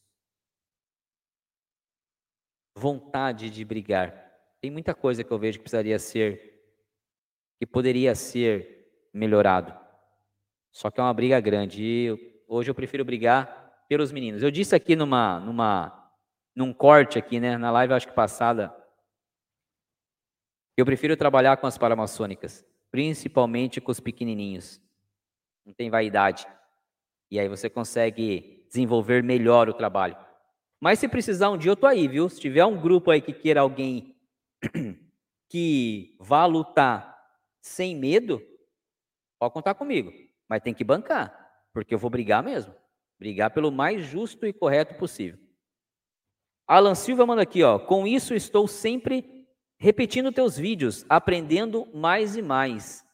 vontade 2.76 3.50
de 3.50 3.64
brigar. 3.64 4.12
Tem 4.60 4.70
muita 4.70 4.94
coisa 4.94 5.22
que 5.22 5.30
eu 5.30 5.38
vejo 5.38 5.58
que 5.58 5.64
precisaria 5.64 5.98
ser 5.98 6.52
que 7.58 7.66
poderia 7.66 8.14
ser 8.14 8.90
melhorado. 9.12 9.74
Só 10.72 10.90
que 10.90 11.00
é 11.00 11.02
uma 11.02 11.14
briga 11.14 11.38
grande. 11.40 11.82
E 11.82 12.42
hoje 12.48 12.70
eu 12.70 12.74
prefiro 12.74 13.04
brigar 13.04 13.84
pelos 13.88 14.10
meninos. 14.10 14.42
Eu 14.42 14.50
disse 14.50 14.74
aqui 14.74 14.96
numa, 14.96 15.38
numa, 15.38 16.10
num 16.54 16.72
corte 16.72 17.18
aqui, 17.18 17.38
né, 17.38 17.56
na 17.56 17.70
live 17.70 17.94
acho 17.94 18.08
que 18.08 18.14
passada, 18.14 18.74
eu 20.76 20.84
prefiro 20.84 21.16
trabalhar 21.16 21.56
com 21.56 21.66
as 21.66 21.78
paramaçônicas, 21.78 22.64
principalmente 22.90 23.80
com 23.80 23.92
os 23.92 24.00
pequenininhos. 24.00 24.80
Não 25.64 25.72
tem 25.72 25.88
vaidade. 25.88 26.46
E 27.30 27.38
aí 27.38 27.48
você 27.48 27.70
consegue 27.70 28.64
desenvolver 28.68 29.22
melhor 29.22 29.68
o 29.68 29.74
trabalho. 29.74 30.16
Mas 30.80 30.98
se 30.98 31.08
precisar 31.08 31.50
um 31.50 31.56
dia 31.56 31.70
eu 31.70 31.76
tô 31.76 31.86
aí, 31.86 32.06
viu? 32.06 32.28
Se 32.28 32.40
tiver 32.40 32.64
um 32.64 32.80
grupo 32.80 33.10
aí 33.10 33.20
que 33.20 33.32
queira 33.32 33.60
alguém 33.60 34.16
que 35.48 36.16
vá 36.20 36.44
lutar 36.44 37.14
sem 37.60 37.96
medo, 37.96 38.42
pode 39.38 39.54
contar 39.54 39.74
comigo, 39.74 40.12
mas 40.48 40.60
tem 40.60 40.74
que 40.74 40.84
bancar, 40.84 41.34
porque 41.72 41.94
eu 41.94 41.98
vou 41.98 42.10
brigar 42.10 42.42
mesmo. 42.42 42.74
Brigar 43.18 43.50
pelo 43.52 43.70
mais 43.70 44.04
justo 44.04 44.44
e 44.44 44.52
correto 44.52 44.96
possível. 44.96 45.38
Alan 46.66 46.94
Silva 46.94 47.24
manda 47.24 47.42
aqui, 47.42 47.62
ó. 47.62 47.78
Com 47.78 48.06
isso 48.06 48.34
estou 48.34 48.66
sempre 48.66 49.43
repetindo 49.84 50.32
teus 50.32 50.56
vídeos, 50.56 51.04
aprendendo 51.10 51.86
mais 51.92 52.36
e 52.36 52.40
mais. 52.40 53.04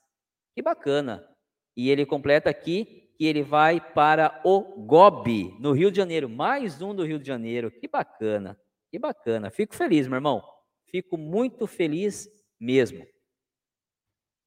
Que 0.54 0.62
bacana. 0.62 1.28
E 1.76 1.90
ele 1.90 2.06
completa 2.06 2.48
aqui 2.48 3.12
que 3.18 3.24
ele 3.24 3.42
vai 3.42 3.80
para 3.80 4.40
o 4.44 4.60
Gobi, 4.86 5.52
no 5.58 5.72
Rio 5.72 5.90
de 5.90 5.96
Janeiro. 5.96 6.28
Mais 6.28 6.80
um 6.80 6.94
do 6.94 7.04
Rio 7.04 7.18
de 7.18 7.26
Janeiro. 7.26 7.72
Que 7.72 7.88
bacana. 7.88 8.56
Que 8.88 9.00
bacana. 9.00 9.50
Fico 9.50 9.74
feliz, 9.74 10.06
meu 10.06 10.18
irmão. 10.18 10.44
Fico 10.88 11.18
muito 11.18 11.66
feliz 11.66 12.28
mesmo. 12.60 13.04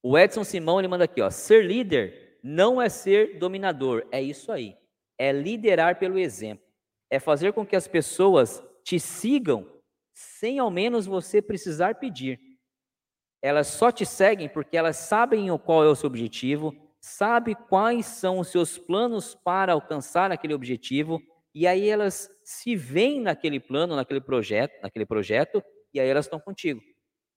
O 0.01 0.17
Edson 0.17 0.45
Simão 0.45 0.79
ele 0.79 0.87
manda 0.87 1.03
aqui, 1.03 1.21
ó, 1.21 1.29
ser 1.29 1.65
líder 1.65 2.39
não 2.41 2.81
é 2.81 2.87
ser 2.87 3.37
dominador, 3.37 4.07
é 4.13 4.21
isso 4.21 4.49
aí. 4.49 4.77
É 5.17 5.33
liderar 5.33 5.99
pelo 5.99 6.17
exemplo. 6.17 6.65
É 7.09 7.19
fazer 7.19 7.51
com 7.51 7.65
que 7.65 7.75
as 7.75 7.87
pessoas 7.87 8.63
te 8.81 8.97
sigam 8.97 9.73
sem 10.13 10.59
ao 10.59 10.69
menos 10.69 11.05
você 11.05 11.41
precisar 11.41 11.95
pedir. 11.95 12.39
Elas 13.41 13.67
só 13.67 13.91
te 13.91 14.05
seguem 14.05 14.47
porque 14.47 14.77
elas 14.77 14.95
sabem 14.97 15.47
qual 15.57 15.83
é 15.83 15.87
o 15.87 15.95
seu 15.95 16.07
objetivo, 16.07 16.73
sabe 17.01 17.55
quais 17.55 18.05
são 18.05 18.39
os 18.39 18.47
seus 18.47 18.77
planos 18.77 19.35
para 19.35 19.73
alcançar 19.73 20.31
aquele 20.31 20.53
objetivo, 20.53 21.21
e 21.53 21.67
aí 21.67 21.89
elas 21.89 22.29
se 22.43 22.75
veem 22.75 23.19
naquele 23.19 23.59
plano, 23.59 23.95
naquele 23.95 24.21
projeto, 24.21 24.81
naquele 24.81 25.05
projeto, 25.05 25.61
e 25.93 25.99
aí 25.99 26.07
elas 26.07 26.25
estão 26.25 26.39
contigo. 26.39 26.81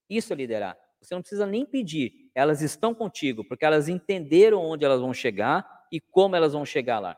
Isso 0.09 0.31
é 0.31 0.35
liderar. 0.35 0.77
Você 1.01 1.13
não 1.13 1.21
precisa 1.21 1.45
nem 1.45 1.65
pedir, 1.65 2.31
elas 2.33 2.61
estão 2.61 2.95
contigo, 2.95 3.43
porque 3.43 3.65
elas 3.65 3.89
entenderam 3.89 4.59
onde 4.65 4.85
elas 4.85 5.01
vão 5.01 5.13
chegar 5.13 5.67
e 5.91 5.99
como 5.99 6.35
elas 6.35 6.53
vão 6.53 6.65
chegar 6.65 6.99
lá. 6.99 7.17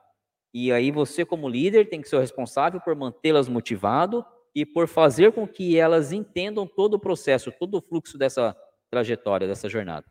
E 0.53 0.71
aí 0.71 0.89
você, 0.89 1.23
como 1.23 1.47
líder, 1.47 1.89
tem 1.89 2.01
que 2.01 2.09
ser 2.09 2.15
o 2.15 2.19
responsável 2.19 2.81
por 2.81 2.95
mantê-las 2.95 3.47
motivado 3.47 4.25
e 4.55 4.65
por 4.65 4.87
fazer 4.87 5.31
com 5.31 5.47
que 5.47 5.77
elas 5.77 6.11
entendam 6.11 6.67
todo 6.67 6.95
o 6.95 6.99
processo, 6.99 7.51
todo 7.51 7.75
o 7.75 7.81
fluxo 7.81 8.17
dessa 8.17 8.55
trajetória, 8.89 9.47
dessa 9.47 9.69
jornada. 9.69 10.05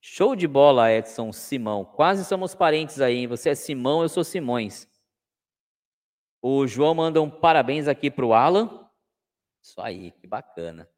Show 0.00 0.36
de 0.36 0.46
bola, 0.46 0.92
Edson 0.92 1.32
Simão. 1.32 1.84
Quase 1.84 2.24
somos 2.24 2.54
parentes 2.54 3.00
aí, 3.00 3.16
hein? 3.16 3.26
Você 3.26 3.50
é 3.50 3.54
Simão, 3.54 4.02
eu 4.02 4.08
sou 4.08 4.22
Simões. 4.22 4.86
O 6.40 6.66
João 6.66 6.94
manda 6.94 7.20
um 7.20 7.30
parabéns 7.30 7.88
aqui 7.88 8.10
para 8.10 8.24
o 8.24 8.32
Alan. 8.32 8.88
Isso 9.62 9.80
aí, 9.80 10.12
que 10.12 10.26
bacana. 10.26 10.88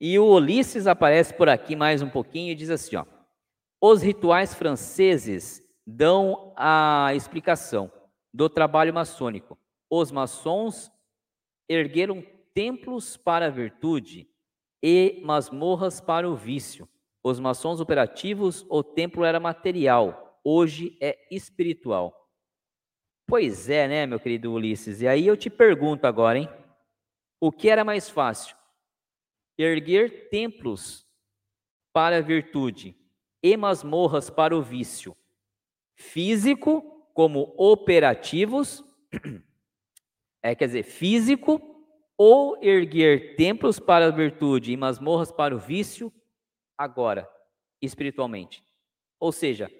E 0.00 0.16
o 0.18 0.26
Ulisses 0.26 0.86
aparece 0.86 1.34
por 1.34 1.48
aqui 1.48 1.74
mais 1.74 2.02
um 2.02 2.08
pouquinho 2.08 2.52
e 2.52 2.54
diz 2.54 2.70
assim: 2.70 2.94
ó, 2.94 3.04
os 3.80 4.00
rituais 4.00 4.54
franceses 4.54 5.60
dão 5.84 6.52
a 6.56 7.12
explicação 7.14 7.90
do 8.32 8.48
trabalho 8.48 8.94
maçônico. 8.94 9.58
Os 9.90 10.12
maçons 10.12 10.92
ergueram 11.68 12.24
templos 12.54 13.16
para 13.16 13.46
a 13.46 13.50
virtude 13.50 14.28
e 14.82 15.20
masmorras 15.24 16.00
para 16.00 16.28
o 16.28 16.36
vício. 16.36 16.88
Os 17.22 17.38
maçons 17.38 17.80
operativos, 17.80 18.64
o 18.68 18.82
templo 18.82 19.24
era 19.24 19.40
material, 19.40 20.40
hoje 20.44 20.96
é 21.00 21.18
espiritual. 21.30 22.14
Pois 23.26 23.68
é, 23.68 23.86
né, 23.86 24.06
meu 24.06 24.18
querido 24.18 24.52
Ulisses? 24.52 25.02
E 25.02 25.08
aí 25.08 25.26
eu 25.26 25.36
te 25.36 25.50
pergunto 25.50 26.06
agora, 26.06 26.38
hein? 26.38 26.48
O 27.40 27.52
que 27.52 27.68
era 27.68 27.84
mais 27.84 28.08
fácil? 28.08 28.58
erguer 29.58 30.28
templos 30.28 31.06
para 31.92 32.18
a 32.18 32.20
virtude 32.20 32.96
e 33.42 33.56
masmorras 33.56 34.30
para 34.30 34.56
o 34.56 34.62
vício, 34.62 35.16
físico 35.96 36.82
como 37.12 37.54
operativos, 37.56 38.84
É, 40.42 40.54
quer 40.54 40.66
dizer, 40.66 40.82
físico, 40.84 41.60
ou 42.16 42.62
erguer 42.62 43.36
templos 43.36 43.78
para 43.78 44.06
a 44.06 44.10
virtude 44.10 44.72
e 44.72 44.76
masmorras 44.76 45.30
para 45.30 45.54
o 45.54 45.58
vício, 45.58 46.12
agora, 46.76 47.28
espiritualmente. 47.80 48.62
Ou 49.20 49.32
seja, 49.32 49.70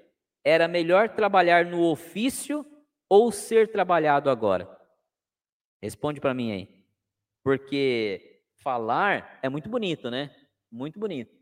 era 0.45 0.69
melhor 0.69 1.11
trabalhar 1.11 1.67
no 1.67 1.83
ofício 1.83 2.65
ou 3.09 3.31
ser 3.33 3.71
trabalhado 3.71 4.31
agora? 4.31 4.69
Responde 5.81 6.21
para 6.21 6.35
mim 6.35 6.53
aí. 6.53 6.85
Porque 7.43 8.43
falar 8.63 9.39
é 9.43 9.49
muito 9.49 9.69
bonito, 9.69 10.11
né? 10.11 10.35
Muito 10.71 10.99
bonito. 10.99 11.37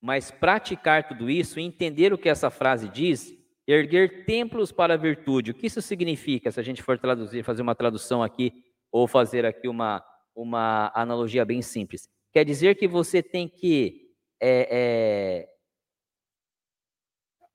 Mas 0.00 0.30
praticar 0.30 1.08
tudo 1.08 1.30
isso, 1.30 1.58
entender 1.58 2.12
o 2.12 2.18
que 2.18 2.28
essa 2.28 2.50
frase 2.50 2.88
diz, 2.88 3.32
erguer 3.66 4.24
templos 4.24 4.70
para 4.70 4.94
a 4.94 4.96
virtude, 4.96 5.50
o 5.50 5.54
que 5.54 5.66
isso 5.66 5.80
significa? 5.80 6.50
Se 6.50 6.60
a 6.60 6.62
gente 6.62 6.82
for 6.82 6.98
traduzir, 6.98 7.42
fazer 7.42 7.62
uma 7.62 7.74
tradução 7.74 8.22
aqui, 8.22 8.52
ou 8.90 9.08
fazer 9.08 9.44
aqui 9.44 9.66
uma, 9.66 10.04
uma 10.34 10.92
analogia 10.94 11.44
bem 11.44 11.60
simples. 11.62 12.08
Quer 12.32 12.44
dizer 12.44 12.76
que 12.76 12.86
você 12.86 13.22
tem 13.22 13.48
que. 13.48 14.12
É, 14.40 15.48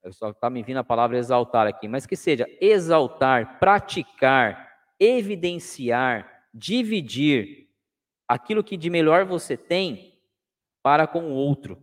é, 0.04 0.12
só 0.12 0.32
está 0.32 0.50
me 0.50 0.64
vindo 0.64 0.78
a 0.78 0.84
palavra 0.84 1.18
exaltar 1.18 1.68
aqui, 1.68 1.88
mas 1.88 2.06
que 2.06 2.16
seja 2.16 2.46
exaltar, 2.60 3.60
praticar, 3.60 4.70
evidenciar, 5.00 6.48
dividir 6.54 7.70
aquilo 8.28 8.64
que 8.64 8.78
de 8.78 8.90
melhor 8.90 9.26
você 9.26 9.58
tem 9.58 10.20
para 10.84 11.08
com 11.08 11.32
o 11.32 11.34
outro. 11.34 11.82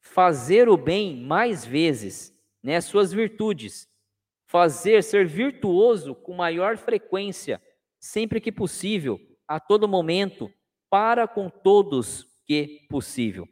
Fazer 0.00 0.68
o 0.68 0.76
bem 0.76 1.16
mais 1.16 1.64
vezes, 1.64 2.33
né, 2.64 2.80
suas 2.80 3.12
virtudes. 3.12 3.86
Fazer, 4.46 5.02
ser 5.02 5.26
virtuoso 5.26 6.14
com 6.14 6.34
maior 6.34 6.78
frequência, 6.78 7.62
sempre 8.00 8.40
que 8.40 8.50
possível, 8.50 9.20
a 9.46 9.60
todo 9.60 9.86
momento, 9.86 10.50
para 10.88 11.28
com 11.28 11.50
todos 11.50 12.26
que 12.46 12.86
possível. 12.88 13.46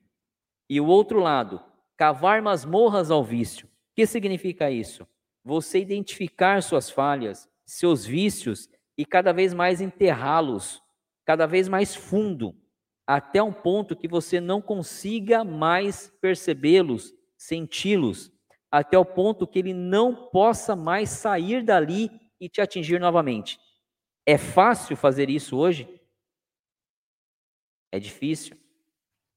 E 0.69 0.81
o 0.81 0.87
outro 0.87 1.21
lado, 1.21 1.63
cavar 1.97 2.41
masmorras 2.41 3.11
ao 3.11 3.23
vício. 3.23 3.67
O 3.67 3.71
que 3.95 4.07
significa 4.07 4.71
isso? 4.71 5.07
Você 5.45 5.79
identificar 5.81 6.63
suas 6.63 6.89
falhas, 6.89 7.49
seus 7.67 8.07
vícios 8.07 8.69
e 8.97 9.05
cada 9.05 9.33
vez 9.33 9.53
mais 9.53 9.81
enterrá-los, 9.81 10.83
cada 11.25 11.47
vez 11.47 11.69
mais 11.69 11.95
fundo, 11.95 12.55
até 13.07 13.43
um 13.43 13.53
ponto 13.53 13.97
que 13.97 14.09
você 14.09 14.41
não 14.41 14.63
consiga 14.63 15.45
mais 15.45 16.11
percebê-los, 16.21 17.13
senti-los, 17.37 18.32
até 18.73 18.99
o 18.99 19.05
ponto 19.05 19.47
que 19.47 19.59
ele 19.59 19.75
não 19.75 20.15
possa 20.31 20.75
mais 20.75 21.10
sair 21.10 21.62
dali 21.62 22.10
e 22.41 22.49
te 22.49 22.62
atingir 22.62 22.99
novamente. 22.99 23.60
É 24.26 24.39
fácil 24.39 24.97
fazer 24.97 25.28
isso 25.28 25.59
hoje? 25.59 25.86
É 27.92 28.01
difícil. 28.01 28.57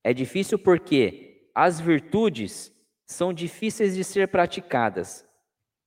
É 0.02 0.14
difícil 0.14 0.58
porque 0.58 1.52
as 1.54 1.82
virtudes 1.82 2.72
são 3.06 3.34
difíceis 3.34 3.94
de 3.96 4.04
ser 4.06 4.30
praticadas. 4.30 5.28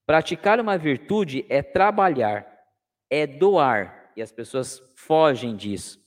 Praticar 0.06 0.60
uma 0.60 0.76
virtude 0.76 1.46
é 1.48 1.62
trabalhar, 1.62 2.46
é 3.10 3.26
doar, 3.26 4.12
e 4.16 4.22
as 4.22 4.32
pessoas 4.32 4.78
fogem 4.94 5.56
disso. 5.56 6.04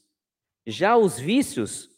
Já 0.67 0.95
os 0.95 1.19
vícios, 1.19 1.89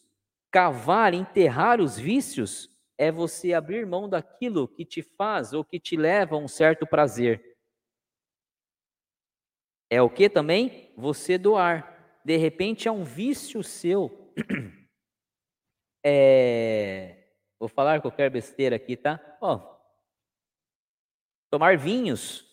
cavar, 0.50 1.12
enterrar 1.12 1.80
os 1.80 1.98
vícios, 1.98 2.70
é 2.96 3.10
você 3.10 3.52
abrir 3.52 3.86
mão 3.86 4.08
daquilo 4.08 4.68
que 4.68 4.84
te 4.84 5.02
faz 5.02 5.52
ou 5.52 5.64
que 5.64 5.80
te 5.80 5.96
leva 5.96 6.36
a 6.36 6.38
um 6.38 6.48
certo 6.48 6.86
prazer. 6.86 7.56
É 9.90 10.00
o 10.00 10.10
que 10.10 10.28
também? 10.28 10.92
Você 10.96 11.38
doar. 11.38 12.20
De 12.24 12.36
repente 12.36 12.88
é 12.88 12.92
um 12.92 13.04
vício 13.04 13.62
seu. 13.62 14.32
É... 16.06 17.30
Vou 17.58 17.66
falar 17.66 18.02
qualquer 18.02 18.28
besteira 18.28 18.76
aqui, 18.76 18.94
tá? 18.94 19.18
Ó, 19.40 19.74
tomar 21.50 21.78
vinhos, 21.78 22.46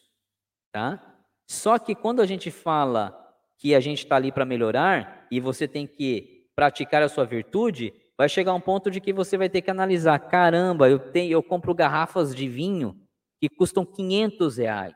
tá? 0.71 1.21
Só 1.49 1.77
que 1.77 1.93
quando 1.93 2.21
a 2.21 2.25
gente 2.25 2.49
fala 2.49 3.21
que 3.57 3.75
a 3.75 3.81
gente 3.81 4.05
está 4.05 4.15
ali 4.15 4.31
para 4.31 4.45
melhorar 4.45 5.27
e 5.29 5.41
você 5.41 5.67
tem 5.67 5.85
que 5.85 6.49
praticar 6.55 7.03
a 7.03 7.09
sua 7.09 7.25
virtude, 7.25 7.93
vai 8.22 8.30
chegar 8.30 8.53
um 8.53 8.61
ponto 8.61 8.91
de 8.91 9.01
que 9.01 9.11
você 9.11 9.35
vai 9.35 9.50
ter 9.50 9.64
que 9.64 9.72
analisar: 9.72 10.19
caramba, 10.19 10.88
eu 10.88 11.00
tenho, 11.00 11.32
eu 11.32 11.41
compro 11.41 11.74
garrafas 11.74 12.35
de 12.35 12.48
vinho 12.48 12.95
que 13.40 13.50
custam 13.50 13.83
500 13.83 14.58
reais. 14.58 14.95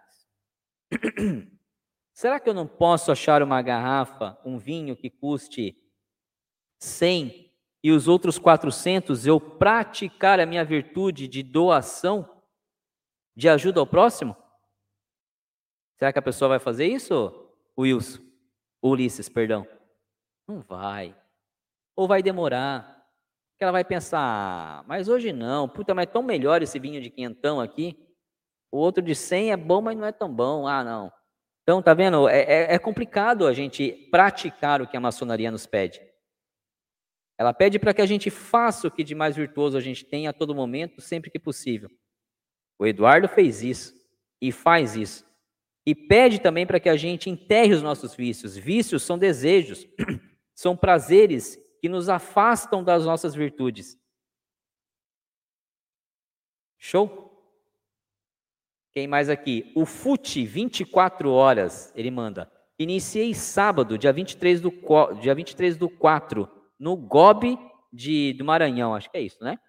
Será 2.14 2.40
que 2.40 2.48
eu 2.48 2.54
não 2.54 2.68
posso 2.68 3.12
achar 3.12 3.42
uma 3.42 3.64
garrafa, 3.64 4.40
um 4.46 4.60
vinho 4.60 4.96
que 4.96 5.10
custe 5.10 5.76
100 6.80 7.52
e 7.84 7.92
os 7.92 8.08
outros 8.08 8.38
400 8.38 9.26
eu 9.26 9.42
praticar 9.42 10.40
a 10.40 10.46
minha 10.46 10.64
virtude 10.64 11.28
de 11.28 11.42
doação, 11.42 12.44
de 13.36 13.50
ajuda 13.50 13.80
ao 13.80 13.88
próximo? 13.88 14.38
Será 15.98 16.14
que 16.14 16.20
a 16.20 16.22
pessoa 16.22 16.50
vai 16.50 16.60
fazer 16.60 16.86
isso, 16.86 17.34
Wilson? 17.76 18.22
Ulisses, 18.84 19.28
perdão. 19.28 19.68
Não 20.48 20.62
vai. 20.62 21.18
Ou 21.96 22.08
vai 22.08 22.22
demorar. 22.22 22.95
Porque 23.56 23.64
ela 23.64 23.72
vai 23.72 23.86
pensar, 23.86 24.84
mas 24.86 25.08
hoje 25.08 25.32
não. 25.32 25.70
Puta, 25.70 25.96
mas 25.96 26.04
é 26.04 26.12
tão 26.12 26.22
melhor 26.22 26.62
esse 26.62 26.78
vinho 26.78 27.02
de 27.02 27.10
quinhentão 27.10 27.62
aqui. 27.62 27.98
O 28.70 28.78
outro 28.78 29.02
de 29.02 29.16
100 29.16 29.54
é 29.54 29.58
bom, 29.58 29.82
mas 29.82 29.98
não 29.98 30.06
é 30.06 30.12
tão 30.12 30.30
bom. 30.34 30.68
Ah, 30.68 30.84
não. 30.84 31.10
Então, 31.64 31.82
tá 31.82 31.94
vendo? 31.94 32.28
É, 32.28 32.42
é, 32.42 32.74
é 32.76 32.78
complicado 32.80 33.48
a 33.48 33.54
gente 33.54 34.10
praticar 34.12 34.82
o 34.82 34.88
que 34.88 34.98
a 34.98 35.00
maçonaria 35.00 35.50
nos 35.50 35.66
pede. 35.66 36.02
Ela 37.38 37.54
pede 37.54 37.80
para 37.80 37.94
que 37.94 38.02
a 38.02 38.06
gente 38.06 38.30
faça 38.30 38.90
o 38.90 38.92
que 38.92 39.06
de 39.06 39.16
mais 39.16 39.38
virtuoso 39.38 39.78
a 39.78 39.82
gente 39.82 40.04
tem 40.04 40.28
a 40.28 40.34
todo 40.34 40.54
momento, 40.54 41.00
sempre 41.00 41.32
que 41.32 41.40
possível. 41.40 41.90
O 42.78 42.86
Eduardo 42.86 43.30
fez 43.30 43.64
isso 43.64 43.94
e 44.42 44.52
faz 44.52 44.98
isso. 44.98 45.26
E 45.86 45.96
pede 45.96 46.42
também 46.42 46.68
para 46.68 46.80
que 46.80 46.90
a 46.90 46.98
gente 46.98 47.30
enterre 47.30 47.74
os 47.74 47.82
nossos 47.82 48.14
vícios. 48.14 48.58
Vícios 48.58 49.02
são 49.04 49.18
desejos, 49.18 49.88
são 50.54 50.76
prazeres 50.76 51.58
que 51.86 51.90
nos 51.90 52.10
afastam 52.10 52.84
das 52.84 53.06
nossas 53.06 53.36
virtudes. 53.36 53.96
Show? 56.80 57.32
Quem 58.92 59.08
mais 59.08 59.30
aqui? 59.30 59.72
O 59.76 59.86
FUT 59.86 60.44
24 60.48 61.30
horas, 61.30 61.94
ele 61.96 62.10
manda. 62.10 62.52
Iniciei 62.80 63.36
sábado, 63.36 64.00
dia 64.00 64.12
23 64.12 64.62
do, 64.62 64.74
dia 65.22 65.36
23 65.36 65.78
do 65.78 65.88
4, 65.88 66.50
no 66.80 66.98
GOB 66.98 67.56
de, 67.94 68.34
do 68.34 68.44
Maranhão, 68.44 68.96
acho 68.96 69.12
que 69.12 69.18
é 69.18 69.22
isso, 69.22 69.44
né? 69.44 69.60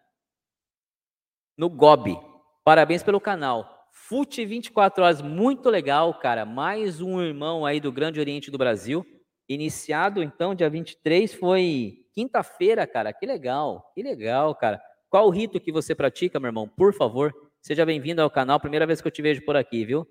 No 1.54 1.68
GOB. 1.68 2.18
Parabéns 2.64 3.02
pelo 3.02 3.20
canal. 3.20 3.90
FUT 3.92 4.42
24 4.42 5.04
horas, 5.04 5.20
muito 5.20 5.68
legal, 5.68 6.18
cara. 6.18 6.46
Mais 6.46 7.02
um 7.02 7.20
irmão 7.20 7.66
aí 7.66 7.78
do 7.78 7.92
Grande 7.92 8.18
Oriente 8.18 8.50
do 8.50 8.56
Brasil. 8.56 9.04
Iniciado, 9.46 10.22
então, 10.22 10.54
dia 10.54 10.70
23, 10.70 11.34
foi 11.34 12.05
quinta-feira, 12.16 12.86
cara. 12.86 13.12
Que 13.12 13.26
legal, 13.26 13.92
que 13.94 14.02
legal, 14.02 14.54
cara. 14.54 14.80
Qual 15.10 15.26
o 15.26 15.30
rito 15.30 15.60
que 15.60 15.70
você 15.70 15.94
pratica, 15.94 16.40
meu 16.40 16.48
irmão? 16.48 16.66
Por 16.66 16.94
favor. 16.94 17.32
Seja 17.60 17.84
bem-vindo 17.84 18.22
ao 18.22 18.30
canal, 18.30 18.58
primeira 18.58 18.86
vez 18.86 19.02
que 19.02 19.06
eu 19.06 19.12
te 19.12 19.20
vejo 19.20 19.44
por 19.44 19.54
aqui, 19.54 19.84
viu? 19.84 20.08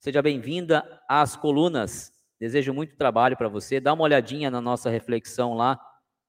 Seja 0.00 0.22
bem-vinda 0.22 0.82
às 1.06 1.36
colunas. 1.36 2.10
Desejo 2.40 2.72
muito 2.72 2.96
trabalho 2.96 3.36
para 3.36 3.48
você. 3.48 3.80
Dá 3.80 3.92
uma 3.92 4.04
olhadinha 4.04 4.50
na 4.50 4.60
nossa 4.62 4.88
reflexão 4.88 5.52
lá, 5.54 5.78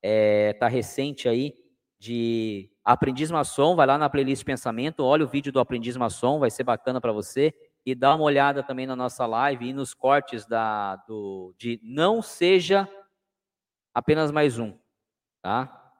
é, 0.01 0.53
tá 0.53 0.67
recente 0.67 1.29
aí 1.29 1.53
de 1.97 2.69
Aprendiz 2.83 3.31
Maçom. 3.31 3.77
Vai 3.77 3.87
lá 3.87 3.97
na 3.97 4.09
playlist 4.09 4.43
Pensamento, 4.43 5.05
olha 5.05 5.23
o 5.23 5.27
vídeo 5.27 5.53
do 5.53 5.59
Aprendiz 5.59 5.95
Maçom, 5.95 6.37
vai 6.37 6.51
ser 6.51 6.65
bacana 6.65 6.99
para 6.99 7.13
você. 7.13 7.53
E 7.85 7.95
dá 7.95 8.13
uma 8.13 8.25
olhada 8.25 8.61
também 8.61 8.85
na 8.85 8.95
nossa 8.95 9.25
live 9.25 9.69
e 9.69 9.73
nos 9.73 9.93
cortes 9.93 10.45
da 10.45 10.97
do 11.07 11.53
de 11.57 11.79
não 11.81 12.21
seja 12.21 12.87
apenas 13.93 14.31
mais 14.31 14.57
um, 14.57 14.73
tá? 15.43 15.93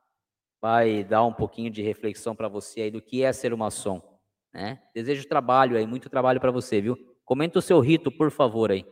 Vai 0.61 1.03
dar 1.03 1.25
um 1.25 1.33
pouquinho 1.33 1.69
de 1.69 1.83
reflexão 1.83 2.33
para 2.33 2.47
você 2.47 2.83
aí 2.83 2.91
do 2.91 3.01
que 3.01 3.21
é 3.21 3.33
ser 3.33 3.53
uma 3.53 3.65
maçom. 3.65 4.01
Né? 4.53 4.81
Desejo 4.95 5.27
trabalho 5.27 5.77
aí, 5.77 5.85
muito 5.85 6.09
trabalho 6.09 6.39
para 6.39 6.51
você, 6.51 6.79
viu? 6.79 6.97
Comenta 7.25 7.59
o 7.59 7.61
seu 7.61 7.79
rito, 7.79 8.09
por 8.09 8.31
favor, 8.31 8.71
aí. 8.71 8.85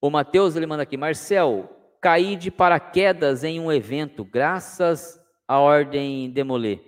O 0.00 0.10
Matheus, 0.10 0.56
ele 0.56 0.66
manda 0.66 0.82
aqui, 0.82 0.96
Marcel, 0.96 1.94
caí 2.00 2.34
de 2.34 2.50
paraquedas 2.50 3.44
em 3.44 3.60
um 3.60 3.70
evento, 3.70 4.24
graças 4.24 5.20
à 5.46 5.60
ordem 5.60 6.30
Demolê. 6.30 6.80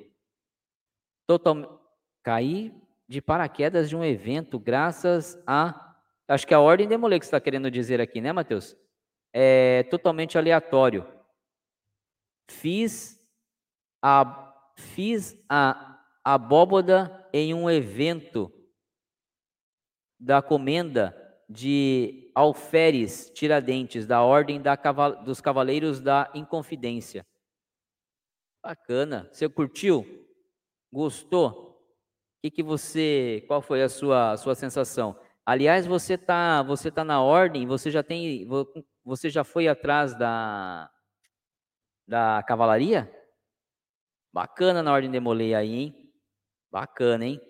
Total... 1.29 1.81
Caí 2.23 2.75
de 3.07 3.21
paraquedas 3.21 3.91
de 3.91 3.95
um 3.95 4.03
evento, 4.03 4.59
graças 4.59 5.39
a... 5.47 5.95
Acho 6.27 6.47
que 6.47 6.55
é 6.55 6.57
a 6.57 6.61
ordem 6.61 6.89
Demolê 6.89 7.19
que 7.19 7.27
você 7.27 7.29
está 7.29 7.41
querendo 7.41 7.71
dizer 7.71 8.01
aqui, 8.01 8.21
né, 8.21 8.33
Matheus? 8.33 8.75
É 9.33 9.83
totalmente 9.85 10.39
aleatório. 10.39 11.14
Fiz 12.49 13.21
a... 14.03 14.51
Fiz 14.77 15.39
a 15.49 15.95
abóboda 16.25 17.29
em 17.33 17.53
um 17.53 17.71
evento 17.71 18.51
da 20.19 20.41
comenda 20.41 21.15
de 21.49 22.33
Alferes 22.35 23.31
Tiradentes, 23.31 24.07
da 24.07 24.23
Ordem 24.23 24.61
da 24.61 24.77
Caval 24.77 25.23
dos 25.23 25.41
Cavaleiros 25.41 26.01
da 26.01 26.31
Inconfidência. 26.35 27.27
Bacana. 28.63 29.29
Você 29.31 29.49
curtiu? 29.49 30.27
Gostou? 30.91 31.85
Que, 32.43 32.51
que 32.51 32.63
você. 32.63 33.45
Qual 33.47 33.61
foi 33.61 33.83
a 33.83 33.89
sua, 33.89 34.37
sua 34.39 34.55
sensação? 34.55 35.19
Aliás, 35.45 35.87
você 35.87 36.17
tá, 36.17 36.63
você 36.63 36.91
tá 36.91 37.05
na 37.05 37.23
ordem, 37.23 37.67
você 37.67 37.91
já 37.91 38.03
tem. 38.03 38.49
Você 39.05 39.29
já 39.29 39.45
foi 39.45 39.69
atrás 39.69 40.15
da, 40.17 40.91
da 42.07 42.43
cavalaria? 42.43 43.11
Bacana 44.33 44.83
na 44.83 44.93
ordem 44.93 45.11
de 45.11 45.21
Molay 45.21 45.55
aí, 45.55 45.75
hein? 45.75 46.13
Bacana, 46.71 47.25
hein? 47.25 47.41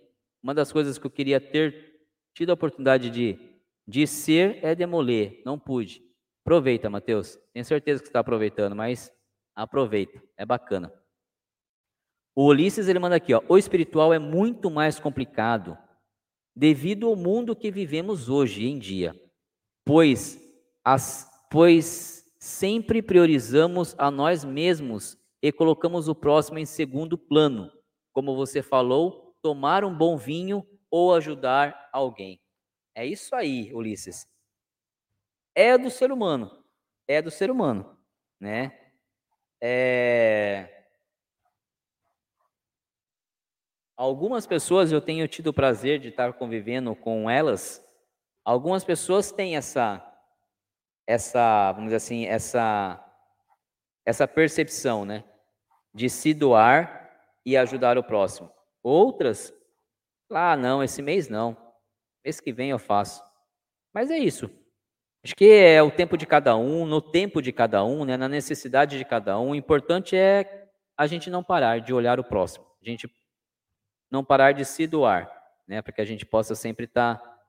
Uma 0.43 0.55
das 0.55 0.71
coisas 0.71 0.99
que 0.99 1.07
eu 1.07 1.11
queria 1.11 1.41
ter 1.41 1.95
tido 2.35 2.51
a 2.51 2.55
oportunidade 2.55 3.09
de, 3.09 3.39
de 3.87 4.07
ser 4.07 4.63
é 4.63 4.75
demoler. 4.75 5.41
Não 5.45 5.59
pude. 5.59 6.03
Aproveita, 6.45 6.91
Mateus. 6.91 7.39
Tenho 7.53 7.65
certeza 7.65 8.01
que 8.01 8.07
você 8.07 8.11
está 8.11 8.21
aproveitando, 8.21 8.77
mas 8.77 9.11
aproveita. 9.55 10.23
É 10.37 10.45
bacana. 10.45 10.93
O 12.37 12.47
Ulisses 12.47 12.89
ele 12.89 12.99
manda 12.99 13.17
aqui, 13.17 13.33
ó. 13.33 13.41
O 13.49 13.57
espiritual 13.57 14.13
é 14.13 14.19
muito 14.19 14.71
mais 14.71 14.99
complicado 14.99 15.79
devido 16.55 17.09
ao 17.09 17.17
mundo 17.17 17.57
que 17.57 17.71
vivemos 17.71 18.29
hoje 18.29 18.67
em 18.67 18.79
dia, 18.79 19.19
pois 19.85 20.41
as, 20.85 21.29
pois 21.51 22.24
sempre 22.45 23.01
priorizamos 23.01 23.95
a 23.97 24.11
nós 24.11 24.45
mesmos 24.45 25.19
e 25.41 25.51
colocamos 25.51 26.09
o 26.09 26.15
próximo 26.15 26.59
em 26.59 26.67
segundo 26.67 27.17
plano. 27.17 27.73
Como 28.13 28.37
você 28.37 28.63
falou, 28.63 29.35
tomar 29.41 29.83
um 29.83 29.97
bom 29.97 30.15
vinho 30.19 30.63
ou 30.91 31.15
ajudar 31.15 31.89
alguém. 31.91 32.39
É 32.95 33.07
isso 33.07 33.35
aí, 33.35 33.73
Ulisses. 33.73 34.29
É 35.55 35.79
do 35.79 35.89
ser 35.89 36.13
humano. 36.13 36.63
É 37.09 37.23
do 37.23 37.31
ser 37.31 37.51
humano, 37.51 37.99
né? 38.39 38.79
É... 39.59 40.87
Algumas 43.97 44.47
pessoas 44.47 44.93
eu 44.93 45.01
tenho 45.01 45.27
tido 45.27 45.47
o 45.47 45.55
prazer 45.55 45.99
de 45.99 46.09
estar 46.09 46.35
convivendo 46.35 46.95
com 46.95 47.31
elas. 47.31 47.83
Algumas 48.45 48.85
pessoas 48.85 49.33
têm 49.33 49.57
essa 49.57 50.14
essa, 51.07 51.73
vamos 51.73 51.87
dizer 51.87 51.97
assim, 51.97 52.27
essa 52.27 53.01
essa 54.07 54.29
percepção, 54.29 55.05
né, 55.05 55.25
de 55.95 56.11
se 56.11 56.35
doar 56.35 57.11
e 57.45 57.57
ajudar 57.57 57.97
o 57.97 58.05
próximo. 58.05 58.53
Outras, 58.83 59.53
ah, 60.31 60.57
não, 60.57 60.83
esse 60.83 61.01
mês 61.01 61.29
não. 61.29 61.57
Mês 62.23 62.41
que 62.41 62.53
vem 62.53 62.71
eu 62.71 62.79
faço. 62.79 63.23
Mas 63.93 64.11
é 64.11 64.19
isso. 64.19 64.51
Acho 65.23 65.35
que 65.35 65.51
é 65.51 65.83
o 65.83 65.91
tempo 65.91 66.19
de 66.19 66.27
cada 66.27 66.55
um, 66.57 66.85
no 66.85 67.01
tempo 67.01 67.41
de 67.41 67.51
cada 67.51 67.83
um, 67.83 68.05
né, 68.05 68.17
na 68.17 68.29
necessidade 68.29 68.99
de 68.99 69.05
cada 69.05 69.39
um. 69.39 69.51
O 69.51 69.55
importante 69.55 70.15
é 70.15 70.69
a 70.97 71.07
gente 71.07 71.31
não 71.31 71.43
parar 71.43 71.81
de 71.81 71.95
olhar 71.95 72.21
o 72.21 72.25
próximo. 72.25 72.67
A 72.83 72.85
gente 72.85 73.11
não 74.11 74.23
parar 74.23 74.53
de 74.53 74.65
se 74.65 74.87
doar, 74.87 75.31
né, 75.67 75.81
para 75.81 75.93
que 75.93 76.01
a 76.01 76.05
gente 76.05 76.27
possa 76.27 76.55
sempre 76.55 76.85
estar 76.85 77.17
tá 77.17 77.41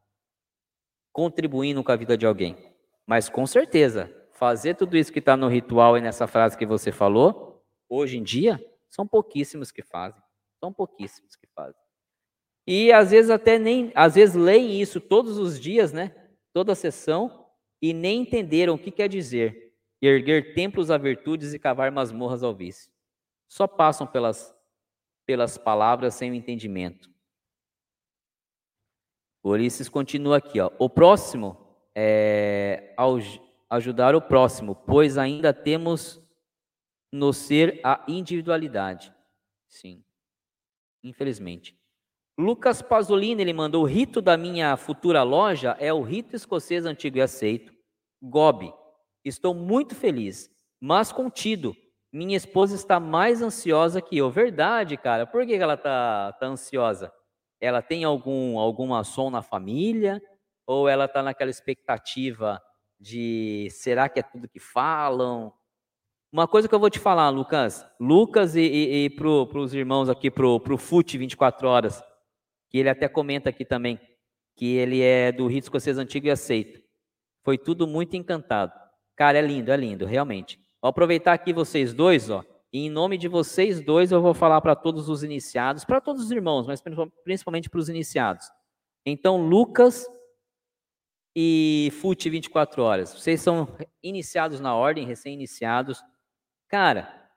contribuindo 1.11 1.83
com 1.83 1.91
a 1.91 1.95
vida 1.97 2.17
de 2.17 2.25
alguém. 2.25 2.74
Mas 3.05 3.29
com 3.29 3.45
certeza, 3.45 4.13
fazer 4.31 4.75
tudo 4.75 4.97
isso 4.97 5.11
que 5.11 5.19
está 5.19 5.37
no 5.37 5.47
ritual 5.47 5.97
e 5.97 6.01
nessa 6.01 6.27
frase 6.27 6.57
que 6.57 6.65
você 6.65 6.91
falou, 6.91 7.63
hoje 7.87 8.17
em 8.17 8.23
dia, 8.23 8.63
são 8.89 9.07
pouquíssimos 9.07 9.71
que 9.71 9.83
fazem. 9.83 10.21
São 10.59 10.73
pouquíssimos 10.73 11.35
que 11.35 11.47
fazem. 11.47 11.79
E 12.67 12.91
às 12.91 13.11
vezes 13.11 13.29
até 13.29 13.59
nem, 13.59 13.91
às 13.93 14.15
vezes 14.15 14.35
leem 14.35 14.81
isso 14.81 14.99
todos 14.99 15.37
os 15.37 15.59
dias, 15.59 15.93
né? 15.93 16.15
Toda 16.51 16.71
a 16.71 16.75
sessão 16.75 17.45
e 17.81 17.93
nem 17.93 18.21
entenderam 18.21 18.73
o 18.73 18.79
que 18.79 18.89
quer 18.89 19.07
dizer 19.07 19.65
erguer 20.01 20.53
templos 20.53 20.91
a 20.91 20.97
virtudes 20.97 21.53
e 21.53 21.59
cavar 21.59 21.91
masmorras 21.91 22.43
ao 22.43 22.53
vício. 22.53 22.91
Só 23.47 23.67
passam 23.67 24.05
pelas 24.05 24.53
pelas 25.25 25.57
palavras 25.57 26.13
sem 26.13 26.29
o 26.29 26.35
entendimento. 26.35 27.09
Ulisses 29.43 29.89
continua 29.89 30.37
aqui, 30.37 30.59
ó. 30.59 30.71
O 30.77 30.87
próximo 30.87 31.64
é 31.95 32.93
ajudar 33.69 34.15
o 34.15 34.21
próximo, 34.21 34.75
pois 34.75 35.17
ainda 35.17 35.53
temos 35.53 36.21
no 37.11 37.31
ser 37.31 37.79
a 37.83 38.03
individualidade. 38.07 39.13
Sim. 39.67 40.03
Infelizmente. 41.03 41.77
Lucas 42.37 42.81
Pasolini, 42.81 43.41
ele 43.41 43.53
mandou 43.53 43.83
o 43.83 43.87
rito 43.87 44.21
da 44.21 44.35
minha 44.35 44.75
futura 44.75 45.23
loja 45.23 45.77
é 45.79 45.93
o 45.93 46.01
rito 46.01 46.35
escocês 46.35 46.85
antigo 46.85 47.17
e 47.17 47.21
aceito. 47.21 47.73
Gobi. 48.21 48.73
Estou 49.23 49.53
muito 49.53 49.95
feliz, 49.95 50.51
mas 50.79 51.11
contido, 51.11 51.75
minha 52.11 52.35
esposa 52.35 52.75
está 52.75 52.99
mais 52.99 53.41
ansiosa 53.41 54.01
que 54.01 54.17
eu. 54.17 54.29
Verdade, 54.29 54.97
cara. 54.97 55.25
Por 55.25 55.45
que 55.45 55.53
ela 55.53 55.77
tá, 55.77 56.33
tá 56.33 56.45
ansiosa? 56.45 57.11
Ela 57.59 57.81
tem 57.81 58.03
algum 58.03 58.59
algum 58.59 59.01
som 59.03 59.29
na 59.29 59.41
família? 59.41 60.21
Ou 60.65 60.89
ela 60.89 61.05
está 61.05 61.21
naquela 61.21 61.51
expectativa 61.51 62.61
de 62.99 63.67
será 63.71 64.09
que 64.09 64.19
é 64.19 64.23
tudo 64.23 64.47
que 64.47 64.59
falam? 64.59 65.53
Uma 66.31 66.47
coisa 66.47 66.67
que 66.67 66.75
eu 66.75 66.79
vou 66.79 66.89
te 66.89 66.99
falar, 66.99 67.29
Lucas. 67.29 67.85
Lucas 67.99 68.55
e, 68.55 68.61
e, 68.61 69.05
e 69.05 69.09
para 69.09 69.27
os 69.29 69.73
irmãos 69.73 70.09
aqui, 70.09 70.29
para 70.29 70.45
o 70.45 70.77
FUT 70.77 71.17
24 71.17 71.67
horas, 71.67 72.03
que 72.69 72.77
ele 72.77 72.89
até 72.89 73.07
comenta 73.07 73.49
aqui 73.49 73.63
também, 73.63 73.99
que 74.55 74.75
ele 74.75 75.01
é 75.01 75.31
do 75.31 75.47
Rito 75.47 75.65
Escocês 75.65 75.97
Antigo 75.97 76.27
e 76.27 76.31
Aceito. 76.31 76.81
Foi 77.43 77.57
tudo 77.57 77.87
muito 77.87 78.15
encantado. 78.15 78.73
Cara, 79.15 79.37
é 79.37 79.41
lindo, 79.41 79.71
é 79.71 79.77
lindo, 79.77 80.05
realmente. 80.05 80.59
Vou 80.81 80.89
aproveitar 80.89 81.33
aqui 81.33 81.53
vocês 81.53 81.93
dois, 81.93 82.29
ó, 82.29 82.43
e 82.75 82.87
em 82.87 82.89
nome 82.89 83.17
de 83.17 83.29
vocês 83.29 83.79
dois 83.79 84.11
eu 84.11 84.21
vou 84.21 84.33
falar 84.33 84.59
para 84.59 84.75
todos 84.75 85.07
os 85.07 85.23
iniciados, 85.23 85.85
para 85.85 86.01
todos 86.01 86.23
os 86.23 86.31
irmãos, 86.31 86.67
mas 86.67 86.83
principalmente 87.23 87.69
para 87.69 87.79
os 87.79 87.87
iniciados. 87.87 88.45
Então, 89.05 89.37
Lucas 89.37 90.05
e 91.35 91.91
Fute 91.99 92.29
24 92.29 92.81
horas. 92.81 93.13
Vocês 93.13 93.41
são 93.41 93.67
iniciados 94.01 94.59
na 94.59 94.73
ordem, 94.75 95.05
recém-iniciados. 95.05 96.01
Cara, 96.67 97.29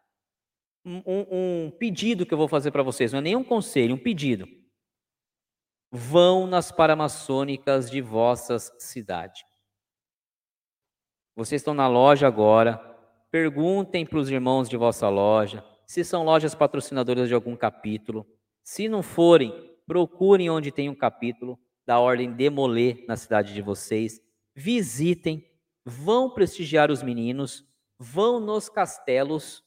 um, 0.84 1.02
um, 1.06 1.70
pedido 1.70 2.24
que 2.24 2.32
eu 2.32 2.38
vou 2.38 2.48
fazer 2.48 2.70
para 2.70 2.82
vocês, 2.82 3.12
não 3.12 3.18
é 3.18 3.22
nem 3.22 3.36
um 3.36 3.44
conselho, 3.44 3.94
um 3.94 3.98
pedido. 3.98 4.46
Vão 5.90 6.46
nas 6.46 6.70
paramaçônicas 6.70 7.90
de 7.90 8.00
vossas 8.00 8.72
cidades. 8.78 9.42
Vocês 11.34 11.60
estão 11.60 11.74
na 11.74 11.88
loja 11.88 12.26
agora, 12.26 12.88
Perguntem 13.30 14.06
para 14.06 14.18
os 14.18 14.30
irmãos 14.30 14.68
de 14.68 14.76
vossa 14.76 15.08
loja 15.08 15.62
se 15.86 16.02
são 16.02 16.22
lojas 16.22 16.54
patrocinadoras 16.54 17.28
de 17.28 17.34
algum 17.34 17.54
capítulo. 17.56 18.26
Se 18.62 18.88
não 18.88 19.02
forem, 19.02 19.52
procurem 19.86 20.50
onde 20.50 20.72
tem 20.72 20.88
um 20.88 20.94
capítulo 20.94 21.58
da 21.88 21.98
ordem 21.98 22.30
Demolê 22.30 23.02
na 23.08 23.16
cidade 23.16 23.54
de 23.54 23.62
vocês. 23.62 24.20
Visitem, 24.54 25.42
vão 25.86 26.28
prestigiar 26.28 26.90
os 26.90 27.02
meninos, 27.02 27.66
vão 27.98 28.38
nos 28.38 28.68
castelos. 28.68 29.64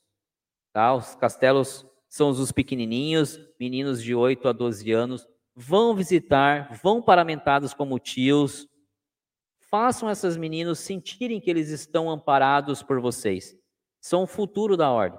Tá? 0.71 0.93
Os 0.93 1.15
castelos 1.15 1.83
são 2.07 2.29
os 2.29 2.51
pequenininhos, 2.51 3.39
meninos 3.59 4.03
de 4.03 4.13
8 4.13 4.47
a 4.47 4.51
12 4.51 4.91
anos. 4.91 5.27
Vão 5.55 5.95
visitar, 5.95 6.79
vão 6.83 7.01
paramentados 7.01 7.73
como 7.73 7.97
tios, 7.97 8.69
Façam 9.71 10.11
esses 10.11 10.35
meninos 10.35 10.79
sentirem 10.79 11.39
que 11.39 11.49
eles 11.49 11.69
estão 11.69 12.09
amparados 12.09 12.83
por 12.83 12.99
vocês. 12.99 13.57
São 14.01 14.23
o 14.23 14.27
futuro 14.27 14.75
da 14.75 14.91
ordem. 14.91 15.17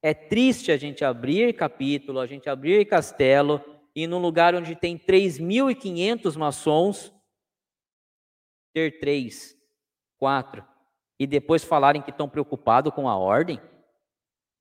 É 0.00 0.14
triste 0.14 0.70
a 0.70 0.76
gente 0.76 1.04
abrir 1.04 1.52
capítulo, 1.54 2.20
a 2.20 2.28
gente 2.28 2.48
abrir 2.48 2.86
castelo, 2.86 3.60
e 4.02 4.06
num 4.06 4.18
lugar 4.18 4.54
onde 4.54 4.74
tem 4.74 4.96
3.500 4.98 6.34
maçons, 6.38 7.14
ter 8.72 8.98
três, 8.98 9.54
quatro, 10.16 10.64
e 11.18 11.26
depois 11.26 11.62
falarem 11.62 12.00
que 12.00 12.10
estão 12.10 12.26
preocupados 12.26 12.94
com 12.94 13.06
a 13.06 13.18
ordem. 13.18 13.60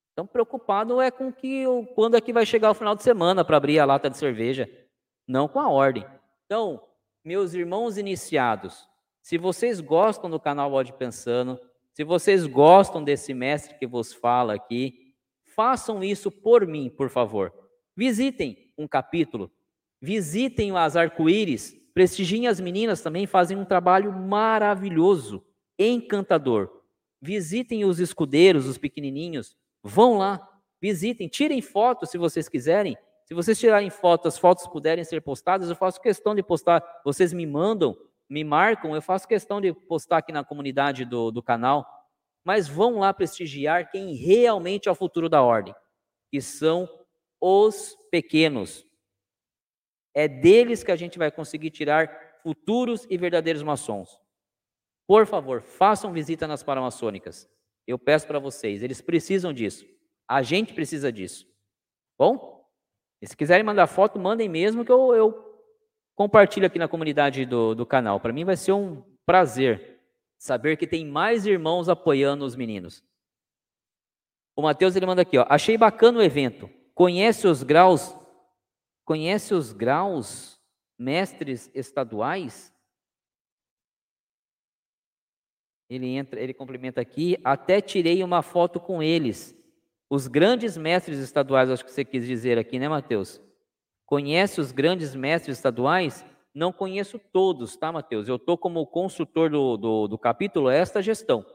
Estão 0.10 0.28
preocupados 0.28 1.00
é 1.00 1.10
com 1.10 1.32
que 1.32 1.64
quando 1.96 2.18
é 2.18 2.22
que 2.22 2.34
vai 2.34 2.46
chegar 2.46 2.70
o 2.70 2.74
final 2.74 2.94
de 2.98 3.02
semana 3.02 3.46
para 3.46 3.56
abrir 3.56 3.80
a 3.80 3.86
lata 3.86 4.10
de 4.10 4.18
cerveja, 4.18 4.70
não 5.26 5.48
com 5.48 5.62
a 5.62 5.70
ordem. 5.70 6.06
Então, 6.46 6.86
meus 7.24 7.54
irmãos 7.54 7.98
iniciados, 7.98 8.90
se 9.22 9.38
vocês 9.38 9.80
gostam 9.80 10.30
do 10.30 10.38
canal 10.38 10.70
Bode 10.70 10.92
Pensando, 10.92 11.58
se 11.94 12.04
vocês 12.04 12.46
gostam 12.46 13.02
desse 13.02 13.34
mestre 13.34 13.78
que 13.78 13.88
vos 13.88 14.14
fala 14.14 14.54
aqui, 14.54 15.16
façam 15.56 16.04
isso 16.04 16.30
por 16.30 16.68
mim, 16.68 16.90
por 16.90 17.10
favor. 17.10 17.54
Visitem 17.96 18.69
um 18.80 18.88
capítulo, 18.88 19.52
visitem 20.02 20.76
as 20.76 20.96
arco-íris, 20.96 21.76
prestigiem 21.94 22.48
as 22.48 22.60
meninas 22.60 23.02
também, 23.02 23.28
fazem 23.28 23.58
um 23.58 23.66
trabalho 23.66 24.12
maravilhoso, 24.12 25.46
encantador. 25.78 26.82
Visitem 27.22 27.86
os 27.86 28.00
escudeiros, 28.00 28.66
os 28.66 28.78
pequenininhos, 28.78 29.56
vão 29.84 30.18
lá, 30.18 30.40
visitem, 30.82 31.28
tirem 31.28 31.62
fotos 31.62 32.10
se 32.10 32.18
vocês 32.18 32.48
quiserem, 32.48 32.98
se 33.26 33.34
vocês 33.34 33.60
tirarem 33.60 33.90
fotos, 33.90 34.34
as 34.34 34.40
fotos 34.40 34.66
puderem 34.66 35.04
ser 35.04 35.22
postadas, 35.22 35.70
eu 35.70 35.76
faço 35.76 36.02
questão 36.02 36.34
de 36.34 36.42
postar. 36.42 36.84
Vocês 37.04 37.32
me 37.32 37.46
mandam 37.46 37.96
me 38.30 38.44
marcam, 38.44 38.94
eu 38.94 39.02
faço 39.02 39.28
questão 39.28 39.60
de 39.60 39.74
postar 39.74 40.18
aqui 40.18 40.32
na 40.32 40.44
comunidade 40.44 41.04
do, 41.04 41.32
do 41.32 41.42
canal, 41.42 41.86
mas 42.46 42.68
vão 42.68 43.00
lá 43.00 43.14
prestigiar 43.14 43.90
quem 43.90 44.14
realmente 44.14 44.88
é 44.88 44.92
o 44.92 44.96
futuro 44.96 45.28
da 45.28 45.42
ordem, 45.42 45.74
que 46.32 46.40
são 46.40 46.88
os 47.42 47.96
pequenos. 48.12 48.86
É 50.14 50.28
deles 50.28 50.84
que 50.84 50.92
a 50.92 50.96
gente 50.96 51.18
vai 51.18 51.32
conseguir 51.32 51.72
tirar 51.72 52.40
futuros 52.42 53.06
e 53.10 53.18
verdadeiros 53.18 53.64
maçons. 53.64 54.20
Por 55.08 55.26
favor, 55.26 55.62
façam 55.62 56.14
visita 56.14 56.48
nas 56.48 56.64
paramaçônicas. 56.64 57.50
Eu 57.88 57.98
peço 57.98 58.28
para 58.28 58.40
vocês, 58.40 58.84
eles 58.84 59.02
precisam 59.02 59.52
disso. 59.52 59.86
A 60.28 60.44
gente 60.44 60.74
precisa 60.74 61.12
disso. 61.12 61.48
Bom? 62.18 62.64
E 63.22 63.28
se 63.28 63.36
quiserem 63.36 63.66
mandar 63.66 63.88
foto, 63.88 64.20
mandem 64.20 64.48
mesmo 64.48 64.86
que 64.86 64.92
eu, 64.92 65.14
eu 65.16 65.64
compartilho 66.16 66.68
aqui 66.68 66.78
na 66.78 66.88
comunidade 66.88 67.46
do, 67.46 67.74
do 67.74 67.86
canal. 67.86 68.20
Para 68.20 68.34
mim 68.34 68.46
vai 68.46 68.56
ser 68.56 68.74
um 68.74 69.04
prazer 69.26 70.00
saber 70.38 70.78
que 70.78 70.88
tem 70.88 71.06
mais 71.06 71.46
irmãos 71.46 71.90
apoiando 71.90 72.46
os 72.46 72.56
meninos. 72.56 73.04
O 74.56 74.62
Mateus 74.62 74.96
ele 74.96 75.06
manda 75.06 75.22
aqui, 75.22 75.38
ó. 75.38 75.46
Achei 75.50 75.78
bacana 75.78 76.20
o 76.20 76.24
evento. 76.24 76.70
Conhece 77.00 77.48
os 77.48 77.64
graus? 77.64 78.14
Conhece 79.06 79.54
os 79.54 79.72
graus 79.72 80.60
mestres 80.98 81.72
estaduais? 81.74 82.76
Ele 85.90 86.08
entra, 86.08 86.42
ele 86.42 86.54
complementa 86.54 87.00
aqui, 87.00 87.38
até 87.42 87.80
tirei 87.80 88.22
uma 88.22 88.42
foto 88.42 88.82
com 88.82 89.02
eles. 89.02 89.58
Os 90.10 90.28
grandes 90.28 90.76
mestres 90.76 91.20
estaduais, 91.20 91.70
acho 91.70 91.86
que 91.86 91.92
você 91.94 92.04
quis 92.04 92.28
dizer 92.28 92.58
aqui, 92.58 92.78
né, 92.78 92.90
Mateus? 92.90 93.42
Conhece 94.06 94.60
os 94.60 94.74
grandes 94.74 95.16
mestres 95.16 95.56
estaduais? 95.56 96.26
Não 96.54 96.74
conheço 96.74 97.18
todos, 97.18 97.78
tá, 97.78 97.94
Mateus? 97.94 98.28
Eu 98.28 98.36
estou 98.36 98.58
como 98.58 98.86
consultor 98.86 99.50
do, 99.50 99.78
do, 99.78 100.08
do 100.10 100.18
capítulo 100.18 100.70
esta 100.70 101.02
gestão. 101.02 101.46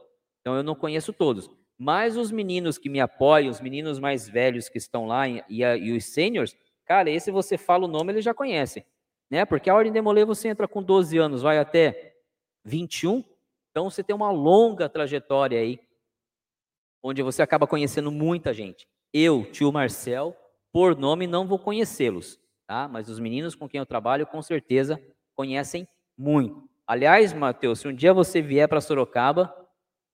Então 0.41 0.55
eu 0.55 0.63
não 0.63 0.73
conheço 0.73 1.13
todos. 1.13 1.51
Mas 1.77 2.15
os 2.15 2.31
meninos 2.31 2.77
que 2.77 2.89
me 2.89 2.99
apoiam, 2.99 3.49
os 3.49 3.59
meninos 3.59 3.99
mais 3.99 4.27
velhos 4.27 4.69
que 4.69 4.77
estão 4.77 5.05
lá 5.05 5.27
e, 5.27 5.43
e, 5.49 5.61
e 5.61 5.91
os 5.95 6.05
sêniores, 6.05 6.55
cara, 6.85 7.09
esse 7.09 7.31
você 7.31 7.57
fala 7.57 7.85
o 7.85 7.89
nome, 7.89 8.13
eles 8.13 8.23
já 8.23 8.33
conhecem. 8.33 8.85
Né? 9.29 9.45
Porque 9.45 9.69
a 9.69 9.75
Ordem 9.75 9.91
de 9.91 10.01
Molê 10.01 10.23
você 10.23 10.47
entra 10.47 10.67
com 10.67 10.81
12 10.81 11.17
anos, 11.17 11.41
vai 11.41 11.57
até 11.57 12.15
21, 12.63 13.23
então 13.71 13.89
você 13.89 14.03
tem 14.03 14.15
uma 14.15 14.31
longa 14.31 14.87
trajetória 14.87 15.59
aí, 15.59 15.79
onde 17.03 17.21
você 17.21 17.41
acaba 17.41 17.67
conhecendo 17.67 18.11
muita 18.11 18.53
gente. 18.53 18.87
Eu, 19.13 19.45
tio 19.51 19.71
Marcel, 19.71 20.35
por 20.71 20.97
nome 20.97 21.27
não 21.27 21.47
vou 21.47 21.59
conhecê-los, 21.59 22.39
tá? 22.65 22.87
Mas 22.87 23.09
os 23.09 23.19
meninos 23.19 23.53
com 23.53 23.67
quem 23.67 23.79
eu 23.79 23.85
trabalho, 23.85 24.25
com 24.25 24.41
certeza, 24.41 25.01
conhecem 25.35 25.87
muito. 26.17 26.67
Aliás, 26.87 27.33
Matheus, 27.33 27.79
se 27.79 27.87
um 27.87 27.93
dia 27.93 28.13
você 28.13 28.41
vier 28.41 28.67
para 28.67 28.81
Sorocaba, 28.81 29.53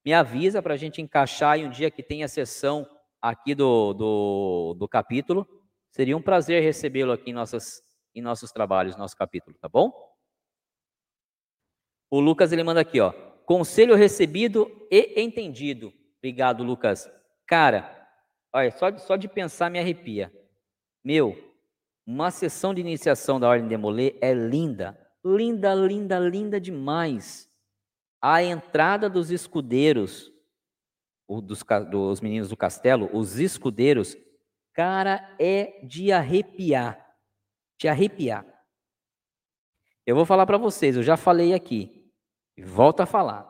me 0.03 0.13
avisa 0.13 0.61
para 0.61 0.73
a 0.73 0.77
gente 0.77 1.01
encaixar 1.01 1.59
em 1.59 1.67
um 1.67 1.69
dia 1.69 1.91
que 1.91 2.01
tenha 2.01 2.27
sessão 2.27 2.87
aqui 3.21 3.53
do, 3.53 3.93
do, 3.93 4.75
do 4.79 4.87
capítulo. 4.87 5.47
Seria 5.91 6.17
um 6.17 6.21
prazer 6.21 6.63
recebê-lo 6.63 7.11
aqui 7.11 7.29
em, 7.31 7.33
nossas, 7.33 7.83
em 8.15 8.21
nossos 8.21 8.51
trabalhos, 8.51 8.97
nosso 8.97 9.15
capítulo, 9.15 9.55
tá 9.59 9.69
bom? 9.69 9.91
O 12.09 12.19
Lucas 12.19 12.51
ele 12.51 12.63
manda 12.63 12.81
aqui, 12.81 12.99
ó. 12.99 13.11
Conselho 13.45 13.95
recebido 13.95 14.87
e 14.89 15.21
entendido. 15.21 15.93
Obrigado, 16.17 16.63
Lucas. 16.63 17.09
Cara, 17.45 18.09
olha, 18.53 18.71
só, 18.71 18.97
só 18.97 19.15
de 19.15 19.27
pensar 19.27 19.69
me 19.69 19.79
arrepia. 19.79 20.31
Meu, 21.03 21.37
uma 22.05 22.31
sessão 22.31 22.73
de 22.73 22.81
iniciação 22.81 23.39
da 23.39 23.49
Ordem 23.49 23.67
de 23.67 23.77
Molê 23.77 24.15
é 24.21 24.33
linda. 24.33 24.97
Linda, 25.23 25.73
linda, 25.75 26.19
linda 26.19 26.59
demais. 26.59 27.50
A 28.21 28.43
entrada 28.43 29.09
dos 29.09 29.31
escudeiros, 29.31 30.31
dos, 31.27 31.63
dos 31.89 32.21
meninos 32.21 32.49
do 32.49 32.57
castelo, 32.57 33.09
os 33.13 33.39
escudeiros, 33.39 34.15
cara, 34.73 35.35
é 35.39 35.83
de 35.85 36.11
arrepiar. 36.11 37.15
De 37.79 37.87
arrepiar. 37.87 38.45
Eu 40.05 40.15
vou 40.15 40.25
falar 40.25 40.45
para 40.45 40.57
vocês, 40.57 40.95
eu 40.95 41.03
já 41.03 41.17
falei 41.17 41.53
aqui. 41.53 42.11
E 42.55 42.63
volto 42.63 43.01
a 43.01 43.05
falar. 43.05 43.49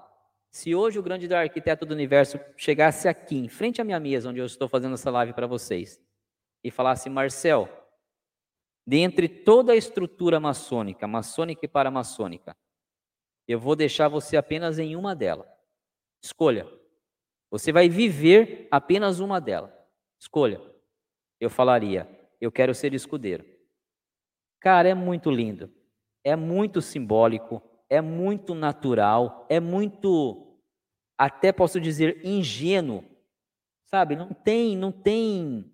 Se 0.51 0.75
hoje 0.75 0.99
o 0.99 1.03
grande 1.03 1.33
arquiteto 1.33 1.85
do 1.85 1.93
universo 1.93 2.39
chegasse 2.57 3.07
aqui, 3.07 3.37
em 3.37 3.47
frente 3.47 3.81
à 3.81 3.83
minha 3.83 3.99
mesa, 3.99 4.29
onde 4.29 4.39
eu 4.39 4.45
estou 4.45 4.67
fazendo 4.67 4.93
essa 4.93 5.09
live 5.09 5.33
para 5.33 5.47
vocês, 5.47 5.99
e 6.63 6.69
falasse, 6.69 7.09
Marcel, 7.09 7.69
dentre 8.85 9.29
toda 9.29 9.71
a 9.71 9.75
estrutura 9.75 10.39
maçônica, 10.39 11.07
maçônica 11.07 11.65
e 11.65 11.69
paramaçônica, 11.69 12.55
eu 13.47 13.59
vou 13.59 13.75
deixar 13.75 14.07
você 14.07 14.37
apenas 14.37 14.79
em 14.79 14.95
uma 14.95 15.15
delas. 15.15 15.47
Escolha. 16.23 16.67
Você 17.49 17.71
vai 17.71 17.89
viver 17.89 18.67
apenas 18.71 19.19
uma 19.19 19.39
delas. 19.41 19.71
Escolha. 20.19 20.61
Eu 21.39 21.49
falaria, 21.49 22.07
eu 22.39 22.51
quero 22.51 22.73
ser 22.73 22.93
escudeiro. 22.93 23.45
Cara, 24.59 24.89
é 24.89 24.93
muito 24.93 25.31
lindo. 25.31 25.69
É 26.23 26.35
muito 26.35 26.81
simbólico 26.81 27.61
é 27.91 27.99
muito 27.99 28.55
natural, 28.55 29.45
é 29.49 29.59
muito, 29.59 30.57
até 31.17 31.51
posso 31.51 31.77
dizer, 31.77 32.25
ingênuo. 32.25 33.03
Sabe? 33.87 34.15
Não 34.15 34.33
tem, 34.33 34.77
não 34.77 34.93
tem. 34.93 35.69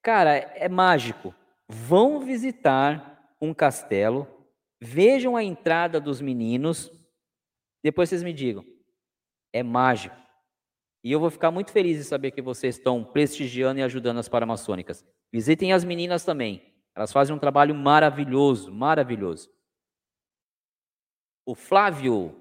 Cara, 0.00 0.36
é 0.36 0.68
mágico. 0.68 1.34
Vão 1.68 2.20
visitar 2.20 3.34
um 3.40 3.52
castelo, 3.52 4.41
vejam 4.82 5.36
a 5.36 5.44
entrada 5.44 6.00
dos 6.00 6.20
meninos, 6.20 6.90
depois 7.82 8.08
vocês 8.08 8.22
me 8.22 8.32
digam. 8.32 8.64
É 9.52 9.62
mágico. 9.62 10.16
E 11.04 11.12
eu 11.12 11.20
vou 11.20 11.30
ficar 11.30 11.50
muito 11.50 11.72
feliz 11.72 11.98
em 11.98 12.04
saber 12.04 12.30
que 12.30 12.42
vocês 12.42 12.76
estão 12.76 13.04
prestigiando 13.04 13.80
e 13.80 13.82
ajudando 13.82 14.18
as 14.18 14.28
paramaçônicas. 14.28 15.04
Visitem 15.32 15.72
as 15.72 15.84
meninas 15.84 16.24
também. 16.24 16.62
Elas 16.94 17.12
fazem 17.12 17.34
um 17.34 17.38
trabalho 17.38 17.74
maravilhoso, 17.74 18.70
maravilhoso 18.72 19.50
o 21.44 21.54
Flávio. 21.54 22.36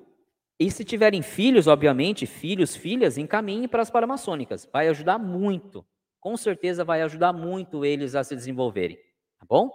E 0.59 0.69
se 0.69 0.85
tiverem 0.85 1.21
filhos, 1.21 1.67
obviamente, 1.67 2.27
filhos, 2.27 2.75
filhas, 2.75 3.17
encaminhe 3.17 3.67
para 3.67 3.81
as 3.81 3.89
paramaçônicas. 3.89 4.69
Vai 4.71 4.87
ajudar 4.89 5.17
muito. 5.17 5.85
Com 6.19 6.37
certeza 6.37 6.83
vai 6.83 7.01
ajudar 7.01 7.33
muito 7.33 7.83
eles 7.83 8.13
a 8.13 8.23
se 8.23 8.35
desenvolverem. 8.35 8.97
Tá 9.39 9.45
bom? 9.47 9.71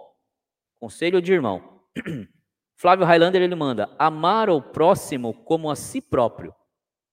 Conselho 0.79 1.21
de 1.21 1.33
irmão. 1.33 1.81
Flávio 2.77 3.05
Highlander 3.05 3.41
ele 3.41 3.55
manda: 3.55 3.93
amar 3.99 4.49
o 4.49 4.61
próximo 4.61 5.33
como 5.43 5.69
a 5.69 5.75
si 5.75 6.01
próprio. 6.01 6.55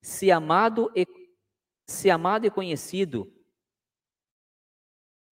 Se 0.01 0.31
amado 0.31 0.89
e 0.95 1.05
se 1.85 2.09
amado 2.09 2.45
e 2.45 2.51
conhecido 2.51 3.31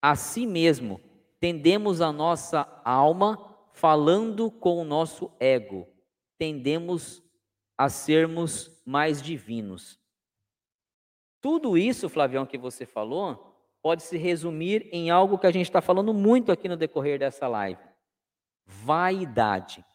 a 0.02 0.16
si 0.16 0.46
mesmo, 0.46 1.00
tendemos 1.40 2.02
a 2.02 2.12
nossa 2.12 2.82
alma 2.84 3.56
falando 3.72 4.52
com 4.52 4.82
o 4.82 4.84
nosso 4.84 5.32
ego 5.40 5.94
tendemos 6.44 7.24
a 7.78 7.88
sermos 7.88 8.70
mais 8.86 9.22
divinos. 9.22 9.98
Tudo 11.40 11.78
isso, 11.78 12.10
Flavião, 12.10 12.46
que 12.46 12.58
você 12.58 12.86
falou, 12.86 13.58
pode 13.82 14.04
se 14.04 14.18
resumir 14.18 14.90
em 14.92 15.10
algo 15.10 15.38
que 15.38 15.48
a 15.48 15.52
gente 15.52 15.68
está 15.68 15.82
falando 15.82 16.14
muito 16.14 16.52
aqui 16.52 16.68
no 16.68 16.76
decorrer 16.76 17.18
dessa 17.18 17.48
live: 17.48 17.82
vaidade. 18.66 19.86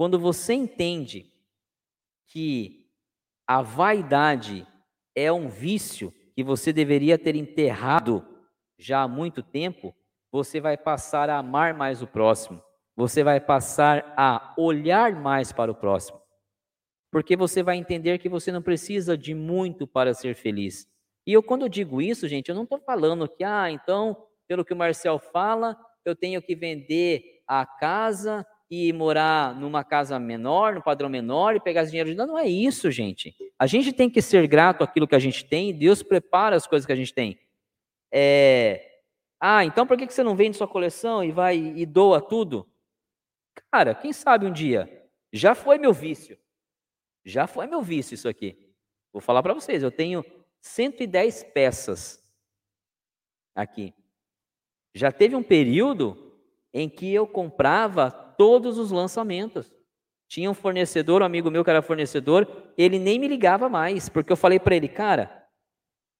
Quando 0.00 0.18
você 0.18 0.54
entende 0.54 1.30
que 2.26 2.86
a 3.46 3.60
vaidade 3.60 4.66
é 5.14 5.30
um 5.30 5.50
vício 5.50 6.10
que 6.34 6.42
você 6.42 6.72
deveria 6.72 7.18
ter 7.18 7.36
enterrado 7.36 8.26
já 8.78 9.02
há 9.02 9.08
muito 9.08 9.42
tempo, 9.42 9.94
você 10.32 10.58
vai 10.58 10.78
passar 10.78 11.28
a 11.28 11.36
amar 11.36 11.74
mais 11.74 12.00
o 12.00 12.06
próximo 12.06 12.62
você 13.00 13.24
vai 13.24 13.40
passar 13.40 14.12
a 14.14 14.54
olhar 14.58 15.14
mais 15.14 15.52
para 15.52 15.72
o 15.72 15.74
próximo. 15.74 16.20
Porque 17.10 17.34
você 17.34 17.62
vai 17.62 17.78
entender 17.78 18.18
que 18.18 18.28
você 18.28 18.52
não 18.52 18.60
precisa 18.60 19.16
de 19.16 19.34
muito 19.34 19.86
para 19.86 20.12
ser 20.12 20.34
feliz. 20.34 20.86
E 21.26 21.32
eu, 21.32 21.42
quando 21.42 21.62
eu 21.62 21.68
digo 21.68 22.02
isso, 22.02 22.28
gente, 22.28 22.50
eu 22.50 22.54
não 22.54 22.64
estou 22.64 22.78
falando 22.78 23.26
que, 23.26 23.42
ah, 23.42 23.70
então, 23.70 24.26
pelo 24.46 24.64
que 24.66 24.74
o 24.74 24.76
Marcel 24.76 25.18
fala, 25.18 25.78
eu 26.04 26.14
tenho 26.14 26.42
que 26.42 26.54
vender 26.54 27.42
a 27.46 27.64
casa 27.64 28.46
e 28.70 28.92
morar 28.92 29.54
numa 29.58 29.82
casa 29.82 30.18
menor, 30.18 30.74
no 30.74 30.82
padrão 30.82 31.08
menor 31.08 31.56
e 31.56 31.60
pegar 31.60 31.82
esse 31.82 31.90
dinheiro 31.90 32.14
não, 32.14 32.26
não 32.28 32.38
é 32.38 32.48
isso, 32.48 32.88
gente. 32.90 33.34
A 33.58 33.66
gente 33.66 33.92
tem 33.92 34.08
que 34.08 34.22
ser 34.22 34.46
grato 34.46 34.84
àquilo 34.84 35.08
que 35.08 35.14
a 35.16 35.18
gente 35.18 35.44
tem 35.44 35.70
e 35.70 35.72
Deus 35.72 36.02
prepara 36.02 36.54
as 36.54 36.68
coisas 36.68 36.86
que 36.86 36.92
a 36.92 36.96
gente 36.96 37.12
tem. 37.12 37.38
É... 38.12 39.02
Ah, 39.40 39.64
então 39.64 39.86
por 39.86 39.96
que 39.96 40.06
você 40.06 40.22
não 40.22 40.36
vende 40.36 40.56
sua 40.56 40.68
coleção 40.68 41.24
e 41.24 41.32
vai 41.32 41.56
e 41.56 41.84
doa 41.84 42.20
tudo? 42.20 42.70
Cara, 43.72 43.94
quem 43.94 44.12
sabe 44.12 44.46
um 44.46 44.52
dia? 44.52 45.08
Já 45.32 45.54
foi 45.54 45.76
meu 45.76 45.92
vício. 45.92 46.38
Já 47.24 47.48
foi 47.48 47.66
meu 47.66 47.82
vício 47.82 48.14
isso 48.14 48.28
aqui. 48.28 48.72
Vou 49.12 49.20
falar 49.20 49.42
para 49.42 49.54
vocês, 49.54 49.82
eu 49.82 49.90
tenho 49.90 50.24
110 50.60 51.44
peças 51.52 52.22
aqui. 53.54 53.92
Já 54.94 55.10
teve 55.10 55.34
um 55.34 55.42
período 55.42 56.30
em 56.72 56.88
que 56.88 57.12
eu 57.12 57.26
comprava 57.26 58.29
todos 58.40 58.78
os 58.78 58.90
lançamentos. 58.90 59.70
Tinha 60.26 60.50
um 60.50 60.54
fornecedor, 60.54 61.20
um 61.20 61.26
amigo 61.26 61.50
meu 61.50 61.62
que 61.62 61.68
era 61.68 61.82
fornecedor, 61.82 62.72
ele 62.74 62.98
nem 62.98 63.18
me 63.18 63.28
ligava 63.28 63.68
mais, 63.68 64.08
porque 64.08 64.32
eu 64.32 64.36
falei 64.36 64.58
para 64.58 64.74
ele, 64.74 64.88
cara, 64.88 65.46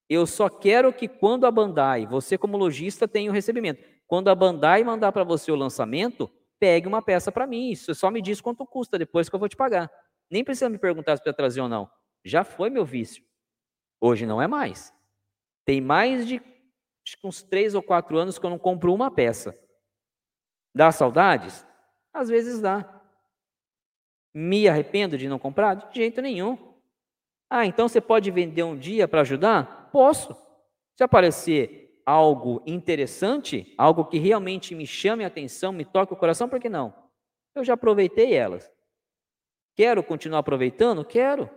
eu 0.07 0.27
só 0.27 0.47
quero 0.47 0.93
que 0.93 1.07
quando 1.07 1.47
a 1.47 1.51
Bandai, 1.51 2.05
você 2.05 2.37
como 2.37 2.57
lojista 2.57 3.07
tenha 3.07 3.31
o 3.31 3.33
recebimento. 3.33 3.83
Quando 4.05 4.27
a 4.27 4.35
Bandai 4.35 4.83
mandar 4.83 5.11
para 5.11 5.23
você 5.23 5.51
o 5.51 5.55
lançamento, 5.55 6.31
pegue 6.59 6.87
uma 6.87 7.01
peça 7.01 7.31
para 7.31 7.47
mim. 7.47 7.73
Só 7.73 8.11
me 8.11 8.21
diz 8.21 8.39
quanto 8.39 8.67
custa 8.67 8.99
depois 8.99 9.27
que 9.27 9.33
eu 9.33 9.39
vou 9.39 9.49
te 9.49 9.57
pagar. 9.57 9.89
Nem 10.29 10.43
precisa 10.43 10.69
me 10.69 10.77
perguntar 10.77 11.17
se 11.17 11.23
precisa 11.23 11.35
trazer 11.35 11.61
ou 11.61 11.67
não. 11.67 11.89
Já 12.23 12.43
foi 12.43 12.69
meu 12.69 12.85
vício. 12.85 13.23
Hoje 13.99 14.27
não 14.27 14.39
é 14.39 14.45
mais. 14.45 14.93
Tem 15.65 15.81
mais 15.81 16.27
de 16.27 16.39
uns 17.23 17.41
três 17.41 17.73
ou 17.73 17.81
quatro 17.81 18.15
anos 18.15 18.37
que 18.37 18.45
eu 18.45 18.49
não 18.51 18.59
compro 18.59 18.93
uma 18.93 19.09
peça. 19.09 19.57
Dá 20.75 20.91
saudades? 20.91 21.65
Às 22.13 22.29
vezes 22.29 22.59
dá. 22.59 23.01
Me 24.33 24.67
arrependo 24.67 25.17
de 25.17 25.27
não 25.27 25.39
comprar? 25.39 25.75
De 25.75 25.95
jeito 25.95 26.21
nenhum. 26.21 26.57
Ah, 27.49 27.65
então 27.65 27.87
você 27.87 27.99
pode 27.99 28.31
vender 28.31 28.63
um 28.63 28.77
dia 28.77 29.07
para 29.07 29.21
ajudar? 29.21 29.89
Posso. 29.91 30.35
Se 30.95 31.03
aparecer 31.03 32.01
algo 32.05 32.61
interessante, 32.65 33.73
algo 33.77 34.05
que 34.05 34.17
realmente 34.17 34.73
me 34.73 34.87
chame 34.87 35.23
a 35.23 35.27
atenção, 35.27 35.71
me 35.71 35.85
toque 35.85 36.13
o 36.13 36.17
coração, 36.17 36.47
por 36.47 36.59
que 36.59 36.69
não? 36.69 36.93
Eu 37.53 37.63
já 37.63 37.73
aproveitei 37.73 38.33
elas. 38.33 38.71
Quero 39.75 40.03
continuar 40.03 40.39
aproveitando? 40.39 41.03
Quero. 41.03 41.49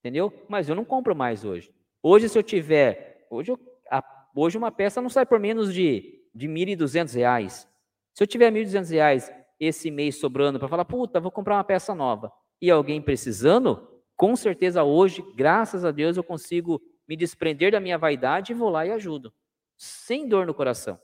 Entendeu? 0.00 0.32
Mas 0.48 0.68
eu 0.68 0.74
não 0.74 0.84
compro 0.84 1.14
mais 1.14 1.44
hoje. 1.44 1.72
Hoje, 2.02 2.28
se 2.28 2.38
eu 2.38 2.42
tiver. 2.42 3.26
Hoje, 3.30 3.52
eu, 3.52 3.58
a, 3.90 4.02
hoje 4.34 4.56
uma 4.56 4.70
peça 4.70 5.00
não 5.00 5.10
sai 5.10 5.26
por 5.26 5.38
menos 5.38 5.72
de, 5.72 6.24
de 6.34 6.46
R$ 6.46 6.52
1.200. 6.76 7.66
Se 8.14 8.22
eu 8.22 8.26
tiver 8.26 8.52
R$ 8.52 8.64
1.200 8.64 9.37
esse 9.58 9.90
mês 9.90 10.16
sobrando 10.16 10.58
para 10.58 10.68
falar, 10.68 10.84
puta, 10.84 11.20
vou 11.20 11.30
comprar 11.30 11.56
uma 11.56 11.64
peça 11.64 11.94
nova, 11.94 12.32
e 12.60 12.70
alguém 12.70 13.00
precisando, 13.00 13.88
com 14.16 14.34
certeza 14.36 14.82
hoje, 14.82 15.22
graças 15.34 15.84
a 15.84 15.90
Deus, 15.90 16.16
eu 16.16 16.24
consigo 16.24 16.80
me 17.08 17.16
desprender 17.16 17.72
da 17.72 17.80
minha 17.80 17.96
vaidade 17.96 18.52
e 18.52 18.54
vou 18.54 18.68
lá 18.68 18.84
e 18.86 18.90
ajudo. 18.90 19.32
Sem 19.76 20.28
dor 20.28 20.46
no 20.46 20.54
coração. 20.54 20.98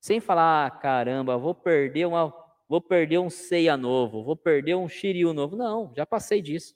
Sem 0.00 0.20
falar, 0.20 0.66
ah, 0.66 0.70
caramba, 0.70 1.38
vou 1.38 1.54
perder 1.54 2.06
uma, 2.06 2.32
vou 2.68 2.80
perder 2.80 3.18
um 3.18 3.30
ceia 3.30 3.76
novo, 3.76 4.22
vou 4.22 4.36
perder 4.36 4.74
um 4.74 4.88
xiriu 4.88 5.32
novo. 5.32 5.56
Não, 5.56 5.92
já 5.96 6.04
passei 6.04 6.42
disso. 6.42 6.74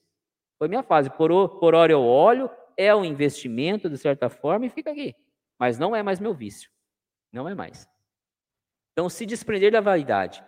Foi 0.59 0.69
minha 0.69 0.83
fase. 0.83 1.11
Por, 1.11 1.49
por 1.59 1.75
hora 1.75 1.93
eu 1.93 2.03
olho, 2.03 2.51
é 2.77 2.95
um 2.95 3.05
investimento 3.05 3.91
de 3.91 3.99
certa 3.99 4.29
forma 4.29 4.67
e 4.67 4.71
fica 4.71 4.91
aqui. 4.91 5.15
Mas 5.59 5.79
não 5.79 5.95
é 5.95 6.03
mais 6.03 6.19
meu 6.19 6.33
vício. 6.33 6.71
Não 7.33 7.49
é 7.49 7.55
mais. 7.55 7.89
Então, 8.93 9.09
se 9.09 9.27
desprender 9.27 9.71
da 9.71 9.81
vaidade 9.81 10.43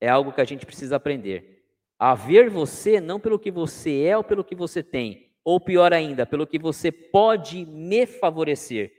é 0.00 0.08
algo 0.08 0.32
que 0.32 0.40
a 0.40 0.44
gente 0.44 0.66
precisa 0.66 0.96
aprender. 0.96 1.64
A 1.98 2.14
ver 2.14 2.50
você 2.50 3.00
não 3.00 3.18
pelo 3.18 3.38
que 3.38 3.50
você 3.50 4.02
é 4.02 4.16
ou 4.16 4.24
pelo 4.24 4.44
que 4.44 4.54
você 4.54 4.82
tem, 4.82 5.30
ou 5.44 5.60
pior 5.60 5.92
ainda, 5.92 6.26
pelo 6.26 6.46
que 6.46 6.58
você 6.58 6.92
pode 6.92 7.64
me 7.64 8.06
favorecer. 8.06 8.92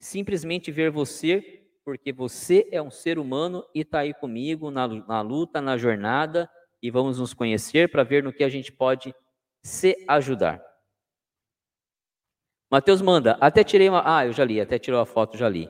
Simplesmente 0.00 0.70
ver 0.70 0.90
você 0.90 1.60
porque 1.84 2.12
você 2.12 2.68
é 2.70 2.80
um 2.80 2.90
ser 2.90 3.18
humano 3.18 3.64
e 3.74 3.80
está 3.80 4.00
aí 4.00 4.14
comigo 4.14 4.70
na, 4.70 4.86
na 4.86 5.20
luta, 5.20 5.60
na 5.60 5.76
jornada, 5.76 6.48
e 6.80 6.90
vamos 6.90 7.18
nos 7.18 7.34
conhecer 7.34 7.90
para 7.90 8.04
ver 8.04 8.22
no 8.22 8.32
que 8.32 8.44
a 8.44 8.48
gente 8.48 8.72
pode 8.72 9.14
se 9.64 9.96
ajudar. 10.08 10.62
Mateus 12.70 13.02
manda, 13.02 13.36
até 13.40 13.62
tirei 13.62 13.88
uma. 13.88 14.02
Ah, 14.04 14.26
eu 14.26 14.32
já 14.32 14.44
li, 14.44 14.60
até 14.60 14.78
tirou 14.78 15.00
a 15.00 15.06
foto, 15.06 15.36
já 15.36 15.48
li. 15.48 15.68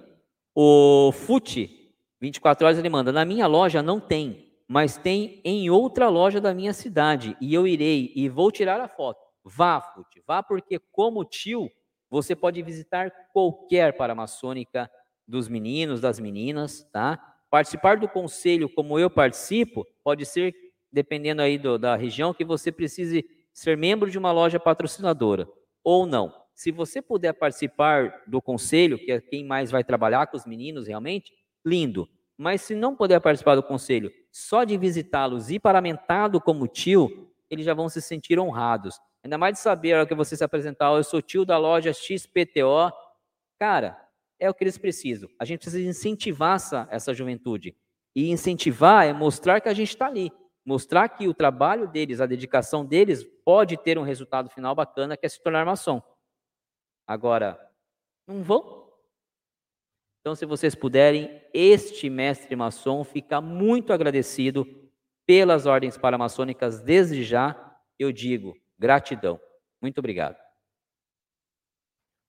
O 0.54 1.10
Fute 1.12 1.81
24 2.22 2.64
horas 2.64 2.78
ele 2.78 2.88
manda: 2.88 3.10
Na 3.10 3.24
minha 3.24 3.48
loja 3.48 3.82
não 3.82 3.98
tem, 3.98 4.54
mas 4.68 4.96
tem 4.96 5.40
em 5.44 5.68
outra 5.68 6.08
loja 6.08 6.40
da 6.40 6.54
minha 6.54 6.72
cidade, 6.72 7.36
e 7.40 7.52
eu 7.52 7.66
irei 7.66 8.12
e 8.14 8.28
vou 8.28 8.52
tirar 8.52 8.80
a 8.80 8.86
foto. 8.86 9.20
Vá, 9.44 9.80
Fute, 9.80 10.22
vá, 10.24 10.40
porque 10.40 10.78
como 10.92 11.24
tio, 11.24 11.68
você 12.08 12.36
pode 12.36 12.62
visitar 12.62 13.10
qualquer 13.32 13.96
paramaçônica 13.96 14.88
dos 15.26 15.48
meninos, 15.48 16.00
das 16.00 16.20
meninas, 16.20 16.88
tá? 16.92 17.18
Participar 17.50 17.96
do 17.96 18.08
conselho, 18.08 18.68
como 18.68 19.00
eu 19.00 19.10
participo, 19.10 19.84
pode 20.04 20.24
ser, 20.24 20.54
dependendo 20.92 21.42
aí 21.42 21.58
do, 21.58 21.76
da 21.76 21.96
região, 21.96 22.32
que 22.32 22.44
você 22.44 22.70
precise 22.70 23.28
ser 23.52 23.76
membro 23.76 24.08
de 24.08 24.16
uma 24.16 24.30
loja 24.30 24.60
patrocinadora, 24.60 25.48
ou 25.82 26.06
não. 26.06 26.32
Se 26.54 26.70
você 26.70 27.02
puder 27.02 27.32
participar 27.32 28.22
do 28.28 28.40
conselho, 28.40 28.96
que 28.96 29.10
é 29.10 29.20
quem 29.20 29.44
mais 29.44 29.72
vai 29.72 29.82
trabalhar 29.82 30.28
com 30.28 30.36
os 30.36 30.46
meninos 30.46 30.86
realmente, 30.86 31.32
lindo. 31.64 32.08
Mas 32.36 32.62
se 32.62 32.74
não 32.74 32.96
puder 32.96 33.20
participar 33.20 33.54
do 33.54 33.62
conselho, 33.62 34.12
só 34.30 34.64
de 34.64 34.76
visitá-los 34.76 35.50
e 35.50 35.58
paramentado 35.58 36.40
como 36.40 36.66
tio, 36.66 37.30
eles 37.50 37.64
já 37.64 37.74
vão 37.74 37.88
se 37.88 38.00
sentir 38.00 38.38
honrados. 38.38 38.98
Ainda 39.22 39.38
mais 39.38 39.54
de 39.54 39.60
saber 39.60 39.92
a 39.92 39.98
hora 39.98 40.06
que 40.06 40.14
você 40.14 40.36
se 40.36 40.42
apresentar, 40.42 40.90
oh, 40.90 40.96
eu 40.96 41.04
sou 41.04 41.22
tio 41.22 41.44
da 41.44 41.56
loja 41.56 41.92
XPTO. 41.92 42.90
Cara, 43.58 43.96
é 44.40 44.50
o 44.50 44.54
que 44.54 44.64
eles 44.64 44.76
precisam. 44.76 45.28
A 45.38 45.44
gente 45.44 45.60
precisa 45.60 45.88
incentivar 45.88 46.56
essa, 46.56 46.88
essa 46.90 47.14
juventude. 47.14 47.76
E 48.14 48.30
incentivar 48.30 49.06
é 49.06 49.12
mostrar 49.12 49.60
que 49.60 49.68
a 49.68 49.74
gente 49.74 49.90
está 49.90 50.06
ali. 50.06 50.32
Mostrar 50.64 51.08
que 51.08 51.28
o 51.28 51.34
trabalho 51.34 51.88
deles, 51.88 52.20
a 52.20 52.26
dedicação 52.26 52.84
deles, 52.84 53.24
pode 53.44 53.76
ter 53.76 53.98
um 53.98 54.02
resultado 54.02 54.50
final 54.50 54.74
bacana, 54.74 55.16
que 55.16 55.26
é 55.26 55.28
se 55.28 55.40
tornar 55.40 55.64
maçom. 55.64 56.02
Agora, 57.06 57.58
não 58.26 58.42
vão 58.42 58.81
então, 60.22 60.36
se 60.36 60.46
vocês 60.46 60.72
puderem, 60.76 61.42
este 61.52 62.08
mestre 62.08 62.54
maçom 62.54 63.02
fica 63.02 63.40
muito 63.40 63.92
agradecido 63.92 64.64
pelas 65.26 65.66
ordens 65.66 65.98
paramaçônicas 65.98 66.80
desde 66.80 67.24
já. 67.24 67.76
Eu 67.98 68.12
digo 68.12 68.54
gratidão. 68.78 69.40
Muito 69.80 69.98
obrigado. 69.98 70.36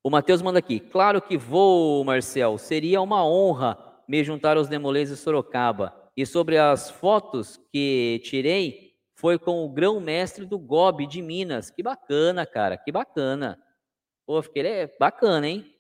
O 0.04 0.10
Mateus 0.10 0.42
manda 0.42 0.58
aqui. 0.58 0.80
Claro 0.80 1.22
que 1.22 1.38
vou, 1.38 2.04
Marcel. 2.04 2.58
Seria 2.58 3.00
uma 3.00 3.24
honra 3.24 3.78
me 4.08 4.24
juntar 4.24 4.58
aos 4.58 4.68
demolês 4.68 5.10
de 5.10 5.16
Sorocaba. 5.16 5.96
E 6.18 6.26
sobre 6.26 6.58
as 6.58 6.90
fotos 6.90 7.58
que 7.72 8.20
tirei, 8.24 8.96
foi 9.14 9.38
com 9.38 9.64
o 9.64 9.70
grão-mestre 9.70 10.48
do 10.48 10.58
GOB 10.58 11.06
de 11.06 11.22
Minas. 11.22 11.70
Que 11.70 11.84
bacana, 11.84 12.44
cara. 12.44 12.76
Que 12.76 12.92
bacana. 12.92 13.64
Pô, 14.26 14.42
fiquei 14.42 14.66
é 14.66 14.96
bacana, 15.00 15.48
hein? 15.48 15.73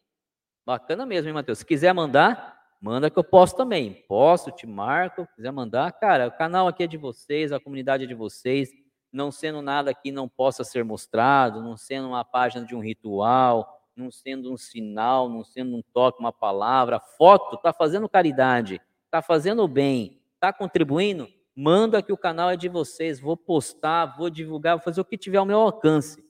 Bacana 0.66 1.06
mesmo, 1.06 1.28
hein, 1.28 1.34
Matheus? 1.34 1.60
Se 1.60 1.66
quiser 1.66 1.94
mandar, 1.94 2.58
manda 2.82 3.10
que 3.10 3.20
eu 3.20 3.24
posso 3.24 3.56
também. 3.56 4.06
Posso, 4.08 4.52
te 4.52 4.66
marco, 4.66 5.28
quiser 5.36 5.52
mandar. 5.52 5.92
Cara, 5.92 6.28
o 6.28 6.32
canal 6.32 6.68
aqui 6.68 6.84
é 6.84 6.88
de 6.88 6.98
vocês, 6.98 7.52
a 7.52 7.60
comunidade 7.60 8.06
é 8.06 8.08
de 8.08 8.14
vocês. 8.14 8.70
Não 9.12 9.32
sendo 9.32 9.62
nada 9.62 9.92
aqui 9.92 10.12
não 10.12 10.28
possa 10.28 10.64
ser 10.64 10.84
mostrado, 10.84 11.62
não 11.62 11.78
sendo 11.78 12.08
uma 12.08 12.24
página 12.24 12.66
de 12.66 12.76
um 12.76 12.80
ritual, 12.80 13.84
não 13.96 14.10
sendo 14.10 14.52
um 14.52 14.58
sinal, 14.58 15.30
não 15.30 15.44
sendo 15.44 15.76
um 15.76 15.84
toque, 15.94 16.20
uma 16.20 16.34
palavra. 16.34 17.00
Foto, 17.00 17.58
tá 17.58 17.72
fazendo 17.72 18.10
caridade, 18.10 18.82
tá 19.12 19.22
fazendo 19.22 19.68
bem, 19.68 20.22
tá 20.40 20.52
contribuindo? 20.52 21.28
Manda 21.56 22.02
que 22.02 22.12
o 22.12 22.18
canal 22.18 22.50
é 22.50 22.56
de 22.56 22.68
vocês. 22.68 23.20
Vou 23.20 23.38
postar, 23.38 24.18
vou 24.18 24.30
divulgar, 24.30 24.78
vou 24.78 24.84
fazer 24.84 25.02
o 25.02 25.06
que 25.06 25.18
tiver 25.18 25.38
ao 25.38 25.46
meu 25.46 25.60
alcance. 25.60 26.24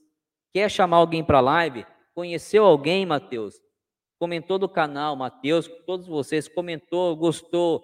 Quer 0.51 0.69
chamar 0.69 0.97
alguém 0.97 1.23
para 1.23 1.39
live? 1.39 1.85
Conheceu 2.13 2.65
alguém, 2.65 3.05
Mateus? 3.05 3.62
Comentou 4.23 4.57
do 4.57 4.69
canal, 4.69 5.17
Matheus, 5.17 5.67
todos 5.85 6.07
vocês, 6.07 6.47
comentou, 6.47 7.13
gostou, 7.13 7.83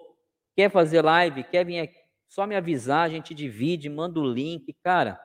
quer 0.56 0.70
fazer 0.70 1.02
live, 1.02 1.44
quer 1.44 1.66
vir 1.66 1.80
aqui, 1.80 2.00
só 2.30 2.46
me 2.46 2.56
avisar, 2.56 3.04
a 3.04 3.10
gente 3.10 3.34
divide, 3.34 3.90
manda 3.90 4.18
o 4.18 4.26
link. 4.26 4.72
Cara, 4.82 5.20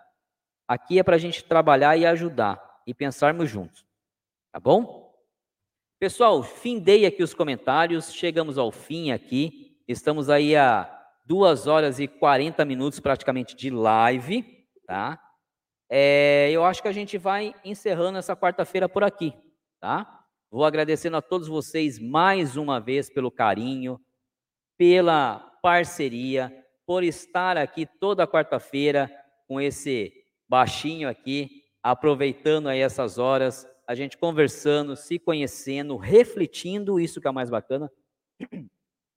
aqui 0.68 1.00
é 1.00 1.04
para 1.04 1.16
a 1.16 1.18
gente 1.18 1.42
trabalhar 1.46 1.96
e 1.96 2.06
ajudar 2.06 2.62
e 2.86 2.94
pensarmos 2.94 3.50
juntos. 3.50 3.86
Tá 4.52 4.60
bom? 4.60 5.16
Pessoal, 5.98 6.44
findei 6.44 7.06
aqui 7.06 7.24
os 7.24 7.34
comentários, 7.34 8.12
chegamos 8.12 8.58
ao 8.58 8.70
fim 8.70 9.12
aqui. 9.12 9.80
Estamos 9.88 10.30
aí 10.30 10.54
a 10.54 10.92
duas 11.24 11.66
horas 11.66 11.98
e 11.98 12.10
40 12.10 12.66
minutos 12.66 13.00
praticamente 13.00 13.56
de 13.56 13.70
live, 13.70 14.68
tá? 14.86 15.18
É, 15.90 16.50
eu 16.52 16.66
acho 16.66 16.82
que 16.82 16.90
a 16.90 16.94
gente 16.94 17.18
vai 17.18 17.56
encerrando 17.64 18.18
essa 18.18 18.36
quarta-feira 18.36 18.90
por 18.90 19.02
aqui, 19.02 19.34
tá? 19.80 20.15
Vou 20.56 20.64
agradecendo 20.64 21.18
a 21.18 21.22
todos 21.22 21.50
vocês 21.50 22.00
mais 22.00 22.56
uma 22.56 22.80
vez 22.80 23.10
pelo 23.10 23.30
carinho, 23.30 24.00
pela 24.78 25.40
parceria, 25.62 26.50
por 26.86 27.04
estar 27.04 27.58
aqui 27.58 27.86
toda 27.86 28.26
quarta-feira 28.26 29.12
com 29.50 29.60
esse 29.60 30.14
baixinho 30.48 31.10
aqui, 31.10 31.62
aproveitando 31.84 32.70
aí 32.70 32.80
essas 32.80 33.18
horas, 33.18 33.68
a 33.86 33.94
gente 33.94 34.18
conversando, 34.18 34.96
se 34.96 35.20
conhecendo, 35.20 35.98
refletindo, 35.98 37.02
isso 37.02 37.20
que 37.20 37.28
é 37.28 37.32
mais 37.34 37.50
bacana. 37.50 37.92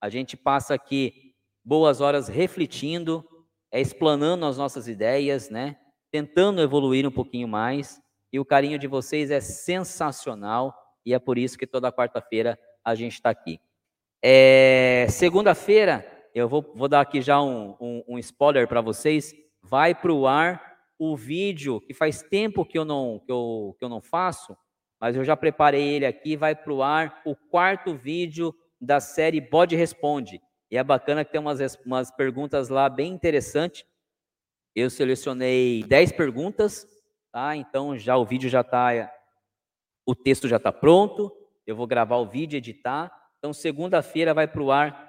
A 0.01 0.09
gente 0.09 0.35
passa 0.35 0.73
aqui 0.73 1.33
boas 1.63 2.01
horas 2.01 2.27
refletindo, 2.27 3.25
é 3.71 3.79
explanando 3.79 4.45
as 4.45 4.57
nossas 4.57 4.89
ideias, 4.89 5.49
né? 5.49 5.79
Tentando 6.11 6.61
evoluir 6.61 7.07
um 7.07 7.11
pouquinho 7.11 7.47
mais. 7.47 7.97
E 8.29 8.41
o 8.41 8.45
carinho 8.45 8.77
de 8.77 8.87
vocês 8.87 9.31
é 9.31 9.39
sensacional 9.39 10.75
e 11.05 11.13
é 11.13 11.19
por 11.19 11.37
isso 11.37 11.57
que 11.57 11.67
toda 11.67 11.91
quarta-feira 11.91 12.59
a 12.83 12.95
gente 12.95 13.13
está 13.13 13.29
aqui. 13.29 13.59
É, 14.21 15.07
Segunda-feira, 15.09 16.05
eu 16.33 16.47
vou, 16.47 16.73
vou, 16.75 16.87
dar 16.87 17.01
aqui 17.01 17.21
já 17.21 17.41
um, 17.41 17.75
um, 17.79 18.03
um 18.07 18.19
spoiler 18.19 18.67
para 18.67 18.81
vocês. 18.81 19.33
vai 19.61 19.95
para 19.95 20.11
o 20.11 20.27
ar 20.27 20.77
o 20.97 21.15
vídeo 21.15 21.79
que 21.81 21.93
faz 21.93 22.21
tempo 22.21 22.65
que 22.65 22.77
eu 22.77 22.83
não, 22.83 23.21
que 23.25 23.31
eu, 23.31 23.75
que 23.79 23.85
eu 23.85 23.89
não 23.89 24.01
faço, 24.01 24.55
mas 24.99 25.15
eu 25.15 25.23
já 25.23 25.37
preparei 25.37 25.87
ele 25.87 26.05
aqui, 26.05 26.35
vai 26.35 26.53
para 26.53 26.73
o 26.73 26.83
ar 26.83 27.21
o 27.25 27.35
quarto 27.35 27.95
vídeo 27.95 28.53
da 28.79 28.99
série 28.99 29.39
Bode 29.39 29.75
Responde. 29.75 30.41
E 30.69 30.77
é 30.77 30.83
bacana 30.83 31.23
que 31.23 31.31
tem 31.31 31.39
umas, 31.39 31.59
umas 31.85 32.11
perguntas 32.11 32.69
lá 32.69 32.89
bem 32.89 33.13
interessantes. 33.13 33.85
Eu 34.75 34.89
selecionei 34.89 35.83
10 35.83 36.11
perguntas, 36.11 36.85
tá? 37.31 37.55
Então 37.55 37.97
já 37.97 38.17
o 38.17 38.25
vídeo 38.25 38.49
já 38.49 38.61
está, 38.61 38.93
o 40.09 40.15
texto 40.15 40.47
já 40.47 40.57
está 40.57 40.71
pronto. 40.71 41.31
Eu 41.67 41.75
vou 41.75 41.85
gravar 41.85 42.17
o 42.17 42.25
vídeo, 42.25 42.57
editar. 42.57 43.11
Então 43.37 43.53
segunda-feira 43.53 44.33
vai 44.33 44.47
para 44.47 44.63
o 44.63 44.71
ar 44.71 45.07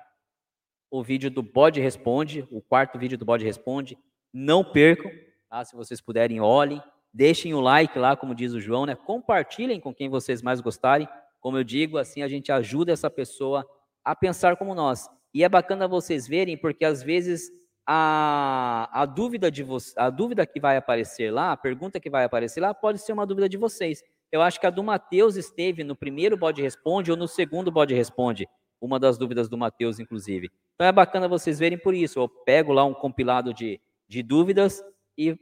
o 0.90 1.02
vídeo 1.02 1.30
do 1.30 1.42
Bode 1.42 1.80
Responde, 1.80 2.46
o 2.50 2.60
quarto 2.60 2.98
vídeo 2.98 3.16
do 3.16 3.24
Bode 3.24 3.42
Responde. 3.42 3.96
Não 4.30 4.62
percam, 4.62 5.10
tá? 5.48 5.64
Se 5.64 5.74
vocês 5.74 6.02
puderem, 6.02 6.38
olhem. 6.38 6.82
Deixem 7.14 7.54
o 7.54 7.60
like 7.60 7.98
lá, 7.98 8.14
como 8.14 8.34
diz 8.34 8.52
o 8.52 8.60
João, 8.60 8.84
né? 8.84 8.94
Compartilhem 8.94 9.80
com 9.80 9.94
quem 9.94 10.10
vocês 10.10 10.42
mais 10.42 10.60
gostarem. 10.60 11.08
Como 11.40 11.56
eu 11.56 11.64
digo, 11.64 11.96
assim 11.96 12.22
a 12.22 12.28
gente 12.28 12.52
ajuda 12.52 12.92
essa 12.92 13.08
pessoa 13.08 13.66
a 14.04 14.14
pensar 14.14 14.54
como 14.56 14.74
nós. 14.74 15.08
E 15.32 15.42
é 15.42 15.48
bacana 15.48 15.88
vocês 15.88 16.28
verem, 16.28 16.58
porque 16.58 16.84
às 16.84 17.02
vezes 17.02 17.50
a, 17.86 18.90
a 18.92 19.06
dúvida 19.06 19.50
de 19.50 19.64
a 19.96 20.10
dúvida 20.10 20.44
que 20.44 20.60
vai 20.60 20.76
aparecer 20.76 21.32
lá, 21.32 21.52
a 21.52 21.56
pergunta 21.56 21.98
que 21.98 22.10
vai 22.10 22.24
aparecer 22.24 22.60
lá, 22.60 22.74
pode 22.74 22.98
ser 23.00 23.14
uma 23.14 23.26
dúvida 23.26 23.48
de 23.48 23.56
vocês. 23.56 24.02
Eu 24.32 24.42
acho 24.42 24.60
que 24.60 24.66
a 24.66 24.70
do 24.70 24.82
Mateus 24.82 25.36
esteve 25.36 25.82
no 25.82 25.96
primeiro 25.96 26.36
bode 26.36 26.62
responde 26.62 27.10
ou 27.10 27.16
no 27.16 27.26
segundo 27.26 27.70
bode 27.70 27.94
responde, 27.94 28.48
uma 28.80 28.98
das 28.98 29.18
dúvidas 29.18 29.48
do 29.48 29.58
Mateus, 29.58 29.98
inclusive. 29.98 30.50
Então 30.74 30.86
é 30.86 30.92
bacana 30.92 31.28
vocês 31.28 31.58
verem 31.58 31.78
por 31.78 31.94
isso. 31.94 32.18
Eu 32.18 32.28
pego 32.28 32.72
lá 32.72 32.84
um 32.84 32.94
compilado 32.94 33.52
de, 33.52 33.80
de 34.08 34.22
dúvidas 34.22 34.82
e 35.18 35.36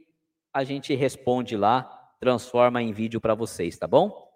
a 0.53 0.63
gente 0.63 0.95
responde 0.95 1.55
lá, 1.55 2.11
transforma 2.19 2.81
em 2.81 2.91
vídeo 2.91 3.21
para 3.21 3.35
vocês, 3.35 3.77
tá 3.77 3.87
bom? 3.87 4.27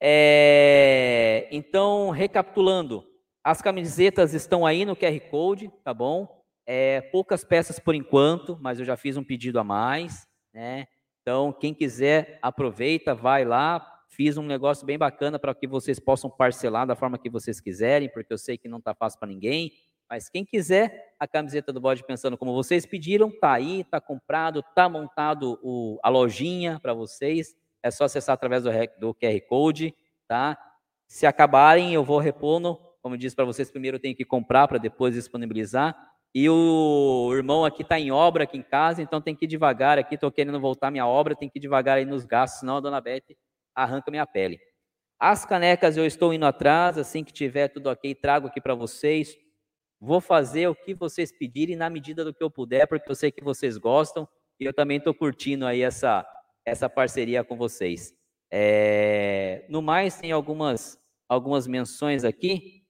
É, 0.00 1.48
então, 1.50 2.10
recapitulando, 2.10 3.04
as 3.42 3.60
camisetas 3.60 4.34
estão 4.34 4.64
aí 4.64 4.84
no 4.84 4.96
QR 4.96 5.18
Code, 5.30 5.70
tá 5.84 5.92
bom? 5.92 6.42
É, 6.66 7.00
poucas 7.00 7.44
peças 7.44 7.78
por 7.78 7.94
enquanto, 7.94 8.58
mas 8.60 8.78
eu 8.78 8.84
já 8.84 8.96
fiz 8.96 9.16
um 9.16 9.24
pedido 9.24 9.58
a 9.58 9.64
mais, 9.64 10.26
né? 10.52 10.86
Então, 11.22 11.52
quem 11.52 11.74
quiser, 11.74 12.38
aproveita, 12.40 13.14
vai 13.14 13.44
lá. 13.44 13.95
Fiz 14.16 14.38
um 14.38 14.42
negócio 14.42 14.86
bem 14.86 14.96
bacana 14.96 15.38
para 15.38 15.54
que 15.54 15.66
vocês 15.66 16.00
possam 16.00 16.30
parcelar 16.30 16.86
da 16.86 16.96
forma 16.96 17.18
que 17.18 17.28
vocês 17.28 17.60
quiserem, 17.60 18.08
porque 18.08 18.32
eu 18.32 18.38
sei 18.38 18.56
que 18.56 18.66
não 18.66 18.78
está 18.78 18.94
fácil 18.94 19.20
para 19.20 19.28
ninguém. 19.28 19.72
Mas 20.08 20.30
quem 20.30 20.42
quiser 20.42 21.14
a 21.20 21.28
camiseta 21.28 21.70
do 21.70 21.82
Bode 21.82 22.02
Pensando 22.02 22.38
como 22.38 22.54
vocês 22.54 22.86
pediram, 22.86 23.30
tá 23.30 23.52
aí, 23.52 23.84
tá 23.84 24.00
comprado, 24.00 24.64
tá 24.74 24.88
montado 24.88 25.58
o, 25.62 25.98
a 26.02 26.08
lojinha 26.08 26.80
para 26.80 26.94
vocês. 26.94 27.54
É 27.82 27.90
só 27.90 28.04
acessar 28.04 28.32
através 28.32 28.62
do, 28.62 28.70
do 28.98 29.14
QR 29.14 29.38
Code, 29.46 29.94
tá? 30.26 30.56
Se 31.06 31.26
acabarem, 31.26 31.92
eu 31.92 32.02
vou 32.02 32.18
repor 32.18 32.58
no 32.58 32.86
como 33.02 33.14
eu 33.14 33.18
disse 33.20 33.36
para 33.36 33.44
vocês, 33.44 33.70
primeiro 33.70 33.98
eu 33.98 34.00
tenho 34.00 34.16
que 34.16 34.24
comprar 34.24 34.66
para 34.66 34.78
depois 34.78 35.14
disponibilizar. 35.14 35.94
E 36.34 36.48
o 36.50 37.30
irmão 37.34 37.64
aqui 37.64 37.82
está 37.82 38.00
em 38.00 38.10
obra 38.10 38.42
aqui 38.42 38.56
em 38.58 38.62
casa, 38.62 39.00
então 39.00 39.20
tem 39.20 39.36
que 39.36 39.44
ir 39.44 39.48
devagar 39.48 39.96
aqui. 39.96 40.16
Estou 40.16 40.32
querendo 40.32 40.58
voltar 40.58 40.90
minha 40.90 41.06
obra, 41.06 41.36
tem 41.36 41.48
que 41.48 41.58
ir 41.58 41.60
devagar 41.60 41.98
aí 41.98 42.04
nos 42.04 42.24
gastos, 42.24 42.60
senão 42.60 42.78
a 42.78 42.80
dona 42.80 43.00
Beth 43.00 43.36
arranca 43.76 44.10
minha 44.10 44.26
pele. 44.26 44.58
As 45.18 45.44
canecas 45.44 45.96
eu 45.96 46.04
estou 46.04 46.32
indo 46.32 46.44
atrás, 46.46 46.98
assim 46.98 47.22
que 47.22 47.32
tiver 47.32 47.68
tudo 47.68 47.88
ok, 47.88 48.14
trago 48.14 48.48
aqui 48.48 48.60
para 48.60 48.74
vocês. 48.74 49.36
Vou 50.00 50.20
fazer 50.20 50.68
o 50.68 50.74
que 50.74 50.94
vocês 50.94 51.30
pedirem 51.30 51.76
na 51.76 51.88
medida 51.88 52.24
do 52.24 52.34
que 52.34 52.42
eu 52.42 52.50
puder, 52.50 52.86
porque 52.86 53.10
eu 53.10 53.14
sei 53.14 53.30
que 53.30 53.42
vocês 53.42 53.78
gostam 53.78 54.28
e 54.58 54.64
eu 54.64 54.74
também 54.74 54.98
estou 54.98 55.14
curtindo 55.14 55.66
aí 55.66 55.82
essa, 55.82 56.26
essa 56.64 56.88
parceria 56.88 57.44
com 57.44 57.56
vocês. 57.56 58.14
É, 58.50 59.64
no 59.68 59.80
mais, 59.80 60.18
tem 60.18 60.32
algumas, 60.32 60.98
algumas 61.28 61.66
menções 61.66 62.24
aqui. 62.24 62.82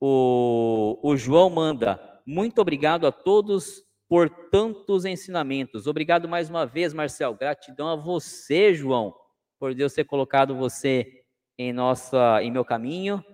O, 0.00 0.98
o 1.02 1.16
João 1.16 1.50
manda, 1.50 2.00
muito 2.26 2.60
obrigado 2.60 3.06
a 3.06 3.12
todos 3.12 3.82
por 4.08 4.30
tantos 4.50 5.04
ensinamentos. 5.04 5.86
Obrigado 5.86 6.28
mais 6.28 6.48
uma 6.48 6.64
vez, 6.64 6.94
Marcel. 6.94 7.34
Gratidão 7.34 7.88
a 7.88 7.96
você, 7.96 8.72
João, 8.72 9.14
por 9.58 9.74
Deus 9.74 9.92
ter 9.92 10.04
colocado 10.04 10.54
você 10.54 11.24
em 11.58 11.72
nossa, 11.72 12.42
em 12.42 12.50
meu 12.50 12.64
caminho, 12.64 13.24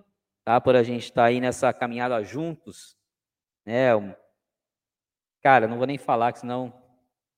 tá? 0.43 0.59
Por 0.59 0.75
a 0.75 0.83
gente 0.83 1.03
estar 1.03 1.23
tá 1.23 1.27
aí 1.27 1.39
nessa 1.39 1.71
caminhada 1.71 2.23
juntos, 2.23 2.95
né? 3.65 3.91
Cara, 5.41 5.67
não 5.67 5.77
vou 5.77 5.85
nem 5.85 5.97
falar, 5.97 6.33
que 6.33 6.39
senão. 6.39 6.73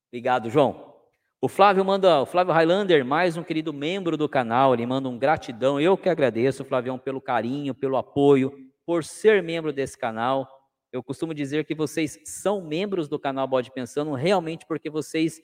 Obrigado, 0.08 0.50
João. 0.50 0.96
O 1.40 1.48
Flávio 1.48 1.86
manda, 1.86 2.22
o 2.22 2.26
Flávio 2.26 2.54
Highlander, 2.54 3.06
mais 3.06 3.38
um 3.38 3.44
querido 3.44 3.72
membro 3.72 4.18
do 4.18 4.28
canal, 4.28 4.74
ele 4.74 4.86
manda 4.86 5.08
um 5.08 5.20
gratidão. 5.20 5.80
Eu 5.80 5.98
que 5.98 6.10
agradeço, 6.10 6.66
Flavião, 6.66 6.98
pelo 6.98 7.22
carinho, 7.22 7.76
pelo 7.76 7.98
apoio 7.98 8.68
por 8.88 9.04
ser 9.04 9.44
membro 9.44 9.74
desse 9.74 9.98
canal. 9.98 10.48
Eu 10.92 11.04
costumo 11.04 11.34
dizer 11.34 11.66
que 11.66 11.76
vocês 11.76 12.18
são 12.24 12.62
membros 12.62 13.10
do 13.10 13.20
canal 13.20 13.46
Bode 13.46 13.72
Pensando 13.72 14.14
realmente 14.14 14.66
porque 14.66 14.90
vocês 14.90 15.42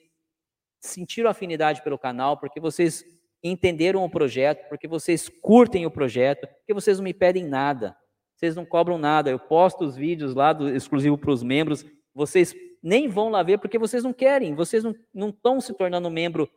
sentiram 0.80 1.30
afinidade 1.30 1.82
pelo 1.82 1.98
canal, 1.98 2.38
porque 2.38 2.58
vocês 2.58 3.04
entenderam 3.44 4.02
o 4.02 4.10
projeto, 4.10 4.66
porque 4.68 4.88
vocês 4.88 5.28
curtem 5.28 5.84
o 5.84 5.90
projeto, 5.90 6.48
porque 6.48 6.72
vocês 6.72 6.96
não 6.96 7.04
me 7.04 7.12
pedem 7.12 7.44
nada, 7.44 7.94
vocês 8.34 8.56
não 8.56 8.64
cobram 8.64 8.96
nada. 8.96 9.30
Eu 9.30 9.38
posto 9.38 9.84
os 9.84 9.94
vídeos 9.94 10.34
lá 10.34 10.52
do 10.52 10.68
exclusivo 10.74 11.18
para 11.18 11.30
os 11.30 11.42
membros, 11.42 11.84
vocês 12.14 12.54
nem 12.82 13.06
vão 13.08 13.28
lá 13.28 13.42
ver 13.42 13.58
porque 13.58 13.78
vocês 13.78 14.02
não 14.02 14.12
querem, 14.12 14.54
vocês 14.54 14.82
não 15.12 15.28
estão 15.28 15.60
se 15.60 15.74
tornando 15.74 16.10
membro 16.10 16.50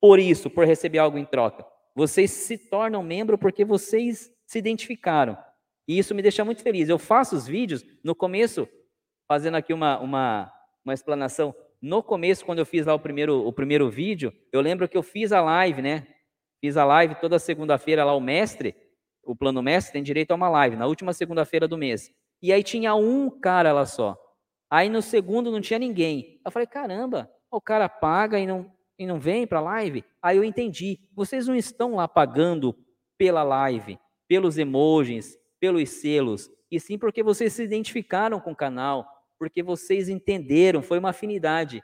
por 0.00 0.18
isso, 0.18 0.50
por 0.50 0.66
receber 0.66 0.98
algo 0.98 1.16
em 1.16 1.24
troca. 1.24 1.64
Vocês 1.94 2.30
se 2.30 2.58
tornam 2.58 3.02
membro 3.02 3.38
porque 3.38 3.64
vocês 3.64 4.32
se 4.44 4.58
identificaram. 4.58 5.36
E 5.86 5.98
isso 5.98 6.14
me 6.14 6.22
deixa 6.22 6.44
muito 6.44 6.62
feliz. 6.62 6.88
Eu 6.88 6.98
faço 6.98 7.36
os 7.36 7.46
vídeos 7.46 7.84
no 8.02 8.14
começo, 8.14 8.68
fazendo 9.28 9.56
aqui 9.56 9.72
uma, 9.72 9.98
uma, 10.00 10.52
uma 10.84 10.94
explanação. 10.94 11.54
No 11.80 12.02
começo, 12.02 12.44
quando 12.44 12.60
eu 12.60 12.66
fiz 12.66 12.86
lá 12.86 12.94
o 12.94 13.00
primeiro, 13.00 13.46
o 13.46 13.52
primeiro 13.52 13.90
vídeo, 13.90 14.32
eu 14.52 14.60
lembro 14.60 14.88
que 14.88 14.96
eu 14.96 15.02
fiz 15.02 15.32
a 15.32 15.40
live, 15.40 15.82
né? 15.82 16.06
Fiz 16.62 16.76
a 16.76 16.84
live 16.84 17.16
toda 17.16 17.40
segunda-feira 17.40 18.04
lá, 18.04 18.14
o 18.14 18.20
mestre, 18.20 18.76
o 19.24 19.34
plano 19.34 19.60
mestre 19.60 19.94
tem 19.94 20.02
direito 20.02 20.30
a 20.30 20.36
uma 20.36 20.48
live, 20.48 20.76
na 20.76 20.86
última 20.86 21.12
segunda-feira 21.12 21.66
do 21.66 21.76
mês. 21.76 22.08
E 22.40 22.52
aí 22.52 22.62
tinha 22.62 22.94
um 22.94 23.28
cara 23.28 23.72
lá 23.72 23.84
só. 23.84 24.16
Aí 24.70 24.88
no 24.88 25.02
segundo 25.02 25.50
não 25.50 25.60
tinha 25.60 25.80
ninguém. 25.80 26.40
Eu 26.46 26.52
falei, 26.52 26.68
caramba, 26.68 27.28
o 27.50 27.60
cara 27.60 27.88
paga 27.88 28.38
e 28.38 28.46
não, 28.46 28.72
e 28.96 29.04
não 29.04 29.18
vem 29.18 29.44
para 29.44 29.58
a 29.58 29.62
live? 29.62 30.04
Aí 30.22 30.36
eu 30.36 30.44
entendi, 30.44 31.00
vocês 31.12 31.48
não 31.48 31.56
estão 31.56 31.96
lá 31.96 32.06
pagando 32.06 32.76
pela 33.18 33.42
live, 33.42 33.98
pelos 34.28 34.56
emojis, 34.56 35.36
pelos 35.58 35.90
selos, 35.90 36.48
e 36.70 36.78
sim 36.78 36.96
porque 36.96 37.24
vocês 37.24 37.52
se 37.54 37.64
identificaram 37.64 38.38
com 38.38 38.52
o 38.52 38.56
canal, 38.56 39.04
porque 39.36 39.64
vocês 39.64 40.08
entenderam, 40.08 40.80
foi 40.80 41.00
uma 41.00 41.10
afinidade. 41.10 41.82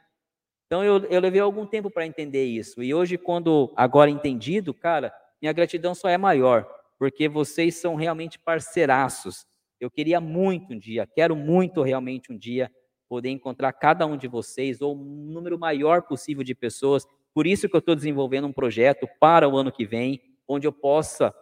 Então 0.68 0.84
eu, 0.84 0.98
eu 1.06 1.20
levei 1.20 1.40
algum 1.40 1.66
tempo 1.66 1.90
para 1.90 2.06
entender 2.06 2.44
isso. 2.44 2.82
E 2.82 2.92
hoje, 2.92 3.16
quando 3.16 3.72
agora 3.74 4.10
entendido, 4.10 4.74
cara, 4.74 5.10
minha 5.40 5.52
gratidão 5.52 5.94
só 5.94 6.10
é 6.10 6.18
maior, 6.18 6.68
porque 6.98 7.26
vocês 7.26 7.76
são 7.76 7.94
realmente 7.94 8.38
parceiraços. 8.38 9.46
Eu 9.80 9.90
queria 9.90 10.20
muito 10.20 10.74
um 10.74 10.78
dia, 10.78 11.06
quero 11.06 11.34
muito 11.34 11.80
realmente 11.82 12.30
um 12.30 12.36
dia 12.36 12.70
poder 13.08 13.30
encontrar 13.30 13.72
cada 13.72 14.04
um 14.06 14.18
de 14.18 14.28
vocês, 14.28 14.82
ou 14.82 14.94
um 14.94 15.30
número 15.32 15.58
maior 15.58 16.02
possível 16.02 16.44
de 16.44 16.54
pessoas. 16.54 17.06
Por 17.32 17.46
isso 17.46 17.66
que 17.66 17.74
eu 17.74 17.78
estou 17.78 17.94
desenvolvendo 17.94 18.46
um 18.46 18.52
projeto 18.52 19.08
para 19.18 19.48
o 19.48 19.56
ano 19.56 19.72
que 19.72 19.86
vem, 19.86 20.20
onde 20.46 20.66
eu 20.66 20.72
possa 20.72 21.34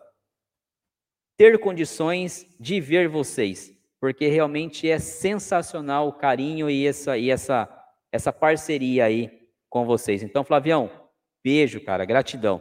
ter 1.37 1.59
condições 1.59 2.47
de 2.61 2.81
ver 2.81 3.09
vocês, 3.09 3.73
porque 4.01 4.29
realmente 4.29 4.89
é 4.89 4.99
sensacional 4.99 6.09
o 6.09 6.13
carinho 6.13 6.71
e 6.71 6.87
essa, 6.87 7.19
e 7.19 7.31
essa, 7.31 7.69
essa 8.17 8.33
parceria 8.33 9.05
aí 9.05 9.31
com 9.69 9.85
vocês. 9.85 10.23
Então, 10.23 10.43
Flavião, 10.43 10.91
beijo, 11.45 11.81
cara, 11.85 12.05
gratidão. 12.05 12.61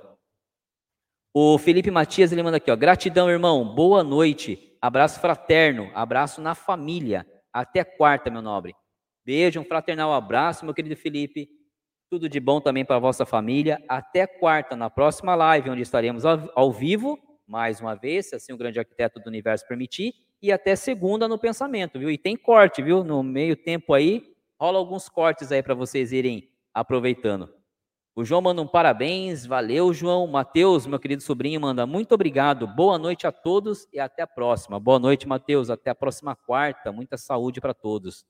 O 1.34 1.58
Felipe 1.58 1.92
Matias, 1.92 2.32
ele 2.32 2.44
manda 2.44 2.58
aqui, 2.58 2.72
ó, 2.72 2.76
gratidão, 2.76 3.30
irmão, 3.30 3.74
boa 3.74 4.04
noite, 4.04 4.78
abraço 4.82 5.20
fraterno, 5.20 5.92
abraço 5.94 6.40
na 6.42 6.56
família, 6.56 7.26
até 7.52 7.84
quarta, 7.84 8.30
meu 8.30 8.42
nobre. 8.42 8.76
Beijo, 9.26 9.60
um 9.60 9.66
fraternal 9.66 10.14
abraço, 10.14 10.64
meu 10.64 10.74
querido 10.74 10.96
Felipe, 10.96 11.50
tudo 12.10 12.30
de 12.30 12.40
bom 12.40 12.62
também 12.62 12.86
para 12.86 12.98
a 12.98 13.00
vossa 13.00 13.26
família, 13.26 13.84
até 13.88 14.28
quarta, 14.28 14.76
na 14.76 14.90
próxima 14.90 15.36
live, 15.36 15.70
onde 15.70 15.82
estaremos 15.82 16.26
ao, 16.26 16.52
ao 16.56 16.72
vivo, 16.72 17.20
mais 17.48 17.82
uma 17.82 17.96
vez, 17.96 18.28
se 18.28 18.36
assim 18.36 18.54
o 18.54 18.58
grande 18.58 18.80
arquiteto 18.80 19.20
do 19.20 19.28
universo 19.28 19.68
permitir, 19.68 20.14
e 20.42 20.52
até 20.52 20.76
segunda 20.76 21.28
no 21.28 21.40
pensamento, 21.40 21.98
viu? 21.98 22.12
E 22.12 22.18
tem 22.18 22.38
corte, 22.38 22.82
viu? 22.82 23.04
No 23.04 23.24
meio 23.24 23.56
tempo 23.56 23.94
aí, 23.94 24.35
rola 24.60 24.80
alguns 24.80 25.10
cortes 25.10 25.52
aí 25.52 25.62
para 25.62 25.74
vocês 25.74 26.12
irem 26.12 26.50
aproveitando. 26.74 27.54
O 28.18 28.24
João 28.24 28.42
manda 28.42 28.62
um 28.62 28.68
parabéns, 28.68 29.46
valeu, 29.46 29.94
João. 29.94 30.26
Mateus, 30.26 30.88
meu 30.88 30.98
querido 30.98 31.22
sobrinho, 31.22 31.60
manda 31.60 31.86
muito 31.86 32.14
obrigado. 32.16 32.66
Boa 32.66 32.98
noite 32.98 33.28
a 33.28 33.32
todos 33.32 33.88
e 33.92 34.00
até 34.00 34.22
a 34.22 34.28
próxima. 34.28 34.80
Boa 34.80 34.98
noite, 34.98 35.28
Mateus. 35.28 35.70
Até 35.70 35.90
a 35.90 35.96
próxima 35.96 36.34
quarta. 36.34 36.94
Muita 36.94 37.18
saúde 37.18 37.60
para 37.60 37.74
todos. 37.74 38.26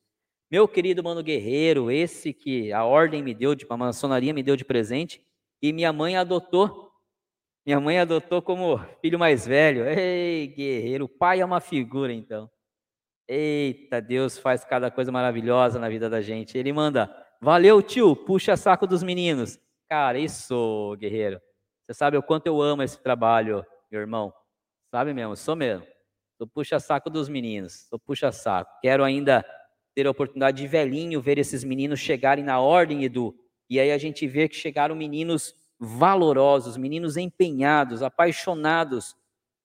Meu 0.49 0.67
querido 0.67 1.03
mano 1.03 1.21
guerreiro, 1.21 1.91
esse 1.91 2.33
que 2.33 2.73
a 2.73 2.83
ordem 2.83 3.21
me 3.21 3.33
deu, 3.33 3.53
de, 3.53 3.65
a 3.69 3.77
maçonaria 3.77 4.33
me 4.33 4.41
deu 4.41 4.55
de 4.55 4.65
presente, 4.65 5.23
e 5.61 5.71
minha 5.71 5.93
mãe 5.93 6.17
adotou. 6.17 6.91
Minha 7.63 7.79
mãe 7.79 7.99
adotou 7.99 8.41
como 8.41 8.79
filho 9.01 9.19
mais 9.19 9.45
velho. 9.45 9.85
Ei, 9.87 10.47
guerreiro, 10.47 11.05
o 11.05 11.09
pai 11.09 11.41
é 11.41 11.45
uma 11.45 11.59
figura, 11.59 12.11
então. 12.11 12.49
Eita, 13.27 14.01
Deus 14.01 14.37
faz 14.37 14.63
cada 14.63 14.91
coisa 14.91 15.11
maravilhosa 15.11 15.79
na 15.79 15.89
vida 15.89 16.09
da 16.09 16.21
gente. 16.21 16.57
Ele 16.57 16.71
manda, 16.71 17.13
valeu, 17.41 17.81
tio, 17.81 18.15
puxa 18.15 18.55
saco 18.55 18.85
dos 18.85 19.03
meninos. 19.03 19.59
Cara, 19.89 20.17
isso, 20.17 20.95
guerreiro. 20.99 21.39
Você 21.85 21.93
sabe 21.93 22.17
o 22.17 22.23
quanto 22.23 22.47
eu 22.47 22.61
amo 22.61 22.81
esse 22.81 23.01
trabalho, 23.01 23.65
meu 23.91 24.01
irmão. 24.01 24.33
Sabe 24.89 25.13
mesmo, 25.13 25.35
sou 25.35 25.55
mesmo. 25.55 25.85
Sou 26.37 26.47
puxa-saco 26.47 27.09
dos 27.09 27.29
meninos, 27.29 27.87
sou 27.89 27.97
puxa-saco. 27.97 28.69
Quero 28.81 29.03
ainda 29.03 29.45
ter 29.95 30.05
a 30.05 30.11
oportunidade 30.11 30.57
de 30.57 30.67
velhinho 30.67 31.21
ver 31.21 31.37
esses 31.37 31.63
meninos 31.63 31.99
chegarem 31.99 32.43
na 32.43 32.59
ordem, 32.59 33.05
Edu. 33.05 33.33
E 33.69 33.79
aí 33.79 33.91
a 33.91 33.97
gente 33.97 34.27
vê 34.27 34.49
que 34.49 34.55
chegaram 34.55 34.95
meninos 34.95 35.55
valorosos, 35.79 36.75
meninos 36.75 37.15
empenhados, 37.15 38.03
apaixonados 38.03 39.15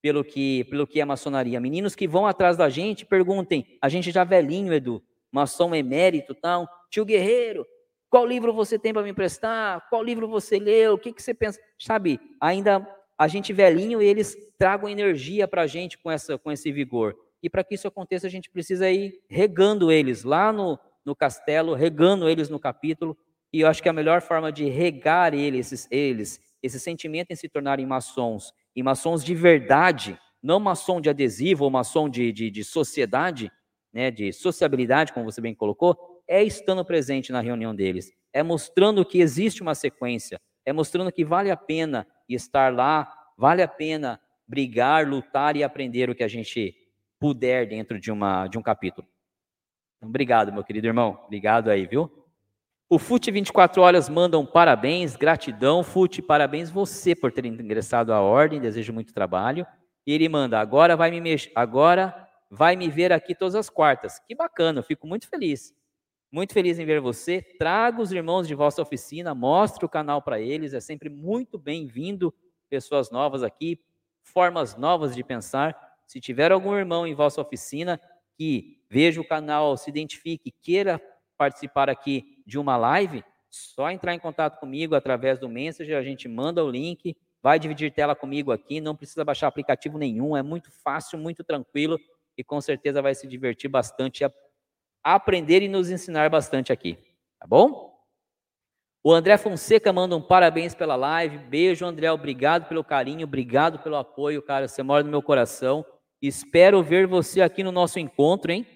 pelo 0.03 0.25
que, 0.25 0.65
pelo 0.65 0.87
que 0.87 1.01
é 1.01 1.05
maçonaria. 1.05 1.61
Meninos 1.61 1.95
que 1.95 2.09
vão 2.09 2.27
atrás 2.27 2.57
da 2.57 2.69
gente, 2.69 3.05
perguntem, 3.05 3.67
a 3.81 3.89
gente 3.89 4.11
já 4.11 4.25
velhinho, 4.25 4.73
Edu, 4.73 5.03
maçom 5.31 5.75
emérito, 5.75 6.35
tal, 6.35 6.69
tio 6.91 7.05
Guerreiro, 7.05 7.67
qual 8.11 8.27
livro 8.27 8.53
você 8.53 8.77
tem 8.77 8.93
para 8.93 9.05
me 9.05 9.11
emprestar? 9.11 9.87
Qual 9.89 10.03
livro 10.03 10.27
você 10.27 10.59
leu? 10.59 10.95
O 10.95 10.99
que, 10.99 11.13
que 11.13 11.23
você 11.23 11.33
pensa? 11.33 11.61
Sabe, 11.79 12.19
ainda 12.41 12.85
a 13.17 13.29
gente 13.29 13.53
velhinho, 13.53 14.03
eles 14.03 14.37
tragam 14.59 14.89
energia 14.89 15.47
para 15.47 15.63
a 15.63 15.67
gente 15.67 15.97
com, 15.97 16.11
essa, 16.11 16.37
com 16.37 16.51
esse 16.51 16.73
vigor. 16.73 17.17
E 17.43 17.49
para 17.49 17.63
que 17.63 17.75
isso 17.75 17.87
aconteça, 17.87 18.27
a 18.27 18.31
gente 18.31 18.51
precisa 18.51 18.91
ir 18.91 19.21
regando 19.29 19.93
eles 19.93 20.25
lá 20.25 20.53
no, 20.53 20.79
no 21.05 21.15
castelo, 21.15 21.75
regando 21.75 22.29
eles 22.29 22.49
no 22.49 22.59
capítulo. 22.59 23.17
E 23.53 23.61
eu 23.61 23.69
acho 23.69 23.83
que 23.83 23.89
a 23.89 23.93
melhor 23.93 24.21
forma 24.21 24.51
de 24.51 24.69
regar 24.69 25.33
eles, 25.33 25.87
eles 25.91 26.41
esse 26.63 26.81
sentimento 26.81 27.31
em 27.31 27.37
se 27.37 27.49
tornarem 27.49 27.87
maçons, 27.87 28.53
e 28.75 28.83
maçons 28.83 29.25
de 29.25 29.35
verdade, 29.35 30.19
não 30.43 30.61
maçom 30.61 31.01
de 31.01 31.11
adesivo 31.11 31.65
ou 31.65 31.71
maçom 31.71 32.09
de, 32.09 32.33
de, 32.33 32.51
de 32.51 32.65
sociedade, 32.65 33.51
né, 33.93 34.11
de 34.11 34.33
sociabilidade, 34.33 35.13
como 35.13 35.31
você 35.31 35.41
bem 35.41 35.55
colocou, 35.55 36.23
é 36.27 36.43
estando 36.43 36.85
presente 36.85 37.33
na 37.33 37.41
reunião 37.41 37.75
deles, 37.75 38.13
é 38.33 38.43
mostrando 38.43 39.05
que 39.05 39.21
existe 39.21 39.63
uma 39.63 39.75
sequência, 39.75 40.41
é 40.65 40.73
mostrando 40.73 41.11
que 41.11 41.25
vale 41.25 41.51
a 41.51 41.57
pena 41.57 42.07
estar 42.29 42.73
lá, 42.73 43.13
vale 43.37 43.63
a 43.63 43.69
pena 43.69 44.21
brigar, 44.47 45.07
lutar 45.07 45.57
e 45.57 45.65
aprender 45.65 46.09
o 46.09 46.15
que 46.15 46.23
a 46.23 46.29
gente 46.29 46.75
puder 47.19 47.67
dentro 47.67 48.01
de, 48.01 48.11
uma, 48.11 48.47
de 48.47 48.59
um 48.59 48.63
capítulo. 48.63 49.07
Então, 49.97 50.09
obrigado, 50.09 50.53
meu 50.53 50.65
querido 50.65 50.87
irmão. 50.87 51.21
Obrigado 51.27 51.69
aí, 51.69 51.87
viu? 51.87 52.20
O 52.93 52.99
FUT 52.99 53.31
24 53.31 53.81
Horas 53.81 54.09
manda 54.09 54.37
um 54.37 54.45
parabéns, 54.45 55.15
gratidão. 55.15 55.85
FUT, 55.85 56.21
parabéns 56.23 56.73
você 56.73 57.15
por 57.15 57.31
ter 57.31 57.47
ingressado 57.47 58.13
à 58.13 58.21
ordem, 58.21 58.61
desejo 58.61 58.93
muito 58.93 59.15
trabalho. 59.15 59.65
E 60.05 60.13
ele 60.13 60.29
manda, 60.29 60.59
agora 60.59 60.97
vai 60.97 61.09
me 61.09 61.21
mexer, 61.21 61.53
agora 61.55 62.29
vai 62.51 62.75
me 62.75 62.91
ver 62.91 63.13
aqui 63.13 63.33
todas 63.33 63.55
as 63.55 63.71
quartas. 63.71 64.19
Que 64.27 64.35
bacana, 64.35 64.81
eu 64.81 64.83
fico 64.83 65.07
muito 65.07 65.29
feliz. 65.29 65.73
Muito 66.33 66.53
feliz 66.53 66.81
em 66.81 66.85
ver 66.85 67.01
você. 67.01 67.41
Traga 67.61 68.03
os 68.03 68.11
irmãos 68.11 68.49
de 68.49 68.57
vossa 68.57 68.83
oficina, 68.83 69.37
mostre 69.37 69.85
o 69.85 69.89
canal 69.89 70.21
para 70.21 70.41
eles. 70.41 70.75
É 70.75 70.81
sempre 70.81 71.09
muito 71.09 71.57
bem-vindo 71.57 72.35
pessoas 72.69 73.09
novas 73.09 73.45
aqui, 73.45 73.81
formas 74.21 74.77
novas 74.77 75.15
de 75.15 75.23
pensar. 75.23 75.77
Se 76.09 76.21
tiver 76.21 76.51
algum 76.51 76.75
irmão 76.75 77.07
em 77.07 77.15
vossa 77.15 77.41
oficina 77.41 78.01
que 78.37 78.83
veja 78.91 79.21
o 79.21 79.29
canal, 79.29 79.77
se 79.77 79.89
identifique, 79.89 80.53
queira 80.61 81.01
participar 81.39 81.89
aqui 81.89 82.40
de 82.51 82.59
uma 82.59 82.77
live, 82.77 83.25
só 83.49 83.91
entrar 83.91 84.13
em 84.13 84.19
contato 84.19 84.59
comigo 84.59 84.97
através 84.97 85.39
do 85.39 85.49
Messenger, 85.49 85.97
a 85.97 86.03
gente 86.03 86.29
manda 86.29 86.65
o 86.65 86.71
link, 86.71 87.17
vai 87.41 87.61
dividir 87.61 87.93
tela 87.93 88.15
comigo 88.17 88.51
aqui, 88.51 88.81
não 88.81 88.97
precisa 88.97 89.25
baixar 89.25 89.47
aplicativo 89.47 89.97
nenhum, 89.97 90.37
é 90.37 90.43
muito 90.43 90.69
fácil, 90.83 91.17
muito 91.17 91.45
tranquilo 91.45 91.97
e 92.37 92.43
com 92.43 92.61
certeza 92.61 93.01
vai 93.01 93.15
se 93.15 93.29
divertir 93.29 93.71
bastante, 93.71 94.25
aprender 95.03 95.63
e 95.63 95.69
nos 95.69 95.91
ensinar 95.91 96.29
bastante 96.29 96.73
aqui, 96.73 96.99
tá 97.39 97.47
bom? 97.47 97.89
O 99.03 99.13
André 99.13 99.39
Fonseca 99.39 99.93
manda 99.93 100.15
um 100.15 100.21
parabéns 100.21 100.75
pela 100.75 100.95
live. 100.95 101.39
Beijo, 101.39 101.87
André. 101.87 102.13
Obrigado 102.13 102.69
pelo 102.69 102.85
carinho, 102.85 103.25
obrigado 103.25 103.79
pelo 103.79 103.97
apoio, 103.97 104.43
cara. 104.43 104.69
Você 104.69 104.83
mora 104.83 105.03
no 105.03 105.11
meu 105.11 105.23
coração. 105.23 105.87
Espero 106.21 106.83
ver 106.83 107.07
você 107.07 107.41
aqui 107.41 107.63
no 107.63 107.73
nosso 107.73 107.99
encontro, 107.99 108.53
hein? 108.53 108.67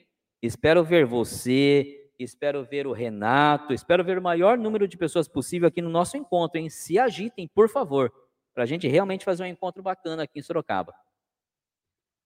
Espero 0.40 0.82
ver 0.82 1.04
você, 1.04 2.03
espero 2.18 2.65
ver 2.65 2.86
o 2.86 2.93
Renato, 2.93 3.73
espero 3.73 4.05
ver 4.05 4.18
o 4.18 4.23
maior 4.23 4.57
número 4.57 4.86
de 4.86 4.97
pessoas 4.97 5.26
possível 5.26 5.68
aqui 5.68 5.83
no 5.83 5.91
nosso 5.91 6.17
encontro, 6.17 6.60
hein? 6.60 6.70
Se 6.70 6.99
agitem, 6.99 7.49
por 7.49 7.68
favor, 7.68 8.12
para 8.55 8.65
a 8.65 8.67
gente 8.67 8.86
realmente 8.86 9.25
fazer 9.25 9.43
um 9.43 9.47
encontro 9.47 9.83
bacana 9.83 10.23
aqui 10.23 10.39
em 10.39 10.43
Sorocaba. 10.43 10.94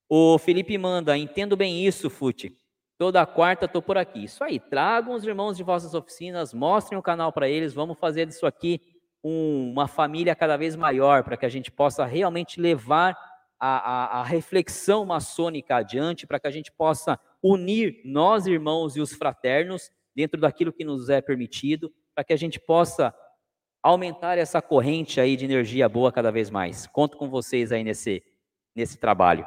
O 0.08 0.38
Felipe 0.38 0.76
manda, 0.78 1.16
entendo 1.16 1.56
bem 1.56 1.86
isso, 1.86 2.08
Fute. 2.08 2.56
Toda 2.98 3.24
quarta 3.24 3.66
estou 3.66 3.80
por 3.80 3.96
aqui. 3.96 4.24
Isso 4.24 4.42
aí, 4.42 4.58
tragam 4.58 5.14
os 5.14 5.24
irmãos 5.24 5.56
de 5.56 5.62
vossas 5.62 5.94
oficinas, 5.94 6.52
mostrem 6.52 6.98
o 6.98 7.02
canal 7.02 7.32
para 7.32 7.48
eles, 7.48 7.72
vamos 7.72 7.98
fazer 7.98 8.26
disso 8.26 8.46
aqui 8.46 8.80
um, 9.22 9.70
uma 9.70 9.86
família 9.86 10.34
cada 10.34 10.56
vez 10.56 10.74
maior, 10.76 11.22
para 11.22 11.36
que 11.36 11.46
a 11.46 11.48
gente 11.48 11.70
possa 11.70 12.04
realmente 12.04 12.60
levar 12.60 13.16
a, 13.58 14.18
a, 14.18 14.20
a 14.20 14.24
reflexão 14.24 15.04
maçônica 15.04 15.76
adiante, 15.76 16.26
para 16.26 16.40
que 16.40 16.46
a 16.46 16.50
gente 16.50 16.72
possa 16.72 17.18
unir 17.42 18.00
nós, 18.04 18.46
irmãos 18.46 18.96
e 18.96 19.00
os 19.00 19.12
fraternos, 19.12 19.90
dentro 20.14 20.40
daquilo 20.40 20.72
que 20.72 20.84
nos 20.84 21.08
é 21.08 21.20
permitido, 21.20 21.92
para 22.14 22.24
que 22.24 22.32
a 22.32 22.36
gente 22.36 22.58
possa 22.58 23.14
aumentar 23.82 24.38
essa 24.38 24.60
corrente 24.60 25.20
aí 25.20 25.36
de 25.36 25.44
energia 25.44 25.88
boa 25.88 26.10
cada 26.10 26.30
vez 26.30 26.50
mais. 26.50 26.86
Conto 26.86 27.16
com 27.16 27.28
vocês 27.28 27.70
aí 27.70 27.84
nesse, 27.84 28.22
nesse 28.74 28.98
trabalho. 28.98 29.46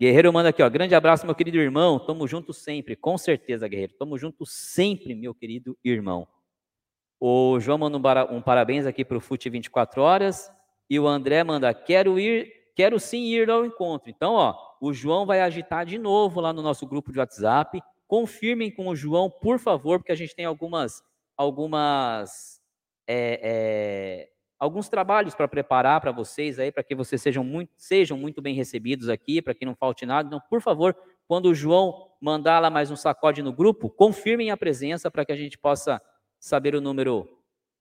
Guerreiro 0.00 0.32
manda 0.32 0.50
aqui, 0.50 0.62
ó, 0.62 0.68
grande 0.68 0.94
abraço, 0.94 1.24
meu 1.24 1.34
querido 1.34 1.56
irmão, 1.56 1.98
tamo 1.98 2.26
junto 2.28 2.52
sempre, 2.52 2.94
com 2.94 3.16
certeza, 3.16 3.66
guerreiro, 3.66 3.94
tamo 3.98 4.18
junto 4.18 4.44
sempre, 4.44 5.14
meu 5.14 5.34
querido 5.34 5.76
irmão. 5.82 6.28
O 7.18 7.58
João 7.58 7.78
manda 7.78 7.96
um, 7.96 8.36
um 8.36 8.42
parabéns 8.42 8.84
aqui 8.84 9.06
para 9.06 9.16
o 9.16 9.20
FUT 9.20 9.48
24 9.48 10.02
horas, 10.02 10.52
e 10.88 11.00
o 11.00 11.06
André 11.06 11.42
manda, 11.42 11.72
quero 11.72 12.18
ir 12.18 12.55
quero 12.76 13.00
sim 13.00 13.24
ir 13.24 13.50
ao 13.50 13.64
encontro. 13.64 14.10
Então, 14.10 14.34
ó, 14.34 14.54
o 14.80 14.92
João 14.92 15.24
vai 15.24 15.40
agitar 15.40 15.84
de 15.86 15.98
novo 15.98 16.40
lá 16.40 16.52
no 16.52 16.62
nosso 16.62 16.86
grupo 16.86 17.10
de 17.10 17.18
WhatsApp. 17.18 17.82
Confirmem 18.06 18.70
com 18.70 18.86
o 18.86 18.94
João, 18.94 19.30
por 19.30 19.58
favor, 19.58 19.98
porque 19.98 20.12
a 20.12 20.16
gente 20.16 20.36
tem 20.36 20.44
algumas, 20.44 21.02
algumas, 21.36 22.60
é, 23.08 23.40
é, 23.42 24.28
alguns 24.58 24.90
trabalhos 24.90 25.34
para 25.34 25.48
preparar 25.48 26.00
para 26.02 26.12
vocês 26.12 26.58
aí, 26.58 26.70
para 26.70 26.84
que 26.84 26.94
vocês 26.94 27.20
sejam 27.20 27.42
muito, 27.42 27.72
sejam 27.78 28.16
muito 28.16 28.42
bem 28.42 28.54
recebidos 28.54 29.08
aqui, 29.08 29.40
para 29.40 29.54
que 29.54 29.64
não 29.64 29.74
falte 29.74 30.04
nada. 30.04 30.28
Então, 30.28 30.40
por 30.50 30.60
favor, 30.60 30.94
quando 31.26 31.46
o 31.46 31.54
João 31.54 32.10
mandar 32.20 32.60
lá 32.60 32.68
mais 32.68 32.90
um 32.90 32.96
sacode 32.96 33.42
no 33.42 33.54
grupo, 33.54 33.88
confirmem 33.88 34.50
a 34.50 34.56
presença 34.56 35.10
para 35.10 35.24
que 35.24 35.32
a 35.32 35.36
gente 35.36 35.56
possa 35.56 36.00
saber 36.38 36.74
o 36.74 36.80
número 36.80 37.26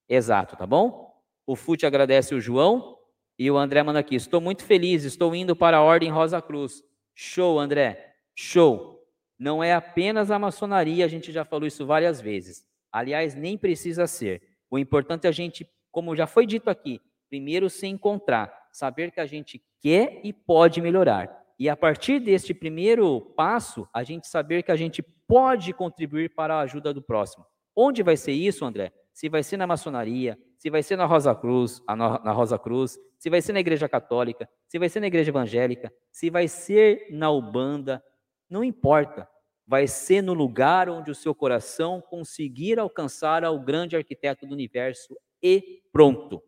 exato, 0.07 0.55
tá 0.55 0.65
bom? 0.65 1.13
O 1.45 1.55
FUT 1.55 1.85
agradece 1.85 2.33
o 2.33 2.39
João. 2.39 2.97
E 3.37 3.49
o 3.51 3.57
André 3.57 3.83
manda 3.83 3.99
aqui: 3.99 4.15
estou 4.15 4.39
muito 4.39 4.63
feliz, 4.63 5.03
estou 5.03 5.35
indo 5.35 5.55
para 5.55 5.77
a 5.77 5.81
Ordem 5.81 6.09
Rosa 6.09 6.41
Cruz. 6.41 6.83
Show, 7.13 7.59
André, 7.59 8.15
show. 8.33 8.95
Não 9.37 9.63
é 9.63 9.73
apenas 9.73 10.31
a 10.31 10.39
maçonaria, 10.39 11.03
a 11.03 11.09
gente 11.09 11.31
já 11.31 11.43
falou 11.43 11.67
isso 11.67 11.85
várias 11.85 12.21
vezes. 12.21 12.65
Aliás, 12.91 13.35
nem 13.35 13.57
precisa 13.57 14.07
ser. 14.07 14.41
O 14.69 14.79
importante 14.79 15.25
é 15.25 15.29
a 15.29 15.33
gente, 15.33 15.67
como 15.91 16.15
já 16.15 16.25
foi 16.25 16.45
dito 16.45 16.69
aqui, 16.69 17.01
primeiro 17.29 17.69
se 17.69 17.85
encontrar, 17.87 18.53
saber 18.71 19.11
que 19.11 19.19
a 19.19 19.25
gente 19.25 19.61
quer 19.81 20.21
e 20.23 20.31
pode 20.31 20.81
melhorar. 20.81 21.43
E 21.59 21.69
a 21.69 21.75
partir 21.75 22.19
deste 22.19 22.53
primeiro 22.53 23.21
passo, 23.35 23.87
a 23.93 24.03
gente 24.03 24.27
saber 24.27 24.63
que 24.63 24.71
a 24.71 24.75
gente 24.75 25.01
pode 25.27 25.73
contribuir 25.73 26.33
para 26.33 26.55
a 26.55 26.61
ajuda 26.61 26.93
do 26.93 27.01
próximo. 27.01 27.45
Onde 27.75 28.03
vai 28.03 28.15
ser 28.15 28.31
isso, 28.31 28.65
André? 28.65 28.93
Se 29.13 29.29
vai 29.29 29.43
ser 29.43 29.57
na 29.57 29.67
maçonaria, 29.67 30.37
se 30.65 30.69
vai 30.71 30.81
ser 30.81 30.95
na 30.95 31.05
Rosa 31.05 31.35
Cruz, 31.35 31.79
na 31.87 32.31
Rosa 32.31 32.57
Cruz, 32.57 32.97
se 33.19 33.29
vai 33.29 33.39
ser 33.39 33.53
na 33.53 33.59
igreja 33.59 33.87
católica, 33.87 34.49
se 34.67 34.79
vai 34.79 34.89
ser 34.89 34.99
na 34.99 35.05
igreja 35.05 35.29
evangélica, 35.29 35.93
se 36.11 36.27
vai 36.31 36.47
ser 36.47 37.05
na 37.11 37.29
Ubanda, 37.29 38.03
não 38.49 38.63
importa. 38.63 39.29
Vai 39.67 39.85
ser 39.85 40.23
no 40.23 40.33
lugar 40.33 40.89
onde 40.89 41.11
o 41.11 41.15
seu 41.15 41.35
coração 41.35 42.01
conseguir 42.01 42.79
alcançar 42.79 43.43
ao 43.43 43.59
grande 43.59 43.95
arquiteto 43.95 44.47
do 44.47 44.55
universo 44.55 45.15
e 45.39 45.83
pronto. 45.91 46.41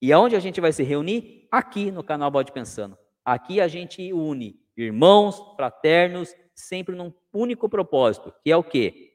E 0.00 0.12
aonde 0.12 0.36
a 0.36 0.40
gente 0.40 0.60
vai 0.60 0.70
se 0.72 0.84
reunir? 0.84 1.48
Aqui 1.50 1.90
no 1.90 2.04
canal 2.04 2.30
Bode 2.30 2.52
Pensando. 2.52 2.96
Aqui 3.24 3.60
a 3.60 3.66
gente 3.66 4.12
une 4.12 4.62
irmãos, 4.76 5.42
fraternos, 5.56 6.32
sempre 6.54 6.94
num 6.94 7.12
único 7.32 7.68
propósito, 7.68 8.32
que 8.44 8.52
é 8.52 8.56
o 8.56 8.62
quê? 8.62 9.11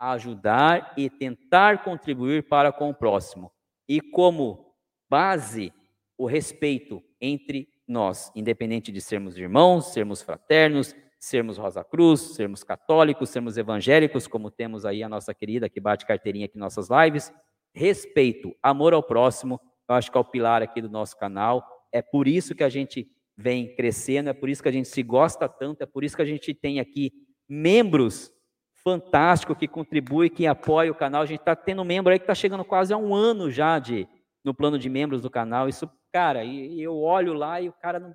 Ajudar 0.00 0.94
e 0.96 1.08
tentar 1.08 1.84
contribuir 1.84 2.48
para 2.48 2.72
com 2.72 2.90
o 2.90 2.94
próximo. 2.94 3.52
E 3.88 4.00
como 4.00 4.74
base 5.08 5.72
o 6.16 6.26
respeito 6.26 7.02
entre 7.20 7.68
nós, 7.86 8.32
independente 8.34 8.90
de 8.90 9.00
sermos 9.00 9.36
irmãos, 9.36 9.92
sermos 9.92 10.22
fraternos, 10.22 10.94
sermos 11.18 11.58
Rosa 11.58 11.84
Cruz, 11.84 12.20
sermos 12.34 12.64
católicos, 12.64 13.28
sermos 13.28 13.58
evangélicos, 13.58 14.26
como 14.26 14.50
temos 14.50 14.86
aí 14.86 15.02
a 15.02 15.08
nossa 15.08 15.34
querida 15.34 15.68
que 15.68 15.80
bate 15.80 16.06
carteirinha 16.06 16.46
aqui 16.46 16.56
em 16.56 16.60
nossas 16.60 16.88
lives. 16.88 17.32
Respeito, 17.74 18.56
amor 18.62 18.94
ao 18.94 19.02
próximo, 19.02 19.60
eu 19.88 19.94
acho 19.94 20.10
que 20.10 20.16
é 20.16 20.20
o 20.20 20.24
pilar 20.24 20.62
aqui 20.62 20.80
do 20.80 20.88
nosso 20.88 21.16
canal. 21.18 21.66
É 21.92 22.00
por 22.00 22.26
isso 22.26 22.54
que 22.54 22.64
a 22.64 22.68
gente 22.68 23.10
vem 23.36 23.74
crescendo, 23.74 24.30
é 24.30 24.32
por 24.32 24.48
isso 24.48 24.62
que 24.62 24.68
a 24.68 24.72
gente 24.72 24.88
se 24.88 25.02
gosta 25.02 25.48
tanto, 25.48 25.82
é 25.82 25.86
por 25.86 26.04
isso 26.04 26.16
que 26.16 26.22
a 26.22 26.26
gente 26.26 26.54
tem 26.54 26.80
aqui 26.80 27.12
membros 27.48 28.32
fantásticos 28.82 29.56
que 29.56 29.68
contribuem, 29.68 30.30
que 30.30 30.46
apoiam 30.46 30.92
o 30.92 30.96
canal. 30.96 31.22
A 31.22 31.26
gente 31.26 31.40
está 31.40 31.54
tendo 31.54 31.84
membro 31.84 32.12
aí 32.12 32.18
que 32.18 32.24
está 32.24 32.34
chegando 32.34 32.64
quase 32.64 32.92
a 32.92 32.96
um 32.96 33.14
ano 33.14 33.50
já 33.50 33.78
de 33.78 34.08
no 34.44 34.54
plano 34.54 34.78
de 34.78 34.88
membros 34.88 35.20
do 35.20 35.30
canal. 35.30 35.68
Isso, 35.68 35.90
cara, 36.12 36.44
e, 36.44 36.80
eu 36.80 36.96
olho 36.96 37.32
lá 37.32 37.60
e 37.60 37.68
o 37.68 37.72
cara 37.72 37.98
não, 37.98 38.14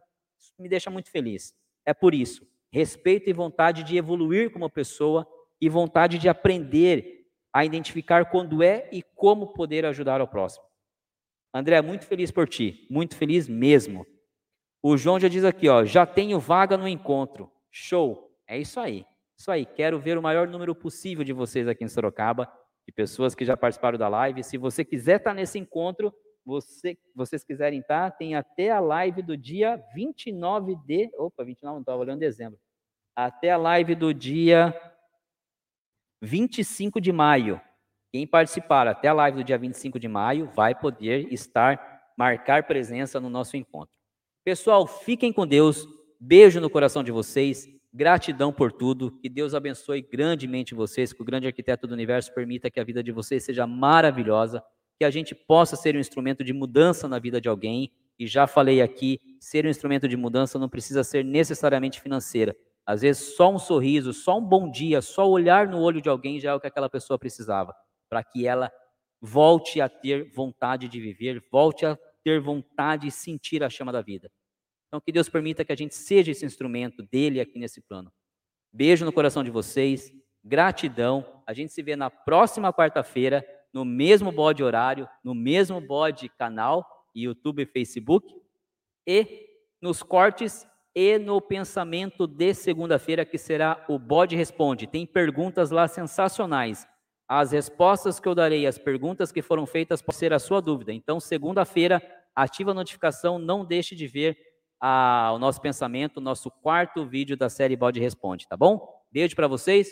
me 0.59 0.67
deixa 0.67 0.89
muito 0.89 1.09
feliz. 1.09 1.53
É 1.85 1.93
por 1.93 2.13
isso 2.13 2.45
respeito 2.75 3.29
e 3.29 3.33
vontade 3.33 3.83
de 3.83 3.95
evoluir 3.95 4.51
como 4.51 4.69
pessoa 4.69 5.25
e 5.61 5.69
vontade 5.69 6.17
de 6.17 6.27
aprender 6.27 7.25
a 7.53 7.63
identificar 7.63 8.29
quando 8.29 8.61
é 8.61 8.89
e 8.91 9.01
como 9.01 9.53
poder 9.53 9.85
ajudar 9.85 10.19
ao 10.19 10.27
próximo. 10.27 10.65
André, 11.53 11.81
muito 11.81 12.05
feliz 12.05 12.31
por 12.31 12.49
ti, 12.49 12.85
muito 12.89 13.15
feliz 13.15 13.47
mesmo. 13.47 14.05
O 14.83 14.97
João 14.97 15.17
já 15.17 15.29
diz 15.29 15.45
aqui, 15.45 15.69
ó, 15.69 15.85
já 15.85 16.05
tenho 16.05 16.37
vaga 16.37 16.75
no 16.75 16.85
encontro. 16.85 17.49
Show. 17.71 18.29
É 18.45 18.57
isso 18.57 18.77
aí. 18.77 19.05
Isso 19.45 19.51
aí. 19.51 19.63
Quero 19.63 19.99
ver 19.99 20.17
o 20.17 20.23
maior 20.23 20.47
número 20.47 20.73
possível 20.73 21.23
de 21.23 21.31
vocês 21.31 21.67
aqui 21.67 21.83
em 21.83 21.87
Sorocaba, 21.87 22.51
de 22.83 22.91
pessoas 22.91 23.35
que 23.35 23.45
já 23.45 23.55
participaram 23.55 23.95
da 23.95 24.07
live. 24.07 24.43
Se 24.43 24.57
você 24.57 24.83
quiser 24.83 25.17
estar 25.17 25.35
nesse 25.35 25.59
encontro, 25.59 26.11
você, 26.43 26.97
vocês 27.13 27.43
quiserem 27.43 27.81
estar, 27.81 28.09
tem 28.09 28.33
até 28.33 28.71
a 28.71 28.79
live 28.79 29.21
do 29.21 29.37
dia 29.37 29.79
29 29.93 30.75
de. 30.77 31.11
Opa, 31.15 31.43
29, 31.43 31.75
não 31.75 31.81
estava 31.81 31.99
olhando 31.99 32.21
dezembro 32.21 32.59
até 33.15 33.51
a 33.51 33.57
live 33.57 33.93
do 33.93 34.11
dia 34.15 34.75
25 36.23 36.99
de 36.99 37.11
maio. 37.11 37.61
Quem 38.11 38.25
participar 38.25 38.87
até 38.87 39.09
a 39.09 39.13
live 39.13 39.37
do 39.37 39.43
dia 39.43 39.59
25 39.59 39.99
de 39.99 40.07
maio 40.07 40.49
vai 40.55 40.73
poder 40.73 41.31
estar, 41.31 42.01
marcar 42.17 42.63
presença 42.63 43.19
no 43.19 43.29
nosso 43.29 43.55
encontro. 43.55 43.95
Pessoal, 44.43 44.87
fiquem 44.87 45.31
com 45.31 45.45
Deus. 45.45 45.87
Beijo 46.19 46.59
no 46.59 46.67
coração 46.67 47.03
de 47.03 47.11
vocês. 47.11 47.74
Gratidão 47.95 48.51
por 48.51 48.71
tudo. 48.71 49.11
Que 49.21 49.29
Deus 49.29 49.53
abençoe 49.53 50.01
grandemente 50.01 50.75
vocês. 50.75 51.13
Que 51.13 51.21
o 51.21 51.25
grande 51.25 51.47
arquiteto 51.47 51.87
do 51.87 51.93
universo 51.93 52.33
permita 52.33 52.69
que 52.69 52.79
a 52.79 52.83
vida 52.83 53.01
de 53.01 53.11
vocês 53.11 53.43
seja 53.43 53.65
maravilhosa. 53.65 54.61
Que 54.99 55.05
a 55.05 55.09
gente 55.09 55.33
possa 55.33 55.75
ser 55.75 55.95
um 55.95 55.99
instrumento 55.99 56.43
de 56.43 56.51
mudança 56.51 57.07
na 57.07 57.19
vida 57.19 57.39
de 57.39 57.47
alguém. 57.47 57.91
E 58.19 58.27
já 58.27 58.47
falei 58.47 58.81
aqui, 58.81 59.19
ser 59.39 59.65
um 59.65 59.69
instrumento 59.69 60.07
de 60.07 60.17
mudança 60.17 60.59
não 60.59 60.67
precisa 60.67 61.03
ser 61.03 61.23
necessariamente 61.23 62.01
financeira 62.01 62.55
às 62.85 63.01
vezes, 63.01 63.35
só 63.35 63.51
um 63.51 63.57
sorriso, 63.57 64.13
só 64.13 64.37
um 64.37 64.45
bom 64.45 64.69
dia, 64.69 65.01
só 65.01 65.27
olhar 65.27 65.67
no 65.67 65.81
olho 65.81 66.01
de 66.01 66.07
alguém 66.07 66.39
já 66.39 66.51
é 66.51 66.53
o 66.53 66.59
que 66.59 66.67
aquela 66.67 66.89
pessoa 66.89 67.17
precisava, 67.17 67.75
para 68.07 68.23
que 68.23 68.45
ela 68.45 68.71
volte 69.19 69.81
a 69.81 69.89
ter 69.89 70.31
vontade 70.31 70.87
de 70.87 71.01
viver, 71.01 71.43
volte 71.51 71.85
a 71.85 71.97
ter 72.23 72.39
vontade 72.39 73.07
de 73.07 73.11
sentir 73.11 73.63
a 73.63 73.69
chama 73.69 73.91
da 73.91 74.03
vida. 74.03 74.29
Então, 74.95 75.01
que 75.01 75.11
Deus 75.11 75.27
permita 75.27 75.65
que 75.65 75.73
a 75.73 75.75
gente 75.75 75.93
seja 75.93 76.31
esse 76.31 76.45
instrumento 76.45 77.03
dele 77.03 77.41
aqui 77.41 77.59
nesse 77.59 77.81
plano. 77.81 78.09
Beijo 78.71 79.03
no 79.03 79.11
coração 79.11 79.43
de 79.43 79.51
vocês, 79.51 80.09
gratidão. 80.41 81.43
A 81.45 81.53
gente 81.53 81.73
se 81.73 81.83
vê 81.83 81.97
na 81.97 82.09
próxima 82.09 82.71
quarta-feira, 82.71 83.45
no 83.73 83.83
mesmo 83.83 84.31
bode 84.31 84.63
horário, 84.63 85.05
no 85.21 85.35
mesmo 85.35 85.81
bode 85.81 86.29
canal, 86.29 86.87
YouTube 87.13 87.63
e 87.63 87.65
Facebook, 87.65 88.33
e 89.05 89.49
nos 89.81 90.01
cortes 90.01 90.65
e 90.95 91.19
no 91.19 91.41
pensamento 91.41 92.25
de 92.25 92.53
segunda-feira, 92.53 93.25
que 93.25 93.37
será 93.37 93.83
o 93.89 93.99
Bode 93.99 94.33
Responde. 94.33 94.87
Tem 94.87 95.05
perguntas 95.05 95.71
lá 95.71 95.89
sensacionais. 95.89 96.87
As 97.27 97.51
respostas 97.51 98.17
que 98.17 98.29
eu 98.29 98.35
darei, 98.35 98.65
as 98.65 98.77
perguntas 98.77 99.29
que 99.29 99.41
foram 99.41 99.65
feitas, 99.65 100.01
podem 100.01 100.19
ser 100.19 100.31
a 100.31 100.39
sua 100.39 100.61
dúvida. 100.61 100.93
Então, 100.93 101.19
segunda-feira, 101.19 102.01
ativa 102.33 102.71
a 102.71 102.73
notificação, 102.73 103.37
não 103.37 103.65
deixe 103.65 103.93
de 103.93 104.07
ver 104.07 104.54
a, 104.87 105.31
o 105.33 105.39
nosso 105.39 105.59
pensamento, 105.59 106.17
o 106.17 106.21
nosso 106.21 106.51
quarto 106.51 107.03
vídeo 107.03 107.35
da 107.35 107.49
série 107.49 107.75
Bode 107.75 107.99
Responde, 107.99 108.47
tá 108.47 108.55
bom? 108.55 108.87
Beijo 109.11 109.35
para 109.35 109.47
vocês, 109.47 109.89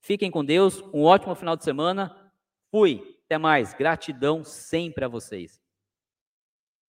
fiquem 0.00 0.28
com 0.28 0.44
Deus, 0.44 0.82
um 0.92 1.04
ótimo 1.04 1.36
final 1.36 1.54
de 1.56 1.62
semana. 1.62 2.32
Fui, 2.68 3.00
até 3.26 3.38
mais, 3.38 3.74
gratidão 3.74 4.42
sempre 4.42 5.04
a 5.04 5.08
vocês. 5.08 5.63